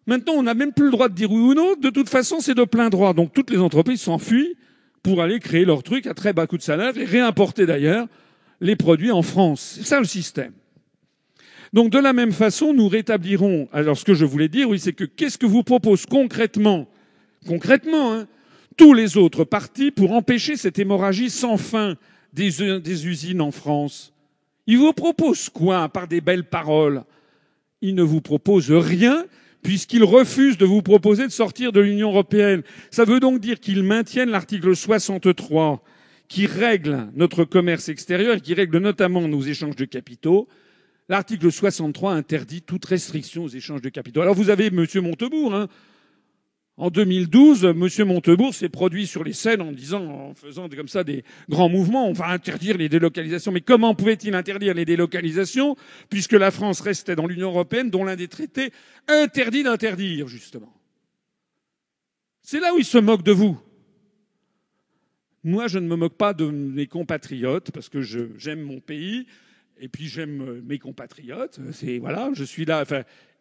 Maintenant, 0.06 0.34
on 0.34 0.44
n'a 0.44 0.54
même 0.54 0.72
plus 0.72 0.84
le 0.84 0.90
droit 0.92 1.08
de 1.08 1.14
dire 1.14 1.32
oui 1.32 1.40
ou 1.40 1.54
non. 1.54 1.74
De 1.74 1.90
toute 1.90 2.08
façon, 2.08 2.38
c'est 2.40 2.54
de 2.54 2.64
plein 2.64 2.88
droit. 2.88 3.14
Donc 3.14 3.32
toutes 3.32 3.50
les 3.50 3.58
entreprises 3.58 4.02
s'enfuient 4.02 4.54
pour 5.02 5.22
aller 5.22 5.38
créer 5.38 5.64
leur 5.64 5.82
truc 5.82 6.06
à 6.06 6.14
très 6.14 6.32
bas 6.32 6.46
coût 6.46 6.58
de 6.58 6.62
salaire 6.62 6.96
et 6.96 7.04
réimporter 7.04 7.66
d'ailleurs 7.66 8.06
les 8.60 8.76
produits 8.76 9.10
en 9.10 9.22
France. 9.22 9.76
C'est 9.78 9.86
ça 9.86 9.98
le 9.98 10.06
système. 10.06 10.52
Donc 11.72 11.90
de 11.90 11.98
la 11.98 12.12
même 12.12 12.32
façon, 12.32 12.74
nous 12.74 12.88
rétablirons. 12.88 13.68
Alors 13.72 13.96
ce 13.96 14.04
que 14.04 14.14
je 14.14 14.24
voulais 14.24 14.48
dire, 14.48 14.68
oui, 14.68 14.78
c'est 14.78 14.92
que 14.92 15.04
qu'est-ce 15.04 15.38
que 15.38 15.46
vous 15.46 15.62
propose 15.62 16.04
concrètement, 16.06 16.88
concrètement, 17.46 18.12
hein, 18.12 18.26
tous 18.76 18.92
les 18.92 19.16
autres 19.16 19.44
partis 19.44 19.90
pour 19.90 20.12
empêcher 20.12 20.56
cette 20.56 20.78
hémorragie 20.78 21.30
sans 21.30 21.56
fin 21.56 21.96
des, 22.32 22.80
des 22.80 23.06
usines 23.06 23.40
en 23.40 23.50
France? 23.50 24.12
Ils 24.66 24.78
vous 24.78 24.92
proposent 24.92 25.48
quoi, 25.48 25.88
par 25.88 26.06
des 26.08 26.20
belles 26.20 26.48
paroles? 26.48 27.04
Ils 27.82 27.94
ne 27.94 28.02
vous 28.02 28.20
proposent 28.20 28.72
rien 28.72 29.24
puisqu'ils 29.62 30.04
refusent 30.04 30.58
de 30.58 30.66
vous 30.66 30.82
proposer 30.82 31.26
de 31.26 31.32
sortir 31.32 31.72
de 31.72 31.80
l'Union 31.80 32.10
européenne. 32.10 32.62
Ça 32.90 33.04
veut 33.04 33.20
donc 33.20 33.40
dire 33.40 33.60
qu'ils 33.60 33.82
maintiennent 33.82 34.30
l'article 34.30 34.74
63 34.74 35.82
qui 36.28 36.46
règle 36.46 37.08
notre 37.14 37.44
commerce 37.44 37.88
extérieur 37.88 38.36
et 38.36 38.40
qui 38.40 38.54
règle 38.54 38.78
notamment 38.78 39.26
nos 39.26 39.42
échanges 39.42 39.76
de 39.76 39.84
capitaux. 39.84 40.48
L'article 41.08 41.50
63 41.50 42.12
interdit 42.12 42.62
toute 42.62 42.84
restriction 42.84 43.44
aux 43.44 43.48
échanges 43.48 43.82
de 43.82 43.88
capitaux. 43.88 44.20
Alors 44.20 44.34
vous 44.34 44.48
avez 44.48 44.66
M. 44.66 44.86
Montebourg, 45.02 45.54
hein, 45.54 45.68
en 46.80 46.88
2012, 46.88 47.66
M. 47.66 47.88
Montebourg 48.06 48.54
s'est 48.54 48.70
produit 48.70 49.06
sur 49.06 49.22
les 49.22 49.34
scènes 49.34 49.60
en 49.60 49.70
disant, 49.70 50.02
en 50.02 50.34
faisant 50.34 50.66
comme 50.70 50.88
ça 50.88 51.04
des 51.04 51.24
grands 51.50 51.68
mouvements, 51.68 52.08
on 52.08 52.14
va 52.14 52.28
interdire 52.28 52.78
les 52.78 52.88
délocalisations. 52.88 53.52
Mais 53.52 53.60
comment 53.60 53.94
pouvait-il 53.94 54.34
interdire 54.34 54.72
les 54.72 54.86
délocalisations 54.86 55.76
puisque 56.08 56.32
la 56.32 56.50
France 56.50 56.80
restait 56.80 57.16
dans 57.16 57.26
l'Union 57.26 57.50
européenne 57.50 57.90
dont 57.90 58.02
l'un 58.02 58.16
des 58.16 58.28
traités 58.28 58.72
interdit 59.08 59.62
d'interdire, 59.62 60.26
justement? 60.26 60.74
C'est 62.40 62.60
là 62.60 62.72
où 62.74 62.78
il 62.78 62.86
se 62.86 62.96
moque 62.96 63.24
de 63.24 63.32
vous. 63.32 63.60
Moi, 65.44 65.68
je 65.68 65.78
ne 65.78 65.86
me 65.86 65.96
moque 65.96 66.16
pas 66.16 66.32
de 66.32 66.46
mes 66.46 66.86
compatriotes 66.86 67.72
parce 67.72 67.90
que 67.90 68.00
j'aime 68.00 68.62
mon 68.62 68.80
pays 68.80 69.26
et 69.78 69.88
puis 69.88 70.08
j'aime 70.08 70.62
mes 70.62 70.78
compatriotes. 70.78 71.60
C'est 71.72 71.98
voilà, 71.98 72.30
je 72.32 72.44
suis 72.44 72.64
là. 72.64 72.86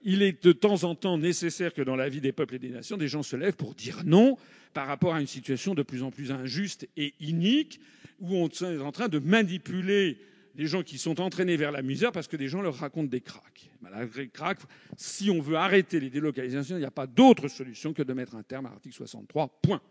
Il 0.04 0.22
est 0.22 0.44
de 0.44 0.52
temps 0.52 0.84
en 0.84 0.96
temps 0.96 1.18
nécessaire 1.18 1.74
que 1.74 1.82
dans 1.82 1.96
la 1.96 2.10
vie 2.10 2.22
des 2.22 2.32
peuples 2.32 2.56
et 2.56 2.60
des 2.60 2.70
nations, 2.70 2.98
des 2.98 3.08
gens 3.08 3.24
se 3.24 3.36
lèvent 3.36 3.56
pour 3.56 3.76
dire 3.76 4.02
non 4.06 4.38
par 4.74 4.88
rapport 4.88 5.16
à 5.16 5.22
une 5.22 5.28
situation 5.28 5.74
de 5.74 5.84
plus 5.84 6.04
en 6.04 6.12
plus 6.12 6.32
injuste 6.32 6.88
et 6.96 7.14
inique, 7.20 7.80
où 8.20 8.36
on 8.36 8.48
est 8.48 8.80
en 8.80 8.92
train 8.92 9.08
de 9.08 9.20
manipuler 9.20 10.18
les 10.56 10.68
gens 10.68 10.84
qui 10.84 10.98
sont 10.98 11.22
entraînés 11.22 11.58
vers 11.58 11.72
la 11.72 11.82
misère 11.82 12.12
parce 12.12 12.28
que 12.28 12.38
des 12.38 12.48
gens 12.48 12.62
leur 12.62 12.76
racontent 12.76 13.10
des 13.10 13.22
cracks. 13.22 13.70
Malgré 13.82 14.28
cracks, 14.28 14.60
si 14.98 15.30
on 15.30 15.42
veut 15.42 15.56
arrêter 15.56 16.00
les 16.00 16.10
délocalisations, 16.10 16.76
il 16.76 16.80
n'y 16.80 16.86
a 16.86 16.92
pas 16.92 17.08
d'autre 17.08 17.48
solution 17.48 17.94
que 17.94 18.04
de 18.04 18.14
mettre 18.14 18.36
un 18.36 18.44
terme 18.44 18.66
à 18.66 18.70
l'article 18.70 18.96
63. 18.96 19.60
Point. 19.62 19.82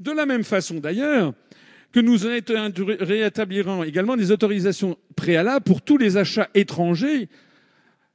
De 0.00 0.12
la 0.12 0.26
même 0.26 0.44
façon 0.44 0.76
d'ailleurs 0.76 1.34
que 1.92 2.00
nous 2.00 2.16
rétablirons 3.00 3.82
également 3.84 4.16
des 4.16 4.30
autorisations 4.30 4.96
préalables 5.16 5.64
pour 5.64 5.82
tous 5.82 5.96
les 5.98 6.16
achats 6.16 6.48
étrangers 6.54 7.28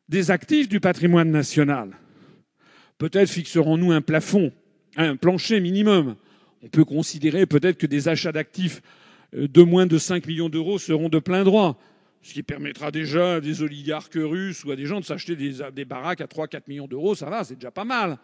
des 0.09 0.31
actifs 0.31 0.67
du 0.69 0.79
patrimoine 0.79 1.31
national. 1.31 1.97
Peut-être 2.97 3.29
fixerons-nous 3.29 3.91
un 3.91 4.01
plafond, 4.01 4.51
un 4.95 5.15
plancher 5.15 5.59
minimum. 5.59 6.15
On 6.61 6.67
peut 6.67 6.85
considérer 6.85 7.45
peut-être 7.45 7.77
que 7.77 7.87
des 7.87 8.07
achats 8.07 8.31
d'actifs 8.31 8.81
euh, 9.35 9.47
de 9.47 9.61
moins 9.61 9.85
de 9.85 9.97
5 9.97 10.25
millions 10.27 10.49
d'euros 10.49 10.79
seront 10.79 11.09
de 11.09 11.19
plein 11.19 11.43
droit, 11.43 11.77
ce 12.21 12.33
qui 12.33 12.43
permettra 12.43 12.91
déjà 12.91 13.35
à 13.35 13.41
des 13.41 13.61
oligarques 13.61 14.15
russes 14.15 14.63
ou 14.63 14.71
à 14.71 14.75
des 14.75 14.85
gens 14.85 14.99
de 14.99 15.05
s'acheter 15.05 15.35
des, 15.35 15.85
baraques 15.85 16.21
à 16.21 16.25
3-4 16.25 16.61
millions 16.67 16.87
d'euros. 16.87 17.15
Ça 17.15 17.29
va, 17.29 17.43
c'est 17.43 17.55
déjà 17.55 17.71
pas 17.71 17.83
mal 17.83 18.17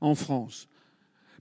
en 0.00 0.14
France. 0.14 0.68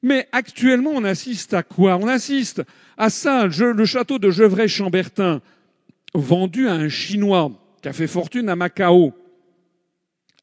Mais 0.02 0.30
actuellement, 0.32 0.92
on 0.92 1.04
assiste 1.04 1.54
à 1.54 1.64
quoi? 1.64 1.98
On 1.98 2.08
assiste 2.08 2.64
à 2.98 3.10
ça, 3.10 3.48
le 3.48 3.86
château 3.86 4.18
de 4.18 4.32
Gevrey-Chambertin, 4.32 5.42
vendu 6.14 6.70
à 6.70 6.74
un 6.74 6.88
Chinois 6.88 7.52
qui 7.82 7.90
a 7.90 7.94
fait 7.94 8.08
fortune 8.08 8.48
à 8.48 8.56
Macao 8.56 9.14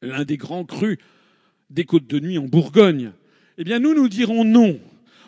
l'un 0.01 0.23
des 0.23 0.37
grands 0.37 0.65
crus 0.65 0.97
des 1.69 1.85
côtes 1.85 2.07
de 2.07 2.19
nuit 2.19 2.37
en 2.37 2.45
Bourgogne. 2.45 3.11
Eh 3.57 3.63
bien, 3.63 3.79
nous, 3.79 3.93
nous 3.93 4.09
dirons 4.09 4.43
non. 4.43 4.79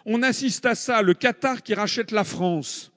On 0.06 0.24
assiste 0.24 0.66
à 0.66 0.76
ça, 0.76 1.02
le 1.02 1.14
Qatar 1.14 1.64
qui 1.64 1.74
rachète 1.74 2.12
la 2.12 2.24
France, 2.24 2.92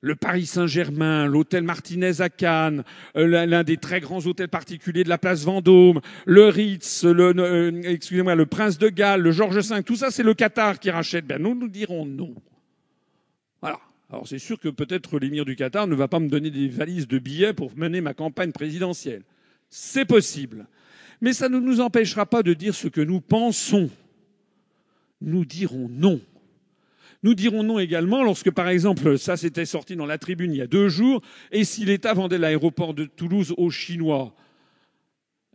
le 0.00 0.14
Paris 0.16 0.46
Saint-Germain, 0.46 1.26
l'hôtel 1.26 1.64
Martinez 1.64 2.20
à 2.20 2.28
Cannes, 2.28 2.84
euh, 3.16 3.46
l'un 3.46 3.64
des 3.64 3.76
très 3.76 4.00
grands 4.00 4.24
hôtels 4.26 4.48
particuliers 4.48 5.04
de 5.04 5.08
la 5.08 5.18
place 5.18 5.44
Vendôme, 5.44 6.00
le 6.26 6.48
Ritz, 6.48 7.04
le, 7.04 7.34
euh, 7.38 7.82
excusez-moi, 7.84 8.34
le 8.34 8.46
Prince 8.46 8.78
de 8.78 8.88
Galles, 8.88 9.20
le 9.20 9.32
Georges 9.32 9.58
V, 9.58 9.82
tout 9.82 9.96
ça, 9.96 10.10
c'est 10.10 10.22
le 10.22 10.34
Qatar 10.34 10.78
qui 10.78 10.90
rachète. 10.90 11.26
Ben, 11.26 11.40
nous, 11.40 11.54
nous 11.54 11.68
dirons 11.68 12.04
non. 12.04 12.34
Voilà. 13.60 13.80
Alors, 14.10 14.28
c'est 14.28 14.38
sûr 14.38 14.60
que 14.60 14.68
peut-être 14.68 15.18
l'émir 15.18 15.44
du 15.44 15.56
Qatar 15.56 15.86
ne 15.86 15.94
va 15.94 16.06
pas 16.06 16.20
me 16.20 16.28
donner 16.28 16.50
des 16.50 16.68
valises 16.68 17.08
de 17.08 17.18
billets 17.18 17.54
pour 17.54 17.76
mener 17.76 18.00
ma 18.00 18.14
campagne 18.14 18.52
présidentielle. 18.52 19.22
C'est 19.70 20.04
possible. 20.04 20.66
Mais 21.20 21.32
ça 21.32 21.48
ne 21.48 21.58
nous 21.58 21.80
empêchera 21.80 22.26
pas 22.26 22.42
de 22.42 22.54
dire 22.54 22.74
ce 22.74 22.88
que 22.88 23.00
nous 23.00 23.20
pensons. 23.20 23.90
Nous 25.20 25.44
dirons 25.44 25.88
non. 25.88 26.20
Nous 27.22 27.34
dirons 27.34 27.62
non 27.62 27.78
également 27.78 28.22
lorsque, 28.22 28.50
par 28.50 28.68
exemple, 28.68 29.18
ça 29.18 29.38
s'était 29.38 29.64
sorti 29.64 29.96
dans 29.96 30.04
la 30.04 30.18
tribune 30.18 30.52
il 30.52 30.58
y 30.58 30.62
a 30.62 30.66
deux 30.66 30.90
jours, 30.90 31.22
et 31.52 31.64
si 31.64 31.86
l'État 31.86 32.12
vendait 32.12 32.36
l'aéroport 32.36 32.92
de 32.92 33.06
Toulouse 33.06 33.54
aux 33.56 33.70
Chinois, 33.70 34.34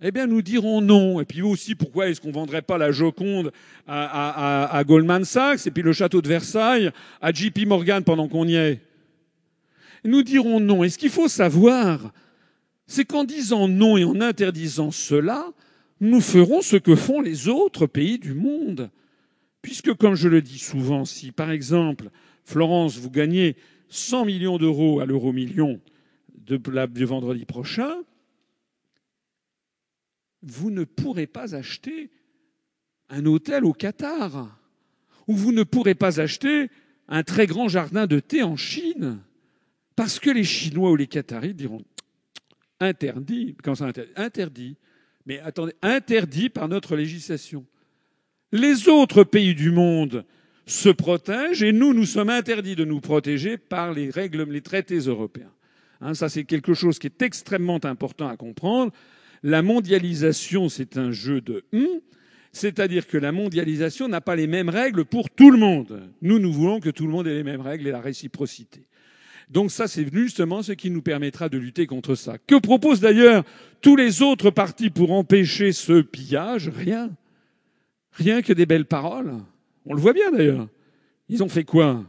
eh 0.02 0.12
bien, 0.12 0.28
nous 0.28 0.42
dirons 0.42 0.82
non. 0.82 1.20
Et 1.20 1.26
puis 1.26 1.42
aussi, 1.42 1.76
pourquoi 1.76 2.08
est-ce 2.08 2.22
qu'on 2.22 2.32
vendrait 2.32 2.62
pas 2.62 2.78
la 2.78 2.92
Joconde 2.92 3.52
à, 3.86 4.82
Goldman 4.86 5.26
Sachs 5.26 5.68
et 5.68 5.72
puis 5.72 5.84
le 5.84 5.94
château 5.94 6.22
de 6.22 6.28
Versailles 6.28 6.92
à 7.22 7.32
JP 7.32 7.68
Morgan 7.68 8.04
pendant 8.04 8.28
qu'on 8.28 8.48
y 8.48 8.56
est? 8.56 8.82
Nous 10.06 10.24
dirons 10.24 10.60
non. 10.60 10.84
Et 10.84 10.90
ce 10.90 10.98
qu'il 10.98 11.10
faut 11.10 11.28
savoir, 11.28 12.14
c'est 12.90 13.06
qu'en 13.06 13.24
disant 13.24 13.68
non 13.68 13.98
et 13.98 14.04
en 14.04 14.20
interdisant 14.20 14.90
cela, 14.90 15.54
nous 16.02 16.22
ferons 16.22 16.62
ce 16.62 16.76
que 16.76 16.96
font 16.96 17.22
les 17.22 17.48
autres 17.48 17.86
pays 17.86 18.18
du 18.18 18.34
monde. 18.34 18.90
Puisque, 19.62 19.94
comme 19.94 20.16
je 20.16 20.28
le 20.28 20.42
dis 20.42 20.58
souvent, 20.58 21.06
si 21.06 21.32
par 21.32 21.52
exemple, 21.52 22.10
Florence, 22.44 22.98
vous 22.98 23.12
gagnez 23.12 23.56
100 23.90 24.26
millions 24.26 24.58
d'euros 24.58 25.02
à 25.02 25.06
l'euro 25.06 25.32
million 25.32 25.80
de, 26.36 27.06
vendredi 27.06 27.46
prochain, 27.46 27.94
vous 30.42 30.72
ne 30.72 30.84
pourrez 30.84 31.28
pas 31.28 31.54
acheter 31.54 32.10
un 33.10 33.28
hôtel 33.28 33.66
au 33.66 33.74
Qatar, 33.74 34.58
ou 35.28 35.36
vous 35.36 35.52
ne 35.52 35.62
pourrez 35.62 35.94
pas 35.94 36.20
acheter 36.20 36.70
un 37.08 37.22
très 37.22 37.46
grand 37.46 37.68
jardin 37.68 38.08
de 38.08 38.20
thé 38.20 38.42
en 38.42 38.56
Chine, 38.56 39.20
parce 39.96 40.20
que 40.20 40.32
les 40.32 40.44
Chinois 40.44 40.90
ou 40.90 40.96
les 40.96 41.08
Qataris 41.08 41.54
diront 41.54 41.84
interdit, 42.80 43.56
quand 43.64 43.76
ça 43.76 43.86
interdit, 43.86 44.12
interdit, 44.16 44.78
mais 45.26 45.40
attendez, 45.40 45.74
interdit 45.82 46.50
par 46.50 46.68
notre 46.68 46.96
législation. 46.96 47.66
Les 48.52 48.90
autres 48.90 49.24
pays 49.24 49.54
du 49.54 49.72
monde 49.72 50.26
se 50.66 50.90
protègent 50.90 51.64
et 51.64 51.72
nous, 51.72 51.94
nous 51.94 52.06
sommes 52.06 52.30
interdits 52.30 52.76
de 52.76 52.86
nous 52.86 53.02
protéger 53.02 53.58
par 53.58 53.94
les 53.94 54.10
règles, 54.10 54.44
les 54.44 54.62
traités 54.62 55.00
européens. 55.00 55.52
Hein, 56.02 56.14
ça, 56.14 56.30
c'est 56.30 56.46
quelque 56.46 56.74
chose 56.74 57.00
qui 57.00 57.08
est 57.08 57.22
extrêmement 57.22 57.84
important 57.84 58.28
à 58.28 58.38
comprendre. 58.38 58.92
La 59.44 59.62
mondialisation, 59.62 60.70
c'est 60.70 60.98
un 60.98 61.12
jeu 61.12 61.42
de 61.42 61.64
hum, 61.74 62.02
c'est-à-dire 62.52 63.08
que 63.08 63.18
la 63.18 63.32
mondialisation 63.32 64.08
n'a 64.08 64.22
pas 64.22 64.36
les 64.36 64.48
mêmes 64.48 64.70
règles 64.70 65.06
pour 65.06 65.30
tout 65.30 65.52
le 65.52 65.58
monde. 65.58 66.10
Nous, 66.22 66.40
nous 66.40 66.52
voulons 66.52 66.80
que 66.80 66.90
tout 66.90 67.06
le 67.06 67.12
monde 67.12 67.28
ait 67.28 67.36
les 67.36 67.44
mêmes 67.44 67.62
règles 67.62 67.88
et 67.88 67.92
la 67.92 68.02
réciprocité. 68.02 68.88
Donc 69.50 69.72
ça, 69.72 69.88
c'est 69.88 70.08
justement 70.14 70.62
ce 70.62 70.74
qui 70.74 70.92
nous 70.92 71.02
permettra 71.02 71.50
de 71.50 71.58
lutter 71.58 71.88
contre 71.88 72.16
ça. 72.16 72.38
Que 72.38 72.60
proposent 72.60 73.00
d'ailleurs 73.00 73.44
tous 73.82 73.96
les 73.96 74.22
autres 74.22 74.52
partis 74.52 74.90
pour 74.90 75.12
empêcher 75.12 75.72
ce 75.72 76.02
pillage? 76.02 76.70
Rien. 76.70 77.10
Rien 78.12 78.42
que 78.42 78.54
des 78.54 78.66
belles 78.66 78.86
paroles. 78.86 79.34
On 79.86 79.94
le 79.94 80.02
voit 80.02 80.14
bien 80.14 80.32
d'ailleurs. 80.32 80.68
Ils 81.30 81.44
ont 81.44 81.50
fait 81.50 81.64
quoi? 81.64 82.04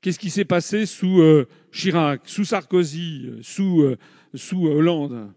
Qu'est-ce 0.00 0.18
qui 0.18 0.30
s'est 0.30 0.44
passé 0.44 0.86
sous 0.86 1.20
euh, 1.20 1.46
Chirac, 1.72 2.22
sous 2.24 2.44
Sarkozy, 2.44 3.26
euh, 3.26 3.38
sous, 3.42 3.82
euh, 3.82 3.98
sous 4.34 4.66
Hollande? 4.66 5.32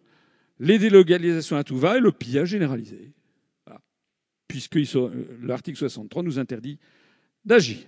Les 0.59 0.77
délocalisations 0.77 1.57
à 1.57 1.63
tout 1.63 1.77
va 1.77 1.97
et 1.97 2.01
le 2.01 2.11
pillage 2.11 2.49
généralisé. 2.49 3.11
Puisque 4.47 4.77
l'article 5.41 5.77
63 5.77 6.23
nous 6.23 6.37
interdit 6.37 6.79
d'agir. 7.43 7.79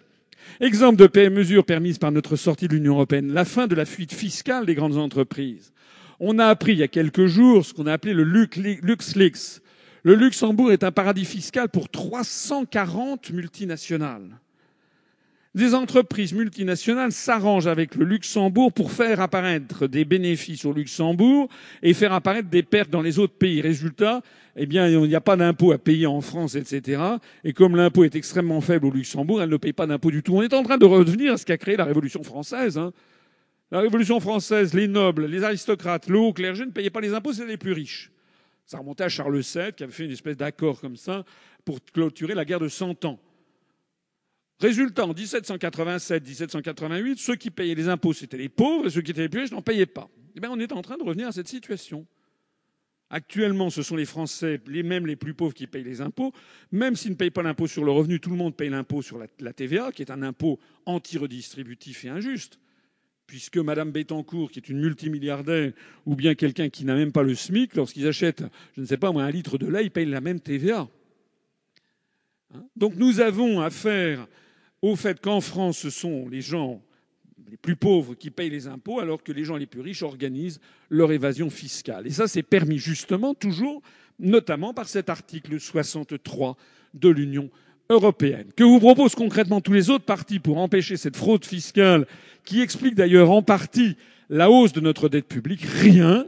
Exemple 0.59 0.97
de 0.97 1.29
mesures 1.29 1.65
permises 1.65 1.97
par 1.97 2.11
notre 2.11 2.35
sortie 2.35 2.67
de 2.67 2.73
l'Union 2.73 2.93
européenne, 2.93 3.33
la 3.33 3.45
fin 3.45 3.67
de 3.67 3.75
la 3.75 3.85
fuite 3.85 4.13
fiscale 4.13 4.65
des 4.65 4.75
grandes 4.75 4.97
entreprises. 4.97 5.73
On 6.19 6.39
a 6.39 6.45
appris 6.45 6.73
il 6.73 6.79
y 6.79 6.83
a 6.83 6.87
quelques 6.87 7.25
jours 7.25 7.65
ce 7.65 7.73
qu'on 7.73 7.87
a 7.87 7.93
appelé 7.93 8.13
le 8.13 8.23
LuxLeaks. 8.23 9.61
Le 10.03 10.15
Luxembourg 10.15 10.71
est 10.71 10.83
un 10.83 10.91
paradis 10.91 11.25
fiscal 11.25 11.69
pour 11.69 11.89
340 11.89 13.31
multinationales. 13.31 14.39
Des 15.55 15.73
entreprises 15.73 16.33
multinationales 16.33 17.13
s'arrangent 17.13 17.67
avec 17.67 17.95
le 17.95 18.03
Luxembourg 18.03 18.73
pour 18.73 18.91
faire 18.91 19.21
apparaître 19.21 19.87
des 19.87 20.03
bénéfices 20.03 20.65
au 20.65 20.73
Luxembourg 20.73 21.47
et 21.81 21.93
faire 21.93 22.11
apparaître 22.11 22.49
des 22.49 22.61
pertes 22.61 22.89
dans 22.89 23.01
les 23.01 23.19
autres 23.19 23.37
pays. 23.37 23.61
Résultat, 23.61 24.21
eh 24.57 24.65
bien, 24.65 24.89
il 24.89 24.99
n'y 24.99 25.15
a 25.15 25.21
pas 25.21 25.37
d'impôt 25.37 25.71
à 25.71 25.77
payer 25.77 26.07
en 26.07 26.19
France, 26.19 26.55
etc. 26.55 27.01
Et 27.45 27.53
comme 27.53 27.77
l'impôt 27.77 28.03
est 28.03 28.17
extrêmement 28.17 28.59
faible 28.59 28.87
au 28.87 28.91
Luxembourg, 28.91 29.41
elle 29.41 29.49
ne 29.49 29.55
paye 29.55 29.71
pas 29.71 29.87
d'impôt 29.87 30.11
du 30.11 30.23
tout. 30.23 30.35
On 30.35 30.41
est 30.41 30.53
en 30.53 30.61
train 30.61 30.77
de 30.77 30.85
revenir 30.85 31.31
à 31.31 31.37
ce 31.37 31.45
qu'a 31.45 31.57
créé 31.57 31.77
la 31.77 31.85
Révolution 31.85 32.21
française. 32.21 32.77
Hein. 32.77 32.91
La 33.71 33.79
Révolution 33.79 34.19
française, 34.19 34.73
les 34.73 34.89
nobles, 34.89 35.25
les 35.25 35.45
aristocrates, 35.45 36.09
le 36.09 36.19
haut 36.19 36.33
clergé 36.33 36.65
ne 36.65 36.71
payaient 36.71 36.89
pas 36.89 36.99
les 36.99 37.13
impôts, 37.13 37.31
c'était 37.31 37.47
les 37.47 37.55
plus 37.55 37.71
riches. 37.71 38.11
Ça 38.65 38.79
remontait 38.79 39.05
à 39.05 39.09
Charles 39.09 39.39
VII, 39.39 39.71
qui 39.73 39.83
avait 39.83 39.93
fait 39.93 40.03
une 40.03 40.11
espèce 40.11 40.35
d'accord 40.35 40.81
comme 40.81 40.97
ça 40.97 41.23
pour 41.63 41.79
clôturer 41.93 42.33
la 42.33 42.43
guerre 42.43 42.59
de 42.59 42.67
Cent 42.67 43.05
Ans. 43.05 43.19
Résultat, 44.59 45.05
en 45.05 45.13
1787-1788, 45.13 47.17
ceux 47.17 47.35
qui 47.35 47.51
payaient 47.51 47.75
les 47.75 47.89
impôts, 47.89 48.13
c'était 48.13 48.37
les 48.37 48.49
pauvres, 48.49 48.87
et 48.87 48.89
ceux 48.89 49.01
qui 49.01 49.11
étaient 49.11 49.21
les 49.21 49.29
plus 49.29 49.41
riches 49.41 49.51
n'en 49.51 49.61
payaient 49.61 49.85
pas. 49.85 50.09
Eh 50.35 50.39
bien, 50.39 50.49
on 50.51 50.59
est 50.59 50.71
en 50.71 50.81
train 50.81 50.97
de 50.97 51.03
revenir 51.03 51.27
à 51.27 51.31
cette 51.31 51.47
situation. 51.47 52.05
Actuellement, 53.09 53.69
ce 53.69 53.83
sont 53.83 53.95
les 53.95 54.05
Français, 54.05 54.61
les 54.67 54.81
mêmes 54.81 55.05
les 55.05 55.15
plus 55.15 55.33
pauvres, 55.33 55.53
qui 55.53 55.67
payent 55.67 55.83
les 55.83 56.01
impôts. 56.01 56.33
Même 56.71 56.95
s'ils 56.95 57.11
ne 57.11 57.15
payent 57.15 57.31
pas 57.31 57.43
l'impôt 57.43 57.67
sur 57.67 57.83
le 57.83 57.91
revenu, 57.91 58.19
tout 58.19 58.29
le 58.29 58.35
monde 58.35 58.55
paye 58.55 58.69
l'impôt 58.69 59.01
sur 59.01 59.17
la, 59.17 59.53
TVA, 59.53 59.91
qui 59.91 60.01
est 60.01 60.11
un 60.11 60.23
impôt 60.23 60.59
anti-redistributif 60.85 62.05
et 62.05 62.09
injuste. 62.09 62.59
Puisque 63.27 63.57
Madame 63.57 63.91
Bettencourt, 63.91 64.51
qui 64.51 64.59
est 64.59 64.69
une 64.69 64.79
multimilliardaire, 64.79 65.73
ou 66.05 66.15
bien 66.15 66.33
quelqu'un 66.33 66.69
qui 66.69 66.85
n'a 66.85 66.95
même 66.95 67.11
pas 67.11 67.23
le 67.23 67.35
SMIC, 67.35 67.75
lorsqu'ils 67.75 68.07
achètent, 68.07 68.43
je 68.75 68.81
ne 68.81 68.85
sais 68.85 68.97
pas 68.97 69.11
moi, 69.11 69.23
un 69.23 69.31
litre 69.31 69.57
de 69.57 69.67
lait, 69.67 69.85
ils 69.85 69.91
payent 69.91 70.05
la 70.05 70.21
même 70.21 70.39
TVA. 70.39 70.87
Hein? 72.53 72.63
Donc 72.75 72.95
nous 72.95 73.19
avons 73.19 73.61
affaire 73.61 74.27
au 74.85 74.95
fait 74.95 75.19
qu'en 75.19 75.41
France, 75.41 75.79
ce 75.79 75.89
sont 75.89 76.27
les 76.29 76.41
gens 76.41 76.79
les 77.49 77.57
plus 77.57 77.75
pauvres 77.75 78.13
qui 78.13 78.29
payent 78.29 78.51
les 78.51 78.67
impôts, 78.67 78.99
alors 78.99 79.23
que 79.23 79.31
les 79.31 79.43
gens 79.43 79.57
les 79.57 79.65
plus 79.65 79.81
riches 79.81 80.03
organisent 80.03 80.59
leur 80.89 81.11
évasion 81.11 81.49
fiscale. 81.49 82.05
Et 82.05 82.11
ça, 82.11 82.27
c'est 82.27 82.43
permis 82.43 82.77
justement, 82.77 83.33
toujours, 83.33 83.81
notamment 84.19 84.75
par 84.75 84.87
cet 84.87 85.09
article 85.09 85.59
63 85.59 86.55
de 86.93 87.09
l'Union 87.09 87.49
européenne. 87.89 88.47
Que 88.55 88.63
vous 88.63 88.79
proposent 88.79 89.15
concrètement 89.15 89.59
tous 89.59 89.73
les 89.73 89.89
autres 89.89 90.05
partis 90.05 90.39
pour 90.39 90.59
empêcher 90.59 90.97
cette 90.97 91.17
fraude 91.17 91.45
fiscale, 91.45 92.05
qui 92.43 92.61
explique 92.61 92.93
d'ailleurs 92.93 93.31
en 93.31 93.41
partie 93.41 93.97
la 94.29 94.51
hausse 94.51 94.73
de 94.73 94.81
notre 94.81 95.09
dette 95.09 95.27
publique? 95.27 95.63
Rien. 95.63 96.27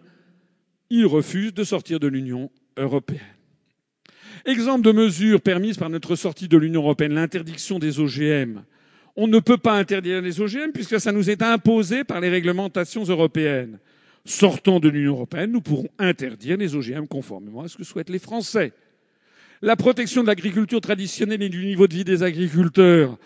Ils 0.89 1.05
refusent 1.05 1.53
de 1.53 1.63
sortir 1.63 1.99
de 1.99 2.07
l'Union 2.07 2.49
européenne. 2.75 3.36
Exemple 4.45 4.81
de 4.81 4.91
mesures 4.91 5.41
permises 5.41 5.77
par 5.77 5.89
notre 5.89 6.15
sortie 6.15 6.47
de 6.47 6.57
l'Union 6.57 6.81
européenne, 6.81 7.13
l'interdiction 7.13 7.79
des 7.79 7.99
OGM 7.99 8.61
on 9.17 9.27
ne 9.27 9.39
peut 9.39 9.57
pas 9.57 9.73
interdire 9.73 10.21
les 10.21 10.39
OGM 10.39 10.71
puisque 10.71 10.99
ça 11.01 11.11
nous 11.11 11.29
est 11.29 11.41
imposé 11.41 12.03
par 12.03 12.21
les 12.21 12.29
réglementations 12.29 13.03
européennes. 13.03 13.79
Sortant 14.25 14.79
de 14.79 14.89
l'Union 14.89 15.13
européenne, 15.13 15.51
nous 15.51 15.61
pourrons 15.61 15.89
interdire 15.97 16.57
les 16.57 16.75
OGM 16.75 17.07
conformément 17.07 17.63
à 17.63 17.67
ce 17.67 17.77
que 17.77 17.83
souhaitent 17.83 18.11
les 18.11 18.19
Français. 18.19 18.73
La 19.63 19.75
protection 19.75 20.21
de 20.21 20.27
l'agriculture 20.27 20.81
traditionnelle 20.81 21.41
et 21.41 21.49
du 21.49 21.65
niveau 21.65 21.87
de 21.87 21.95
vie 21.95 22.03
des 22.03 22.21
agriculteurs. 22.21 23.17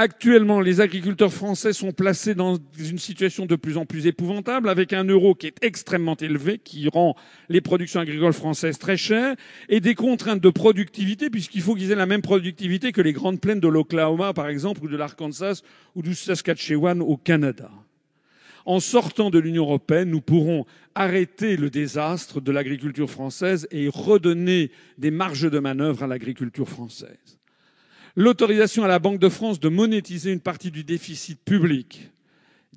Actuellement, 0.00 0.60
les 0.60 0.80
agriculteurs 0.80 1.32
français 1.32 1.72
sont 1.72 1.90
placés 1.90 2.36
dans 2.36 2.56
une 2.78 2.98
situation 2.98 3.46
de 3.46 3.56
plus 3.56 3.76
en 3.76 3.84
plus 3.84 4.06
épouvantable, 4.06 4.68
avec 4.68 4.92
un 4.92 5.02
euro 5.02 5.34
qui 5.34 5.48
est 5.48 5.56
extrêmement 5.60 6.14
élevé, 6.14 6.60
qui 6.62 6.88
rend 6.88 7.16
les 7.48 7.60
productions 7.60 7.98
agricoles 7.98 8.32
françaises 8.32 8.78
très 8.78 8.96
chères, 8.96 9.34
et 9.68 9.80
des 9.80 9.96
contraintes 9.96 10.40
de 10.40 10.50
productivité, 10.50 11.30
puisqu'il 11.30 11.62
faut 11.62 11.74
qu'ils 11.74 11.90
aient 11.90 11.96
la 11.96 12.06
même 12.06 12.22
productivité 12.22 12.92
que 12.92 13.00
les 13.00 13.12
grandes 13.12 13.40
plaines 13.40 13.58
de 13.58 13.66
l'Oklahoma, 13.66 14.32
par 14.34 14.48
exemple, 14.48 14.84
ou 14.84 14.88
de 14.88 14.96
l'Arkansas, 14.96 15.62
ou 15.96 16.02
du 16.02 16.14
Saskatchewan 16.14 17.02
au 17.02 17.16
Canada. 17.16 17.68
En 18.66 18.78
sortant 18.78 19.30
de 19.30 19.40
l'Union 19.40 19.64
européenne, 19.64 20.10
nous 20.10 20.20
pourrons 20.20 20.64
arrêter 20.94 21.56
le 21.56 21.70
désastre 21.70 22.40
de 22.40 22.52
l'agriculture 22.52 23.10
française 23.10 23.66
et 23.72 23.88
redonner 23.92 24.70
des 24.96 25.10
marges 25.10 25.50
de 25.50 25.58
manœuvre 25.58 26.04
à 26.04 26.06
l'agriculture 26.06 26.68
française 26.68 27.37
l'autorisation 28.18 28.82
à 28.82 28.88
la 28.88 28.98
Banque 28.98 29.20
de 29.20 29.28
France 29.28 29.60
de 29.60 29.68
monétiser 29.68 30.32
une 30.32 30.40
partie 30.40 30.72
du 30.72 30.82
déficit 30.82 31.40
public. 31.44 32.10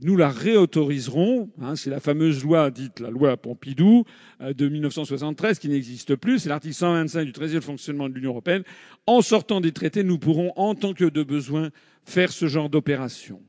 Nous 0.04 0.16
la 0.16 0.30
réautoriserons. 0.30 1.50
Hein, 1.60 1.76
c'est 1.76 1.90
la 1.90 2.00
fameuse 2.00 2.44
loi 2.44 2.70
dite 2.70 3.00
la 3.00 3.10
loi 3.10 3.38
Pompidou 3.38 4.06
euh, 4.42 4.54
de 4.54 4.70
1973 4.70 5.58
qui 5.58 5.68
n'existe 5.68 6.16
plus. 6.16 6.40
C'est 6.40 6.50
l'article 6.50 6.76
125 6.76 7.26
du 7.26 7.32
traité 7.32 7.56
de 7.56 7.60
fonctionnement 7.60 8.08
de 8.08 8.14
l'Union 8.14 8.30
européenne. 8.30 8.62
En 9.08 9.22
sortant 9.22 9.62
des 9.62 9.72
traités, 9.72 10.04
nous 10.04 10.20
pourrons, 10.20 10.54
en 10.58 10.76
tant 10.76 10.94
que 10.94 11.06
de 11.06 11.24
besoin, 11.24 11.72
faire 12.06 12.32
ce 12.32 12.46
genre 12.46 12.70
d'opération 12.70 13.42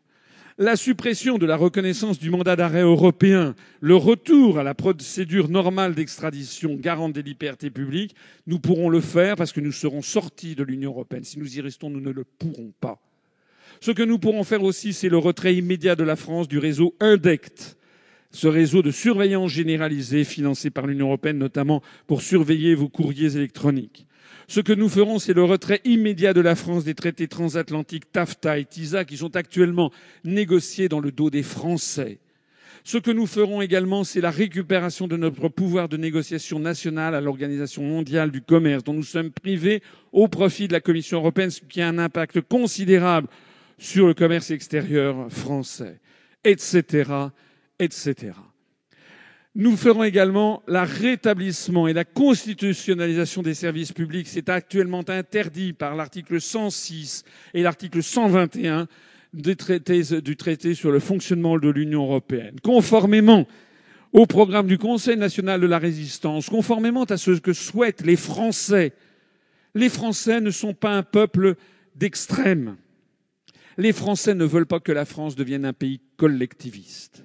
la 0.63 0.77
suppression 0.77 1.39
de 1.39 1.47
la 1.47 1.57
reconnaissance 1.57 2.21
du 2.21 2.31
mandat 2.31 2.55
d'arrêt 2.55 2.83
européen, 2.83 3.57
le 3.81 3.97
retour 3.97 4.61
à 4.61 4.63
la 4.63 4.75
procédure 4.75 5.49
normale 5.49 5.95
d'extradition 5.95 6.77
garante 6.77 7.13
des 7.13 7.23
libertés 7.23 7.69
publiques, 7.69 8.15
nous 8.47 8.61
pourrons 8.61 8.89
le 8.89 9.01
faire 9.01 9.35
parce 9.35 9.53
que 9.53 9.61
nous 9.61 9.73
serons 9.73 10.03
sortis 10.03 10.55
de 10.55 10.63
l'Union 10.63 10.93
européenne. 10.93 11.25
Si 11.25 11.41
nous 11.41 11.59
y 11.59 11.61
restons, 11.61 11.91
nous 11.91 12.01
ne 12.01 12.13
le 12.13 12.23
pourrons 12.25 12.73
pas. 12.81 13.01
Ce 13.81 13.91
que 13.91 14.05
nous 14.05 14.21
pourrons 14.21 14.45
faire 14.45 14.63
aussi, 14.63 14.93
c'est 14.93 15.09
le 15.09 15.19
retrait 15.19 15.57
immédiat 15.57 15.97
de 15.97 16.05
la 16.05 16.15
France 16.15 16.47
du 16.47 16.59
réseau 16.59 16.95
INDECT, 17.01 17.77
ce 18.31 18.47
réseau 18.47 18.83
de 18.83 18.93
surveillance 18.93 19.51
généralisée 19.51 20.23
financé 20.23 20.71
par 20.71 20.87
l'Union 20.87 21.09
européenne, 21.09 21.39
notamment 21.39 21.83
pour 22.07 22.23
surveiller 22.23 22.77
vos 22.77 22.89
courriers 22.89 23.37
électroniques. 23.37 24.07
Ce 24.53 24.61
que 24.61 24.75
nous 24.75 24.91
ferons, 24.91 25.19
c'est 25.19 25.33
le 25.33 25.45
retrait 25.45 25.81
immédiat 25.87 26.35
de 26.35 26.43
la 26.43 26.55
France 26.55 26.85
des 26.85 26.93
traités 26.93 27.27
transatlantiques 27.27 28.13
TAFTA 28.13 28.59
et 28.59 28.67
TISA 28.67 29.07
qui 29.07 29.17
sont 29.17 29.35
actuellement 29.35 29.91
négociés 30.25 30.91
dans 30.91 31.01
le 31.01 31.11
dos 31.11 31.31
des 31.31 31.43
Français. 31.43 32.19
Ce 32.85 32.99
que 32.99 33.11
nous 33.11 33.25
ferons 33.27 33.63
également, 33.63 34.05
c'est 34.05 34.21
la 34.21 34.31
récupération 34.31 35.09
de 35.09 35.17
notre 35.17 35.49
pouvoir 35.49 35.89
de 35.89 35.97
négociation 35.97 36.59
nationale 36.59 37.15
à 37.15 37.23
l'Organisation 37.23 37.83
mondiale 37.83 38.31
du 38.31 38.43
commerce, 38.43 38.85
dont 38.85 38.93
nous 38.93 39.05
sommes 39.05 39.31
privés 39.31 39.83
au 40.13 40.29
profit 40.29 40.69
de 40.69 40.75
la 40.75 40.81
Commission 40.83 41.21
européenne, 41.21 41.49
ce 41.51 41.63
qui 41.63 41.81
a 41.81 41.89
un 41.89 41.97
impact 41.97 42.43
considérable 42.43 43.29
sur 43.79 44.07
le 44.07 44.13
commerce 44.13 44.51
extérieur 44.51 45.33
français, 45.33 45.99
etc., 46.45 47.11
etc. 47.79 48.33
Nous 49.55 49.77
ferons 49.77 50.03
également 50.03 50.63
le 50.67 50.81
rétablissement 50.81 51.87
et 51.87 51.93
la 51.93 52.07
constitutionnalisation 52.07 53.43
des 53.43 53.53
services 53.53 53.93
publics. 53.93 54.27
C'est 54.27 54.49
actuellement 54.49 55.05
interdit 55.07 55.75
par 55.75 55.95
l'article 55.95 56.41
106 56.41 57.25
et 57.53 57.63
l'article 57.63 58.03
121 58.03 58.89
du 59.35 59.57
traité 59.57 60.75
sur 60.75 60.91
le 60.91 61.01
fonctionnement 61.01 61.59
de 61.59 61.69
l'Union 61.69 62.05
européenne. 62.05 62.57
Conformément 62.63 63.47
au 64.15 64.25
programme 64.25 64.67
du 64.67 64.79
Conseil 64.79 65.19
national 65.19 65.61
de 65.61 65.67
la 65.67 65.79
résistance, 65.79 66.49
conformément 66.49 67.05
à 67.05 67.19
ce 67.19 67.33
que 67.33 67.53
souhaitent 67.53 68.05
les 68.05 68.17
Français, 68.17 68.93
les 69.75 69.91
Français 69.91 70.41
ne 70.41 70.51
sont 70.51 70.75
pas 70.75 70.97
un 70.97 71.03
peuple 71.03 71.57
d'extrême. 71.95 72.77
Les 73.77 73.93
Français 73.93 74.35
ne 74.35 74.45
veulent 74.45 74.67
pas 74.67 74.81
que 74.81 74.93
la 74.93 75.05
France 75.05 75.35
devienne 75.37 75.65
un 75.65 75.73
pays 75.73 76.01
collectiviste. 76.17 77.25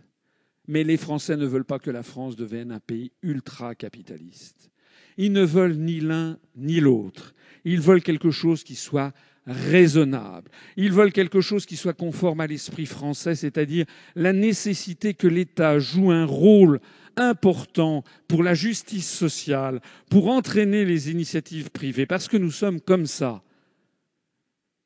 Mais 0.67 0.83
les 0.83 0.97
Français 0.97 1.37
ne 1.37 1.45
veulent 1.45 1.65
pas 1.65 1.79
que 1.79 1.91
la 1.91 2.03
France 2.03 2.35
devienne 2.35 2.71
un 2.71 2.79
pays 2.79 3.11
ultra-capitaliste. 3.21 4.69
Ils 5.17 5.31
ne 5.31 5.43
veulent 5.43 5.77
ni 5.77 5.99
l'un 5.99 6.37
ni 6.55 6.79
l'autre. 6.79 7.33
Ils 7.65 7.81
veulent 7.81 8.03
quelque 8.03 8.31
chose 8.31 8.63
qui 8.63 8.75
soit 8.75 9.13
raisonnable. 9.47 10.51
Ils 10.75 10.91
veulent 10.91 11.13
quelque 11.13 11.41
chose 11.41 11.65
qui 11.65 11.77
soit 11.77 11.93
conforme 11.93 12.41
à 12.41 12.47
l'esprit 12.47 12.85
français, 12.85 13.35
c'est-à-dire 13.35 13.85
la 14.15 14.33
nécessité 14.33 15.13
que 15.13 15.27
l'État 15.27 15.79
joue 15.79 16.11
un 16.11 16.25
rôle 16.25 16.79
important 17.15 18.03
pour 18.27 18.43
la 18.43 18.53
justice 18.53 19.09
sociale, 19.09 19.81
pour 20.09 20.27
entraîner 20.27 20.85
les 20.85 21.09
initiatives 21.09 21.71
privées, 21.71 22.05
parce 22.05 22.27
que 22.27 22.37
nous 22.37 22.51
sommes 22.51 22.81
comme 22.81 23.07
ça. 23.07 23.41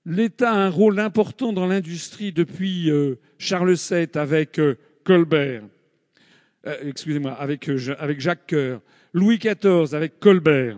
L'État 0.06 0.52
a 0.52 0.66
un 0.66 0.70
rôle 0.70 1.00
important 1.00 1.54
dans 1.54 1.68
l'industrie 1.68 2.32
depuis 2.32 2.90
euh, 2.90 3.20
Charles 3.38 3.76
VII 3.76 4.08
avec 4.16 4.60
euh, 4.60 4.78
Colbert, 5.04 5.64
euh, 6.68 6.78
excusez-moi, 6.84 7.32
avec, 7.34 7.70
euh, 7.70 7.96
avec 8.00 8.20
Jacques 8.20 8.48
Coeur, 8.48 8.82
Louis 9.14 9.40
XIV 9.40 9.94
avec 9.94 10.20
Colbert, 10.20 10.78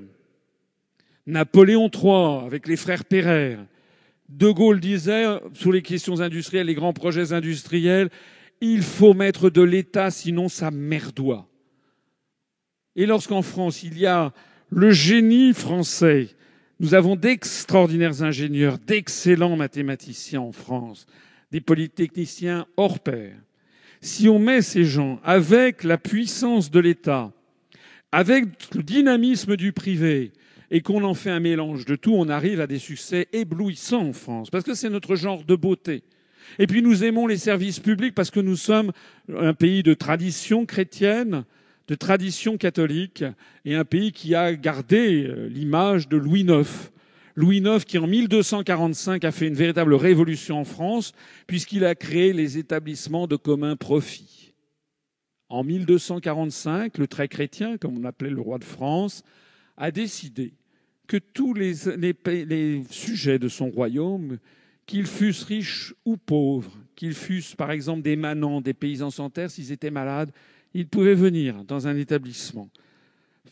Napoléon 1.26 1.90
III 1.94 2.46
avec 2.46 2.68
les 2.68 2.76
frères 2.76 3.06
Pereire. 3.06 3.60
De 4.30 4.50
Gaulle 4.50 4.80
disait, 4.80 5.26
sur 5.54 5.72
les 5.72 5.82
questions 5.82 6.22
industrielles, 6.22 6.68
les 6.68 6.74
grands 6.74 6.94
projets 6.94 7.34
industriels, 7.34 8.10
il 8.62 8.82
faut 8.82 9.14
mettre 9.14 9.50
de 9.50 9.62
l'État, 9.62 10.10
sinon 10.10 10.48
ça 10.50 10.72
merdoit. 10.72 11.48
Et 12.96 13.06
lorsqu'en 13.06 13.42
France, 13.42 13.84
il 13.84 13.98
y 13.98 14.06
a 14.06 14.34
le 14.70 14.92
génie 14.92 15.54
français, 15.54 16.30
nous 16.80 16.94
avons 16.94 17.16
d'extraordinaires 17.16 18.24
ingénieurs, 18.24 18.78
d'excellents 18.80 19.56
mathématiciens 19.56 20.42
en 20.42 20.52
France, 20.52 21.06
des 21.52 21.62
polytechniciens 21.62 22.66
hors 22.78 23.00
pair. 23.00 23.36
Si 24.04 24.28
on 24.28 24.38
met 24.38 24.62
ces 24.62 24.84
gens 24.84 25.22
avec 25.24 25.86
la 25.86 25.98
puissance 25.98 26.70
de 26.70 26.82
l'État, 26.82 27.32
avec 28.12 28.48
le 28.76 28.84
dynamisme 28.84 29.56
du 29.56 29.72
privé, 29.72 30.34
et 30.72 30.82
qu'on 30.82 31.06
en 31.06 31.14
fait 31.14 31.30
un 31.30 31.40
mélange 31.40 31.86
de 31.86 31.96
tout, 31.96 32.14
on 32.14 32.28
arrive 32.28 32.60
à 32.60 32.68
des 32.68 32.80
succès 32.80 33.30
éblouissants 33.32 34.10
en 34.10 34.12
France, 34.12 34.50
parce 34.50 34.66
que 34.66 34.74
c'est 34.74 34.90
notre 34.90 35.16
genre 35.16 35.46
de 35.46 35.56
beauté. 35.56 36.04
Et 36.60 36.68
puis 36.68 36.82
nous 36.82 37.06
aimons 37.06 37.28
les 37.28 37.38
services 37.38 37.80
publics 37.80 38.14
parce 38.14 38.30
que 38.30 38.42
nous 38.42 38.58
sommes 38.58 38.92
un 39.34 39.54
pays 39.54 39.84
de 39.84 39.94
tradition 39.94 40.66
chrétienne, 40.66 41.46
de 41.88 41.96
tradition 41.96 42.58
catholique, 42.58 43.24
et 43.64 43.76
un 43.76 43.86
pays 43.86 44.12
qui 44.12 44.36
a 44.36 44.54
gardé 44.54 45.24
euh, 45.24 45.48
l'image 45.48 46.10
de 46.10 46.18
Louis 46.18 46.42
IX. 46.42 46.68
Louis 47.36 47.58
IX 47.58 47.84
qui 47.84 47.98
en 47.98 48.08
1245 48.08 49.24
a 49.24 49.32
fait 49.32 49.48
une 49.48 49.56
véritable 49.56 49.96
révolution 49.96 50.60
en 50.60 50.66
France, 50.66 51.14
puisqu'il 51.48 51.86
a 51.86 51.96
créé 51.96 52.34
les 52.34 52.58
établissements 52.58 53.28
de 53.28 53.36
commun 53.36 53.76
profit. 53.76 54.54
En 55.50 55.64
1245, 55.64 56.98
le 56.98 57.08
très 57.08 57.28
chrétien, 57.28 57.78
comme 57.78 57.98
on 57.98 58.04
appelait 58.06 58.30
le 58.30 58.42
roi 58.42 58.60
de 58.60 58.64
France, 58.64 59.24
a 59.78 59.92
décidé 59.92 60.54
que 61.08 61.18
tous 61.18 61.54
les, 61.54 61.74
les, 61.98 62.84
sujets 62.90 63.40
de 63.40 63.48
son 63.48 63.70
royaume, 63.70 64.38
qu'ils 64.86 65.08
fussent 65.08 65.44
riches 65.44 65.94
ou 66.06 66.18
pauvres, 66.18 66.78
qu'ils 66.96 67.14
fussent 67.14 67.56
par 67.56 67.72
exemple 67.72 68.02
des 68.02 68.16
manants, 68.16 68.62
des 68.62 68.74
paysans 68.74 69.12
sans 69.12 69.30
terre, 69.30 69.50
s'ils 69.50 69.72
étaient 69.72 69.92
malades, 69.92 70.32
ils 70.74 70.88
pouvaient 70.88 71.14
venir 71.14 71.64
dans 71.66 71.88
un 71.88 71.96
établissement 71.98 72.70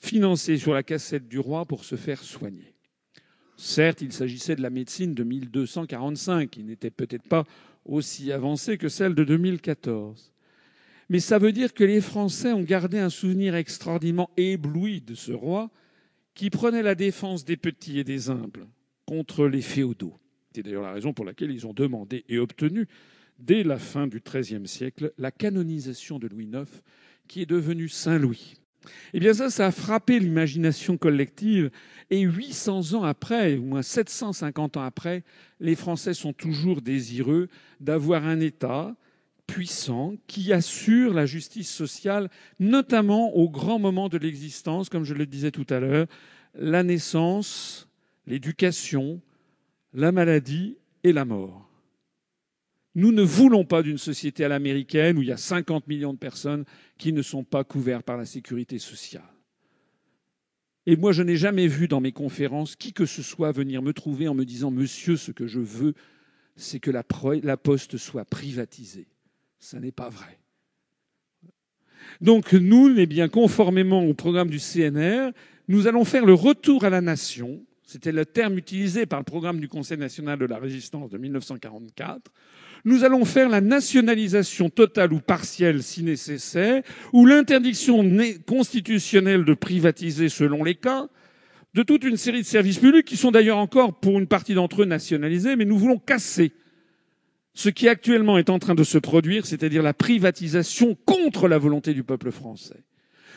financé 0.01 0.57
sur 0.57 0.73
la 0.73 0.83
cassette 0.83 1.27
du 1.27 1.39
roi 1.39 1.65
pour 1.65 1.83
se 1.83 1.95
faire 1.95 2.21
soigner. 2.23 2.70
Certes, 3.61 4.01
il 4.01 4.11
s'agissait 4.11 4.55
de 4.55 4.63
la 4.63 4.71
médecine 4.71 5.13
de 5.13 5.23
1245, 5.23 6.49
qui 6.49 6.63
n'était 6.63 6.89
peut-être 6.89 7.27
pas 7.29 7.45
aussi 7.85 8.31
avancée 8.31 8.79
que 8.79 8.89
celle 8.89 9.13
de 9.13 9.23
2014. 9.23 10.33
Mais 11.09 11.19
ça 11.19 11.37
veut 11.37 11.51
dire 11.51 11.75
que 11.75 11.83
les 11.83 12.01
Français 12.01 12.53
ont 12.53 12.63
gardé 12.63 12.97
un 12.97 13.11
souvenir 13.11 13.53
extraordinairement 13.53 14.31
ébloui 14.35 15.01
de 15.01 15.13
ce 15.13 15.31
roi 15.31 15.69
qui 16.33 16.49
prenait 16.49 16.81
la 16.81 16.95
défense 16.95 17.45
des 17.45 17.55
petits 17.55 17.99
et 17.99 18.03
des 18.03 18.31
humbles 18.31 18.65
contre 19.05 19.45
les 19.45 19.61
féodaux. 19.61 20.17
C'est 20.55 20.63
d'ailleurs 20.63 20.81
la 20.81 20.93
raison 20.93 21.13
pour 21.13 21.23
laquelle 21.23 21.51
ils 21.51 21.67
ont 21.67 21.73
demandé 21.73 22.25
et 22.29 22.39
obtenu, 22.39 22.87
dès 23.37 23.63
la 23.63 23.77
fin 23.77 24.07
du 24.07 24.21
XIIIe 24.21 24.67
siècle, 24.67 25.13
la 25.19 25.29
canonisation 25.29 26.17
de 26.17 26.27
Louis 26.27 26.49
IX, 26.51 26.65
qui 27.27 27.43
est 27.43 27.49
devenu 27.49 27.89
Saint 27.89 28.17
Louis. 28.17 28.55
Eh 29.13 29.19
bien 29.19 29.33
ça, 29.33 29.49
ça 29.49 29.67
a 29.67 29.71
frappé 29.71 30.19
l'imagination 30.19 30.97
collective. 30.97 31.71
Et 32.09 32.21
800 32.21 32.93
ans 32.93 33.03
après, 33.03 33.57
ou 33.57 33.63
moins 33.63 33.81
750 33.81 34.77
ans 34.77 34.83
après, 34.83 35.23
les 35.59 35.75
Français 35.75 36.13
sont 36.13 36.33
toujours 36.33 36.81
désireux 36.81 37.47
d'avoir 37.79 38.25
un 38.25 38.39
État 38.39 38.95
puissant 39.47 40.15
qui 40.27 40.53
assure 40.53 41.13
la 41.13 41.25
justice 41.25 41.69
sociale, 41.69 42.29
notamment 42.59 43.35
au 43.35 43.49
grand 43.49 43.79
moment 43.79 44.09
de 44.09 44.17
l'existence, 44.17 44.89
comme 44.89 45.03
je 45.03 45.13
le 45.13 45.25
disais 45.25 45.51
tout 45.51 45.67
à 45.69 45.79
l'heure, 45.79 46.07
la 46.55 46.83
naissance, 46.83 47.89
l'éducation, 48.27 49.21
la 49.93 50.11
maladie 50.11 50.77
et 51.03 51.13
la 51.13 51.25
mort. 51.25 51.70
Nous 52.93 53.11
ne 53.11 53.21
voulons 53.21 53.63
pas 53.63 53.83
d'une 53.83 53.97
société 53.97 54.43
à 54.43 54.49
l'américaine 54.49 55.17
où 55.17 55.21
il 55.21 55.29
y 55.29 55.31
a 55.31 55.37
50 55.37 55.87
millions 55.87 56.13
de 56.13 56.17
personnes 56.17 56.65
qui 56.97 57.13
ne 57.13 57.21
sont 57.21 57.43
pas 57.43 57.63
couvertes 57.63 58.05
par 58.05 58.17
la 58.17 58.25
sécurité 58.25 58.79
sociale. 58.79 59.23
Et 60.85 60.95
moi, 60.95 61.11
je 61.11 61.23
n'ai 61.23 61.37
jamais 61.37 61.67
vu 61.67 61.87
dans 61.87 62.01
mes 62.01 62.11
conférences 62.11 62.75
qui 62.75 62.91
que 62.91 63.05
ce 63.05 63.21
soit 63.21 63.51
venir 63.51 63.81
me 63.81 63.93
trouver 63.93 64.27
en 64.27 64.33
me 64.33 64.45
disant 64.45 64.71
Monsieur, 64.71 65.15
ce 65.15 65.31
que 65.31 65.47
je 65.47 65.59
veux, 65.59 65.93
c'est 66.55 66.79
que 66.79 66.91
la, 66.91 67.03
poste 67.57 67.97
soit 67.97 68.25
privatisée. 68.25 69.07
Ça 69.59 69.79
n'est 69.79 69.91
pas 69.91 70.09
vrai. 70.09 70.39
Donc 72.19 72.53
nous, 72.53 72.97
eh 72.97 73.05
bien, 73.05 73.29
conformément 73.29 74.03
au 74.03 74.13
programme 74.13 74.49
du 74.49 74.59
CNR, 74.59 75.31
nous 75.67 75.87
allons 75.87 76.03
faire 76.03 76.25
le 76.25 76.33
retour 76.33 76.83
à 76.83 76.89
la 76.89 76.99
nation. 76.99 77.63
C'était 77.85 78.11
le 78.11 78.25
terme 78.25 78.57
utilisé 78.57 79.05
par 79.05 79.19
le 79.19 79.25
programme 79.25 79.59
du 79.59 79.67
Conseil 79.67 79.97
national 79.97 80.39
de 80.39 80.45
la 80.45 80.57
résistance 80.57 81.11
de 81.11 81.17
1944. 81.17 82.31
Nous 82.83 83.03
allons 83.03 83.25
faire 83.25 83.49
la 83.49 83.61
nationalisation 83.61 84.69
totale 84.69 85.13
ou 85.13 85.19
partielle 85.19 85.83
si 85.83 86.03
nécessaire, 86.03 86.81
ou 87.13 87.25
l'interdiction 87.25 88.03
constitutionnelle 88.47 89.45
de 89.45 89.53
privatiser 89.53 90.29
selon 90.29 90.63
les 90.63 90.75
cas, 90.75 91.07
de 91.73 91.83
toute 91.83 92.03
une 92.03 92.17
série 92.17 92.41
de 92.41 92.47
services 92.47 92.79
publics 92.79 93.05
qui 93.05 93.17
sont 93.17 93.31
d'ailleurs 93.31 93.57
encore 93.57 93.99
pour 93.99 94.19
une 94.19 94.27
partie 94.27 94.53
d'entre 94.53 94.81
eux 94.81 94.85
nationalisés, 94.85 95.55
mais 95.55 95.65
nous 95.65 95.77
voulons 95.77 95.99
casser 95.99 96.51
ce 97.53 97.69
qui 97.69 97.87
actuellement 97.87 98.37
est 98.37 98.49
en 98.49 98.59
train 98.59 98.75
de 98.75 98.83
se 98.83 98.97
produire, 98.97 99.45
c'est-à-dire 99.45 99.83
la 99.83 99.93
privatisation 99.93 100.97
contre 101.05 101.47
la 101.47 101.57
volonté 101.57 101.93
du 101.93 102.03
peuple 102.03 102.31
français. 102.31 102.83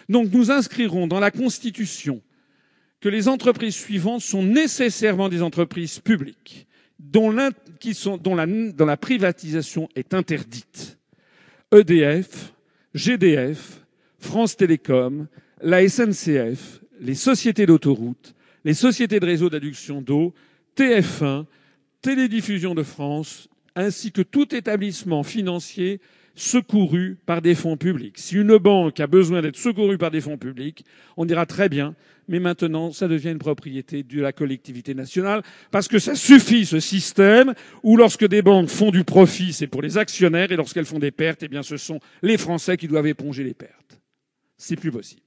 Donc 0.09 0.33
nous 0.33 0.51
inscrirons 0.51 1.07
dans 1.07 1.21
la 1.21 1.31
Constitution 1.31 2.23
que 3.01 3.09
les 3.09 3.29
entreprises 3.29 3.75
suivantes 3.75 4.23
sont 4.23 4.43
nécessairement 4.43 5.29
des 5.29 5.43
entreprises 5.43 5.99
publiques 5.99 6.67
dont, 6.99 7.37
dont 8.23 8.35
la 8.87 8.97
privatisation 8.97 9.89
est 9.95 10.15
interdite. 10.15 10.99
EDF, 11.73 12.53
GDF, 12.95 13.85
France 14.19 14.57
Télécom, 14.57 15.27
la 15.61 15.89
SNCF, 15.89 16.81
les 17.01 17.15
sociétés 17.15 17.67
d'autoroutes, 17.67 18.35
les 18.65 18.75
sociétés 18.75 19.21
de 19.21 19.27
réseau 19.27 19.51
d'adduction 19.51 20.01
d'eau, 20.01 20.35
TF1, 20.77 21.45
Télédiffusion 22.01 22.75
de 22.75 22.83
France, 22.83 23.49
ainsi 23.75 24.13
que 24.13 24.23
tout 24.23 24.55
établissement 24.55 25.23
financier 25.23 26.01
secouru 26.35 27.17
par 27.27 27.43
des 27.43 27.55
fonds 27.55 27.77
publics. 27.77 28.19
Si 28.19 28.37
une 28.37 28.57
banque 28.59 29.01
a 29.01 29.07
besoin 29.07 29.43
d'être 29.43 29.57
secourue 29.57 29.99
par 29.99 30.11
des 30.11 30.21
fonds 30.21 30.37
publics, 30.37 30.85
on 31.17 31.25
dira 31.25 31.47
très 31.47 31.69
bien, 31.69 31.95
mais 32.29 32.41
maintenant 32.41 32.93
ça 32.93 33.09
devient 33.09 33.31
une 33.31 33.39
propriété 33.39 34.03
de 34.03 34.21
la 34.21 34.33
collectivité 34.33 34.95
nationale, 34.95 35.43
parce 35.71 35.89
que 35.89 35.99
ça 35.99 36.15
suffit 36.15 36.67
ce 36.67 36.81
système 36.81 37.55
où 37.83 37.97
lorsque 37.97 38.27
des 38.27 38.43
banques 38.43 38.69
font 38.69 38.91
du 38.91 39.05
profit, 39.05 39.53
c'est 39.53 39.67
pour 39.67 39.83
les 39.83 39.99
actionnaires, 39.99 40.53
et 40.53 40.57
lorsqu'elles 40.57 40.85
font 40.85 40.99
des 40.99 41.11
pertes, 41.11 41.43
eh 41.43 41.49
bien 41.49 41.63
ce 41.63 41.77
sont 41.77 42.01
les 42.23 42.39
Français 42.39 42.77
qui 42.77 42.89
doivent 42.89 43.07
éponger 43.07 43.45
les 43.45 43.55
pertes. 43.55 44.01
C'est 44.57 44.77
plus 44.77 44.91
possible. 44.91 45.23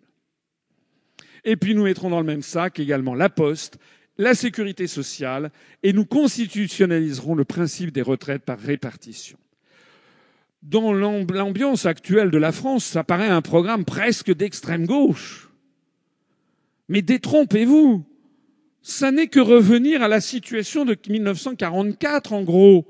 Et 1.44 1.56
puis 1.56 1.76
nous 1.76 1.84
mettrons 1.84 2.10
dans 2.10 2.20
le 2.20 2.26
même 2.26 2.42
sac 2.42 2.80
également 2.80 3.16
la 3.16 3.30
poste, 3.30 3.78
la 4.18 4.34
sécurité 4.34 4.88
sociale, 4.88 5.52
et 5.84 5.94
nous 5.94 6.06
constitutionnaliserons 6.06 7.36
le 7.36 7.46
principe 7.46 7.92
des 7.92 8.02
retraites 8.02 8.44
par 8.44 8.60
répartition. 8.60 9.38
Dans 10.64 10.92
l'ambiance 10.92 11.86
actuelle 11.86 12.32
de 12.32 12.38
la 12.38 12.52
France, 12.52 12.84
ça 12.84 13.04
paraît 13.04 13.30
un 13.30 13.42
programme 13.42 13.86
presque 13.86 14.34
d'extrême 14.34 14.86
gauche. 14.86 15.47
Mais 16.90 17.02
détrompez-vous, 17.02 18.06
ça 18.82 19.12
n'est 19.12 19.28
que 19.28 19.40
revenir 19.40 20.02
à 20.02 20.08
la 20.08 20.22
situation 20.22 20.86
de 20.86 20.96
1944, 21.10 22.34
en 22.34 22.44
gros. 22.44 22.88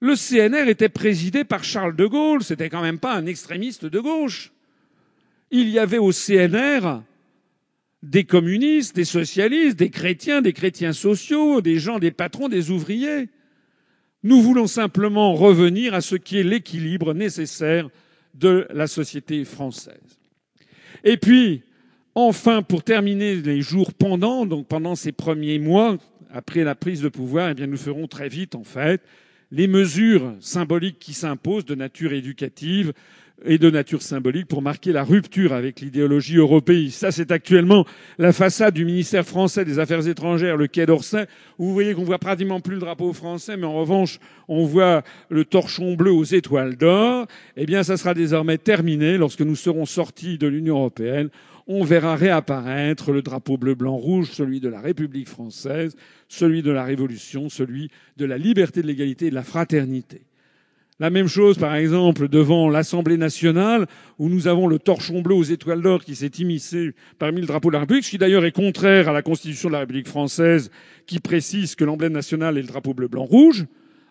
Le 0.00 0.14
CNR 0.14 0.68
était 0.68 0.88
présidé 0.88 1.44
par 1.44 1.64
Charles 1.64 1.96
de 1.96 2.06
Gaulle, 2.06 2.42
c'était 2.42 2.68
quand 2.68 2.82
même 2.82 2.98
pas 2.98 3.14
un 3.14 3.26
extrémiste 3.26 3.86
de 3.86 4.00
gauche. 4.00 4.52
Il 5.50 5.68
y 5.68 5.78
avait 5.78 5.98
au 5.98 6.12
CNR 6.12 7.02
des 8.02 8.24
communistes, 8.24 8.96
des 8.96 9.04
socialistes, 9.04 9.78
des 9.78 9.90
chrétiens, 9.90 10.42
des 10.42 10.52
chrétiens 10.52 10.92
sociaux, 10.92 11.60
des 11.60 11.78
gens, 11.78 11.98
des 11.98 12.10
patrons, 12.10 12.48
des 12.48 12.70
ouvriers. 12.70 13.28
Nous 14.24 14.42
voulons 14.42 14.66
simplement 14.66 15.34
revenir 15.34 15.94
à 15.94 16.00
ce 16.00 16.16
qui 16.16 16.38
est 16.38 16.42
l'équilibre 16.42 17.14
nécessaire 17.14 17.88
de 18.34 18.66
la 18.70 18.86
société 18.86 19.44
française. 19.44 20.18
Et 21.04 21.16
puis, 21.16 21.62
enfin, 22.14 22.62
pour 22.62 22.82
terminer 22.82 23.36
les 23.36 23.62
jours 23.62 23.92
pendant, 23.92 24.46
donc 24.46 24.66
pendant 24.66 24.94
ces 24.94 25.12
premiers 25.12 25.58
mois, 25.58 25.96
après 26.32 26.64
la 26.64 26.74
prise 26.74 27.02
de 27.02 27.08
pouvoir, 27.08 27.50
eh 27.50 27.54
bien, 27.54 27.66
nous 27.66 27.76
ferons 27.76 28.06
très 28.06 28.28
vite, 28.28 28.54
en 28.54 28.64
fait, 28.64 29.02
les 29.50 29.66
mesures 29.66 30.34
symboliques 30.40 30.98
qui 30.98 31.12
s'imposent 31.12 31.66
de 31.66 31.74
nature 31.74 32.12
éducative 32.12 32.92
et 33.44 33.58
de 33.58 33.70
nature 33.70 34.02
symbolique 34.02 34.46
pour 34.46 34.62
marquer 34.62 34.92
la 34.92 35.02
rupture 35.02 35.52
avec 35.52 35.80
l'idéologie 35.80 36.36
européiste. 36.36 37.00
Ça, 37.00 37.10
c'est 37.10 37.30
actuellement 37.32 37.84
la 38.18 38.32
façade 38.32 38.72
du 38.74 38.84
ministère 38.84 39.26
français 39.26 39.64
des 39.64 39.78
Affaires 39.78 40.06
étrangères, 40.06 40.56
le 40.56 40.68
Quai 40.68 40.86
d'Orsay, 40.86 41.26
où 41.58 41.66
vous 41.66 41.72
voyez 41.72 41.94
qu'on 41.94 42.04
voit 42.04 42.18
pratiquement 42.18 42.60
plus 42.60 42.74
le 42.74 42.80
drapeau 42.80 43.12
français, 43.12 43.56
mais 43.56 43.66
en 43.66 43.74
revanche, 43.74 44.20
on 44.48 44.64
voit 44.64 45.02
le 45.28 45.44
torchon 45.44 45.94
bleu 45.94 46.12
aux 46.12 46.24
étoiles 46.24 46.76
d'or. 46.76 47.26
Eh 47.56 47.66
bien, 47.66 47.82
ça 47.82 47.96
sera 47.96 48.14
désormais 48.14 48.58
terminé 48.58 49.18
lorsque 49.18 49.40
nous 49.40 49.56
serons 49.56 49.86
sortis 49.86 50.38
de 50.38 50.46
l'Union 50.46 50.76
européenne 50.76 51.28
on 51.72 51.84
verra 51.84 52.16
réapparaître 52.16 53.12
le 53.12 53.22
drapeau 53.22 53.56
bleu, 53.56 53.74
blanc, 53.74 53.96
rouge, 53.96 54.30
celui 54.30 54.60
de 54.60 54.68
la 54.68 54.80
République 54.80 55.28
française, 55.28 55.96
celui 56.28 56.62
de 56.62 56.70
la 56.70 56.84
Révolution, 56.84 57.48
celui 57.48 57.90
de 58.16 58.24
la 58.26 58.36
liberté, 58.36 58.82
de 58.82 58.86
l'égalité 58.86 59.26
et 59.26 59.30
de 59.30 59.34
la 59.34 59.42
fraternité. 59.42 60.22
La 61.00 61.10
même 61.10 61.26
chose, 61.26 61.58
par 61.58 61.74
exemple, 61.74 62.28
devant 62.28 62.68
l'Assemblée 62.68 63.16
nationale, 63.16 63.86
où 64.18 64.28
nous 64.28 64.46
avons 64.46 64.68
le 64.68 64.78
torchon 64.78 65.22
bleu 65.22 65.34
aux 65.34 65.42
étoiles 65.42 65.80
d'or 65.80 66.04
qui 66.04 66.14
s'est 66.14 66.26
immiscé 66.38 66.92
parmi 67.18 67.40
le 67.40 67.46
drapeau 67.46 67.70
de 67.70 67.72
la 67.74 67.80
République, 67.80 68.04
ce 68.04 68.10
qui 68.10 68.18
d'ailleurs 68.18 68.44
est 68.44 68.52
contraire 68.52 69.08
à 69.08 69.12
la 69.12 69.22
Constitution 69.22 69.68
de 69.68 69.72
la 69.72 69.80
République 69.80 70.06
française, 70.06 70.70
qui 71.06 71.18
précise 71.18 71.74
que 71.74 71.84
l'emblème 71.84 72.12
national 72.12 72.58
est 72.58 72.62
le 72.62 72.68
drapeau 72.68 72.92
bleu, 72.92 73.08
blanc, 73.08 73.24
rouge. 73.24 73.66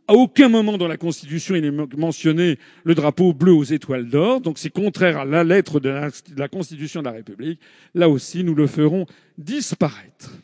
À 0.08 0.14
aucun 0.14 0.50
moment 0.50 0.78
dans 0.78 0.88
la 0.88 0.98
Constitution 0.98 1.56
il 1.56 1.64
est 1.64 1.96
mentionné 1.98 2.58
le 2.84 2.96
drapeau 2.96 3.34
bleu 3.34 3.54
aux 3.54 3.64
étoiles 3.64 4.10
d'or, 4.10 4.42
donc 4.42 4.58
c'est 4.58 4.70
contraire 4.70 5.20
à 5.20 5.26
la 5.26 5.44
lettre 5.44 5.80
de 5.80 5.90
la, 6.36 6.48
Constitution 6.50 7.02
de 7.02 7.06
la 7.06 7.14
République. 7.14 7.60
Là 7.94 8.10
aussi, 8.10 8.44
nous 8.44 8.56
le 8.56 8.68
ferons 8.68 9.06
disparaître. 9.38 10.38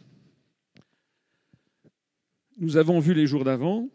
Nous 2.59 2.77
avons 2.77 2.99
vu 2.99 3.13
les 3.13 3.27
jours 3.27 3.43
d'avant, 3.43 3.89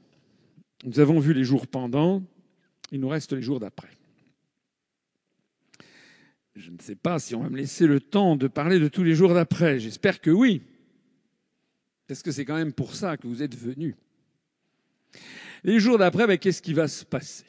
nous 0.85 1.01
avons 1.01 1.19
vu 1.19 1.33
les 1.33 1.45
jours 1.45 1.67
pendant, 1.67 2.23
il 2.91 3.01
nous 3.01 3.09
reste 3.09 3.33
les 3.33 3.43
jours 3.43 3.61
d'après. 3.61 3.91
Je 6.55 6.71
ne 6.71 6.79
sais 6.81 6.97
pas 6.97 7.19
si 7.19 7.35
on 7.35 7.43
va 7.43 7.49
me 7.49 7.57
laisser 7.57 7.87
le 7.87 7.99
temps 7.99 8.37
de 8.37 8.47
parler 8.47 8.79
de 8.79 8.89
tous 8.89 9.03
les 9.03 9.15
jours 9.15 9.33
d'après. 9.33 9.79
J'espère 9.79 10.21
que 10.21 10.31
oui. 10.31 10.61
Parce 12.07 12.23
que 12.23 12.31
c'est 12.31 12.45
quand 12.45 12.57
même 12.57 12.75
pour 12.75 12.95
ça 12.95 13.17
que 13.17 13.27
vous 13.27 13.43
êtes 13.43 13.57
venus. 13.57 13.95
Les 15.65 15.79
jours 15.79 15.99
d'après, 15.99 16.39
qu'est-ce 16.39 16.63
qui 16.63 16.73
va 16.73 16.89
se 16.89 17.05
passer? 17.05 17.45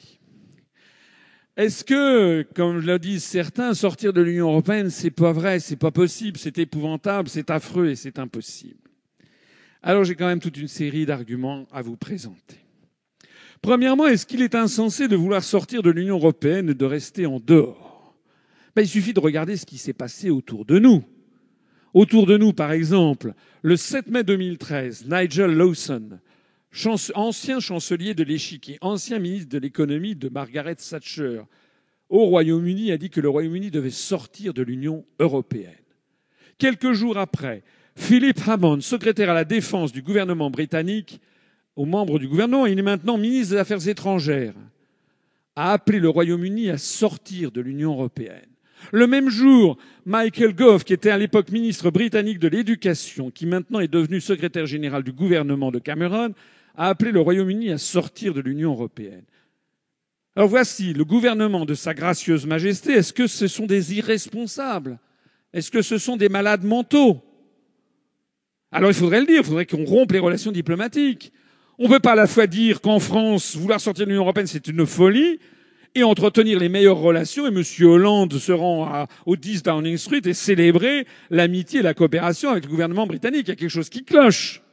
Est-ce 1.56 1.84
que, 1.84 2.42
comme 2.54 2.80
le 2.80 2.98
disent 2.98 3.24
certains, 3.24 3.74
sortir 3.74 4.12
de 4.12 4.20
l'Union 4.20 4.48
européenne, 4.48 4.90
c'est 4.90 5.10
pas 5.10 5.32
vrai, 5.32 5.60
c'est 5.60 5.76
pas 5.76 5.92
possible, 5.92 6.36
c'est 6.36 6.58
épouvantable, 6.58 7.28
c'est 7.28 7.50
affreux 7.50 7.90
et 7.90 7.96
c'est 7.96 8.18
impossible? 8.18 8.78
Alors 9.82 10.04
j'ai 10.04 10.14
quand 10.14 10.26
même 10.26 10.40
toute 10.40 10.56
une 10.56 10.68
série 10.68 11.06
d'arguments 11.06 11.66
à 11.70 11.82
vous 11.82 11.96
présenter. 11.96 12.56
Premièrement, 13.62 14.06
est-ce 14.06 14.26
qu'il 14.26 14.42
est 14.42 14.54
insensé 14.54 15.08
de 15.08 15.16
vouloir 15.16 15.44
sortir 15.44 15.82
de 15.82 15.90
l'Union 15.90 16.16
européenne 16.16 16.70
et 16.70 16.74
de 16.74 16.84
rester 16.84 17.26
en 17.26 17.38
dehors? 17.38 18.14
Ben, 18.74 18.82
Il 18.82 18.88
suffit 18.88 19.14
de 19.14 19.20
regarder 19.20 19.56
ce 19.56 19.66
qui 19.66 19.78
s'est 19.78 19.92
passé 19.92 20.30
autour 20.30 20.64
de 20.64 20.78
nous. 20.78 21.04
Autour 21.92 22.26
de 22.26 22.36
nous, 22.36 22.52
par 22.52 22.72
exemple, 22.72 23.34
le 23.62 23.76
7 23.76 24.08
mai 24.08 24.24
2013, 24.24 25.06
Nigel 25.08 25.52
Lawson, 25.52 26.18
ancien 27.14 27.60
chancelier 27.60 28.14
de 28.14 28.24
l'échiquier, 28.24 28.78
ancien 28.80 29.18
ministre 29.18 29.48
de 29.48 29.58
l'économie 29.58 30.14
de 30.14 30.28
Margaret 30.28 30.76
Thatcher, 30.76 31.42
au 32.08 32.24
Royaume-Uni, 32.26 32.92
a 32.92 32.98
dit 32.98 33.10
que 33.10 33.20
le 33.20 33.28
Royaume-Uni 33.28 33.70
devait 33.70 33.90
sortir 33.90 34.54
de 34.54 34.62
l'Union 34.62 35.04
européenne. 35.18 35.72
Quelques 36.58 36.92
jours 36.92 37.18
après, 37.18 37.62
Philip 37.96 38.38
Hammond, 38.46 38.80
secrétaire 38.80 39.30
à 39.30 39.34
la 39.34 39.44
défense 39.44 39.92
du 39.92 40.02
gouvernement 40.02 40.50
britannique, 40.50 41.20
aux 41.76 41.86
membres 41.86 42.18
du 42.18 42.28
gouvernement, 42.28 42.66
il 42.66 42.78
est 42.78 42.82
maintenant 42.82 43.18
ministre 43.18 43.54
des 43.54 43.60
Affaires 43.60 43.88
étrangères, 43.88 44.54
a 45.56 45.72
appelé 45.72 46.00
le 46.00 46.08
Royaume-Uni 46.08 46.70
à 46.70 46.78
sortir 46.78 47.50
de 47.50 47.60
l'Union 47.60 47.92
européenne. 47.92 48.46
Le 48.92 49.06
même 49.06 49.30
jour, 49.30 49.78
Michael 50.04 50.54
Gove, 50.54 50.84
qui 50.84 50.92
était 50.92 51.10
à 51.10 51.18
l'époque 51.18 51.50
ministre 51.50 51.90
britannique 51.90 52.38
de 52.38 52.48
l'Éducation, 52.48 53.30
qui 53.30 53.46
maintenant 53.46 53.80
est 53.80 53.88
devenu 53.88 54.20
secrétaire 54.20 54.66
général 54.66 55.02
du 55.02 55.12
gouvernement 55.12 55.70
de 55.70 55.78
Cameron, 55.78 56.34
a 56.74 56.88
appelé 56.88 57.12
le 57.12 57.20
Royaume-Uni 57.20 57.70
à 57.70 57.78
sortir 57.78 58.34
de 58.34 58.40
l'Union 58.40 58.72
européenne. 58.72 59.24
Alors 60.36 60.48
voici 60.48 60.92
le 60.92 61.04
gouvernement 61.04 61.64
de 61.64 61.74
Sa 61.74 61.94
gracieuse 61.94 62.46
Majesté. 62.46 62.92
Est-ce 62.92 63.12
que 63.12 63.26
ce 63.26 63.46
sont 63.46 63.66
des 63.66 63.94
irresponsables? 63.94 64.98
Est-ce 65.52 65.70
que 65.70 65.82
ce 65.82 65.98
sont 65.98 66.16
des 66.16 66.28
malades 66.28 66.64
mentaux? 66.64 67.22
Alors 68.72 68.90
il 68.90 68.94
faudrait 68.94 69.20
le 69.20 69.26
dire, 69.26 69.38
il 69.38 69.44
faudrait 69.44 69.66
qu'on 69.66 69.84
rompe 69.84 70.10
les 70.10 70.18
relations 70.18 70.50
diplomatiques. 70.50 71.32
On 71.78 71.84
ne 71.84 71.88
peut 71.88 72.00
pas 72.00 72.12
à 72.12 72.16
la 72.16 72.26
fois 72.26 72.48
dire 72.48 72.80
qu'en 72.80 72.98
France, 72.98 73.56
vouloir 73.56 73.80
sortir 73.80 74.06
de 74.06 74.10
l'Union 74.10 74.22
européenne, 74.22 74.48
c'est 74.48 74.66
une 74.66 74.84
folie, 74.86 75.38
et 75.94 76.02
entretenir 76.02 76.58
les 76.58 76.68
meilleures 76.68 76.98
relations, 76.98 77.46
et 77.46 77.50
M. 77.50 77.62
Hollande 77.86 78.32
se 78.32 78.50
rend 78.50 79.06
au 79.26 79.36
10 79.36 79.62
Downing 79.62 79.96
Street 79.96 80.22
et 80.24 80.34
célébrer 80.34 81.06
l'amitié 81.30 81.80
et 81.80 81.82
la 81.82 81.94
coopération 81.94 82.50
avec 82.50 82.64
le 82.64 82.70
gouvernement 82.70 83.06
britannique. 83.06 83.46
Il 83.46 83.50
y 83.50 83.52
a 83.52 83.56
quelque 83.56 83.68
chose 83.68 83.88
qui 83.88 84.04
cloche. 84.04 84.63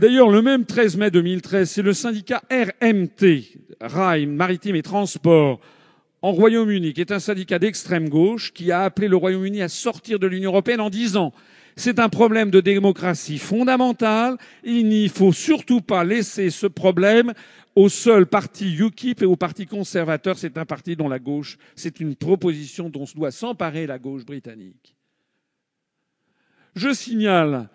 D'ailleurs, 0.00 0.30
le 0.30 0.40
même 0.40 0.64
13 0.64 0.96
mai 0.96 1.10
2013, 1.10 1.68
c'est 1.68 1.82
le 1.82 1.92
syndicat 1.92 2.40
RMT, 2.50 3.58
Rail, 3.82 4.24
Maritime 4.24 4.76
et 4.76 4.82
Transport, 4.82 5.60
en 6.22 6.32
Royaume-Uni, 6.32 6.94
qui 6.94 7.02
est 7.02 7.12
un 7.12 7.18
syndicat 7.18 7.58
d'extrême 7.58 8.08
gauche, 8.08 8.54
qui 8.54 8.72
a 8.72 8.84
appelé 8.84 9.08
le 9.08 9.16
Royaume-Uni 9.16 9.60
à 9.60 9.68
sortir 9.68 10.18
de 10.18 10.26
l'Union 10.26 10.52
européenne 10.52 10.80
en 10.80 10.88
disant 10.88 11.34
c'est 11.76 11.98
un 11.98 12.08
problème 12.08 12.50
de 12.50 12.60
démocratie 12.60 13.36
fondamental, 13.36 14.38
il 14.64 14.88
n'y 14.88 15.06
faut 15.08 15.34
surtout 15.34 15.82
pas 15.82 16.02
laisser 16.02 16.48
ce 16.48 16.66
problème 16.66 17.34
au 17.76 17.90
seul 17.90 18.24
parti 18.24 18.74
UKIP 18.74 19.20
et 19.20 19.26
au 19.26 19.36
parti 19.36 19.66
conservateur. 19.66 20.38
C'est 20.38 20.56
un 20.56 20.64
parti 20.64 20.96
dont 20.96 21.10
la 21.10 21.18
gauche, 21.18 21.58
c'est 21.76 22.00
une 22.00 22.16
proposition 22.16 22.88
dont 22.88 23.04
se 23.04 23.14
doit 23.14 23.32
s'emparer 23.32 23.86
la 23.86 23.98
gauche 23.98 24.24
britannique. 24.24 24.96
Je 26.74 26.94
signale 26.94 27.68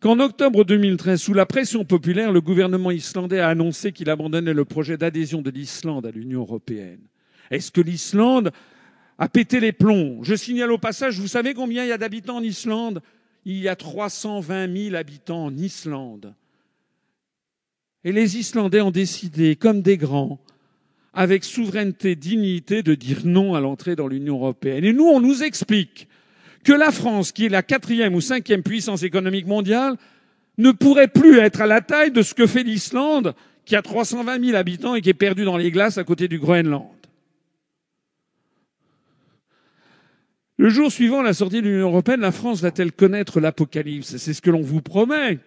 qu'en 0.00 0.20
octobre 0.20 0.64
2013, 0.64 1.20
sous 1.20 1.34
la 1.34 1.46
pression 1.46 1.84
populaire, 1.84 2.32
le 2.32 2.40
gouvernement 2.40 2.90
islandais 2.90 3.40
a 3.40 3.48
annoncé 3.48 3.92
qu'il 3.92 4.10
abandonnait 4.10 4.52
le 4.52 4.64
projet 4.64 4.96
d'adhésion 4.96 5.42
de 5.42 5.50
l'Islande 5.50 6.06
à 6.06 6.10
l'Union 6.10 6.40
européenne. 6.40 7.00
Est-ce 7.50 7.70
que 7.70 7.80
l'Islande 7.80 8.52
a 9.18 9.28
pété 9.28 9.60
les 9.60 9.72
plombs? 9.72 10.22
Je 10.22 10.34
signale 10.34 10.72
au 10.72 10.78
passage, 10.78 11.18
vous 11.18 11.28
savez 11.28 11.54
combien 11.54 11.84
il 11.84 11.88
y 11.88 11.92
a 11.92 11.98
d'habitants 11.98 12.36
en 12.36 12.42
Islande? 12.42 13.02
Il 13.44 13.58
y 13.58 13.68
a 13.68 13.76
320 13.76 14.76
000 14.90 14.94
habitants 14.96 15.44
en 15.44 15.56
Islande. 15.56 16.34
Et 18.04 18.12
les 18.12 18.38
Islandais 18.38 18.80
ont 18.80 18.90
décidé, 18.90 19.56
comme 19.56 19.82
des 19.82 19.96
grands, 19.96 20.40
avec 21.12 21.44
souveraineté, 21.44 22.14
dignité, 22.14 22.82
de 22.82 22.94
dire 22.94 23.20
non 23.24 23.54
à 23.54 23.60
l'entrée 23.60 23.96
dans 23.96 24.06
l'Union 24.06 24.36
européenne. 24.36 24.84
Et 24.84 24.92
nous, 24.92 25.06
on 25.06 25.20
nous 25.20 25.42
explique 25.42 26.08
que 26.66 26.72
la 26.72 26.90
France, 26.90 27.30
qui 27.30 27.46
est 27.46 27.48
la 27.48 27.62
quatrième 27.62 28.16
ou 28.16 28.20
cinquième 28.20 28.64
puissance 28.64 29.04
économique 29.04 29.46
mondiale, 29.46 29.94
ne 30.58 30.72
pourrait 30.72 31.06
plus 31.06 31.38
être 31.38 31.60
à 31.60 31.66
la 31.66 31.80
taille 31.80 32.10
de 32.10 32.22
ce 32.22 32.34
que 32.34 32.48
fait 32.48 32.64
l'Islande, 32.64 33.36
qui 33.64 33.76
a 33.76 33.82
320 33.82 34.44
000 34.44 34.56
habitants 34.56 34.96
et 34.96 35.00
qui 35.00 35.08
est 35.08 35.14
perdue 35.14 35.44
dans 35.44 35.56
les 35.56 35.70
glaces 35.70 35.96
à 35.96 36.02
côté 36.02 36.26
du 36.26 36.40
Groenland. 36.40 36.88
Le 40.56 40.68
jour 40.68 40.90
suivant 40.90 41.22
la 41.22 41.34
sortie 41.34 41.62
de 41.62 41.68
l'Union 41.68 41.88
européenne, 41.88 42.20
la 42.20 42.32
France 42.32 42.62
va-t-elle 42.62 42.90
connaître 42.90 43.38
l'apocalypse? 43.38 44.16
C'est 44.16 44.34
ce 44.34 44.42
que 44.42 44.50
l'on 44.50 44.62
vous 44.62 44.82
promet. 44.82 45.38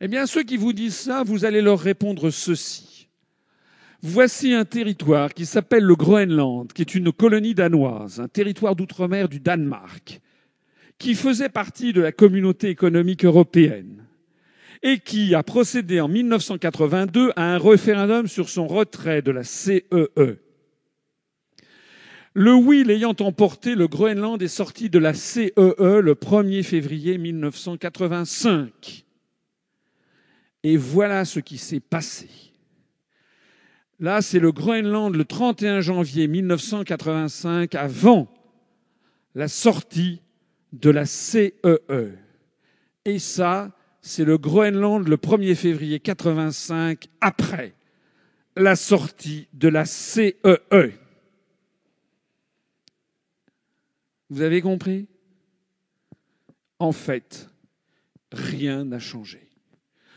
Eh 0.00 0.08
bien, 0.08 0.26
ceux 0.26 0.42
qui 0.42 0.56
vous 0.56 0.72
disent 0.72 0.96
ça, 0.96 1.22
vous 1.22 1.44
allez 1.44 1.60
leur 1.60 1.78
répondre 1.78 2.30
ceci. 2.30 2.91
Voici 4.04 4.52
un 4.52 4.64
territoire 4.64 5.32
qui 5.32 5.46
s'appelle 5.46 5.84
le 5.84 5.94
Groenland, 5.94 6.72
qui 6.72 6.82
est 6.82 6.96
une 6.96 7.12
colonie 7.12 7.54
danoise, 7.54 8.18
un 8.18 8.26
territoire 8.26 8.74
d'outre-mer 8.74 9.28
du 9.28 9.38
Danemark, 9.38 10.20
qui 10.98 11.14
faisait 11.14 11.48
partie 11.48 11.92
de 11.92 12.00
la 12.00 12.10
communauté 12.10 12.68
économique 12.68 13.24
européenne 13.24 14.04
et 14.82 14.98
qui 14.98 15.36
a 15.36 15.44
procédé 15.44 16.00
en 16.00 16.08
1982 16.08 17.30
à 17.36 17.54
un 17.54 17.58
référendum 17.58 18.26
sur 18.26 18.48
son 18.48 18.66
retrait 18.66 19.22
de 19.22 19.30
la 19.30 19.44
CEE. 19.44 19.84
E. 19.92 20.38
Le 22.34 22.54
oui 22.54 22.82
l'ayant 22.82 23.14
emporté, 23.20 23.76
le 23.76 23.86
Groenland 23.86 24.42
est 24.42 24.48
sorti 24.48 24.90
de 24.90 24.98
la 24.98 25.14
CEE 25.14 25.52
e 25.56 26.00
le 26.00 26.14
1er 26.14 26.64
février 26.64 27.18
1985. 27.18 29.04
Et 30.64 30.76
voilà 30.76 31.24
ce 31.24 31.38
qui 31.38 31.58
s'est 31.58 31.78
passé. 31.78 32.51
Là, 34.00 34.20
c'est 34.22 34.38
le 34.38 34.52
Groenland 34.52 35.14
le 35.14 35.24
31 35.24 35.80
janvier 35.80 36.26
1985, 36.26 37.74
avant 37.74 38.28
la 39.34 39.48
sortie 39.48 40.22
de 40.72 40.90
la 40.90 41.06
CEE. 41.06 41.54
E. 41.64 42.12
Et 43.04 43.18
ça, 43.18 43.70
c'est 44.00 44.24
le 44.24 44.38
Groenland 44.38 45.06
le 45.06 45.16
1er 45.16 45.54
février 45.54 46.00
85, 46.00 47.06
après 47.20 47.74
la 48.56 48.76
sortie 48.76 49.48
de 49.52 49.68
la 49.68 49.84
CEE. 49.84 50.36
E. 50.44 50.92
Vous 54.30 54.40
avez 54.40 54.60
compris? 54.62 55.08
En 56.78 56.92
fait, 56.92 57.50
rien 58.32 58.84
n'a 58.84 58.98
changé. 58.98 59.48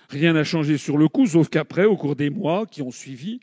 Rien 0.09 0.33
n'a 0.33 0.43
changé 0.43 0.77
sur 0.77 0.97
le 0.97 1.07
coup, 1.07 1.27
sauf 1.27 1.49
qu'après, 1.49 1.85
au 1.85 1.97
cours 1.97 2.15
des 2.15 2.29
mois 2.29 2.65
qui 2.65 2.81
ont 2.81 2.91
suivi, 2.91 3.39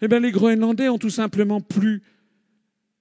eh 0.00 0.08
bien, 0.08 0.20
les 0.20 0.32
Groenlandais 0.32 0.88
ont 0.88 0.98
tout 0.98 1.10
simplement 1.10 1.60
plus 1.60 2.02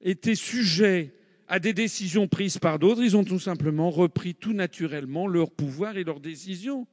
été 0.02 0.36
sujets 0.36 1.14
à 1.48 1.60
des 1.60 1.74
décisions 1.74 2.28
prises 2.28 2.58
par 2.58 2.80
d'autres. 2.80 3.02
Ils 3.02 3.18
ont 3.18 3.24
tout 3.24 3.40
simplement 3.40 3.90
repris 3.90 4.36
tout 4.36 4.54
naturellement 4.54 5.28
leur 5.28 5.52
pouvoir 5.52 5.98
et 5.98 6.04
leurs 6.04 6.20
décisions. 6.20 6.88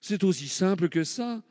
C'est 0.00 0.22
aussi 0.22 0.48
simple 0.48 0.88
que 0.88 1.02
ça. 1.02 1.42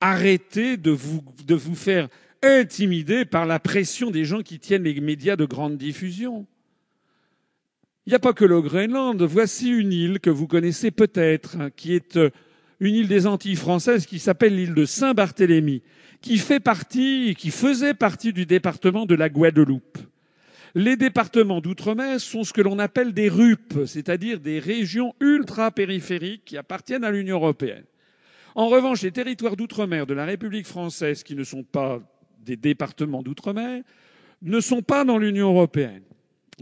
Arrêtez 0.00 0.76
de 0.76 0.92
vous, 0.92 1.22
de 1.44 1.54
vous 1.54 1.74
faire 1.74 2.08
intimider 2.42 3.24
par 3.24 3.46
la 3.46 3.58
pression 3.58 4.10
des 4.10 4.24
gens 4.24 4.42
qui 4.42 4.60
tiennent 4.60 4.84
les 4.84 5.00
médias 5.00 5.36
de 5.36 5.44
grande 5.44 5.76
diffusion. 5.76 6.46
Il 8.06 8.10
n'y 8.10 8.14
a 8.14 8.20
pas 8.20 8.32
que 8.32 8.44
le 8.44 8.62
Groenland. 8.62 9.20
Voici 9.22 9.68
une 9.68 9.92
île 9.92 10.20
que 10.20 10.30
vous 10.30 10.46
connaissez 10.46 10.90
peut-être, 10.90 11.56
hein, 11.60 11.70
qui 11.70 11.92
est 11.94 12.16
euh, 12.16 12.30
une 12.80 12.94
île 12.94 13.08
des 13.08 13.26
Antilles 13.26 13.56
françaises 13.56 14.06
qui 14.06 14.18
s'appelle 14.18 14.56
l'île 14.56 14.74
de 14.74 14.84
Saint-Barthélemy, 14.84 15.82
qui 16.20 16.38
fait 16.38 16.60
partie, 16.60 17.34
qui 17.36 17.50
faisait 17.50 17.94
partie 17.94 18.32
du 18.32 18.46
département 18.46 19.06
de 19.06 19.14
la 19.14 19.28
Guadeloupe. 19.28 19.98
Les 20.74 20.96
départements 20.96 21.60
d'outre-mer 21.60 22.20
sont 22.20 22.44
ce 22.44 22.52
que 22.52 22.60
l'on 22.60 22.78
appelle 22.78 23.12
des 23.12 23.28
RUP, 23.28 23.86
c'est-à-dire 23.86 24.38
des 24.38 24.58
régions 24.58 25.14
ultra-périphériques 25.20 26.44
qui 26.44 26.56
appartiennent 26.56 27.04
à 27.04 27.10
l'Union 27.10 27.36
européenne. 27.36 27.84
En 28.54 28.68
revanche, 28.68 29.02
les 29.02 29.12
territoires 29.12 29.56
d'outre-mer 29.56 30.06
de 30.06 30.14
la 30.14 30.24
République 30.24 30.66
française, 30.66 31.22
qui 31.22 31.34
ne 31.34 31.44
sont 31.44 31.62
pas 31.62 32.00
des 32.44 32.56
départements 32.56 33.22
d'outre-mer, 33.22 33.82
ne 34.42 34.60
sont 34.60 34.82
pas 34.82 35.04
dans 35.04 35.18
l'Union 35.18 35.50
européenne. 35.50 36.02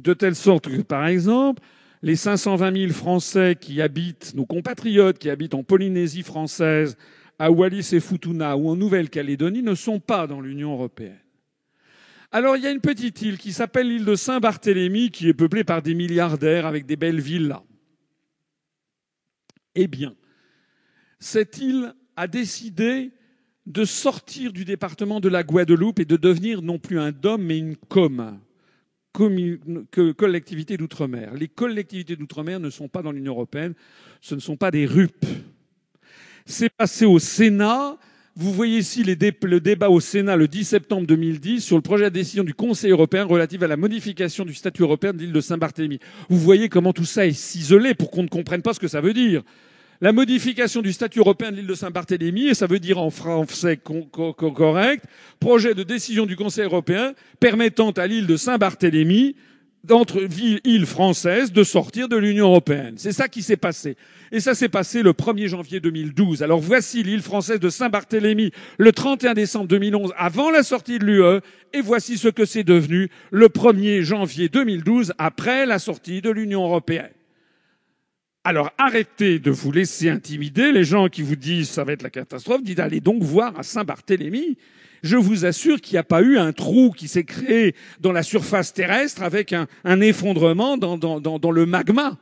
De 0.00 0.14
telle 0.14 0.34
sorte 0.34 0.68
que, 0.68 0.82
par 0.82 1.06
exemple, 1.06 1.62
les 2.06 2.14
520 2.14 2.76
000 2.82 2.92
Français 2.92 3.56
qui 3.60 3.82
habitent, 3.82 4.32
nos 4.36 4.46
compatriotes 4.46 5.18
qui 5.18 5.28
habitent 5.28 5.54
en 5.54 5.64
Polynésie 5.64 6.22
française, 6.22 6.96
à 7.36 7.50
Wallis 7.50 7.88
et 7.94 7.98
Futuna 7.98 8.56
ou 8.56 8.68
en 8.68 8.76
Nouvelle-Calédonie 8.76 9.64
ne 9.64 9.74
sont 9.74 9.98
pas 9.98 10.28
dans 10.28 10.40
l'Union 10.40 10.74
européenne. 10.74 11.18
Alors 12.30 12.56
il 12.56 12.62
y 12.62 12.66
a 12.68 12.70
une 12.70 12.80
petite 12.80 13.20
île 13.22 13.38
qui 13.38 13.52
s'appelle 13.52 13.88
l'île 13.88 14.04
de 14.04 14.14
Saint-Barthélemy 14.14 15.10
qui 15.10 15.28
est 15.28 15.34
peuplée 15.34 15.64
par 15.64 15.82
des 15.82 15.96
milliardaires 15.96 16.64
avec 16.64 16.86
des 16.86 16.94
belles 16.94 17.20
villas. 17.20 17.64
Eh 19.74 19.88
bien, 19.88 20.14
cette 21.18 21.58
île 21.58 21.92
a 22.14 22.28
décidé 22.28 23.10
de 23.66 23.84
sortir 23.84 24.52
du 24.52 24.64
département 24.64 25.18
de 25.18 25.28
la 25.28 25.42
Guadeloupe 25.42 25.98
et 25.98 26.04
de 26.04 26.16
devenir 26.16 26.62
non 26.62 26.78
plus 26.78 27.00
un 27.00 27.10
DOM 27.10 27.42
mais 27.42 27.58
une 27.58 27.74
COM, 27.74 28.38
collectivité 30.16 30.76
d'outre-mer. 30.76 31.34
Les 31.34 31.48
collectivités 31.48 32.16
d'outre-mer 32.16 32.60
ne 32.60 32.70
sont 32.70 32.88
pas 32.88 33.02
dans 33.02 33.12
l'Union 33.12 33.32
européenne, 33.32 33.74
ce 34.20 34.34
ne 34.34 34.40
sont 34.40 34.56
pas 34.56 34.70
des 34.70 34.86
RUP. 34.86 35.24
C'est 36.44 36.70
passé 36.70 37.04
au 37.06 37.18
Sénat. 37.18 37.96
Vous 38.38 38.52
voyez 38.52 38.78
ici 38.78 39.02
le 39.02 39.60
débat 39.60 39.88
au 39.88 39.98
Sénat 39.98 40.36
le 40.36 40.46
10 40.46 40.64
septembre 40.64 41.06
2010 41.06 41.60
sur 41.62 41.76
le 41.76 41.82
projet 41.82 42.04
de 42.04 42.10
décision 42.10 42.44
du 42.44 42.52
Conseil 42.52 42.90
européen 42.90 43.24
relatif 43.24 43.62
à 43.62 43.66
la 43.66 43.78
modification 43.78 44.44
du 44.44 44.52
statut 44.52 44.82
européen 44.82 45.14
de 45.14 45.18
l'île 45.18 45.32
de 45.32 45.40
Saint-Barthélemy. 45.40 45.98
Vous 46.28 46.38
voyez 46.38 46.68
comment 46.68 46.92
tout 46.92 47.06
ça 47.06 47.26
est 47.26 47.32
ciselé 47.32 47.94
pour 47.94 48.10
qu'on 48.10 48.22
ne 48.22 48.28
comprenne 48.28 48.60
pas 48.60 48.74
ce 48.74 48.80
que 48.80 48.88
ça 48.88 49.00
veut 49.00 49.14
dire. 49.14 49.42
La 50.02 50.12
modification 50.12 50.82
du 50.82 50.92
statut 50.92 51.20
européen 51.20 51.50
de 51.50 51.56
l'île 51.56 51.66
de 51.66 51.74
Saint-Barthélemy, 51.74 52.48
et 52.48 52.54
ça 52.54 52.66
veut 52.66 52.80
dire 52.80 52.98
en 52.98 53.08
français 53.08 53.78
correct, 53.78 55.04
projet 55.40 55.74
de 55.74 55.82
décision 55.82 56.26
du 56.26 56.36
Conseil 56.36 56.64
européen 56.64 57.14
permettant 57.40 57.92
à 57.92 58.06
l'île 58.06 58.26
de 58.26 58.36
Saint-Barthélemy 58.36 59.36
d'entre 59.84 60.20
îles 60.64 60.84
françaises 60.84 61.50
de 61.50 61.64
sortir 61.64 62.08
de 62.08 62.16
l'Union 62.16 62.48
européenne. 62.48 62.94
C'est 62.98 63.12
ça 63.12 63.28
qui 63.28 63.40
s'est 63.40 63.56
passé. 63.56 63.96
Et 64.32 64.40
ça 64.40 64.54
s'est 64.54 64.68
passé 64.68 65.02
le 65.02 65.12
1er 65.12 65.46
janvier 65.46 65.80
2012. 65.80 66.42
Alors 66.42 66.60
voici 66.60 67.02
l'île 67.02 67.22
française 67.22 67.60
de 67.60 67.70
Saint-Barthélemy 67.70 68.50
le 68.76 68.92
31 68.92 69.32
décembre 69.32 69.68
2011 69.68 70.12
avant 70.18 70.50
la 70.50 70.62
sortie 70.62 70.98
de 70.98 71.04
l'UE 71.04 71.40
et 71.72 71.80
voici 71.80 72.18
ce 72.18 72.28
que 72.28 72.44
c'est 72.44 72.64
devenu 72.64 73.08
le 73.30 73.46
1er 73.46 74.02
janvier 74.02 74.48
2012 74.50 75.14
après 75.16 75.64
la 75.64 75.78
sortie 75.78 76.20
de 76.20 76.30
l'Union 76.30 76.64
européenne. 76.64 77.12
Alors 78.46 78.70
arrêtez 78.78 79.40
de 79.40 79.50
vous 79.50 79.72
laisser 79.72 80.08
intimider. 80.08 80.70
Les 80.70 80.84
gens 80.84 81.08
qui 81.08 81.22
vous 81.22 81.34
disent 81.34 81.68
ça 81.68 81.82
va 81.82 81.94
être 81.94 82.02
la 82.02 82.10
catastrophe, 82.10 82.62
dites 82.62 82.78
allez 82.78 83.00
donc 83.00 83.24
voir 83.24 83.58
à 83.58 83.64
Saint-Barthélemy 83.64 84.56
je 85.02 85.16
vous 85.16 85.44
assure 85.44 85.80
qu'il 85.80 85.94
n'y 85.94 85.98
a 85.98 86.04
pas 86.04 86.22
eu 86.22 86.38
un 86.38 86.52
trou 86.52 86.90
qui 86.90 87.06
s'est 87.08 87.24
créé 87.24 87.74
dans 88.00 88.12
la 88.12 88.22
surface 88.22 88.72
terrestre 88.72 89.22
avec 89.22 89.52
un, 89.52 90.00
effondrement 90.00 90.76
dans, 90.76 90.96
dans 90.96 91.50
le 91.50 91.66
magma. 91.66 92.16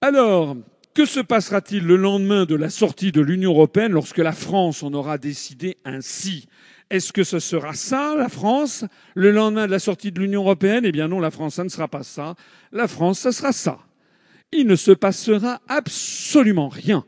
Alors, 0.00 0.56
que 0.94 1.06
se 1.06 1.18
passera-t-il 1.18 1.84
le 1.84 1.96
lendemain 1.96 2.44
de 2.44 2.54
la 2.54 2.70
sortie 2.70 3.10
de 3.10 3.20
l'Union 3.20 3.52
européenne 3.52 3.92
lorsque 3.92 4.18
la 4.18 4.32
France 4.32 4.82
en 4.82 4.92
aura 4.92 5.18
décidé 5.18 5.76
ainsi? 5.84 6.46
Est-ce 6.88 7.12
que 7.12 7.24
ce 7.24 7.40
sera 7.40 7.74
ça, 7.74 8.14
la 8.16 8.28
France, 8.28 8.84
le 9.14 9.32
lendemain 9.32 9.66
de 9.66 9.72
la 9.72 9.80
sortie 9.80 10.12
de 10.12 10.20
l'Union 10.20 10.42
européenne 10.42 10.84
Eh 10.84 10.92
bien 10.92 11.08
non, 11.08 11.18
la 11.18 11.32
France, 11.32 11.54
ça 11.54 11.64
ne 11.64 11.68
sera 11.68 11.88
pas 11.88 12.04
ça. 12.04 12.36
La 12.70 12.86
France, 12.86 13.18
ça 13.18 13.32
sera 13.32 13.52
ça. 13.52 13.80
Il 14.52 14.66
ne 14.68 14.76
se 14.76 14.92
passera 14.92 15.60
absolument 15.66 16.68
rien. 16.68 17.04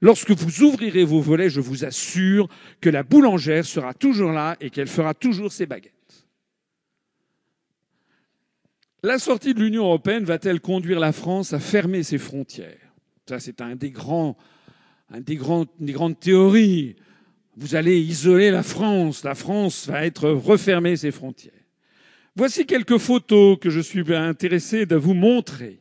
Lorsque 0.00 0.32
vous 0.32 0.62
ouvrirez 0.62 1.04
vos 1.04 1.20
volets, 1.20 1.50
je 1.50 1.60
vous 1.60 1.84
assure 1.84 2.48
que 2.80 2.90
la 2.90 3.02
boulangère 3.04 3.64
sera 3.64 3.94
toujours 3.94 4.32
là 4.32 4.56
et 4.60 4.70
qu'elle 4.70 4.88
fera 4.88 5.14
toujours 5.14 5.52
ses 5.52 5.66
baguettes. 5.66 5.92
La 9.04 9.20
sortie 9.20 9.54
de 9.54 9.60
l'Union 9.60 9.84
européenne 9.84 10.24
va-t-elle 10.24 10.60
conduire 10.60 10.98
la 10.98 11.12
France 11.12 11.52
à 11.52 11.60
fermer 11.60 12.02
ses 12.02 12.18
frontières? 12.18 12.92
Ça, 13.28 13.38
c'est 13.38 13.60
un 13.60 13.76
des 13.76 13.90
grands, 13.90 14.36
des, 15.12 15.38
des 15.78 15.92
grandes 15.92 16.18
théories. 16.18 16.96
Vous 17.60 17.74
allez 17.74 17.98
isoler 17.98 18.52
la 18.52 18.62
France. 18.62 19.24
La 19.24 19.34
France 19.34 19.88
va 19.88 20.06
être 20.06 20.30
refermer 20.30 20.94
ses 20.94 21.10
frontières. 21.10 21.52
Voici 22.36 22.66
quelques 22.66 22.98
photos 22.98 23.58
que 23.60 23.68
je 23.68 23.80
suis 23.80 24.14
intéressé 24.14 24.86
de 24.86 24.94
vous 24.94 25.14
montrer. 25.14 25.80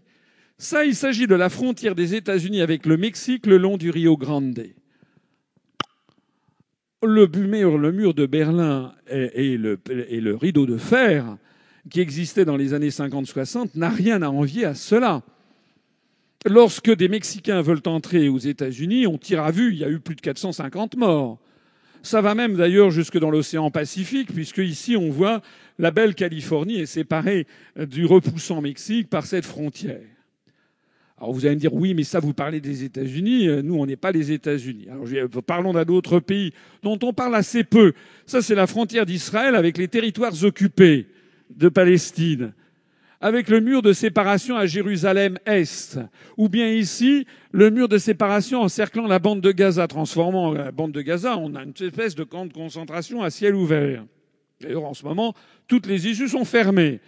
Ça, 0.58 0.86
il 0.86 0.96
s'agit 0.96 1.28
de 1.28 1.36
la 1.36 1.50
frontière 1.50 1.94
des 1.94 2.16
États-Unis 2.16 2.62
avec 2.62 2.88
le 2.88 2.98
Mexique 2.98 3.46
le 3.46 3.58
long 3.58 3.78
du 3.78 3.92
Rio 3.92 4.18
Grande. 4.18 4.60
Le 7.04 7.28
mur, 7.28 7.78
le 7.78 8.14
de 8.14 8.26
Berlin 8.26 8.96
et, 9.08 9.56
le, 9.56 9.80
et 10.10 10.20
le 10.20 10.36
rideau 10.36 10.66
de 10.66 10.78
fer 10.78 11.38
qui 11.92 12.00
existait 12.00 12.44
dans 12.44 12.58
les 12.58 12.74
années 12.74 12.90
50-60 12.90 13.78
n'a 13.78 13.90
rien 13.90 14.24
à 14.24 14.30
envier 14.30 14.66
à 14.66 14.74
cela. 14.74 15.22
Lorsque 16.44 16.92
des 16.96 17.08
Mexicains 17.08 17.62
veulent 17.62 17.84
entrer 17.86 18.30
aux 18.30 18.40
États-Unis, 18.40 19.06
on 19.06 19.20
tire 19.20 19.44
à 19.44 19.52
vue, 19.52 19.74
il 19.74 19.78
y 19.78 19.84
a 19.84 19.90
eu 19.92 20.00
plus 20.00 20.16
de 20.16 20.22
450 20.22 20.98
morts. 20.98 21.40
Ça 22.08 22.22
va 22.22 22.36
même 22.36 22.56
d'ailleurs 22.56 22.90
jusque 22.90 23.20
dans 23.20 23.30
l'océan 23.30 23.70
Pacifique, 23.70 24.34
puisque 24.34 24.60
ici 24.60 24.96
on 24.96 25.10
voit 25.10 25.42
la 25.78 25.92
belle 25.92 26.16
Californie 26.16 26.80
est 26.80 26.86
séparée 26.86 27.48
du 27.78 28.06
repoussant 28.06 28.62
Mexique 28.62 29.10
par 29.10 29.26
cette 29.26 29.46
frontière. 29.46 30.00
Alors 31.18 31.34
vous 31.34 31.46
allez 31.46 31.56
me 31.56 31.60
dire, 31.60 31.74
oui, 31.74 31.94
mais 31.94 32.06
ça, 32.06 32.22
vous 32.22 32.34
parlez 32.34 32.62
des 32.62 32.86
États-Unis. 32.86 33.50
Euh, 33.50 33.62
nous, 33.62 33.76
on 33.76 33.86
n'est 33.86 33.98
pas 33.98 34.14
les 34.14 34.32
États-Unis. 34.32 34.88
Alors 34.90 35.44
parlons 35.44 35.74
d'un 35.74 35.84
autre 35.88 36.22
pays 36.22 36.54
dont 36.82 36.98
on 37.04 37.12
parle 37.12 37.36
assez 37.36 37.66
peu. 37.66 37.92
Ça, 38.26 38.42
c'est 38.42 38.56
la 38.56 38.68
frontière 38.68 39.06
d'Israël 39.06 39.54
avec 39.54 39.78
les 39.78 39.90
territoires 39.90 40.46
occupés 40.46 41.08
de 41.58 41.68
Palestine, 41.68 42.54
avec 43.20 43.50
le 43.50 43.60
mur 43.60 43.82
de 43.82 43.94
séparation 43.94 44.58
à 44.58 44.66
Jérusalem-Est, 44.66 46.00
ou 46.38 46.50
bien 46.50 46.70
ici, 46.70 47.26
le 47.52 47.70
mur 47.70 47.88
de 47.88 47.98
séparation 47.98 48.62
encerclant 48.62 49.08
la 49.08 49.20
bande 49.20 49.42
de 49.42 49.52
Gaza, 49.52 49.88
transformant 49.88 50.54
la 50.54 50.72
bande 50.72 50.92
de 50.92 51.02
Gaza 51.02 51.36
en 51.36 51.54
une 51.56 51.74
espèce 51.80 52.16
de 52.16 52.24
camp 52.24 52.46
de 52.46 52.54
concentration 52.54 53.24
à 53.24 53.30
ciel 53.30 53.56
ouvert. 53.56 54.06
D'ailleurs, 54.62 54.86
en 54.86 54.94
ce 54.94 55.04
moment, 55.04 55.34
toutes 55.68 55.88
les 55.88 56.08
issues 56.08 56.30
sont 56.30 56.46
fermées. 56.46 57.00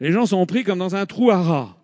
Les 0.00 0.12
gens 0.12 0.26
sont 0.26 0.44
pris 0.46 0.64
comme 0.64 0.78
dans 0.78 0.96
un 0.96 1.06
trou 1.06 1.30
à 1.30 1.40
rats. 1.40 1.76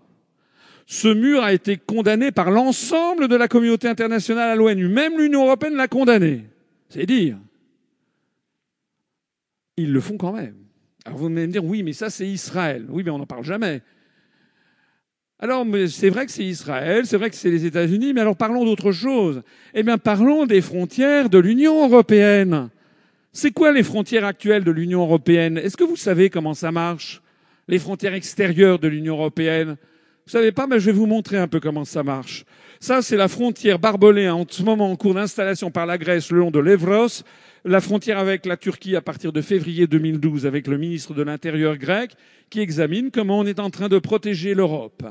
Ce 0.86 1.09
mur 1.09 1.42
a 1.42 1.52
été 1.52 1.76
condamné 1.76 2.33
par 2.33 2.50
l'ensemble 2.50 3.28
de 3.28 3.36
la 3.36 3.49
communauté 3.49 3.86
internationale 3.86 4.50
à 4.50 4.57
l'ONU. 4.57 4.89
Même 4.89 5.18
l'Union 5.18 5.44
européenne 5.47 5.76
l'a 5.76 5.89
condamné. 5.89 6.47
C'est 6.89 7.07
dire. 7.07 7.39
Ils 9.76 9.92
le 9.92 10.00
font 10.00 10.17
quand 10.17 10.33
même. 10.33 10.59
Alors 11.05 11.19
vous 11.19 11.27
allez 11.27 11.47
me 11.47 11.53
dire, 11.53 11.65
oui, 11.65 11.83
mais 11.83 11.93
ça 11.93 12.11
c'est 12.11 12.27
Israël. 12.27 12.87
Oui, 12.89 13.03
mais 13.05 13.11
on 13.11 13.19
n'en 13.19 13.27
parle 13.27 13.45
jamais. 13.45 13.83
Alors 15.39 15.65
c'est 15.89 16.11
vrai 16.11 16.27
que 16.27 16.33
c'est 16.33 16.45
Israël, 16.45 17.07
c'est 17.07 17.17
vrai 17.17 17.31
que 17.31 17.37
c'est 17.37 17.51
les 17.51 17.65
États-Unis, 17.65 18.12
mais 18.12 18.20
alors 18.20 18.37
parlons 18.37 18.65
d'autre 18.65 18.93
chose. 18.93 19.43
Eh 19.73 19.83
bien 19.83 19.97
parlons 19.97 20.45
des 20.45 20.61
frontières 20.61 21.31
de 21.31 21.39
l'Union 21.39 21.89
européenne. 21.89 22.69
C'est 23.33 23.51
quoi 23.51 23.73
les 23.73 23.83
frontières 23.83 24.27
actuelles 24.27 24.65
de 24.65 24.70
l'Union 24.70 25.01
européenne? 25.01 25.57
Est-ce 25.57 25.77
que 25.77 25.85
vous 25.85 25.97
savez 25.97 26.29
comment 26.29 26.53
ça 26.53 26.73
marche 26.73 27.23
Les 27.69 27.79
frontières 27.79 28.12
extérieures 28.12 28.79
de 28.79 28.89
l'Union 28.89 29.15
européenne? 29.15 29.77
Vous 30.27 30.33
savez 30.33 30.53
pas, 30.53 30.67
mais 30.67 30.79
je 30.79 30.87
vais 30.87 30.93
vous 30.93 31.07
montrer 31.07 31.39
un 31.39 31.49
peu 31.49 31.59
comment 31.59 31.85
ça 31.85 32.03
marche. 32.03 32.45
Ça, 32.79 33.03
c'est 33.03 33.17
la 33.17 33.29
frontière 33.29 33.79
barbelée 33.79 34.29
en 34.29 34.45
ce 34.49 34.62
moment 34.62 34.91
en 34.91 34.97
cours 34.97 35.15
d'installation 35.15 35.70
par 35.70 35.87
la 35.87 35.97
Grèce 35.97 36.31
le 36.31 36.39
long 36.39 36.51
de 36.51 36.59
l'Evros, 36.59 37.23
la 37.64 37.80
frontière 37.80 38.18
avec 38.18 38.47
la 38.47 38.56
Turquie 38.56 38.97
à 38.97 39.00
partir 39.00 39.32
de 39.32 39.40
février 39.40 39.86
2012 39.86 40.47
avec 40.47 40.66
le 40.66 40.78
ministre 40.78 41.14
de 41.14 41.22
l'Intérieur 41.22 41.76
grec 41.76 42.12
qui 42.48 42.60
examine 42.60 43.10
comment 43.10 43.39
on 43.39 43.47
est 43.47 43.60
en 43.60 43.70
train 43.70 43.89
de 43.89 43.98
protéger 43.98 44.55
l'Europe. 44.55 45.05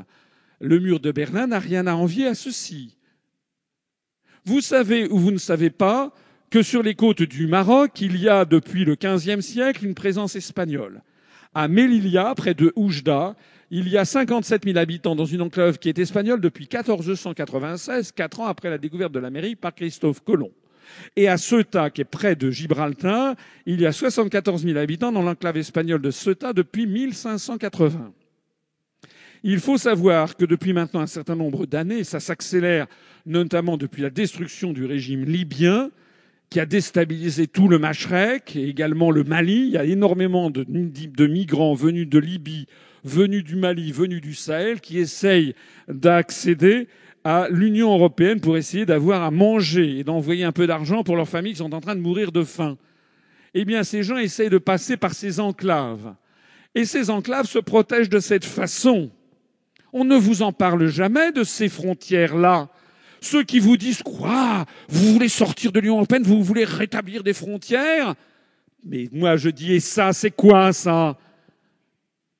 Le 0.59 0.79
mur 0.79 0.99
de 0.99 1.11
Berlin 1.11 1.47
n'a 1.47 1.59
rien 1.59 1.87
à 1.87 1.93
envier 1.93 2.27
à 2.27 2.35
ceci. 2.35 2.97
Vous 4.45 4.61
savez 4.61 5.07
ou 5.09 5.17
vous 5.17 5.31
ne 5.31 5.37
savez 5.37 5.69
pas 5.69 6.13
que 6.49 6.63
sur 6.63 6.81
les 6.81 6.95
côtes 6.95 7.21
du 7.21 7.45
Maroc, 7.45 8.01
il 8.01 8.17
y 8.17 8.27
a 8.27 8.45
depuis 8.45 8.83
le 8.83 8.95
XVe 8.95 9.41
siècle 9.41 9.85
une 9.85 9.93
présence 9.93 10.35
espagnole. 10.35 11.03
À 11.53 11.67
Melilla, 11.67 12.33
près 12.35 12.55
de 12.55 12.73
Oujda, 12.75 13.35
il 13.69 13.87
y 13.87 13.97
a 13.97 14.05
57 14.05 14.65
000 14.65 14.77
habitants 14.77 15.15
dans 15.15 15.25
une 15.25 15.41
enclave 15.41 15.77
qui 15.77 15.89
est 15.89 15.99
espagnole 15.99 16.41
depuis 16.41 16.63
1496, 16.63 18.11
quatre 18.11 18.39
ans 18.39 18.47
après 18.47 18.71
la 18.71 18.79
découverte 18.79 19.11
de 19.11 19.19
l'Amérique 19.19 19.61
par 19.61 19.75
Christophe 19.75 20.21
Colomb. 20.23 20.51
Et 21.15 21.27
à 21.27 21.37
Ceuta, 21.37 21.89
qui 21.89 22.01
est 22.01 22.05
près 22.05 22.35
de 22.35 22.51
Gibraltar, 22.51 23.35
il 23.65 23.81
y 23.81 23.85
a 23.85 23.91
74 23.91 24.63
000 24.63 24.77
habitants 24.77 25.11
dans 25.11 25.21
l'enclave 25.21 25.57
espagnole 25.57 26.01
de 26.01 26.11
Ceuta 26.11 26.53
depuis 26.53 26.87
1580. 26.87 28.13
Il 29.43 29.59
faut 29.59 29.77
savoir 29.77 30.35
que 30.35 30.45
depuis 30.45 30.73
maintenant 30.73 30.99
un 30.99 31.07
certain 31.07 31.35
nombre 31.35 31.65
d'années, 31.65 32.03
ça 32.03 32.19
s'accélère 32.19 32.87
notamment 33.25 33.77
depuis 33.77 34.01
la 34.01 34.09
destruction 34.09 34.73
du 34.73 34.85
régime 34.85 35.23
libyen, 35.23 35.91
qui 36.49 36.59
a 36.59 36.65
déstabilisé 36.65 37.47
tout 37.47 37.67
le 37.67 37.77
Machrek 37.77 38.55
et 38.55 38.67
également 38.67 39.11
le 39.11 39.23
Mali. 39.23 39.67
Il 39.67 39.71
y 39.71 39.77
a 39.77 39.85
énormément 39.85 40.49
de, 40.49 40.65
de 40.67 41.27
migrants 41.27 41.75
venus 41.75 42.09
de 42.09 42.17
Libye, 42.17 42.65
venus 43.03 43.43
du 43.43 43.55
Mali, 43.55 43.91
venus 43.91 44.19
du 44.19 44.33
Sahel, 44.33 44.81
qui 44.81 44.97
essayent 44.97 45.53
d'accéder 45.87 46.87
à 47.23 47.47
l'Union 47.49 47.93
européenne 47.93 48.39
pour 48.39 48.57
essayer 48.57 48.85
d'avoir 48.85 49.23
à 49.23 49.31
manger 49.31 49.99
et 49.99 50.03
d'envoyer 50.03 50.43
un 50.43 50.51
peu 50.51 50.67
d'argent 50.67 51.03
pour 51.03 51.15
leurs 51.15 51.27
familles 51.27 51.53
qui 51.53 51.59
sont 51.59 51.73
en 51.73 51.81
train 51.81 51.95
de 51.95 52.01
mourir 52.01 52.31
de 52.31 52.43
faim. 52.43 52.77
Eh 53.53 53.65
bien, 53.65 53.83
ces 53.83 54.03
gens 54.03 54.17
essayent 54.17 54.49
de 54.49 54.57
passer 54.57 54.95
par 54.97 55.13
ces 55.13 55.39
enclaves. 55.39 56.13
Et 56.75 56.85
ces 56.85 57.09
enclaves 57.09 57.47
se 57.47 57.59
protègent 57.59 58.09
de 58.09 58.19
cette 58.19 58.45
façon. 58.45 59.09
On 59.91 60.05
ne 60.05 60.15
vous 60.15 60.43
en 60.43 60.53
parle 60.53 60.87
jamais 60.87 61.31
de 61.31 61.43
ces 61.43 61.67
frontières-là. 61.67 62.69
Ceux 63.21 63.43
qui 63.43 63.59
vous 63.59 63.75
disent 63.75 64.03
quoi 64.03 64.65
Vous 64.87 65.13
voulez 65.13 65.29
sortir 65.29 65.71
de 65.71 65.79
l'Union 65.79 65.95
européenne 65.95 66.23
Vous 66.23 66.43
voulez 66.43 66.63
rétablir 66.63 67.23
des 67.23 67.33
frontières? 67.33 68.15
Mais 68.85 69.09
moi 69.11 69.35
je 69.35 69.49
dis 69.49 69.73
et 69.73 69.79
ça 69.79 70.13
c'est 70.13 70.31
quoi 70.31 70.71
ça? 70.71 71.17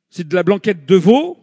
C'est 0.10 0.28
de 0.28 0.36
la 0.36 0.44
blanquette 0.44 0.86
de 0.86 0.96
veau? 0.96 1.38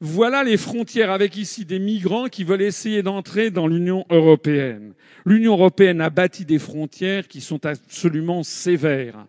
Voilà 0.00 0.44
les 0.44 0.56
frontières 0.56 1.10
avec 1.10 1.36
ici 1.36 1.64
des 1.64 1.78
migrants 1.78 2.28
qui 2.28 2.44
veulent 2.44 2.62
essayer 2.62 3.02
d'entrer 3.02 3.50
dans 3.50 3.66
l'Union 3.66 4.04
européenne. 4.10 4.92
L'Union 5.24 5.54
européenne 5.54 6.00
a 6.00 6.10
bâti 6.10 6.44
des 6.44 6.58
frontières 6.58 7.28
qui 7.28 7.40
sont 7.40 7.64
absolument 7.64 8.42
sévères. 8.42 9.26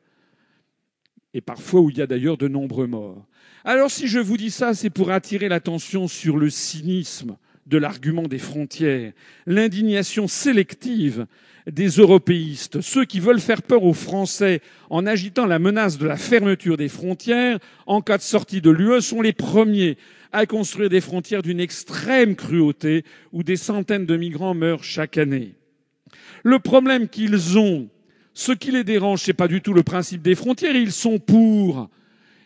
Et 1.33 1.41
parfois 1.41 1.81
où 1.81 1.89
il 1.89 1.97
y 1.97 2.01
a 2.01 2.07
d'ailleurs 2.07 2.37
de 2.37 2.47
nombreux 2.47 2.87
morts. 2.87 3.25
Alors 3.63 3.91
si 3.91 4.07
je 4.07 4.19
vous 4.19 4.37
dis 4.37 4.51
ça, 4.51 4.73
c'est 4.73 4.89
pour 4.89 5.11
attirer 5.11 5.49
l'attention 5.49 6.07
sur 6.07 6.37
le 6.37 6.49
cynisme 6.49 7.37
de 7.65 7.77
l'argument 7.77 8.23
des 8.23 8.37
frontières, 8.37 9.11
l'indignation 9.45 10.27
sélective 10.27 11.27
des 11.69 11.89
européistes, 11.89 12.79
ceux 12.79 13.03
qui 13.03 13.19
veulent 13.19 13.41
faire 13.41 13.61
peur 13.61 13.83
aux 13.83 13.93
Français 13.93 14.61
en 14.89 15.05
agitant 15.05 15.45
la 15.45 15.59
menace 15.59 15.97
de 15.97 16.07
la 16.07 16.15
fermeture 16.15 16.77
des 16.77 16.87
frontières 16.87 17.59
en 17.85 18.01
cas 18.01 18.17
de 18.17 18.23
sortie 18.23 18.61
de 18.61 18.69
l'UE 18.69 19.01
sont 19.01 19.21
les 19.21 19.33
premiers 19.33 19.97
à 20.31 20.45
construire 20.45 20.89
des 20.89 21.01
frontières 21.01 21.41
d'une 21.41 21.59
extrême 21.59 22.35
cruauté 22.35 23.03
où 23.31 23.43
des 23.43 23.57
centaines 23.57 24.06
de 24.06 24.17
migrants 24.17 24.53
meurent 24.53 24.83
chaque 24.83 25.17
année. 25.17 25.56
Le 26.43 26.59
problème 26.59 27.07
qu'ils 27.07 27.57
ont, 27.57 27.89
ce 28.33 28.51
qui 28.51 28.72
les 28.72 28.83
dérange, 28.83 29.22
c'est 29.22 29.33
pas 29.33 29.47
du 29.47 29.61
tout 29.61 29.73
le 29.73 29.83
principe 29.83 30.22
des 30.22 30.35
frontières, 30.35 30.75
ils 30.75 30.91
sont 30.91 31.19
pour. 31.19 31.89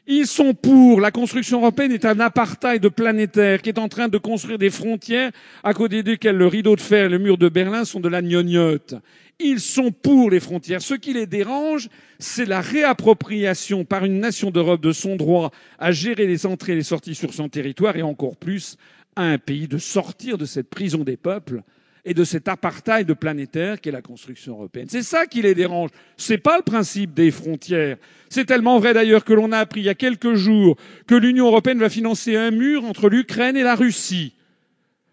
Ils 0.08 0.26
sont 0.26 0.54
pour. 0.54 1.00
La 1.00 1.12
construction 1.12 1.60
européenne 1.60 1.92
est 1.92 2.06
un 2.06 2.20
apartheid 2.20 2.88
planétaire 2.90 3.62
qui 3.62 3.70
est 3.70 3.80
en 3.80 3.88
train 3.88 4.08
de 4.08 4.18
construire 4.18 4.58
des 4.58 4.70
frontières 4.70 5.32
à 5.64 5.74
côté 5.74 6.02
desquelles 6.02 6.38
le 6.38 6.48
rideau 6.48 6.76
de 6.76 6.82
fer 6.82 7.06
et 7.06 7.10
le 7.10 7.20
mur 7.20 7.38
de 7.38 7.50
Berlin 7.50 7.86
sont 7.86 8.00
de 8.00 8.10
la 8.10 8.22
gnognotte. 8.22 8.96
Ils 9.44 9.60
sont 9.60 9.92
pour 9.92 10.30
les 10.30 10.40
frontières. 10.40 10.82
Ce 10.82 10.94
qui 10.94 11.14
les 11.14 11.26
dérange, 11.26 11.90
c'est 12.20 12.46
la 12.46 12.62
réappropriation 12.62 13.86
par 13.86 14.06
une 14.06 14.20
nation 14.20 14.52
d'Europe 14.52 14.82
de 14.82 14.92
son 14.92 15.16
droit 15.16 15.52
à 15.80 15.92
gérer 15.92 16.28
les 16.28 16.46
entrées 16.46 16.74
et 16.74 16.76
les 16.76 16.84
sorties 16.84 17.16
sur 17.16 17.34
son 17.34 17.50
territoire 17.50 17.96
et 17.96 18.04
encore 18.04 18.38
plus 18.38 18.78
à 19.16 19.24
un 19.24 19.38
pays 19.38 19.68
de 19.68 19.78
sortir 19.78 20.38
de 20.38 20.46
cette 20.46 20.70
prison 20.70 21.04
des 21.04 21.18
peuples 21.18 21.64
et 22.06 22.14
de 22.14 22.24
cet 22.24 22.48
apartheid 22.48 23.14
planétaire 23.14 23.80
qu'est 23.80 23.92
la 23.92 24.02
construction 24.02 24.54
européenne. 24.54 24.88
C'est 24.90 25.04
ça 25.04 25.26
qui 25.26 25.42
les 25.42 25.54
dérange. 25.54 25.92
C'est 26.18 26.38
pas 26.38 26.58
le 26.58 26.64
principe 26.64 27.14
des 27.14 27.32
frontières. 27.32 27.98
C'est 28.30 28.46
tellement 28.46 28.80
vrai 28.80 28.94
d'ailleurs 28.94 29.24
que 29.24 29.34
l'on 29.34 29.52
a 29.52 29.60
appris 29.60 29.82
il 29.82 29.86
y 29.86 29.90
a 29.90 29.96
quelques 29.96 30.34
jours 30.34 30.78
que 31.08 31.16
l'Union 31.16 31.48
européenne 31.48 31.80
va 31.80 31.90
financer 31.90 32.36
un 32.36 32.52
mur 32.52 32.86
entre 32.86 33.10
l'Ukraine 33.10 33.58
et 33.58 33.64
la 33.64 33.76
Russie. 33.76 34.34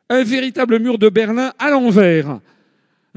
Un 0.08 0.22
véritable 0.22 0.78
mur 0.78 0.98
de 0.98 1.10
Berlin 1.10 1.52
à 1.58 1.70
l'envers. 1.70 2.40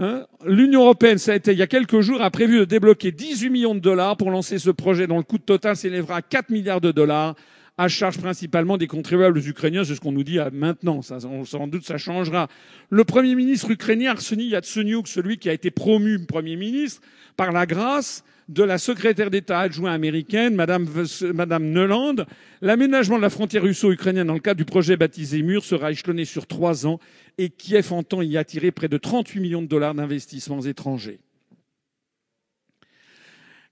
Hein? 0.02 0.26
L'Union 0.48 0.82
européenne, 0.82 1.20
ça 1.20 1.34
a 1.34 1.36
été 1.36 1.52
il 1.52 1.60
y 1.60 1.62
a 1.62 1.68
quelques 1.68 2.02
jours, 2.02 2.24
a 2.24 2.32
prévu 2.32 2.58
de 2.58 2.66
débloquer 2.66 3.12
18 3.12 3.50
millions 3.52 3.76
de 3.76 3.80
dollars 3.80 4.18
pour 4.18 4.32
lancer 4.32 4.58
ce 4.58 4.72
projet 4.72 5.06
dont 5.06 5.18
le 5.18 5.24
coût 5.24 5.38
total 5.38 5.76
s'élèvera 5.76 6.18
à 6.18 6.22
4 6.24 6.50
milliards 6.50 6.82
de 6.82 6.92
dollars 6.92 7.36
à 7.78 7.88
charge 7.88 8.18
principalement 8.18 8.78
des 8.78 8.88
contribuables 8.88 9.38
ukrainiens. 9.48 9.84
C'est 9.84 9.94
ce 9.94 10.02
qu'on 10.02 10.12
nous 10.12 10.24
dit 10.24 10.40
maintenant. 10.52 11.04
Ça, 11.04 11.20
sans 11.20 11.68
doute, 11.68 11.86
ça 11.86 11.98
changera. 11.98 12.48
Le 12.90 13.04
premier 13.04 13.36
ministre 13.36 13.70
ukrainien, 13.70 14.12
Arseny 14.12 14.48
Yatsenyuk, 14.48 15.08
celui 15.08 15.38
qui 15.38 15.50
a 15.50 15.54
été 15.54 15.70
promu 15.70 16.26
premier 16.26 16.56
ministre, 16.56 17.02
par 17.38 17.52
la 17.52 17.68
grâce 17.68 18.24
de 18.52 18.64
la 18.64 18.78
secrétaire 18.78 19.32
d'État 19.32 19.62
adjointe 19.62 19.96
américaine, 19.96 20.56
Madame, 20.56 20.88
Madame 21.34 21.70
Neuland, 21.70 22.16
l'aménagement 22.62 23.16
de 23.16 23.22
la 23.22 23.30
frontière 23.30 23.64
russo-ukrainienne 23.64 24.28
dans 24.28 24.34
le 24.34 24.42
cadre 24.42 24.58
du 24.58 24.66
projet 24.66 24.98
baptisé 24.98 25.42
Mur 25.42 25.64
sera 25.64 25.92
échelonné 25.92 26.26
sur 26.26 26.48
trois 26.48 26.86
ans 26.86 27.00
et 27.38 27.50
Kiev 27.50 27.94
entend 27.94 28.22
y 28.22 28.38
attirer 28.38 28.72
près 28.72 28.90
de 28.90 28.98
38 28.98 29.40
millions 29.40 29.62
de 29.62 29.68
dollars 29.68 29.96
d'investissements 29.96 30.62
étrangers. 30.62 31.20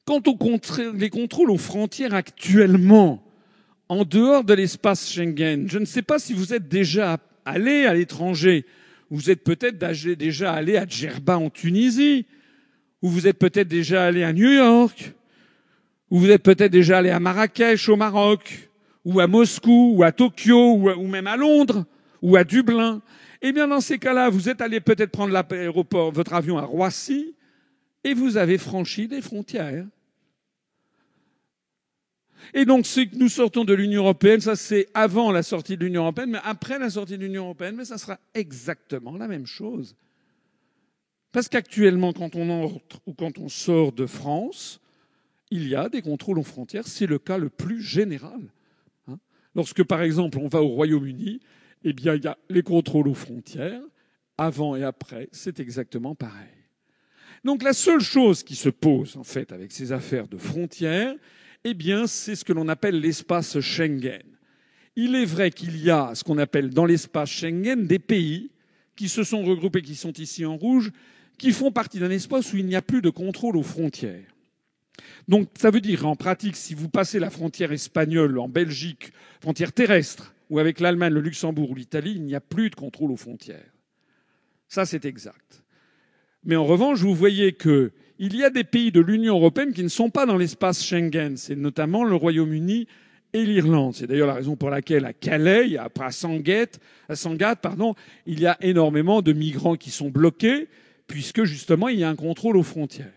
Quant 0.05 0.21
aux 0.25 0.37
les 0.93 1.09
contrôles 1.09 1.51
aux 1.51 1.57
frontières 1.57 2.13
actuellement, 2.13 3.21
en 3.89 4.05
dehors 4.05 4.43
de 4.43 4.53
l'espace 4.53 5.11
Schengen. 5.11 5.67
Je 5.67 5.79
ne 5.79 5.85
sais 5.85 6.03
pas 6.03 6.19
si 6.19 6.33
vous 6.33 6.53
êtes 6.53 6.69
déjà 6.69 7.19
allé 7.43 7.85
à 7.85 7.93
l'étranger. 7.93 8.65
Vous 9.09 9.29
êtes 9.31 9.43
peut-être 9.43 9.77
déjà 9.77 10.53
allé 10.53 10.77
à 10.77 10.85
Djerba 10.87 11.37
en 11.37 11.49
Tunisie, 11.49 12.27
ou 13.01 13.09
vous 13.09 13.27
êtes 13.27 13.37
peut-être 13.37 13.67
déjà 13.67 14.05
allé 14.05 14.23
à 14.23 14.33
New 14.33 14.51
York, 14.51 15.13
ou 16.09 16.19
vous 16.19 16.31
êtes 16.31 16.43
peut-être 16.43 16.71
déjà 16.71 16.97
allé 16.97 17.09
à 17.09 17.19
Marrakech 17.19 17.87
au 17.89 17.95
Maroc, 17.95 18.69
ou 19.05 19.19
à 19.19 19.27
Moscou, 19.27 19.93
ou 19.95 20.03
à 20.03 20.11
Tokyo, 20.11 20.75
ou, 20.75 21.07
même 21.07 21.27
à 21.27 21.37
Londres, 21.37 21.85
ou 22.21 22.35
à 22.35 22.43
Dublin. 22.43 23.01
Eh 23.41 23.53
bien, 23.53 23.67
dans 23.67 23.79
ces 23.79 23.97
cas-là, 23.97 24.29
vous 24.29 24.49
êtes 24.49 24.61
allé 24.61 24.81
peut-être 24.81 25.11
prendre 25.11 25.33
l'aéroport, 25.33 26.11
votre 26.11 26.33
avion 26.33 26.57
à 26.57 26.63
Roissy, 26.63 27.35
et 28.03 28.13
vous 28.13 28.37
avez 28.37 28.57
franchi 28.57 29.07
des 29.07 29.21
frontières. 29.21 29.85
Et 32.53 32.65
donc, 32.65 32.85
si 32.85 33.09
nous 33.13 33.29
sortons 33.29 33.63
de 33.63 33.73
l'Union 33.73 34.03
européenne, 34.03 34.41
ça 34.41 34.55
c'est 34.55 34.87
avant 34.93 35.31
la 35.31 35.43
sortie 35.43 35.77
de 35.77 35.85
l'Union 35.85 36.03
européenne, 36.03 36.31
mais 36.31 36.39
après 36.43 36.79
la 36.79 36.89
sortie 36.89 37.17
de 37.17 37.23
l'Union 37.23 37.43
européenne, 37.43 37.75
mais 37.75 37.85
ça 37.85 37.97
sera 37.97 38.17
exactement 38.33 39.17
la 39.17 39.27
même 39.27 39.45
chose. 39.45 39.95
Parce 41.31 41.47
qu'actuellement, 41.47 42.13
quand 42.13 42.35
on 42.35 42.49
entre 42.49 43.01
ou 43.05 43.13
quand 43.13 43.37
on 43.37 43.49
sort 43.49 43.91
de 43.91 44.05
France, 44.05 44.81
il 45.51 45.67
y 45.67 45.75
a 45.75 45.89
des 45.89 46.01
contrôles 46.01 46.39
aux 46.39 46.43
frontières. 46.43 46.87
C'est 46.87 47.05
le 47.05 47.19
cas 47.19 47.37
le 47.37 47.49
plus 47.49 47.81
général. 47.81 48.41
Hein. 49.07 49.19
Lorsque, 49.55 49.83
par 49.83 50.01
exemple, 50.01 50.39
on 50.39 50.47
va 50.47 50.61
au 50.61 50.69
Royaume-Uni, 50.69 51.39
eh 51.83 51.93
bien, 51.93 52.15
il 52.15 52.23
y 52.23 52.27
a 52.27 52.37
les 52.49 52.63
contrôles 52.63 53.07
aux 53.07 53.13
frontières. 53.13 53.81
Avant 54.37 54.75
et 54.75 54.83
après, 54.83 55.29
c'est 55.31 55.59
exactement 55.59 56.15
pareil. 56.15 56.47
Donc, 57.43 57.63
la 57.63 57.73
seule 57.73 58.01
chose 58.01 58.43
qui 58.43 58.55
se 58.55 58.69
pose, 58.69 59.15
en 59.17 59.23
fait, 59.23 59.51
avec 59.51 59.71
ces 59.71 59.91
affaires 59.91 60.27
de 60.27 60.37
frontières, 60.37 61.15
eh 61.63 61.73
bien, 61.73 62.07
c'est 62.07 62.35
ce 62.35 62.45
que 62.45 62.53
l'on 62.53 62.67
appelle 62.67 62.99
l'espace 62.99 63.59
Schengen. 63.59 64.23
Il 64.95 65.15
est 65.15 65.25
vrai 65.25 65.51
qu'il 65.51 65.81
y 65.81 65.89
a 65.89 66.15
ce 66.15 66.23
qu'on 66.23 66.37
appelle 66.37 66.69
dans 66.69 66.85
l'espace 66.85 67.29
Schengen 67.29 67.85
des 67.85 67.99
pays 67.99 68.51
qui 68.95 69.07
se 69.07 69.23
sont 69.23 69.43
regroupés, 69.43 69.81
qui 69.81 69.95
sont 69.95 70.13
ici 70.13 70.45
en 70.45 70.57
rouge, 70.57 70.91
qui 71.39 71.51
font 71.51 71.71
partie 71.71 71.97
d'un 71.97 72.11
espace 72.11 72.53
où 72.53 72.57
il 72.57 72.67
n'y 72.67 72.75
a 72.75 72.83
plus 72.83 73.01
de 73.01 73.09
contrôle 73.09 73.57
aux 73.57 73.63
frontières. 73.63 74.35
Donc 75.27 75.49
ça 75.57 75.71
veut 75.71 75.81
dire 75.81 76.05
en 76.05 76.15
pratique, 76.15 76.55
si 76.55 76.75
vous 76.75 76.89
passez 76.89 77.17
la 77.17 77.29
frontière 77.29 77.71
espagnole 77.71 78.37
en 78.37 78.47
Belgique, 78.47 79.11
frontière 79.41 79.71
terrestre, 79.71 80.35
ou 80.49 80.59
avec 80.59 80.79
l'Allemagne, 80.79 81.13
le 81.13 81.21
Luxembourg 81.21 81.71
ou 81.71 81.75
l'Italie, 81.75 82.13
il 82.15 82.23
n'y 82.23 82.35
a 82.35 82.41
plus 82.41 82.69
de 82.69 82.75
contrôle 82.75 83.11
aux 83.11 83.17
frontières. 83.17 83.71
Ça, 84.67 84.85
c'est 84.85 85.05
exact. 85.05 85.63
Mais 86.43 86.55
en 86.55 86.65
revanche, 86.65 86.99
vous 86.99 87.15
voyez 87.15 87.53
que 87.53 87.91
il 88.17 88.35
y 88.35 88.43
a 88.43 88.49
des 88.49 88.65
pays 88.65 88.91
de 88.91 88.99
l'Union 88.99 89.35
européenne 89.35 89.71
qui 89.71 89.83
ne 89.83 89.87
sont 89.87 90.09
pas 90.09 90.25
dans 90.25 90.35
l'espace 90.35 90.83
Schengen. 90.83 91.37
C'est 91.37 91.55
notamment 91.55 92.03
le 92.03 92.15
Royaume-Uni 92.15 92.87
et 93.31 93.45
l'Irlande. 93.45 93.95
C'est 93.95 94.07
d'ailleurs 94.07 94.27
la 94.27 94.33
raison 94.33 94.57
pour 94.57 94.69
laquelle 94.69 95.05
à 95.05 95.13
Calais, 95.13 95.77
après 95.77 96.05
à 96.05 96.11
Sangatte, 96.11 96.79
à 97.07 97.15
Sangatte, 97.15 97.61
pardon, 97.61 97.95
il 98.25 98.41
y 98.41 98.45
a 98.45 98.57
énormément 98.59 99.21
de 99.21 99.31
migrants 99.31 99.75
qui 99.75 99.89
sont 99.89 100.09
bloqués, 100.09 100.67
puisque 101.09 101.43
justement 101.43 101.89
il 101.89 101.99
y 101.99 102.03
a 102.05 102.09
un 102.09 102.15
contrôle 102.15 102.55
aux 102.55 102.63
frontières. 102.63 103.11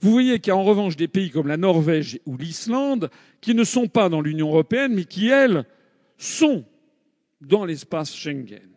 Vous 0.00 0.10
voyez 0.10 0.38
qu'il 0.38 0.48
y 0.48 0.52
a 0.52 0.56
en 0.56 0.64
revanche 0.64 0.96
des 0.96 1.08
pays 1.08 1.30
comme 1.30 1.48
la 1.48 1.58
Norvège 1.58 2.18
ou 2.24 2.38
l'Islande 2.38 3.10
qui 3.40 3.54
ne 3.54 3.64
sont 3.64 3.88
pas 3.88 4.08
dans 4.08 4.20
l'Union 4.20 4.48
européenne, 4.48 4.94
mais 4.94 5.04
qui, 5.04 5.28
elles, 5.28 5.64
sont 6.16 6.64
dans 7.40 7.64
l'espace 7.64 8.14
Schengen. 8.14 8.70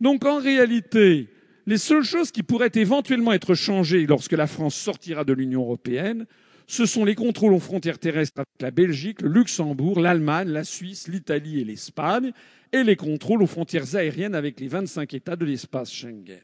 Donc 0.00 0.24
en 0.24 0.38
réalité, 0.38 1.28
les 1.66 1.78
seules 1.78 2.04
choses 2.04 2.30
qui 2.30 2.42
pourraient 2.42 2.72
éventuellement 2.74 3.32
être 3.32 3.54
changées 3.54 4.06
lorsque 4.06 4.32
la 4.32 4.46
France 4.46 4.74
sortira 4.74 5.24
de 5.24 5.32
l'Union 5.32 5.62
européenne, 5.62 6.26
ce 6.66 6.86
sont 6.86 7.04
les 7.04 7.14
contrôles 7.14 7.52
aux 7.52 7.58
frontières 7.58 7.98
terrestres 7.98 8.38
avec 8.38 8.62
la 8.62 8.70
Belgique, 8.70 9.22
le 9.22 9.28
Luxembourg, 9.28 9.98
l'Allemagne, 9.98 10.48
la 10.48 10.64
Suisse, 10.64 11.08
l'Italie 11.08 11.60
et 11.60 11.64
l'Espagne, 11.64 12.32
et 12.72 12.84
les 12.84 12.96
contrôles 12.96 13.42
aux 13.42 13.46
frontières 13.46 13.96
aériennes 13.96 14.34
avec 14.34 14.60
les 14.60 14.68
25 14.68 15.14
États 15.14 15.36
de 15.36 15.44
l'espace 15.44 15.90
Schengen. 15.90 16.40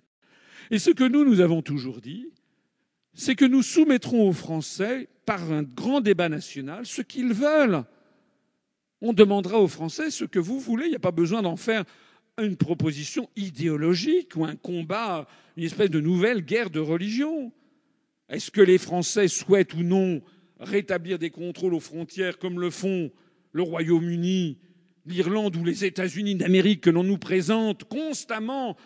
Et 0.70 0.78
ce 0.78 0.90
que 0.90 1.04
nous, 1.04 1.24
nous 1.24 1.40
avons 1.40 1.62
toujours 1.62 2.00
dit, 2.00 2.30
c'est 3.14 3.34
que 3.34 3.44
nous 3.44 3.62
soumettrons 3.62 4.28
aux 4.28 4.32
Français, 4.32 5.08
par 5.24 5.52
un 5.52 5.62
grand 5.62 6.00
débat 6.00 6.28
national, 6.28 6.86
ce 6.86 7.02
qu'ils 7.02 7.32
veulent. 7.32 7.84
On 9.00 9.12
demandera 9.12 9.60
aux 9.60 9.68
Français 9.68 10.10
ce 10.10 10.24
que 10.24 10.38
vous 10.38 10.60
voulez. 10.60 10.86
Il 10.86 10.90
n'y 10.90 10.96
a 10.96 11.00
pas 11.00 11.10
besoin 11.10 11.42
d'en 11.42 11.56
faire 11.56 11.84
une 12.40 12.56
proposition 12.56 13.28
idéologique 13.36 14.36
ou 14.36 14.44
un 14.44 14.56
combat, 14.56 15.26
une 15.56 15.64
espèce 15.64 15.90
de 15.90 16.00
nouvelle 16.00 16.42
guerre 16.42 16.70
de 16.70 16.80
religion. 16.80 17.52
Est-ce 18.28 18.50
que 18.50 18.60
les 18.60 18.78
Français 18.78 19.28
souhaitent 19.28 19.74
ou 19.74 19.82
non 19.82 20.22
rétablir 20.60 21.18
des 21.18 21.30
contrôles 21.30 21.74
aux 21.74 21.80
frontières 21.80 22.38
comme 22.38 22.60
le 22.60 22.70
font 22.70 23.10
le 23.52 23.62
Royaume-Uni, 23.62 24.58
l'Irlande 25.06 25.56
ou 25.56 25.64
les 25.64 25.84
États-Unis 25.84 26.34
d'Amérique 26.34 26.82
que 26.82 26.90
l'on 26.90 27.04
nous 27.04 27.18
présente 27.18 27.84
constamment 27.84 28.76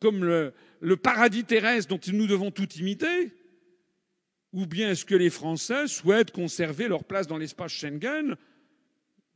comme 0.00 0.24
le, 0.24 0.96
paradis 0.96 1.44
terrestre 1.44 1.88
dont 1.88 2.00
nous 2.12 2.26
devons 2.26 2.50
tout 2.50 2.68
imiter 2.74 3.32
Ou 4.52 4.66
bien 4.66 4.90
est-ce 4.90 5.04
que 5.04 5.14
les 5.14 5.30
Français 5.30 5.86
souhaitent 5.86 6.32
conserver 6.32 6.88
leur 6.88 7.04
place 7.04 7.26
dans 7.26 7.38
l'espace 7.38 7.72
Schengen? 7.72 8.36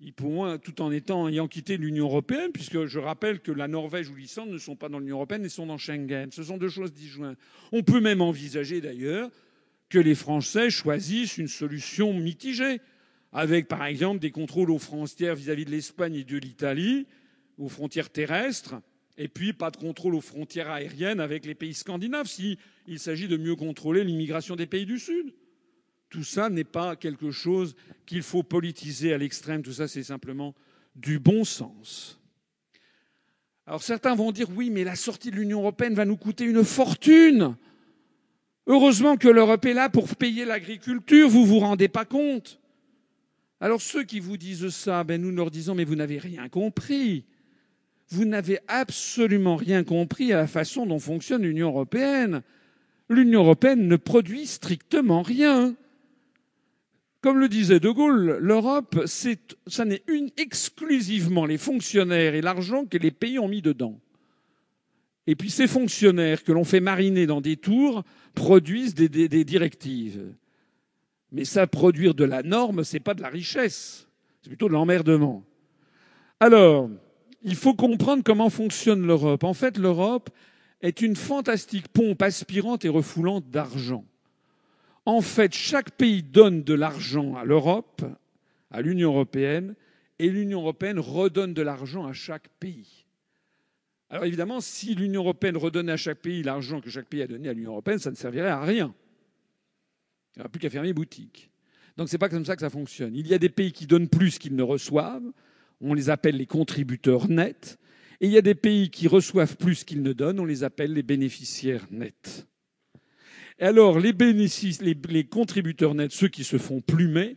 Ils 0.01 0.13
pourront, 0.13 0.59
tout 0.59 0.83
en 0.83 0.91
étant, 0.91 1.29
ayant 1.29 1.47
quitté 1.47 1.77
l'Union 1.77 2.07
européenne, 2.07 2.51
puisque 2.53 2.87
je 2.87 2.99
rappelle 2.99 3.41
que 3.41 3.53
la 3.53 3.69
Norvège 3.69 4.11
ou 4.11 4.15
l'Islande 4.15 4.51
ne 4.51 4.59
sont 4.59 4.75
pas 4.75 4.89
dans 4.89 4.99
l'Union 4.99 5.17
européenne 5.17 5.45
et 5.45 5.49
sont 5.49 5.67
dans 5.67 5.79
Schengen. 5.79 6.31
Ce 6.33 6.43
sont 6.43 6.59
deux 6.59 6.69
choses 6.69 6.93
disjointes. 6.93 7.39
On 7.71 7.83
peut 7.83 8.01
même 8.01 8.21
envisager 8.21 8.81
d'ailleurs 8.81 9.31
que 9.89 9.99
les 9.99 10.15
Français 10.15 10.71
choisissent 10.71 11.39
une 11.39 11.49
solution 11.49 12.13
mitigée, 12.13 12.81
avec 13.33 13.69
par 13.69 13.85
exemple 13.85 14.19
des 14.19 14.31
contrôles 14.31 14.71
aux 14.71 14.79
frontières 14.79 15.37
vis-à-vis 15.37 15.65
de 15.65 15.71
l'Espagne 15.71 16.17
et 16.17 16.25
de 16.25 16.37
l'Italie, 16.37 17.07
aux 17.59 17.69
frontières 17.69 18.11
terrestres, 18.11 18.75
et 19.17 19.29
puis 19.29 19.53
pas 19.53 19.71
de 19.71 19.77
contrôle 19.77 20.15
aux 20.15 20.21
frontières 20.21 20.71
aériennes 20.71 21.21
avec 21.21 21.47
les 21.47 21.55
pays 21.55 21.75
scandinaves, 21.75 22.27
s'il 22.27 22.59
s'agit 22.97 23.29
de 23.29 23.37
mieux 23.37 23.57
contrôler 23.57 24.05
l'immigration 24.05 24.57
des 24.57 24.67
pays 24.67 24.87
du 24.87 24.99
Sud. 24.99 25.33
Tout 26.11 26.25
ça 26.25 26.49
n'est 26.49 26.65
pas 26.65 26.97
quelque 26.97 27.31
chose 27.31 27.75
qu'il 28.07 28.23
faut 28.23 28.43
politiser 28.43 29.13
à 29.13 29.19
l'extrême. 29.19 29.63
Tout 29.63 29.73
ça, 29.73 29.89
c'est 29.89 30.03
simplement 30.03 30.55
du 30.95 31.19
bon 31.19 31.45
sens. 31.45 32.21
Alors 33.67 33.83
certains 33.83 34.15
vont 34.15 34.31
dire 34.31 34.49
oui, 34.55 34.71
mais 34.71 34.85
la 34.85 34.95
sortie 34.95 35.31
de 35.31 35.37
l'Union 35.37 35.61
européenne 35.61 35.95
va 35.95 36.05
nous 36.05 36.17
coûter 36.17 36.45
une 36.45 36.65
fortune. 36.65 37.57
Heureusement 38.67 39.17
que 39.17 39.29
l'Europe 39.29 39.65
est 39.65 39.75
là 39.75 39.89
pour 39.89 40.15
payer 40.17 40.45
l'agriculture, 40.45 41.29
vous 41.29 41.47
vous 41.47 41.59
rendez 41.61 41.89
pas 41.89 42.05
compte. 42.05 42.61
Alors 43.61 43.81
ceux 43.81 44.05
qui 44.05 44.21
vous 44.21 44.37
disent 44.37 44.69
ça, 44.69 45.05
ben 45.05 45.21
nous 45.21 45.31
leur 45.31 45.51
disons 45.51 45.75
mais 45.75 45.85
vous 45.85 45.97
n'avez 45.97 46.19
rien 46.19 46.49
compris. 46.49 47.25
Vous 48.15 48.25
n'avez 48.25 48.61
absolument 48.69 49.57
rien 49.57 49.83
compris 49.83 50.33
à 50.33 50.37
la 50.37 50.47
façon 50.47 50.87
dont 50.87 51.01
fonctionne 51.01 51.43
l'Union 51.43 51.71
européenne. 51.71 52.43
L'Union 53.09 53.41
européenne 53.41 53.89
ne 53.89 53.97
produit 53.97 54.47
strictement 54.47 55.23
rien. 55.23 55.75
Comme 57.21 57.41
le 57.41 57.49
disait 57.49 57.81
De 57.81 57.91
Gaulle, 57.91 58.39
l'Europe, 58.41 59.05
ça 59.07 59.85
n'est 59.85 60.05
exclusivement 60.37 61.45
les 61.45 61.59
fonctionnaires 61.59 62.37
et 62.37 62.41
l'argent 62.41 62.85
que 62.85 62.99
les 62.99 63.11
pays 63.11 63.41
ont 63.41 63.49
mis 63.49 63.63
dedans. 63.63 63.99
Et 65.27 65.35
puis 65.35 65.51
ces 65.51 65.67
fonctionnaires 65.67 66.45
que 66.45 66.53
l'on 66.53 66.65
fait 66.65 66.81
mariner 66.81 67.27
dans 67.27 67.41
des 67.41 67.57
tours 67.57 68.05
produisent 68.35 68.95
des, 68.95 69.09
des, 69.09 69.29
des 69.29 69.45
directives. 69.45 70.33
Mais 71.33 71.45
ça, 71.45 71.67
produire 71.67 72.15
de 72.15 72.25
la 72.25 72.45
norme, 72.45 72.85
c'est 72.85 73.01
pas 73.01 73.15
de 73.15 73.23
la 73.23 73.29
richesse, 73.29 74.07
c'est 74.41 74.51
plutôt 74.51 74.69
de 74.69 74.75
l'emmerdement. 74.75 75.45
Alors, 76.39 76.91
il 77.45 77.55
faut 77.55 77.75
comprendre 77.75 78.23
comment 78.25 78.51
fonctionne 78.51 79.07
l'Europe. 79.07 79.45
En 79.45 79.55
fait, 79.55 79.77
l'Europe 79.77 80.31
est 80.81 81.03
une 81.03 81.15
fantastique 81.15 81.89
pompe 81.89 82.23
aspirante 82.23 82.85
et 82.85 82.89
refoulante 82.89 83.51
d'argent. 83.51 84.05
En 85.05 85.21
fait, 85.21 85.55
chaque 85.55 85.91
pays 85.93 86.23
donne 86.23 86.65
de 86.65 86.73
l'argent 86.73 87.37
à 87.37 87.45
l'Europe, 87.45 88.03
à 88.71 88.81
l'Union 88.81 89.11
européenne, 89.11 89.75
et 90.19 90.31
l'Union 90.31 90.61
européenne 90.61 90.99
redonne 90.99 91.53
de 91.53 91.63
l'argent 91.63 92.07
à 92.07 92.15
chaque 92.15 92.49
pays. 92.61 93.05
Alors 94.09 94.25
évidemment, 94.25 94.61
si 94.61 94.95
l'Union 94.95 95.23
européenne 95.23 95.57
redonnait 95.57 95.93
à 95.93 95.97
chaque 95.97 96.21
pays 96.21 96.43
l'argent 96.43 96.81
que 96.81 96.89
chaque 96.89 97.07
pays 97.09 97.23
a 97.23 97.27
donné 97.27 97.49
à 97.49 97.53
l'Union 97.53 97.73
européenne, 97.73 97.99
ça 97.99 98.11
ne 98.11 98.17
servirait 98.17 98.49
à 98.49 98.61
rien. 98.61 98.95
Il 100.35 100.39
n'y 100.39 100.41
aurait 100.43 100.49
plus 100.49 100.61
qu'à 100.61 100.71
fermer 100.71 100.93
boutique. 100.93 101.51
Donc 101.97 102.09
ce 102.09 102.15
n'est 102.15 102.19
pas 102.19 102.29
comme 102.29 102.45
ça 102.45 102.55
que 102.55 102.61
ça 102.61 102.71
fonctionne. 102.71 103.15
Il 103.15 103.27
y 103.27 103.35
a 103.35 103.39
des 103.39 103.49
pays 103.49 103.73
qui 103.73 103.87
donnent 103.87 104.09
plus 104.09 104.39
qu'ils 104.39 104.57
ne 104.57 104.63
reçoivent. 104.63 105.31
On 105.81 105.95
les 105.95 106.11
appelle 106.11 106.37
les 106.37 106.47
contributeurs 106.47 107.29
nets. 107.29 107.79
Et 108.21 108.27
il 108.27 108.33
y 108.33 108.39
a 108.39 108.43
des 108.43 108.55
pays 108.55 108.91
qui 108.91 109.09
reçoivent 109.09 109.57
plus 109.57 109.85
qu'ils 109.85 110.03
ne 110.03 110.13
donnent. 110.13 110.41
On 110.41 110.45
les 110.45 110.65
appelle 110.65 110.93
les 110.93 111.03
bénéficiaires 111.03 111.87
nets. 111.91 112.47
Et 113.59 113.65
alors, 113.65 114.01
les, 114.01 114.13
les, 114.13 114.97
les 115.09 115.25
contributeurs 115.25 115.95
nets, 115.95 116.13
ceux 116.13 116.29
qui 116.29 116.45
se 116.45 116.59
font 116.59 116.81
plumer, 116.81 117.37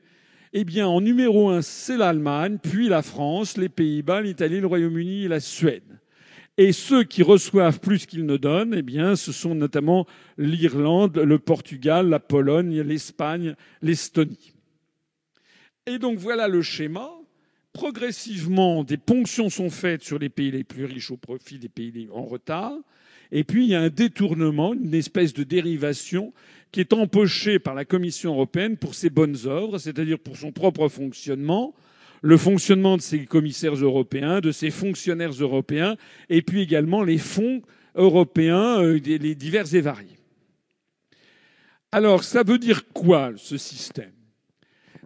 eh 0.53 0.63
bien, 0.63 0.87
en 0.87 1.01
numéro 1.01 1.49
un, 1.49 1.61
c'est 1.61 1.97
l'Allemagne, 1.97 2.57
puis 2.61 2.87
la 2.87 3.01
France, 3.01 3.57
les 3.57 3.69
Pays-Bas, 3.69 4.21
l'Italie, 4.21 4.59
le 4.59 4.67
Royaume-Uni 4.67 5.25
et 5.25 5.27
la 5.27 5.39
Suède. 5.39 5.99
Et 6.57 6.71
ceux 6.71 7.03
qui 7.03 7.21
reçoivent 7.21 7.79
plus 7.79 8.07
qu'ils 8.07 8.25
ne 8.25 8.37
donnent, 8.37 8.73
eh 8.73 8.81
bien, 8.81 9.15
ce 9.15 9.31
sont 9.31 9.53
notamment 9.53 10.07
l'Irlande, 10.37 11.17
le 11.17 11.37
Portugal, 11.37 12.09
la 12.09 12.19
Pologne, 12.19 12.81
l'Espagne, 12.81 13.55
l'Estonie. 13.83 14.53
Et 15.85 15.99
donc 15.99 16.17
voilà 16.17 16.47
le 16.47 16.63
schéma. 16.63 17.09
Progressivement, 17.77 18.83
des 18.83 18.97
ponctions 18.97 19.51
sont 19.51 19.69
faites 19.69 20.01
sur 20.01 20.17
les 20.17 20.29
pays 20.29 20.49
les 20.49 20.63
plus 20.63 20.85
riches 20.85 21.11
au 21.11 21.15
profit 21.15 21.59
des 21.59 21.69
pays 21.69 22.09
en 22.11 22.25
retard. 22.25 22.73
Et 23.31 23.43
puis, 23.43 23.65
il 23.65 23.69
y 23.69 23.75
a 23.75 23.81
un 23.81 23.89
détournement, 23.89 24.73
une 24.73 24.95
espèce 24.95 25.31
de 25.31 25.43
dérivation 25.43 26.33
qui 26.71 26.79
est 26.79 26.91
empochée 26.91 27.59
par 27.59 27.75
la 27.75 27.85
Commission 27.85 28.33
européenne 28.33 28.77
pour 28.77 28.95
ses 28.95 29.11
bonnes 29.11 29.37
œuvres, 29.45 29.77
c'est-à-dire 29.77 30.17
pour 30.17 30.37
son 30.37 30.51
propre 30.51 30.87
fonctionnement, 30.87 31.75
le 32.23 32.35
fonctionnement 32.37 32.97
de 32.97 33.01
ses 33.03 33.25
commissaires 33.25 33.75
européens, 33.75 34.39
de 34.41 34.51
ses 34.51 34.71
fonctionnaires 34.71 35.33
européens, 35.39 35.97
et 36.29 36.41
puis 36.41 36.63
également 36.63 37.03
les 37.03 37.19
fonds 37.19 37.61
européens, 37.93 38.81
euh, 38.81 38.99
les 38.99 39.35
divers 39.35 39.71
et 39.75 39.81
variés. 39.81 40.17
Alors, 41.91 42.23
ça 42.23 42.41
veut 42.41 42.57
dire 42.57 42.87
quoi, 42.91 43.33
ce 43.35 43.57
système? 43.57 44.13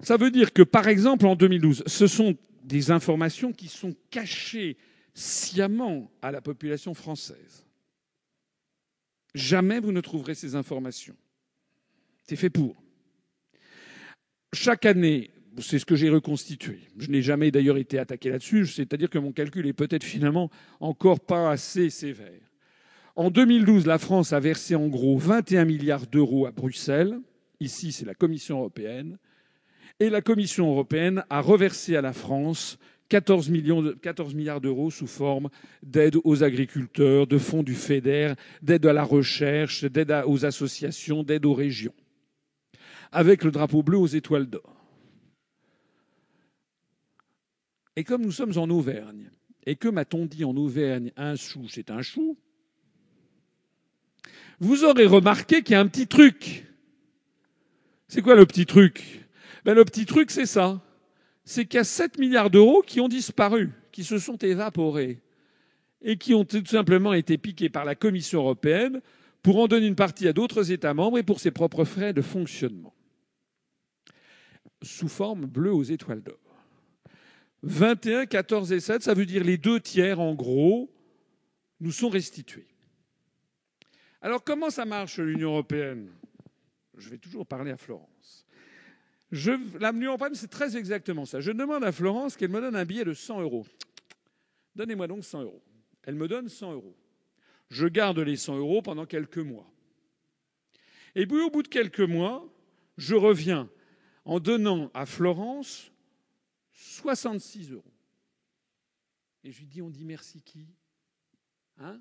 Ça 0.02 0.16
veut 0.16 0.32
dire 0.32 0.54
que, 0.54 0.64
par 0.64 0.88
exemple, 0.88 1.26
en 1.26 1.36
2012, 1.36 1.84
ce 1.86 2.08
sont 2.08 2.38
des 2.64 2.92
informations 2.92 3.52
qui 3.52 3.68
sont 3.68 3.96
cachées 4.10 4.78
sciemment 5.14 6.12
à 6.22 6.32
la 6.32 6.42
population 6.42 6.94
française. 6.94 7.66
Jamais 9.34 9.80
vous 9.80 9.92
ne 9.92 10.02
trouverez 10.02 10.36
ces 10.36 10.56
informations. 10.56 11.16
C'est 12.28 12.36
fait 12.36 12.50
pour. 12.50 12.82
Chaque 14.54 14.86
année, 14.86 15.32
c'est 15.60 15.80
ce 15.80 15.86
que 15.86 15.96
j'ai 15.96 16.10
reconstitué. 16.10 16.80
Je 16.98 17.10
n'ai 17.10 17.22
jamais 17.22 17.52
d'ailleurs 17.52 17.78
été 17.78 17.98
attaqué 17.98 18.30
là-dessus, 18.30 18.68
c'est-à-dire 18.68 19.10
que 19.10 19.20
mon 19.20 19.32
calcul 19.32 19.66
est 19.68 19.74
peut-être 19.74 20.04
finalement 20.04 20.50
encore 20.80 21.20
pas 21.20 21.52
assez 21.52 21.90
sévère. 21.90 22.52
En 23.16 23.30
2012, 23.30 23.86
la 23.86 23.98
France 23.98 24.34
a 24.34 24.40
versé 24.40 24.76
en 24.76 24.88
gros 24.88 25.18
21 25.18 25.66
milliards 25.66 26.08
d'euros 26.08 26.46
à 26.46 26.52
Bruxelles. 26.52 27.20
Ici, 27.60 27.92
c'est 27.92 28.06
la 28.06 28.16
Commission 28.16 28.60
européenne. 28.60 29.18
Et 30.02 30.10
la 30.10 30.22
Commission 30.22 30.68
européenne 30.68 31.24
a 31.30 31.42
reversé 31.42 31.96
à 31.96 32.02
la 32.02 32.12
France 32.12 32.80
14, 33.10 33.52
millions 33.52 33.94
14 34.02 34.34
milliards 34.34 34.60
d'euros 34.60 34.90
sous 34.90 35.06
forme 35.06 35.50
d'aide 35.84 36.16
aux 36.24 36.44
agriculteurs, 36.44 37.28
de 37.28 37.38
fonds 37.38 37.62
du 37.62 37.76
FEDER, 37.76 38.34
d'aide 38.64 38.88
à 38.88 38.94
la 38.94 39.04
recherche, 39.04 39.86
d'aide 39.86 40.12
aux 40.26 40.44
associations, 40.44 41.22
d'aide 41.22 41.46
aux 41.46 41.54
régions. 41.54 41.94
Avec 43.12 43.44
le 43.44 43.52
drapeau 43.52 43.84
bleu 43.84 44.00
aux 44.00 44.08
étoiles 44.08 44.48
d'or. 44.48 44.76
Et 47.96 48.04
comme 48.04 48.24
nous 48.24 48.32
sommes 48.32 48.58
en 48.58 48.72
Auvergne, 48.72 49.30
et 49.68 49.76
que 49.76 49.88
m'a-t-on 49.88 50.26
dit 50.26 50.46
en 50.46 50.58
Auvergne, 50.58 51.12
un 51.16 51.36
chou, 51.36 51.68
c'est 51.70 51.92
un 51.92 52.02
chou, 52.02 52.40
vous 54.60 54.84
aurez 54.84 55.06
remarqué 55.06 55.62
qu'il 55.62 55.74
y 55.74 55.76
a 55.76 55.80
un 55.80 55.88
petit 55.88 56.08
truc. 56.08 56.66
C'est 58.08 58.24
quoi 58.24 58.34
le 58.34 58.48
petit 58.48 58.66
truc? 58.66 59.21
Ben, 59.66 59.74
Le 59.74 59.86
petit 59.86 60.06
truc, 60.06 60.32
c'est 60.32 60.46
ça. 60.46 60.82
C'est 61.44 61.66
qu'il 61.66 61.78
y 61.78 61.82
a 61.82 61.84
7 61.84 62.20
milliards 62.20 62.50
d'euros 62.50 62.84
qui 62.86 63.02
ont 63.02 63.08
disparu, 63.08 63.72
qui 63.92 64.04
se 64.04 64.18
sont 64.18 64.38
évaporés, 64.38 65.22
et 66.02 66.18
qui 66.18 66.34
ont 66.34 66.46
tout 66.46 66.66
simplement 66.66 67.14
été 67.14 67.38
piqués 67.38 67.70
par 67.70 67.86
la 67.86 67.96
Commission 67.96 68.40
européenne 68.40 69.02
pour 69.42 69.60
en 69.60 69.68
donner 69.68 69.88
une 69.88 69.96
partie 69.96 70.28
à 70.28 70.34
d'autres 70.34 70.72
États 70.72 70.94
membres 70.94 71.18
et 71.18 71.24
pour 71.24 71.40
ses 71.40 71.52
propres 71.52 71.86
frais 71.86 72.14
de 72.14 72.22
fonctionnement, 72.22 72.94
sous 74.82 75.08
forme 75.08 75.46
bleue 75.46 75.74
aux 75.74 75.84
étoiles 75.84 76.22
d'or. 76.22 76.38
21, 77.64 78.26
14 78.26 78.72
et 78.72 78.80
7, 78.80 79.04
ça 79.04 79.14
veut 79.14 79.26
dire 79.26 79.44
les 79.44 79.58
deux 79.58 79.80
tiers, 79.80 80.20
en 80.20 80.34
gros, 80.34 80.92
nous 81.80 81.92
sont 81.92 82.10
restitués. 82.10 82.68
Alors 84.22 84.44
comment 84.44 84.70
ça 84.70 84.86
marche 84.86 85.20
l'Union 85.20 85.52
européenne? 85.52 86.10
Je 86.98 87.10
vais 87.10 87.18
toujours 87.18 87.46
parler 87.46 87.72
à 87.72 87.78
Florence. 87.78 88.46
L'Union 89.32 90.10
européenne, 90.10 90.36
c'est 90.36 90.50
très 90.50 90.76
exactement 90.76 91.26
ça. 91.26 91.40
Je 91.40 91.52
demande 91.52 91.84
à 91.84 91.92
Florence 91.92 92.36
qu'elle 92.36 92.52
me 92.52 92.60
donne 92.60 92.76
un 92.76 92.86
billet 92.86 93.06
de 93.06 93.14
100 93.14 93.42
euros. 93.42 93.66
Donnez-moi 94.76 95.08
donc 95.08 95.24
100 95.24 95.44
euros. 95.44 95.64
Elle 96.04 96.16
me 96.16 96.28
donne 96.28 96.50
100 96.50 96.74
euros. 96.74 96.98
Je 97.70 97.88
garde 97.88 98.20
les 98.20 98.36
100 98.36 98.58
euros 98.58 98.82
pendant 98.82 99.06
quelques 99.06 99.38
mois. 99.38 99.72
Et 101.16 101.26
puis 101.26 101.40
au 101.42 101.50
bout 101.50 101.64
de 101.64 101.70
quelques 101.70 102.02
mois, 102.02 102.46
je 102.98 103.16
reviens 103.16 103.70
en 104.26 104.40
donnant 104.40 104.92
à 104.94 105.06
Florence 105.06 105.92
66 106.74 107.72
euros. 107.72 107.94
Et 109.44 109.52
je 109.52 109.60
lui 109.60 109.68
dis, 109.68 109.82
on 109.82 109.90
dit 109.90 110.06
merci 110.06 110.42
qui? 110.42 110.68
Hein? 111.78 112.00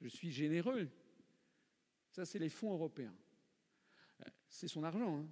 Je 0.00 0.08
suis 0.08 0.30
généreux. 0.30 0.88
Ça, 2.10 2.24
c'est 2.24 2.38
les 2.38 2.48
fonds 2.48 2.72
européens. 2.72 3.14
C'est 4.48 4.68
son 4.68 4.84
argent. 4.84 5.18
Hein. 5.18 5.26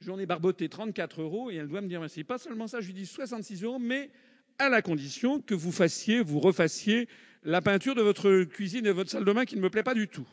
J'en 0.00 0.18
ai 0.18 0.26
barboté 0.26 0.68
34 0.68 1.22
euros 1.22 1.50
et 1.50 1.56
elle 1.56 1.68
doit 1.68 1.80
me 1.80 1.88
dire 1.88 2.00
merci. 2.00 2.22
Pas 2.24 2.38
seulement 2.38 2.66
ça, 2.66 2.80
je 2.80 2.86
lui 2.86 2.94
dis 2.94 3.06
66 3.06 3.62
euros, 3.64 3.78
mais 3.78 4.10
à 4.58 4.68
la 4.68 4.82
condition 4.82 5.40
que 5.40 5.54
vous 5.54 5.72
fassiez, 5.72 6.22
vous 6.22 6.40
refassiez 6.40 7.08
la 7.42 7.62
peinture 7.62 7.94
de 7.94 8.02
votre 8.02 8.44
cuisine 8.44 8.84
et 8.86 8.88
de 8.88 8.94
votre 8.94 9.10
salle 9.10 9.24
de 9.24 9.32
bain 9.32 9.44
qui 9.44 9.56
ne 9.56 9.60
me 9.60 9.70
plaît 9.70 9.82
pas 9.82 9.94
du 9.94 10.08
tout. 10.08 10.26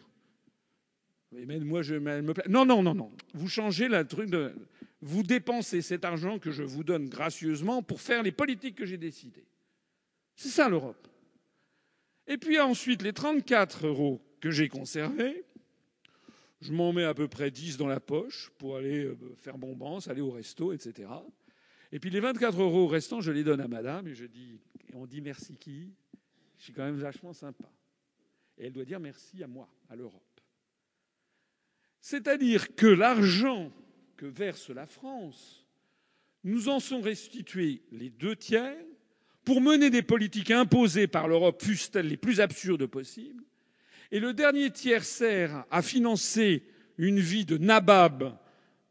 Mais 1.32 1.60
moi, 1.60 1.82
je 1.82 1.96
me 1.96 2.34
plaît. 2.34 2.44
Non, 2.50 2.66
non, 2.66 2.84
non, 2.84 2.94
non. 2.94 3.12
Vous 3.34 3.48
changez 3.48 3.88
la 3.88 4.04
truc 4.04 4.30
de. 4.30 4.54
Vous 5.02 5.24
dépensez 5.24 5.82
cet 5.82 6.06
argent 6.06 6.40
que 6.40 6.52
je 6.52 6.64
vous 6.64 6.84
donne 6.84 7.10
gracieusement 7.10 7.82
pour 7.82 8.00
faire 8.02 8.24
les 8.24 8.32
politiques 8.32 8.76
que 8.76 8.86
j'ai 8.86 8.98
décidées. 8.98 9.46
C'est 10.36 10.50
ça 10.50 10.70
l'Europe. 10.70 11.08
Et 12.28 12.38
puis 12.38 12.60
ensuite, 12.60 13.02
les 13.02 13.14
34 13.14 13.88
euros 13.88 14.22
que 14.40 14.50
j'ai 14.50 14.70
conservés, 14.70 15.44
je 16.64 16.74
m'en 16.74 16.94
mets 16.94 17.04
à 17.04 17.14
peu 17.14 17.28
près 17.28 17.52
10 17.52 17.78
dans 17.78 17.88
la 17.88 18.00
poche 18.00 18.52
pour 18.58 18.78
aller 18.78 19.06
euh, 19.06 19.18
faire 19.38 19.58
bombance, 19.58 20.08
aller 20.08 20.22
au 20.22 20.32
resto, 20.32 20.74
etc. 20.74 21.10
Et 21.92 22.00
puis 22.00 22.10
les 22.10 22.20
24 22.20 22.62
euros 22.62 22.88
restants, 22.88 23.22
je 23.22 23.32
les 23.32 23.44
donne 23.44 23.62
à 23.62 23.68
madame 23.68 24.08
et 24.08 24.16
je 24.16 24.26
dis, 24.26 24.60
on 24.94 25.06
dit 25.06 25.22
merci 25.22 25.58
qui? 25.58 25.94
Je 26.58 26.64
suis 26.64 26.74
quand 26.74 26.84
même 26.84 26.98
vachement 26.98 27.34
sympa. 27.34 27.70
Et 28.58 28.68
elle 28.68 28.74
doit 28.74 28.86
dire 28.86 29.00
merci 29.00 29.44
à 29.44 29.48
moi, 29.48 29.68
à 29.90 29.96
l'Europe. 29.96 30.22
C'est-à-dire 32.00 32.76
que 32.76 32.88
l'argent 32.88 33.72
que 34.18 34.26
verse 34.26 34.70
la 34.70 34.86
France, 34.86 35.66
nous 36.44 36.70
en 36.70 36.80
sont 36.80 37.02
restitués 37.02 37.84
les 37.92 38.10
deux 38.10 38.36
tiers 38.36 38.78
pour 39.46 39.62
mener 39.62 39.90
des 39.90 40.04
politiques 40.04 40.52
imposées 40.52 41.08
par 41.08 41.28
l'Europe, 41.28 41.62
fussent-elles 41.62 42.08
les 42.08 42.18
plus 42.18 42.40
absurdes 42.40 42.86
possibles. 42.86 43.44
Et 44.14 44.20
le 44.20 44.32
dernier 44.32 44.70
tiers 44.70 45.04
sert 45.04 45.66
à 45.72 45.82
financer 45.82 46.62
une 47.00 47.20
vie 47.20 47.46
de 47.46 47.58
nabab 47.58 48.38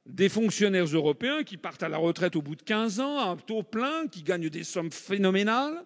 des 0.04 0.28
fonctionnaires 0.28 0.86
européens 0.86 1.44
qui 1.44 1.56
partent 1.56 1.84
à 1.84 1.88
la 1.88 1.96
retraite 1.96 2.34
au 2.34 2.42
bout 2.42 2.56
de 2.56 2.62
15 2.62 2.98
ans, 2.98 3.18
à 3.20 3.26
un 3.26 3.36
taux 3.36 3.62
plein, 3.62 4.08
qui 4.08 4.24
gagnent 4.24 4.48
des 4.50 4.64
sommes 4.64 4.90
phénoménales. 4.90 5.84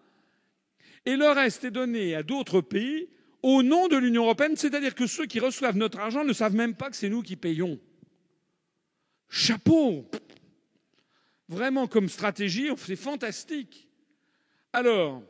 Et 1.05 1.17
le 1.17 1.29
reste 1.29 1.65
est 1.65 1.71
donné 1.71 2.15
à 2.15 2.23
d'autres 2.23 2.63
pays 2.63 3.11
au 3.43 3.63
nom 3.63 3.89
de 3.89 3.99
l'Union 3.99 4.23
européenne, 4.23 4.57
c'est-à-dire 4.57 4.95
que 4.95 5.07
ceux 5.07 5.27
qui 5.27 5.39
reçoivent 5.39 5.77
notre 5.77 5.99
argent 6.01 6.25
ne 6.25 6.33
savent 6.33 6.55
même 6.55 6.75
pas 6.75 6.89
que 6.89 6.97
c'est 6.97 7.11
nous 7.11 7.21
qui 7.21 7.37
payons. 7.37 7.79
Chapeau 9.29 10.11
Vraiment, 11.51 11.87
comme 11.89 12.09
stratégie, 12.09 12.71
c'est 12.79 12.97
fantastique. 12.97 13.87
Alors, 14.73 15.23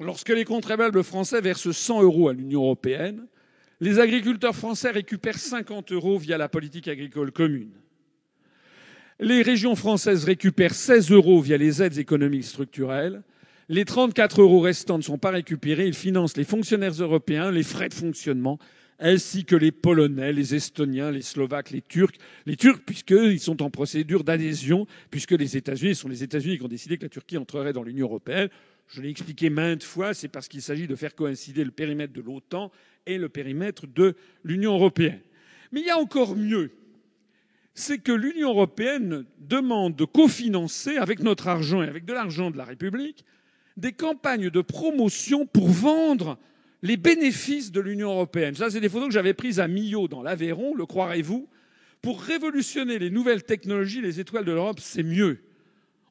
lorsque 0.00 0.30
les 0.30 0.44
contribuables 0.44 1.04
français 1.04 1.40
versent 1.40 1.70
100 1.70 2.02
euros 2.02 2.28
à 2.28 2.32
l'Union 2.32 2.62
européenne, 2.62 3.26
les 3.80 3.98
agriculteurs 3.98 4.56
français 4.56 4.90
récupèrent 4.90 5.38
50 5.38 5.92
euros 5.92 6.18
via 6.18 6.36
la 6.36 6.48
politique 6.48 6.88
agricole 6.88 7.32
commune. 7.32 7.70
Les 9.20 9.42
régions 9.42 9.76
françaises 9.76 10.24
récupèrent 10.24 10.74
16 10.74 11.10
euros 11.10 11.40
via 11.40 11.56
les 11.56 11.82
aides 11.82 11.98
économiques 11.98 12.44
structurelles. 12.44 13.22
Les 13.68 13.84
34 13.84 14.40
euros 14.40 14.60
restants 14.60 14.96
ne 14.96 15.02
sont 15.02 15.18
pas 15.18 15.30
récupérés. 15.30 15.86
Ils 15.86 15.94
financent 15.94 16.36
les 16.36 16.44
fonctionnaires 16.44 16.92
européens, 16.92 17.50
les 17.50 17.62
frais 17.62 17.90
de 17.90 17.94
fonctionnement, 17.94 18.58
ainsi 18.98 19.44
que 19.44 19.56
les 19.56 19.72
Polonais, 19.72 20.32
les 20.32 20.54
Estoniens, 20.54 21.10
les 21.10 21.22
Slovaques, 21.22 21.70
les 21.70 21.82
Turcs. 21.82 22.16
Les 22.46 22.56
Turcs, 22.56 22.80
puisqu'ils 22.84 23.40
sont 23.40 23.62
en 23.62 23.70
procédure 23.70 24.24
d'adhésion, 24.24 24.86
puisque 25.10 25.32
les 25.32 25.56
États-Unis, 25.56 25.94
sont 25.94 26.08
les 26.08 26.22
États-Unis 26.22 26.58
qui 26.58 26.64
ont 26.64 26.68
décidé 26.68 26.96
que 26.96 27.04
la 27.04 27.08
Turquie 27.10 27.36
entrerait 27.36 27.72
dans 27.72 27.82
l'Union 27.82 28.06
européenne. 28.06 28.48
Je 28.90 29.00
l'ai 29.00 29.10
expliqué 29.10 29.50
maintes 29.50 29.84
fois, 29.84 30.14
c'est 30.14 30.28
parce 30.28 30.48
qu'il 30.48 30.62
s'agit 30.62 30.88
de 30.88 30.96
faire 30.96 31.14
coïncider 31.14 31.62
le 31.62 31.70
périmètre 31.70 32.12
de 32.12 32.20
l'OTAN 32.20 32.72
et 33.06 33.18
le 33.18 33.28
périmètre 33.28 33.86
de 33.86 34.16
l'Union 34.42 34.74
européenne. 34.74 35.20
Mais 35.70 35.80
il 35.80 35.86
y 35.86 35.90
a 35.90 35.98
encore 35.98 36.34
mieux. 36.34 36.72
C'est 37.72 37.98
que 37.98 38.10
l'Union 38.10 38.48
européenne 38.50 39.24
demande 39.38 39.94
de 39.94 40.04
cofinancer 40.04 40.96
avec 40.96 41.20
notre 41.20 41.46
argent 41.46 41.82
et 41.82 41.88
avec 41.88 42.04
de 42.04 42.12
l'argent 42.12 42.50
de 42.50 42.58
la 42.58 42.64
République 42.64 43.24
des 43.76 43.92
campagnes 43.92 44.50
de 44.50 44.60
promotion 44.60 45.46
pour 45.46 45.68
vendre 45.68 46.36
les 46.82 46.96
bénéfices 46.96 47.70
de 47.70 47.80
l'Union 47.80 48.10
européenne. 48.10 48.56
Ça, 48.56 48.70
c'est 48.70 48.80
des 48.80 48.88
photos 48.88 49.06
que 49.06 49.14
j'avais 49.14 49.34
prises 49.34 49.60
à 49.60 49.68
Millau 49.68 50.08
dans 50.08 50.22
l'Aveyron, 50.22 50.74
le 50.74 50.84
croirez-vous? 50.84 51.48
Pour 52.02 52.22
révolutionner 52.22 52.98
les 52.98 53.10
nouvelles 53.10 53.44
technologies, 53.44 54.00
les 54.00 54.18
étoiles 54.18 54.44
de 54.44 54.52
l'Europe, 54.52 54.80
c'est 54.80 55.04
mieux. 55.04 55.38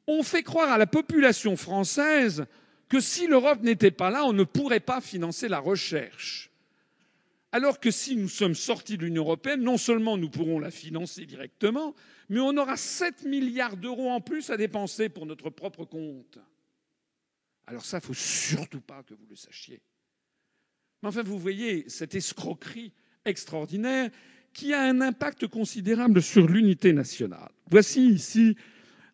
On 0.06 0.22
fait 0.22 0.42
croire 0.42 0.70
à 0.70 0.78
la 0.78 0.86
population 0.86 1.56
française 1.56 2.46
que 2.90 3.00
si 3.00 3.28
l'Europe 3.28 3.62
n'était 3.62 3.92
pas 3.92 4.10
là, 4.10 4.26
on 4.26 4.34
ne 4.34 4.44
pourrait 4.44 4.80
pas 4.80 5.00
financer 5.00 5.48
la 5.48 5.60
recherche. 5.60 6.50
Alors 7.52 7.80
que 7.80 7.90
si 7.90 8.16
nous 8.16 8.28
sommes 8.28 8.54
sortis 8.54 8.98
de 8.98 9.04
l'Union 9.04 9.22
européenne, 9.22 9.62
non 9.62 9.78
seulement 9.78 10.16
nous 10.16 10.28
pourrons 10.28 10.58
la 10.58 10.70
financer 10.70 11.24
directement, 11.24 11.94
mais 12.28 12.40
on 12.40 12.56
aura 12.56 12.76
7 12.76 13.24
milliards 13.24 13.76
d'euros 13.76 14.10
en 14.10 14.20
plus 14.20 14.50
à 14.50 14.56
dépenser 14.56 15.08
pour 15.08 15.24
notre 15.24 15.50
propre 15.50 15.84
compte. 15.84 16.38
Alors 17.66 17.84
ça, 17.84 17.98
il 17.98 18.00
ne 18.00 18.06
faut 18.06 18.14
surtout 18.14 18.80
pas 18.80 19.04
que 19.04 19.14
vous 19.14 19.26
le 19.28 19.36
sachiez. 19.36 19.80
Mais 21.02 21.08
enfin, 21.08 21.22
vous 21.22 21.38
voyez 21.38 21.88
cette 21.88 22.16
escroquerie 22.16 22.92
extraordinaire 23.24 24.10
qui 24.52 24.74
a 24.74 24.82
un 24.82 25.00
impact 25.00 25.46
considérable 25.46 26.22
sur 26.22 26.48
l'unité 26.48 26.92
nationale. 26.92 27.50
Voici 27.68 28.08
ici 28.08 28.56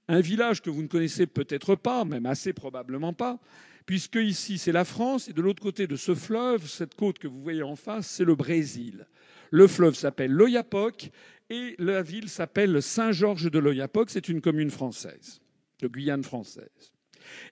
un 0.09 0.21
village 0.21 0.63
que 0.63 0.71
vous 0.71 0.83
ne 0.83 0.89
connaissez 0.89 1.27
peut-être 1.27 1.75
pas, 1.75 2.05
même 2.05 2.27
assez 2.27 2.53
probablement 2.53 3.13
pas, 3.13 3.39
puisque 3.87 4.17
ici 4.17 4.59
c'est 4.59 4.73
la 4.73 4.85
France 4.85 5.29
et 5.29 5.33
de 5.33 5.43
l'autre 5.43 5.63
côté 5.63 5.87
de 5.87 5.97
ce 5.97 6.15
fleuve, 6.15 6.67
cette 6.67 6.95
côte 6.95 7.19
que 7.19 7.29
vous 7.29 7.43
voyez 7.43 7.63
en 7.63 7.77
face, 7.77 8.07
c'est 8.07 8.25
le 8.25 8.35
Brésil. 8.35 9.07
Le 9.51 9.67
fleuve 9.67 9.95
s'appelle 9.95 10.33
l'Oyapock 10.33 11.11
et 11.51 11.77
la 11.79 12.03
ville 12.03 12.29
s'appelle 12.29 12.83
Saint-Georges 12.83 13.51
de 13.51 13.59
l'Oyapock. 13.59 14.11
C'est 14.11 14.29
une 14.29 14.41
commune 14.41 14.71
française, 14.71 15.41
de 15.81 15.89
Guyane 15.89 16.25
française. 16.25 16.93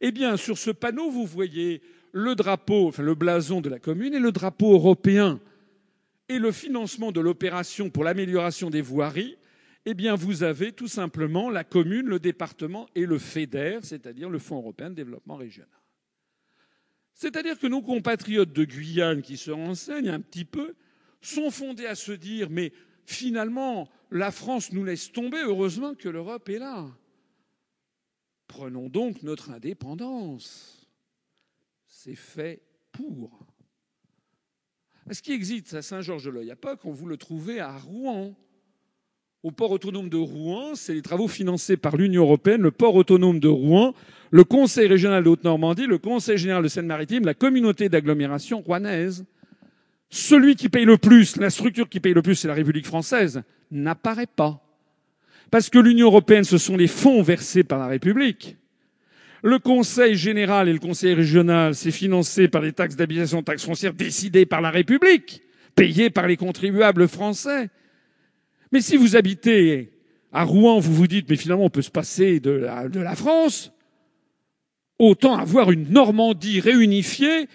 Eh 0.00 0.12
bien, 0.12 0.36
sur 0.36 0.58
ce 0.58 0.70
panneau, 0.70 1.10
vous 1.10 1.26
voyez 1.26 1.83
le 2.12 2.34
drapeau, 2.34 2.89
enfin 2.89 3.02
le 3.02 3.15
blason 3.15 3.60
de 3.60 3.68
la 3.68 3.78
commune 3.78 4.15
et 4.15 4.20
le 4.20 4.33
drapeau 4.33 4.73
européen 4.73 5.41
et 6.28 6.39
le 6.39 6.52
financement 6.52 7.12
de 7.12 7.20
l'opération 7.20 7.91
pour 7.91 8.05
l'amélioration 8.05 8.70
des 8.70 8.81
voiries, 8.81 9.36
vous 10.17 10.43
avez 10.43 10.73
tout 10.73 10.89
simplement 10.89 11.51
la 11.51 11.65
commune, 11.65 12.07
le 12.07 12.19
département 12.19 12.89
et 12.95 13.07
le 13.07 13.19
FEDER, 13.19 13.81
c'est-à-dire 13.83 14.31
le 14.31 14.39
Fonds 14.39 14.57
européen 14.57 14.91
de 14.91 14.95
développement 14.95 15.37
régional. 15.37 15.71
C'est-à-dire 17.13 17.59
que 17.59 17.67
nos 17.67 17.83
compatriotes 17.83 18.53
de 18.53 18.65
Guyane 18.65 19.23
qui 19.23 19.37
se 19.37 19.51
renseignent 19.51 20.09
un 20.09 20.21
petit 20.21 20.45
peu 20.45 20.75
sont 21.21 21.51
fondés 21.51 21.87
à 21.87 21.95
se 21.95 22.13
dire 22.13 22.51
mais 22.51 22.73
finalement 23.05 23.89
la 24.11 24.31
France 24.31 24.73
nous 24.73 24.85
laisse 24.85 25.13
tomber, 25.13 25.39
heureusement 25.39 25.95
que 25.95 26.09
l'Europe 26.09 26.49
est 26.49 26.59
là. 26.59 26.87
Prenons 28.47 28.89
donc 28.89 29.23
notre 29.23 29.51
indépendance 29.51 30.85
c'est 32.05 32.17
fait 32.17 32.63
pour. 32.93 33.47
Ce 35.11 35.23
qui 35.23 35.33
existe 35.33 35.73
à 35.73 35.81
Saint-Georges-de-l'Oyapock, 35.81 36.85
on 36.85 36.93
vous 36.93 37.07
le 37.07 37.17
trouvez 37.17 37.61
à 37.61 37.77
Rouen. 37.79 38.37
Au 39.44 39.50
port 39.50 39.73
autonome 39.73 40.08
de 40.08 40.16
Rouen, 40.16 40.74
c'est 40.74 40.94
les 40.94 41.02
travaux 41.02 41.28
financés 41.28 41.76
par 41.76 41.98
l'Union 41.98 42.23
européenne, 42.23 42.62
le 42.62 42.70
port 42.70 42.94
autonome 42.94 43.40
de 43.40 43.48
Rouen, 43.48 43.92
le 44.31 44.42
Conseil 44.42 44.89
régional 44.89 45.23
de 45.23 45.28
Haute-Normandie, 45.28 45.86
le 45.86 45.98
Conseil 45.98 46.39
général 46.39 46.62
de 46.62 46.68
Seine-Maritime, 46.68 47.26
la 47.26 47.34
communauté 47.34 47.90
d'agglomération 47.90 48.62
rouennaise. 48.62 49.26
Celui 50.08 50.56
qui 50.56 50.70
paye 50.70 50.86
le 50.86 50.97
plus, 50.97 51.36
la 51.36 51.50
structure 51.50 51.90
qui 51.90 52.00
paye 52.00 52.14
le 52.14 52.23
plus, 52.23 52.36
c'est 52.36 52.48
la 52.48 52.55
République 52.55 52.86
française, 52.86 53.42
n'apparaît 53.70 54.26
pas. 54.34 54.62
Parce 55.50 55.68
que 55.68 55.78
l'Union 55.78 56.06
européenne, 56.06 56.44
ce 56.44 56.56
sont 56.56 56.78
les 56.78 56.86
fonds 56.86 57.20
versés 57.20 57.64
par 57.64 57.78
la 57.78 57.86
République. 57.89 58.56
Le 59.42 59.58
Conseil 59.58 60.14
général 60.14 60.70
et 60.70 60.73
le 60.73 60.78
Conseil 60.78 61.12
régional, 61.12 61.74
c'est 61.74 61.90
financé 61.90 62.48
par 62.48 62.62
les 62.62 62.73
taxes 62.73 62.97
d'habitation, 62.97 63.42
taxes 63.42 63.66
foncières 63.66 63.92
décidées 63.92 64.47
par 64.47 64.62
la 64.62 64.70
République, 64.70 65.42
payées 65.74 66.08
par 66.08 66.28
les 66.28 66.39
contribuables 66.39 67.08
français. 67.08 67.68
Mais 68.75 68.81
si 68.81 68.97
vous 68.97 69.15
habitez 69.15 69.93
à 70.33 70.43
Rouen, 70.43 70.81
vous 70.81 70.93
vous 70.93 71.07
dites, 71.07 71.31
mais 71.31 71.36
finalement, 71.36 71.67
on 71.67 71.70
peut 71.70 71.81
se 71.81 71.93
passer 71.93 72.41
de 72.41 72.51
la, 72.51 73.15
France. 73.15 73.73
autant 74.99 75.36
avoir 75.36 75.70
une 75.70 75.93
Normandie 75.93 76.59
réunifiée, 76.59 77.49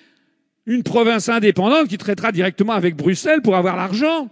une 0.65 0.81
province 0.81 1.27
indépendante 1.27 1.89
qui 1.89 1.98
traitera 1.98 2.31
directement 2.31 2.72
avec 2.72 2.95
Bruxelles 2.95 3.41
pour 3.41 3.57
avoir 3.57 3.75
l'argent. 3.75 4.30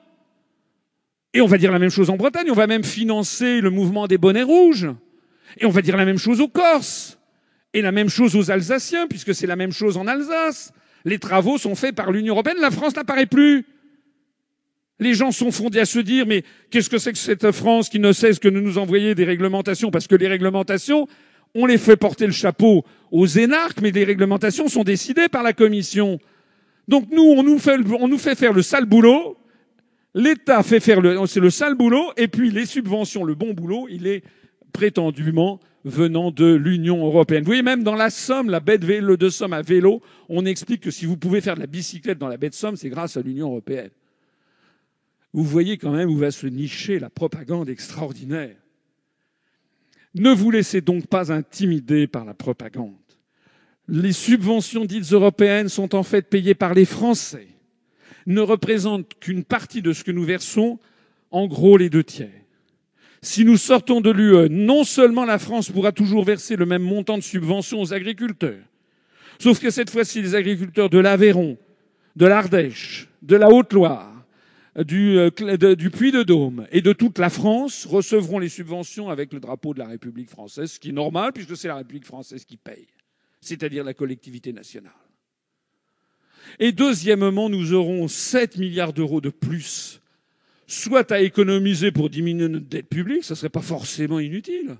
Et 1.33 1.41
on 1.41 1.45
va 1.45 1.57
dire 1.57 1.73
la 1.73 1.79
même 1.79 1.89
chose 1.89 2.09
en 2.09 2.15
Bretagne, 2.15 2.49
on 2.51 2.55
va 2.55 2.67
même 2.67 2.85
financer 2.85 3.59
le 3.59 3.69
mouvement 3.69 4.07
des 4.07 4.17
bonnets 4.17 4.43
rouges. 4.43 4.87
Et 5.57 5.65
on 5.65 5.71
va 5.71 5.81
dire 5.81 5.97
la 5.97 6.05
même 6.05 6.17
chose 6.17 6.39
aux 6.39 6.47
Corses. 6.47 7.19
Et 7.73 7.81
la 7.81 7.91
même 7.91 8.07
chose 8.07 8.33
aux 8.37 8.49
Alsaciens, 8.49 9.07
puisque 9.07 9.35
c'est 9.35 9.45
la 9.45 9.57
même 9.57 9.73
chose 9.73 9.97
en 9.97 10.07
Alsace. 10.07 10.71
Les 11.03 11.19
travaux 11.19 11.57
sont 11.57 11.75
faits 11.75 11.95
par 11.95 12.13
l'Union 12.13 12.33
européenne, 12.33 12.61
la 12.61 12.71
France 12.71 12.95
n'apparaît 12.95 13.25
plus. 13.25 13.65
Les 14.99 15.13
gens 15.13 15.31
sont 15.31 15.51
fondés 15.51 15.79
à 15.79 15.85
se 15.85 15.99
dire, 15.99 16.25
mais 16.25 16.43
qu'est-ce 16.71 16.89
que 16.89 16.97
c'est 16.97 17.11
que 17.11 17.17
cette 17.17 17.51
France 17.51 17.89
qui 17.89 17.99
ne 17.99 18.11
cesse 18.11 18.39
que 18.39 18.47
de 18.47 18.59
nous 18.59 18.77
envoyer 18.77 19.13
des 19.13 19.25
réglementations? 19.25 19.91
Parce 19.91 20.07
que 20.07 20.15
les 20.15 20.27
réglementations, 20.27 21.07
on 21.53 21.65
les 21.65 21.77
fait 21.77 21.97
porter 21.97 22.25
le 22.25 22.31
chapeau 22.31 22.83
aux 23.11 23.27
énarques, 23.27 23.79
mais 23.81 23.91
les 23.91 24.03
réglementations 24.03 24.67
sont 24.67 24.83
décidées 24.83 25.29
par 25.29 25.43
la 25.43 25.53
Commission. 25.53 26.19
Donc 26.87 27.09
nous, 27.11 27.23
on 27.23 27.43
nous 27.43 27.59
fait, 27.59 27.77
on 27.99 28.07
nous 28.07 28.17
fait 28.17 28.35
faire 28.35 28.53
le 28.53 28.61
sale 28.63 28.85
boulot, 28.85 29.37
l'État 30.15 30.63
fait 30.63 30.79
faire 30.79 30.99
le, 30.99 31.25
c'est 31.27 31.39
le 31.39 31.51
sale 31.51 31.75
boulot, 31.75 32.11
et 32.17 32.27
puis 32.27 32.49
les 32.49 32.65
subventions, 32.65 33.23
le 33.23 33.35
bon 33.35 33.53
boulot, 33.53 33.87
il 33.89 34.07
est 34.07 34.23
prétendument 34.73 35.59
venant 35.85 36.31
de 36.31 36.53
l'Union 36.53 37.05
européenne. 37.05 37.43
Vous 37.43 37.47
voyez, 37.47 37.61
même 37.61 37.83
dans 37.83 37.95
la 37.95 38.09
Somme, 38.09 38.49
la 38.49 38.59
baie 38.59 38.77
de, 38.77 38.85
vélo, 38.85 39.15
de 39.15 39.29
Somme 39.29 39.53
à 39.53 39.61
vélo, 39.61 40.01
on 40.27 40.45
explique 40.45 40.81
que 40.81 40.91
si 40.91 41.05
vous 41.05 41.17
pouvez 41.17 41.39
faire 41.39 41.55
de 41.55 41.61
la 41.61 41.67
bicyclette 41.67 42.17
dans 42.17 42.27
la 42.27 42.37
baie 42.37 42.49
de 42.49 42.55
Somme, 42.55 42.75
c'est 42.75 42.89
grâce 42.89 43.15
à 43.15 43.21
l'Union 43.21 43.49
européenne. 43.49 43.89
Vous 45.37 45.43
voyez 45.43 45.77
quand 45.77 45.91
même 45.91 46.09
où 46.09 46.17
va 46.17 46.31
se 46.31 46.47
nicher 46.47 46.97
la 46.97 47.11
propagande 47.11 47.69
extraordinaire. 47.69 48.55
Ne 50.15 50.31
vous 50.31 50.49
laissez 50.49 50.81
donc 50.81 51.05
pas 51.05 51.31
intimider 51.31 52.07
par 52.07 52.25
la 52.25 52.33
propagande. 52.33 52.95
Les 53.87 54.13
subventions 54.13 54.85
dites 54.85 55.13
européennes 55.13 55.69
sont 55.69 55.93
en 55.93 56.01
fait 56.01 56.23
payées 56.23 56.55
par 56.55 56.73
les 56.73 56.85
Français, 56.85 57.49
ne 58.25 58.41
représentent 58.41 59.13
qu'une 59.19 59.43
partie 59.43 59.83
de 59.83 59.93
ce 59.93 60.03
que 60.03 60.09
nous 60.09 60.23
versons, 60.23 60.79
en 61.29 61.45
gros 61.45 61.77
les 61.77 61.91
deux 61.91 62.03
tiers. 62.03 62.41
Si 63.21 63.45
nous 63.45 63.57
sortons 63.57 64.01
de 64.01 64.09
l'UE, 64.09 64.49
non 64.49 64.83
seulement 64.83 65.23
la 65.23 65.37
France 65.37 65.69
pourra 65.69 65.91
toujours 65.91 66.23
verser 66.23 66.55
le 66.55 66.65
même 66.65 66.81
montant 66.81 67.15
de 67.19 67.23
subventions 67.23 67.79
aux 67.79 67.93
agriculteurs, 67.93 68.65
sauf 69.37 69.59
que 69.59 69.69
cette 69.69 69.91
fois-ci, 69.91 70.19
les 70.19 70.33
agriculteurs 70.33 70.89
de 70.89 70.97
l'Aveyron, 70.97 71.59
de 72.15 72.25
l'Ardèche, 72.25 73.07
de 73.21 73.35
la 73.35 73.51
Haute-Loire, 73.51 74.16
du, 74.83 75.17
euh, 75.17 75.75
du 75.75 75.89
Puy-de-Dôme 75.89 76.67
et 76.71 76.81
de 76.81 76.93
toute 76.93 77.17
la 77.17 77.29
France 77.29 77.85
recevront 77.85 78.39
les 78.39 78.49
subventions 78.49 79.09
avec 79.09 79.33
le 79.33 79.39
drapeau 79.39 79.73
de 79.73 79.79
la 79.79 79.87
République 79.87 80.29
française, 80.29 80.73
ce 80.73 80.79
qui 80.79 80.89
est 80.89 80.93
normal 80.93 81.33
puisque 81.33 81.57
c'est 81.57 81.67
la 81.67 81.77
République 81.77 82.05
française 82.05 82.45
qui 82.45 82.57
paye, 82.57 82.87
c'est-à-dire 83.41 83.83
la 83.83 83.93
collectivité 83.93 84.53
nationale. 84.53 84.91
Et 86.59 86.71
deuxièmement, 86.71 87.49
nous 87.49 87.73
aurons 87.73 88.07
7 88.07 88.57
milliards 88.57 88.93
d'euros 88.93 89.21
de 89.21 89.29
plus 89.29 90.01
soit 90.67 91.11
à 91.13 91.21
économiser 91.21 91.91
pour 91.91 92.09
diminuer 92.09 92.49
notre 92.49 92.67
dette 92.67 92.89
publique, 92.89 93.23
ça 93.23 93.33
ne 93.33 93.37
serait 93.37 93.49
pas 93.49 93.61
forcément 93.61 94.19
inutile, 94.19 94.75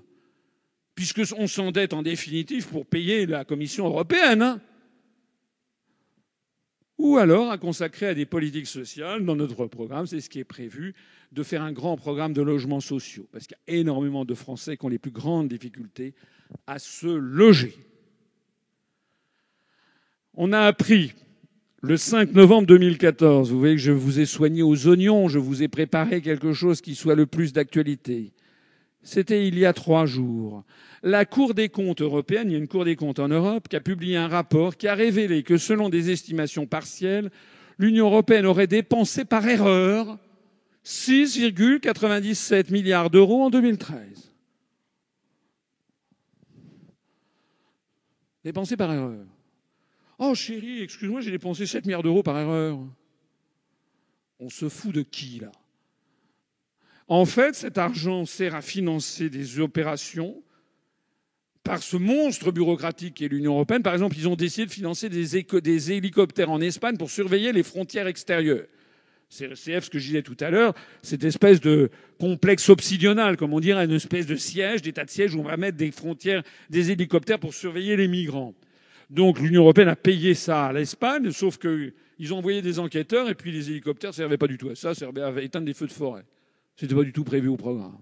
puisqu'on 0.94 1.46
s'endette 1.46 1.94
en 1.94 2.02
définitive 2.02 2.68
pour 2.68 2.86
payer 2.86 3.26
la 3.26 3.44
Commission 3.44 3.86
européenne. 3.86 4.42
Hein. 4.42 4.60
Ou 6.98 7.16
alors 7.16 7.50
à 7.50 7.58
consacrer 7.58 8.08
à 8.08 8.14
des 8.14 8.26
politiques 8.26 8.66
sociales 8.66 9.24
dans 9.24 9.36
notre 9.36 9.66
programme, 9.66 10.06
c'est 10.06 10.20
ce 10.20 10.28
qui 10.28 10.40
est 10.40 10.44
prévu, 10.44 10.94
de 11.32 11.42
faire 11.42 11.62
un 11.62 11.72
grand 11.72 11.96
programme 11.96 12.32
de 12.32 12.42
logements 12.42 12.80
sociaux, 12.80 13.28
parce 13.32 13.46
qu'il 13.46 13.56
y 13.68 13.70
a 13.72 13.80
énormément 13.80 14.24
de 14.24 14.34
Français 14.34 14.76
qui 14.76 14.84
ont 14.84 14.88
les 14.88 14.98
plus 14.98 15.10
grandes 15.10 15.48
difficultés 15.48 16.14
à 16.66 16.78
se 16.78 17.06
loger. 17.06 17.74
On 20.34 20.52
a 20.52 20.60
appris 20.60 21.12
le 21.82 21.96
5 21.96 22.32
novembre 22.32 22.66
2014, 22.66 23.52
vous 23.52 23.58
voyez 23.58 23.76
que 23.76 23.80
je 23.80 23.92
vous 23.92 24.18
ai 24.18 24.26
soigné 24.26 24.62
aux 24.62 24.88
oignons, 24.88 25.28
je 25.28 25.38
vous 25.38 25.62
ai 25.62 25.68
préparé 25.68 26.20
quelque 26.20 26.52
chose 26.52 26.80
qui 26.80 26.96
soit 26.96 27.14
le 27.14 27.26
plus 27.26 27.52
d'actualité. 27.52 28.32
C'était 29.02 29.46
il 29.46 29.58
y 29.58 29.64
a 29.64 29.72
trois 29.72 30.06
jours. 30.06 30.64
La 31.02 31.24
Cour 31.24 31.54
des 31.54 31.68
comptes 31.68 32.02
européenne, 32.02 32.50
il 32.50 32.52
y 32.52 32.56
a 32.56 32.58
une 32.58 32.68
Cour 32.68 32.84
des 32.84 32.96
comptes 32.96 33.20
en 33.20 33.28
Europe, 33.28 33.68
qui 33.68 33.76
a 33.76 33.80
publié 33.80 34.16
un 34.16 34.28
rapport 34.28 34.76
qui 34.76 34.88
a 34.88 34.94
révélé 34.94 35.42
que 35.42 35.56
selon 35.56 35.88
des 35.88 36.10
estimations 36.10 36.66
partielles, 36.66 37.30
l'Union 37.78 38.06
européenne 38.06 38.46
aurait 38.46 38.66
dépensé 38.66 39.24
par 39.24 39.46
erreur 39.48 40.18
6,97 40.84 42.72
milliards 42.72 43.10
d'euros 43.10 43.42
en 43.44 43.50
2013. 43.50 44.32
Dépensé 48.44 48.76
par 48.76 48.92
erreur. 48.92 49.26
Oh 50.18 50.34
chérie, 50.34 50.82
excuse-moi, 50.82 51.20
j'ai 51.20 51.30
dépensé 51.30 51.66
7 51.66 51.84
milliards 51.84 52.02
d'euros 52.02 52.22
par 52.22 52.38
erreur. 52.38 52.78
On 54.40 54.48
se 54.48 54.68
fout 54.68 54.94
de 54.94 55.02
qui 55.02 55.40
là? 55.40 55.52
En 57.08 57.24
fait, 57.24 57.54
cet 57.54 57.78
argent 57.78 58.26
sert 58.26 58.54
à 58.54 58.60
financer 58.60 59.30
des 59.30 59.60
opérations 59.60 60.42
par 61.64 61.82
ce 61.82 61.96
monstre 61.96 62.52
bureaucratique 62.52 63.14
qui 63.14 63.24
est 63.24 63.28
l'Union 63.28 63.54
européenne. 63.54 63.82
Par 63.82 63.94
exemple, 63.94 64.16
ils 64.18 64.28
ont 64.28 64.36
décidé 64.36 64.66
de 64.66 64.70
financer 64.70 65.08
des, 65.08 65.42
des 65.60 65.92
hélicoptères 65.92 66.50
en 66.50 66.60
Espagne 66.60 66.98
pour 66.98 67.10
surveiller 67.10 67.52
les 67.52 67.62
frontières 67.62 68.06
extérieures. 68.06 68.66
C'est 69.30 69.54
ce 69.54 69.90
que 69.90 69.98
je 69.98 70.06
disais 70.06 70.22
tout 70.22 70.36
à 70.40 70.50
l'heure, 70.50 70.74
cette 71.02 71.24
espèce 71.24 71.60
de 71.60 71.90
complexe 72.18 72.70
obsidional, 72.70 73.36
comme 73.36 73.52
on 73.52 73.60
dirait, 73.60 73.84
une 73.84 73.92
espèce 73.92 74.26
de 74.26 74.36
siège, 74.36 74.80
d'état 74.80 75.04
de 75.04 75.10
siège 75.10 75.34
où 75.34 75.40
on 75.40 75.44
va 75.44 75.58
mettre 75.58 75.76
des 75.76 75.90
frontières, 75.90 76.42
des 76.70 76.90
hélicoptères 76.90 77.38
pour 77.38 77.52
surveiller 77.52 77.96
les 77.96 78.08
migrants. 78.08 78.54
Donc 79.10 79.38
l'Union 79.38 79.62
européenne 79.62 79.88
a 79.88 79.96
payé 79.96 80.34
ça 80.34 80.66
à 80.66 80.72
l'Espagne, 80.72 81.30
sauf 81.30 81.58
qu'ils 81.58 82.32
ont 82.32 82.38
envoyé 82.38 82.62
des 82.62 82.78
enquêteurs 82.78 83.28
et 83.28 83.34
puis 83.34 83.52
les 83.52 83.70
hélicoptères 83.70 84.10
ne 84.10 84.16
servaient 84.16 84.38
pas 84.38 84.46
du 84.46 84.56
tout 84.56 84.70
à 84.70 84.74
ça, 84.74 84.94
servaient 84.94 85.22
à 85.22 85.42
éteindre 85.42 85.66
des 85.66 85.74
feux 85.74 85.86
de 85.86 85.92
forêt. 85.92 86.24
C'était 86.78 86.94
pas 86.94 87.02
du 87.02 87.12
tout 87.12 87.24
prévu 87.24 87.48
au 87.48 87.56
programme. 87.56 87.98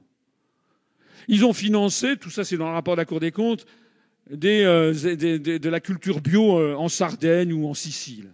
Ils 1.29 1.47
ont 1.47 1.55
financé, 1.55 2.17
tout 2.19 2.29
ça 2.29 2.45
c'est 2.45 2.59
dans 2.59 2.69
le 2.69 2.75
rapport 2.75 2.95
de 2.95 3.01
la 3.01 3.07
Cour 3.07 3.21
des 3.21 3.33
comptes, 3.33 3.67
euh, 4.31 4.93
de 4.93 5.69
la 5.69 5.81
culture 5.81 6.21
bio 6.21 6.59
euh, 6.59 6.75
en 6.75 6.89
Sardaigne 6.89 7.55
ou 7.55 7.67
en 7.67 7.75
Sicile. 7.75 8.31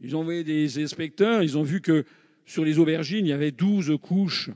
Ils 0.00 0.16
ont 0.16 0.20
envoyé 0.20 0.42
des 0.42 0.82
inspecteurs, 0.82 1.42
ils 1.42 1.56
ont 1.56 1.62
vu 1.62 1.80
que 1.80 2.04
sur 2.44 2.64
les 2.64 2.80
aubergines, 2.80 3.26
il 3.26 3.28
y 3.28 3.32
avait 3.32 3.52
12 3.52 3.96
couches 4.02 4.50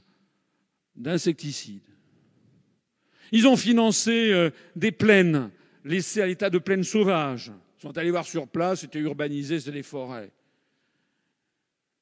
d'insecticides. 0.97 1.89
Ils 3.31 3.47
ont 3.47 3.57
financé 3.57 4.33
euh, 4.33 4.51
des 4.75 4.91
plaines 4.91 5.51
laissés 5.85 6.23
à 6.23 6.27
l'état 6.27 6.51
de 6.51 6.59
plaine 6.59 6.83
sauvage. 6.83 7.53
Ils 7.79 7.83
sont 7.83 7.97
allés 7.97 8.11
voir 8.11 8.25
sur 8.27 8.49
place, 8.49 8.81
c'était 8.81 8.99
urbanisé, 8.99 9.61
c'était 9.61 9.79
des 9.79 9.83
forêts. 9.85 10.33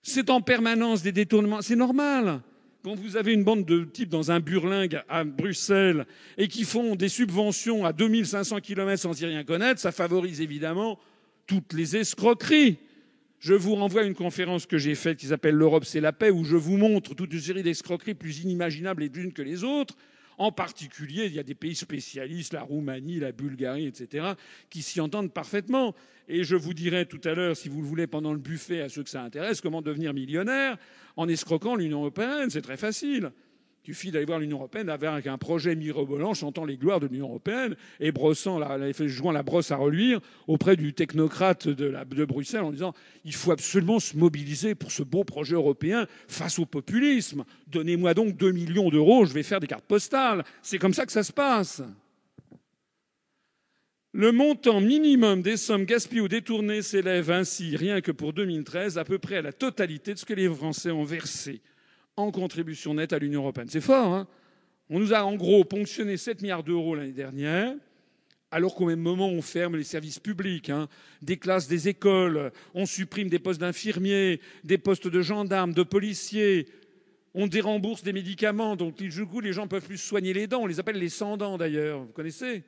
C'est 0.00 0.31
en 0.31 0.40
permanence 0.40 1.02
des 1.02 1.12
détournements. 1.12 1.60
C'est 1.60 1.76
normal. 1.76 2.40
Quand 2.84 2.94
vous 2.94 3.16
avez 3.16 3.32
une 3.32 3.42
bande 3.42 3.65
de 3.65 3.82
types 3.82 4.08
dans 4.08 4.31
un 4.31 4.39
burlingue 4.39 5.02
à 5.08 5.24
Bruxelles 5.24 6.07
et 6.36 6.47
qui 6.47 6.62
font 6.62 6.94
des 6.94 7.08
subventions 7.08 7.84
à 7.84 7.92
2500 7.92 8.60
km 8.60 9.02
sans 9.02 9.20
y 9.20 9.26
rien 9.26 9.42
connaître, 9.42 9.81
ça 9.81 9.90
favorise 9.90 10.40
évidemment 10.40 10.97
toutes 11.48 11.73
les 11.73 11.97
escroqueries. 11.97 12.78
Je 13.40 13.55
vous 13.55 13.74
renvoie 13.74 14.02
à 14.02 14.05
une 14.05 14.15
conférence 14.15 14.65
que 14.65 14.78
j'ai 14.78 14.94
faite 14.94 15.18
qui 15.18 15.26
s'appelle 15.26 15.57
L'Europe, 15.57 15.84
c'est 15.84 16.00
la 16.00 16.12
paix, 16.12 16.31
où 16.31 16.44
je 16.44 16.57
vous 16.57 16.76
montre 16.76 17.16
toute 17.16 17.32
une 17.32 17.40
série 17.40 17.65
d'escroqueries 17.65 18.15
plus 18.15 18.42
inimaginables 18.42 19.02
les 19.02 19.23
unes 19.23 19.32
que 19.32 19.42
les 19.42 19.65
autres. 19.65 19.97
En 20.39 20.52
particulier, 20.52 21.26
il 21.26 21.34
y 21.34 21.39
a 21.41 21.42
des 21.42 21.55
pays 21.55 21.75
spécialistes, 21.75 22.52
la 22.52 22.62
Roumanie, 22.62 23.18
la 23.18 23.33
Bulgarie, 23.33 23.86
etc., 23.86 24.28
qui 24.70 24.83
s'y 24.83 25.00
entendent 25.00 25.33
parfaitement. 25.33 25.94
Et 26.28 26.44
je 26.44 26.55
vous 26.55 26.75
dirai 26.75 27.07
tout 27.07 27.20
à 27.25 27.34
l'heure, 27.34 27.57
si 27.57 27.68
vous 27.68 27.81
le 27.81 27.86
voulez, 27.86 28.07
pendant 28.07 28.33
le 28.33 28.39
buffet 28.39 28.81
à 28.81 28.89
ceux 28.89 29.02
que 29.02 29.10
ça 29.10 29.23
intéresse, 29.23 29.60
comment 29.60 29.83
devenir 29.83 30.15
millionnaire 30.15 30.76
en 31.17 31.28
escroquant 31.28 31.75
l'Union 31.75 32.00
européenne. 32.00 32.50
C'est 32.50 32.62
très 32.62 32.76
facile. 32.76 33.33
Il 33.89 33.94
suffit 33.94 34.10
d'aller 34.10 34.26
voir 34.26 34.39
l'Union 34.39 34.58
européenne 34.58 34.91
avec 34.91 35.26
un 35.26 35.39
projet 35.39 35.75
mirobolant 35.75 36.34
chantant 36.34 36.67
les 36.67 36.76
gloires 36.76 37.00
de 37.00 37.07
l'Union 37.07 37.28
européenne 37.28 37.75
et 38.00 38.12
brossant 38.12 38.58
la, 38.58 38.92
jouant 38.92 39.33
la 39.33 39.42
brosse 39.42 39.70
à 39.70 39.76
reluire 39.76 40.20
auprès 40.47 40.76
du 40.76 40.92
technocrate 40.92 41.68
de, 41.68 42.25
Bruxelles 42.26 42.65
en 42.65 42.70
disant 42.70 42.92
il 43.25 43.33
faut 43.33 43.50
absolument 43.50 43.99
se 43.99 44.15
mobiliser 44.15 44.75
pour 44.75 44.92
ce 44.92 45.02
beau 45.02 45.25
projet 45.25 45.55
européen 45.55 46.07
face 46.28 46.58
au 46.58 46.67
populisme. 46.67 47.47
Donnez-moi 47.68 48.12
donc 48.12 48.36
2 48.36 48.52
millions 48.52 48.91
d'euros, 48.91 49.25
je 49.25 49.33
vais 49.33 49.42
faire 49.42 49.58
des 49.58 49.67
cartes 49.67 49.86
postales. 49.86 50.44
C'est 50.60 50.78
comme 50.78 50.92
ça 50.92 51.07
que 51.07 51.12
ça 51.12 51.23
se 51.23 51.33
passe. 51.33 51.81
Le 54.12 54.33
montant 54.33 54.83
minimum 54.83 55.41
des 55.41 55.57
sommes 55.57 55.86
gaspillées 55.86 56.20
ou 56.20 56.28
détournées 56.28 56.83
s'élève 56.83 57.31
ainsi, 57.31 57.75
rien 57.75 58.02
que 58.02 58.12
pour 58.12 58.34
2013, 58.34 58.99
à 58.99 59.05
peu 59.05 59.18
près 59.18 59.36
à 59.36 59.42
la 59.42 59.52
totalité 59.55 60.12
de 60.12 60.18
ce 60.18 60.26
que 60.26 60.34
les 60.34 60.50
Français 60.50 60.91
ont 60.91 61.05
versé 61.05 61.62
en 62.19 62.31
contribution 62.31 62.95
nette 62.95 63.13
à 63.13 63.19
l'Union 63.19 63.43
européenne. 63.43 63.69
C'est 63.69 63.81
fort, 63.81 64.15
hein. 64.15 64.27
On 64.91 64.99
nous 64.99 65.13
a 65.13 65.23
en 65.23 65.37
gros 65.37 65.65
ponctionné 65.65 66.17
7 66.17 66.41
milliards 66.41 66.63
d'euros 66.63 66.95
l'année 66.95 67.13
dernière, 67.13 67.75
alors 68.51 68.75
qu'au 68.75 68.87
même 68.87 69.01
moment 69.01 69.29
on 69.29 69.43
ferme 69.43 69.77
les 69.77 69.85
services 69.85 70.19
publics, 70.19 70.71
hein, 70.71 70.89
des 71.21 71.37
classes, 71.37 71.69
des 71.69 71.89
écoles, 71.89 72.53
on 72.73 72.87
supprime 72.87 73.29
des 73.29 73.39
postes 73.39 73.61
d'infirmiers, 73.61 74.41
des 74.65 74.79
postes 74.79 75.07
de 75.07 75.21
gendarmes, 75.21 75.75
de 75.75 75.83
policiers, 75.83 76.69
on 77.35 77.47
dérembourse 77.47 78.03
des 78.03 78.15
médicaments, 78.15 78.77
donc 78.77 78.97
du 78.97 79.27
coup 79.27 79.41
les 79.41 79.53
gens 79.53 79.69
peuvent 79.69 79.85
plus 79.85 79.99
soigner 79.99 80.33
les 80.33 80.47
dents, 80.47 80.63
on 80.63 80.67
les 80.67 80.81
appelle 80.81 80.99
les 80.99 81.11
sans-dents 81.11 81.59
d'ailleurs, 81.59 82.01
vous 82.01 82.13
connaissez? 82.13 82.63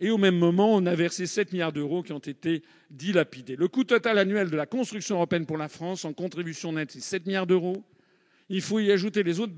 Et 0.00 0.10
au 0.10 0.18
même 0.18 0.36
moment, 0.36 0.74
on 0.74 0.86
a 0.86 0.94
versé 0.94 1.26
7 1.26 1.52
milliards 1.52 1.72
d'euros 1.72 2.02
qui 2.02 2.12
ont 2.12 2.18
été 2.18 2.62
dilapidés. 2.90 3.56
Le 3.56 3.68
coût 3.68 3.84
total 3.84 4.18
annuel 4.18 4.50
de 4.50 4.56
la 4.56 4.66
construction 4.66 5.16
européenne 5.16 5.46
pour 5.46 5.56
la 5.56 5.68
France 5.68 6.04
en 6.04 6.12
contribution 6.12 6.72
nette, 6.72 6.90
c'est 6.90 7.00
7 7.00 7.26
milliards 7.26 7.46
d'euros. 7.46 7.84
Il 8.48 8.60
faut 8.60 8.80
y 8.80 8.90
ajouter 8.90 9.22
les 9.22 9.40
autres 9.40 9.54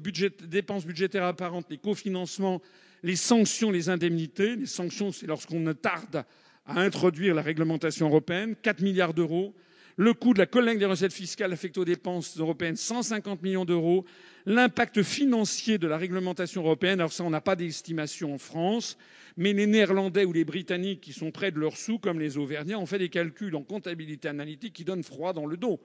dépenses 0.47 0.87
budgétaires 0.87 1.25
apparentes, 1.25 1.67
les 1.71 1.79
cofinancements, 1.79 2.61
les 3.03 3.17
sanctions, 3.17 3.71
les 3.71 3.89
indemnités. 3.89 4.57
Les 4.57 4.67
sanctions, 4.67 5.11
c'est 5.11 5.27
lorsqu'on 5.27 5.73
tarde 5.75 6.25
à 6.67 6.81
introduire 6.81 7.35
la 7.35 7.43
réglementation 7.43 8.09
européenne, 8.09 8.57
4 8.63 8.83
milliards 8.83 9.15
d'euros. 9.15 9.55
Le 9.99 10.13
coût 10.13 10.35
de 10.35 10.39
la 10.39 10.47
collecte 10.47 10.79
des 10.79 10.85
recettes 10.85 11.15
fiscales 11.15 11.55
affectées 11.55 11.81
aux 11.81 11.87
dépenses 11.87 12.37
européennes, 12.39 12.77
150 12.77 13.43
millions 13.43 13.65
d'euros. 13.65 14.05
L'impact 14.45 15.03
financier 15.03 15.79
de 15.79 15.87
la 15.87 15.97
réglementation 15.97 16.63
européenne, 16.63 17.01
alors 17.01 17.15
ça, 17.15 17.25
on 17.25 17.31
n'a 17.31 17.41
pas 17.41 17.57
d'estimation 17.57 18.35
en 18.35 18.39
France, 18.39 18.99
mais 19.39 19.55
les 19.55 19.67
Néerlandais 19.67 20.27
ou 20.27 20.35
les 20.35 20.45
Britanniques 20.45 21.01
qui 21.01 21.15
sont 21.15 21.31
près 21.31 21.51
de 21.51 21.59
leurs 21.59 21.79
sous, 21.79 21.99
comme 21.99 22.21
les 22.21 22.37
Auvergnats, 22.37 22.79
ont 22.79 22.85
fait 22.85 22.99
des 22.99 23.09
calculs 23.09 23.57
en 23.57 23.63
comptabilité 23.63 24.29
analytique 24.29 24.75
qui 24.75 24.85
donnent 24.85 25.03
froid 25.03 25.33
dans 25.33 25.47
le 25.47 25.57
dos. 25.57 25.81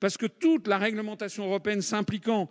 Parce 0.00 0.18
que 0.18 0.26
toute 0.26 0.66
la 0.68 0.76
réglementation 0.76 1.46
européenne 1.46 1.80
s'appliquant 1.80 2.48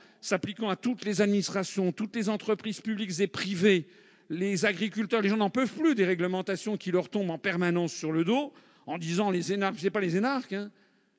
à 0.69 0.75
toutes 0.75 1.05
les 1.05 1.21
administrations, 1.21 1.91
toutes 1.91 2.15
les 2.15 2.29
entreprises 2.29 2.81
publiques 2.81 3.19
et 3.19 3.27
privées, 3.27 3.85
les 4.31 4.65
agriculteurs, 4.65 5.21
les 5.21 5.29
gens 5.29 5.37
n'en 5.37 5.49
peuvent 5.51 5.73
plus 5.73 5.93
des 5.93 6.05
réglementations 6.05 6.77
qui 6.77 6.91
leur 6.91 7.09
tombent 7.09 7.31
en 7.31 7.37
permanence 7.37 7.93
sur 7.93 8.11
le 8.11 8.23
dos 8.23 8.53
en 8.89 8.97
disant 8.97 9.29
les 9.29 9.53
énarques, 9.53 9.77
c'est 9.79 9.91
pas 9.91 10.01
les 10.01 10.17
énarques, 10.17 10.53
hein, 10.53 10.71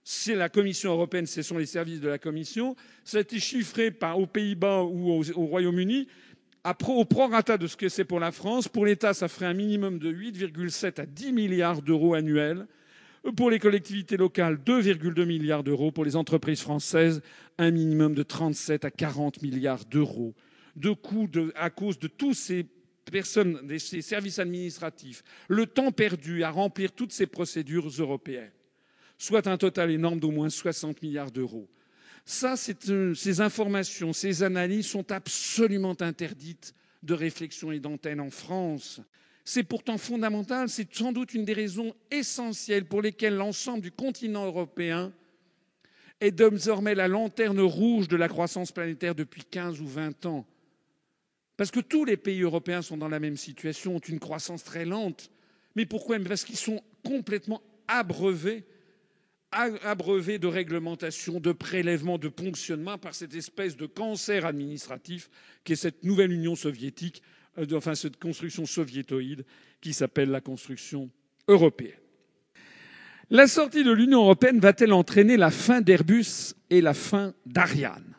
c'est 0.03 0.35
la 0.35 0.49
Commission 0.49 0.93
européenne, 0.93 1.27
ce 1.27 1.43
sont 1.43 1.59
les 1.59 1.67
services 1.67 2.01
de 2.01 2.09
la 2.09 2.19
Commission. 2.19 2.75
Ça 3.05 3.19
a 3.19 3.21
été 3.21 3.39
chiffré 3.39 3.91
par, 3.91 4.19
aux 4.19 4.27
Pays-Bas 4.27 4.83
ou 4.83 5.11
au, 5.13 5.47
Royaume-Uni. 5.47 6.09
Au 6.65 7.05
prorata 7.05 7.57
de 7.57 7.67
ce 7.67 7.77
que 7.77 7.89
c'est 7.89 8.05
pour 8.05 8.21
la 8.21 8.33
France, 8.33 8.69
pour 8.69 8.85
l'État, 8.87 9.15
ça 9.15 9.29
ferait 9.29 9.47
un 9.47 9.55
minimum 9.55 9.99
de 9.99 10.13
8,7 10.13 11.01
à 11.01 11.07
10 11.07 11.33
milliards 11.33 11.83
d'euros 11.83 12.15
annuels. 12.15 12.67
Pour 13.37 13.51
les 13.51 13.59
collectivités 13.59 14.17
locales, 14.17 14.57
2,2 14.65 15.25
milliards 15.27 15.63
d'euros. 15.63 15.91
Pour 15.91 16.05
les 16.05 16.17
entreprises 16.17 16.61
françaises, 16.61 17.23
un 17.59 17.71
minimum 17.71 18.15
de 18.15 18.23
37 18.23 18.85
à 18.85 18.91
40 18.91 19.43
milliards 19.43 19.85
d'euros 19.85 20.35
de 20.77 20.91
coûts 20.91 21.29
à 21.55 21.71
cause 21.71 21.99
de 21.99 22.09
tous 22.09 22.35
ces 22.35 22.67
personnes, 23.11 23.61
ces 23.79 24.03
services 24.03 24.39
administratifs, 24.39 25.23
le 25.49 25.67
temps 25.67 25.93
perdu 25.93 26.43
à 26.43 26.51
remplir 26.51 26.93
toutes 26.93 27.13
ces 27.13 27.27
procédures 27.27 27.89
européennes, 27.99 28.53
soit 29.21 29.47
un 29.47 29.59
total 29.59 29.91
énorme 29.91 30.19
d'au 30.19 30.31
moins 30.31 30.49
60 30.49 31.03
milliards 31.03 31.31
d'euros. 31.31 31.69
Euh, 32.43 33.15
ces 33.15 33.41
informations, 33.41 34.13
ces 34.15 34.43
analyses 34.43 34.87
sont 34.87 35.13
absolument 35.13 35.95
interdites 36.01 36.75
de 37.03 37.13
réflexion 37.13 37.71
et 37.71 37.81
d'antenne 37.81 38.21
en 38.21 38.31
France. 38.31 39.01
C'est 39.45 39.63
pourtant 39.63 39.99
fondamental, 39.99 40.71
c'est 40.71 40.93
sans 40.95 41.13
doute 41.13 41.35
une 41.35 41.45
des 41.45 41.53
raisons 41.53 41.95
essentielles 42.11 42.87
pour 42.87 43.03
lesquelles 43.03 43.37
l'ensemble 43.37 43.83
du 43.83 43.91
continent 43.91 44.47
européen 44.47 45.13
est 46.21 46.31
désormais 46.31 46.95
la 46.95 47.09
lanterne 47.09 47.61
rouge 47.61 48.09
de 48.09 48.17
la 48.17 48.29
croissance 48.29 48.73
planétaire 48.73 49.15
depuis 49.15 49.45
15 49.45 49.81
ou 49.81 49.87
20 49.87 50.27
ans. 50.27 50.47
Parce 51.59 51.71
que 51.71 51.81
tous 51.81 52.07
les 52.07 52.17
pays 52.17 52.41
européens 52.41 52.81
sont 52.81 52.97
dans 52.97 53.09
la 53.09 53.21
même 53.21 53.37
situation, 53.37 53.97
ont 53.97 53.99
une 53.99 54.19
croissance 54.19 54.65
très 54.65 54.87
lente. 54.87 55.31
Mais 55.77 55.85
pourquoi? 55.85 56.19
Parce 56.21 56.45
qu'ils 56.45 56.57
sont 56.57 56.81
complètement 57.05 57.63
abreuvés, 57.87 58.65
abreuvés 59.53 60.39
de 60.39 60.47
réglementation, 60.47 61.41
de 61.41 61.53
prélèvements, 61.53 62.19
de 62.19 62.29
ponctionnement 62.29 62.99
par 62.99 63.15
cette 63.15 63.35
espèce 63.35 63.77
de 63.77 63.87
cancer 63.87 64.47
administratif 64.47 65.29
qui 65.65 65.73
est 65.73 65.77
cette 65.77 66.05
nouvelle 66.05 66.33
Union 66.33 66.55
soviétique 66.55 67.23
euh, 67.59 67.67
enfin 67.75 67.95
cette 67.95 68.19
construction 68.19 68.65
soviétoïde 68.65 69.45
qui 69.81 69.93
s'appelle 69.93 70.31
la 70.31 70.41
construction 70.41 71.11
européenne. 71.49 71.99
La 73.31 73.47
sortie 73.47 73.85
de 73.85 73.93
l'Union 73.93 74.23
européenne 74.23 74.61
va-t-elle 74.61 74.93
entraîner 74.93 75.37
la 75.37 75.51
fin 75.51 75.81
d'Airbus 75.81 76.55
et 76.69 76.81
la 76.81 76.95
fin 76.95 77.33
d'Ariane? 77.47 78.15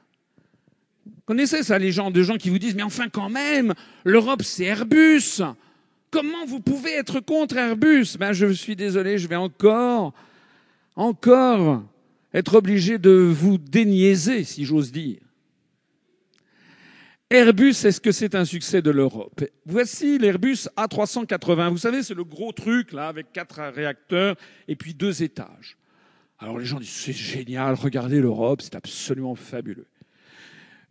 Vous 1.05 1.21
connaissez 1.25 1.63
ça, 1.63 1.77
les 1.77 1.91
gens, 1.91 2.11
de 2.11 2.23
gens 2.23 2.37
qui 2.37 2.49
vous 2.49 2.59
disent 2.59 2.75
Mais 2.75 2.83
enfin, 2.83 3.09
quand 3.09 3.29
même, 3.29 3.73
l'Europe, 4.03 4.41
c'est 4.43 4.65
Airbus. 4.65 5.41
Comment 6.09 6.45
vous 6.45 6.59
pouvez 6.59 6.91
être 6.93 7.19
contre 7.19 7.57
Airbus? 7.57 8.17
Ben, 8.19 8.33
je 8.33 8.51
suis 8.51 8.75
désolé, 8.75 9.17
je 9.17 9.27
vais 9.27 9.35
encore, 9.35 10.13
encore 11.01 11.83
être 12.33 12.55
obligé 12.55 12.97
de 12.97 13.11
vous 13.11 13.57
déniaiser, 13.57 14.43
si 14.43 14.65
j'ose 14.65 14.91
dire. 14.91 15.19
Airbus, 17.29 17.85
est-ce 17.85 18.01
que 18.01 18.11
c'est 18.11 18.35
un 18.35 18.45
succès 18.45 18.81
de 18.81 18.91
l'Europe? 18.91 19.43
Voici 19.65 20.17
l'Airbus 20.17 20.67
A380. 20.77 21.69
Vous 21.69 21.77
savez, 21.77 22.03
c'est 22.03 22.13
le 22.13 22.25
gros 22.25 22.51
truc, 22.51 22.91
là, 22.91 23.07
avec 23.07 23.31
quatre 23.31 23.61
réacteurs 23.73 24.35
et 24.67 24.75
puis 24.75 24.93
deux 24.93 25.23
étages. 25.23 25.77
Alors 26.39 26.59
les 26.59 26.65
gens 26.65 26.79
disent, 26.79 26.89
c'est 26.89 27.13
génial, 27.13 27.75
regardez 27.75 28.19
l'Europe, 28.19 28.61
c'est 28.61 28.75
absolument 28.75 29.35
fabuleux. 29.35 29.87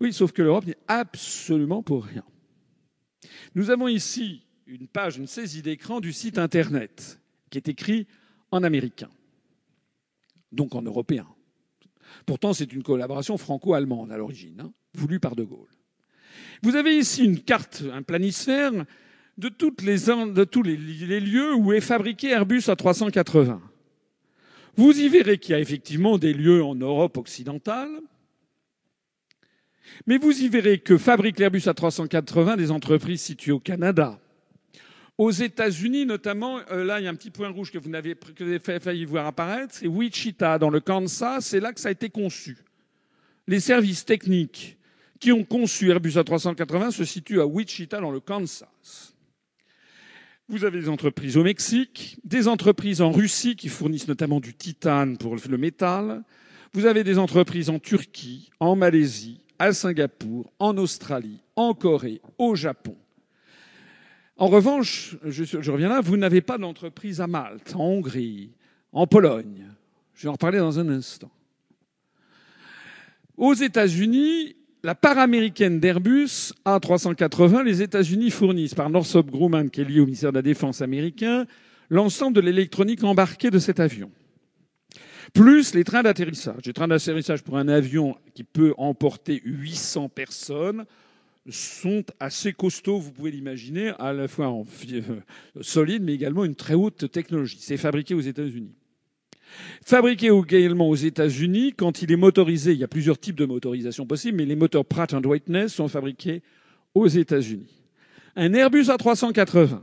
Oui, 0.01 0.13
sauf 0.13 0.33
que 0.33 0.43
l'Europe 0.43 0.67
n'est 0.67 0.79
absolument 0.89 1.83
pour 1.83 2.05
rien. 2.05 2.25
Nous 3.55 3.71
avons 3.71 3.89
ici 3.89 4.43
une 4.67 4.87
page, 4.87 5.19
une 5.19 5.27
saisie 5.27 5.63
d'écran 5.63 6.01
du 6.01 6.13
site 6.13 6.39
Internet, 6.39 7.21
qui 7.51 7.59
est 7.59 7.69
écrit 7.69 8.07
en 8.51 8.63
américain, 8.63 9.11
donc 10.53 10.75
en 10.75 10.83
européen. 10.83 11.27
Pourtant, 12.27 12.53
c'est 12.53 12.73
une 12.73 12.83
collaboration 12.83 13.39
franco-allemande 13.39 14.13
à 14.13 14.17
l'origine, 14.17 14.61
hein, 14.61 14.73
voulue 14.95 15.21
par 15.21 15.37
De 15.37 15.45
Gaulle. 15.45 15.69
Vous 16.63 16.77
avez 16.77 16.97
ici 16.97 17.25
une 17.25 17.41
carte, 17.41 17.85
un 17.93 18.03
planisphère 18.03 18.73
de, 19.39 19.49
toutes 19.49 19.83
les, 19.83 19.99
de 19.99 20.45
tous 20.45 20.63
les, 20.63 20.77
lieux 20.77 21.55
où 21.55 21.73
est 21.73 21.81
fabriqué 21.81 22.31
Airbus 22.31 22.61
A380. 22.61 23.59
Vous 24.77 24.99
y 24.99 25.09
verrez 25.09 25.39
qu'il 25.39 25.53
y 25.53 25.55
a 25.55 25.61
effectivement 25.61 26.19
des 26.19 26.33
lieux 26.33 26.63
en 26.63 26.75
Europe 26.75 27.17
occidentale, 27.17 27.91
mais 30.07 30.19
vous 30.19 30.43
y 30.43 30.49
verrez 30.49 30.79
que 30.79 30.97
fabriquent 30.97 31.39
l'Airbus 31.39 31.67
A380 31.67 32.57
des 32.57 32.71
entreprises 32.71 33.21
situées 33.21 33.53
au 33.53 33.61
Canada. 33.61 34.21
Aux 35.21 35.31
États-Unis, 35.31 36.07
notamment, 36.07 36.61
euh, 36.71 36.83
là, 36.83 36.99
il 36.99 37.05
y 37.05 37.07
a 37.07 37.11
un 37.11 37.15
petit 37.15 37.29
point 37.29 37.51
rouge 37.51 37.71
que 37.71 37.77
vous 37.77 37.91
n'avez 37.91 38.17
failli 38.81 39.05
voir 39.05 39.27
apparaître, 39.27 39.75
c'est 39.75 39.87
Wichita, 39.87 40.59
dans 40.59 40.71
le 40.71 40.81
Kansas, 40.81 41.45
c'est 41.45 41.61
là 41.61 41.75
que 41.75 41.81
ça 41.81 41.89
a 41.89 41.93
été 41.93 42.09
conçu. 42.09 42.57
Les 43.47 43.61
services 43.61 44.07
techniques 44.07 44.79
qui 45.19 45.31
ont 45.31 45.45
conçu 45.45 45.91
Airbus 45.91 46.13
A380 46.13 46.93
se 46.93 47.05
situent 47.05 47.43
à 47.43 47.45
Wichita, 47.45 48.01
dans 48.01 48.11
le 48.11 48.21
Kansas. 48.21 49.15
Vous 50.49 50.65
avez 50.65 50.81
des 50.81 50.89
entreprises 50.89 51.37
au 51.37 51.45
Mexique, 51.45 52.17
des 52.25 52.49
entreprises 52.49 53.03
en 53.03 53.11
Russie 53.11 53.57
qui 53.57 53.69
fournissent 53.69 54.09
notamment 54.09 54.41
du 54.41 54.55
titane 54.55 55.19
pour 55.19 55.37
le 55.37 55.59
métal. 55.59 56.23
Vous 56.73 56.87
avez 56.87 57.05
des 57.05 57.19
entreprises 57.19 57.69
en 57.69 57.79
Turquie, 57.79 58.49
en 58.59 58.75
Malaisie, 58.75 59.43
à 59.59 59.75
Singapour, 59.75 60.51
en 60.59 60.79
Australie, 60.79 61.43
en 61.57 61.75
Corée, 61.75 62.23
au 62.39 62.55
Japon. 62.55 62.97
En 64.41 64.47
revanche, 64.47 65.17
je, 65.23 65.71
reviens 65.71 65.91
là, 65.91 66.01
vous 66.01 66.17
n'avez 66.17 66.41
pas 66.41 66.57
d'entreprise 66.57 67.21
à 67.21 67.27
Malte, 67.27 67.77
en 67.77 67.85
Hongrie, 67.85 68.49
en 68.91 69.07
Pologne. 69.07 69.67
Je 70.15 70.23
vais 70.23 70.29
en 70.31 70.33
reparler 70.33 70.57
dans 70.57 70.79
un 70.79 70.89
instant. 70.89 71.31
Aux 73.37 73.53
États-Unis, 73.53 74.57
la 74.83 74.95
part 74.95 75.19
américaine 75.19 75.79
d'Airbus 75.79 76.55
A380, 76.65 77.65
les 77.65 77.83
États-Unis 77.83 78.31
fournissent 78.31 78.75
par 78.75 78.89
Northrop 78.89 79.25
Grumman, 79.25 79.69
qui 79.69 79.83
est 79.83 79.85
lié 79.85 80.01
au 80.01 80.07
ministère 80.07 80.33
de 80.33 80.39
la 80.39 80.43
Défense 80.43 80.81
américain, 80.81 81.45
l'ensemble 81.91 82.35
de 82.35 82.41
l'électronique 82.41 83.05
embarquée 83.05 83.51
de 83.51 83.59
cet 83.59 83.79
avion. 83.79 84.11
Plus 85.35 85.75
les 85.75 85.85
trains 85.85 86.03
d'atterrissage. 86.03 86.65
Les 86.65 86.73
trains 86.73 86.89
d'atterrissage 86.89 87.43
pour 87.43 87.59
un 87.59 87.69
avion 87.69 88.17
qui 88.35 88.45
peut 88.45 88.73
emporter 88.79 89.43
800 89.45 90.09
personnes 90.09 90.87
sont 91.49 92.05
assez 92.19 92.53
costauds, 92.53 92.99
vous 92.99 93.13
pouvez 93.13 93.31
l'imaginer, 93.31 93.93
à 93.99 94.13
la 94.13 94.29
fois 94.29 94.49
en 94.49 94.65
euh, 94.93 95.21
solide, 95.61 96.03
mais 96.03 96.15
également 96.15 96.45
une 96.45 96.55
très 96.55 96.75
haute 96.75 97.11
technologie. 97.11 97.59
C'est 97.61 97.77
fabriqué 97.77 98.15
aux 98.15 98.21
États-Unis. 98.21 98.75
Fabriqué 99.85 100.29
également 100.29 100.89
aux 100.89 100.97
États-Unis, 100.97 101.75
quand 101.77 102.03
il 102.03 102.13
est 102.13 102.17
motorisé, 102.17 102.73
il 102.73 102.79
y 102.79 102.85
a 102.85 102.89
plusieurs 102.89 103.19
types 103.19 103.37
de 103.37 103.47
motorisation 103.47 104.07
possibles, 104.07 104.39
mais 104.39 104.45
les 104.45 104.55
moteurs 104.55 104.85
Pratt 104.85 105.13
Whitney 105.13 105.69
sont 105.69 105.89
fabriqués 105.89 106.43
aux 106.95 107.09
États-Unis. 107.09 107.83
Un 108.37 108.53
Airbus 108.53 108.85
A380 108.85 109.81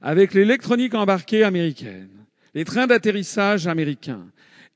avec 0.00 0.34
l'électronique 0.34 0.94
embarquée 0.94 1.44
américaine, 1.44 2.08
les 2.54 2.64
trains 2.64 2.86
d'atterrissage 2.86 3.66
américains 3.66 4.26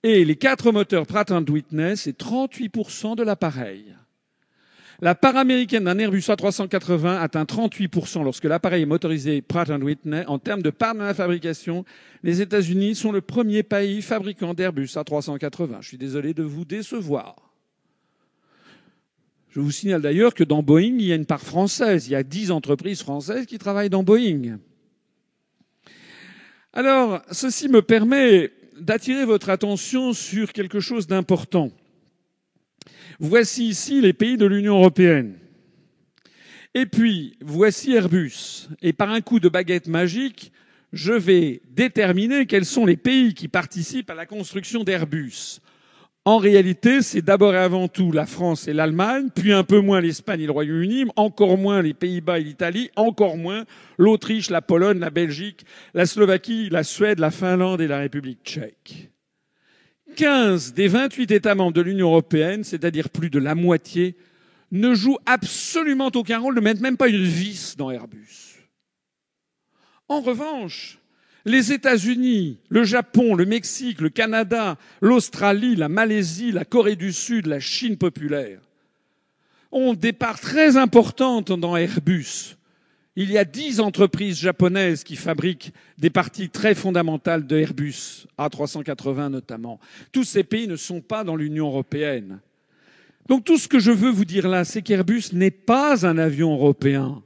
et 0.03 0.25
les 0.25 0.37
quatre 0.37 0.71
moteurs 0.71 1.07
Pratt 1.07 1.31
Whitney, 1.31 1.97
c'est 1.97 2.19
38% 2.19 3.17
de 3.17 3.23
l'appareil. 3.23 3.94
La 5.01 5.15
part 5.15 5.37
américaine 5.37 5.85
d'un 5.85 5.99
Airbus 5.99 6.21
A380 6.21 7.19
atteint 7.19 7.45
38% 7.45 8.23
lorsque 8.23 8.45
l'appareil 8.45 8.83
est 8.83 8.87
motorisé 8.87 9.43
Pratt 9.43 9.69
Whitney. 9.69 10.25
En 10.27 10.39
termes 10.39 10.63
de 10.63 10.71
part 10.71 10.95
de 10.95 11.01
la 11.01 11.15
fabrication, 11.15 11.85
les 12.23 12.41
États-Unis 12.41 12.95
sont 12.95 13.11
le 13.11 13.21
premier 13.21 13.63
pays 13.63 14.03
fabricant 14.03 14.55
d'Airbus 14.55 14.87
A380. 14.95 15.79
Je 15.81 15.89
suis 15.89 15.99
désolé 15.99 16.33
de 16.33 16.45
vous 16.45 16.65
décevoir. 16.65 17.35
Je 19.51 19.61
vous 19.61 19.71
signale 19.71 20.03
d'ailleurs 20.03 20.35
que 20.35 20.45
dans 20.45 20.63
Boeing, 20.63 20.97
il 20.99 21.07
y 21.07 21.13
a 21.13 21.17
une 21.17 21.27
part 21.27 21.41
française. 21.41 22.07
Il 22.09 22.13
y 22.13 22.17
a 22.17 22.23
10 22.23 22.51
entreprises 22.51 23.03
françaises 23.03 23.47
qui 23.47 23.59
travaillent 23.59 23.91
dans 23.91 24.03
Boeing. 24.03 24.59
Alors, 26.73 27.23
ceci 27.31 27.69
me 27.69 27.83
permet 27.83 28.51
d'attirer 28.81 29.25
votre 29.25 29.51
attention 29.51 30.13
sur 30.13 30.53
quelque 30.53 30.81
chose 30.81 31.07
d'important. 31.07 31.71
Voici 33.19 33.69
ici 33.69 34.01
les 34.01 34.13
pays 34.13 34.37
de 34.37 34.47
l'Union 34.47 34.79
européenne. 34.79 35.35
Et 36.75 36.87
puis, 36.87 37.37
voici 37.41 37.93
Airbus. 37.93 38.69
Et 38.83 38.93
par 38.93 39.11
un 39.11 39.21
coup 39.21 39.39
de 39.39 39.49
baguette 39.49 39.87
magique, 39.87 40.53
je 40.93 41.13
vais 41.13 41.61
déterminer 41.71 42.47
quels 42.47 42.65
sont 42.65 42.87
les 42.87 42.97
pays 42.97 43.35
qui 43.35 43.49
participent 43.49 44.11
à 44.11 44.15
la 44.15 44.27
construction 44.27 44.85
d'Airbus. 44.85 45.61
En 46.25 46.39
réalité, 46.39 47.03
c'est 47.03 47.21
d'abord 47.21 47.55
et 47.55 47.59
avant 47.59 47.87
tout 47.87 48.11
la 48.11 48.25
France 48.25 48.67
et 48.67 48.73
l'Allemagne, 48.73 49.29
puis 49.35 49.53
un 49.53 49.63
peu 49.63 49.81
moins 49.81 50.01
l'Espagne 50.01 50.41
et 50.41 50.47
le 50.47 50.53
Royaume-Uni, 50.53 51.05
encore 51.17 51.59
moins 51.59 51.83
les 51.83 51.93
Pays-Bas 51.93 52.39
et 52.39 52.45
l'Italie, 52.45 52.91
encore 52.97 53.37
moins 53.37 53.65
l'Autriche, 53.99 54.49
la 54.49 54.63
Pologne, 54.63 55.01
la 55.01 55.11
Belgique, 55.11 55.67
la 55.93 56.07
Slovaquie, 56.07 56.71
la 56.71 56.83
Suède, 56.83 57.19
la 57.19 57.31
Finlande 57.31 57.83
et 57.83 57.89
la 57.89 57.99
République 57.99 58.41
tchèque. 58.43 59.11
15 60.15 60.75
des 60.75 60.89
28 60.89 61.31
États 61.31 61.55
membres 61.55 61.73
de 61.73 61.81
l'Union 61.81 62.09
européenne, 62.09 62.65
c'est-à-dire 62.65 63.11
plus 63.11 63.31
de 63.31 63.39
la 63.39 63.55
moitié, 63.55 64.17
ne 64.73 64.95
jouent 64.95 65.19
absolument 65.27 66.11
aucun 66.15 66.39
rôle, 66.39 66.55
ne 66.55 66.61
mettent 66.61 66.81
même 66.81 66.97
pas 66.97 67.09
une 67.09 67.25
vis 67.25 67.77
dans 67.77 67.91
Airbus. 67.91 68.61
En 70.09 70.21
revanche, 70.21 70.99
les 71.45 71.73
États-Unis, 71.73 72.59
le 72.69 72.85
Japon, 72.85 73.35
le 73.35 73.45
Mexique, 73.45 74.01
le 74.01 74.09
Canada, 74.09 74.79
l'Australie, 75.01 75.77
la 75.77 75.89
Malaisie, 75.89 76.53
la 76.53 76.65
Corée 76.65 76.97
du 76.97 77.13
Sud, 77.13 77.47
la 77.47 77.61
Chine 77.61 77.97
populaire 77.97 78.61
ont 79.75 79.95
des 79.95 80.13
parts 80.13 80.41
très 80.41 80.77
importantes 80.77 81.51
dans 81.53 81.77
Airbus. 81.77 82.57
Il 83.17 83.31
y 83.31 83.39
a 83.39 83.45
dix 83.45 83.79
entreprises 83.81 84.39
japonaises 84.39 85.05
qui 85.05 85.17
fabriquent 85.17 85.73
des 85.99 86.11
parties 86.11 86.49
très 86.51 86.75
fondamentales 86.75 87.47
de 87.47 87.57
Airbus, 87.57 88.27
A380 88.39 89.29
notamment. 89.29 89.79
Tous 90.11 90.25
ces 90.25 90.43
pays 90.43 90.67
ne 90.67 90.77
sont 90.77 91.01
pas 91.01 91.23
dans 91.23 91.37
l'Union 91.37 91.67
européenne. 91.67 92.41
Donc 93.29 93.45
tout 93.45 93.57
ce 93.57 93.69
que 93.69 93.79
je 93.79 93.93
veux 93.93 94.11
vous 94.11 94.25
dire 94.25 94.49
là, 94.49 94.65
c'est 94.65 94.83
qu'Airbus 94.83 95.33
n'est 95.33 95.51
pas 95.53 96.07
un 96.07 96.19
avion 96.19 96.53
européen. 96.53 97.23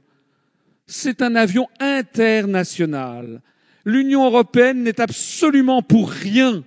C'est 0.85 1.21
un 1.21 1.35
avion 1.35 1.67
international 1.79 3.41
L'Union 3.85 4.25
européenne 4.25 4.83
n'est 4.83 5.01
absolument 5.01 5.81
pour 5.81 6.11
rien. 6.11 6.63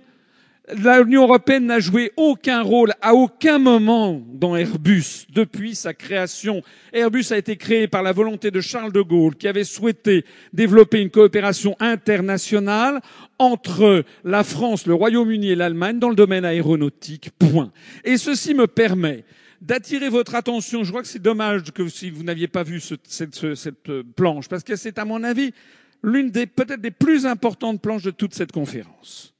L'Union 0.71 1.23
européenne 1.23 1.65
n'a 1.65 1.81
joué 1.81 2.13
aucun 2.15 2.61
rôle 2.61 2.93
à 3.01 3.13
aucun 3.13 3.59
moment 3.59 4.21
dans 4.31 4.55
Airbus 4.55 5.25
depuis 5.33 5.75
sa 5.75 5.93
création. 5.93 6.61
Airbus 6.93 7.25
a 7.31 7.37
été 7.37 7.57
créé 7.57 7.89
par 7.89 8.01
la 8.01 8.13
volonté 8.13 8.49
de 8.49 8.61
Charles 8.61 8.93
de 8.93 9.01
Gaulle 9.01 9.35
qui 9.35 9.49
avait 9.49 9.65
souhaité 9.65 10.23
développer 10.53 11.01
une 11.01 11.09
coopération 11.09 11.75
internationale 11.81 13.01
entre 13.39 14.05
la 14.23 14.45
France, 14.45 14.85
le 14.85 14.93
Royaume-Uni 14.93 15.49
et 15.49 15.55
l'Allemagne 15.55 15.99
dans 15.99 16.09
le 16.09 16.15
domaine 16.15 16.45
aéronautique. 16.45 17.31
Point. 17.37 17.73
Et 18.05 18.15
ceci 18.15 18.53
me 18.53 18.67
permet 18.67 19.25
d'attirer 19.61 20.07
votre 20.07 20.33
attention. 20.33 20.85
Je 20.85 20.91
crois 20.91 21.01
que 21.01 21.09
c'est 21.09 21.21
dommage 21.21 21.73
que 21.73 21.89
si 21.89 22.09
vous 22.09 22.23
n'aviez 22.23 22.47
pas 22.47 22.63
vu 22.63 22.79
cette, 22.79 23.05
cette 23.09 24.01
planche, 24.15 24.47
parce 24.47 24.63
que 24.63 24.77
c'est 24.77 24.97
à 24.97 25.03
mon 25.03 25.23
avis 25.23 25.53
l'une 26.01 26.31
des 26.31 26.47
peut-être 26.47 26.81
des 26.81 26.91
plus 26.91 27.25
importantes 27.25 27.81
planches 27.81 28.03
de 28.03 28.11
toute 28.11 28.33
cette 28.33 28.53
conférence. 28.53 29.32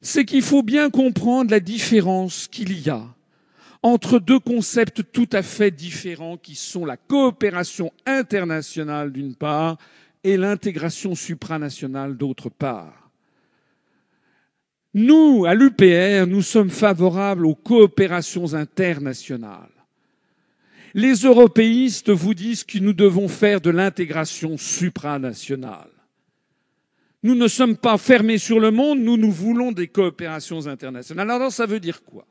C'est 0.00 0.24
qu'il 0.24 0.42
faut 0.42 0.62
bien 0.62 0.90
comprendre 0.90 1.50
la 1.50 1.60
différence 1.60 2.48
qu'il 2.48 2.78
y 2.80 2.90
a 2.90 3.04
entre 3.82 4.18
deux 4.18 4.40
concepts 4.40 5.02
tout 5.12 5.28
à 5.32 5.42
fait 5.42 5.70
différents 5.70 6.36
qui 6.36 6.56
sont 6.56 6.84
la 6.84 6.96
coopération 6.96 7.92
internationale 8.04 9.12
d'une 9.12 9.36
part 9.36 9.78
et 10.24 10.36
l'intégration 10.36 11.14
supranationale 11.14 12.16
d'autre 12.16 12.48
part. 12.48 13.10
Nous, 14.92 15.44
à 15.46 15.54
l'UPR, 15.54 16.26
nous 16.26 16.42
sommes 16.42 16.70
favorables 16.70 17.46
aux 17.46 17.54
coopérations 17.54 18.54
internationales. 18.54 19.70
Les 20.94 21.12
européistes 21.12 22.10
vous 22.10 22.34
disent 22.34 22.64
que 22.64 22.78
nous 22.78 22.94
devons 22.94 23.28
faire 23.28 23.60
de 23.60 23.70
l'intégration 23.70 24.56
supranationale. 24.56 25.90
Nous 27.26 27.34
ne 27.34 27.48
sommes 27.48 27.76
pas 27.76 27.98
fermés 27.98 28.38
sur 28.38 28.60
le 28.60 28.70
monde, 28.70 29.00
nous, 29.00 29.16
nous 29.16 29.32
voulons 29.32 29.72
des 29.72 29.88
coopérations 29.88 30.68
internationales. 30.68 31.28
Alors, 31.28 31.50
ça 31.50 31.66
veut 31.66 31.80
dire 31.80 32.04
quoi? 32.04 32.24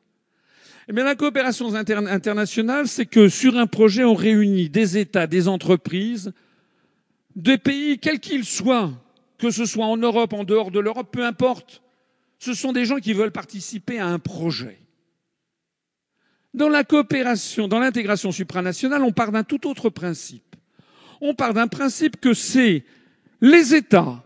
Eh 0.87 0.93
bien, 0.93 1.03
la 1.03 1.15
coopération 1.15 1.75
internationale, 1.75 2.87
c'est 2.87 3.05
que 3.05 3.27
sur 3.27 3.57
un 3.57 3.67
projet, 3.67 4.05
on 4.05 4.13
réunit 4.13 4.69
des 4.69 4.97
États, 4.97 5.27
des 5.27 5.49
entreprises, 5.49 6.31
des 7.35 7.57
pays, 7.57 7.99
quels 7.99 8.21
qu'ils 8.21 8.45
soient, 8.45 8.93
que 9.37 9.51
ce 9.51 9.65
soit 9.65 9.85
en 9.85 9.97
Europe, 9.97 10.31
en 10.31 10.45
dehors 10.45 10.71
de 10.71 10.79
l'Europe, 10.79 11.09
peu 11.11 11.25
importe. 11.25 11.81
Ce 12.39 12.53
sont 12.53 12.71
des 12.71 12.85
gens 12.85 12.99
qui 12.99 13.11
veulent 13.11 13.33
participer 13.33 13.99
à 13.99 14.07
un 14.07 14.19
projet. 14.19 14.79
Dans 16.53 16.69
la 16.69 16.85
coopération, 16.85 17.67
dans 17.67 17.79
l'intégration 17.79 18.31
supranationale, 18.31 19.03
on 19.03 19.11
part 19.11 19.33
d'un 19.33 19.43
tout 19.43 19.67
autre 19.67 19.89
principe. 19.89 20.55
On 21.19 21.35
part 21.35 21.53
d'un 21.53 21.67
principe 21.67 22.21
que 22.21 22.33
c'est 22.33 22.85
les 23.41 23.75
États 23.75 24.24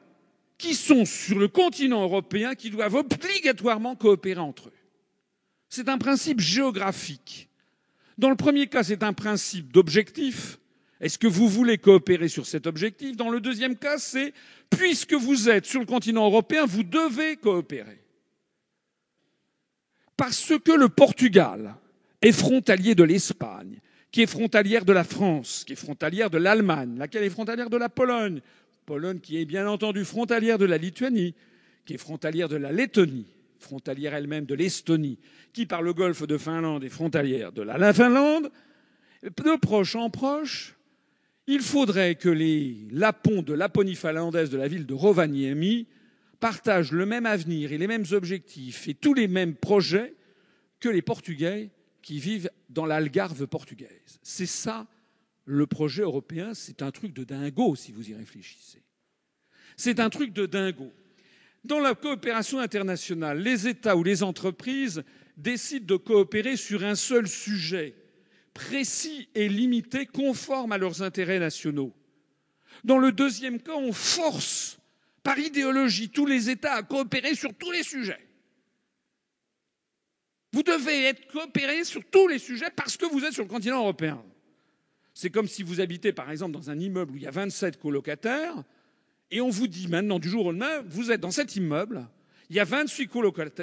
qui 0.60 0.76
sont 0.76 1.06
sur 1.06 1.40
le 1.40 1.48
continent 1.48 2.04
européen 2.04 2.54
qui 2.54 2.70
doivent 2.70 2.96
obligatoirement 2.96 3.96
coopérer 3.96 4.42
entre 4.42 4.68
eux. 4.68 4.74
C'est 5.70 5.90
un 5.90 5.98
principe 5.98 6.42
géographique. 6.42 7.50
Dans 8.18 8.30
le 8.30 8.36
premier 8.36 8.68
cas, 8.68 8.84
c'est 8.84 9.02
un 9.02 9.14
principe 9.14 9.72
d'objectif. 9.72 10.60
Est-ce 11.00 11.18
que 11.18 11.28
vous 11.28 11.48
voulez 11.48 11.78
coopérer 11.78 12.28
sur 12.28 12.46
cet 12.46 12.68
objectif? 12.68 13.16
Dans 13.16 13.30
le 13.30 13.40
deuxième 13.40 13.78
cas, 13.78 13.98
c'est 13.98 14.34
puisque 14.70 15.14
vous 15.14 15.50
êtes 15.50 15.66
sur 15.66 15.80
le 15.80 15.86
continent 15.86 16.26
européen, 16.26 16.66
vous 16.66 16.84
devez 16.84 17.38
coopérer. 17.38 18.04
Parce 20.18 20.52
que 20.60 20.74
le 20.74 20.90
Portugal 20.90 21.76
est 22.22 22.34
frontalier 22.34 22.96
de 22.96 23.04
l'Espagne, 23.04 23.80
qui 24.12 24.24
est 24.24 24.28
frontalière 24.28 24.84
de 24.84 24.92
la 24.92 25.06
France, 25.06 25.64
qui 25.66 25.74
est 25.74 25.78
frontalière 25.78 26.30
de 26.30 26.38
l'Allemagne, 26.38 26.98
laquelle 26.98 27.24
est 27.24 27.30
frontalière? 27.30 27.70
De 27.70 27.78
la 27.78 27.88
Pologne, 27.88 28.42
Pologne 28.90 29.20
qui 29.20 29.38
est 29.38 29.46
bien 29.46 29.68
entendu 29.68 30.04
frontalière 30.04 30.58
de 30.58 30.66
la 30.66 30.80
Lituanie, 30.80 31.36
qui 31.86 31.94
est 31.94 32.00
frontalière 32.00 32.50
de 32.50 32.56
la 32.56 32.72
Lettonie, 32.72 33.28
frontalière 33.60 34.16
elle-même 34.16 34.46
de 34.46 34.56
l'Estonie, 34.56 35.20
qui 35.54 35.68
par 35.68 35.84
le 35.84 35.94
golfe 35.94 36.26
de 36.26 36.40
Finlande 36.40 36.84
est 36.84 36.90
frontalière 36.90 37.52
de 37.52 37.62
la 37.62 37.94
Finlande, 37.94 38.50
de 39.22 39.60
proche 39.60 39.96
en 39.96 40.10
proche, 40.10 40.76
il 41.46 41.62
faudrait 41.62 42.16
que 42.16 42.30
les 42.30 42.78
Lapons 42.90 43.44
de 43.44 43.54
Laponie 43.54 43.94
finlandaise 43.94 44.50
de 44.50 44.58
la 44.58 44.68
ville 44.68 44.88
de 44.88 44.96
Rovaniemi 44.96 45.86
partagent 46.40 46.92
le 46.92 47.06
même 47.06 47.28
avenir 47.28 47.72
et 47.72 47.78
les 47.78 47.86
mêmes 47.86 48.06
objectifs 48.12 48.88
et 48.88 48.96
tous 48.96 49.14
les 49.14 49.28
mêmes 49.28 49.54
projets 49.54 50.16
que 50.80 50.90
les 50.90 51.04
Portugais 51.04 51.70
qui 52.02 52.18
vivent 52.18 52.50
dans 52.70 52.88
l'Algarve 52.88 53.46
portugaise. 53.46 54.20
C'est 54.24 54.48
ça 54.48 54.88
le 55.50 55.66
projet 55.66 56.04
européen, 56.04 56.54
c'est 56.54 56.84
un 56.84 56.92
truc 56.92 57.12
de 57.12 57.24
dingo 57.24 57.76
si 57.76 57.92
vous 57.92 58.08
y 58.08 58.14
réfléchissez. 58.14 58.84
C'est 59.76 60.00
un 60.00 60.12
truc 60.12 60.32
de 60.32 60.46
dingo. 60.46 60.94
Dans 61.64 61.80
la 61.80 61.96
coopération 61.96 62.60
internationale, 62.60 63.40
les 63.40 63.68
États 63.68 63.96
ou 63.96 64.04
les 64.04 64.22
entreprises 64.22 65.04
décident 65.38 65.88
de 65.88 65.96
coopérer 65.96 66.56
sur 66.56 66.84
un 66.84 66.94
seul 66.94 67.28
sujet, 67.28 67.96
précis 68.54 69.28
et 69.34 69.50
limité, 69.50 70.06
conforme 70.06 70.72
à 70.72 70.78
leurs 70.78 71.02
intérêts 71.02 71.40
nationaux. 71.40 71.96
Dans 72.84 73.00
le 73.00 73.12
deuxième 73.12 73.60
cas, 73.60 73.76
on 73.76 73.92
force 73.92 74.78
par 75.24 75.40
idéologie 75.40 76.10
tous 76.10 76.28
les 76.28 76.52
États 76.52 76.76
à 76.76 76.84
coopérer 76.84 77.34
sur 77.34 77.56
tous 77.56 77.72
les 77.72 77.84
sujets. 77.84 78.24
Vous 80.54 80.64
devez 80.64 81.06
être 81.06 81.28
coopéré 81.32 81.84
sur 81.84 82.04
tous 82.06 82.28
les 82.28 82.40
sujets 82.40 82.70
parce 82.76 82.98
que 82.98 83.06
vous 83.06 83.26
êtes 83.26 83.34
sur 83.34 83.44
le 83.44 83.50
continent 83.50 83.80
européen. 83.80 84.24
C'est 85.22 85.32
comme 85.32 85.50
si 85.50 85.64
vous 85.64 85.82
habitez 85.82 86.14
par 86.14 86.32
exemple 86.32 86.54
dans 86.54 86.70
un 86.70 86.80
immeuble 86.80 87.12
où 87.12 87.18
il 87.18 87.24
y 87.24 87.28
a 87.28 87.32
27 87.32 87.78
colocataires 87.78 88.64
et 89.30 89.42
on 89.42 89.50
vous 89.50 89.68
dit 89.68 89.90
maintenant 89.90 90.18
du 90.18 90.30
jour 90.30 90.46
au 90.46 90.52
lendemain, 90.52 90.82
vous 90.88 91.12
êtes 91.12 91.20
dans 91.20 91.30
cet 91.30 91.58
immeuble, 91.58 92.08
il 92.50 92.56
y 92.56 92.60
a 92.62 92.64
28 92.64 93.10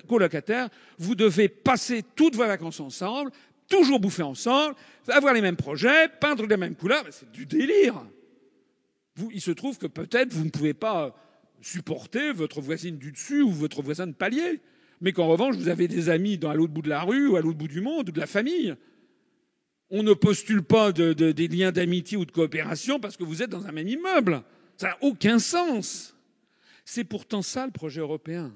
colocataires, 0.07 0.69
vous 0.99 1.15
devez 1.15 1.49
passer 1.49 2.05
toutes 2.15 2.37
vos 2.37 2.47
vacances 2.47 2.79
ensemble, 2.79 3.31
toujours 3.71 3.99
bouffer 4.01 4.23
ensemble, 4.23 4.75
avoir 5.09 5.33
les 5.33 5.41
mêmes 5.41 5.57
projets, 5.57 6.09
peindre 6.21 6.45
les 6.45 6.59
mêmes 6.59 6.75
couleurs, 6.75 7.07
c'est 7.09 7.33
du 7.33 7.47
délire. 7.47 8.05
Il 9.33 9.41
se 9.41 9.51
trouve 9.51 9.79
que 9.79 9.87
peut-être 9.87 10.35
vous 10.35 10.45
ne 10.45 10.51
pouvez 10.51 10.75
pas 10.75 11.17
supporter 11.63 12.35
votre 12.35 12.61
voisine 12.61 12.99
du 12.99 13.13
dessus 13.13 13.41
ou 13.41 13.51
votre 13.51 13.81
voisin 13.81 14.07
de 14.07 14.13
palier 14.13 14.61
mais 15.01 15.13
qu'en 15.13 15.27
revanche, 15.27 15.57
vous 15.57 15.69
avez 15.69 15.89
des 15.89 16.09
amis 16.09 16.39
à 16.43 16.55
l'autre 16.55 16.73
bout 16.73 16.83
de 16.83 16.89
la 16.89 17.03
rue 17.03 17.29
ou 17.29 17.37
à 17.37 17.41
l'autre 17.41 17.59
bout 17.59 17.69
du 17.69 17.81
monde 17.81 18.09
ou 18.09 18.13
de 18.13 18.21
la 18.21 18.27
famille. 18.27 18.75
On 19.91 20.03
ne 20.03 20.15
postule 20.15 20.63
pas 20.63 20.93
des 20.93 21.49
liens 21.49 21.73
d'amitié 21.73 22.17
ou 22.17 22.25
de 22.25 22.33
coopération 22.33 22.99
parce 22.99 23.17
que 23.17 23.25
vous 23.25 23.43
êtes 23.43 23.51
dans 23.51 23.67
un 23.67 23.73
même 23.73 23.89
immeuble. 23.89 24.43
Ça 24.77 24.89
n'a 24.89 24.99
aucun 25.03 25.39
sens. 25.39 26.15
C'est 26.85 27.05
pourtant 27.05 27.43
ça 27.43 27.67
le 27.67 27.73
projet 27.73 28.01
européen. 28.01 28.53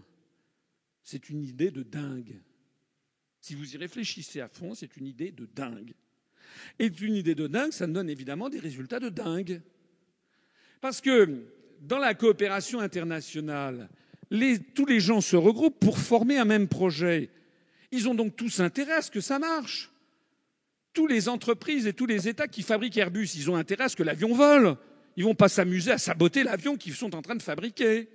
C'est 1.03 1.31
une 1.31 1.43
idée 1.43 1.71
de 1.71 1.83
dingue. 1.83 2.41
Si 3.41 3.55
vous 3.55 3.75
y 3.75 3.77
réfléchissez 3.77 4.41
à 4.41 4.49
fond, 4.49 4.75
c'est 4.75 4.97
une 4.97 5.07
idée 5.07 5.33
de 5.33 5.47
dingue. 5.47 5.95
Et 6.79 6.87
une 7.01 7.15
idée 7.15 7.35
de 7.35 7.47
dingue, 7.47 7.73
ça 7.73 7.87
donne 7.87 8.11
évidemment 8.11 8.51
des 8.51 8.59
résultats 8.59 9.01
de 9.01 9.09
dingue. 9.09 9.63
Parce 10.81 11.01
que 11.01 11.45
dans 11.81 11.99
la 11.99 12.15
coopération 12.15 12.81
internationale, 12.81 13.89
tous 14.75 14.87
les 14.87 15.01
gens 15.01 15.21
se 15.21 15.37
regroupent 15.37 15.79
pour 15.79 15.99
former 15.99 16.39
un 16.39 16.45
même 16.45 16.69
projet. 16.69 17.31
Ils 17.93 18.09
ont 18.09 18.15
donc 18.15 18.37
tous 18.37 18.61
intérêt 18.61 18.95
à 18.95 19.03
ce 19.03 19.11
que 19.11 19.21
ça 19.21 19.39
marche. 19.39 19.91
Tous 20.93 21.07
les 21.07 21.29
entreprises 21.29 21.87
et 21.87 21.93
tous 21.93 22.07
les 22.07 22.29
États 22.29 22.49
qui 22.49 22.63
fabriquent 22.63 22.97
Airbus, 22.97 23.29
ils 23.37 23.51
ont 23.51 23.57
intérêt 23.57 23.85
à 23.85 23.89
ce 23.89 23.97
que 23.97 24.03
l'avion 24.03 24.35
vole. 24.35 24.77
Ils 25.17 25.25
vont 25.25 25.35
pas 25.35 25.49
s'amuser 25.49 25.93
à 25.93 25.99
saboter 25.99 26.43
l'avion 26.43 26.77
qu'ils 26.77 26.95
sont 26.95 27.15
en 27.15 27.23
train 27.23 27.37
de 27.37 27.43
fabriquer. 27.43 28.09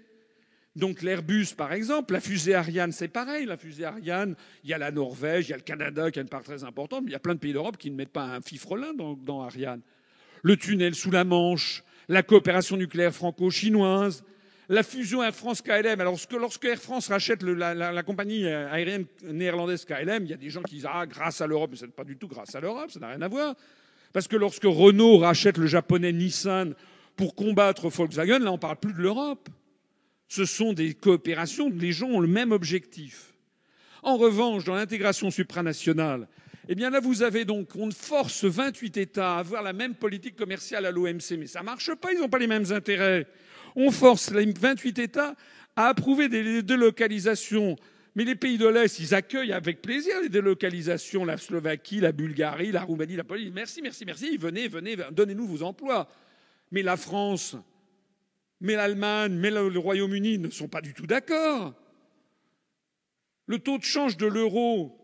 Donc 0.75 1.01
l'Airbus, 1.01 1.47
par 1.55 1.71
exemple, 1.71 2.13
la 2.13 2.19
fusée 2.19 2.53
Ariane, 2.53 2.91
c'est 2.91 3.07
pareil. 3.07 3.45
La 3.45 3.55
fusée 3.55 3.85
Ariane, 3.85 4.35
il 4.63 4.69
y 4.69 4.73
a 4.73 4.77
la 4.77 4.91
Norvège, 4.91 5.47
il 5.47 5.51
y 5.51 5.53
a 5.53 5.57
le 5.57 5.63
Canada 5.63 6.11
qui 6.11 6.19
a 6.19 6.21
une 6.21 6.27
part 6.29 6.43
très 6.43 6.65
importante, 6.65 7.03
mais 7.03 7.11
il 7.11 7.13
y 7.13 7.17
a 7.17 7.19
plein 7.19 7.35
de 7.35 7.39
pays 7.39 7.53
d'Europe 7.53 7.77
qui 7.77 7.89
ne 7.89 7.95
mettent 7.95 8.09
pas 8.09 8.25
un 8.25 8.41
fifrelin 8.41 8.93
dans, 8.93 9.13
dans 9.13 9.41
Ariane. 9.41 9.81
Le 10.43 10.57
tunnel 10.57 10.93
sous 10.93 11.11
la 11.11 11.23
Manche, 11.23 11.83
la 12.09 12.23
coopération 12.23 12.75
nucléaire 12.75 13.13
franco-chinoise, 13.13 14.23
la 14.69 14.83
fusion 14.83 15.23
Air 15.23 15.35
France 15.35 15.61
KLM. 15.61 15.99
Alors 15.99 16.17
lorsque 16.31 16.65
Air 16.65 16.79
France 16.79 17.09
rachète 17.09 17.43
la, 17.43 18.03
compagnie 18.03 18.47
aérienne 18.47 19.05
néerlandaise 19.23 19.85
KLM, 19.85 20.25
il 20.25 20.29
y 20.29 20.33
a 20.33 20.37
des 20.37 20.49
gens 20.49 20.61
qui 20.63 20.75
disent 20.75 20.87
ah 20.89 21.05
grâce 21.05 21.41
à 21.41 21.47
l'Europe, 21.47 21.71
mais 21.73 21.87
n'est 21.87 21.93
pas 21.93 22.03
du 22.03 22.17
tout 22.17 22.27
grâce 22.27 22.55
à 22.55 22.59
l'Europe, 22.59 22.91
ça 22.91 22.99
n'a 22.99 23.09
rien 23.09 23.21
à 23.21 23.27
voir. 23.27 23.55
Parce 24.13 24.27
que 24.27 24.35
lorsque 24.35 24.63
Renault 24.63 25.17
rachète 25.17 25.57
le 25.57 25.67
japonais 25.67 26.13
Nissan 26.13 26.73
pour 27.15 27.35
combattre 27.35 27.89
Volkswagen, 27.89 28.39
là 28.39 28.51
on 28.51 28.57
parle 28.57 28.77
plus 28.77 28.93
de 28.93 29.01
l'Europe. 29.01 29.49
Ce 30.27 30.45
sont 30.45 30.73
des 30.73 30.93
coopérations, 30.93 31.69
les 31.69 31.91
gens 31.91 32.07
ont 32.07 32.19
le 32.19 32.27
même 32.27 32.51
objectif. 32.51 33.33
En 34.01 34.17
revanche, 34.17 34.63
dans 34.63 34.75
l'intégration 34.75 35.31
supranationale, 35.31 36.27
eh 36.67 36.75
bien 36.75 36.89
là, 36.89 36.99
vous 36.99 37.21
avez 37.21 37.45
donc, 37.45 37.75
on 37.75 37.91
force 37.91 38.43
28 38.43 38.97
États 38.97 39.35
à 39.35 39.39
avoir 39.39 39.61
la 39.61 39.73
même 39.73 39.93
politique 39.93 40.35
commerciale 40.35 40.85
à 40.85 40.91
l'OMC, 40.91 41.37
mais 41.37 41.47
ça 41.47 41.61
marche 41.61 41.93
pas, 41.95 42.11
ils 42.11 42.19
n'ont 42.19 42.29
pas 42.29 42.39
les 42.39 42.47
mêmes 42.47 42.71
intérêts. 42.71 43.27
On 43.75 43.91
force 43.91 44.31
les 44.31 44.45
28 44.51 44.99
États 44.99 45.35
à 45.75 45.87
approuver 45.87 46.29
des 46.29 46.63
délocalisations. 46.63 47.75
Mais 48.15 48.23
les 48.23 48.35
pays 48.35 48.57
de 48.57 48.67
l'Est, 48.67 48.99
ils 48.99 49.13
accueillent 49.13 49.51
avec 49.51 49.81
plaisir 49.81 50.21
les 50.21 50.29
délocalisations. 50.29 51.25
La 51.25 51.37
Slovaquie, 51.37 51.99
la 51.99 52.13
Bulgarie, 52.13 52.71
la 52.71 52.83
Roumanie, 52.83 53.17
la 53.17 53.25
Pologne. 53.25 53.51
Merci, 53.53 53.81
merci, 53.81 54.05
merci. 54.05 54.37
Venez, 54.37 54.69
venez, 54.69 54.95
donnez-nous 55.11 55.45
vos 55.45 55.63
emplois. 55.63 56.07
Mais 56.71 56.81
la 56.81 56.95
France, 56.95 57.57
mais 58.61 58.75
l'Allemagne, 58.75 59.33
mais 59.33 59.51
le 59.51 59.77
Royaume-Uni 59.77 60.37
ne 60.37 60.49
sont 60.49 60.69
pas 60.69 60.81
du 60.81 60.93
tout 60.93 61.05
d'accord. 61.05 61.73
Le 63.47 63.59
taux 63.59 63.77
de 63.77 63.83
change 63.83 64.15
de 64.15 64.25
l'euro, 64.25 64.97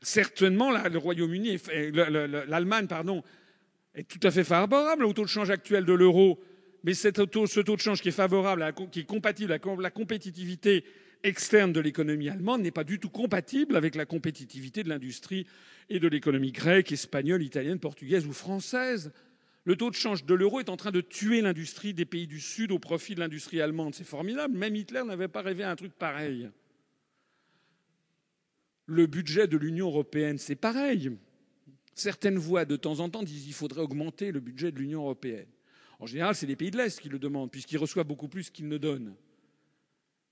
certainement, 0.00 0.70
le 0.70 0.98
Royaume-Uni, 0.98 1.58
l'Allemagne, 1.92 2.86
pardon, 2.86 3.22
est 3.94 4.08
tout 4.08 4.26
à 4.26 4.30
fait 4.30 4.44
favorable 4.44 5.04
au 5.04 5.12
taux 5.12 5.24
de 5.24 5.28
change 5.28 5.50
actuel 5.50 5.84
de 5.84 5.92
l'euro. 5.92 6.42
Mais 6.84 6.94
ce 6.94 7.08
taux 7.08 7.76
de 7.76 7.80
change 7.80 8.00
qui 8.00 8.08
est 8.08 8.12
favorable, 8.12 8.72
qui 8.90 9.00
est 9.00 9.04
compatible 9.04 9.52
avec 9.52 9.64
la 9.80 9.90
compétitivité 9.90 10.84
externe 11.22 11.72
de 11.72 11.80
l'économie 11.80 12.28
allemande 12.28 12.62
n'est 12.62 12.70
pas 12.70 12.84
du 12.84 12.98
tout 12.98 13.08
compatible 13.08 13.76
avec 13.76 13.94
la 13.94 14.06
compétitivité 14.06 14.82
de 14.82 14.88
l'industrie 14.88 15.46
et 15.88 16.00
de 16.00 16.08
l'économie 16.08 16.52
grecque, 16.52 16.92
espagnole, 16.92 17.42
italienne, 17.42 17.78
portugaise 17.78 18.26
ou 18.26 18.32
française. 18.32 19.12
Le 19.64 19.76
taux 19.76 19.90
de 19.90 19.94
change 19.94 20.24
de 20.24 20.34
l'euro 20.34 20.58
est 20.58 20.68
en 20.68 20.76
train 20.76 20.90
de 20.90 21.00
tuer 21.00 21.40
l'industrie 21.40 21.94
des 21.94 22.04
pays 22.04 22.26
du 22.26 22.40
Sud 22.40 22.72
au 22.72 22.80
profit 22.80 23.14
de 23.14 23.20
l'industrie 23.20 23.60
allemande. 23.60 23.94
C'est 23.94 24.02
formidable. 24.02 24.56
Même 24.56 24.74
Hitler 24.74 25.04
n'avait 25.06 25.28
pas 25.28 25.42
rêvé 25.42 25.62
un 25.62 25.76
truc 25.76 25.92
pareil. 25.92 26.50
Le 28.86 29.06
budget 29.06 29.46
de 29.46 29.56
l'Union 29.56 29.86
européenne, 29.86 30.38
c'est 30.38 30.56
pareil. 30.56 31.12
Certaines 31.94 32.38
voix, 32.38 32.64
de 32.64 32.74
temps 32.74 32.98
en 32.98 33.08
temps, 33.08 33.22
disent 33.22 33.44
qu'il 33.44 33.52
faudrait 33.52 33.82
augmenter 33.82 34.32
le 34.32 34.40
budget 34.40 34.72
de 34.72 34.78
l'Union 34.78 35.02
européenne. 35.02 35.46
En 36.02 36.06
général, 36.06 36.34
c'est 36.34 36.46
les 36.46 36.56
pays 36.56 36.72
de 36.72 36.78
l'Est 36.78 36.98
qui 36.98 37.08
le 37.08 37.20
demandent, 37.20 37.52
puisqu'ils 37.52 37.78
reçoivent 37.78 38.08
beaucoup 38.08 38.26
plus 38.26 38.50
qu'ils 38.50 38.66
ne 38.66 38.76
donnent. 38.76 39.14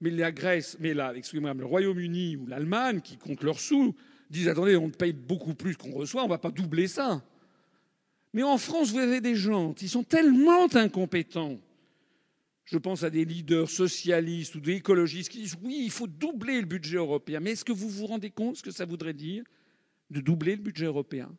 Mais 0.00 0.10
la 0.10 0.32
Grèce, 0.32 0.76
mais 0.80 0.94
là, 0.94 1.12
excusez-moi, 1.14 1.54
le 1.54 1.64
Royaume-Uni 1.64 2.34
ou 2.34 2.46
l'Allemagne, 2.48 3.00
qui 3.00 3.16
comptent 3.16 3.44
leurs 3.44 3.60
sous, 3.60 3.94
disent 4.30 4.48
attendez, 4.48 4.74
on 4.74 4.90
paye 4.90 5.12
beaucoup 5.12 5.54
plus 5.54 5.76
qu'on 5.76 5.92
reçoit, 5.92 6.22
on 6.22 6.24
ne 6.24 6.30
va 6.30 6.38
pas 6.38 6.50
doubler 6.50 6.88
ça. 6.88 7.22
Mais 8.32 8.42
en 8.42 8.58
France, 8.58 8.90
vous 8.90 8.98
avez 8.98 9.20
des 9.20 9.36
gens 9.36 9.72
qui 9.72 9.86
sont 9.86 10.02
tellement 10.02 10.66
incompétents. 10.74 11.60
Je 12.64 12.76
pense 12.76 13.04
à 13.04 13.10
des 13.10 13.24
leaders 13.24 13.70
socialistes 13.70 14.56
ou 14.56 14.60
des 14.60 14.72
écologistes 14.72 15.30
qui 15.30 15.42
disent 15.42 15.56
oui, 15.62 15.82
il 15.84 15.92
faut 15.92 16.08
doubler 16.08 16.60
le 16.60 16.66
budget 16.66 16.96
européen. 16.96 17.38
Mais 17.38 17.52
est-ce 17.52 17.64
que 17.64 17.70
vous 17.70 17.88
vous 17.88 18.06
rendez 18.06 18.30
compte 18.30 18.56
ce 18.56 18.62
que 18.64 18.72
ça 18.72 18.86
voudrait 18.86 19.14
dire 19.14 19.44
de 20.10 20.20
doubler 20.20 20.56
le 20.56 20.62
budget 20.62 20.86
européen? 20.86 21.30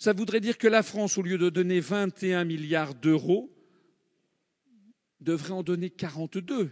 Ça 0.00 0.14
voudrait 0.14 0.40
dire 0.40 0.56
que 0.56 0.66
la 0.66 0.82
France, 0.82 1.18
au 1.18 1.22
lieu 1.22 1.36
de 1.36 1.50
donner 1.50 1.78
21 1.78 2.44
milliards 2.44 2.94
d'euros, 2.94 3.54
devrait 5.20 5.52
en 5.52 5.62
donner 5.62 5.90
42. 5.90 6.70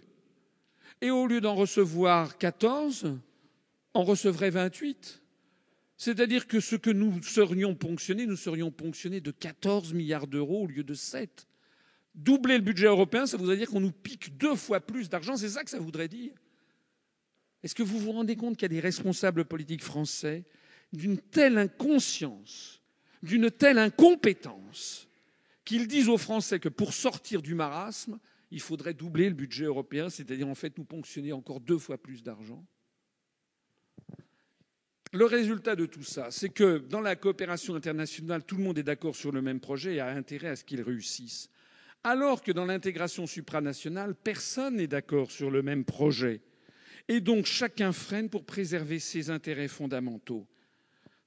Et 1.03 1.11
au 1.11 1.27
lieu 1.27 1.43
d'en 1.43 1.55
recevoir 1.55 2.39
14, 2.39 3.19
en 3.93 4.03
recevrait 4.03 4.49
28. 4.49 5.23
C'est-à-dire 5.99 6.47
que 6.47 6.59
ce 6.59 6.75
que 6.75 6.89
nous 6.89 7.23
serions 7.23 7.75
ponctionnés, 7.75 8.25
nous 8.25 8.35
serions 8.35 8.71
ponctionnés 8.71 9.21
de 9.21 9.31
14 9.31 9.93
milliards 9.93 10.27
d'euros 10.27 10.63
au 10.63 10.67
lieu 10.67 10.83
de 10.83 10.95
7. 10.95 11.47
Doubler 12.15 12.57
le 12.57 12.65
budget 12.65 12.87
européen, 12.87 13.27
ça 13.27 13.37
voudrait 13.37 13.59
dire 13.59 13.69
qu'on 13.69 13.81
nous 13.81 13.93
pique 13.93 14.39
deux 14.39 14.57
fois 14.57 14.81
plus 14.81 15.11
d'argent. 15.11 15.37
C'est 15.37 15.51
ça 15.51 15.65
que 15.65 15.71
ça 15.71 15.79
voudrait 15.79 16.09
dire. 16.09 16.33
Est-ce 17.63 17.75
que 17.75 17.83
vous 17.83 17.99
vous 17.99 18.13
rendez 18.13 18.37
compte 18.37 18.57
qu'il 18.57 18.63
y 18.63 18.73
a 18.73 18.81
des 18.81 18.81
responsables 18.81 19.45
politiques 19.45 19.85
français 19.85 20.45
d'une 20.95 21.19
telle 21.19 21.59
inconscience 21.59 22.78
d'une 23.23 23.51
telle 23.51 23.79
incompétence 23.79 25.09
qu'ils 25.65 25.87
disent 25.87 26.09
aux 26.09 26.19
Français 26.19 26.61
que 26.61 26.69
pour 26.69 26.95
sortir 26.95 27.43
du 27.43 27.55
marasme, 27.55 28.19
il 28.51 28.61
faudrait 28.61 28.95
doubler 28.95 29.29
le 29.29 29.35
budget 29.35 29.65
européen, 29.65 30.09
c'est-à-dire 30.09 30.49
en 30.49 30.55
fait 30.55 30.79
nous 30.79 30.85
ponctionner 30.85 31.33
encore 31.33 31.61
deux 31.61 31.79
fois 31.79 31.99
plus 31.99 32.23
d'argent. 32.23 32.65
Le 35.13 35.25
résultat 35.25 35.75
de 35.75 35.87
tout 35.87 36.03
ça, 36.03 36.31
c'est 36.31 36.51
que 36.51 36.79
dans 36.79 37.01
la 37.01 37.17
coopération 37.17 37.75
internationale, 37.75 38.45
tout 38.45 38.57
le 38.57 38.63
monde 38.63 38.79
est 38.79 38.83
d'accord 38.83 39.17
sur 39.17 39.33
le 39.33 39.41
même 39.41 39.61
projet 39.61 39.95
et 39.95 40.01
a 40.01 40.09
intérêt 40.09 40.49
à 40.49 40.57
ce 40.57 40.65
qu'il 40.65 40.83
réussisse. 40.83 41.49
Alors 42.05 42.43
que 42.43 42.53
dans 42.53 42.67
l'intégration 42.67 43.27
supranationale, 43.27 44.15
personne 44.15 44.77
n'est 44.77 44.87
d'accord 44.87 45.31
sur 45.31 45.51
le 45.51 45.63
même 45.63 45.85
projet. 45.85 46.41
Et 47.09 47.21
donc 47.21 47.47
chacun 47.47 47.93
freine 47.93 48.29
pour 48.29 48.45
préserver 48.45 48.99
ses 48.99 49.31
intérêts 49.31 49.69
fondamentaux. 49.69 50.47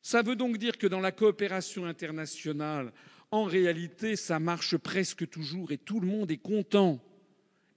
Ça 0.01 0.21
veut 0.21 0.35
donc 0.35 0.57
dire 0.57 0.77
que 0.77 0.88
dans 0.88 0.99
la 0.99 1.11
coopération 1.11 1.85
internationale, 1.85 2.91
en 3.30 3.43
réalité, 3.43 4.15
ça 4.15 4.39
marche 4.39 4.77
presque 4.77 5.30
toujours 5.30 5.71
et 5.71 5.77
tout 5.77 5.99
le 5.99 6.07
monde 6.07 6.31
est 6.31 6.38
content. 6.38 6.99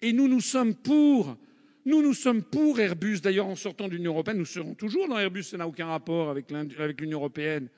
Et 0.01 0.13
nous, 0.13 0.29
nous 0.29 0.41
sommes 0.41 0.75
pour. 0.75 1.37
Nous, 1.85 2.03
nous 2.03 2.15
sommes 2.15 2.43
pour 2.43 2.81
Airbus. 2.81 3.21
D'ailleurs, 3.21 3.47
en 3.47 3.57
sortant 3.57 3.89
de 3.89 3.93
l'Union 3.93 4.13
européenne, 4.13 4.39
nous 4.39 4.45
serons 4.47 4.75
toujours 4.75 5.07
dans 5.07 5.19
Airbus. 5.19 5.45
Ça 5.45 5.59
n'a 5.59 5.69
aucun 5.69 5.87
rapport 5.87 6.31
avec 6.31 6.51
l'Union 7.01 7.19
européenne. 7.19 7.69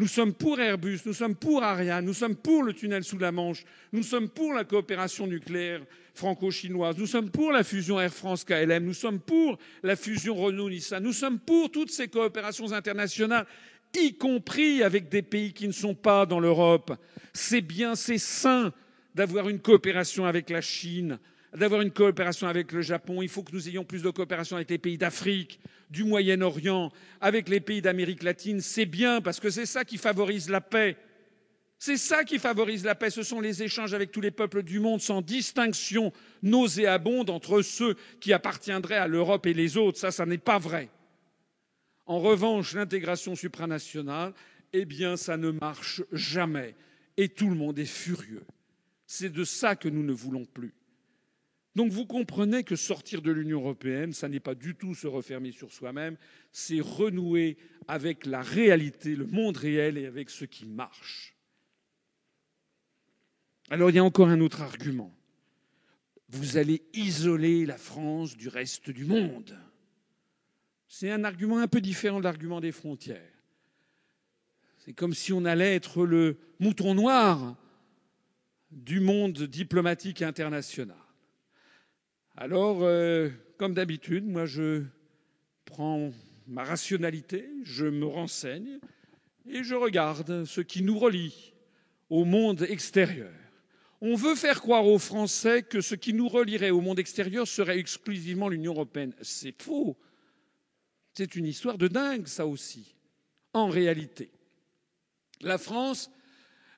Nous 0.00 0.06
sommes 0.06 0.32
pour 0.32 0.58
Airbus, 0.58 1.00
nous 1.04 1.12
sommes 1.12 1.34
pour 1.34 1.62
Ariane, 1.62 2.06
nous 2.06 2.14
sommes 2.14 2.36
pour 2.36 2.62
le 2.62 2.72
tunnel 2.72 3.04
sous 3.04 3.18
la 3.18 3.32
Manche, 3.32 3.64
nous 3.92 4.02
sommes 4.02 4.30
pour 4.30 4.54
la 4.54 4.64
coopération 4.64 5.26
nucléaire 5.26 5.82
franco-chinoise, 6.14 6.96
nous 6.96 7.06
sommes 7.06 7.30
pour 7.30 7.52
la 7.52 7.62
fusion 7.62 8.00
Air 8.00 8.14
France 8.14 8.44
KLM, 8.44 8.82
nous 8.82 8.94
sommes 8.94 9.20
pour 9.20 9.58
la 9.82 9.96
fusion 9.96 10.34
Renault-Nissan, 10.36 11.02
nous 11.02 11.12
sommes 11.12 11.38
pour 11.38 11.70
toutes 11.70 11.90
ces 11.90 12.08
coopérations 12.08 12.72
internationales 12.72 13.46
y 13.94 14.14
compris 14.14 14.82
avec 14.82 15.08
des 15.08 15.22
pays 15.22 15.52
qui 15.52 15.66
ne 15.66 15.72
sont 15.72 15.94
pas 15.94 16.26
dans 16.26 16.40
l'Europe. 16.40 16.92
C'est 17.32 17.60
bien, 17.60 17.94
c'est 17.94 18.18
sain 18.18 18.72
d'avoir 19.14 19.48
une 19.48 19.60
coopération 19.60 20.24
avec 20.24 20.50
la 20.50 20.60
Chine, 20.60 21.18
d'avoir 21.54 21.80
une 21.80 21.90
coopération 21.90 22.46
avec 22.46 22.72
le 22.72 22.82
Japon. 22.82 23.22
Il 23.22 23.28
faut 23.28 23.42
que 23.42 23.52
nous 23.52 23.68
ayons 23.68 23.84
plus 23.84 24.02
de 24.02 24.10
coopération 24.10 24.56
avec 24.56 24.70
les 24.70 24.78
pays 24.78 24.98
d'Afrique, 24.98 25.60
du 25.90 26.04
Moyen-Orient, 26.04 26.92
avec 27.20 27.48
les 27.48 27.60
pays 27.60 27.82
d'Amérique 27.82 28.22
latine. 28.22 28.60
C'est 28.60 28.86
bien 28.86 29.20
parce 29.20 29.40
que 29.40 29.50
c'est 29.50 29.66
ça 29.66 29.84
qui 29.84 29.98
favorise 29.98 30.48
la 30.48 30.60
paix. 30.60 30.96
C'est 31.78 31.96
ça 31.96 32.24
qui 32.24 32.38
favorise 32.38 32.84
la 32.84 32.94
paix. 32.94 33.08
Ce 33.08 33.22
sont 33.22 33.40
les 33.40 33.62
échanges 33.62 33.94
avec 33.94 34.12
tous 34.12 34.20
les 34.20 34.30
peuples 34.30 34.62
du 34.62 34.80
monde 34.80 35.00
sans 35.00 35.22
distinction 35.22 36.12
nauséabonde 36.42 37.30
entre 37.30 37.62
ceux 37.62 37.96
qui 38.20 38.32
appartiendraient 38.34 38.96
à 38.96 39.08
l'Europe 39.08 39.46
et 39.46 39.54
les 39.54 39.78
autres. 39.78 39.98
Ça, 39.98 40.10
ça 40.10 40.26
n'est 40.26 40.38
pas 40.38 40.58
vrai. 40.58 40.90
En 42.10 42.18
revanche, 42.18 42.74
l'intégration 42.74 43.36
supranationale, 43.36 44.34
eh 44.72 44.84
bien, 44.84 45.16
ça 45.16 45.36
ne 45.36 45.52
marche 45.52 46.02
jamais. 46.10 46.74
Et 47.16 47.28
tout 47.28 47.48
le 47.48 47.54
monde 47.54 47.78
est 47.78 47.84
furieux. 47.84 48.44
C'est 49.06 49.30
de 49.30 49.44
ça 49.44 49.76
que 49.76 49.88
nous 49.88 50.02
ne 50.02 50.12
voulons 50.12 50.44
plus. 50.44 50.74
Donc 51.76 51.92
vous 51.92 52.06
comprenez 52.06 52.64
que 52.64 52.74
sortir 52.74 53.22
de 53.22 53.30
l'Union 53.30 53.60
européenne, 53.60 54.12
ça 54.12 54.28
n'est 54.28 54.40
pas 54.40 54.56
du 54.56 54.74
tout 54.74 54.92
se 54.96 55.06
refermer 55.06 55.52
sur 55.52 55.72
soi-même, 55.72 56.16
c'est 56.50 56.80
renouer 56.80 57.56
avec 57.86 58.26
la 58.26 58.42
réalité, 58.42 59.14
le 59.14 59.26
monde 59.26 59.58
réel 59.58 59.96
et 59.96 60.06
avec 60.06 60.30
ce 60.30 60.44
qui 60.44 60.66
marche. 60.66 61.36
Alors 63.70 63.90
il 63.90 63.94
y 63.94 64.00
a 64.00 64.04
encore 64.04 64.30
un 64.30 64.40
autre 64.40 64.62
argument. 64.62 65.14
Vous 66.28 66.56
allez 66.56 66.82
isoler 66.92 67.66
la 67.66 67.78
France 67.78 68.36
du 68.36 68.48
reste 68.48 68.90
du 68.90 69.04
monde. 69.04 69.56
C'est 70.92 71.12
un 71.12 71.22
argument 71.22 71.58
un 71.58 71.68
peu 71.68 71.80
différent 71.80 72.18
de 72.18 72.24
l'argument 72.24 72.60
des 72.60 72.72
frontières. 72.72 73.22
C'est 74.78 74.92
comme 74.92 75.14
si 75.14 75.32
on 75.32 75.44
allait 75.44 75.76
être 75.76 76.04
le 76.04 76.36
mouton 76.58 76.94
noir 76.94 77.56
du 78.72 78.98
monde 78.98 79.40
diplomatique 79.44 80.20
international. 80.20 80.96
Alors, 82.36 82.82
euh, 82.82 83.30
comme 83.56 83.72
d'habitude, 83.72 84.26
moi, 84.26 84.46
je 84.46 84.82
prends 85.64 86.10
ma 86.48 86.64
rationalité, 86.64 87.48
je 87.62 87.86
me 87.86 88.06
renseigne 88.06 88.80
et 89.48 89.62
je 89.62 89.76
regarde 89.76 90.44
ce 90.44 90.60
qui 90.60 90.82
nous 90.82 90.98
relie 90.98 91.54
au 92.08 92.24
monde 92.24 92.62
extérieur. 92.62 93.30
On 94.00 94.16
veut 94.16 94.34
faire 94.34 94.60
croire 94.60 94.88
aux 94.88 94.98
Français 94.98 95.62
que 95.62 95.82
ce 95.82 95.94
qui 95.94 96.12
nous 96.14 96.26
relierait 96.26 96.70
au 96.70 96.80
monde 96.80 96.98
extérieur 96.98 97.46
serait 97.46 97.78
exclusivement 97.78 98.48
l'Union 98.48 98.72
européenne. 98.72 99.14
C'est 99.22 99.62
faux. 99.62 99.96
C'est 101.14 101.34
une 101.36 101.46
histoire 101.46 101.78
de 101.78 101.88
dingue, 101.88 102.26
ça 102.26 102.46
aussi. 102.46 102.94
En 103.52 103.68
réalité, 103.68 104.30
la 105.40 105.58
France 105.58 106.10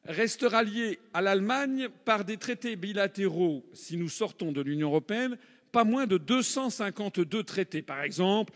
restera 0.05 0.63
liée 0.63 0.99
à 1.13 1.21
l'Allemagne 1.21 1.89
par 2.05 2.25
des 2.25 2.37
traités 2.37 2.77
bilatéraux 2.77 3.65
si 3.73 3.97
nous 3.97 4.09
sortons 4.09 4.53
de 4.53 4.61
l'Union 4.61 4.89
européenne, 4.89 5.37
pas 5.71 5.85
moins 5.85 6.07
de 6.07 6.19
252 6.19 7.43
traités. 7.45 7.83
Par 7.83 8.03
exemple, 8.03 8.53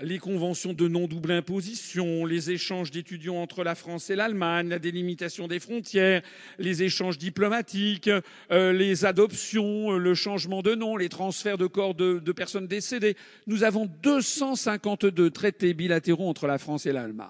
les 0.00 0.18
conventions 0.18 0.72
de 0.72 0.86
non-double 0.86 1.32
imposition, 1.32 2.24
les 2.24 2.50
échanges 2.50 2.90
d'étudiants 2.90 3.36
entre 3.36 3.64
la 3.64 3.74
France 3.74 4.10
et 4.10 4.16
l'Allemagne, 4.16 4.68
la 4.68 4.78
délimitation 4.78 5.48
des 5.48 5.58
frontières, 5.58 6.22
les 6.58 6.82
échanges 6.82 7.18
diplomatiques, 7.18 8.10
euh, 8.52 8.72
les 8.72 9.04
adoptions, 9.04 9.92
le 9.92 10.14
changement 10.14 10.62
de 10.62 10.74
nom, 10.74 10.96
les 10.96 11.08
transferts 11.08 11.58
de 11.58 11.66
corps 11.66 11.94
de, 11.94 12.20
de 12.20 12.32
personnes 12.32 12.68
décédées. 12.68 13.16
Nous 13.46 13.64
avons 13.64 13.88
252 14.02 15.30
traités 15.30 15.74
bilatéraux 15.74 16.28
entre 16.28 16.46
la 16.46 16.58
France 16.58 16.86
et 16.86 16.92
l'Allemagne. 16.92 17.28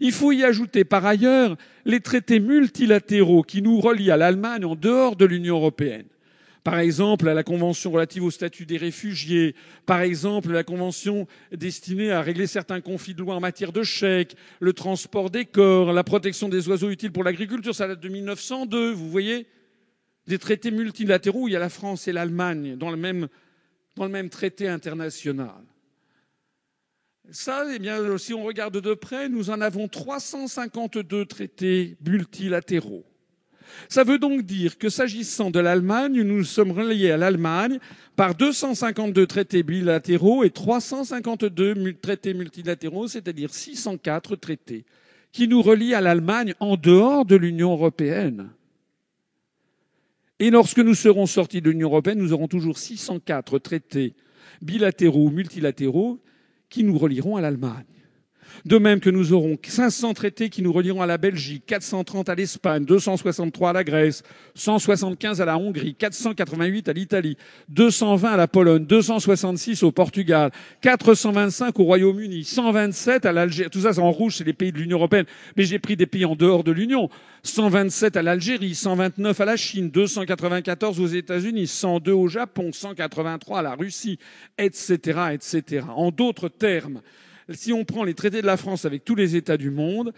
Il 0.00 0.12
faut 0.12 0.32
y 0.32 0.44
ajouter 0.44 0.84
par 0.84 1.04
ailleurs 1.04 1.56
les 1.84 2.00
traités 2.00 2.38
multilatéraux 2.38 3.42
qui 3.42 3.62
nous 3.62 3.80
relient 3.80 4.12
à 4.12 4.16
l'Allemagne 4.16 4.64
en 4.64 4.76
dehors 4.76 5.16
de 5.16 5.24
l'Union 5.24 5.56
européenne 5.56 6.06
par 6.62 6.78
exemple 6.78 7.30
la 7.30 7.42
Convention 7.42 7.90
relative 7.90 8.24
au 8.24 8.30
statut 8.30 8.66
des 8.66 8.76
réfugiés, 8.76 9.54
par 9.86 10.00
exemple 10.00 10.52
la 10.52 10.64
Convention 10.64 11.26
destinée 11.52 12.10
à 12.10 12.22
régler 12.22 12.46
certains 12.46 12.80
conflits 12.80 13.14
de 13.14 13.20
loi 13.20 13.34
en 13.34 13.40
matière 13.40 13.72
de 13.72 13.82
chèques, 13.82 14.36
le 14.60 14.72
transport 14.72 15.30
des 15.30 15.44
corps, 15.44 15.92
la 15.92 16.04
protection 16.04 16.48
des 16.48 16.68
oiseaux 16.68 16.90
utiles 16.90 17.12
pour 17.12 17.24
l'agriculture, 17.24 17.74
ça 17.74 17.88
date 17.88 18.00
de 18.00 18.08
1902, 18.08 18.92
vous 18.92 19.10
voyez? 19.10 19.46
Des 20.26 20.38
traités 20.38 20.70
multilatéraux 20.70 21.44
où 21.44 21.48
il 21.48 21.52
y 21.52 21.56
a 21.56 21.60
la 21.60 21.70
France 21.70 22.06
et 22.06 22.12
l'Allemagne 22.12 22.76
dans 22.76 22.90
le 22.90 22.96
même, 22.96 23.28
dans 23.96 24.04
le 24.04 24.10
même 24.10 24.28
traité 24.28 24.68
international. 24.68 25.64
Ça, 27.32 27.64
eh 27.72 27.78
bien, 27.78 28.18
si 28.18 28.34
on 28.34 28.42
regarde 28.42 28.80
de 28.80 28.94
près, 28.94 29.28
nous 29.28 29.50
en 29.50 29.60
avons 29.60 29.88
352 29.88 31.26
traités 31.26 31.96
multilatéraux. 32.04 33.04
Ça 33.88 34.04
veut 34.04 34.18
donc 34.18 34.42
dire 34.42 34.78
que 34.78 34.88
s'agissant 34.88 35.50
de 35.50 35.60
l'Allemagne, 35.60 36.22
nous 36.22 36.44
sommes 36.44 36.72
reliés 36.72 37.10
à 37.10 37.16
l'Allemagne 37.16 37.78
par 38.16 38.34
252 38.34 39.26
traités 39.26 39.62
bilatéraux 39.62 40.44
et 40.44 40.50
352 40.50 41.94
traités 41.94 42.34
multilatéraux, 42.34 43.08
c'est-à-dire 43.08 43.52
604 43.52 44.36
traités 44.36 44.84
qui 45.32 45.48
nous 45.48 45.62
relient 45.62 45.94
à 45.94 46.00
l'Allemagne 46.00 46.54
en 46.60 46.76
dehors 46.76 47.24
de 47.24 47.36
l'Union 47.36 47.72
européenne. 47.72 48.50
Et 50.38 50.50
lorsque 50.50 50.78
nous 50.78 50.94
serons 50.94 51.26
sortis 51.26 51.60
de 51.60 51.70
l'Union 51.70 51.88
européenne, 51.88 52.18
nous 52.18 52.32
aurons 52.32 52.48
toujours 52.48 52.78
604 52.78 53.58
traités 53.58 54.14
bilatéraux 54.62 55.26
ou 55.26 55.30
multilatéraux 55.30 56.18
qui 56.68 56.82
nous 56.82 56.98
relieront 56.98 57.36
à 57.36 57.40
l'Allemagne. 57.40 57.84
De 58.64 58.78
même 58.78 59.00
que 59.00 59.10
nous 59.10 59.32
aurons 59.32 59.56
500 59.62 60.14
traités 60.14 60.48
qui 60.48 60.62
nous 60.62 60.72
relieront 60.72 61.02
à 61.02 61.06
la 61.06 61.18
Belgique, 61.18 61.64
430 61.66 62.28
à 62.28 62.34
l'Espagne, 62.34 62.84
263 62.84 63.70
à 63.70 63.72
la 63.72 63.84
Grèce, 63.84 64.22
175 64.54 65.40
à 65.40 65.44
la 65.44 65.56
Hongrie, 65.56 65.94
488 65.94 66.88
à 66.88 66.92
l'Italie, 66.92 67.36
220 67.68 68.30
à 68.32 68.36
la 68.36 68.48
Pologne, 68.48 68.84
266 68.84 69.82
au 69.82 69.92
Portugal, 69.92 70.50
425 70.80 71.78
au 71.78 71.84
Royaume-Uni, 71.84 72.44
127 72.44 73.26
à 73.26 73.32
l'Algérie. 73.32 73.70
Tout 73.70 73.80
ça, 73.80 73.98
en 74.00 74.10
rouge, 74.10 74.36
c'est 74.36 74.44
les 74.44 74.52
pays 74.52 74.72
de 74.72 74.78
l'Union 74.78 74.98
européenne. 74.98 75.26
Mais 75.56 75.64
j'ai 75.64 75.78
pris 75.78 75.96
des 75.96 76.06
pays 76.06 76.24
en 76.24 76.36
dehors 76.36 76.64
de 76.64 76.72
l'Union. 76.72 77.08
127 77.42 78.16
à 78.16 78.22
l'Algérie, 78.22 78.74
129 78.74 79.40
à 79.40 79.44
la 79.44 79.56
Chine, 79.56 79.90
294 79.90 81.00
aux 81.00 81.06
États-Unis, 81.06 81.66
102 81.66 82.12
au 82.12 82.28
Japon, 82.28 82.70
183 82.72 83.60
à 83.60 83.62
la 83.62 83.74
Russie, 83.74 84.18
etc., 84.58 85.20
etc. 85.32 85.86
En 85.96 86.10
d'autres 86.10 86.48
termes, 86.48 87.00
si 87.52 87.72
on 87.72 87.84
prend 87.84 88.04
les 88.04 88.14
traités 88.14 88.42
de 88.42 88.46
la 88.46 88.56
France 88.56 88.84
avec 88.84 89.04
tous 89.04 89.14
les 89.14 89.36
États 89.36 89.56
du 89.56 89.70
monde, 89.70 90.12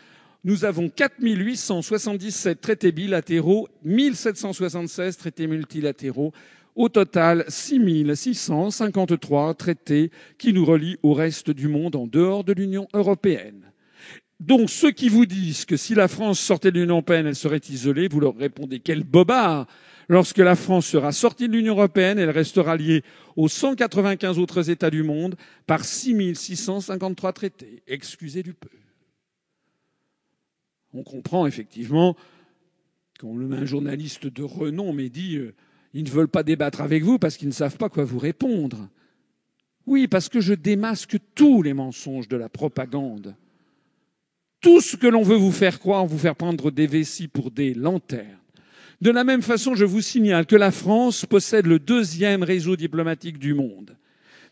nous 0.45 0.65
avons 0.65 0.89
4 0.89 1.15
877 1.21 2.61
traités 2.61 2.93
bilatéraux, 2.93 3.69
1776 3.85 5.17
traités 5.17 5.47
multilatéraux. 5.47 6.33
Au 6.75 6.89
total, 6.89 7.45
6 7.49 8.15
653 8.15 9.55
traités 9.55 10.11
qui 10.39 10.53
nous 10.53 10.65
relient 10.65 10.99
au 11.03 11.13
reste 11.13 11.51
du 11.51 11.69
monde 11.69 11.97
en 11.97 12.07
dehors 12.07 12.45
de 12.45 12.55
l'Union 12.55 12.89
européenne. 12.95 13.73
Donc 14.41 14.71
ceux 14.71 14.91
qui 14.91 15.09
vous 15.09 15.27
disent 15.27 15.65
que 15.65 15.77
si 15.77 15.95
la 15.95 16.09
France 16.09 16.41
sortait 16.41 16.73
de 16.73 16.81
l'Union 16.81 16.95
européenne, 16.95 17.27
elle 17.27 17.37
serait 17.37 17.61
isolée, 17.69 18.09
vous 18.09 18.21
leur 18.21 18.37
répondez 18.37 18.81
quel 18.81 19.05
bobard 19.05 19.67
Lorsque 20.13 20.37
la 20.37 20.57
France 20.57 20.85
sera 20.89 21.11
sortie 21.11 21.49
de 21.49 21.55
l'Union 21.55 21.73
européenne, 21.73 22.19
elle 22.19 22.29
restera 22.29 22.77
liée 22.77 23.03
aux 23.35 23.49
195 23.49 24.39
autres 24.39 24.69
États 24.69 24.91
du 24.91 25.03
monde 25.03 25.37
par 25.67 25.87
6653 25.87 27.33
traités. 27.33 27.83
Excusez 27.87 28.43
du 28.43 28.53
peu. 28.53 28.69
On 30.93 31.03
comprend 31.03 31.47
effectivement, 31.47 32.15
quand 33.19 33.35
un 33.35 33.65
journaliste 33.65 34.27
de 34.27 34.43
renom 34.43 34.93
m'a 34.93 35.09
dit 35.09 35.39
euh, 35.39 35.55
ils 35.95 36.05
ne 36.05 36.11
veulent 36.11 36.29
pas 36.29 36.43
débattre 36.43 36.83
avec 36.83 37.03
vous 37.03 37.19
parce 37.19 37.39
qu'ils 37.39 37.49
ne 37.49 37.55
savent 37.55 37.79
pas 37.79 37.89
quoi 37.89 38.05
vous 38.05 38.19
répondre. 38.19 38.91
Oui, 39.87 40.09
parce 40.09 40.29
que 40.29 40.43
je 40.43 40.53
démasque 40.53 41.17
tous 41.35 41.63
les 41.63 41.73
mensonges 41.73 42.29
de 42.29 42.37
la 42.37 42.51
propagande. 42.51 43.35
Tout 44.61 44.83
ce 44.83 44.99
que 44.99 45.07
l'on 45.07 45.23
veut 45.23 45.37
vous 45.37 45.53
faire 45.53 45.81
croire, 45.81 46.05
vous 46.05 46.19
faire 46.19 46.37
prendre 46.37 46.71
des 46.71 46.87
vessies 46.87 47.29
pour 47.29 47.51
des 47.51 47.73
lanternes. 47.73 48.42
De 49.03 49.11
la 49.11 49.25
même 49.25 49.43
façon, 49.43 49.75
je 49.75 49.85
vous 49.85 50.01
signale 50.01 50.47
que 50.47 50.55
la 50.55 50.71
France 50.71 51.27
possède 51.27 51.67
le 51.67 51.81
deuxième 51.81 52.45
réseau 52.45 52.77
diplomatique 52.77 53.37
du 53.37 53.53
monde. 53.53 53.97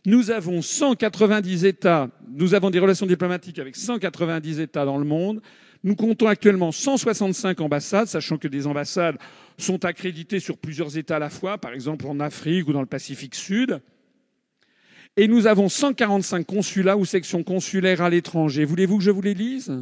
Nous 0.07 0.33
avons 0.33 0.61
190 0.61 1.65
États, 1.65 2.11
nous 2.33 2.53
avons 2.53 2.71
des 2.71 2.81
relations 2.81 3.07
diplomatiques 3.07 3.61
avec 3.61 3.77
190 3.77 4.59
États 4.59 4.85
dans 4.85 4.99
le 4.99 5.05
monde. 5.05 5.41
Nous 5.85 5.95
comptons 5.95 6.27
actuellement 6.27 6.73
165 6.73 7.61
ambassades, 7.61 8.09
sachant 8.09 8.39
que 8.39 8.49
des 8.49 8.67
ambassades 8.67 9.19
sont 9.57 9.85
accréditées 9.85 10.41
sur 10.41 10.59
plusieurs 10.59 10.99
États 10.99 11.17
à 11.17 11.21
la 11.21 11.31
fois, 11.31 11.57
par 11.59 11.73
exemple 11.73 12.09
en 12.09 12.19
Afrique 12.19 12.67
ou 12.67 12.73
dans 12.73 12.81
le 12.81 12.87
Pacifique 12.87 13.37
Sud. 13.37 13.81
Et 15.17 15.29
nous 15.29 15.47
avons 15.47 15.69
145 15.69 16.45
consulats 16.45 16.97
ou 16.97 17.05
sections 17.05 17.45
consulaires 17.45 18.03
à 18.03 18.11
l'étranger. 18.11 18.65
Voulez-vous 18.65 18.99
que 18.99 19.05
je 19.05 19.13
vous 19.13 19.23
les 19.23 19.35
lise? 19.35 19.73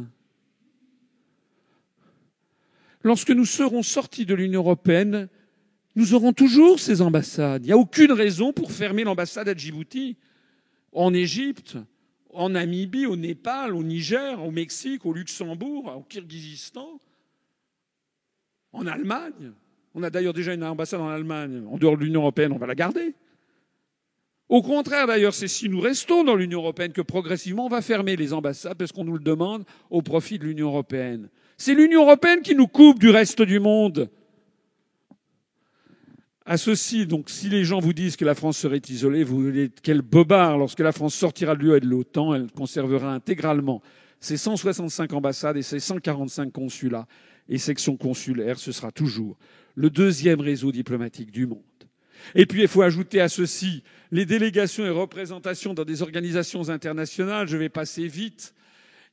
Lorsque 3.03 3.31
nous 3.31 3.45
serons 3.45 3.83
sortis 3.83 4.25
de 4.25 4.33
l'Union 4.33 4.61
européenne, 4.61 5.29
nous 5.95 6.13
aurons 6.13 6.33
toujours 6.33 6.79
ces 6.79 7.01
ambassades. 7.01 7.63
Il 7.63 7.67
n'y 7.67 7.73
a 7.73 7.77
aucune 7.77 8.11
raison 8.11 8.53
pour 8.53 8.71
fermer 8.71 9.03
l'ambassade 9.03 9.49
à 9.49 9.55
Djibouti, 9.55 10.17
en 10.91 11.13
Égypte, 11.13 11.77
en 12.31 12.49
Namibie, 12.49 13.05
au 13.05 13.15
Népal, 13.15 13.75
au 13.75 13.83
Niger, 13.83 14.43
au 14.43 14.51
Mexique, 14.51 15.05
au 15.05 15.13
Luxembourg, 15.13 15.93
au 15.97 16.03
Kirghizistan, 16.03 16.99
en 18.71 18.85
Allemagne. 18.85 19.51
On 19.95 20.03
a 20.03 20.09
d'ailleurs 20.09 20.33
déjà 20.33 20.53
une 20.53 20.63
ambassade 20.63 21.01
en 21.01 21.09
Allemagne, 21.09 21.63
en 21.67 21.77
dehors 21.77 21.97
de 21.97 22.03
l'Union 22.03 22.21
européenne, 22.21 22.51
on 22.51 22.57
va 22.57 22.67
la 22.67 22.75
garder. 22.75 23.15
Au 24.47 24.61
contraire, 24.63 25.05
d'ailleurs, 25.05 25.33
c'est 25.33 25.47
si 25.47 25.69
nous 25.69 25.79
restons 25.79 26.23
dans 26.23 26.35
l'Union 26.35 26.61
européenne 26.61 26.91
que 26.91 27.01
progressivement 27.01 27.67
on 27.67 27.69
va 27.69 27.81
fermer 27.81 28.15
les 28.15 28.33
ambassades 28.33 28.77
parce 28.77 28.91
qu'on 28.91 29.05
nous 29.05 29.13
le 29.13 29.23
demande 29.23 29.63
au 29.91 30.01
profit 30.01 30.39
de 30.39 30.45
l'Union 30.45 30.67
européenne. 30.69 31.29
C'est 31.61 31.75
l'Union 31.75 32.03
européenne 32.03 32.41
qui 32.41 32.55
nous 32.55 32.67
coupe 32.67 32.99
du 32.99 33.09
reste 33.09 33.41
du 33.41 33.59
monde. 33.59 34.09
À 36.45 36.55
ceci, 36.55 37.05
donc, 37.05 37.29
si 37.29 37.49
les 37.49 37.65
gens 37.65 37.79
vous 37.79 37.91
disent 37.91 38.15
que 38.15 38.23
la 38.23 38.33
France 38.33 38.57
serait 38.57 38.81
isolée, 38.87 39.25
vous 39.25 39.51
dites 39.51 39.81
quel 39.83 40.01
bobard. 40.01 40.57
Lorsque 40.57 40.79
la 40.79 40.93
France 40.93 41.13
sortira 41.13 41.57
de 41.57 41.59
l'UE 41.59 41.75
et 41.75 41.81
de 41.81 41.85
l'OTAN, 41.85 42.33
elle 42.33 42.49
conservera 42.49 43.13
intégralement 43.13 43.81
ses 44.21 44.37
165 44.37 45.11
ambassades 45.11 45.57
et 45.57 45.61
ses 45.61 45.81
145 45.81 46.49
consulats 46.49 47.07
et 47.49 47.57
sections 47.57 47.97
consulaires. 47.97 48.57
Ce 48.57 48.71
sera 48.71 48.93
toujours 48.93 49.37
le 49.75 49.89
deuxième 49.89 50.39
réseau 50.39 50.71
diplomatique 50.71 51.29
du 51.29 51.45
monde. 51.45 51.59
Et 52.35 52.45
puis, 52.45 52.61
il 52.61 52.69
faut 52.69 52.83
ajouter 52.83 53.19
à 53.19 53.27
ceci 53.27 53.83
les 54.11 54.25
délégations 54.25 54.85
et 54.85 54.89
représentations 54.89 55.73
dans 55.73 55.83
des 55.83 56.03
organisations 56.03 56.69
internationales. 56.69 57.49
Je 57.49 57.57
vais 57.57 57.69
passer 57.69 58.07
vite. 58.07 58.53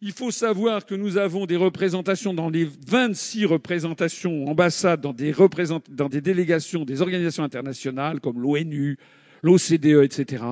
Il 0.02 0.12
faut 0.12 0.30
savoir 0.30 0.84
que 0.84 0.94
nous 0.94 1.16
avons 1.16 1.46
des 1.46 1.56
représentations 1.56 2.34
dans 2.34 2.50
les 2.50 2.68
26 2.86 3.46
représentations, 3.46 4.46
ambassades, 4.46 5.00
dans 5.00 5.14
des, 5.14 6.20
délégations 6.20 6.84
des 6.84 7.00
organisations 7.00 7.44
internationales 7.44 8.20
comme 8.20 8.38
l'ONU, 8.38 8.98
l'OCDE, 9.42 10.04
etc. 10.04 10.44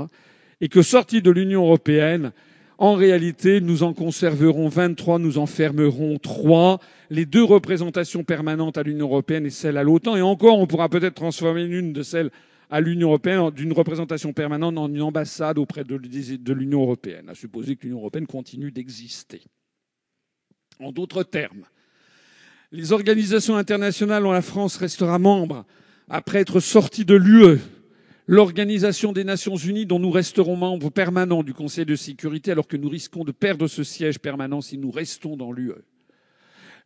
Et 0.62 0.68
que 0.70 0.80
sortis 0.80 1.20
de 1.20 1.30
l'Union 1.30 1.62
européenne, 1.62 2.32
En 2.76 2.94
réalité, 2.94 3.60
nous 3.60 3.84
en 3.84 3.92
conserverons 3.92 4.68
23, 4.68 5.20
nous 5.20 5.38
en 5.38 5.46
fermerons 5.46 6.18
3. 6.18 6.80
Les 7.08 7.24
deux 7.24 7.44
représentations 7.44 8.24
permanentes 8.24 8.78
à 8.78 8.82
l'Union 8.82 9.06
européenne 9.06 9.46
et 9.46 9.50
celle 9.50 9.76
à 9.76 9.84
l'OTAN. 9.84 10.16
Et 10.16 10.22
encore, 10.22 10.58
on 10.58 10.66
pourra 10.66 10.88
peut-être 10.88 11.14
transformer 11.14 11.66
l'une 11.66 11.92
de 11.92 12.02
celles 12.02 12.30
à 12.74 12.80
l'Union 12.80 13.06
européenne 13.10 13.50
d'une 13.52 13.72
représentation 13.72 14.32
permanente 14.32 14.76
en 14.78 14.88
une 14.92 15.00
ambassade 15.00 15.58
auprès 15.58 15.84
de, 15.84 15.94
l'Union 16.52 16.82
européenne, 16.82 17.28
à 17.28 17.34
supposer 17.36 17.76
que 17.76 17.84
l'Union 17.84 17.98
européenne 18.00 18.26
continue 18.26 18.72
d'exister. 18.72 19.42
En 20.80 20.90
d'autres 20.90 21.22
termes, 21.22 21.66
les 22.72 22.90
organisations 22.90 23.56
internationales 23.56 24.24
dont 24.24 24.32
la 24.32 24.42
France 24.42 24.76
restera 24.76 25.20
membre 25.20 25.64
après 26.08 26.40
être 26.40 26.58
sortie 26.58 27.04
de 27.04 27.14
l'UE 27.14 27.60
l'Organisation 28.26 29.12
des 29.12 29.22
Nations 29.22 29.54
Unies, 29.54 29.86
dont 29.86 30.00
nous 30.00 30.10
resterons 30.10 30.56
membres 30.56 30.90
permanents 30.90 31.44
du 31.44 31.54
Conseil 31.54 31.86
de 31.86 31.94
sécurité, 31.94 32.50
alors 32.50 32.66
que 32.66 32.76
nous 32.76 32.88
risquons 32.88 33.22
de 33.22 33.30
perdre 33.30 33.68
ce 33.68 33.84
siège 33.84 34.18
permanent 34.18 34.60
si 34.60 34.78
nous 34.78 34.90
restons 34.90 35.36
dans 35.36 35.52
l'UE 35.52 35.74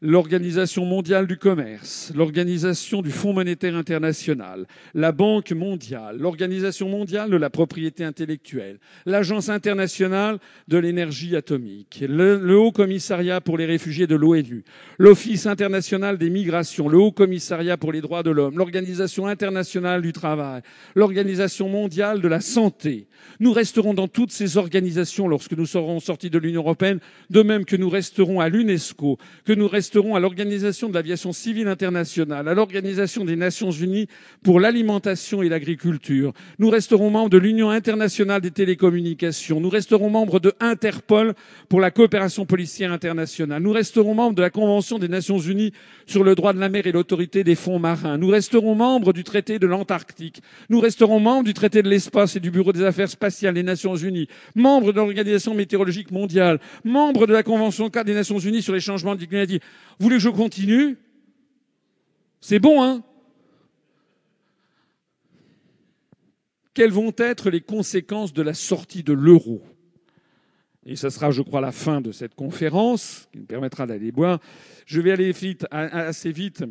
l'Organisation 0.01 0.85
mondiale 0.85 1.27
du 1.27 1.39
commerce, 1.39 2.13
l'Organisation 2.15 3.03
du 3.03 3.11
Fonds 3.11 3.33
monétaire 3.33 3.75
international, 3.75 4.67
la 4.95 5.11
Banque 5.11 5.51
mondiale, 5.51 6.19
l'Organisation 6.19 6.89
mondiale 6.89 7.31
de 7.31 7.37
la 7.37 7.51
propriété 7.51 8.05
intellectuelle, 8.05 8.79
l'Agence 9.07 9.49
internationale 9.49 10.39
de 10.69 10.79
l'énergie 10.79 11.35
atomique, 11.35 12.05
le, 12.09 12.57
Haut 12.57 12.71
Commissariat 12.71 13.41
pour 13.41 13.59
les 13.59 13.67
réfugiés 13.67 14.07
de 14.07 14.15
l'ONU, 14.15 14.63
l'Office 14.99 15.47
international 15.47 16.17
des 16.17 16.31
migrations, 16.31 16.89
le 16.89 16.99
Haut 16.99 17.11
Commissariat 17.13 17.77
pour 17.77 17.91
les 17.91 18.01
droits 18.01 18.23
de 18.23 18.31
l'homme, 18.31 18.57
l'Organisation 18.57 19.27
internationale 19.27 20.01
du 20.01 20.13
travail, 20.13 20.63
l'Organisation 20.95 21.69
mondiale 21.69 22.21
de 22.21 22.29
la 22.29 22.41
santé. 22.41 23.09
Nous 23.41 23.53
resterons 23.53 23.95
dans 23.95 24.07
toutes 24.07 24.31
ces 24.31 24.59
organisations 24.59 25.27
lorsque 25.27 25.55
nous 25.55 25.67
serons 25.67 25.99
sortis 25.99 26.31
de 26.31 26.39
l'Union 26.39 26.63
européenne, 26.63 27.01
de 27.31 27.43
même 27.43 27.65
que 27.65 27.75
nous 27.75 27.91
resterons 27.91 28.41
à 28.41 28.49
l'UNESCO, 28.49 29.19
que 29.45 29.53
nous 29.53 29.67
resterons 29.67 29.88
resterons 29.89 30.15
à 30.15 30.21
l'Organisation 30.21 30.91
de 30.91 30.95
l'aviation 30.95 31.33
civile 31.33 31.67
internationale, 31.67 32.47
à 32.47 32.53
l'Organisation 32.53 33.25
des 33.25 33.37
Nations 33.37 33.71
unies 33.71 34.07
pour 34.43 34.61
l'alimentation 34.61 35.43
et 35.43 35.49
l'agriculture. 35.49 36.35
Nous 36.59 36.69
resterons 36.69 37.09
membres 37.09 37.31
de 37.31 37.39
l'Union 37.39 37.71
internationale 37.71 38.43
des 38.43 38.51
télécommunications. 38.51 39.61
Nous 39.61 39.71
resterons 39.71 40.11
membres 40.11 40.41
de 40.41 40.53
Interpol 40.61 41.33
pour 41.71 41.81
la 41.81 41.91
coopération 41.91 42.45
policière 42.45 42.93
internationale. 42.93 43.63
Nous 43.63 43.73
resterons 43.73 44.15
membres 44.15 44.35
de 44.35 44.43
la 44.43 44.51
Convention 44.51 44.99
des 44.99 45.09
Nations 45.09 45.39
unies 45.39 45.73
sur 46.05 46.23
le 46.23 46.35
droit 46.35 46.53
de 46.53 46.61
la 46.61 46.69
mer 46.69 46.87
et 46.87 46.93
l'autorité 46.93 47.43
des 47.43 47.55
fonds 47.55 47.79
marins. 47.79 48.19
Nous 48.19 48.29
resterons 48.29 48.75
membres 48.75 49.15
du 49.15 49.25
traité 49.25 49.59
de 49.59 49.67
l'Antarctique. 49.67 50.43
Nous 50.69 50.81
resterons 50.81 51.19
membres 51.19 51.45
du 51.45 51.55
traité 51.55 51.83
de 51.83 51.89
l'espace 51.89 52.37
et 52.37 52.41
du 52.41 52.51
Bureau 52.51 52.75
des 52.75 52.83
affaires 52.83 53.09
spatiales 53.09 53.55
des 53.55 53.63
Nations 53.63 53.97
unies, 53.97 54.29
membres 54.55 54.93
de 54.93 54.99
l'Organisation 54.99 55.55
météorologique 55.55 56.11
mondiale, 56.11 56.61
membres 56.85 57.27
de 57.27 57.33
la 57.33 57.43
Convention 57.43 57.89
cadre 57.89 58.09
des 58.09 58.15
Nations 58.15 58.39
unies 58.39 58.61
sur 58.61 58.75
les 58.75 58.81
changements 58.81 59.17
climatiques. 59.17 59.63
Vous 59.99 60.05
voulez 60.05 60.17
que 60.17 60.23
je 60.23 60.29
continue? 60.29 60.97
C'est 62.41 62.59
bon, 62.59 62.83
hein? 62.83 63.03
Quelles 66.75 66.93
vont 66.93 67.13
être 67.19 67.51
les 67.51 67.61
conséquences 67.61 68.33
de 68.33 68.43
la 68.43 68.55
sortie 68.55 69.03
de 69.03 69.13
l'euro? 69.13 69.63
Et 70.87 70.97
ce 70.97 71.11
sera, 71.11 71.31
je 71.31 71.43
crois, 71.43 71.61
la 71.61 71.73
fin 71.73 72.01
de 72.01 72.13
cette 72.13 72.35
conférence, 72.35 73.29
qui 73.33 73.41
me 73.41 73.45
permettra 73.45 73.87
d'aller 73.87 74.13
boire. 74.13 74.39
Je 74.87 75.01
vais 75.01 75.11
aller 75.11 75.33
vite, 75.33 75.67
assez 75.71 76.31
vite. 76.31 76.65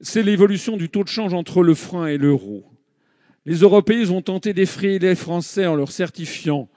C'est 0.00 0.22
l'évolution 0.22 0.76
du 0.76 0.90
taux 0.90 1.02
de 1.02 1.08
change 1.08 1.32
entre 1.32 1.62
le 1.62 1.74
franc 1.74 2.06
et 2.06 2.18
l'euro. 2.18 2.64
Les 3.44 3.56
Européens 3.56 4.10
ont 4.10 4.22
tenté 4.22 4.52
d'effrayer 4.52 4.98
les 4.98 5.16
Français 5.16 5.66
en 5.66 5.74
leur 5.74 5.90
certifiant 5.90 6.68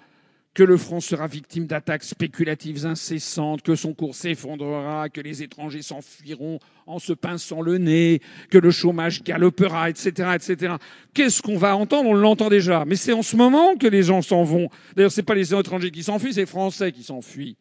que 0.55 0.63
le 0.63 0.77
franc 0.77 1.01
sera 1.01 1.27
victime 1.27 1.67
d'attaques 1.67 2.05
spéculatives 2.05 2.85
incessantes, 2.85 3.61
que 3.61 3.75
son 3.75 3.93
cours 3.93 4.15
s'effondrera, 4.15 5.09
que 5.09 5.19
les 5.19 5.43
étrangers 5.43 5.81
s'enfuiront 5.81 6.59
en 6.87 6.97
se 6.97 7.11
pinçant 7.11 7.61
le 7.61 7.77
nez, 7.77 8.21
que 8.49 8.57
le 8.57 8.71
chômage 8.71 9.21
galopera, 9.21 9.89
etc., 9.89 10.29
etc. 10.33 10.75
Qu'est-ce 11.13 11.41
qu'on 11.41 11.57
va 11.57 11.75
entendre? 11.75 12.09
On 12.09 12.13
l'entend 12.13 12.47
déjà. 12.47 12.85
Mais 12.85 12.95
c'est 12.95 13.11
en 13.11 13.21
ce 13.21 13.35
moment 13.35 13.75
que 13.75 13.85
les 13.85 14.01
gens 14.01 14.21
s'en 14.21 14.43
vont. 14.43 14.69
D'ailleurs, 14.95 15.11
c'est 15.11 15.23
pas 15.23 15.35
les 15.35 15.53
étrangers 15.53 15.91
qui 15.91 16.03
s'enfuient, 16.03 16.33
c'est 16.33 16.41
les 16.41 16.45
Français 16.45 16.93
qui 16.93 17.03
s'enfuient. 17.03 17.57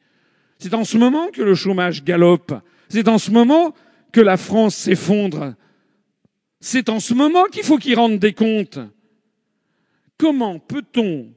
C'est 0.60 0.72
en 0.72 0.84
ce 0.84 0.96
moment 0.96 1.28
que 1.32 1.42
le 1.42 1.56
chômage 1.56 2.04
galope. 2.04 2.54
C'est 2.88 3.08
en 3.08 3.18
ce 3.18 3.32
moment 3.32 3.74
que 4.12 4.20
la 4.20 4.36
France 4.36 4.76
s'effondre. 4.76 5.54
C'est 6.60 6.88
en 6.88 7.00
ce 7.00 7.12
moment 7.12 7.44
qu'il 7.46 7.64
faut 7.64 7.76
qu'ils 7.76 7.96
rendent 7.96 8.20
des 8.20 8.34
comptes. 8.34 8.78
Comment 10.16 10.60
peut-on 10.60 11.34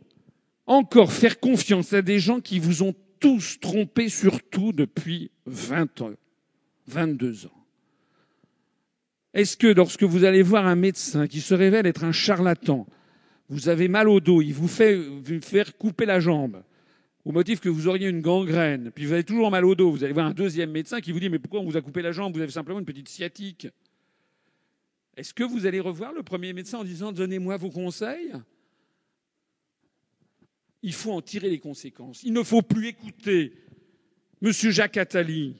encore 0.67 1.13
faire 1.13 1.39
confiance 1.39 1.93
à 1.93 2.01
des 2.01 2.19
gens 2.19 2.41
qui 2.41 2.59
vous 2.59 2.83
ont 2.83 2.93
tous 3.19 3.59
trompé 3.59 4.09
sur 4.09 4.43
tout 4.43 4.73
depuis 4.73 5.31
20 5.45 6.01
ans, 6.01 6.11
22 6.87 7.47
ans 7.47 7.65
Est-ce 9.33 9.57
que 9.57 9.67
lorsque 9.67 10.03
vous 10.03 10.25
allez 10.25 10.43
voir 10.43 10.67
un 10.67 10.75
médecin 10.75 11.25
qui 11.27 11.41
se 11.41 11.53
révèle 11.53 11.87
être 11.87 12.03
un 12.03 12.11
charlatan, 12.11 12.85
vous 13.49 13.69
avez 13.69 13.87
mal 13.87 14.09
au 14.09 14.19
dos, 14.19 14.41
il 14.41 14.53
vous 14.53 14.67
fait 14.67 15.01
faire 15.41 15.77
couper 15.77 16.05
la 16.05 16.19
jambe, 16.19 16.61
au 17.23 17.31
motif 17.31 17.59
que 17.59 17.69
vous 17.69 17.87
auriez 17.87 18.09
une 18.09 18.21
gangrène, 18.21 18.91
puis 18.93 19.05
vous 19.05 19.13
avez 19.13 19.23
toujours 19.23 19.49
mal 19.49 19.65
au 19.65 19.73
dos, 19.73 19.89
vous 19.89 20.03
allez 20.03 20.13
voir 20.13 20.27
un 20.27 20.33
deuxième 20.33 20.71
médecin 20.71 20.99
qui 20.99 21.11
vous 21.11 21.19
dit 21.19 21.29
mais 21.29 21.39
pourquoi 21.39 21.61
on 21.61 21.65
vous 21.65 21.77
a 21.77 21.81
coupé 21.81 22.01
la 22.01 22.11
jambe 22.11 22.35
Vous 22.35 22.41
avez 22.41 22.51
simplement 22.51 22.79
une 22.79 22.85
petite 22.85 23.09
sciatique? 23.09 23.67
Est-ce 25.15 25.33
que 25.33 25.43
vous 25.43 25.65
allez 25.65 25.79
revoir 25.79 26.13
le 26.13 26.21
premier 26.21 26.53
médecin 26.53 26.79
en 26.79 26.83
disant 26.83 27.11
donnez-moi 27.11 27.57
vos 27.57 27.71
conseils? 27.71 28.33
Il 30.83 30.93
faut 30.93 31.11
en 31.11 31.21
tirer 31.21 31.49
les 31.49 31.59
conséquences. 31.59 32.23
Il 32.23 32.33
ne 32.33 32.43
faut 32.43 32.61
plus 32.61 32.87
écouter 32.87 33.53
M. 34.41 34.51
Jacques 34.51 34.97
Attali, 34.97 35.55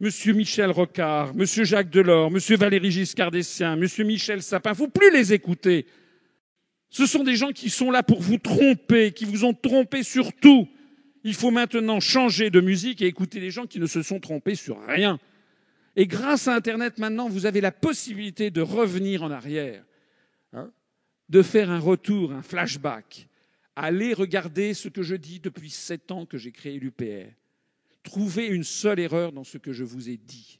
M. 0.00 0.10
Michel 0.34 0.70
Rocard, 0.70 1.32
M. 1.38 1.44
Jacques 1.44 1.90
Delors, 1.90 2.28
M. 2.28 2.38
Valéry 2.56 2.90
Giscard 2.90 3.30
d'Estaing, 3.30 3.80
M. 3.80 4.06
Michel 4.06 4.42
Sapin. 4.42 4.70
Il 4.70 4.72
ne 4.72 4.76
faut 4.76 4.88
plus 4.88 5.12
les 5.12 5.32
écouter. 5.32 5.86
Ce 6.90 7.06
sont 7.06 7.22
des 7.22 7.36
gens 7.36 7.52
qui 7.52 7.70
sont 7.70 7.90
là 7.90 8.02
pour 8.02 8.20
vous 8.20 8.38
tromper, 8.38 9.12
qui 9.12 9.24
vous 9.24 9.44
ont 9.44 9.54
trompé 9.54 10.02
sur 10.02 10.32
tout. 10.32 10.68
Il 11.24 11.34
faut 11.34 11.50
maintenant 11.50 12.00
changer 12.00 12.50
de 12.50 12.60
musique 12.60 13.00
et 13.00 13.06
écouter 13.06 13.40
les 13.40 13.50
gens 13.50 13.66
qui 13.66 13.78
ne 13.78 13.86
se 13.86 14.02
sont 14.02 14.18
trompés 14.18 14.56
sur 14.56 14.84
rien. 14.86 15.18
Et 15.94 16.06
grâce 16.06 16.48
à 16.48 16.54
Internet, 16.54 16.98
maintenant, 16.98 17.28
vous 17.28 17.46
avez 17.46 17.60
la 17.60 17.70
possibilité 17.70 18.50
de 18.50 18.60
revenir 18.60 19.22
en 19.22 19.30
arrière, 19.30 19.84
hein, 20.52 20.70
de 21.28 21.42
faire 21.42 21.70
un 21.70 21.78
retour, 21.78 22.32
un 22.32 22.42
flashback. 22.42 23.28
Allez 23.74 24.12
regarder 24.12 24.74
ce 24.74 24.88
que 24.88 25.02
je 25.02 25.14
dis 25.14 25.40
depuis 25.40 25.70
sept 25.70 26.10
ans 26.10 26.26
que 26.26 26.36
j'ai 26.36 26.52
créé 26.52 26.78
l'UPR. 26.78 27.30
Trouvez 28.02 28.46
une 28.46 28.64
seule 28.64 29.00
erreur 29.00 29.32
dans 29.32 29.44
ce 29.44 29.58
que 29.58 29.72
je 29.72 29.84
vous 29.84 30.10
ai 30.10 30.16
dit. 30.16 30.58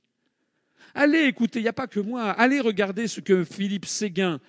Allez 0.94 1.24
écoutez, 1.24 1.58
il 1.58 1.62
n'y 1.62 1.68
a 1.68 1.74
pas 1.74 1.86
que 1.86 2.00
moi, 2.00 2.31
allez 2.31 2.60
regarder 2.60 3.08
ce 3.08 3.20
que 3.20 3.44
Philippe 3.44 3.86
Séguin, 3.86 4.41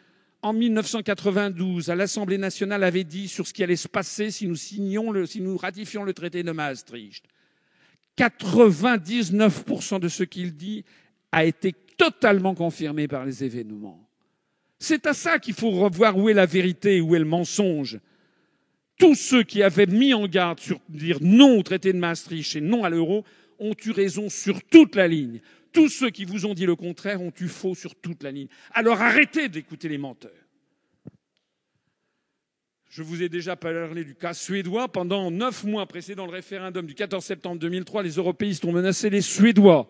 en 0.41 0.53
1992, 0.53 1.89
à 1.89 1.95
l'Assemblée 1.95 2.37
nationale, 2.37 2.83
avait 2.83 3.05
dit 3.05 3.27
sur 3.27 3.47
ce 3.47 3.53
qui 3.53 3.63
allait 3.63 3.77
se 3.77 3.87
passer 3.87 4.29
si 4.29 4.47
nous, 4.47 4.55
signions 4.55 5.11
le, 5.11 5.25
si 5.25 5.41
nous 5.41 5.57
ratifions 5.57 6.03
le 6.03 6.13
traité 6.13 6.43
de 6.43 6.51
Maastricht. 6.51 7.25
99% 8.17 9.99
de 9.99 10.07
ce 10.07 10.23
qu'il 10.23 10.53
dit 10.55 10.83
a 11.31 11.45
été 11.45 11.73
totalement 11.97 12.55
confirmé 12.55 13.07
par 13.07 13.25
les 13.25 13.43
événements. 13.43 14.07
C'est 14.79 15.07
à 15.07 15.13
ça 15.13 15.39
qu'il 15.39 15.53
faut 15.53 15.71
revoir 15.71 16.17
où 16.17 16.29
est 16.29 16.33
la 16.33 16.45
vérité, 16.45 16.99
où 16.99 17.15
est 17.15 17.19
le 17.19 17.25
mensonge 17.25 17.99
tous 18.97 19.15
ceux 19.15 19.43
qui 19.43 19.63
avaient 19.63 19.85
mis 19.85 20.13
en 20.13 20.27
garde 20.27 20.59
sur 20.59 20.79
dire 20.89 21.17
non 21.21 21.59
au 21.59 21.63
traité 21.63 21.93
de 21.93 21.97
Maastricht 21.97 22.55
et 22.55 22.61
non 22.61 22.83
à 22.83 22.89
l'euro 22.89 23.23
ont 23.59 23.75
eu 23.85 23.91
raison 23.91 24.29
sur 24.29 24.63
toute 24.63 24.95
la 24.95 25.07
ligne. 25.07 25.41
Tous 25.71 25.89
ceux 25.89 26.09
qui 26.09 26.25
vous 26.25 26.45
ont 26.45 26.53
dit 26.53 26.65
le 26.65 26.75
contraire 26.75 27.21
ont 27.21 27.33
eu 27.39 27.47
faux 27.47 27.75
sur 27.75 27.95
toute 27.95 28.23
la 28.23 28.31
ligne. 28.31 28.47
Alors 28.71 29.01
arrêtez 29.01 29.49
d'écouter 29.49 29.89
les 29.89 29.97
menteurs. 29.97 30.31
Je 32.89 33.01
vous 33.01 33.23
ai 33.23 33.29
déjà 33.29 33.55
parlé 33.55 34.03
du 34.03 34.13
cas 34.13 34.35
suédois. 34.35 34.87
Pendant 34.87 35.31
neuf 35.31 35.63
mois 35.63 35.87
précédant 35.87 36.27
le 36.27 36.31
référendum 36.31 36.85
du 36.85 36.93
14 36.93 37.25
septembre 37.25 37.59
2003, 37.59 38.03
les 38.03 38.11
européistes 38.11 38.65
ont 38.65 38.71
menacé 38.71 39.09
les 39.09 39.21
Suédois 39.21 39.89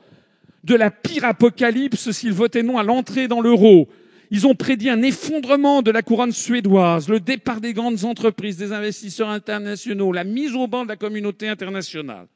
de 0.64 0.76
la 0.76 0.90
pire 0.90 1.26
apocalypse 1.26 2.12
s'ils 2.12 2.32
votaient 2.32 2.64
non 2.64 2.78
à 2.78 2.84
l'entrée 2.84 3.28
dans 3.28 3.42
l'euro. 3.42 3.90
Ils 4.32 4.48
ont 4.48 4.56
prédit 4.56 4.90
un 4.90 5.02
effondrement 5.02 5.82
de 5.82 5.92
la 5.92 6.02
couronne 6.02 6.32
suédoise, 6.32 7.10
le 7.10 7.20
départ 7.20 7.62
des 7.62 7.74
grandes 7.74 8.04
entreprises, 8.04 8.58
des 8.58 8.72
investisseurs 8.72 9.30
internationaux, 9.30 10.12
la 10.12 10.24
mise 10.24 10.56
au 10.56 10.68
banc 10.68 10.84
de 10.84 10.90
la 10.90 10.96
communauté 10.96 11.48
internationale. 11.48 12.28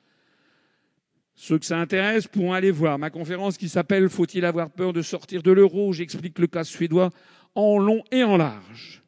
Ceux 1.36 1.60
que 1.60 1.66
ça 1.66 1.78
intéresse 1.78 2.28
pourront 2.28 2.54
aller 2.54 2.72
voir 2.72 2.98
ma 2.98 3.10
conférence 3.10 3.58
qui 3.58 3.70
s'appelle 3.70 4.10
Faut-il 4.10 4.44
avoir 4.44 4.72
peur 4.72 4.92
de 4.92 5.02
sortir 5.02 5.44
de 5.44 5.52
l'euro 5.52 5.94
J'explique 5.94 6.40
le 6.40 6.48
cas 6.48 6.64
suédois 6.64 7.12
en 7.54 7.78
long 7.78 8.04
et 8.12 8.24
en 8.24 8.38
large. 8.38 9.04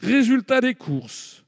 Résultat 0.00 0.60
des 0.60 0.74
courses. 0.74 1.44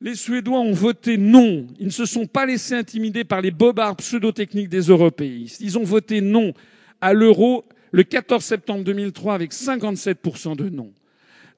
Les 0.00 0.16
Suédois 0.16 0.58
ont 0.58 0.72
voté 0.72 1.16
non. 1.16 1.68
Ils 1.78 1.86
ne 1.86 1.92
se 1.92 2.06
sont 2.06 2.26
pas 2.26 2.44
laissés 2.44 2.74
intimider 2.74 3.22
par 3.22 3.40
les 3.40 3.52
bobards 3.52 3.96
pseudo-techniques 3.96 4.68
des 4.68 4.82
européistes. 4.82 5.60
Ils 5.60 5.78
ont 5.78 5.84
voté 5.84 6.20
non 6.20 6.52
à 7.00 7.12
l'euro 7.12 7.64
le 7.92 8.02
14 8.02 8.42
septembre 8.42 8.84
2003 8.84 9.34
avec 9.34 9.52
57% 9.52 10.56
de 10.56 10.68
non. 10.68 10.92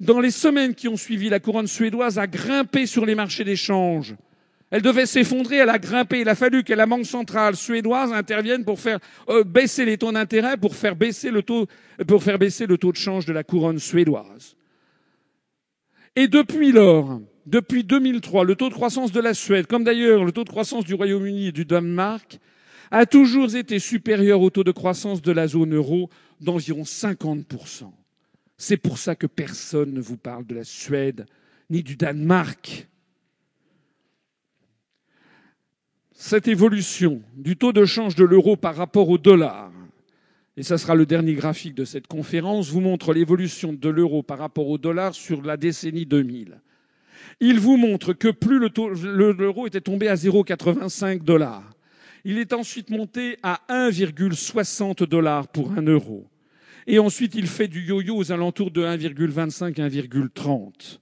Dans 0.00 0.20
les 0.20 0.32
semaines 0.32 0.74
qui 0.74 0.88
ont 0.88 0.96
suivi, 0.96 1.28
la 1.28 1.40
couronne 1.40 1.68
suédoise 1.68 2.18
a 2.18 2.26
grimpé 2.26 2.86
sur 2.86 3.06
les 3.06 3.14
marchés 3.14 3.44
d'échange. 3.44 4.16
Elle 4.70 4.82
devait 4.82 5.06
s'effondrer, 5.06 5.56
elle 5.58 5.70
a 5.70 5.78
grimpé. 5.78 6.20
Il 6.20 6.28
a 6.28 6.34
fallu 6.34 6.64
que 6.64 6.72
la 6.72 6.86
banque 6.86 7.06
centrale 7.06 7.54
suédoise 7.54 8.12
intervienne 8.12 8.64
pour 8.64 8.80
faire 8.80 8.98
euh, 9.28 9.44
baisser 9.44 9.84
les 9.84 9.96
taux 9.96 10.10
d'intérêt, 10.10 10.56
pour 10.56 10.74
faire 10.74 10.96
baisser 10.96 11.30
le 11.30 11.42
taux, 11.42 11.66
pour 12.08 12.24
faire 12.24 12.40
baisser 12.40 12.66
le 12.66 12.76
taux 12.76 12.90
de 12.90 12.96
change 12.96 13.24
de 13.24 13.32
la 13.32 13.44
couronne 13.44 13.78
suédoise. 13.78 14.56
Et 16.16 16.26
depuis 16.26 16.72
lors, 16.72 17.20
depuis 17.46 17.84
2003, 17.84 18.44
le 18.44 18.56
taux 18.56 18.68
de 18.68 18.74
croissance 18.74 19.12
de 19.12 19.20
la 19.20 19.34
Suède, 19.34 19.66
comme 19.68 19.84
d'ailleurs 19.84 20.24
le 20.24 20.32
taux 20.32 20.44
de 20.44 20.48
croissance 20.48 20.84
du 20.84 20.94
Royaume-Uni 20.94 21.48
et 21.48 21.52
du 21.52 21.64
Danemark, 21.64 22.40
a 22.96 23.06
toujours 23.06 23.56
été 23.56 23.80
supérieur 23.80 24.40
au 24.40 24.50
taux 24.50 24.62
de 24.62 24.70
croissance 24.70 25.20
de 25.20 25.32
la 25.32 25.48
zone 25.48 25.74
euro 25.74 26.10
d'environ 26.40 26.82
50%. 26.82 27.90
C'est 28.56 28.76
pour 28.76 28.98
ça 28.98 29.16
que 29.16 29.26
personne 29.26 29.92
ne 29.92 30.00
vous 30.00 30.16
parle 30.16 30.46
de 30.46 30.54
la 30.54 30.62
Suède 30.62 31.26
ni 31.70 31.82
du 31.82 31.96
Danemark. 31.96 32.88
Cette 36.12 36.46
évolution 36.46 37.20
du 37.36 37.56
taux 37.56 37.72
de 37.72 37.84
change 37.84 38.14
de 38.14 38.22
l'euro 38.22 38.54
par 38.54 38.76
rapport 38.76 39.08
au 39.08 39.18
dollar, 39.18 39.72
et 40.56 40.62
ça 40.62 40.78
sera 40.78 40.94
le 40.94 41.04
dernier 41.04 41.34
graphique 41.34 41.74
de 41.74 41.84
cette 41.84 42.06
conférence, 42.06 42.70
vous 42.70 42.80
montre 42.80 43.12
l'évolution 43.12 43.72
de 43.72 43.88
l'euro 43.88 44.22
par 44.22 44.38
rapport 44.38 44.68
au 44.68 44.78
dollar 44.78 45.16
sur 45.16 45.42
la 45.42 45.56
décennie 45.56 46.06
2000. 46.06 46.60
Il 47.40 47.58
vous 47.58 47.76
montre 47.76 48.12
que 48.12 48.28
plus 48.28 48.60
l'euro 48.60 49.66
était 49.66 49.80
tombé 49.80 50.06
à 50.06 50.14
0,85 50.14 51.24
dollars, 51.24 51.73
il 52.24 52.38
est 52.38 52.52
ensuite 52.52 52.90
monté 52.90 53.38
à 53.42 53.60
1,60 53.68 55.04
dollars 55.04 55.48
pour 55.48 55.72
un 55.72 55.82
euro. 55.82 56.26
Et 56.86 56.98
ensuite, 56.98 57.34
il 57.34 57.46
fait 57.46 57.68
du 57.68 57.82
yo-yo 57.82 58.16
aux 58.16 58.32
alentours 58.32 58.70
de 58.70 58.82
1,25, 58.82 59.74
1,30. 59.74 60.98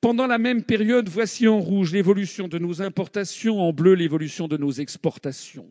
Pendant 0.00 0.26
la 0.26 0.38
même 0.38 0.62
période, 0.62 1.08
voici 1.08 1.46
en 1.46 1.60
rouge 1.60 1.92
l'évolution 1.92 2.48
de 2.48 2.58
nos 2.58 2.80
importations, 2.80 3.60
en 3.60 3.72
bleu 3.72 3.94
l'évolution 3.94 4.48
de 4.48 4.56
nos 4.56 4.72
exportations. 4.72 5.68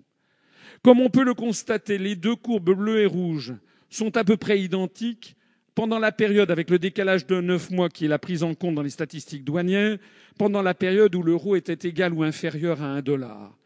Comme 0.83 0.99
on 0.99 1.09
peut 1.09 1.23
le 1.23 1.33
constater, 1.33 1.97
les 1.97 2.15
deux 2.15 2.35
courbes 2.35 2.75
bleues 2.75 3.01
et 3.01 3.05
rouges 3.07 3.55
sont 3.89 4.15
à 4.17 4.23
peu 4.23 4.37
près 4.37 4.61
identiques 4.61 5.35
pendant 5.73 5.97
la 5.97 6.11
période 6.11 6.51
avec 6.51 6.69
le 6.69 6.77
décalage 6.77 7.25
de 7.25 7.41
neuf 7.41 7.71
mois 7.71 7.89
qui 7.89 8.05
est 8.05 8.09
la 8.09 8.19
prise 8.19 8.43
en 8.43 8.53
compte 8.53 8.75
dans 8.75 8.81
les 8.83 8.89
statistiques 8.89 9.43
douanières, 9.43 9.97
pendant 10.37 10.61
la 10.61 10.73
période 10.73 11.15
où 11.15 11.23
l'euro 11.23 11.55
était 11.55 11.87
égal 11.87 12.13
ou 12.13 12.23
inférieur 12.23 12.81
à 12.83 12.87
un 12.87 13.01
dollar. 13.01 13.58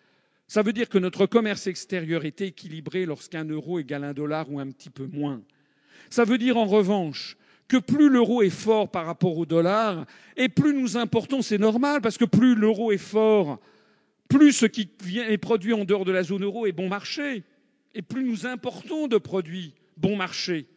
Ça 0.54 0.62
veut 0.62 0.72
dire 0.72 0.88
que 0.88 1.00
notre 1.00 1.26
commerce 1.26 1.66
extérieur 1.66 2.26
était 2.26 2.50
équilibré 2.50 3.08
lorsqu'un 3.08 3.44
euro 3.44 3.80
égale 3.80 4.04
un 4.04 4.14
dollar 4.14 4.52
ou 4.52 4.60
un 4.60 4.70
petit 4.70 4.92
peu 4.92 5.08
moins. 5.08 5.42
Ça 6.12 6.26
veut 6.26 6.38
dire 6.38 6.58
en 6.58 6.66
revanche 6.66 7.38
que 7.68 7.78
plus 7.78 8.08
l'euro 8.08 8.44
est 8.44 8.52
fort 8.52 8.92
par 8.92 9.08
rapport 9.08 9.36
au 9.36 9.48
dollar, 9.48 10.06
et 10.38 10.50
plus 10.50 10.76
nous 10.76 10.96
importons, 10.96 11.42
c'est 11.42 11.58
normal, 11.58 12.02
parce 12.02 12.20
que 12.20 12.26
plus 12.26 12.54
l'euro 12.54 12.92
est 12.92 13.00
fort, 13.00 13.60
plus 14.28 14.52
ce 14.52 14.68
qui 14.68 14.92
est 15.18 15.40
produit 15.40 15.74
en 15.74 15.86
dehors 15.86 16.06
de 16.06 16.12
la 16.12 16.22
zone 16.22 16.44
euro 16.44 16.68
est 16.68 16.72
bon 16.72 16.88
marché, 16.88 17.42
et 17.96 18.04
plus 18.04 18.24
nous 18.24 18.46
importons 18.46 19.08
de 19.08 19.18
produits 19.18 19.74
bon 19.98 20.16
marché. 20.16 20.68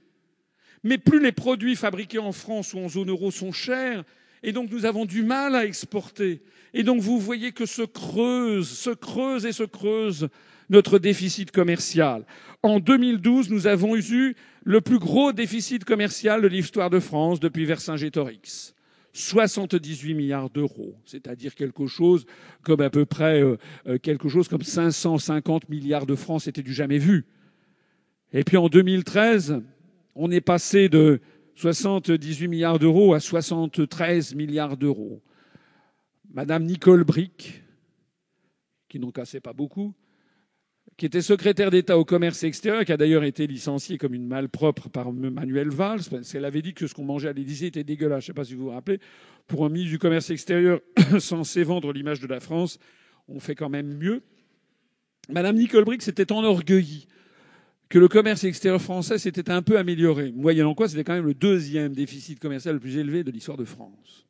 Mais 0.85 0.97
plus 0.97 1.23
les 1.23 1.33
produits 1.33 1.77
fabriqués 1.77 2.19
en 2.19 2.33
France 2.33 2.73
ou 2.73 2.79
en 2.79 2.89
zone 2.89 3.11
euro 3.11 3.31
sont 3.31 3.53
chers, 3.53 4.05
et 4.47 4.53
donc 4.53 4.71
nous 4.71 4.87
avons 4.87 5.05
du 5.05 5.23
mal 5.23 5.57
à 5.57 5.67
exporter. 5.67 6.41
Et 6.73 6.85
donc 6.85 7.01
vous 7.01 7.19
voyez 7.19 7.51
que 7.53 7.67
se 7.67 7.83
creuse, 7.83 8.69
se 8.69 8.91
creuse 8.91 9.45
et 9.45 9.53
se 9.53 9.65
creuse 9.65 10.29
notre 10.71 10.99
déficit 10.99 11.51
commercial. 11.51 12.25
En 12.63 12.79
2012, 12.79 13.51
nous 13.51 13.67
avons 13.67 13.97
eu 13.97 14.37
le 14.65 14.81
plus 14.81 14.99
gros 14.99 15.33
déficit 15.33 15.85
commercial 15.85 16.43
de 16.43 16.47
l'histoire 16.49 16.91
de 16.91 17.01
France 17.01 17.41
depuis 17.41 17.65
Vercingétorix. 17.65 18.75
78 19.13 20.15
milliards 20.15 20.51
d'euros, 20.51 20.95
c'est-à-dire 21.07 21.55
quelque 21.55 21.87
chose 21.87 22.27
comme 22.63 22.83
à 22.83 22.91
peu 22.91 23.05
près 23.05 23.43
euh, 23.43 23.57
euh, 23.87 23.99
quelque 23.99 24.29
chose 24.29 24.47
comme 24.47 24.63
550 24.63 25.69
milliards 25.71 26.07
de 26.07 26.15
francs, 26.15 26.43
c'était 26.43 26.63
du 26.63 26.75
jamais 26.75 26.99
vu. 26.99 27.25
Et 28.33 28.45
puis 28.45 28.59
en 28.59 28.69
2013, 28.69 29.63
on 30.15 30.31
est 30.31 30.43
passé 30.43 30.89
de 30.89 31.21
78 31.57 32.49
milliards 32.49 32.79
d'euros 32.79 33.15
à 33.15 33.21
73 33.21 34.35
milliards 34.35 34.77
d'euros. 34.77 35.23
Madame 36.33 36.65
Nicole 36.65 37.03
Brick, 37.03 37.63
qui 38.89 38.99
n'en 38.99 39.11
cassait 39.11 39.41
pas 39.41 39.55
beaucoup, 39.55 39.95
qui 40.99 41.07
était 41.07 41.23
secrétaire 41.23 41.71
d'État 41.71 41.99
au 41.99 42.05
commerce 42.05 42.45
extérieur, 42.45 42.85
qui 42.85 42.93
a 42.93 42.99
d'ailleurs 42.99 43.25
été 43.25 43.47
licenciée 43.47 43.97
comme 43.97 44.13
une 44.13 44.27
malpropre 44.27 44.91
par 44.91 45.13
Manuel 45.13 45.71
Valls, 45.71 46.03
parce 46.11 46.31
qu'elle 46.31 46.45
avait 46.45 46.63
dit 46.63 46.75
que 46.75 46.87
ce 46.87 46.95
qu'on 46.95 47.05
mangeait 47.05 47.29
à 47.29 47.33
l'Élysée 47.33 47.67
était 47.67 47.85
dégueulasse. 47.85 48.25
Je 48.25 48.31
ne 48.31 48.35
sais 48.35 48.37
pas 48.37 48.45
si 48.45 48.55
vous 48.55 48.65
vous 48.65 48.71
rappelez. 48.71 49.01
Pour 49.47 49.65
un 49.65 49.71
ministre 49.71 49.93
du 49.93 49.99
commerce 49.99 50.29
extérieur 50.29 50.81
censé 51.19 51.63
vendre 51.63 51.93
l'image 51.93 52.21
de 52.21 52.27
la 52.27 52.41
France, 52.41 52.79
on 53.29 53.41
fait 53.41 53.55
quand 53.55 53.71
même 53.71 53.97
mieux. 53.97 54.23
Madame 55.31 55.57
Nicole 55.57 55.85
Brick 55.85 56.03
s'était 56.03 56.31
enorgueillie 56.33 57.09
que 57.89 57.99
le 57.99 58.09
commerce 58.09 58.45
extérieur 58.45 58.83
français 58.83 59.19
s'était 59.19 59.51
un 59.51 59.63
peu 59.63 59.79
amélioré. 59.79 60.33
Moyennant 60.33 60.75
quoi, 60.75 60.89
c'était 60.89 61.05
quand 61.05 61.15
même 61.15 61.27
le 61.27 61.35
deuxième 61.35 61.95
déficit 61.95 62.41
commercial 62.41 62.75
le 62.75 62.81
plus 62.81 62.97
élevé 62.97 63.25
de 63.25 63.31
l'histoire 63.31 63.57
de 63.57 63.65
France. 63.65 64.27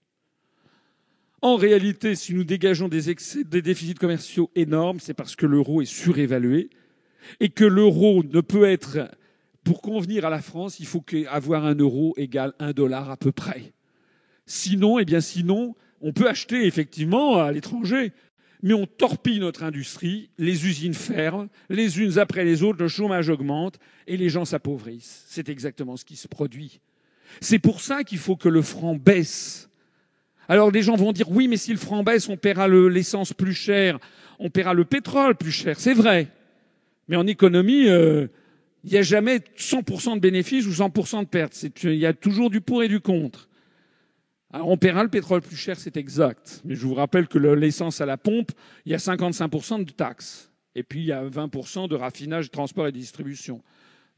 En 1.43 1.57
réalité, 1.57 2.15
si 2.15 2.35
nous 2.35 2.45
dégageons 2.45 2.89
des, 2.89 3.11
excès, 3.11 3.45
des 3.45 3.63
déficits 3.63 3.95
commerciaux 3.95 4.51
énormes, 4.55 5.01
c'est 5.01 5.15
parce 5.15 5.37
que 5.37 5.47
l'euro 5.47 5.83
est 5.83 5.87
surévalué 5.87 6.71
et 7.41 7.51
que 7.51 7.65
l'euro 7.65 8.23
ne 8.23 8.41
peut 8.41 8.65
être, 8.65 9.11
pour 9.65 9.83
convenir 9.83 10.25
à 10.25 10.31
la 10.31 10.41
France, 10.41 10.81
il 10.81 10.87
faut 10.87 11.05
avoir 11.29 11.65
un 11.65 11.75
euro 11.75 12.15
égale 12.17 12.55
un 12.59 12.73
dollar 12.73 13.11
à 13.11 13.17
peu 13.17 13.33
près. 13.33 13.73
Sinon, 14.47 14.99
eh 14.99 15.05
bien, 15.05 15.21
sinon, 15.21 15.75
on 16.01 16.13
peut 16.13 16.29
acheter 16.29 16.67
effectivement 16.67 17.39
à 17.39 17.53
l'étranger, 17.53 18.13
mais 18.67 18.75
on 18.75 18.85
torpille 18.85 19.39
notre 19.39 19.63
industrie, 19.63 20.29
les 20.39 20.67
usines 20.67 20.93
ferment, 20.93 21.47
les 21.71 22.01
unes 22.01 22.19
après 22.19 22.45
les 22.45 22.65
autres, 22.65 22.83
le 22.83 22.89
chômage 22.89 23.29
augmente 23.29 23.79
et 24.09 24.17
les 24.17 24.29
gens 24.29 24.45
s'appauvrissent. 24.45 25.25
C'est 25.29 25.49
exactement 25.49 25.97
ce 25.97 26.05
qui 26.05 26.17
se 26.17 26.27
produit. 26.27 26.81
C'est 27.41 27.61
pour 27.61 27.81
ça 27.81 28.03
qu'il 28.03 28.19
faut 28.19 28.35
que 28.35 28.49
le 28.49 28.63
franc 28.63 28.97
baisse. 28.97 29.71
Alors 30.49 30.73
les 30.73 30.83
gens 30.83 30.97
vont 30.97 31.13
dire 31.13 31.31
oui, 31.31 31.47
mais 31.47 31.59
si 31.59 31.71
le 31.71 31.79
franc 31.79 32.03
baisse, 32.03 32.29
on 32.29 32.37
paiera 32.37 32.67
l'essence 32.67 33.33
plus 33.33 33.55
cher, 33.55 34.01
on 34.41 34.51
paiera 34.51 34.75
le 34.75 34.85
pétrole 34.85 35.37
plus 35.37 35.53
cher. 35.53 35.79
C'est 35.79 35.95
vrai. 35.95 36.27
Mais 37.07 37.15
en 37.15 37.29
économie, 37.29 37.87
euh, 37.87 38.27
il 38.83 38.91
n'y 38.91 38.99
a 38.99 39.03
jamais 39.03 39.43
100% 39.57 40.17
de 40.17 40.21
bénéfices 40.21 40.67
ou 40.67 40.73
100% 40.73 41.21
de 41.21 41.29
pertes. 41.29 41.57
Il 41.85 41.95
y 41.95 42.07
a 42.07 42.13
toujours 42.13 42.51
du 42.51 42.61
pour 42.61 42.83
et 42.83 42.89
du 42.89 42.99
contre. 42.99 43.49
On 44.53 44.77
paiera 44.77 45.03
le 45.03 45.11
pétrole 45.11 45.43
plus 45.43 45.57
cher, 45.57 45.77
c'est 45.79 45.97
exact. 45.97 46.63
Mais 46.65 46.75
je 46.75 46.87
vous 46.87 46.95
rappelle 46.95 47.29
que 47.29 47.39
l'essence 47.39 48.01
à 48.01 48.07
la 48.07 48.17
pompe, 48.17 48.53
il 48.85 48.93
y 48.93 48.95
a 48.95 48.99
55% 48.99 49.85
de 49.85 49.91
taxes. 49.91 50.53
Et 50.75 50.83
puis 50.83 51.01
il 51.01 51.07
y 51.07 51.13
a 51.13 51.25
20% 51.25 51.89
de 51.89 51.95
raffinage, 51.95 52.51
transport 52.51 52.87
et 52.87 52.93
distribution. 52.93 53.63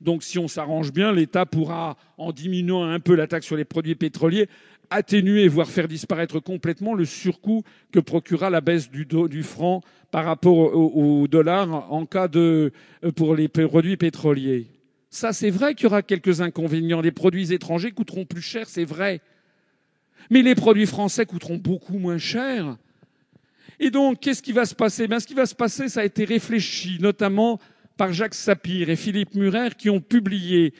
Donc 0.00 0.22
si 0.22 0.38
on 0.38 0.48
s'arrange 0.48 0.92
bien, 0.92 1.12
l'État 1.12 1.46
pourra, 1.46 1.96
en 2.18 2.32
diminuant 2.32 2.84
un 2.84 3.00
peu 3.00 3.14
la 3.14 3.26
taxe 3.26 3.46
sur 3.46 3.56
les 3.56 3.64
produits 3.64 3.94
pétroliers, 3.94 4.48
atténuer, 4.90 5.48
voire 5.48 5.68
faire 5.68 5.88
disparaître 5.88 6.40
complètement 6.40 6.94
le 6.94 7.04
surcoût 7.04 7.62
que 7.92 8.00
procurera 8.00 8.50
la 8.50 8.60
baisse 8.60 8.90
du, 8.90 9.06
du 9.06 9.42
franc 9.42 9.82
par 10.10 10.24
rapport 10.24 10.56
au, 10.56 11.20
au, 11.22 11.28
dollar 11.28 11.92
en 11.92 12.06
cas 12.06 12.28
de, 12.28 12.72
euh, 13.04 13.12
pour 13.12 13.34
les 13.34 13.48
produits 13.48 13.96
pétroliers. 13.96 14.66
Ça, 15.10 15.32
c'est 15.32 15.50
vrai 15.50 15.74
qu'il 15.74 15.84
y 15.84 15.86
aura 15.86 16.02
quelques 16.02 16.40
inconvénients. 16.40 17.00
Les 17.00 17.12
produits 17.12 17.52
étrangers 17.52 17.92
coûteront 17.92 18.24
plus 18.24 18.42
cher, 18.42 18.68
c'est 18.68 18.84
vrai. 18.84 19.20
Mais 20.30 20.42
les 20.42 20.54
produits 20.54 20.86
français 20.86 21.26
coûteront 21.26 21.56
beaucoup 21.56 21.98
moins 21.98 22.18
cher. 22.18 22.76
Et 23.80 23.90
donc, 23.90 24.20
qu'est-ce 24.20 24.42
qui 24.42 24.52
va 24.52 24.64
se 24.64 24.74
passer? 24.74 25.06
Ben, 25.06 25.20
Ce 25.20 25.26
qui 25.26 25.34
va 25.34 25.46
se 25.46 25.54
passer, 25.54 25.88
ça 25.88 26.00
a 26.00 26.04
été 26.04 26.24
réfléchi, 26.24 26.98
notamment 27.00 27.58
par 27.96 28.12
Jacques 28.12 28.34
Sapir 28.34 28.90
et 28.90 28.96
Philippe 28.96 29.34
Murer, 29.34 29.70
qui 29.76 29.90
ont 29.90 30.00
publié 30.00 30.72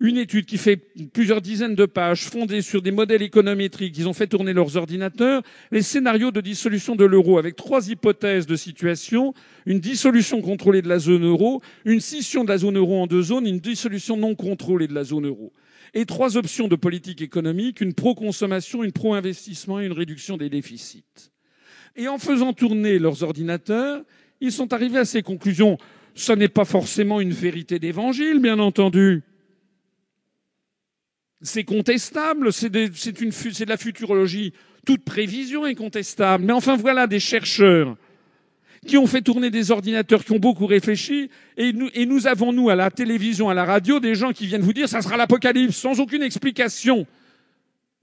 une 0.00 0.16
étude 0.16 0.46
qui 0.46 0.56
fait 0.56 0.78
plusieurs 1.12 1.42
dizaines 1.42 1.74
de 1.74 1.84
pages, 1.84 2.24
fondée 2.24 2.62
sur 2.62 2.80
des 2.80 2.90
modèles 2.90 3.20
économétriques. 3.20 3.96
Ils 3.98 4.08
ont 4.08 4.14
fait 4.14 4.26
tourner 4.26 4.54
leurs 4.54 4.76
ordinateurs, 4.76 5.42
les 5.70 5.82
scénarios 5.82 6.30
de 6.30 6.40
dissolution 6.40 6.96
de 6.96 7.04
l'euro 7.04 7.38
avec 7.38 7.54
trois 7.54 7.90
hypothèses 7.90 8.46
de 8.46 8.56
situation. 8.56 9.34
Une 9.66 9.78
dissolution 9.78 10.40
contrôlée 10.40 10.80
de 10.80 10.88
la 10.88 10.98
zone 10.98 11.26
euro, 11.26 11.60
une 11.84 12.00
scission 12.00 12.44
de 12.44 12.48
la 12.48 12.56
zone 12.56 12.78
euro 12.78 13.02
en 13.02 13.06
deux 13.06 13.22
zones, 13.22 13.46
une 13.46 13.60
dissolution 13.60 14.16
non 14.16 14.34
contrôlée 14.34 14.88
de 14.88 14.94
la 14.94 15.04
zone 15.04 15.26
euro. 15.26 15.52
Et 15.94 16.06
trois 16.06 16.36
options 16.36 16.68
de 16.68 16.76
politique 16.76 17.20
économique, 17.20 17.80
une 17.80 17.94
pro-consommation, 17.94 18.84
une 18.84 18.92
pro-investissement 18.92 19.80
et 19.80 19.86
une 19.86 19.92
réduction 19.92 20.36
des 20.36 20.48
déficits. 20.48 21.04
Et 21.96 22.06
en 22.08 22.18
faisant 22.18 22.52
tourner 22.52 22.98
leurs 22.98 23.22
ordinateurs, 23.22 24.02
ils 24.40 24.52
sont 24.52 24.72
arrivés 24.72 24.98
à 24.98 25.04
ces 25.04 25.22
conclusions. 25.22 25.78
Ce 26.14 26.32
n'est 26.32 26.48
pas 26.48 26.64
forcément 26.64 27.20
une 27.20 27.32
vérité 27.32 27.78
d'évangile, 27.78 28.38
bien 28.38 28.58
entendu. 28.58 29.22
C'est 31.42 31.64
contestable, 31.64 32.52
c'est 32.52 32.70
de, 32.70 32.86
de 32.86 33.68
la 33.68 33.76
futurologie. 33.76 34.52
Toute 34.86 35.04
prévision 35.04 35.66
est 35.66 35.74
contestable. 35.74 36.44
Mais 36.44 36.52
enfin, 36.52 36.76
voilà 36.76 37.06
des 37.06 37.20
chercheurs 37.20 37.96
qui 38.86 38.96
ont 38.96 39.06
fait 39.06 39.20
tourner 39.20 39.50
des 39.50 39.70
ordinateurs, 39.70 40.24
qui 40.24 40.32
ont 40.32 40.38
beaucoup 40.38 40.66
réfléchi, 40.66 41.30
et 41.56 41.72
nous, 41.72 41.90
et 41.94 42.06
nous 42.06 42.26
avons, 42.26 42.52
nous, 42.52 42.70
à 42.70 42.74
la 42.74 42.90
télévision, 42.90 43.50
à 43.50 43.54
la 43.54 43.64
radio, 43.64 44.00
des 44.00 44.14
gens 44.14 44.32
qui 44.32 44.46
viennent 44.46 44.62
vous 44.62 44.72
dire 44.72 44.88
ça 44.88 45.02
sera 45.02 45.16
l'apocalypse, 45.16 45.76
sans 45.76 46.00
aucune 46.00 46.22
explication. 46.22 47.06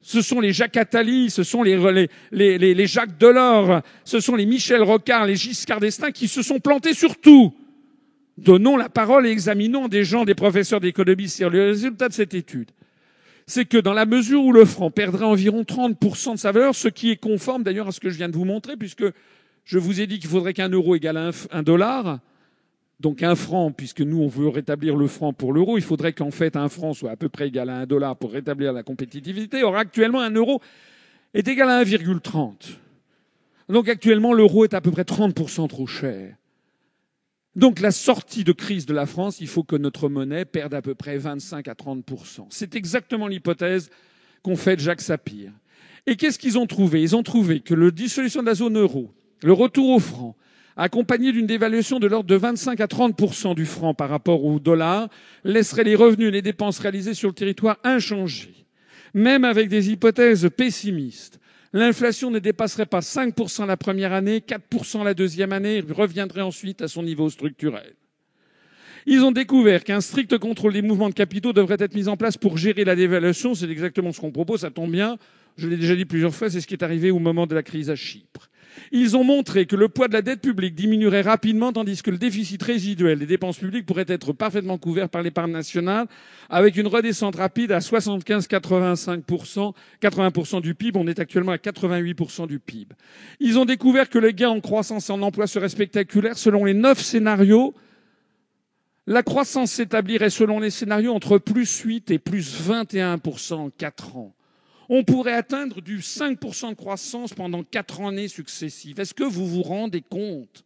Ce 0.02 0.22
sont 0.22 0.40
les 0.40 0.54
Jacques 0.54 0.78
Attali, 0.78 1.32
ce 1.32 1.44
sont 1.44 1.64
les, 1.64 2.08
les, 2.32 2.58
les, 2.58 2.74
les 2.76 2.88
Jacques 2.88 3.18
Delors, 3.18 3.82
ce 4.04 4.20
sont 4.20 4.36
les 4.36 4.46
Michel 4.46 4.84
Rocard, 4.84 5.26
les 5.26 5.36
Giscard 5.36 5.80
d'Estaing 5.80 6.12
qui 6.12 6.28
se 6.28 6.44
sont 6.44 6.60
plantés 6.60 6.94
sur 6.94 7.18
tout. 7.18 7.54
Donnons 8.38 8.78
la 8.78 8.90
parole 8.90 9.26
et 9.26 9.32
examinons 9.32 9.88
des 9.88 10.04
gens, 10.04 10.24
des 10.24 10.36
professeurs 10.36 10.80
d'économie 10.80 11.28
sur 11.28 11.50
le 11.50 11.70
résultat 11.70 12.08
de 12.08 12.14
cette 12.14 12.36
étude. 12.36 12.70
C'est 13.48 13.66
que 13.66 13.78
dans 13.78 13.94
la 13.94 14.06
mesure 14.06 14.44
où 14.44 14.52
le 14.52 14.66
franc 14.66 14.92
perdrait 14.92 15.26
environ 15.26 15.64
30% 15.64 16.34
de 16.34 16.38
sa 16.38 16.52
valeur, 16.52 16.76
ce 16.76 16.88
qui 16.88 17.10
est 17.10 17.16
conforme 17.16 17.64
d'ailleurs 17.64 17.88
à 17.88 17.92
ce 17.92 18.00
que 18.00 18.12
je 18.12 18.18
viens 18.18 18.30
de 18.30 18.36
vous 18.36 18.46
montrer, 18.46 18.78
puisque 18.78 19.06
je 19.68 19.80
vous 19.80 20.00
ai 20.00 20.08
dit 20.08 20.18
qu'il 20.18 20.30
faudrait 20.30 20.54
qu'un 20.54 20.70
euro 20.70 20.96
égale 20.96 21.32
un, 21.52 21.62
dollar, 21.62 22.20
donc 23.02 23.22
un 23.22 23.36
franc, 23.36 23.74
puisque 23.74 24.00
nous 24.00 24.22
on 24.22 24.30
veut 24.30 24.48
rétablir 24.48 24.96
le 24.96 25.08
franc 25.08 25.34
pour 25.34 25.52
l'euro, 25.52 25.78
il 25.78 25.84
faudrait 25.84 26.14
qu'en 26.14 26.32
fait 26.32 26.56
un 26.56 26.70
franc 26.70 26.94
soit 26.94 27.12
à 27.12 27.18
peu 27.18 27.28
près 27.28 27.50
égal 27.50 27.70
à 27.70 27.76
un 27.76 27.86
dollar 27.86 28.16
pour 28.16 28.32
rétablir 28.32 28.72
la 28.72 28.84
compétitivité. 28.84 29.64
Or 29.64 29.76
actuellement 29.76 30.22
un 30.22 30.32
euro 30.32 30.62
est 31.34 31.46
égal 31.50 31.70
à 31.70 31.84
1,30. 31.84 32.78
Donc 33.68 33.90
actuellement 33.90 34.32
l'euro 34.32 34.64
est 34.64 34.74
à 34.74 34.80
peu 34.80 34.90
près 34.90 35.04
30% 35.04 35.68
trop 35.68 35.86
cher. 35.86 36.34
Donc 37.58 37.82
la 37.82 37.92
sortie 37.92 38.46
de 38.46 38.54
crise 38.54 38.86
de 38.86 38.94
la 38.94 39.06
France, 39.06 39.42
il 39.42 39.48
faut 39.50 39.64
que 39.64 39.76
notre 39.76 40.08
monnaie 40.08 40.46
perde 40.46 40.76
à 40.76 40.82
peu 40.82 40.96
près 40.96 41.18
25 41.18 41.68
à 41.68 41.74
30% 41.74 42.46
C'est 42.52 42.74
exactement 42.76 43.28
l'hypothèse 43.28 43.90
qu'ont 44.44 44.56
faite 44.56 44.80
Jacques 44.80 45.02
Sapir. 45.02 45.52
Et 46.06 46.16
qu'est-ce 46.16 46.40
qu'ils 46.40 46.58
ont 46.58 46.68
trouvé? 46.68 47.02
Ils 47.02 47.18
ont 47.18 47.24
trouvé 47.24 47.60
que 47.60 47.74
la 47.74 47.92
dissolution 47.92 48.42
de 48.42 48.48
la 48.48 48.56
zone 48.56 48.78
euro, 48.78 49.12
le 49.44 49.54
retour 49.54 49.90
au 49.90 50.00
franc, 50.00 50.36
accompagné 50.76 51.32
d'une 51.32 51.48
dévaluation 51.48 52.00
de 52.00 52.08
l'ordre 52.08 52.30
de 52.30 52.36
25 52.36 52.80
à 52.80 52.88
30 52.88 53.56
du 53.56 53.66
franc 53.66 53.94
par 53.94 54.10
rapport 54.10 54.44
au 54.44 54.60
dollar, 54.60 55.10
laisserait 55.44 55.84
les 55.84 55.96
revenus 55.96 56.30
et 56.30 56.32
les 56.32 56.42
dépenses 56.42 56.80
réalisées 56.80 57.14
sur 57.14 57.30
le 57.30 57.36
territoire 57.36 57.78
inchangés. 57.84 58.66
Même 59.14 59.44
avec 59.44 59.70
des 59.70 59.92
hypothèses 59.92 60.50
pessimistes, 60.56 61.40
L'inflation 61.74 62.32
ne 62.32 62.40
dépasserait 62.40 62.86
pas 62.86 63.02
5% 63.02 63.66
la 63.66 63.78
première 63.78 64.14
année, 64.14 64.40
4% 64.40 65.04
la 65.04 65.14
deuxième 65.14 65.52
année, 65.52 65.84
reviendrait 65.88 66.42
ensuite 66.42 66.82
à 66.82 66.88
son 66.88 67.04
niveau 67.04 67.30
structurel. 67.30 67.94
Ils 69.06 69.22
ont 69.22 69.32
découvert 69.32 69.84
qu'un 69.84 70.02
strict 70.02 70.38
contrôle 70.38 70.74
des 70.74 70.82
mouvements 70.82 71.10
de 71.10 71.14
capitaux 71.14 71.54
devrait 71.54 71.78
être 71.80 71.96
mis 71.96 72.08
en 72.08 72.18
place 72.18 72.38
pour 72.38 72.58
gérer 72.58 72.84
la 72.84 72.96
dévaluation. 72.96 73.54
C'est 73.54 73.70
exactement 73.70 74.12
ce 74.12 74.20
qu'on 74.20 74.32
propose, 74.32 74.62
ça 74.62 74.72
tombe 74.72 74.92
bien. 74.92 75.18
Je 75.58 75.68
l'ai 75.68 75.78
déjà 75.78 75.96
dit 75.96 76.06
plusieurs 76.06 76.34
fois, 76.34 76.50
c'est 76.50 76.62
ce 76.62 76.68
qui 76.68 76.74
est 76.74 76.84
arrivé 76.84 77.12
au 77.12 77.20
moment 77.20 77.48
de 77.48 77.56
la 77.56 77.64
crise 77.64 77.90
à 77.90 77.96
Chypre. 77.96 78.50
Ils 78.92 79.18
ont 79.18 79.24
montré 79.24 79.66
que 79.66 79.76
le 79.76 79.90
poids 79.90 80.08
de 80.08 80.14
la 80.14 80.22
dette 80.22 80.42
publique 80.42 80.76
diminuerait 80.76 81.22
rapidement 81.22 81.74
tandis 81.74 82.02
que 82.02 82.12
le 82.12 82.18
déficit 82.18 82.62
résiduel 82.62 83.20
des 83.20 83.26
dépenses 83.26 83.58
publiques 83.58 83.86
pourrait 83.86 84.06
être 84.08 84.34
parfaitement 84.34 84.78
couvert 84.78 85.10
par 85.10 85.22
l'épargne 85.22 85.52
nationale 85.52 86.08
avec 86.50 86.78
une 86.78 86.88
redescente 86.88 87.36
rapide 87.36 87.72
à 87.72 87.80
75-85%, 87.80 89.74
80% 90.02 90.62
du 90.62 90.76
PIB. 90.76 91.00
On 91.00 91.08
est 91.08 91.20
actuellement 91.20 91.52
à 91.52 91.58
88% 91.58 92.48
du 92.48 92.60
PIB. 92.60 92.96
Ils 93.40 93.60
ont 93.60 93.66
découvert 93.66 94.10
que 94.10 94.20
les 94.20 94.34
gains 94.34 94.50
en 94.50 94.62
croissance 94.62 95.10
et 95.10 95.14
en 95.14 95.22
emploi 95.22 95.48
seraient 95.48 95.70
spectaculaires 95.70 96.38
selon 96.38 96.66
les 96.66 96.74
neuf 96.74 97.00
scénarios. 97.00 97.74
La 99.06 99.24
croissance 99.24 99.72
s'établirait 99.72 100.30
selon 100.30 100.60
les 100.60 100.70
scénarios 100.70 101.14
entre 101.14 101.38
plus 101.38 101.80
8 101.80 102.12
et 102.12 102.20
plus 102.20 102.62
21% 102.68 103.54
en 103.54 103.70
4 103.70 104.18
ans 104.18 104.34
on 104.90 105.04
pourrait 105.04 105.34
atteindre 105.34 105.82
du 105.82 106.00
5% 106.00 106.70
de 106.70 106.76
croissance 106.76 107.34
pendant 107.34 107.64
quatre 107.64 108.02
années 108.02 108.28
successives. 108.28 109.00
Est-ce 109.00 109.14
que 109.14 109.24
vous 109.24 109.48
vous 109.48 109.64
rendez 109.64 110.02
compte? 110.02 110.64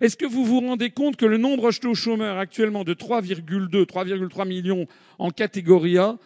Est-ce 0.00 0.16
que 0.16 0.26
vous 0.26 0.44
vous 0.44 0.60
rendez 0.60 0.90
compte 0.90 1.16
que 1.16 1.26
le 1.26 1.38
nombre 1.38 1.70
de 1.70 1.94
chômeurs 1.94 2.38
actuellement 2.38 2.84
de 2.84 2.92
3,2, 2.92 3.84
3,3 3.84 4.46
millions 4.46 4.86
en 5.18 5.30
catégorie 5.30 5.98
A 5.98 6.18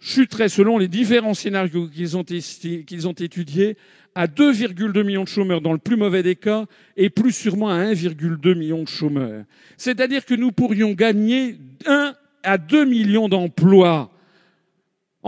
chuterait 0.00 0.48
selon 0.48 0.78
les 0.78 0.88
différents 0.88 1.34
scénarios 1.34 1.88
qu'ils 1.88 2.16
ont, 2.16 2.22
étudiés 2.22 3.76
à 4.14 4.26
2,2 4.26 5.02
millions 5.02 5.24
de 5.24 5.28
chômeurs 5.28 5.60
dans 5.60 5.72
le 5.72 5.78
plus 5.78 5.96
mauvais 5.96 6.22
des 6.22 6.36
cas 6.36 6.66
et 6.96 7.10
plus 7.10 7.32
sûrement 7.32 7.68
à 7.68 7.78
1,2 7.78 8.54
million 8.54 8.82
de 8.82 8.88
chômeurs? 8.88 9.44
C'est-à-dire 9.76 10.24
que 10.24 10.34
nous 10.34 10.52
pourrions 10.52 10.92
gagner 10.92 11.56
1 11.86 12.14
à 12.42 12.58
2 12.58 12.84
millions 12.84 13.28
d'emplois 13.28 14.12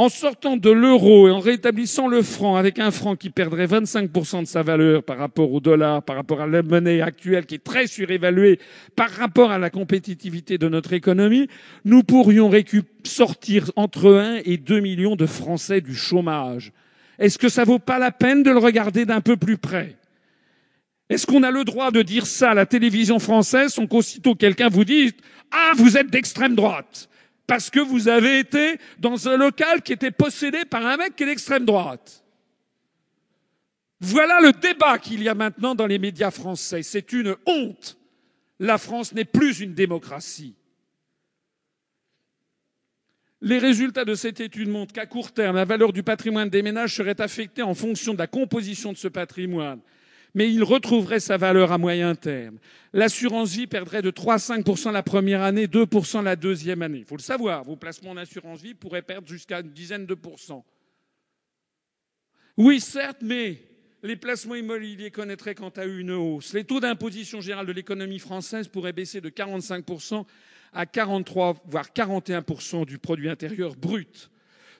en 0.01 0.09
sortant 0.09 0.57
de 0.57 0.71
l'euro 0.71 1.29
et 1.29 1.31
en 1.31 1.41
rétablissant 1.41 2.09
le 2.09 2.23
franc 2.23 2.57
avec 2.57 2.79
un 2.79 2.91
franc 2.91 3.17
qui 3.17 3.29
perdrait 3.29 3.67
25% 3.67 4.41
de 4.41 4.47
sa 4.47 4.63
valeur 4.63 5.03
par 5.03 5.19
rapport 5.19 5.53
au 5.53 5.61
dollar, 5.61 6.03
par 6.03 6.17
rapport 6.17 6.41
à 6.41 6.47
la 6.47 6.63
monnaie 6.63 7.03
actuelle 7.03 7.45
qui 7.45 7.57
est 7.57 7.63
très 7.63 7.87
surévaluée 7.87 8.59
par 8.97 9.11
rapport 9.11 9.51
à 9.51 9.59
la 9.59 9.69
compétitivité 9.69 10.57
de 10.57 10.71
notre 10.71 10.95
économie, 10.95 11.49
nous 11.85 12.03
pourrions 12.03 12.51
sortir 13.05 13.71
entre 13.77 14.11
1 14.11 14.41
et 14.47 14.57
2 14.57 14.81
millions 14.81 15.17
de 15.17 15.27
Français 15.27 15.83
du 15.83 15.95
chômage. 15.95 16.73
Est-ce 17.19 17.37
que 17.37 17.51
ça 17.51 17.65
vaut 17.65 17.79
pas 17.79 17.99
la 17.99 18.11
peine 18.11 18.43
de 18.43 18.51
le 18.51 18.59
regarder 18.59 19.05
d'un 19.05 19.21
peu 19.21 19.37
plus 19.37 19.59
près? 19.59 19.97
Est-ce 21.11 21.27
qu'on 21.27 21.43
a 21.43 21.51
le 21.51 21.65
droit 21.65 21.91
de 21.91 22.01
dire 22.01 22.25
ça 22.25 22.53
à 22.53 22.55
la 22.55 22.65
télévision 22.65 23.19
française 23.19 23.75
sans 23.75 23.87
qu'aussitôt 23.87 24.35
quelqu'un 24.35 24.71
vous 24.71 24.87
dise 24.87 25.13
Ah, 25.51 25.73
vous 25.77 25.99
êtes 25.99 26.09
d'extrême 26.09 26.55
droite 26.55 27.11
parce 27.51 27.69
que 27.69 27.81
vous 27.81 28.07
avez 28.07 28.39
été 28.39 28.79
dans 29.01 29.29
un 29.29 29.37
local 29.37 29.83
qui 29.83 29.93
était 29.93 30.13
possédé 30.13 30.65
par 30.65 30.87
un 30.87 30.97
mec 30.97 31.17
qui 31.17 31.25
est 31.25 31.27
d'extrême 31.27 31.65
droite. 31.65 32.23
Voilà 33.99 34.41
le 34.41 34.53
débat 34.53 35.01
qu'il 35.01 35.21
y 35.21 35.29
a 35.29 35.35
maintenant 35.35 35.75
dans 35.75 35.89
les 35.89 35.99
médias 35.99 36.31
français. 36.31 36.85
C'est 36.85 37.13
une 37.13 37.35
honte. 37.47 37.99
La 38.61 38.79
France 38.79 39.13
n'est 39.13 39.25
plus 39.25 39.59
une 39.59 39.75
démocratie. 39.75 40.55
Les 43.41 43.59
résultats 43.59 44.05
de 44.05 44.15
cette 44.15 44.39
étude 44.39 44.69
montrent 44.69 44.93
qu'à 44.93 45.07
court 45.07 45.33
terme, 45.33 45.57
la 45.57 45.65
valeur 45.65 45.93
du 45.93 46.05
patrimoine 46.05 46.51
des 46.51 46.63
ménages 46.63 46.95
serait 46.95 47.21
affectée 47.21 47.63
en 47.63 47.75
fonction 47.75 48.15
de 48.15 48.19
la 48.19 48.29
composition 48.29 48.93
de 48.93 48.97
ce 48.97 49.09
patrimoine 49.09 49.81
mais 50.35 50.53
il 50.53 50.63
retrouverait 50.63 51.21
sa 51.21 51.37
valeur 51.37 51.73
à 51.73 51.79
moyen 51.79 52.15
terme. 52.15 52.59
L'assurance 52.93 53.53
vie 53.53 53.67
perdrait 53.67 54.03
de 54.03 54.11
3 54.11 54.35
à 54.35 54.39
5 54.39 54.65
la 54.93 55.03
première 55.03 55.43
année, 55.43 55.67
2 55.67 55.87
la 56.23 56.37
deuxième 56.37 56.83
année. 56.83 56.99
Il 56.99 57.05
faut 57.05 57.17
le 57.17 57.23
savoir, 57.23 57.65
vos 57.65 57.77
placements 57.77 58.11
en 58.11 58.17
assurance 58.17 58.61
vie 58.61 58.75
pourraient 58.75 59.03
perdre 59.03 59.29
jusqu'à 59.29 59.61
une 59.61 59.71
dizaine 59.71 60.07
de 60.07 60.15
pourcents. 60.15 60.65
Oui, 62.57 62.81
certes, 62.81 63.23
mais 63.23 63.63
les 64.03 64.17
placements 64.17 64.55
immobiliers 64.55 65.11
connaîtraient 65.11 65.55
quant 65.55 65.71
à 65.71 65.87
eux 65.87 66.01
une 66.01 66.11
hausse. 66.11 66.53
Les 66.53 66.65
taux 66.65 66.81
d'imposition 66.81 67.41
générale 67.41 67.67
de 67.67 67.73
l'économie 67.73 68.19
française 68.19 68.69
pourraient 68.69 68.93
baisser 68.93 69.21
de 69.21 69.31
45% 69.31 70.25
à 70.73 70.87
43, 70.87 71.63
voire 71.67 71.89
41% 71.89 72.87
du 72.87 72.99
produit 72.99 73.29
intérieur 73.29 73.75
brut. 73.77 74.31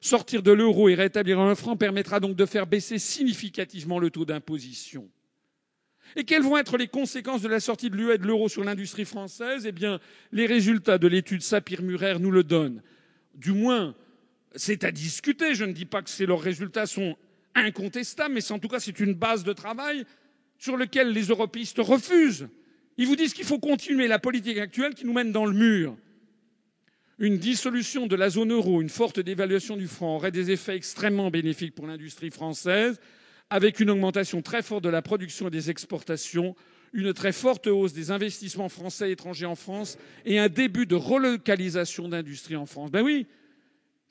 Sortir 0.01 0.43
de 0.43 0.51
l'euro 0.51 0.89
et 0.89 0.95
rétablir 0.95 1.39
un 1.41 1.55
franc 1.55 1.77
permettra 1.77 2.21
donc 2.21 2.35
de 2.35 2.47
faire 2.47 2.67
baisser 2.67 2.99
significativement 2.99 3.99
le 3.99 4.11
taux 4.11 4.25
d'imposition. 4.25 5.09
Et 6.17 6.25
quelles 6.25 6.43
vont 6.43 6.57
être 6.57 6.77
les 6.77 6.89
conséquences 6.89 7.43
de 7.43 7.49
la 7.49 7.61
sortie 7.61 7.91
de 7.91 7.97
l'UE 7.97 8.13
et 8.13 8.19
de 8.19 8.27
l'euro 8.27 8.49
sur 8.49 8.65
l'industrie 8.65 9.05
française? 9.05 9.67
Eh 9.67 9.73
bien, 9.73 10.01
les 10.33 10.47
résultats 10.47 10.99
de 10.99 11.07
l'étude 11.07 11.43
Sapir-Murer 11.43 12.19
nous 12.19 12.31
le 12.31 12.43
donnent. 12.43 12.83
Du 13.35 13.53
moins, 13.53 13.95
c'est 14.55 14.85
à 14.85 14.91
discuter. 14.91 15.55
Je 15.55 15.65
ne 15.65 15.73
dis 15.73 15.85
pas 15.85 16.03
que 16.03 16.25
leurs 16.25 16.41
résultats 16.41 16.87
sont 16.87 17.17
incontestables, 17.55 18.35
mais 18.35 18.53
en 18.53 18.59
tout 18.59 18.69
cas, 18.69 18.81
c'est 18.81 19.01
une 19.01 19.15
base 19.15 19.45
de 19.45 19.53
travail 19.53 20.05
sur 20.59 20.77
laquelle 20.77 21.13
les 21.13 21.27
européistes 21.27 21.79
refusent. 21.79 22.49
Ils 22.97 23.07
vous 23.07 23.17
disent 23.17 23.33
qu'il 23.33 23.47
faut 23.47 23.59
continuer 23.59 24.09
la 24.09 24.19
politique 24.19 24.59
actuelle 24.59 24.95
qui 24.95 25.07
nous 25.07 25.13
mène 25.13 25.33
dans 25.33 25.47
le 25.47 25.55
mur. 25.55 25.97
Une 27.19 27.39
dissolution 27.39 28.07
de 28.07 28.17
la 28.17 28.31
zone 28.31 28.53
euro, 28.53 28.83
une 28.83 28.89
forte 28.89 29.21
dévaluation 29.21 29.77
du 29.77 29.87
franc 29.87 30.17
aurait 30.17 30.31
des 30.31 30.51
effets 30.51 30.75
extrêmement 30.75 31.31
bénéfiques 31.31 31.75
pour 31.75 31.87
l'industrie 31.87 32.31
française 32.31 32.99
avec 33.51 33.81
une 33.81 33.91
augmentation 33.91 34.43
très 34.43 34.63
forte 34.63 34.85
de 34.85 34.89
la 34.89 35.03
production 35.03 35.49
et 35.49 35.51
des 35.51 35.71
exportations, 35.71 36.55
une 36.93 37.13
très 37.13 37.33
forte 37.33 37.67
hausse 37.67 37.93
des 37.93 38.13
investissements 38.13 38.69
français 38.69 39.11
et 39.11 39.13
étrangers 39.13 39.47
en 39.47 39.57
France 39.57 39.99
et 40.25 40.39
un 40.39 40.49
début 40.49 40.87
de 40.87 40.95
relocalisation 40.95 42.09
d'industrie 42.09 42.57
en 42.57 42.67
France. 42.67 42.91
Ben 42.91 43.03
oui, 43.03 43.27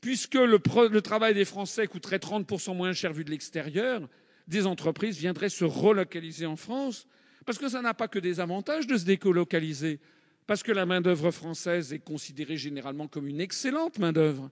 puisque 0.01 0.35
le, 0.35 0.59
le, 0.89 1.01
travail 1.01 1.33
des 1.33 1.45
Français 1.45 1.87
coûterait 1.87 2.17
30% 2.17 2.75
moins 2.75 2.93
cher 2.93 3.13
vu 3.13 3.23
de 3.23 3.31
l'extérieur, 3.31 4.07
des 4.47 4.65
entreprises 4.65 5.17
viendraient 5.17 5.49
se 5.49 5.65
relocaliser 5.65 6.45
en 6.45 6.55
France, 6.55 7.07
parce 7.45 7.57
que 7.57 7.69
ça 7.69 7.81
n'a 7.81 7.93
pas 7.93 8.07
que 8.07 8.19
des 8.19 8.39
avantages 8.39 8.87
de 8.87 8.97
se 8.97 9.05
décolocaliser, 9.05 9.99
parce 10.47 10.63
que 10.63 10.71
la 10.71 10.85
main-d'œuvre 10.85 11.31
française 11.31 11.93
est 11.93 11.99
considérée 11.99 12.57
généralement 12.57 13.07
comme 13.07 13.27
une 13.27 13.41
excellente 13.41 13.99
main-d'œuvre, 13.99 14.49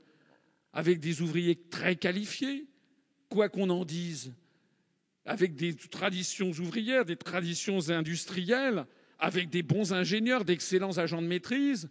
avec 0.73 0.99
des 0.99 1.21
ouvriers 1.21 1.55
très 1.55 1.95
qualifiés, 1.95 2.67
quoi 3.29 3.49
qu'on 3.49 3.69
en 3.69 3.83
dise 3.83 4.33
avec 5.27 5.55
des 5.55 5.75
traditions 5.75 6.49
ouvrières, 6.49 7.05
des 7.05 7.17
traditions 7.17 7.89
industrielles, 7.89 8.85
avec 9.19 9.49
des 9.49 9.61
bons 9.61 9.93
ingénieurs, 9.93 10.45
d'excellents 10.45 10.97
agents 10.97 11.21
de 11.21 11.27
maîtrise. 11.27 11.89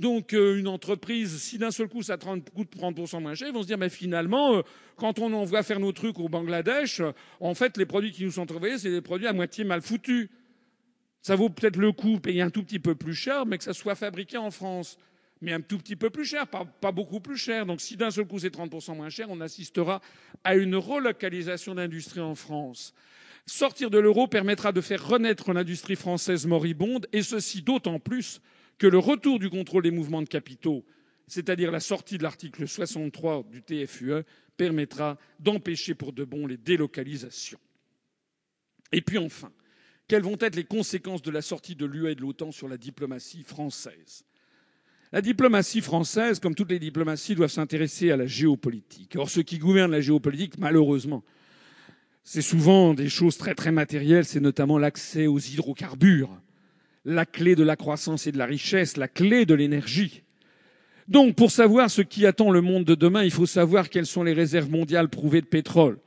Donc 0.00 0.32
euh, 0.32 0.58
une 0.58 0.66
entreprise, 0.66 1.38
si 1.40 1.58
d'un 1.58 1.70
seul 1.70 1.86
coup 1.86 2.02
ça 2.02 2.16
coûte 2.16 2.74
30% 2.74 3.20
moins 3.20 3.34
cher, 3.34 3.48
ils 3.48 3.54
vont 3.54 3.62
se 3.62 3.66
dire 3.66 3.78
mais 3.78 3.90
finalement, 3.90 4.56
euh, 4.56 4.62
quand 4.96 5.18
on 5.18 5.32
envoie 5.34 5.62
faire 5.62 5.78
nos 5.78 5.92
trucs 5.92 6.18
au 6.18 6.28
Bangladesh, 6.28 7.00
euh, 7.00 7.12
en 7.40 7.54
fait 7.54 7.76
les 7.76 7.86
produits 7.86 8.10
qui 8.10 8.24
nous 8.24 8.32
sont 8.32 8.50
envoyés, 8.50 8.78
c'est 8.78 8.90
des 8.90 9.02
produits 9.02 9.26
à 9.26 9.32
moitié 9.32 9.64
mal 9.64 9.82
foutus. 9.82 10.28
Ça 11.20 11.36
vaut 11.36 11.50
peut-être 11.50 11.76
le 11.76 11.92
coup 11.92 12.18
payer 12.18 12.42
un 12.42 12.50
tout 12.50 12.64
petit 12.64 12.80
peu 12.80 12.94
plus 12.94 13.14
cher, 13.14 13.46
mais 13.46 13.58
que 13.58 13.64
ça 13.64 13.74
soit 13.74 13.94
fabriqué 13.94 14.38
en 14.38 14.50
France. 14.50 14.98
Mais 15.42 15.52
un 15.52 15.60
tout 15.60 15.76
petit 15.76 15.96
peu 15.96 16.08
plus 16.08 16.24
cher, 16.24 16.46
pas, 16.46 16.92
beaucoup 16.92 17.20
plus 17.20 17.36
cher. 17.36 17.66
Donc 17.66 17.80
si 17.80 17.96
d'un 17.96 18.10
seul 18.10 18.26
coup 18.26 18.38
c'est 18.38 18.54
30% 18.54 18.96
moins 18.96 19.10
cher, 19.10 19.26
on 19.28 19.40
assistera 19.40 20.00
à 20.44 20.54
une 20.54 20.76
relocalisation 20.76 21.74
d'industrie 21.74 22.20
en 22.20 22.36
France. 22.36 22.94
Sortir 23.44 23.90
de 23.90 23.98
l'euro 23.98 24.28
permettra 24.28 24.70
de 24.70 24.80
faire 24.80 25.06
renaître 25.06 25.52
l'industrie 25.52 25.96
française 25.96 26.46
moribonde, 26.46 27.08
et 27.12 27.22
ceci 27.22 27.60
d'autant 27.60 27.98
plus 27.98 28.40
que 28.78 28.86
le 28.86 28.98
retour 28.98 29.40
du 29.40 29.50
contrôle 29.50 29.82
des 29.82 29.90
mouvements 29.90 30.22
de 30.22 30.28
capitaux, 30.28 30.84
c'est-à-dire 31.26 31.72
la 31.72 31.80
sortie 31.80 32.18
de 32.18 32.22
l'article 32.22 32.68
63 32.68 33.42
du 33.50 33.62
TFUE, 33.62 34.22
permettra 34.56 35.18
d'empêcher 35.40 35.94
pour 35.94 36.12
de 36.12 36.24
bon 36.24 36.46
les 36.46 36.56
délocalisations. 36.56 37.58
Et 38.92 39.00
puis 39.00 39.18
enfin, 39.18 39.50
quelles 40.06 40.22
vont 40.22 40.36
être 40.40 40.54
les 40.54 40.64
conséquences 40.64 41.22
de 41.22 41.30
la 41.32 41.42
sortie 41.42 41.74
de 41.74 41.86
l'UE 41.86 42.10
et 42.10 42.14
de 42.14 42.20
l'OTAN 42.20 42.52
sur 42.52 42.68
la 42.68 42.76
diplomatie 42.76 43.42
française? 43.42 44.24
La 45.12 45.20
diplomatie 45.20 45.82
française, 45.82 46.40
comme 46.40 46.54
toutes 46.54 46.70
les 46.70 46.78
diplomaties, 46.78 47.34
doit 47.34 47.48
s'intéresser 47.48 48.10
à 48.10 48.16
la 48.16 48.26
géopolitique. 48.26 49.14
Or, 49.16 49.28
ce 49.28 49.40
qui 49.40 49.58
gouverne 49.58 49.90
la 49.90 50.00
géopolitique, 50.00 50.58
malheureusement, 50.58 51.22
c'est 52.24 52.40
souvent 52.40 52.94
des 52.94 53.10
choses 53.10 53.36
très 53.36 53.54
très 53.54 53.72
matérielles, 53.72 54.24
c'est 54.24 54.40
notamment 54.40 54.78
l'accès 54.78 55.26
aux 55.26 55.38
hydrocarbures, 55.38 56.40
la 57.04 57.26
clé 57.26 57.54
de 57.54 57.62
la 57.62 57.76
croissance 57.76 58.26
et 58.26 58.32
de 58.32 58.38
la 58.38 58.46
richesse, 58.46 58.96
la 58.96 59.08
clé 59.08 59.44
de 59.44 59.52
l'énergie. 59.52 60.22
Donc, 61.08 61.36
pour 61.36 61.50
savoir 61.50 61.90
ce 61.90 62.00
qui 62.00 62.24
attend 62.24 62.50
le 62.50 62.62
monde 62.62 62.84
de 62.84 62.94
demain, 62.94 63.22
il 63.22 63.32
faut 63.32 63.44
savoir 63.44 63.90
quelles 63.90 64.06
sont 64.06 64.22
les 64.22 64.32
réserves 64.32 64.70
mondiales 64.70 65.10
prouvées 65.10 65.42
de 65.42 65.46
pétrole. 65.46 65.98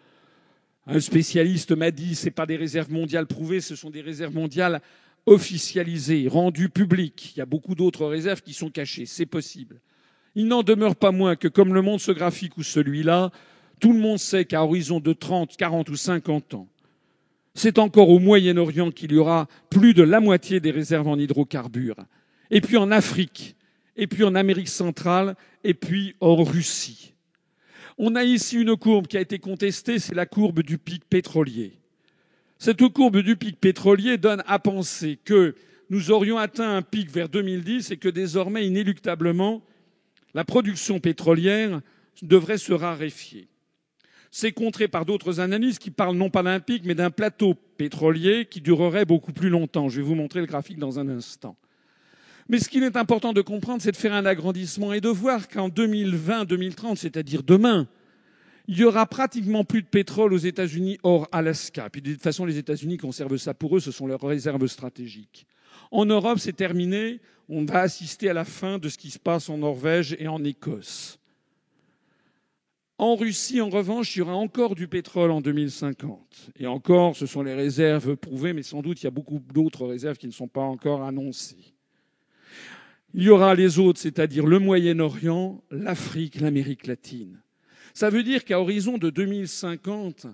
Un 0.87 0.99
spécialiste 0.99 1.73
m'a 1.73 1.91
dit 1.91 2.15
ce 2.15 2.29
pas 2.29 2.47
des 2.47 2.55
réserves 2.55 2.91
mondiales 2.91 3.27
prouvées, 3.27 3.61
ce 3.61 3.75
sont 3.75 3.91
des 3.91 4.01
réserves 4.01 4.33
mondiales 4.33 4.81
officialisées, 5.25 6.27
rendues 6.27 6.69
publiques. 6.69 7.33
Il 7.35 7.39
y 7.39 7.41
a 7.41 7.45
beaucoup 7.45 7.75
d'autres 7.75 8.05
réserves 8.05 8.41
qui 8.41 8.53
sont 8.53 8.69
cachées, 8.69 9.05
c'est 9.05 9.25
possible. 9.25 9.81
Il 10.35 10.47
n'en 10.47 10.63
demeure 10.63 10.95
pas 10.95 11.11
moins 11.11 11.35
que, 11.35 11.47
comme 11.47 11.73
le 11.73 11.81
montre 11.81 12.03
ce 12.03 12.11
graphique 12.11 12.57
ou 12.57 12.63
celui-là, 12.63 13.31
tout 13.79 13.93
le 13.93 13.99
monde 13.99 14.19
sait 14.19 14.45
qu'à 14.45 14.63
horizon 14.63 14.99
de 14.99 15.13
30, 15.13 15.57
40 15.57 15.89
ou 15.89 15.95
50 15.95 16.53
ans, 16.53 16.67
c'est 17.53 17.79
encore 17.79 18.09
au 18.09 18.19
Moyen-Orient 18.19 18.91
qu'il 18.91 19.13
y 19.13 19.17
aura 19.17 19.47
plus 19.69 19.93
de 19.93 20.03
la 20.03 20.19
moitié 20.19 20.59
des 20.59 20.71
réserves 20.71 21.07
en 21.07 21.17
hydrocarbures. 21.17 22.05
Et 22.51 22.59
puis 22.59 22.75
en 22.77 22.91
Afrique, 22.91 23.55
et 23.95 24.07
puis 24.07 24.23
en 24.25 24.35
Amérique 24.35 24.67
centrale, 24.67 25.35
et 25.63 25.73
puis 25.73 26.15
en 26.19 26.43
Russie. 26.43 27.13
On 27.97 28.15
a 28.15 28.25
ici 28.25 28.57
une 28.57 28.75
courbe 28.75 29.07
qui 29.07 29.15
a 29.15 29.21
été 29.21 29.39
contestée, 29.39 29.99
c'est 29.99 30.15
la 30.15 30.25
courbe 30.25 30.61
du 30.61 30.77
pic 30.77 31.05
pétrolier. 31.09 31.79
Cette 32.57 32.87
courbe 32.89 33.19
du 33.19 33.35
pic 33.35 33.59
pétrolier 33.59 34.17
donne 34.17 34.43
à 34.47 34.59
penser 34.59 35.19
que 35.23 35.55
nous 35.89 36.11
aurions 36.11 36.37
atteint 36.37 36.77
un 36.77 36.81
pic 36.81 37.11
vers 37.11 37.29
2010 37.29 37.91
et 37.91 37.97
que 37.97 38.09
désormais, 38.09 38.65
inéluctablement, 38.65 39.61
la 40.33 40.43
production 40.43 40.99
pétrolière 40.99 41.81
devrait 42.21 42.57
se 42.57 42.73
raréfier. 42.73 43.47
C'est 44.31 44.51
contré 44.51 44.87
par 44.87 45.05
d'autres 45.05 45.39
analyses 45.39 45.79
qui 45.79 45.91
parlent 45.91 46.17
non 46.17 46.29
pas 46.29 46.43
d'un 46.43 46.59
pic, 46.59 46.83
mais 46.85 46.95
d'un 46.95 47.11
plateau 47.11 47.53
pétrolier 47.77 48.45
qui 48.45 48.61
durerait 48.61 49.05
beaucoup 49.05 49.31
plus 49.31 49.49
longtemps. 49.49 49.87
Je 49.87 50.01
vais 50.01 50.07
vous 50.07 50.15
montrer 50.15 50.41
le 50.41 50.45
graphique 50.45 50.79
dans 50.79 50.99
un 50.99 51.07
instant. 51.07 51.55
Mais 52.49 52.59
ce 52.59 52.69
qu'il 52.69 52.83
est 52.83 52.97
important 52.97 53.33
de 53.33 53.41
comprendre, 53.41 53.81
c'est 53.81 53.91
de 53.91 53.97
faire 53.97 54.13
un 54.13 54.25
agrandissement 54.25 54.93
et 54.93 55.01
de 55.01 55.09
voir 55.09 55.47
qu'en 55.47 55.69
2020-2030, 55.69 56.97
c'est-à-dire 56.97 57.43
demain, 57.43 57.87
il 58.67 58.77
y 58.77 58.83
aura 58.83 59.05
pratiquement 59.05 59.63
plus 59.63 59.81
de 59.81 59.87
pétrole 59.87 60.33
aux 60.33 60.37
États-Unis 60.37 60.97
hors 61.03 61.27
Alaska. 61.31 61.89
Puis 61.89 62.01
de 62.01 62.13
toute 62.13 62.21
façon, 62.21 62.45
les 62.45 62.57
États-Unis 62.57 62.97
conservent 62.97 63.37
ça 63.37 63.53
pour 63.53 63.77
eux, 63.77 63.79
ce 63.79 63.91
sont 63.91 64.07
leurs 64.07 64.21
réserves 64.21 64.67
stratégiques. 64.67 65.45
En 65.91 66.05
Europe, 66.05 66.39
c'est 66.39 66.55
terminé. 66.55 67.19
On 67.47 67.63
va 67.63 67.81
assister 67.81 68.29
à 68.29 68.33
la 68.33 68.45
fin 68.45 68.79
de 68.79 68.89
ce 68.89 68.97
qui 68.97 69.11
se 69.11 69.19
passe 69.19 69.49
en 69.49 69.59
Norvège 69.59 70.15
et 70.19 70.27
en 70.27 70.43
Écosse. 70.43 71.19
En 72.97 73.15
Russie, 73.15 73.59
en 73.59 73.69
revanche, 73.69 74.15
il 74.15 74.19
y 74.19 74.21
aura 74.21 74.35
encore 74.35 74.73
du 74.73 74.87
pétrole 74.87 75.29
en 75.29 75.41
2050. 75.41 76.51
Et 76.57 76.65
encore, 76.65 77.15
ce 77.15 77.25
sont 77.25 77.43
les 77.43 77.53
réserves 77.53 78.15
prouvées, 78.15 78.53
mais 78.53 78.63
sans 78.63 78.81
doute 78.81 79.01
il 79.01 79.03
y 79.03 79.07
a 79.07 79.11
beaucoup 79.11 79.39
d'autres 79.53 79.85
réserves 79.85 80.17
qui 80.17 80.27
ne 80.27 80.31
sont 80.31 80.47
pas 80.47 80.61
encore 80.61 81.03
annoncées. 81.03 81.75
Il 83.13 83.23
y 83.23 83.29
aura 83.29 83.53
les 83.53 83.79
autres, 83.79 83.99
c'est-à-dire 83.99 84.45
le 84.45 84.59
Moyen-Orient, 84.59 85.61
l'Afrique, 85.71 86.39
l'Amérique 86.39 86.87
latine. 86.87 87.41
Ça 87.95 88.09
veut 88.09 88.23
dire 88.23 88.43
qu'à 88.43 88.59
horizon 88.59 88.97
de 88.97 89.09
2050, 89.09 90.27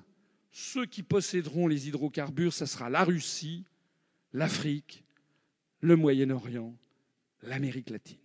ceux 0.51 0.87
qui 0.87 1.03
posséderont 1.03 1.67
les 1.67 1.87
hydrocarbures, 1.87 2.53
ça 2.53 2.65
sera 2.65 2.89
la 2.89 3.03
Russie, 3.03 3.65
l'Afrique, 4.33 5.03
le 5.81 5.95
Moyen-Orient, 5.95 6.73
l'Amérique 7.43 7.91
latine. 7.91 8.17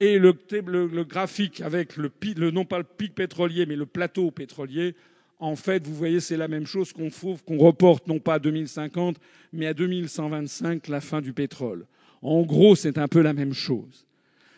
Et 0.00 0.18
le, 0.18 0.36
le, 0.50 1.04
graphique 1.04 1.60
avec 1.60 1.96
le, 1.96 2.10
le, 2.36 2.50
non 2.50 2.64
pas 2.64 2.78
le 2.78 2.84
pic 2.84 3.14
pétrolier, 3.14 3.66
mais 3.66 3.76
le 3.76 3.86
plateau 3.86 4.32
pétrolier, 4.32 4.96
en 5.38 5.54
fait, 5.54 5.86
vous 5.86 5.94
voyez, 5.94 6.18
c'est 6.18 6.36
la 6.36 6.48
même 6.48 6.66
chose 6.66 6.92
qu'on 6.92 7.08
qu'on 7.08 7.58
reporte 7.58 8.08
non 8.08 8.18
pas 8.18 8.34
à 8.34 8.38
2050, 8.40 9.20
mais 9.52 9.68
à 9.68 9.74
2125, 9.74 10.88
la 10.88 11.00
fin 11.00 11.20
du 11.20 11.32
pétrole. 11.32 11.86
En 12.20 12.42
gros, 12.42 12.74
c'est 12.74 12.98
un 12.98 13.06
peu 13.06 13.20
la 13.20 13.32
même 13.32 13.54
chose. 13.54 14.08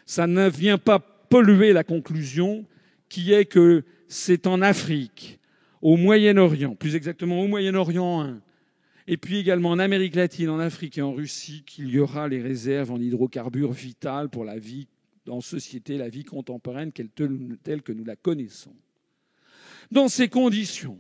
Ça 0.07 0.27
ne 0.27 0.49
vient 0.49 0.79
pas 0.79 1.18
polluer 1.29 1.73
la 1.73 1.85
conclusion 1.85 2.65
qui 3.09 3.33
est 3.33 3.47
que 3.47 3.85
c'est 4.09 4.47
en 4.47 4.63
Afrique, 4.63 5.39
au 5.83 5.97
Moyen-Orient, 5.97 6.75
plus 6.75 6.97
exactement 6.97 7.41
au 7.41 7.47
Moyen-Orient 7.47 8.23
1, 8.23 8.41
et 9.07 9.17
puis 9.17 9.39
également 9.39 9.71
en 9.71 9.79
Amérique 9.79 10.17
latine, 10.17 10.51
en 10.51 10.59
Afrique 10.59 10.99
et 10.99 11.03
en 11.03 11.13
Russie, 11.13 11.63
qu'il 11.67 11.89
y 11.89 11.99
aura 11.99 12.29
les 12.29 12.43
réserves 12.43 12.91
en 12.91 13.01
hydrocarbures 13.01 13.73
vitales 13.73 14.29
pour 14.29 14.45
la 14.45 14.59
vie 14.59 14.87
en 15.29 15.41
société, 15.41 15.97
la 15.97 16.09
vie 16.09 16.25
contemporaine 16.25 16.93
telle 16.93 17.83
que 17.83 17.93
nous 17.93 18.05
la 18.05 18.17
connaissons. 18.17 18.75
Dans 19.91 20.09
ces 20.09 20.29
conditions, 20.29 20.99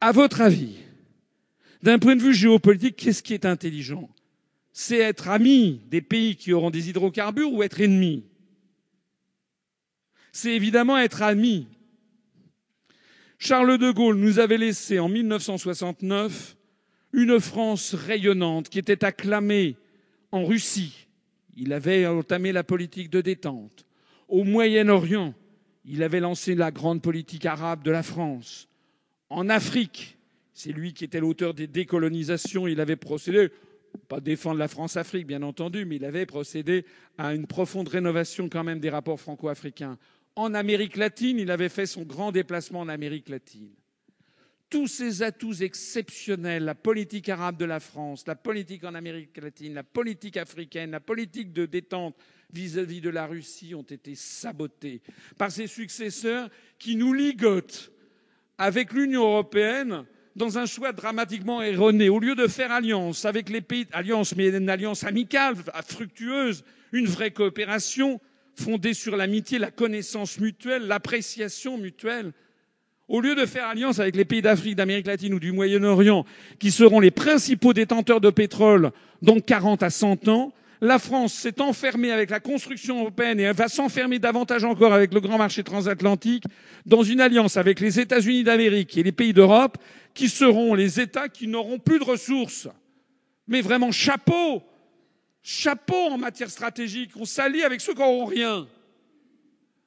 à 0.00 0.12
votre 0.12 0.40
avis, 0.40 0.76
d'un 1.82 1.98
point 1.98 2.14
de 2.14 2.22
vue 2.22 2.34
géopolitique, 2.34 2.96
qu'est-ce 2.96 3.22
qui 3.22 3.34
est 3.34 3.44
intelligent? 3.44 4.08
C'est 4.72 4.98
être 4.98 5.28
ami 5.28 5.80
des 5.88 6.00
pays 6.00 6.36
qui 6.36 6.52
auront 6.52 6.70
des 6.70 6.88
hydrocarbures 6.88 7.52
ou 7.52 7.64
être 7.64 7.80
ennemi? 7.80 8.24
C'est 10.32 10.54
évidemment 10.54 10.98
être 10.98 11.22
ami. 11.22 11.66
Charles 13.38 13.78
de 13.78 13.90
Gaulle 13.90 14.16
nous 14.16 14.38
avait 14.38 14.58
laissé 14.58 14.98
en 14.98 15.08
1969 15.08 16.56
une 17.12 17.40
France 17.40 17.94
rayonnante 17.94 18.68
qui 18.68 18.78
était 18.78 19.04
acclamée 19.04 19.76
en 20.32 20.44
Russie. 20.44 21.06
Il 21.56 21.72
avait 21.72 22.06
entamé 22.06 22.52
la 22.52 22.64
politique 22.64 23.10
de 23.10 23.20
détente. 23.20 23.86
Au 24.28 24.44
Moyen-Orient, 24.44 25.34
il 25.84 26.02
avait 26.02 26.20
lancé 26.20 26.54
la 26.54 26.70
grande 26.70 27.00
politique 27.00 27.46
arabe 27.46 27.82
de 27.82 27.90
la 27.90 28.02
France. 28.02 28.68
En 29.30 29.48
Afrique, 29.48 30.18
c'est 30.52 30.72
lui 30.72 30.92
qui 30.92 31.04
était 31.04 31.20
l'auteur 31.20 31.54
des 31.54 31.66
décolonisations, 31.66 32.66
il 32.66 32.80
avait 32.80 32.96
procédé 32.96 33.50
pas 34.08 34.20
défendre 34.20 34.58
la 34.58 34.68
France-Afrique, 34.68 35.26
bien 35.26 35.42
entendu, 35.42 35.84
mais 35.84 35.96
il 35.96 36.04
avait 36.04 36.26
procédé 36.26 36.84
à 37.16 37.34
une 37.34 37.46
profonde 37.46 37.88
rénovation 37.88 38.48
quand 38.48 38.64
même 38.64 38.80
des 38.80 38.90
rapports 38.90 39.20
franco-africains. 39.20 39.98
En 40.38 40.54
Amérique 40.54 40.96
latine, 40.96 41.40
il 41.40 41.50
avait 41.50 41.68
fait 41.68 41.86
son 41.86 42.04
grand 42.04 42.30
déplacement 42.30 42.78
en 42.78 42.88
Amérique 42.88 43.28
latine. 43.28 43.72
Tous 44.70 44.86
ces 44.86 45.24
atouts 45.24 45.64
exceptionnels, 45.64 46.64
la 46.64 46.76
politique 46.76 47.28
arabe 47.28 47.56
de 47.56 47.64
la 47.64 47.80
France, 47.80 48.22
la 48.24 48.36
politique 48.36 48.84
en 48.84 48.94
Amérique 48.94 49.36
latine, 49.38 49.74
la 49.74 49.82
politique 49.82 50.36
africaine, 50.36 50.92
la 50.92 51.00
politique 51.00 51.52
de 51.52 51.66
détente 51.66 52.14
vis-à-vis 52.52 53.00
de 53.00 53.10
la 53.10 53.26
Russie 53.26 53.74
ont 53.74 53.82
été 53.82 54.14
sabotés 54.14 55.02
par 55.38 55.50
ses 55.50 55.66
successeurs 55.66 56.48
qui 56.78 56.94
nous 56.94 57.12
ligotent 57.12 57.90
avec 58.58 58.92
l'Union 58.92 59.22
européenne 59.22 60.04
dans 60.36 60.56
un 60.56 60.66
choix 60.66 60.92
dramatiquement 60.92 61.62
erroné. 61.62 62.10
Au 62.10 62.20
lieu 62.20 62.36
de 62.36 62.46
faire 62.46 62.70
alliance 62.70 63.24
avec 63.24 63.48
les 63.48 63.60
pays, 63.60 63.88
alliance, 63.90 64.36
mais 64.36 64.56
une 64.56 64.70
alliance 64.70 65.02
amicale, 65.02 65.56
fructueuse, 65.84 66.62
une 66.92 67.06
vraie 67.06 67.32
coopération 67.32 68.20
fondée 68.58 68.94
sur 68.94 69.16
l'amitié, 69.16 69.58
la 69.58 69.70
connaissance 69.70 70.38
mutuelle, 70.40 70.86
l'appréciation 70.86 71.78
mutuelle, 71.78 72.32
au 73.08 73.20
lieu 73.20 73.34
de 73.34 73.46
faire 73.46 73.68
alliance 73.68 74.00
avec 74.00 74.16
les 74.16 74.24
pays 74.24 74.42
d'Afrique, 74.42 74.76
d'Amérique 74.76 75.06
latine 75.06 75.32
ou 75.32 75.40
du 75.40 75.52
Moyen-Orient, 75.52 76.24
qui 76.58 76.70
seront 76.70 77.00
les 77.00 77.10
principaux 77.10 77.72
détenteurs 77.72 78.20
de 78.20 78.30
pétrole 78.30 78.90
dans 79.22 79.40
40 79.40 79.82
à 79.82 79.90
100 79.90 80.28
ans, 80.28 80.52
la 80.80 80.98
France 80.98 81.32
s'est 81.32 81.60
enfermée 81.60 82.12
avec 82.12 82.30
la 82.30 82.38
construction 82.38 83.00
européenne 83.00 83.40
et 83.40 83.44
elle 83.44 83.56
va 83.56 83.68
s'enfermer 83.68 84.18
davantage 84.18 84.62
encore 84.64 84.92
avec 84.92 85.12
le 85.12 85.20
grand 85.20 85.38
marché 85.38 85.64
transatlantique 85.64 86.44
dans 86.86 87.02
une 87.02 87.20
alliance 87.20 87.56
avec 87.56 87.80
les 87.80 87.98
États-Unis 87.98 88.44
d'Amérique 88.44 88.96
et 88.96 89.02
les 89.02 89.12
pays 89.12 89.32
d'Europe 89.32 89.78
qui 90.14 90.28
seront 90.28 90.74
les 90.74 91.00
États 91.00 91.28
qui 91.28 91.48
n'auront 91.48 91.78
plus 91.78 91.98
de 91.98 92.04
ressources. 92.04 92.68
Mais 93.48 93.60
vraiment, 93.60 93.90
chapeau 93.90 94.62
Chapeau 95.50 96.10
en 96.10 96.18
matière 96.18 96.50
stratégique. 96.50 97.12
On 97.16 97.24
s'allie 97.24 97.62
avec 97.62 97.80
ceux 97.80 97.94
qui 97.94 98.00
n'auront 98.00 98.26
rien. 98.26 98.68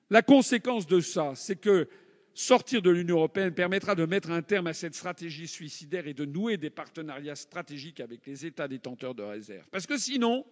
La 0.09 0.23
conséquence 0.23 0.87
de 0.87 0.99
ça, 0.99 1.33
c'est 1.35 1.55
que 1.55 1.87
sortir 2.33 2.81
de 2.81 2.89
l'Union 2.89 3.17
européenne 3.17 3.53
permettra 3.53 3.93
de 3.93 4.03
mettre 4.05 4.31
un 4.31 4.41
terme 4.41 4.65
à 4.65 4.73
cette 4.73 4.95
stratégie 4.95 5.47
suicidaire 5.47 6.07
et 6.07 6.15
de 6.15 6.25
nouer 6.25 6.57
des 6.57 6.71
partenariats 6.71 7.35
stratégiques 7.35 7.99
avec 7.99 8.25
les 8.25 8.43
États 8.43 8.67
détenteurs 8.67 9.13
de 9.13 9.21
réserves. 9.21 9.67
Parce 9.69 9.85
que 9.85 9.99
sinon, 9.99 10.45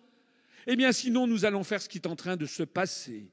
Eh 0.68 0.76
bien, 0.76 0.92
sinon, 0.92 1.26
nous 1.26 1.44
allons 1.44 1.64
faire 1.64 1.82
ce 1.82 1.90
qui 1.90 1.98
est 1.98 2.06
en 2.06 2.16
train 2.16 2.36
de 2.36 2.46
se 2.46 2.62
passer. 2.62 3.32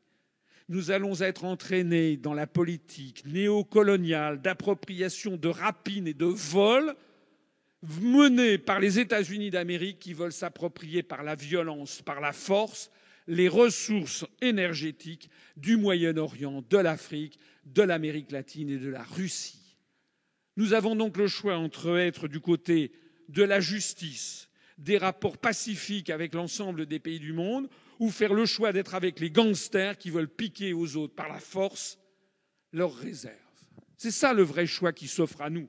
Nous 0.71 0.91
allons 0.91 1.21
être 1.21 1.45
entraînés 1.45 2.17
dans 2.17 2.33
la 2.33 2.47
politique 2.47 3.27
néocoloniale 3.27 4.41
d'appropriation, 4.41 5.37
de 5.37 5.49
rapine 5.49 6.09
et 6.09 6.15
de 6.15 6.25
vol 6.25 6.97
menée 7.83 8.59
par 8.59 8.81
les 8.81 8.99
États-Unis 8.99 9.51
d'Amérique 9.51 9.99
qui 9.99 10.15
veulent 10.15 10.33
s'approprier 10.33 11.03
par 11.03 11.23
la 11.23 11.35
violence, 11.35 12.03
par 12.03 12.21
la 12.21 12.33
force, 12.33 12.91
les 13.27 13.49
ressources 13.49 14.25
énergétiques 14.41 15.31
du 15.57 15.77
Moyen-Orient, 15.77 16.63
de 16.69 16.79
l'Afrique, 16.79 17.39
de 17.65 17.83
l'Amérique 17.83 18.33
latine 18.33 18.71
et 18.71 18.79
de 18.79 18.89
la 18.89 19.03
Russie. 19.03 19.77
Nous 20.57 20.73
avons 20.73 20.97
donc 20.97 21.17
le 21.17 21.27
choix 21.27 21.59
entre 21.59 21.99
être 21.99 22.29
du 22.29 22.41
côté 22.41 22.93
de 23.29 23.43
la 23.43 23.61
justice, 23.61 24.49
des 24.79 24.99
rapports 24.99 25.39
pacifiques 25.39 26.11
avec 26.11 26.35
l'ensemble 26.35 26.87
des 26.87 26.99
pays 26.99 27.19
du 27.19 27.33
monde, 27.33 27.69
ou 27.99 28.11
faire 28.11 28.35
le 28.35 28.47
choix 28.47 28.73
d'être 28.73 28.95
avec 28.95 29.21
les 29.21 29.31
gangsters 29.31 29.99
qui 29.99 30.11
veulent 30.11 30.29
piquer 30.29 30.73
aux 30.73 30.97
autres 30.97 31.15
par 31.15 31.29
la 31.29 31.41
force 31.41 31.99
leurs 32.73 32.95
réserves. 32.95 33.35
C'est 33.97 34.11
ça 34.11 34.35
le 34.35 34.43
vrai 34.43 34.67
choix 34.67 34.93
qui 34.93 35.09
s'offre 35.09 35.41
à 35.41 35.51
nous. 35.51 35.69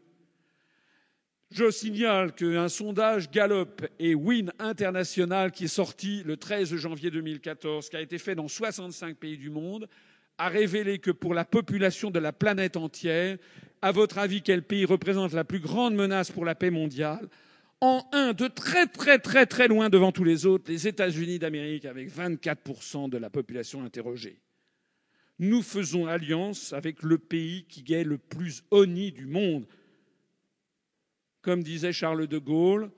Je 1.50 1.72
signale 1.72 2.34
qu'un 2.34 2.67
sondage 2.67 3.32
Gallup 3.32 3.88
et 4.00 4.16
Win 4.16 4.51
International 4.59 5.51
qui 5.51 5.66
est 5.66 5.69
sorti 5.69 6.22
le 6.24 6.35
13 6.35 6.76
janvier 6.76 7.09
2014, 7.09 7.90
qui 7.90 7.95
a 7.95 8.01
été 8.01 8.17
fait 8.17 8.35
dans 8.35 8.50
65 8.50 9.16
pays 9.16 9.38
du 9.38 9.50
monde, 9.50 9.88
a 10.38 10.50
révélé 10.50 11.00
que 11.00 11.09
pour 11.09 11.34
la 11.34 11.45
population 11.45 12.11
de 12.11 12.19
la 12.19 12.34
planète 12.34 12.76
entière, 12.76 13.38
à 13.82 13.92
votre 13.93 14.17
avis, 14.17 14.42
quel 14.42 14.61
pays 14.61 14.84
représente 14.84 15.32
la 15.32 15.45
plus 15.45 15.59
grande 15.59 15.95
menace 15.95 16.32
pour 16.32 16.43
la 16.43 16.53
paix 16.53 16.69
mondiale? 16.69 17.30
En 17.80 18.03
un, 18.11 18.34
de 18.34 18.48
très 18.48 18.88
très 18.88 19.19
très 19.19 19.45
très 19.45 19.67
loin 19.67 19.90
devant 19.90 20.11
tous 20.11 20.26
les 20.26 20.45
autres, 20.45 20.69
les 20.69 20.88
États-Unis 20.88 21.40
d'Amérique 21.40 21.85
avec 21.85 22.09
24% 22.09 23.09
de 23.09 23.17
la 23.17 23.30
population 23.30 23.84
interrogée. 23.84 24.42
Nous 25.40 25.61
faisons 25.61 26.08
alliance 26.08 26.74
avec 26.74 27.03
le 27.03 27.19
pays 27.19 27.66
qui 27.69 27.93
est 27.93 28.03
le 28.03 28.17
plus 28.17 28.64
honni 28.72 29.11
du 29.11 29.27
monde. 29.27 29.66
Comme 31.48 31.64
disait 31.64 31.93
Charles 31.93 32.27
de 32.27 32.40
Gaulle, 32.40 32.92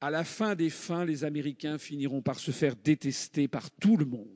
à 0.00 0.08
la 0.08 0.24
fin 0.24 0.54
des 0.54 0.70
fins, 0.70 1.04
les 1.04 1.24
Américains 1.24 1.76
finiront 1.76 2.22
par 2.22 2.38
se 2.38 2.52
faire 2.52 2.74
détester 2.74 3.48
par 3.48 3.70
tout 3.70 3.98
le 3.98 4.06
monde. 4.06 4.26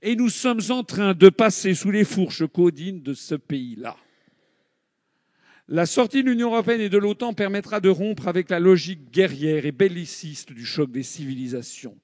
Et 0.00 0.16
nous 0.16 0.30
sommes 0.30 0.62
en 0.70 0.82
train 0.82 1.12
de 1.12 1.28
passer 1.28 1.74
sous 1.74 1.90
les 1.90 2.04
fourches 2.04 2.46
codines 2.46 3.02
de 3.02 3.12
ce 3.12 3.34
pays-là. 3.34 3.98
La 5.68 5.84
sortie 5.84 6.22
de 6.22 6.30
l'Union 6.30 6.52
européenne 6.52 6.80
et 6.80 6.88
de 6.88 6.96
l'OTAN 6.96 7.34
permettra 7.34 7.80
de 7.80 7.90
rompre 7.90 8.28
avec 8.28 8.48
la 8.48 8.60
logique 8.60 9.10
guerrière 9.10 9.66
et 9.66 9.70
belliciste 9.70 10.52
du 10.52 10.64
choc 10.64 10.90
des 10.90 11.02
civilisations. 11.02 11.98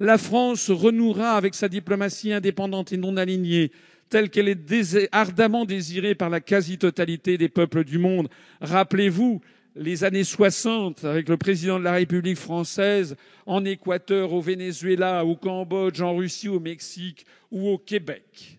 La 0.00 0.18
France 0.18 0.70
renouera 0.70 1.36
avec 1.36 1.54
sa 1.54 1.68
diplomatie 1.68 2.32
indépendante 2.32 2.92
et 2.92 2.96
non 2.96 3.16
alignée, 3.16 3.70
telle 4.08 4.30
qu'elle 4.30 4.48
est 4.48 5.08
ardemment 5.12 5.64
désirée 5.64 6.14
par 6.14 6.30
la 6.30 6.40
quasi-totalité 6.40 7.38
des 7.38 7.48
peuples 7.48 7.84
du 7.84 7.98
monde. 7.98 8.28
Rappelez-vous 8.60 9.40
les 9.74 10.04
années 10.04 10.24
60 10.24 11.04
avec 11.04 11.28
le 11.28 11.36
président 11.36 11.78
de 11.78 11.84
la 11.84 11.92
République 11.92 12.38
française 12.38 13.16
en 13.44 13.64
Équateur, 13.64 14.32
au 14.32 14.40
Venezuela, 14.40 15.24
au 15.24 15.36
Cambodge, 15.36 16.00
en 16.00 16.16
Russie, 16.16 16.48
au 16.48 16.60
Mexique 16.60 17.26
ou 17.50 17.68
au 17.68 17.78
Québec. 17.78 18.58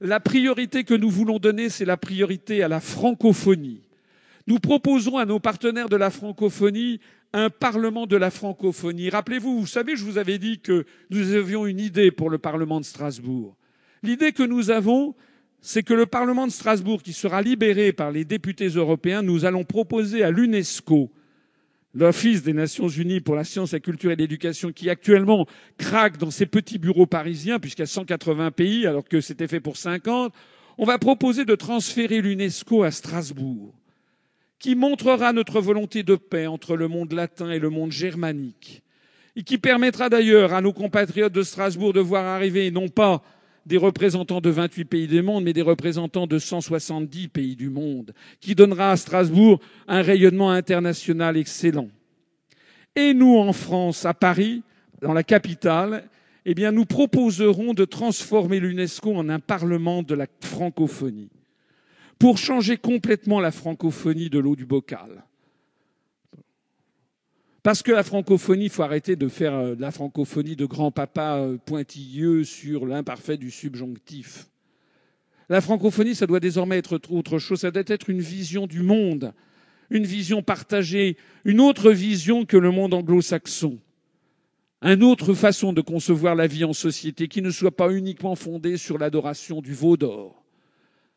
La 0.00 0.20
priorité 0.20 0.84
que 0.84 0.94
nous 0.94 1.10
voulons 1.10 1.38
donner, 1.38 1.68
c'est 1.68 1.84
la 1.84 1.96
priorité 1.96 2.62
à 2.62 2.68
la 2.68 2.80
francophonie. 2.80 3.82
Nous 4.46 4.58
proposons 4.58 5.18
à 5.18 5.26
nos 5.26 5.40
partenaires 5.40 5.88
de 5.88 5.96
la 5.96 6.10
francophonie 6.10 7.00
un 7.32 7.50
Parlement 7.50 8.06
de 8.06 8.16
la 8.16 8.30
francophonie. 8.30 9.10
Rappelez-vous, 9.10 9.60
vous 9.60 9.66
savez, 9.66 9.96
je 9.96 10.04
vous 10.04 10.18
avais 10.18 10.38
dit 10.38 10.58
que 10.58 10.84
nous 11.10 11.32
avions 11.32 11.66
une 11.66 11.78
idée 11.78 12.10
pour 12.10 12.28
le 12.28 12.38
Parlement 12.38 12.80
de 12.80 12.84
Strasbourg. 12.84 13.56
L'idée 14.02 14.32
que 14.32 14.42
nous 14.42 14.70
avons, 14.70 15.14
c'est 15.60 15.82
que 15.82 15.94
le 15.94 16.06
Parlement 16.06 16.46
de 16.46 16.52
Strasbourg, 16.52 17.02
qui 17.02 17.12
sera 17.12 17.42
libéré 17.42 17.92
par 17.92 18.10
les 18.10 18.24
députés 18.24 18.68
européens, 18.68 19.22
nous 19.22 19.44
allons 19.44 19.64
proposer 19.64 20.22
à 20.22 20.30
l'UNESCO, 20.30 21.10
l'Office 21.94 22.42
des 22.42 22.54
Nations 22.54 22.88
Unies 22.88 23.20
pour 23.20 23.34
la 23.34 23.44
science, 23.44 23.72
la 23.72 23.80
culture 23.80 24.10
et 24.10 24.16
l'éducation, 24.16 24.72
qui 24.72 24.88
actuellement 24.88 25.46
craque 25.76 26.16
dans 26.16 26.30
ses 26.30 26.46
petits 26.46 26.78
bureaux 26.78 27.06
parisiens, 27.06 27.58
puisqu'il 27.58 27.82
y 27.82 27.84
a 27.84 27.86
180 27.86 28.52
pays, 28.52 28.86
alors 28.86 29.04
que 29.04 29.20
c'était 29.20 29.48
fait 29.48 29.60
pour 29.60 29.76
50, 29.76 30.32
on 30.78 30.84
va 30.84 30.98
proposer 30.98 31.44
de 31.44 31.54
transférer 31.54 32.22
l'UNESCO 32.22 32.84
à 32.84 32.90
Strasbourg, 32.90 33.74
qui 34.58 34.74
montrera 34.74 35.34
notre 35.34 35.60
volonté 35.60 36.02
de 36.04 36.16
paix 36.16 36.46
entre 36.46 36.74
le 36.74 36.88
monde 36.88 37.12
latin 37.12 37.50
et 37.50 37.58
le 37.58 37.68
monde 37.68 37.92
germanique, 37.92 38.82
et 39.36 39.42
qui 39.42 39.58
permettra 39.58 40.08
d'ailleurs 40.08 40.54
à 40.54 40.62
nos 40.62 40.72
compatriotes 40.72 41.34
de 41.34 41.42
Strasbourg 41.42 41.92
de 41.92 42.00
voir 42.00 42.24
arriver 42.24 42.70
non 42.70 42.88
pas 42.88 43.22
des 43.70 43.76
représentants 43.76 44.40
de 44.40 44.50
28 44.50 44.84
pays 44.84 45.06
du 45.06 45.22
monde, 45.22 45.44
mais 45.44 45.52
des 45.52 45.62
représentants 45.62 46.26
de 46.26 46.40
170 46.40 47.28
pays 47.28 47.54
du 47.54 47.70
monde, 47.70 48.12
qui 48.40 48.56
donnera 48.56 48.90
à 48.90 48.96
Strasbourg 48.96 49.60
un 49.86 50.02
rayonnement 50.02 50.50
international 50.50 51.36
excellent. 51.36 51.88
Et 52.96 53.14
nous, 53.14 53.36
en 53.36 53.52
France, 53.52 54.04
à 54.04 54.12
Paris, 54.12 54.64
dans 55.00 55.12
la 55.12 55.22
capitale, 55.22 56.08
eh 56.44 56.54
nous 56.72 56.84
proposerons 56.84 57.72
de 57.72 57.84
transformer 57.84 58.58
l'UNESCO 58.58 59.14
en 59.14 59.28
un 59.28 59.38
parlement 59.38 60.02
de 60.02 60.16
la 60.16 60.26
francophonie, 60.40 61.30
pour 62.18 62.38
changer 62.38 62.76
complètement 62.76 63.38
la 63.38 63.52
francophonie 63.52 64.30
de 64.30 64.40
l'eau 64.40 64.56
du 64.56 64.66
bocal. 64.66 65.24
Parce 67.62 67.82
que 67.82 67.92
la 67.92 68.02
francophonie, 68.02 68.64
il 68.64 68.70
faut 68.70 68.82
arrêter 68.82 69.16
de 69.16 69.28
faire 69.28 69.54
euh, 69.54 69.74
la 69.78 69.90
francophonie 69.90 70.56
de 70.56 70.64
grand-papa 70.64 71.36
euh, 71.36 71.58
pointilleux 71.58 72.44
sur 72.44 72.86
l'imparfait 72.86 73.36
du 73.36 73.50
subjonctif. 73.50 74.46
La 75.50 75.60
francophonie, 75.60 76.14
ça 76.14 76.26
doit 76.26 76.40
désormais 76.40 76.78
être 76.78 76.98
autre 77.10 77.38
chose. 77.38 77.60
Ça 77.60 77.70
doit 77.70 77.82
être 77.86 78.08
une 78.08 78.20
vision 78.20 78.66
du 78.66 78.82
monde, 78.82 79.34
une 79.90 80.06
vision 80.06 80.42
partagée, 80.42 81.16
une 81.44 81.60
autre 81.60 81.90
vision 81.90 82.46
que 82.46 82.56
le 82.56 82.70
monde 82.70 82.94
anglo-saxon. 82.94 83.78
Une 84.80 85.02
autre 85.02 85.34
façon 85.34 85.74
de 85.74 85.82
concevoir 85.82 86.34
la 86.34 86.46
vie 86.46 86.64
en 86.64 86.72
société 86.72 87.28
qui 87.28 87.42
ne 87.42 87.50
soit 87.50 87.76
pas 87.76 87.92
uniquement 87.92 88.36
fondée 88.36 88.78
sur 88.78 88.96
l'adoration 88.96 89.60
du 89.60 89.74
veau 89.74 89.98
d'or. 89.98 90.42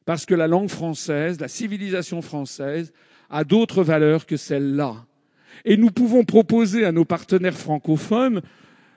Parce 0.03 0.25
que 0.25 0.35
la 0.35 0.47
langue 0.47 0.69
française, 0.69 1.39
la 1.39 1.47
civilisation 1.47 2.21
française, 2.21 2.91
a 3.29 3.45
d'autres 3.45 3.83
valeurs 3.83 4.25
que 4.25 4.35
celles-là. 4.35 5.05
Et 5.65 5.77
nous 5.77 5.91
pouvons 5.91 6.23
proposer 6.23 6.85
à 6.85 6.91
nos 6.91 7.05
partenaires 7.05 7.57
francophones 7.57 8.41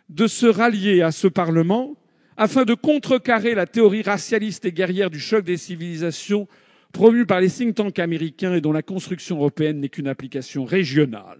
de 0.09 0.27
se 0.27 0.47
rallier 0.47 1.03
à 1.03 1.11
ce 1.11 1.27
Parlement 1.29 1.97
afin 2.37 2.65
de 2.65 2.75
contrecarrer 2.75 3.55
la 3.55 3.67
théorie 3.67 4.03
racialiste 4.03 4.65
et 4.65 4.73
guerrière 4.73 5.11
du 5.11 5.21
choc 5.21 5.45
des 5.45 5.57
civilisations 5.57 6.47
promue 6.93 7.27
par 7.27 7.41
les 7.41 7.51
think 7.51 7.75
tanks 7.75 7.99
américains 7.99 8.55
et 8.55 8.61
dont 8.61 8.73
la 8.73 8.83
construction 8.83 9.37
européenne 9.37 9.81
n'est 9.81 9.89
qu'une 9.89 10.09
application 10.09 10.65
régionale. 10.65 11.39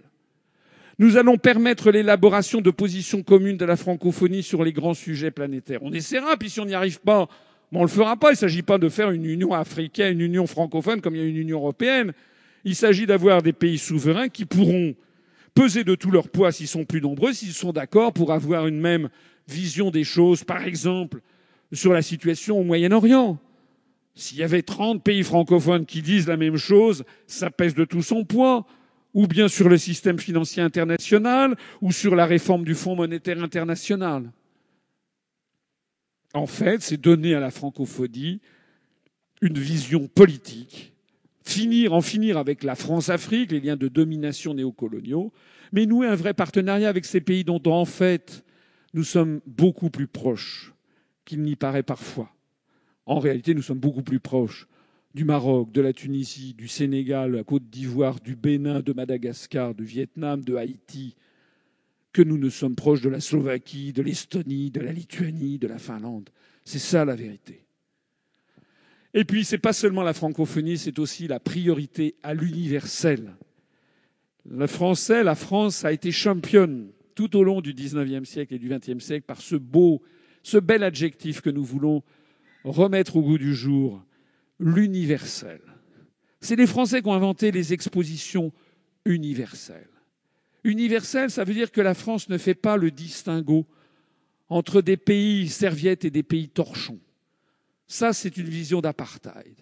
Nous 0.99 1.17
allons 1.17 1.37
permettre 1.37 1.91
l'élaboration 1.91 2.61
de 2.61 2.71
positions 2.71 3.21
communes 3.21 3.57
de 3.57 3.65
la 3.65 3.75
francophonie 3.75 4.41
sur 4.41 4.63
les 4.63 4.73
grands 4.73 4.95
sujets 4.95 5.31
planétaires. 5.31 5.83
On 5.83 5.93
essaiera, 5.93 6.37
puis 6.37 6.49
si 6.49 6.59
on 6.59 6.65
n'y 6.65 6.73
arrive 6.73 6.99
pas, 7.01 7.27
on 7.71 7.79
ne 7.79 7.83
le 7.83 7.87
fera 7.87 8.17
pas. 8.17 8.29
Il 8.29 8.33
ne 8.33 8.37
s'agit 8.37 8.63
pas 8.63 8.77
de 8.77 8.89
faire 8.89 9.11
une 9.11 9.25
union 9.25 9.53
africaine, 9.53 10.13
une 10.13 10.21
union 10.21 10.47
francophone 10.47 11.01
comme 11.01 11.15
il 11.15 11.21
y 11.21 11.25
a 11.25 11.27
une 11.27 11.37
union 11.37 11.59
européenne. 11.59 12.13
Il 12.63 12.75
s'agit 12.75 13.05
d'avoir 13.05 13.43
des 13.43 13.53
pays 13.53 13.77
souverains 13.77 14.29
qui 14.29 14.45
pourront 14.45 14.95
peser 15.57 15.83
de 15.83 15.95
tout 15.95 16.11
leur 16.11 16.29
poids 16.29 16.51
s'ils 16.51 16.67
sont 16.67 16.85
plus 16.85 17.01
nombreux, 17.01 17.33
s'ils 17.33 17.53
sont 17.53 17.73
d'accord 17.73 18.13
pour 18.13 18.31
avoir 18.31 18.67
une 18.67 18.79
même 18.79 19.09
vision 19.47 19.89
des 19.89 20.03
choses, 20.03 20.43
par 20.43 20.63
exemple, 20.63 21.21
sur 21.73 21.93
la 21.93 22.03
situation 22.03 22.59
au 22.59 22.63
Moyen-Orient. 22.63 23.39
S'il 24.13 24.37
y 24.37 24.43
avait 24.43 24.61
30 24.61 25.03
pays 25.03 25.23
francophones 25.23 25.87
qui 25.87 26.03
disent 26.03 26.27
la 26.27 26.37
même 26.37 26.57
chose, 26.57 27.05
ça 27.25 27.49
pèse 27.49 27.73
de 27.73 27.85
tout 27.85 28.03
son 28.03 28.23
poids, 28.23 28.67
ou 29.15 29.25
bien 29.25 29.47
sur 29.47 29.67
le 29.67 29.79
système 29.79 30.19
financier 30.19 30.61
international, 30.61 31.57
ou 31.81 31.91
sur 31.91 32.15
la 32.15 32.27
réforme 32.27 32.63
du 32.63 32.75
Fonds 32.75 32.95
monétaire 32.95 33.41
international. 33.41 34.31
En 36.35 36.45
fait, 36.45 36.83
c'est 36.83 36.97
donner 36.97 37.33
à 37.33 37.39
la 37.39 37.49
francophonie 37.49 38.41
une 39.41 39.57
vision 39.57 40.07
politique 40.07 40.93
finir, 41.47 41.93
en 41.93 42.01
finir 42.01 42.37
avec 42.37 42.63
la 42.63 42.75
France-Afrique, 42.75 43.51
les 43.51 43.59
liens 43.59 43.77
de 43.77 43.87
domination 43.87 44.53
néocoloniaux, 44.53 45.31
mais 45.71 45.85
nouer 45.85 46.07
un 46.07 46.15
vrai 46.15 46.33
partenariat 46.33 46.89
avec 46.89 47.05
ces 47.05 47.21
pays 47.21 47.43
dont, 47.43 47.61
en 47.65 47.85
fait, 47.85 48.43
nous 48.93 49.03
sommes 49.03 49.41
beaucoup 49.45 49.89
plus 49.89 50.07
proches 50.07 50.73
qu'il 51.25 51.41
n'y 51.41 51.55
paraît 51.55 51.83
parfois. 51.83 52.33
En 53.05 53.19
réalité, 53.19 53.53
nous 53.53 53.61
sommes 53.61 53.79
beaucoup 53.79 54.03
plus 54.03 54.19
proches 54.19 54.67
du 55.13 55.25
Maroc, 55.25 55.71
de 55.71 55.81
la 55.81 55.93
Tunisie, 55.93 56.53
du 56.53 56.67
Sénégal, 56.67 57.31
de 57.31 57.37
la 57.37 57.43
Côte 57.43 57.69
d'Ivoire, 57.69 58.19
du 58.19 58.35
Bénin, 58.35 58.81
de 58.81 58.93
Madagascar, 58.93 59.73
du 59.73 59.83
Vietnam, 59.83 60.43
de 60.43 60.55
Haïti, 60.55 61.15
que 62.13 62.21
nous 62.21 62.37
ne 62.37 62.49
sommes 62.49 62.75
proches 62.75 63.01
de 63.01 63.09
la 63.09 63.19
Slovaquie, 63.19 63.93
de 63.93 64.01
l'Estonie, 64.01 64.71
de 64.71 64.81
la 64.81 64.91
Lituanie, 64.91 65.57
de 65.57 65.67
la 65.67 65.79
Finlande. 65.79 66.29
C'est 66.63 66.79
ça 66.79 67.05
la 67.05 67.15
vérité. 67.15 67.66
Et 69.17 69.25
puis, 69.25 69.43
ce 69.43 69.55
n'est 69.55 69.59
pas 69.59 69.73
seulement 69.73 70.03
la 70.03 70.13
francophonie, 70.13 70.77
c'est 70.77 70.99
aussi 70.99 71.27
la 71.27 71.39
priorité 71.39 72.13
à 72.21 72.35
l'universel. 72.35 73.33
Le 74.47 74.67
français, 74.67 75.23
la 75.23 75.33
France 75.33 75.83
a 75.85 75.91
été 75.91 76.11
championne 76.11 76.91
tout 77.15 77.35
au 77.35 77.43
long 77.43 77.61
du 77.61 77.73
XIXe 77.73 78.29
siècle 78.29 78.53
et 78.53 78.59
du 78.59 78.69
XXe 78.69 79.03
siècle 79.03 79.25
par 79.25 79.41
ce 79.41 79.55
beau, 79.55 80.03
ce 80.43 80.59
bel 80.59 80.83
adjectif 80.83 81.41
que 81.41 81.49
nous 81.49 81.63
voulons 81.63 82.03
remettre 82.63 83.15
au 83.15 83.23
goût 83.23 83.39
du 83.39 83.55
jour, 83.55 84.05
l'universel. 84.59 85.61
C'est 86.39 86.55
les 86.55 86.67
Français 86.67 87.01
qui 87.01 87.07
ont 87.07 87.13
inventé 87.15 87.49
les 87.49 87.73
expositions 87.73 88.53
universelles. 89.03 89.89
Universel, 90.63 91.31
ça 91.31 91.43
veut 91.43 91.55
dire 91.55 91.71
que 91.71 91.81
la 91.81 91.95
France 91.95 92.29
ne 92.29 92.37
fait 92.37 92.53
pas 92.53 92.77
le 92.77 92.91
distinguo 92.91 93.65
entre 94.47 94.83
des 94.83 94.95
pays 94.95 95.47
serviettes 95.47 96.05
et 96.05 96.11
des 96.11 96.21
pays 96.21 96.49
torchons. 96.49 96.99
Ça, 97.87 98.13
c'est 98.13 98.37
une 98.37 98.49
vision 98.49 98.81
d'apartheid. 98.81 99.55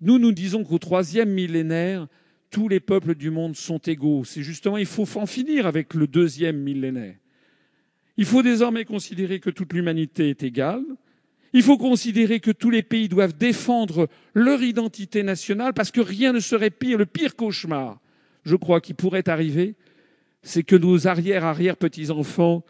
Nous, 0.00 0.18
nous 0.18 0.32
disons 0.32 0.64
qu'au 0.64 0.78
troisième 0.78 1.30
millénaire, 1.30 2.06
tous 2.50 2.68
les 2.68 2.80
peuples 2.80 3.14
du 3.14 3.30
monde 3.30 3.56
sont 3.56 3.78
égaux. 3.78 4.24
C'est 4.24 4.42
justement, 4.42 4.76
il 4.76 4.86
faut 4.86 5.06
en 5.16 5.26
finir 5.26 5.66
avec 5.66 5.94
le 5.94 6.06
deuxième 6.06 6.58
millénaire. 6.58 7.16
Il 8.16 8.24
faut 8.24 8.42
désormais 8.42 8.84
considérer 8.84 9.40
que 9.40 9.50
toute 9.50 9.72
l'humanité 9.72 10.30
est 10.30 10.42
égale. 10.42 10.84
Il 11.52 11.62
faut 11.62 11.78
considérer 11.78 12.40
que 12.40 12.50
tous 12.50 12.70
les 12.70 12.82
pays 12.82 13.08
doivent 13.08 13.36
défendre 13.36 14.08
leur 14.34 14.62
identité 14.62 15.22
nationale 15.22 15.72
parce 15.72 15.90
que 15.90 16.00
rien 16.00 16.32
ne 16.32 16.40
serait 16.40 16.70
pire. 16.70 16.98
Le 16.98 17.06
pire 17.06 17.36
cauchemar, 17.36 18.00
je 18.44 18.56
crois, 18.56 18.80
qui 18.80 18.94
pourrait 18.94 19.28
arriver, 19.28 19.74
c'est 20.42 20.62
que 20.62 20.76
nos 20.76 21.06
arrière-arrière-petits-enfants, 21.06 22.64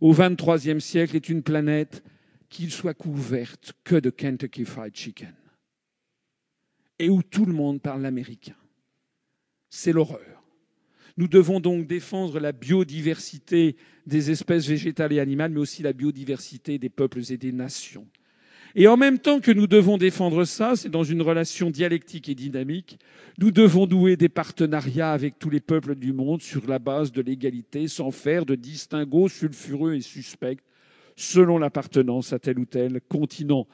au 0.00 0.14
XXIIIe 0.14 0.80
siècle, 0.80 1.16
aient 1.16 1.18
une 1.18 1.42
planète 1.42 2.02
qui 2.50 2.64
ne 2.64 2.70
soit 2.70 2.94
couverte 2.94 3.72
que 3.84 3.94
de 3.94 4.10
Kentucky 4.10 4.64
Fried 4.64 4.94
Chicken 4.94 5.34
et 7.00 7.08
où 7.08 7.22
tout 7.22 7.46
le 7.46 7.54
monde 7.54 7.80
parle 7.80 8.04
américain. 8.04 8.56
C'est 9.70 9.92
l'horreur. 9.92 10.42
Nous 11.16 11.28
devons 11.28 11.60
donc 11.60 11.86
défendre 11.86 12.38
la 12.38 12.52
biodiversité 12.52 13.76
des 14.06 14.30
espèces 14.30 14.66
végétales 14.66 15.12
et 15.12 15.20
animales, 15.20 15.52
mais 15.52 15.60
aussi 15.60 15.82
la 15.82 15.92
biodiversité 15.92 16.78
des 16.78 16.88
peuples 16.90 17.20
et 17.30 17.38
des 17.38 17.52
nations. 17.52 18.06
Et 18.74 18.86
en 18.86 18.96
même 18.96 19.18
temps 19.18 19.40
que 19.40 19.50
nous 19.50 19.66
devons 19.66 19.98
défendre 19.98 20.44
ça, 20.44 20.76
c'est 20.76 20.90
dans 20.90 21.02
une 21.02 21.22
relation 21.22 21.70
dialectique 21.70 22.28
et 22.28 22.34
dynamique, 22.34 22.98
nous 23.38 23.50
devons 23.50 23.86
nouer 23.86 24.16
des 24.16 24.28
partenariats 24.28 25.12
avec 25.12 25.38
tous 25.38 25.50
les 25.50 25.60
peuples 25.60 25.96
du 25.96 26.12
monde 26.12 26.42
sur 26.42 26.66
la 26.68 26.78
base 26.78 27.10
de 27.10 27.22
l'égalité, 27.22 27.88
sans 27.88 28.10
faire 28.10 28.46
de 28.46 28.54
distinguo 28.54 29.28
sulfureux 29.28 29.94
et 29.94 30.00
suspect 30.02 30.58
selon 31.16 31.58
l'appartenance 31.58 32.32
à 32.32 32.38
tel 32.38 32.58
ou 32.58 32.64
tel 32.64 33.00
continent. 33.08 33.66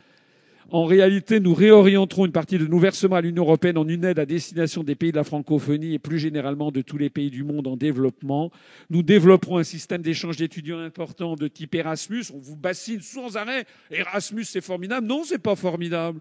En 0.70 0.84
réalité, 0.84 1.39
nous 1.39 1.55
réorienterons 1.55 2.26
une 2.26 2.32
partie 2.32 2.58
de 2.58 2.66
nos 2.66 2.81
versements 2.81 3.15
à 3.15 3.20
l'Union 3.20 3.44
européenne 3.44 3.78
en 3.78 3.86
une 3.86 4.05
aide 4.05 4.18
à 4.18 4.26
destination 4.26 4.82
des 4.82 4.97
pays 4.97 5.12
de 5.12 5.16
la 5.16 5.23
francophonie 5.23 5.94
et 5.94 6.00
plus 6.00 6.18
généralement 6.18 6.73
de 6.73 6.82
tous 6.82 6.98
les 6.98 7.08
pays 7.08 7.31
du 7.31 7.44
monde 7.44 7.68
en 7.68 7.76
développement. 7.76 8.50
Nous 8.90 9.05
développerons 9.05 9.58
un 9.58 9.65
système 9.65 10.02
d'échange 10.02 10.36
d'étudiants 10.39 10.81
important 10.81 11.36
de 11.36 11.47
type 11.47 11.76
Erasmus. 11.76 12.24
On 12.34 12.39
vous 12.39 12.56
bassine 12.56 13.00
sans 13.00 13.36
arrêt. 13.36 13.65
Erasmus, 13.92 14.44
c'est 14.44 14.60
formidable. 14.60 15.06
Non, 15.06 15.23
c'est 15.23 15.39
pas 15.39 15.55
formidable. 15.55 16.18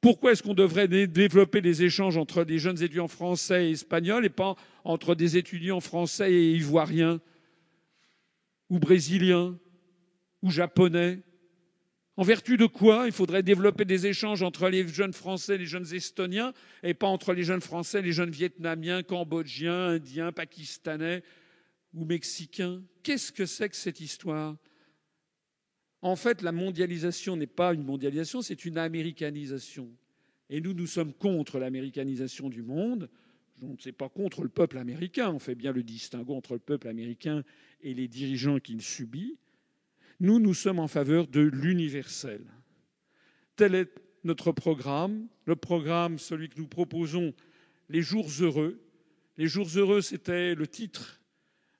Pourquoi 0.00 0.32
est-ce 0.32 0.44
qu'on 0.44 0.54
devrait 0.54 0.86
développer 0.86 1.60
des 1.60 1.82
échanges 1.82 2.16
entre 2.16 2.44
des 2.44 2.58
jeunes 2.58 2.80
étudiants 2.82 3.08
français 3.08 3.68
et 3.68 3.70
espagnols 3.72 4.24
et 4.24 4.30
pas 4.30 4.54
entre 4.84 5.16
des 5.16 5.36
étudiants 5.36 5.80
français 5.80 6.32
et 6.32 6.52
ivoiriens 6.52 7.20
ou 8.70 8.78
brésiliens? 8.78 9.56
Ou 10.42 10.50
japonais 10.50 11.22
en 12.16 12.24
vertu 12.24 12.58
de 12.58 12.66
quoi 12.66 13.06
il 13.06 13.12
faudrait 13.12 13.42
développer 13.42 13.86
des 13.86 14.06
échanges 14.06 14.42
entre 14.42 14.68
les 14.68 14.86
jeunes 14.86 15.14
Français 15.14 15.54
et 15.54 15.58
les 15.58 15.66
jeunes 15.66 15.94
Estoniens, 15.94 16.52
et 16.82 16.92
pas 16.92 17.06
entre 17.06 17.32
les 17.32 17.42
jeunes 17.42 17.62
Français 17.62 18.02
les 18.02 18.12
jeunes 18.12 18.30
Vietnamiens, 18.30 19.02
Cambodgiens, 19.02 19.88
Indiens, 19.88 20.30
Pakistanais 20.32 21.22
ou 21.94 22.04
Mexicains 22.04 22.82
Qu'est-ce 23.02 23.32
que 23.32 23.46
c'est 23.46 23.70
que 23.70 23.76
cette 23.76 24.00
histoire? 24.00 24.56
En 26.02 26.16
fait, 26.16 26.42
la 26.42 26.52
mondialisation 26.52 27.36
n'est 27.36 27.46
pas 27.46 27.72
une 27.72 27.84
mondialisation, 27.84 28.42
c'est 28.42 28.64
une 28.64 28.76
américanisation. 28.76 29.88
Et 30.50 30.60
nous, 30.60 30.74
nous 30.74 30.86
sommes 30.86 31.14
contre 31.14 31.58
l'américanisation 31.58 32.50
du 32.50 32.62
monde. 32.62 33.08
On 33.62 33.76
ne 33.86 33.90
pas 33.92 34.08
contre 34.08 34.42
le 34.42 34.48
peuple 34.48 34.78
américain. 34.78 35.30
On 35.30 35.38
fait 35.38 35.54
bien 35.54 35.72
le 35.72 35.84
distinguo 35.84 36.34
entre 36.34 36.54
le 36.54 36.58
peuple 36.58 36.88
américain 36.88 37.44
et 37.80 37.94
les 37.94 38.08
dirigeants 38.08 38.58
qu'il 38.58 38.82
subit. 38.82 39.38
Nous, 40.22 40.38
nous 40.38 40.54
sommes 40.54 40.78
en 40.78 40.86
faveur 40.86 41.26
de 41.26 41.40
l'universel. 41.40 42.44
Tel 43.56 43.74
est 43.74 43.90
notre 44.22 44.52
programme. 44.52 45.26
Le 45.46 45.56
programme, 45.56 46.16
celui 46.16 46.48
que 46.48 46.60
nous 46.60 46.68
proposons, 46.68 47.34
les 47.88 48.02
jours 48.02 48.28
heureux. 48.38 48.80
Les 49.36 49.48
jours 49.48 49.66
heureux, 49.74 50.00
c'était 50.00 50.54
le 50.54 50.68
titre 50.68 51.20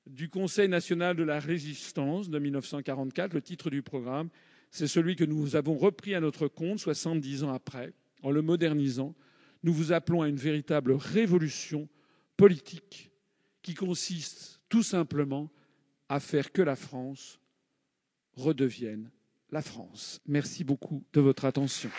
du 0.09 0.29
Conseil 0.29 0.69
national 0.69 1.15
de 1.15 1.23
la 1.23 1.39
résistance 1.39 2.31
de 2.31 2.39
1944, 2.41 3.33
le 3.33 3.43
titre 3.43 3.71
du 3.71 3.81
programme. 3.81 4.29
C'est 4.73 4.89
celui 4.89 5.15
que 5.15 5.23
nous 5.23 5.55
avons 5.55 5.79
repris 5.79 6.17
à 6.17 6.21
notre 6.21 6.49
compte 6.49 6.81
70 6.81 7.45
ans 7.45 7.53
après, 7.53 7.93
en 8.25 8.33
le 8.33 8.43
modernisant. 8.43 9.15
Nous 9.63 9.73
vous 9.73 9.93
appelons 9.93 10.21
à 10.21 10.29
une 10.29 10.35
véritable 10.35 10.95
révolution 10.95 11.89
politique 12.37 13.13
qui 13.63 13.75
consiste 13.75 14.61
tout 14.69 14.83
simplement 14.83 15.49
à 16.09 16.19
faire 16.19 16.51
que 16.51 16.63
la 16.63 16.75
France 16.75 17.39
redevienne 18.37 19.11
la 19.51 19.63
France. 19.63 20.21
Merci 20.27 20.65
beaucoup 20.65 21.05
de 21.13 21.21
votre 21.21 21.45
attention. 21.45 21.91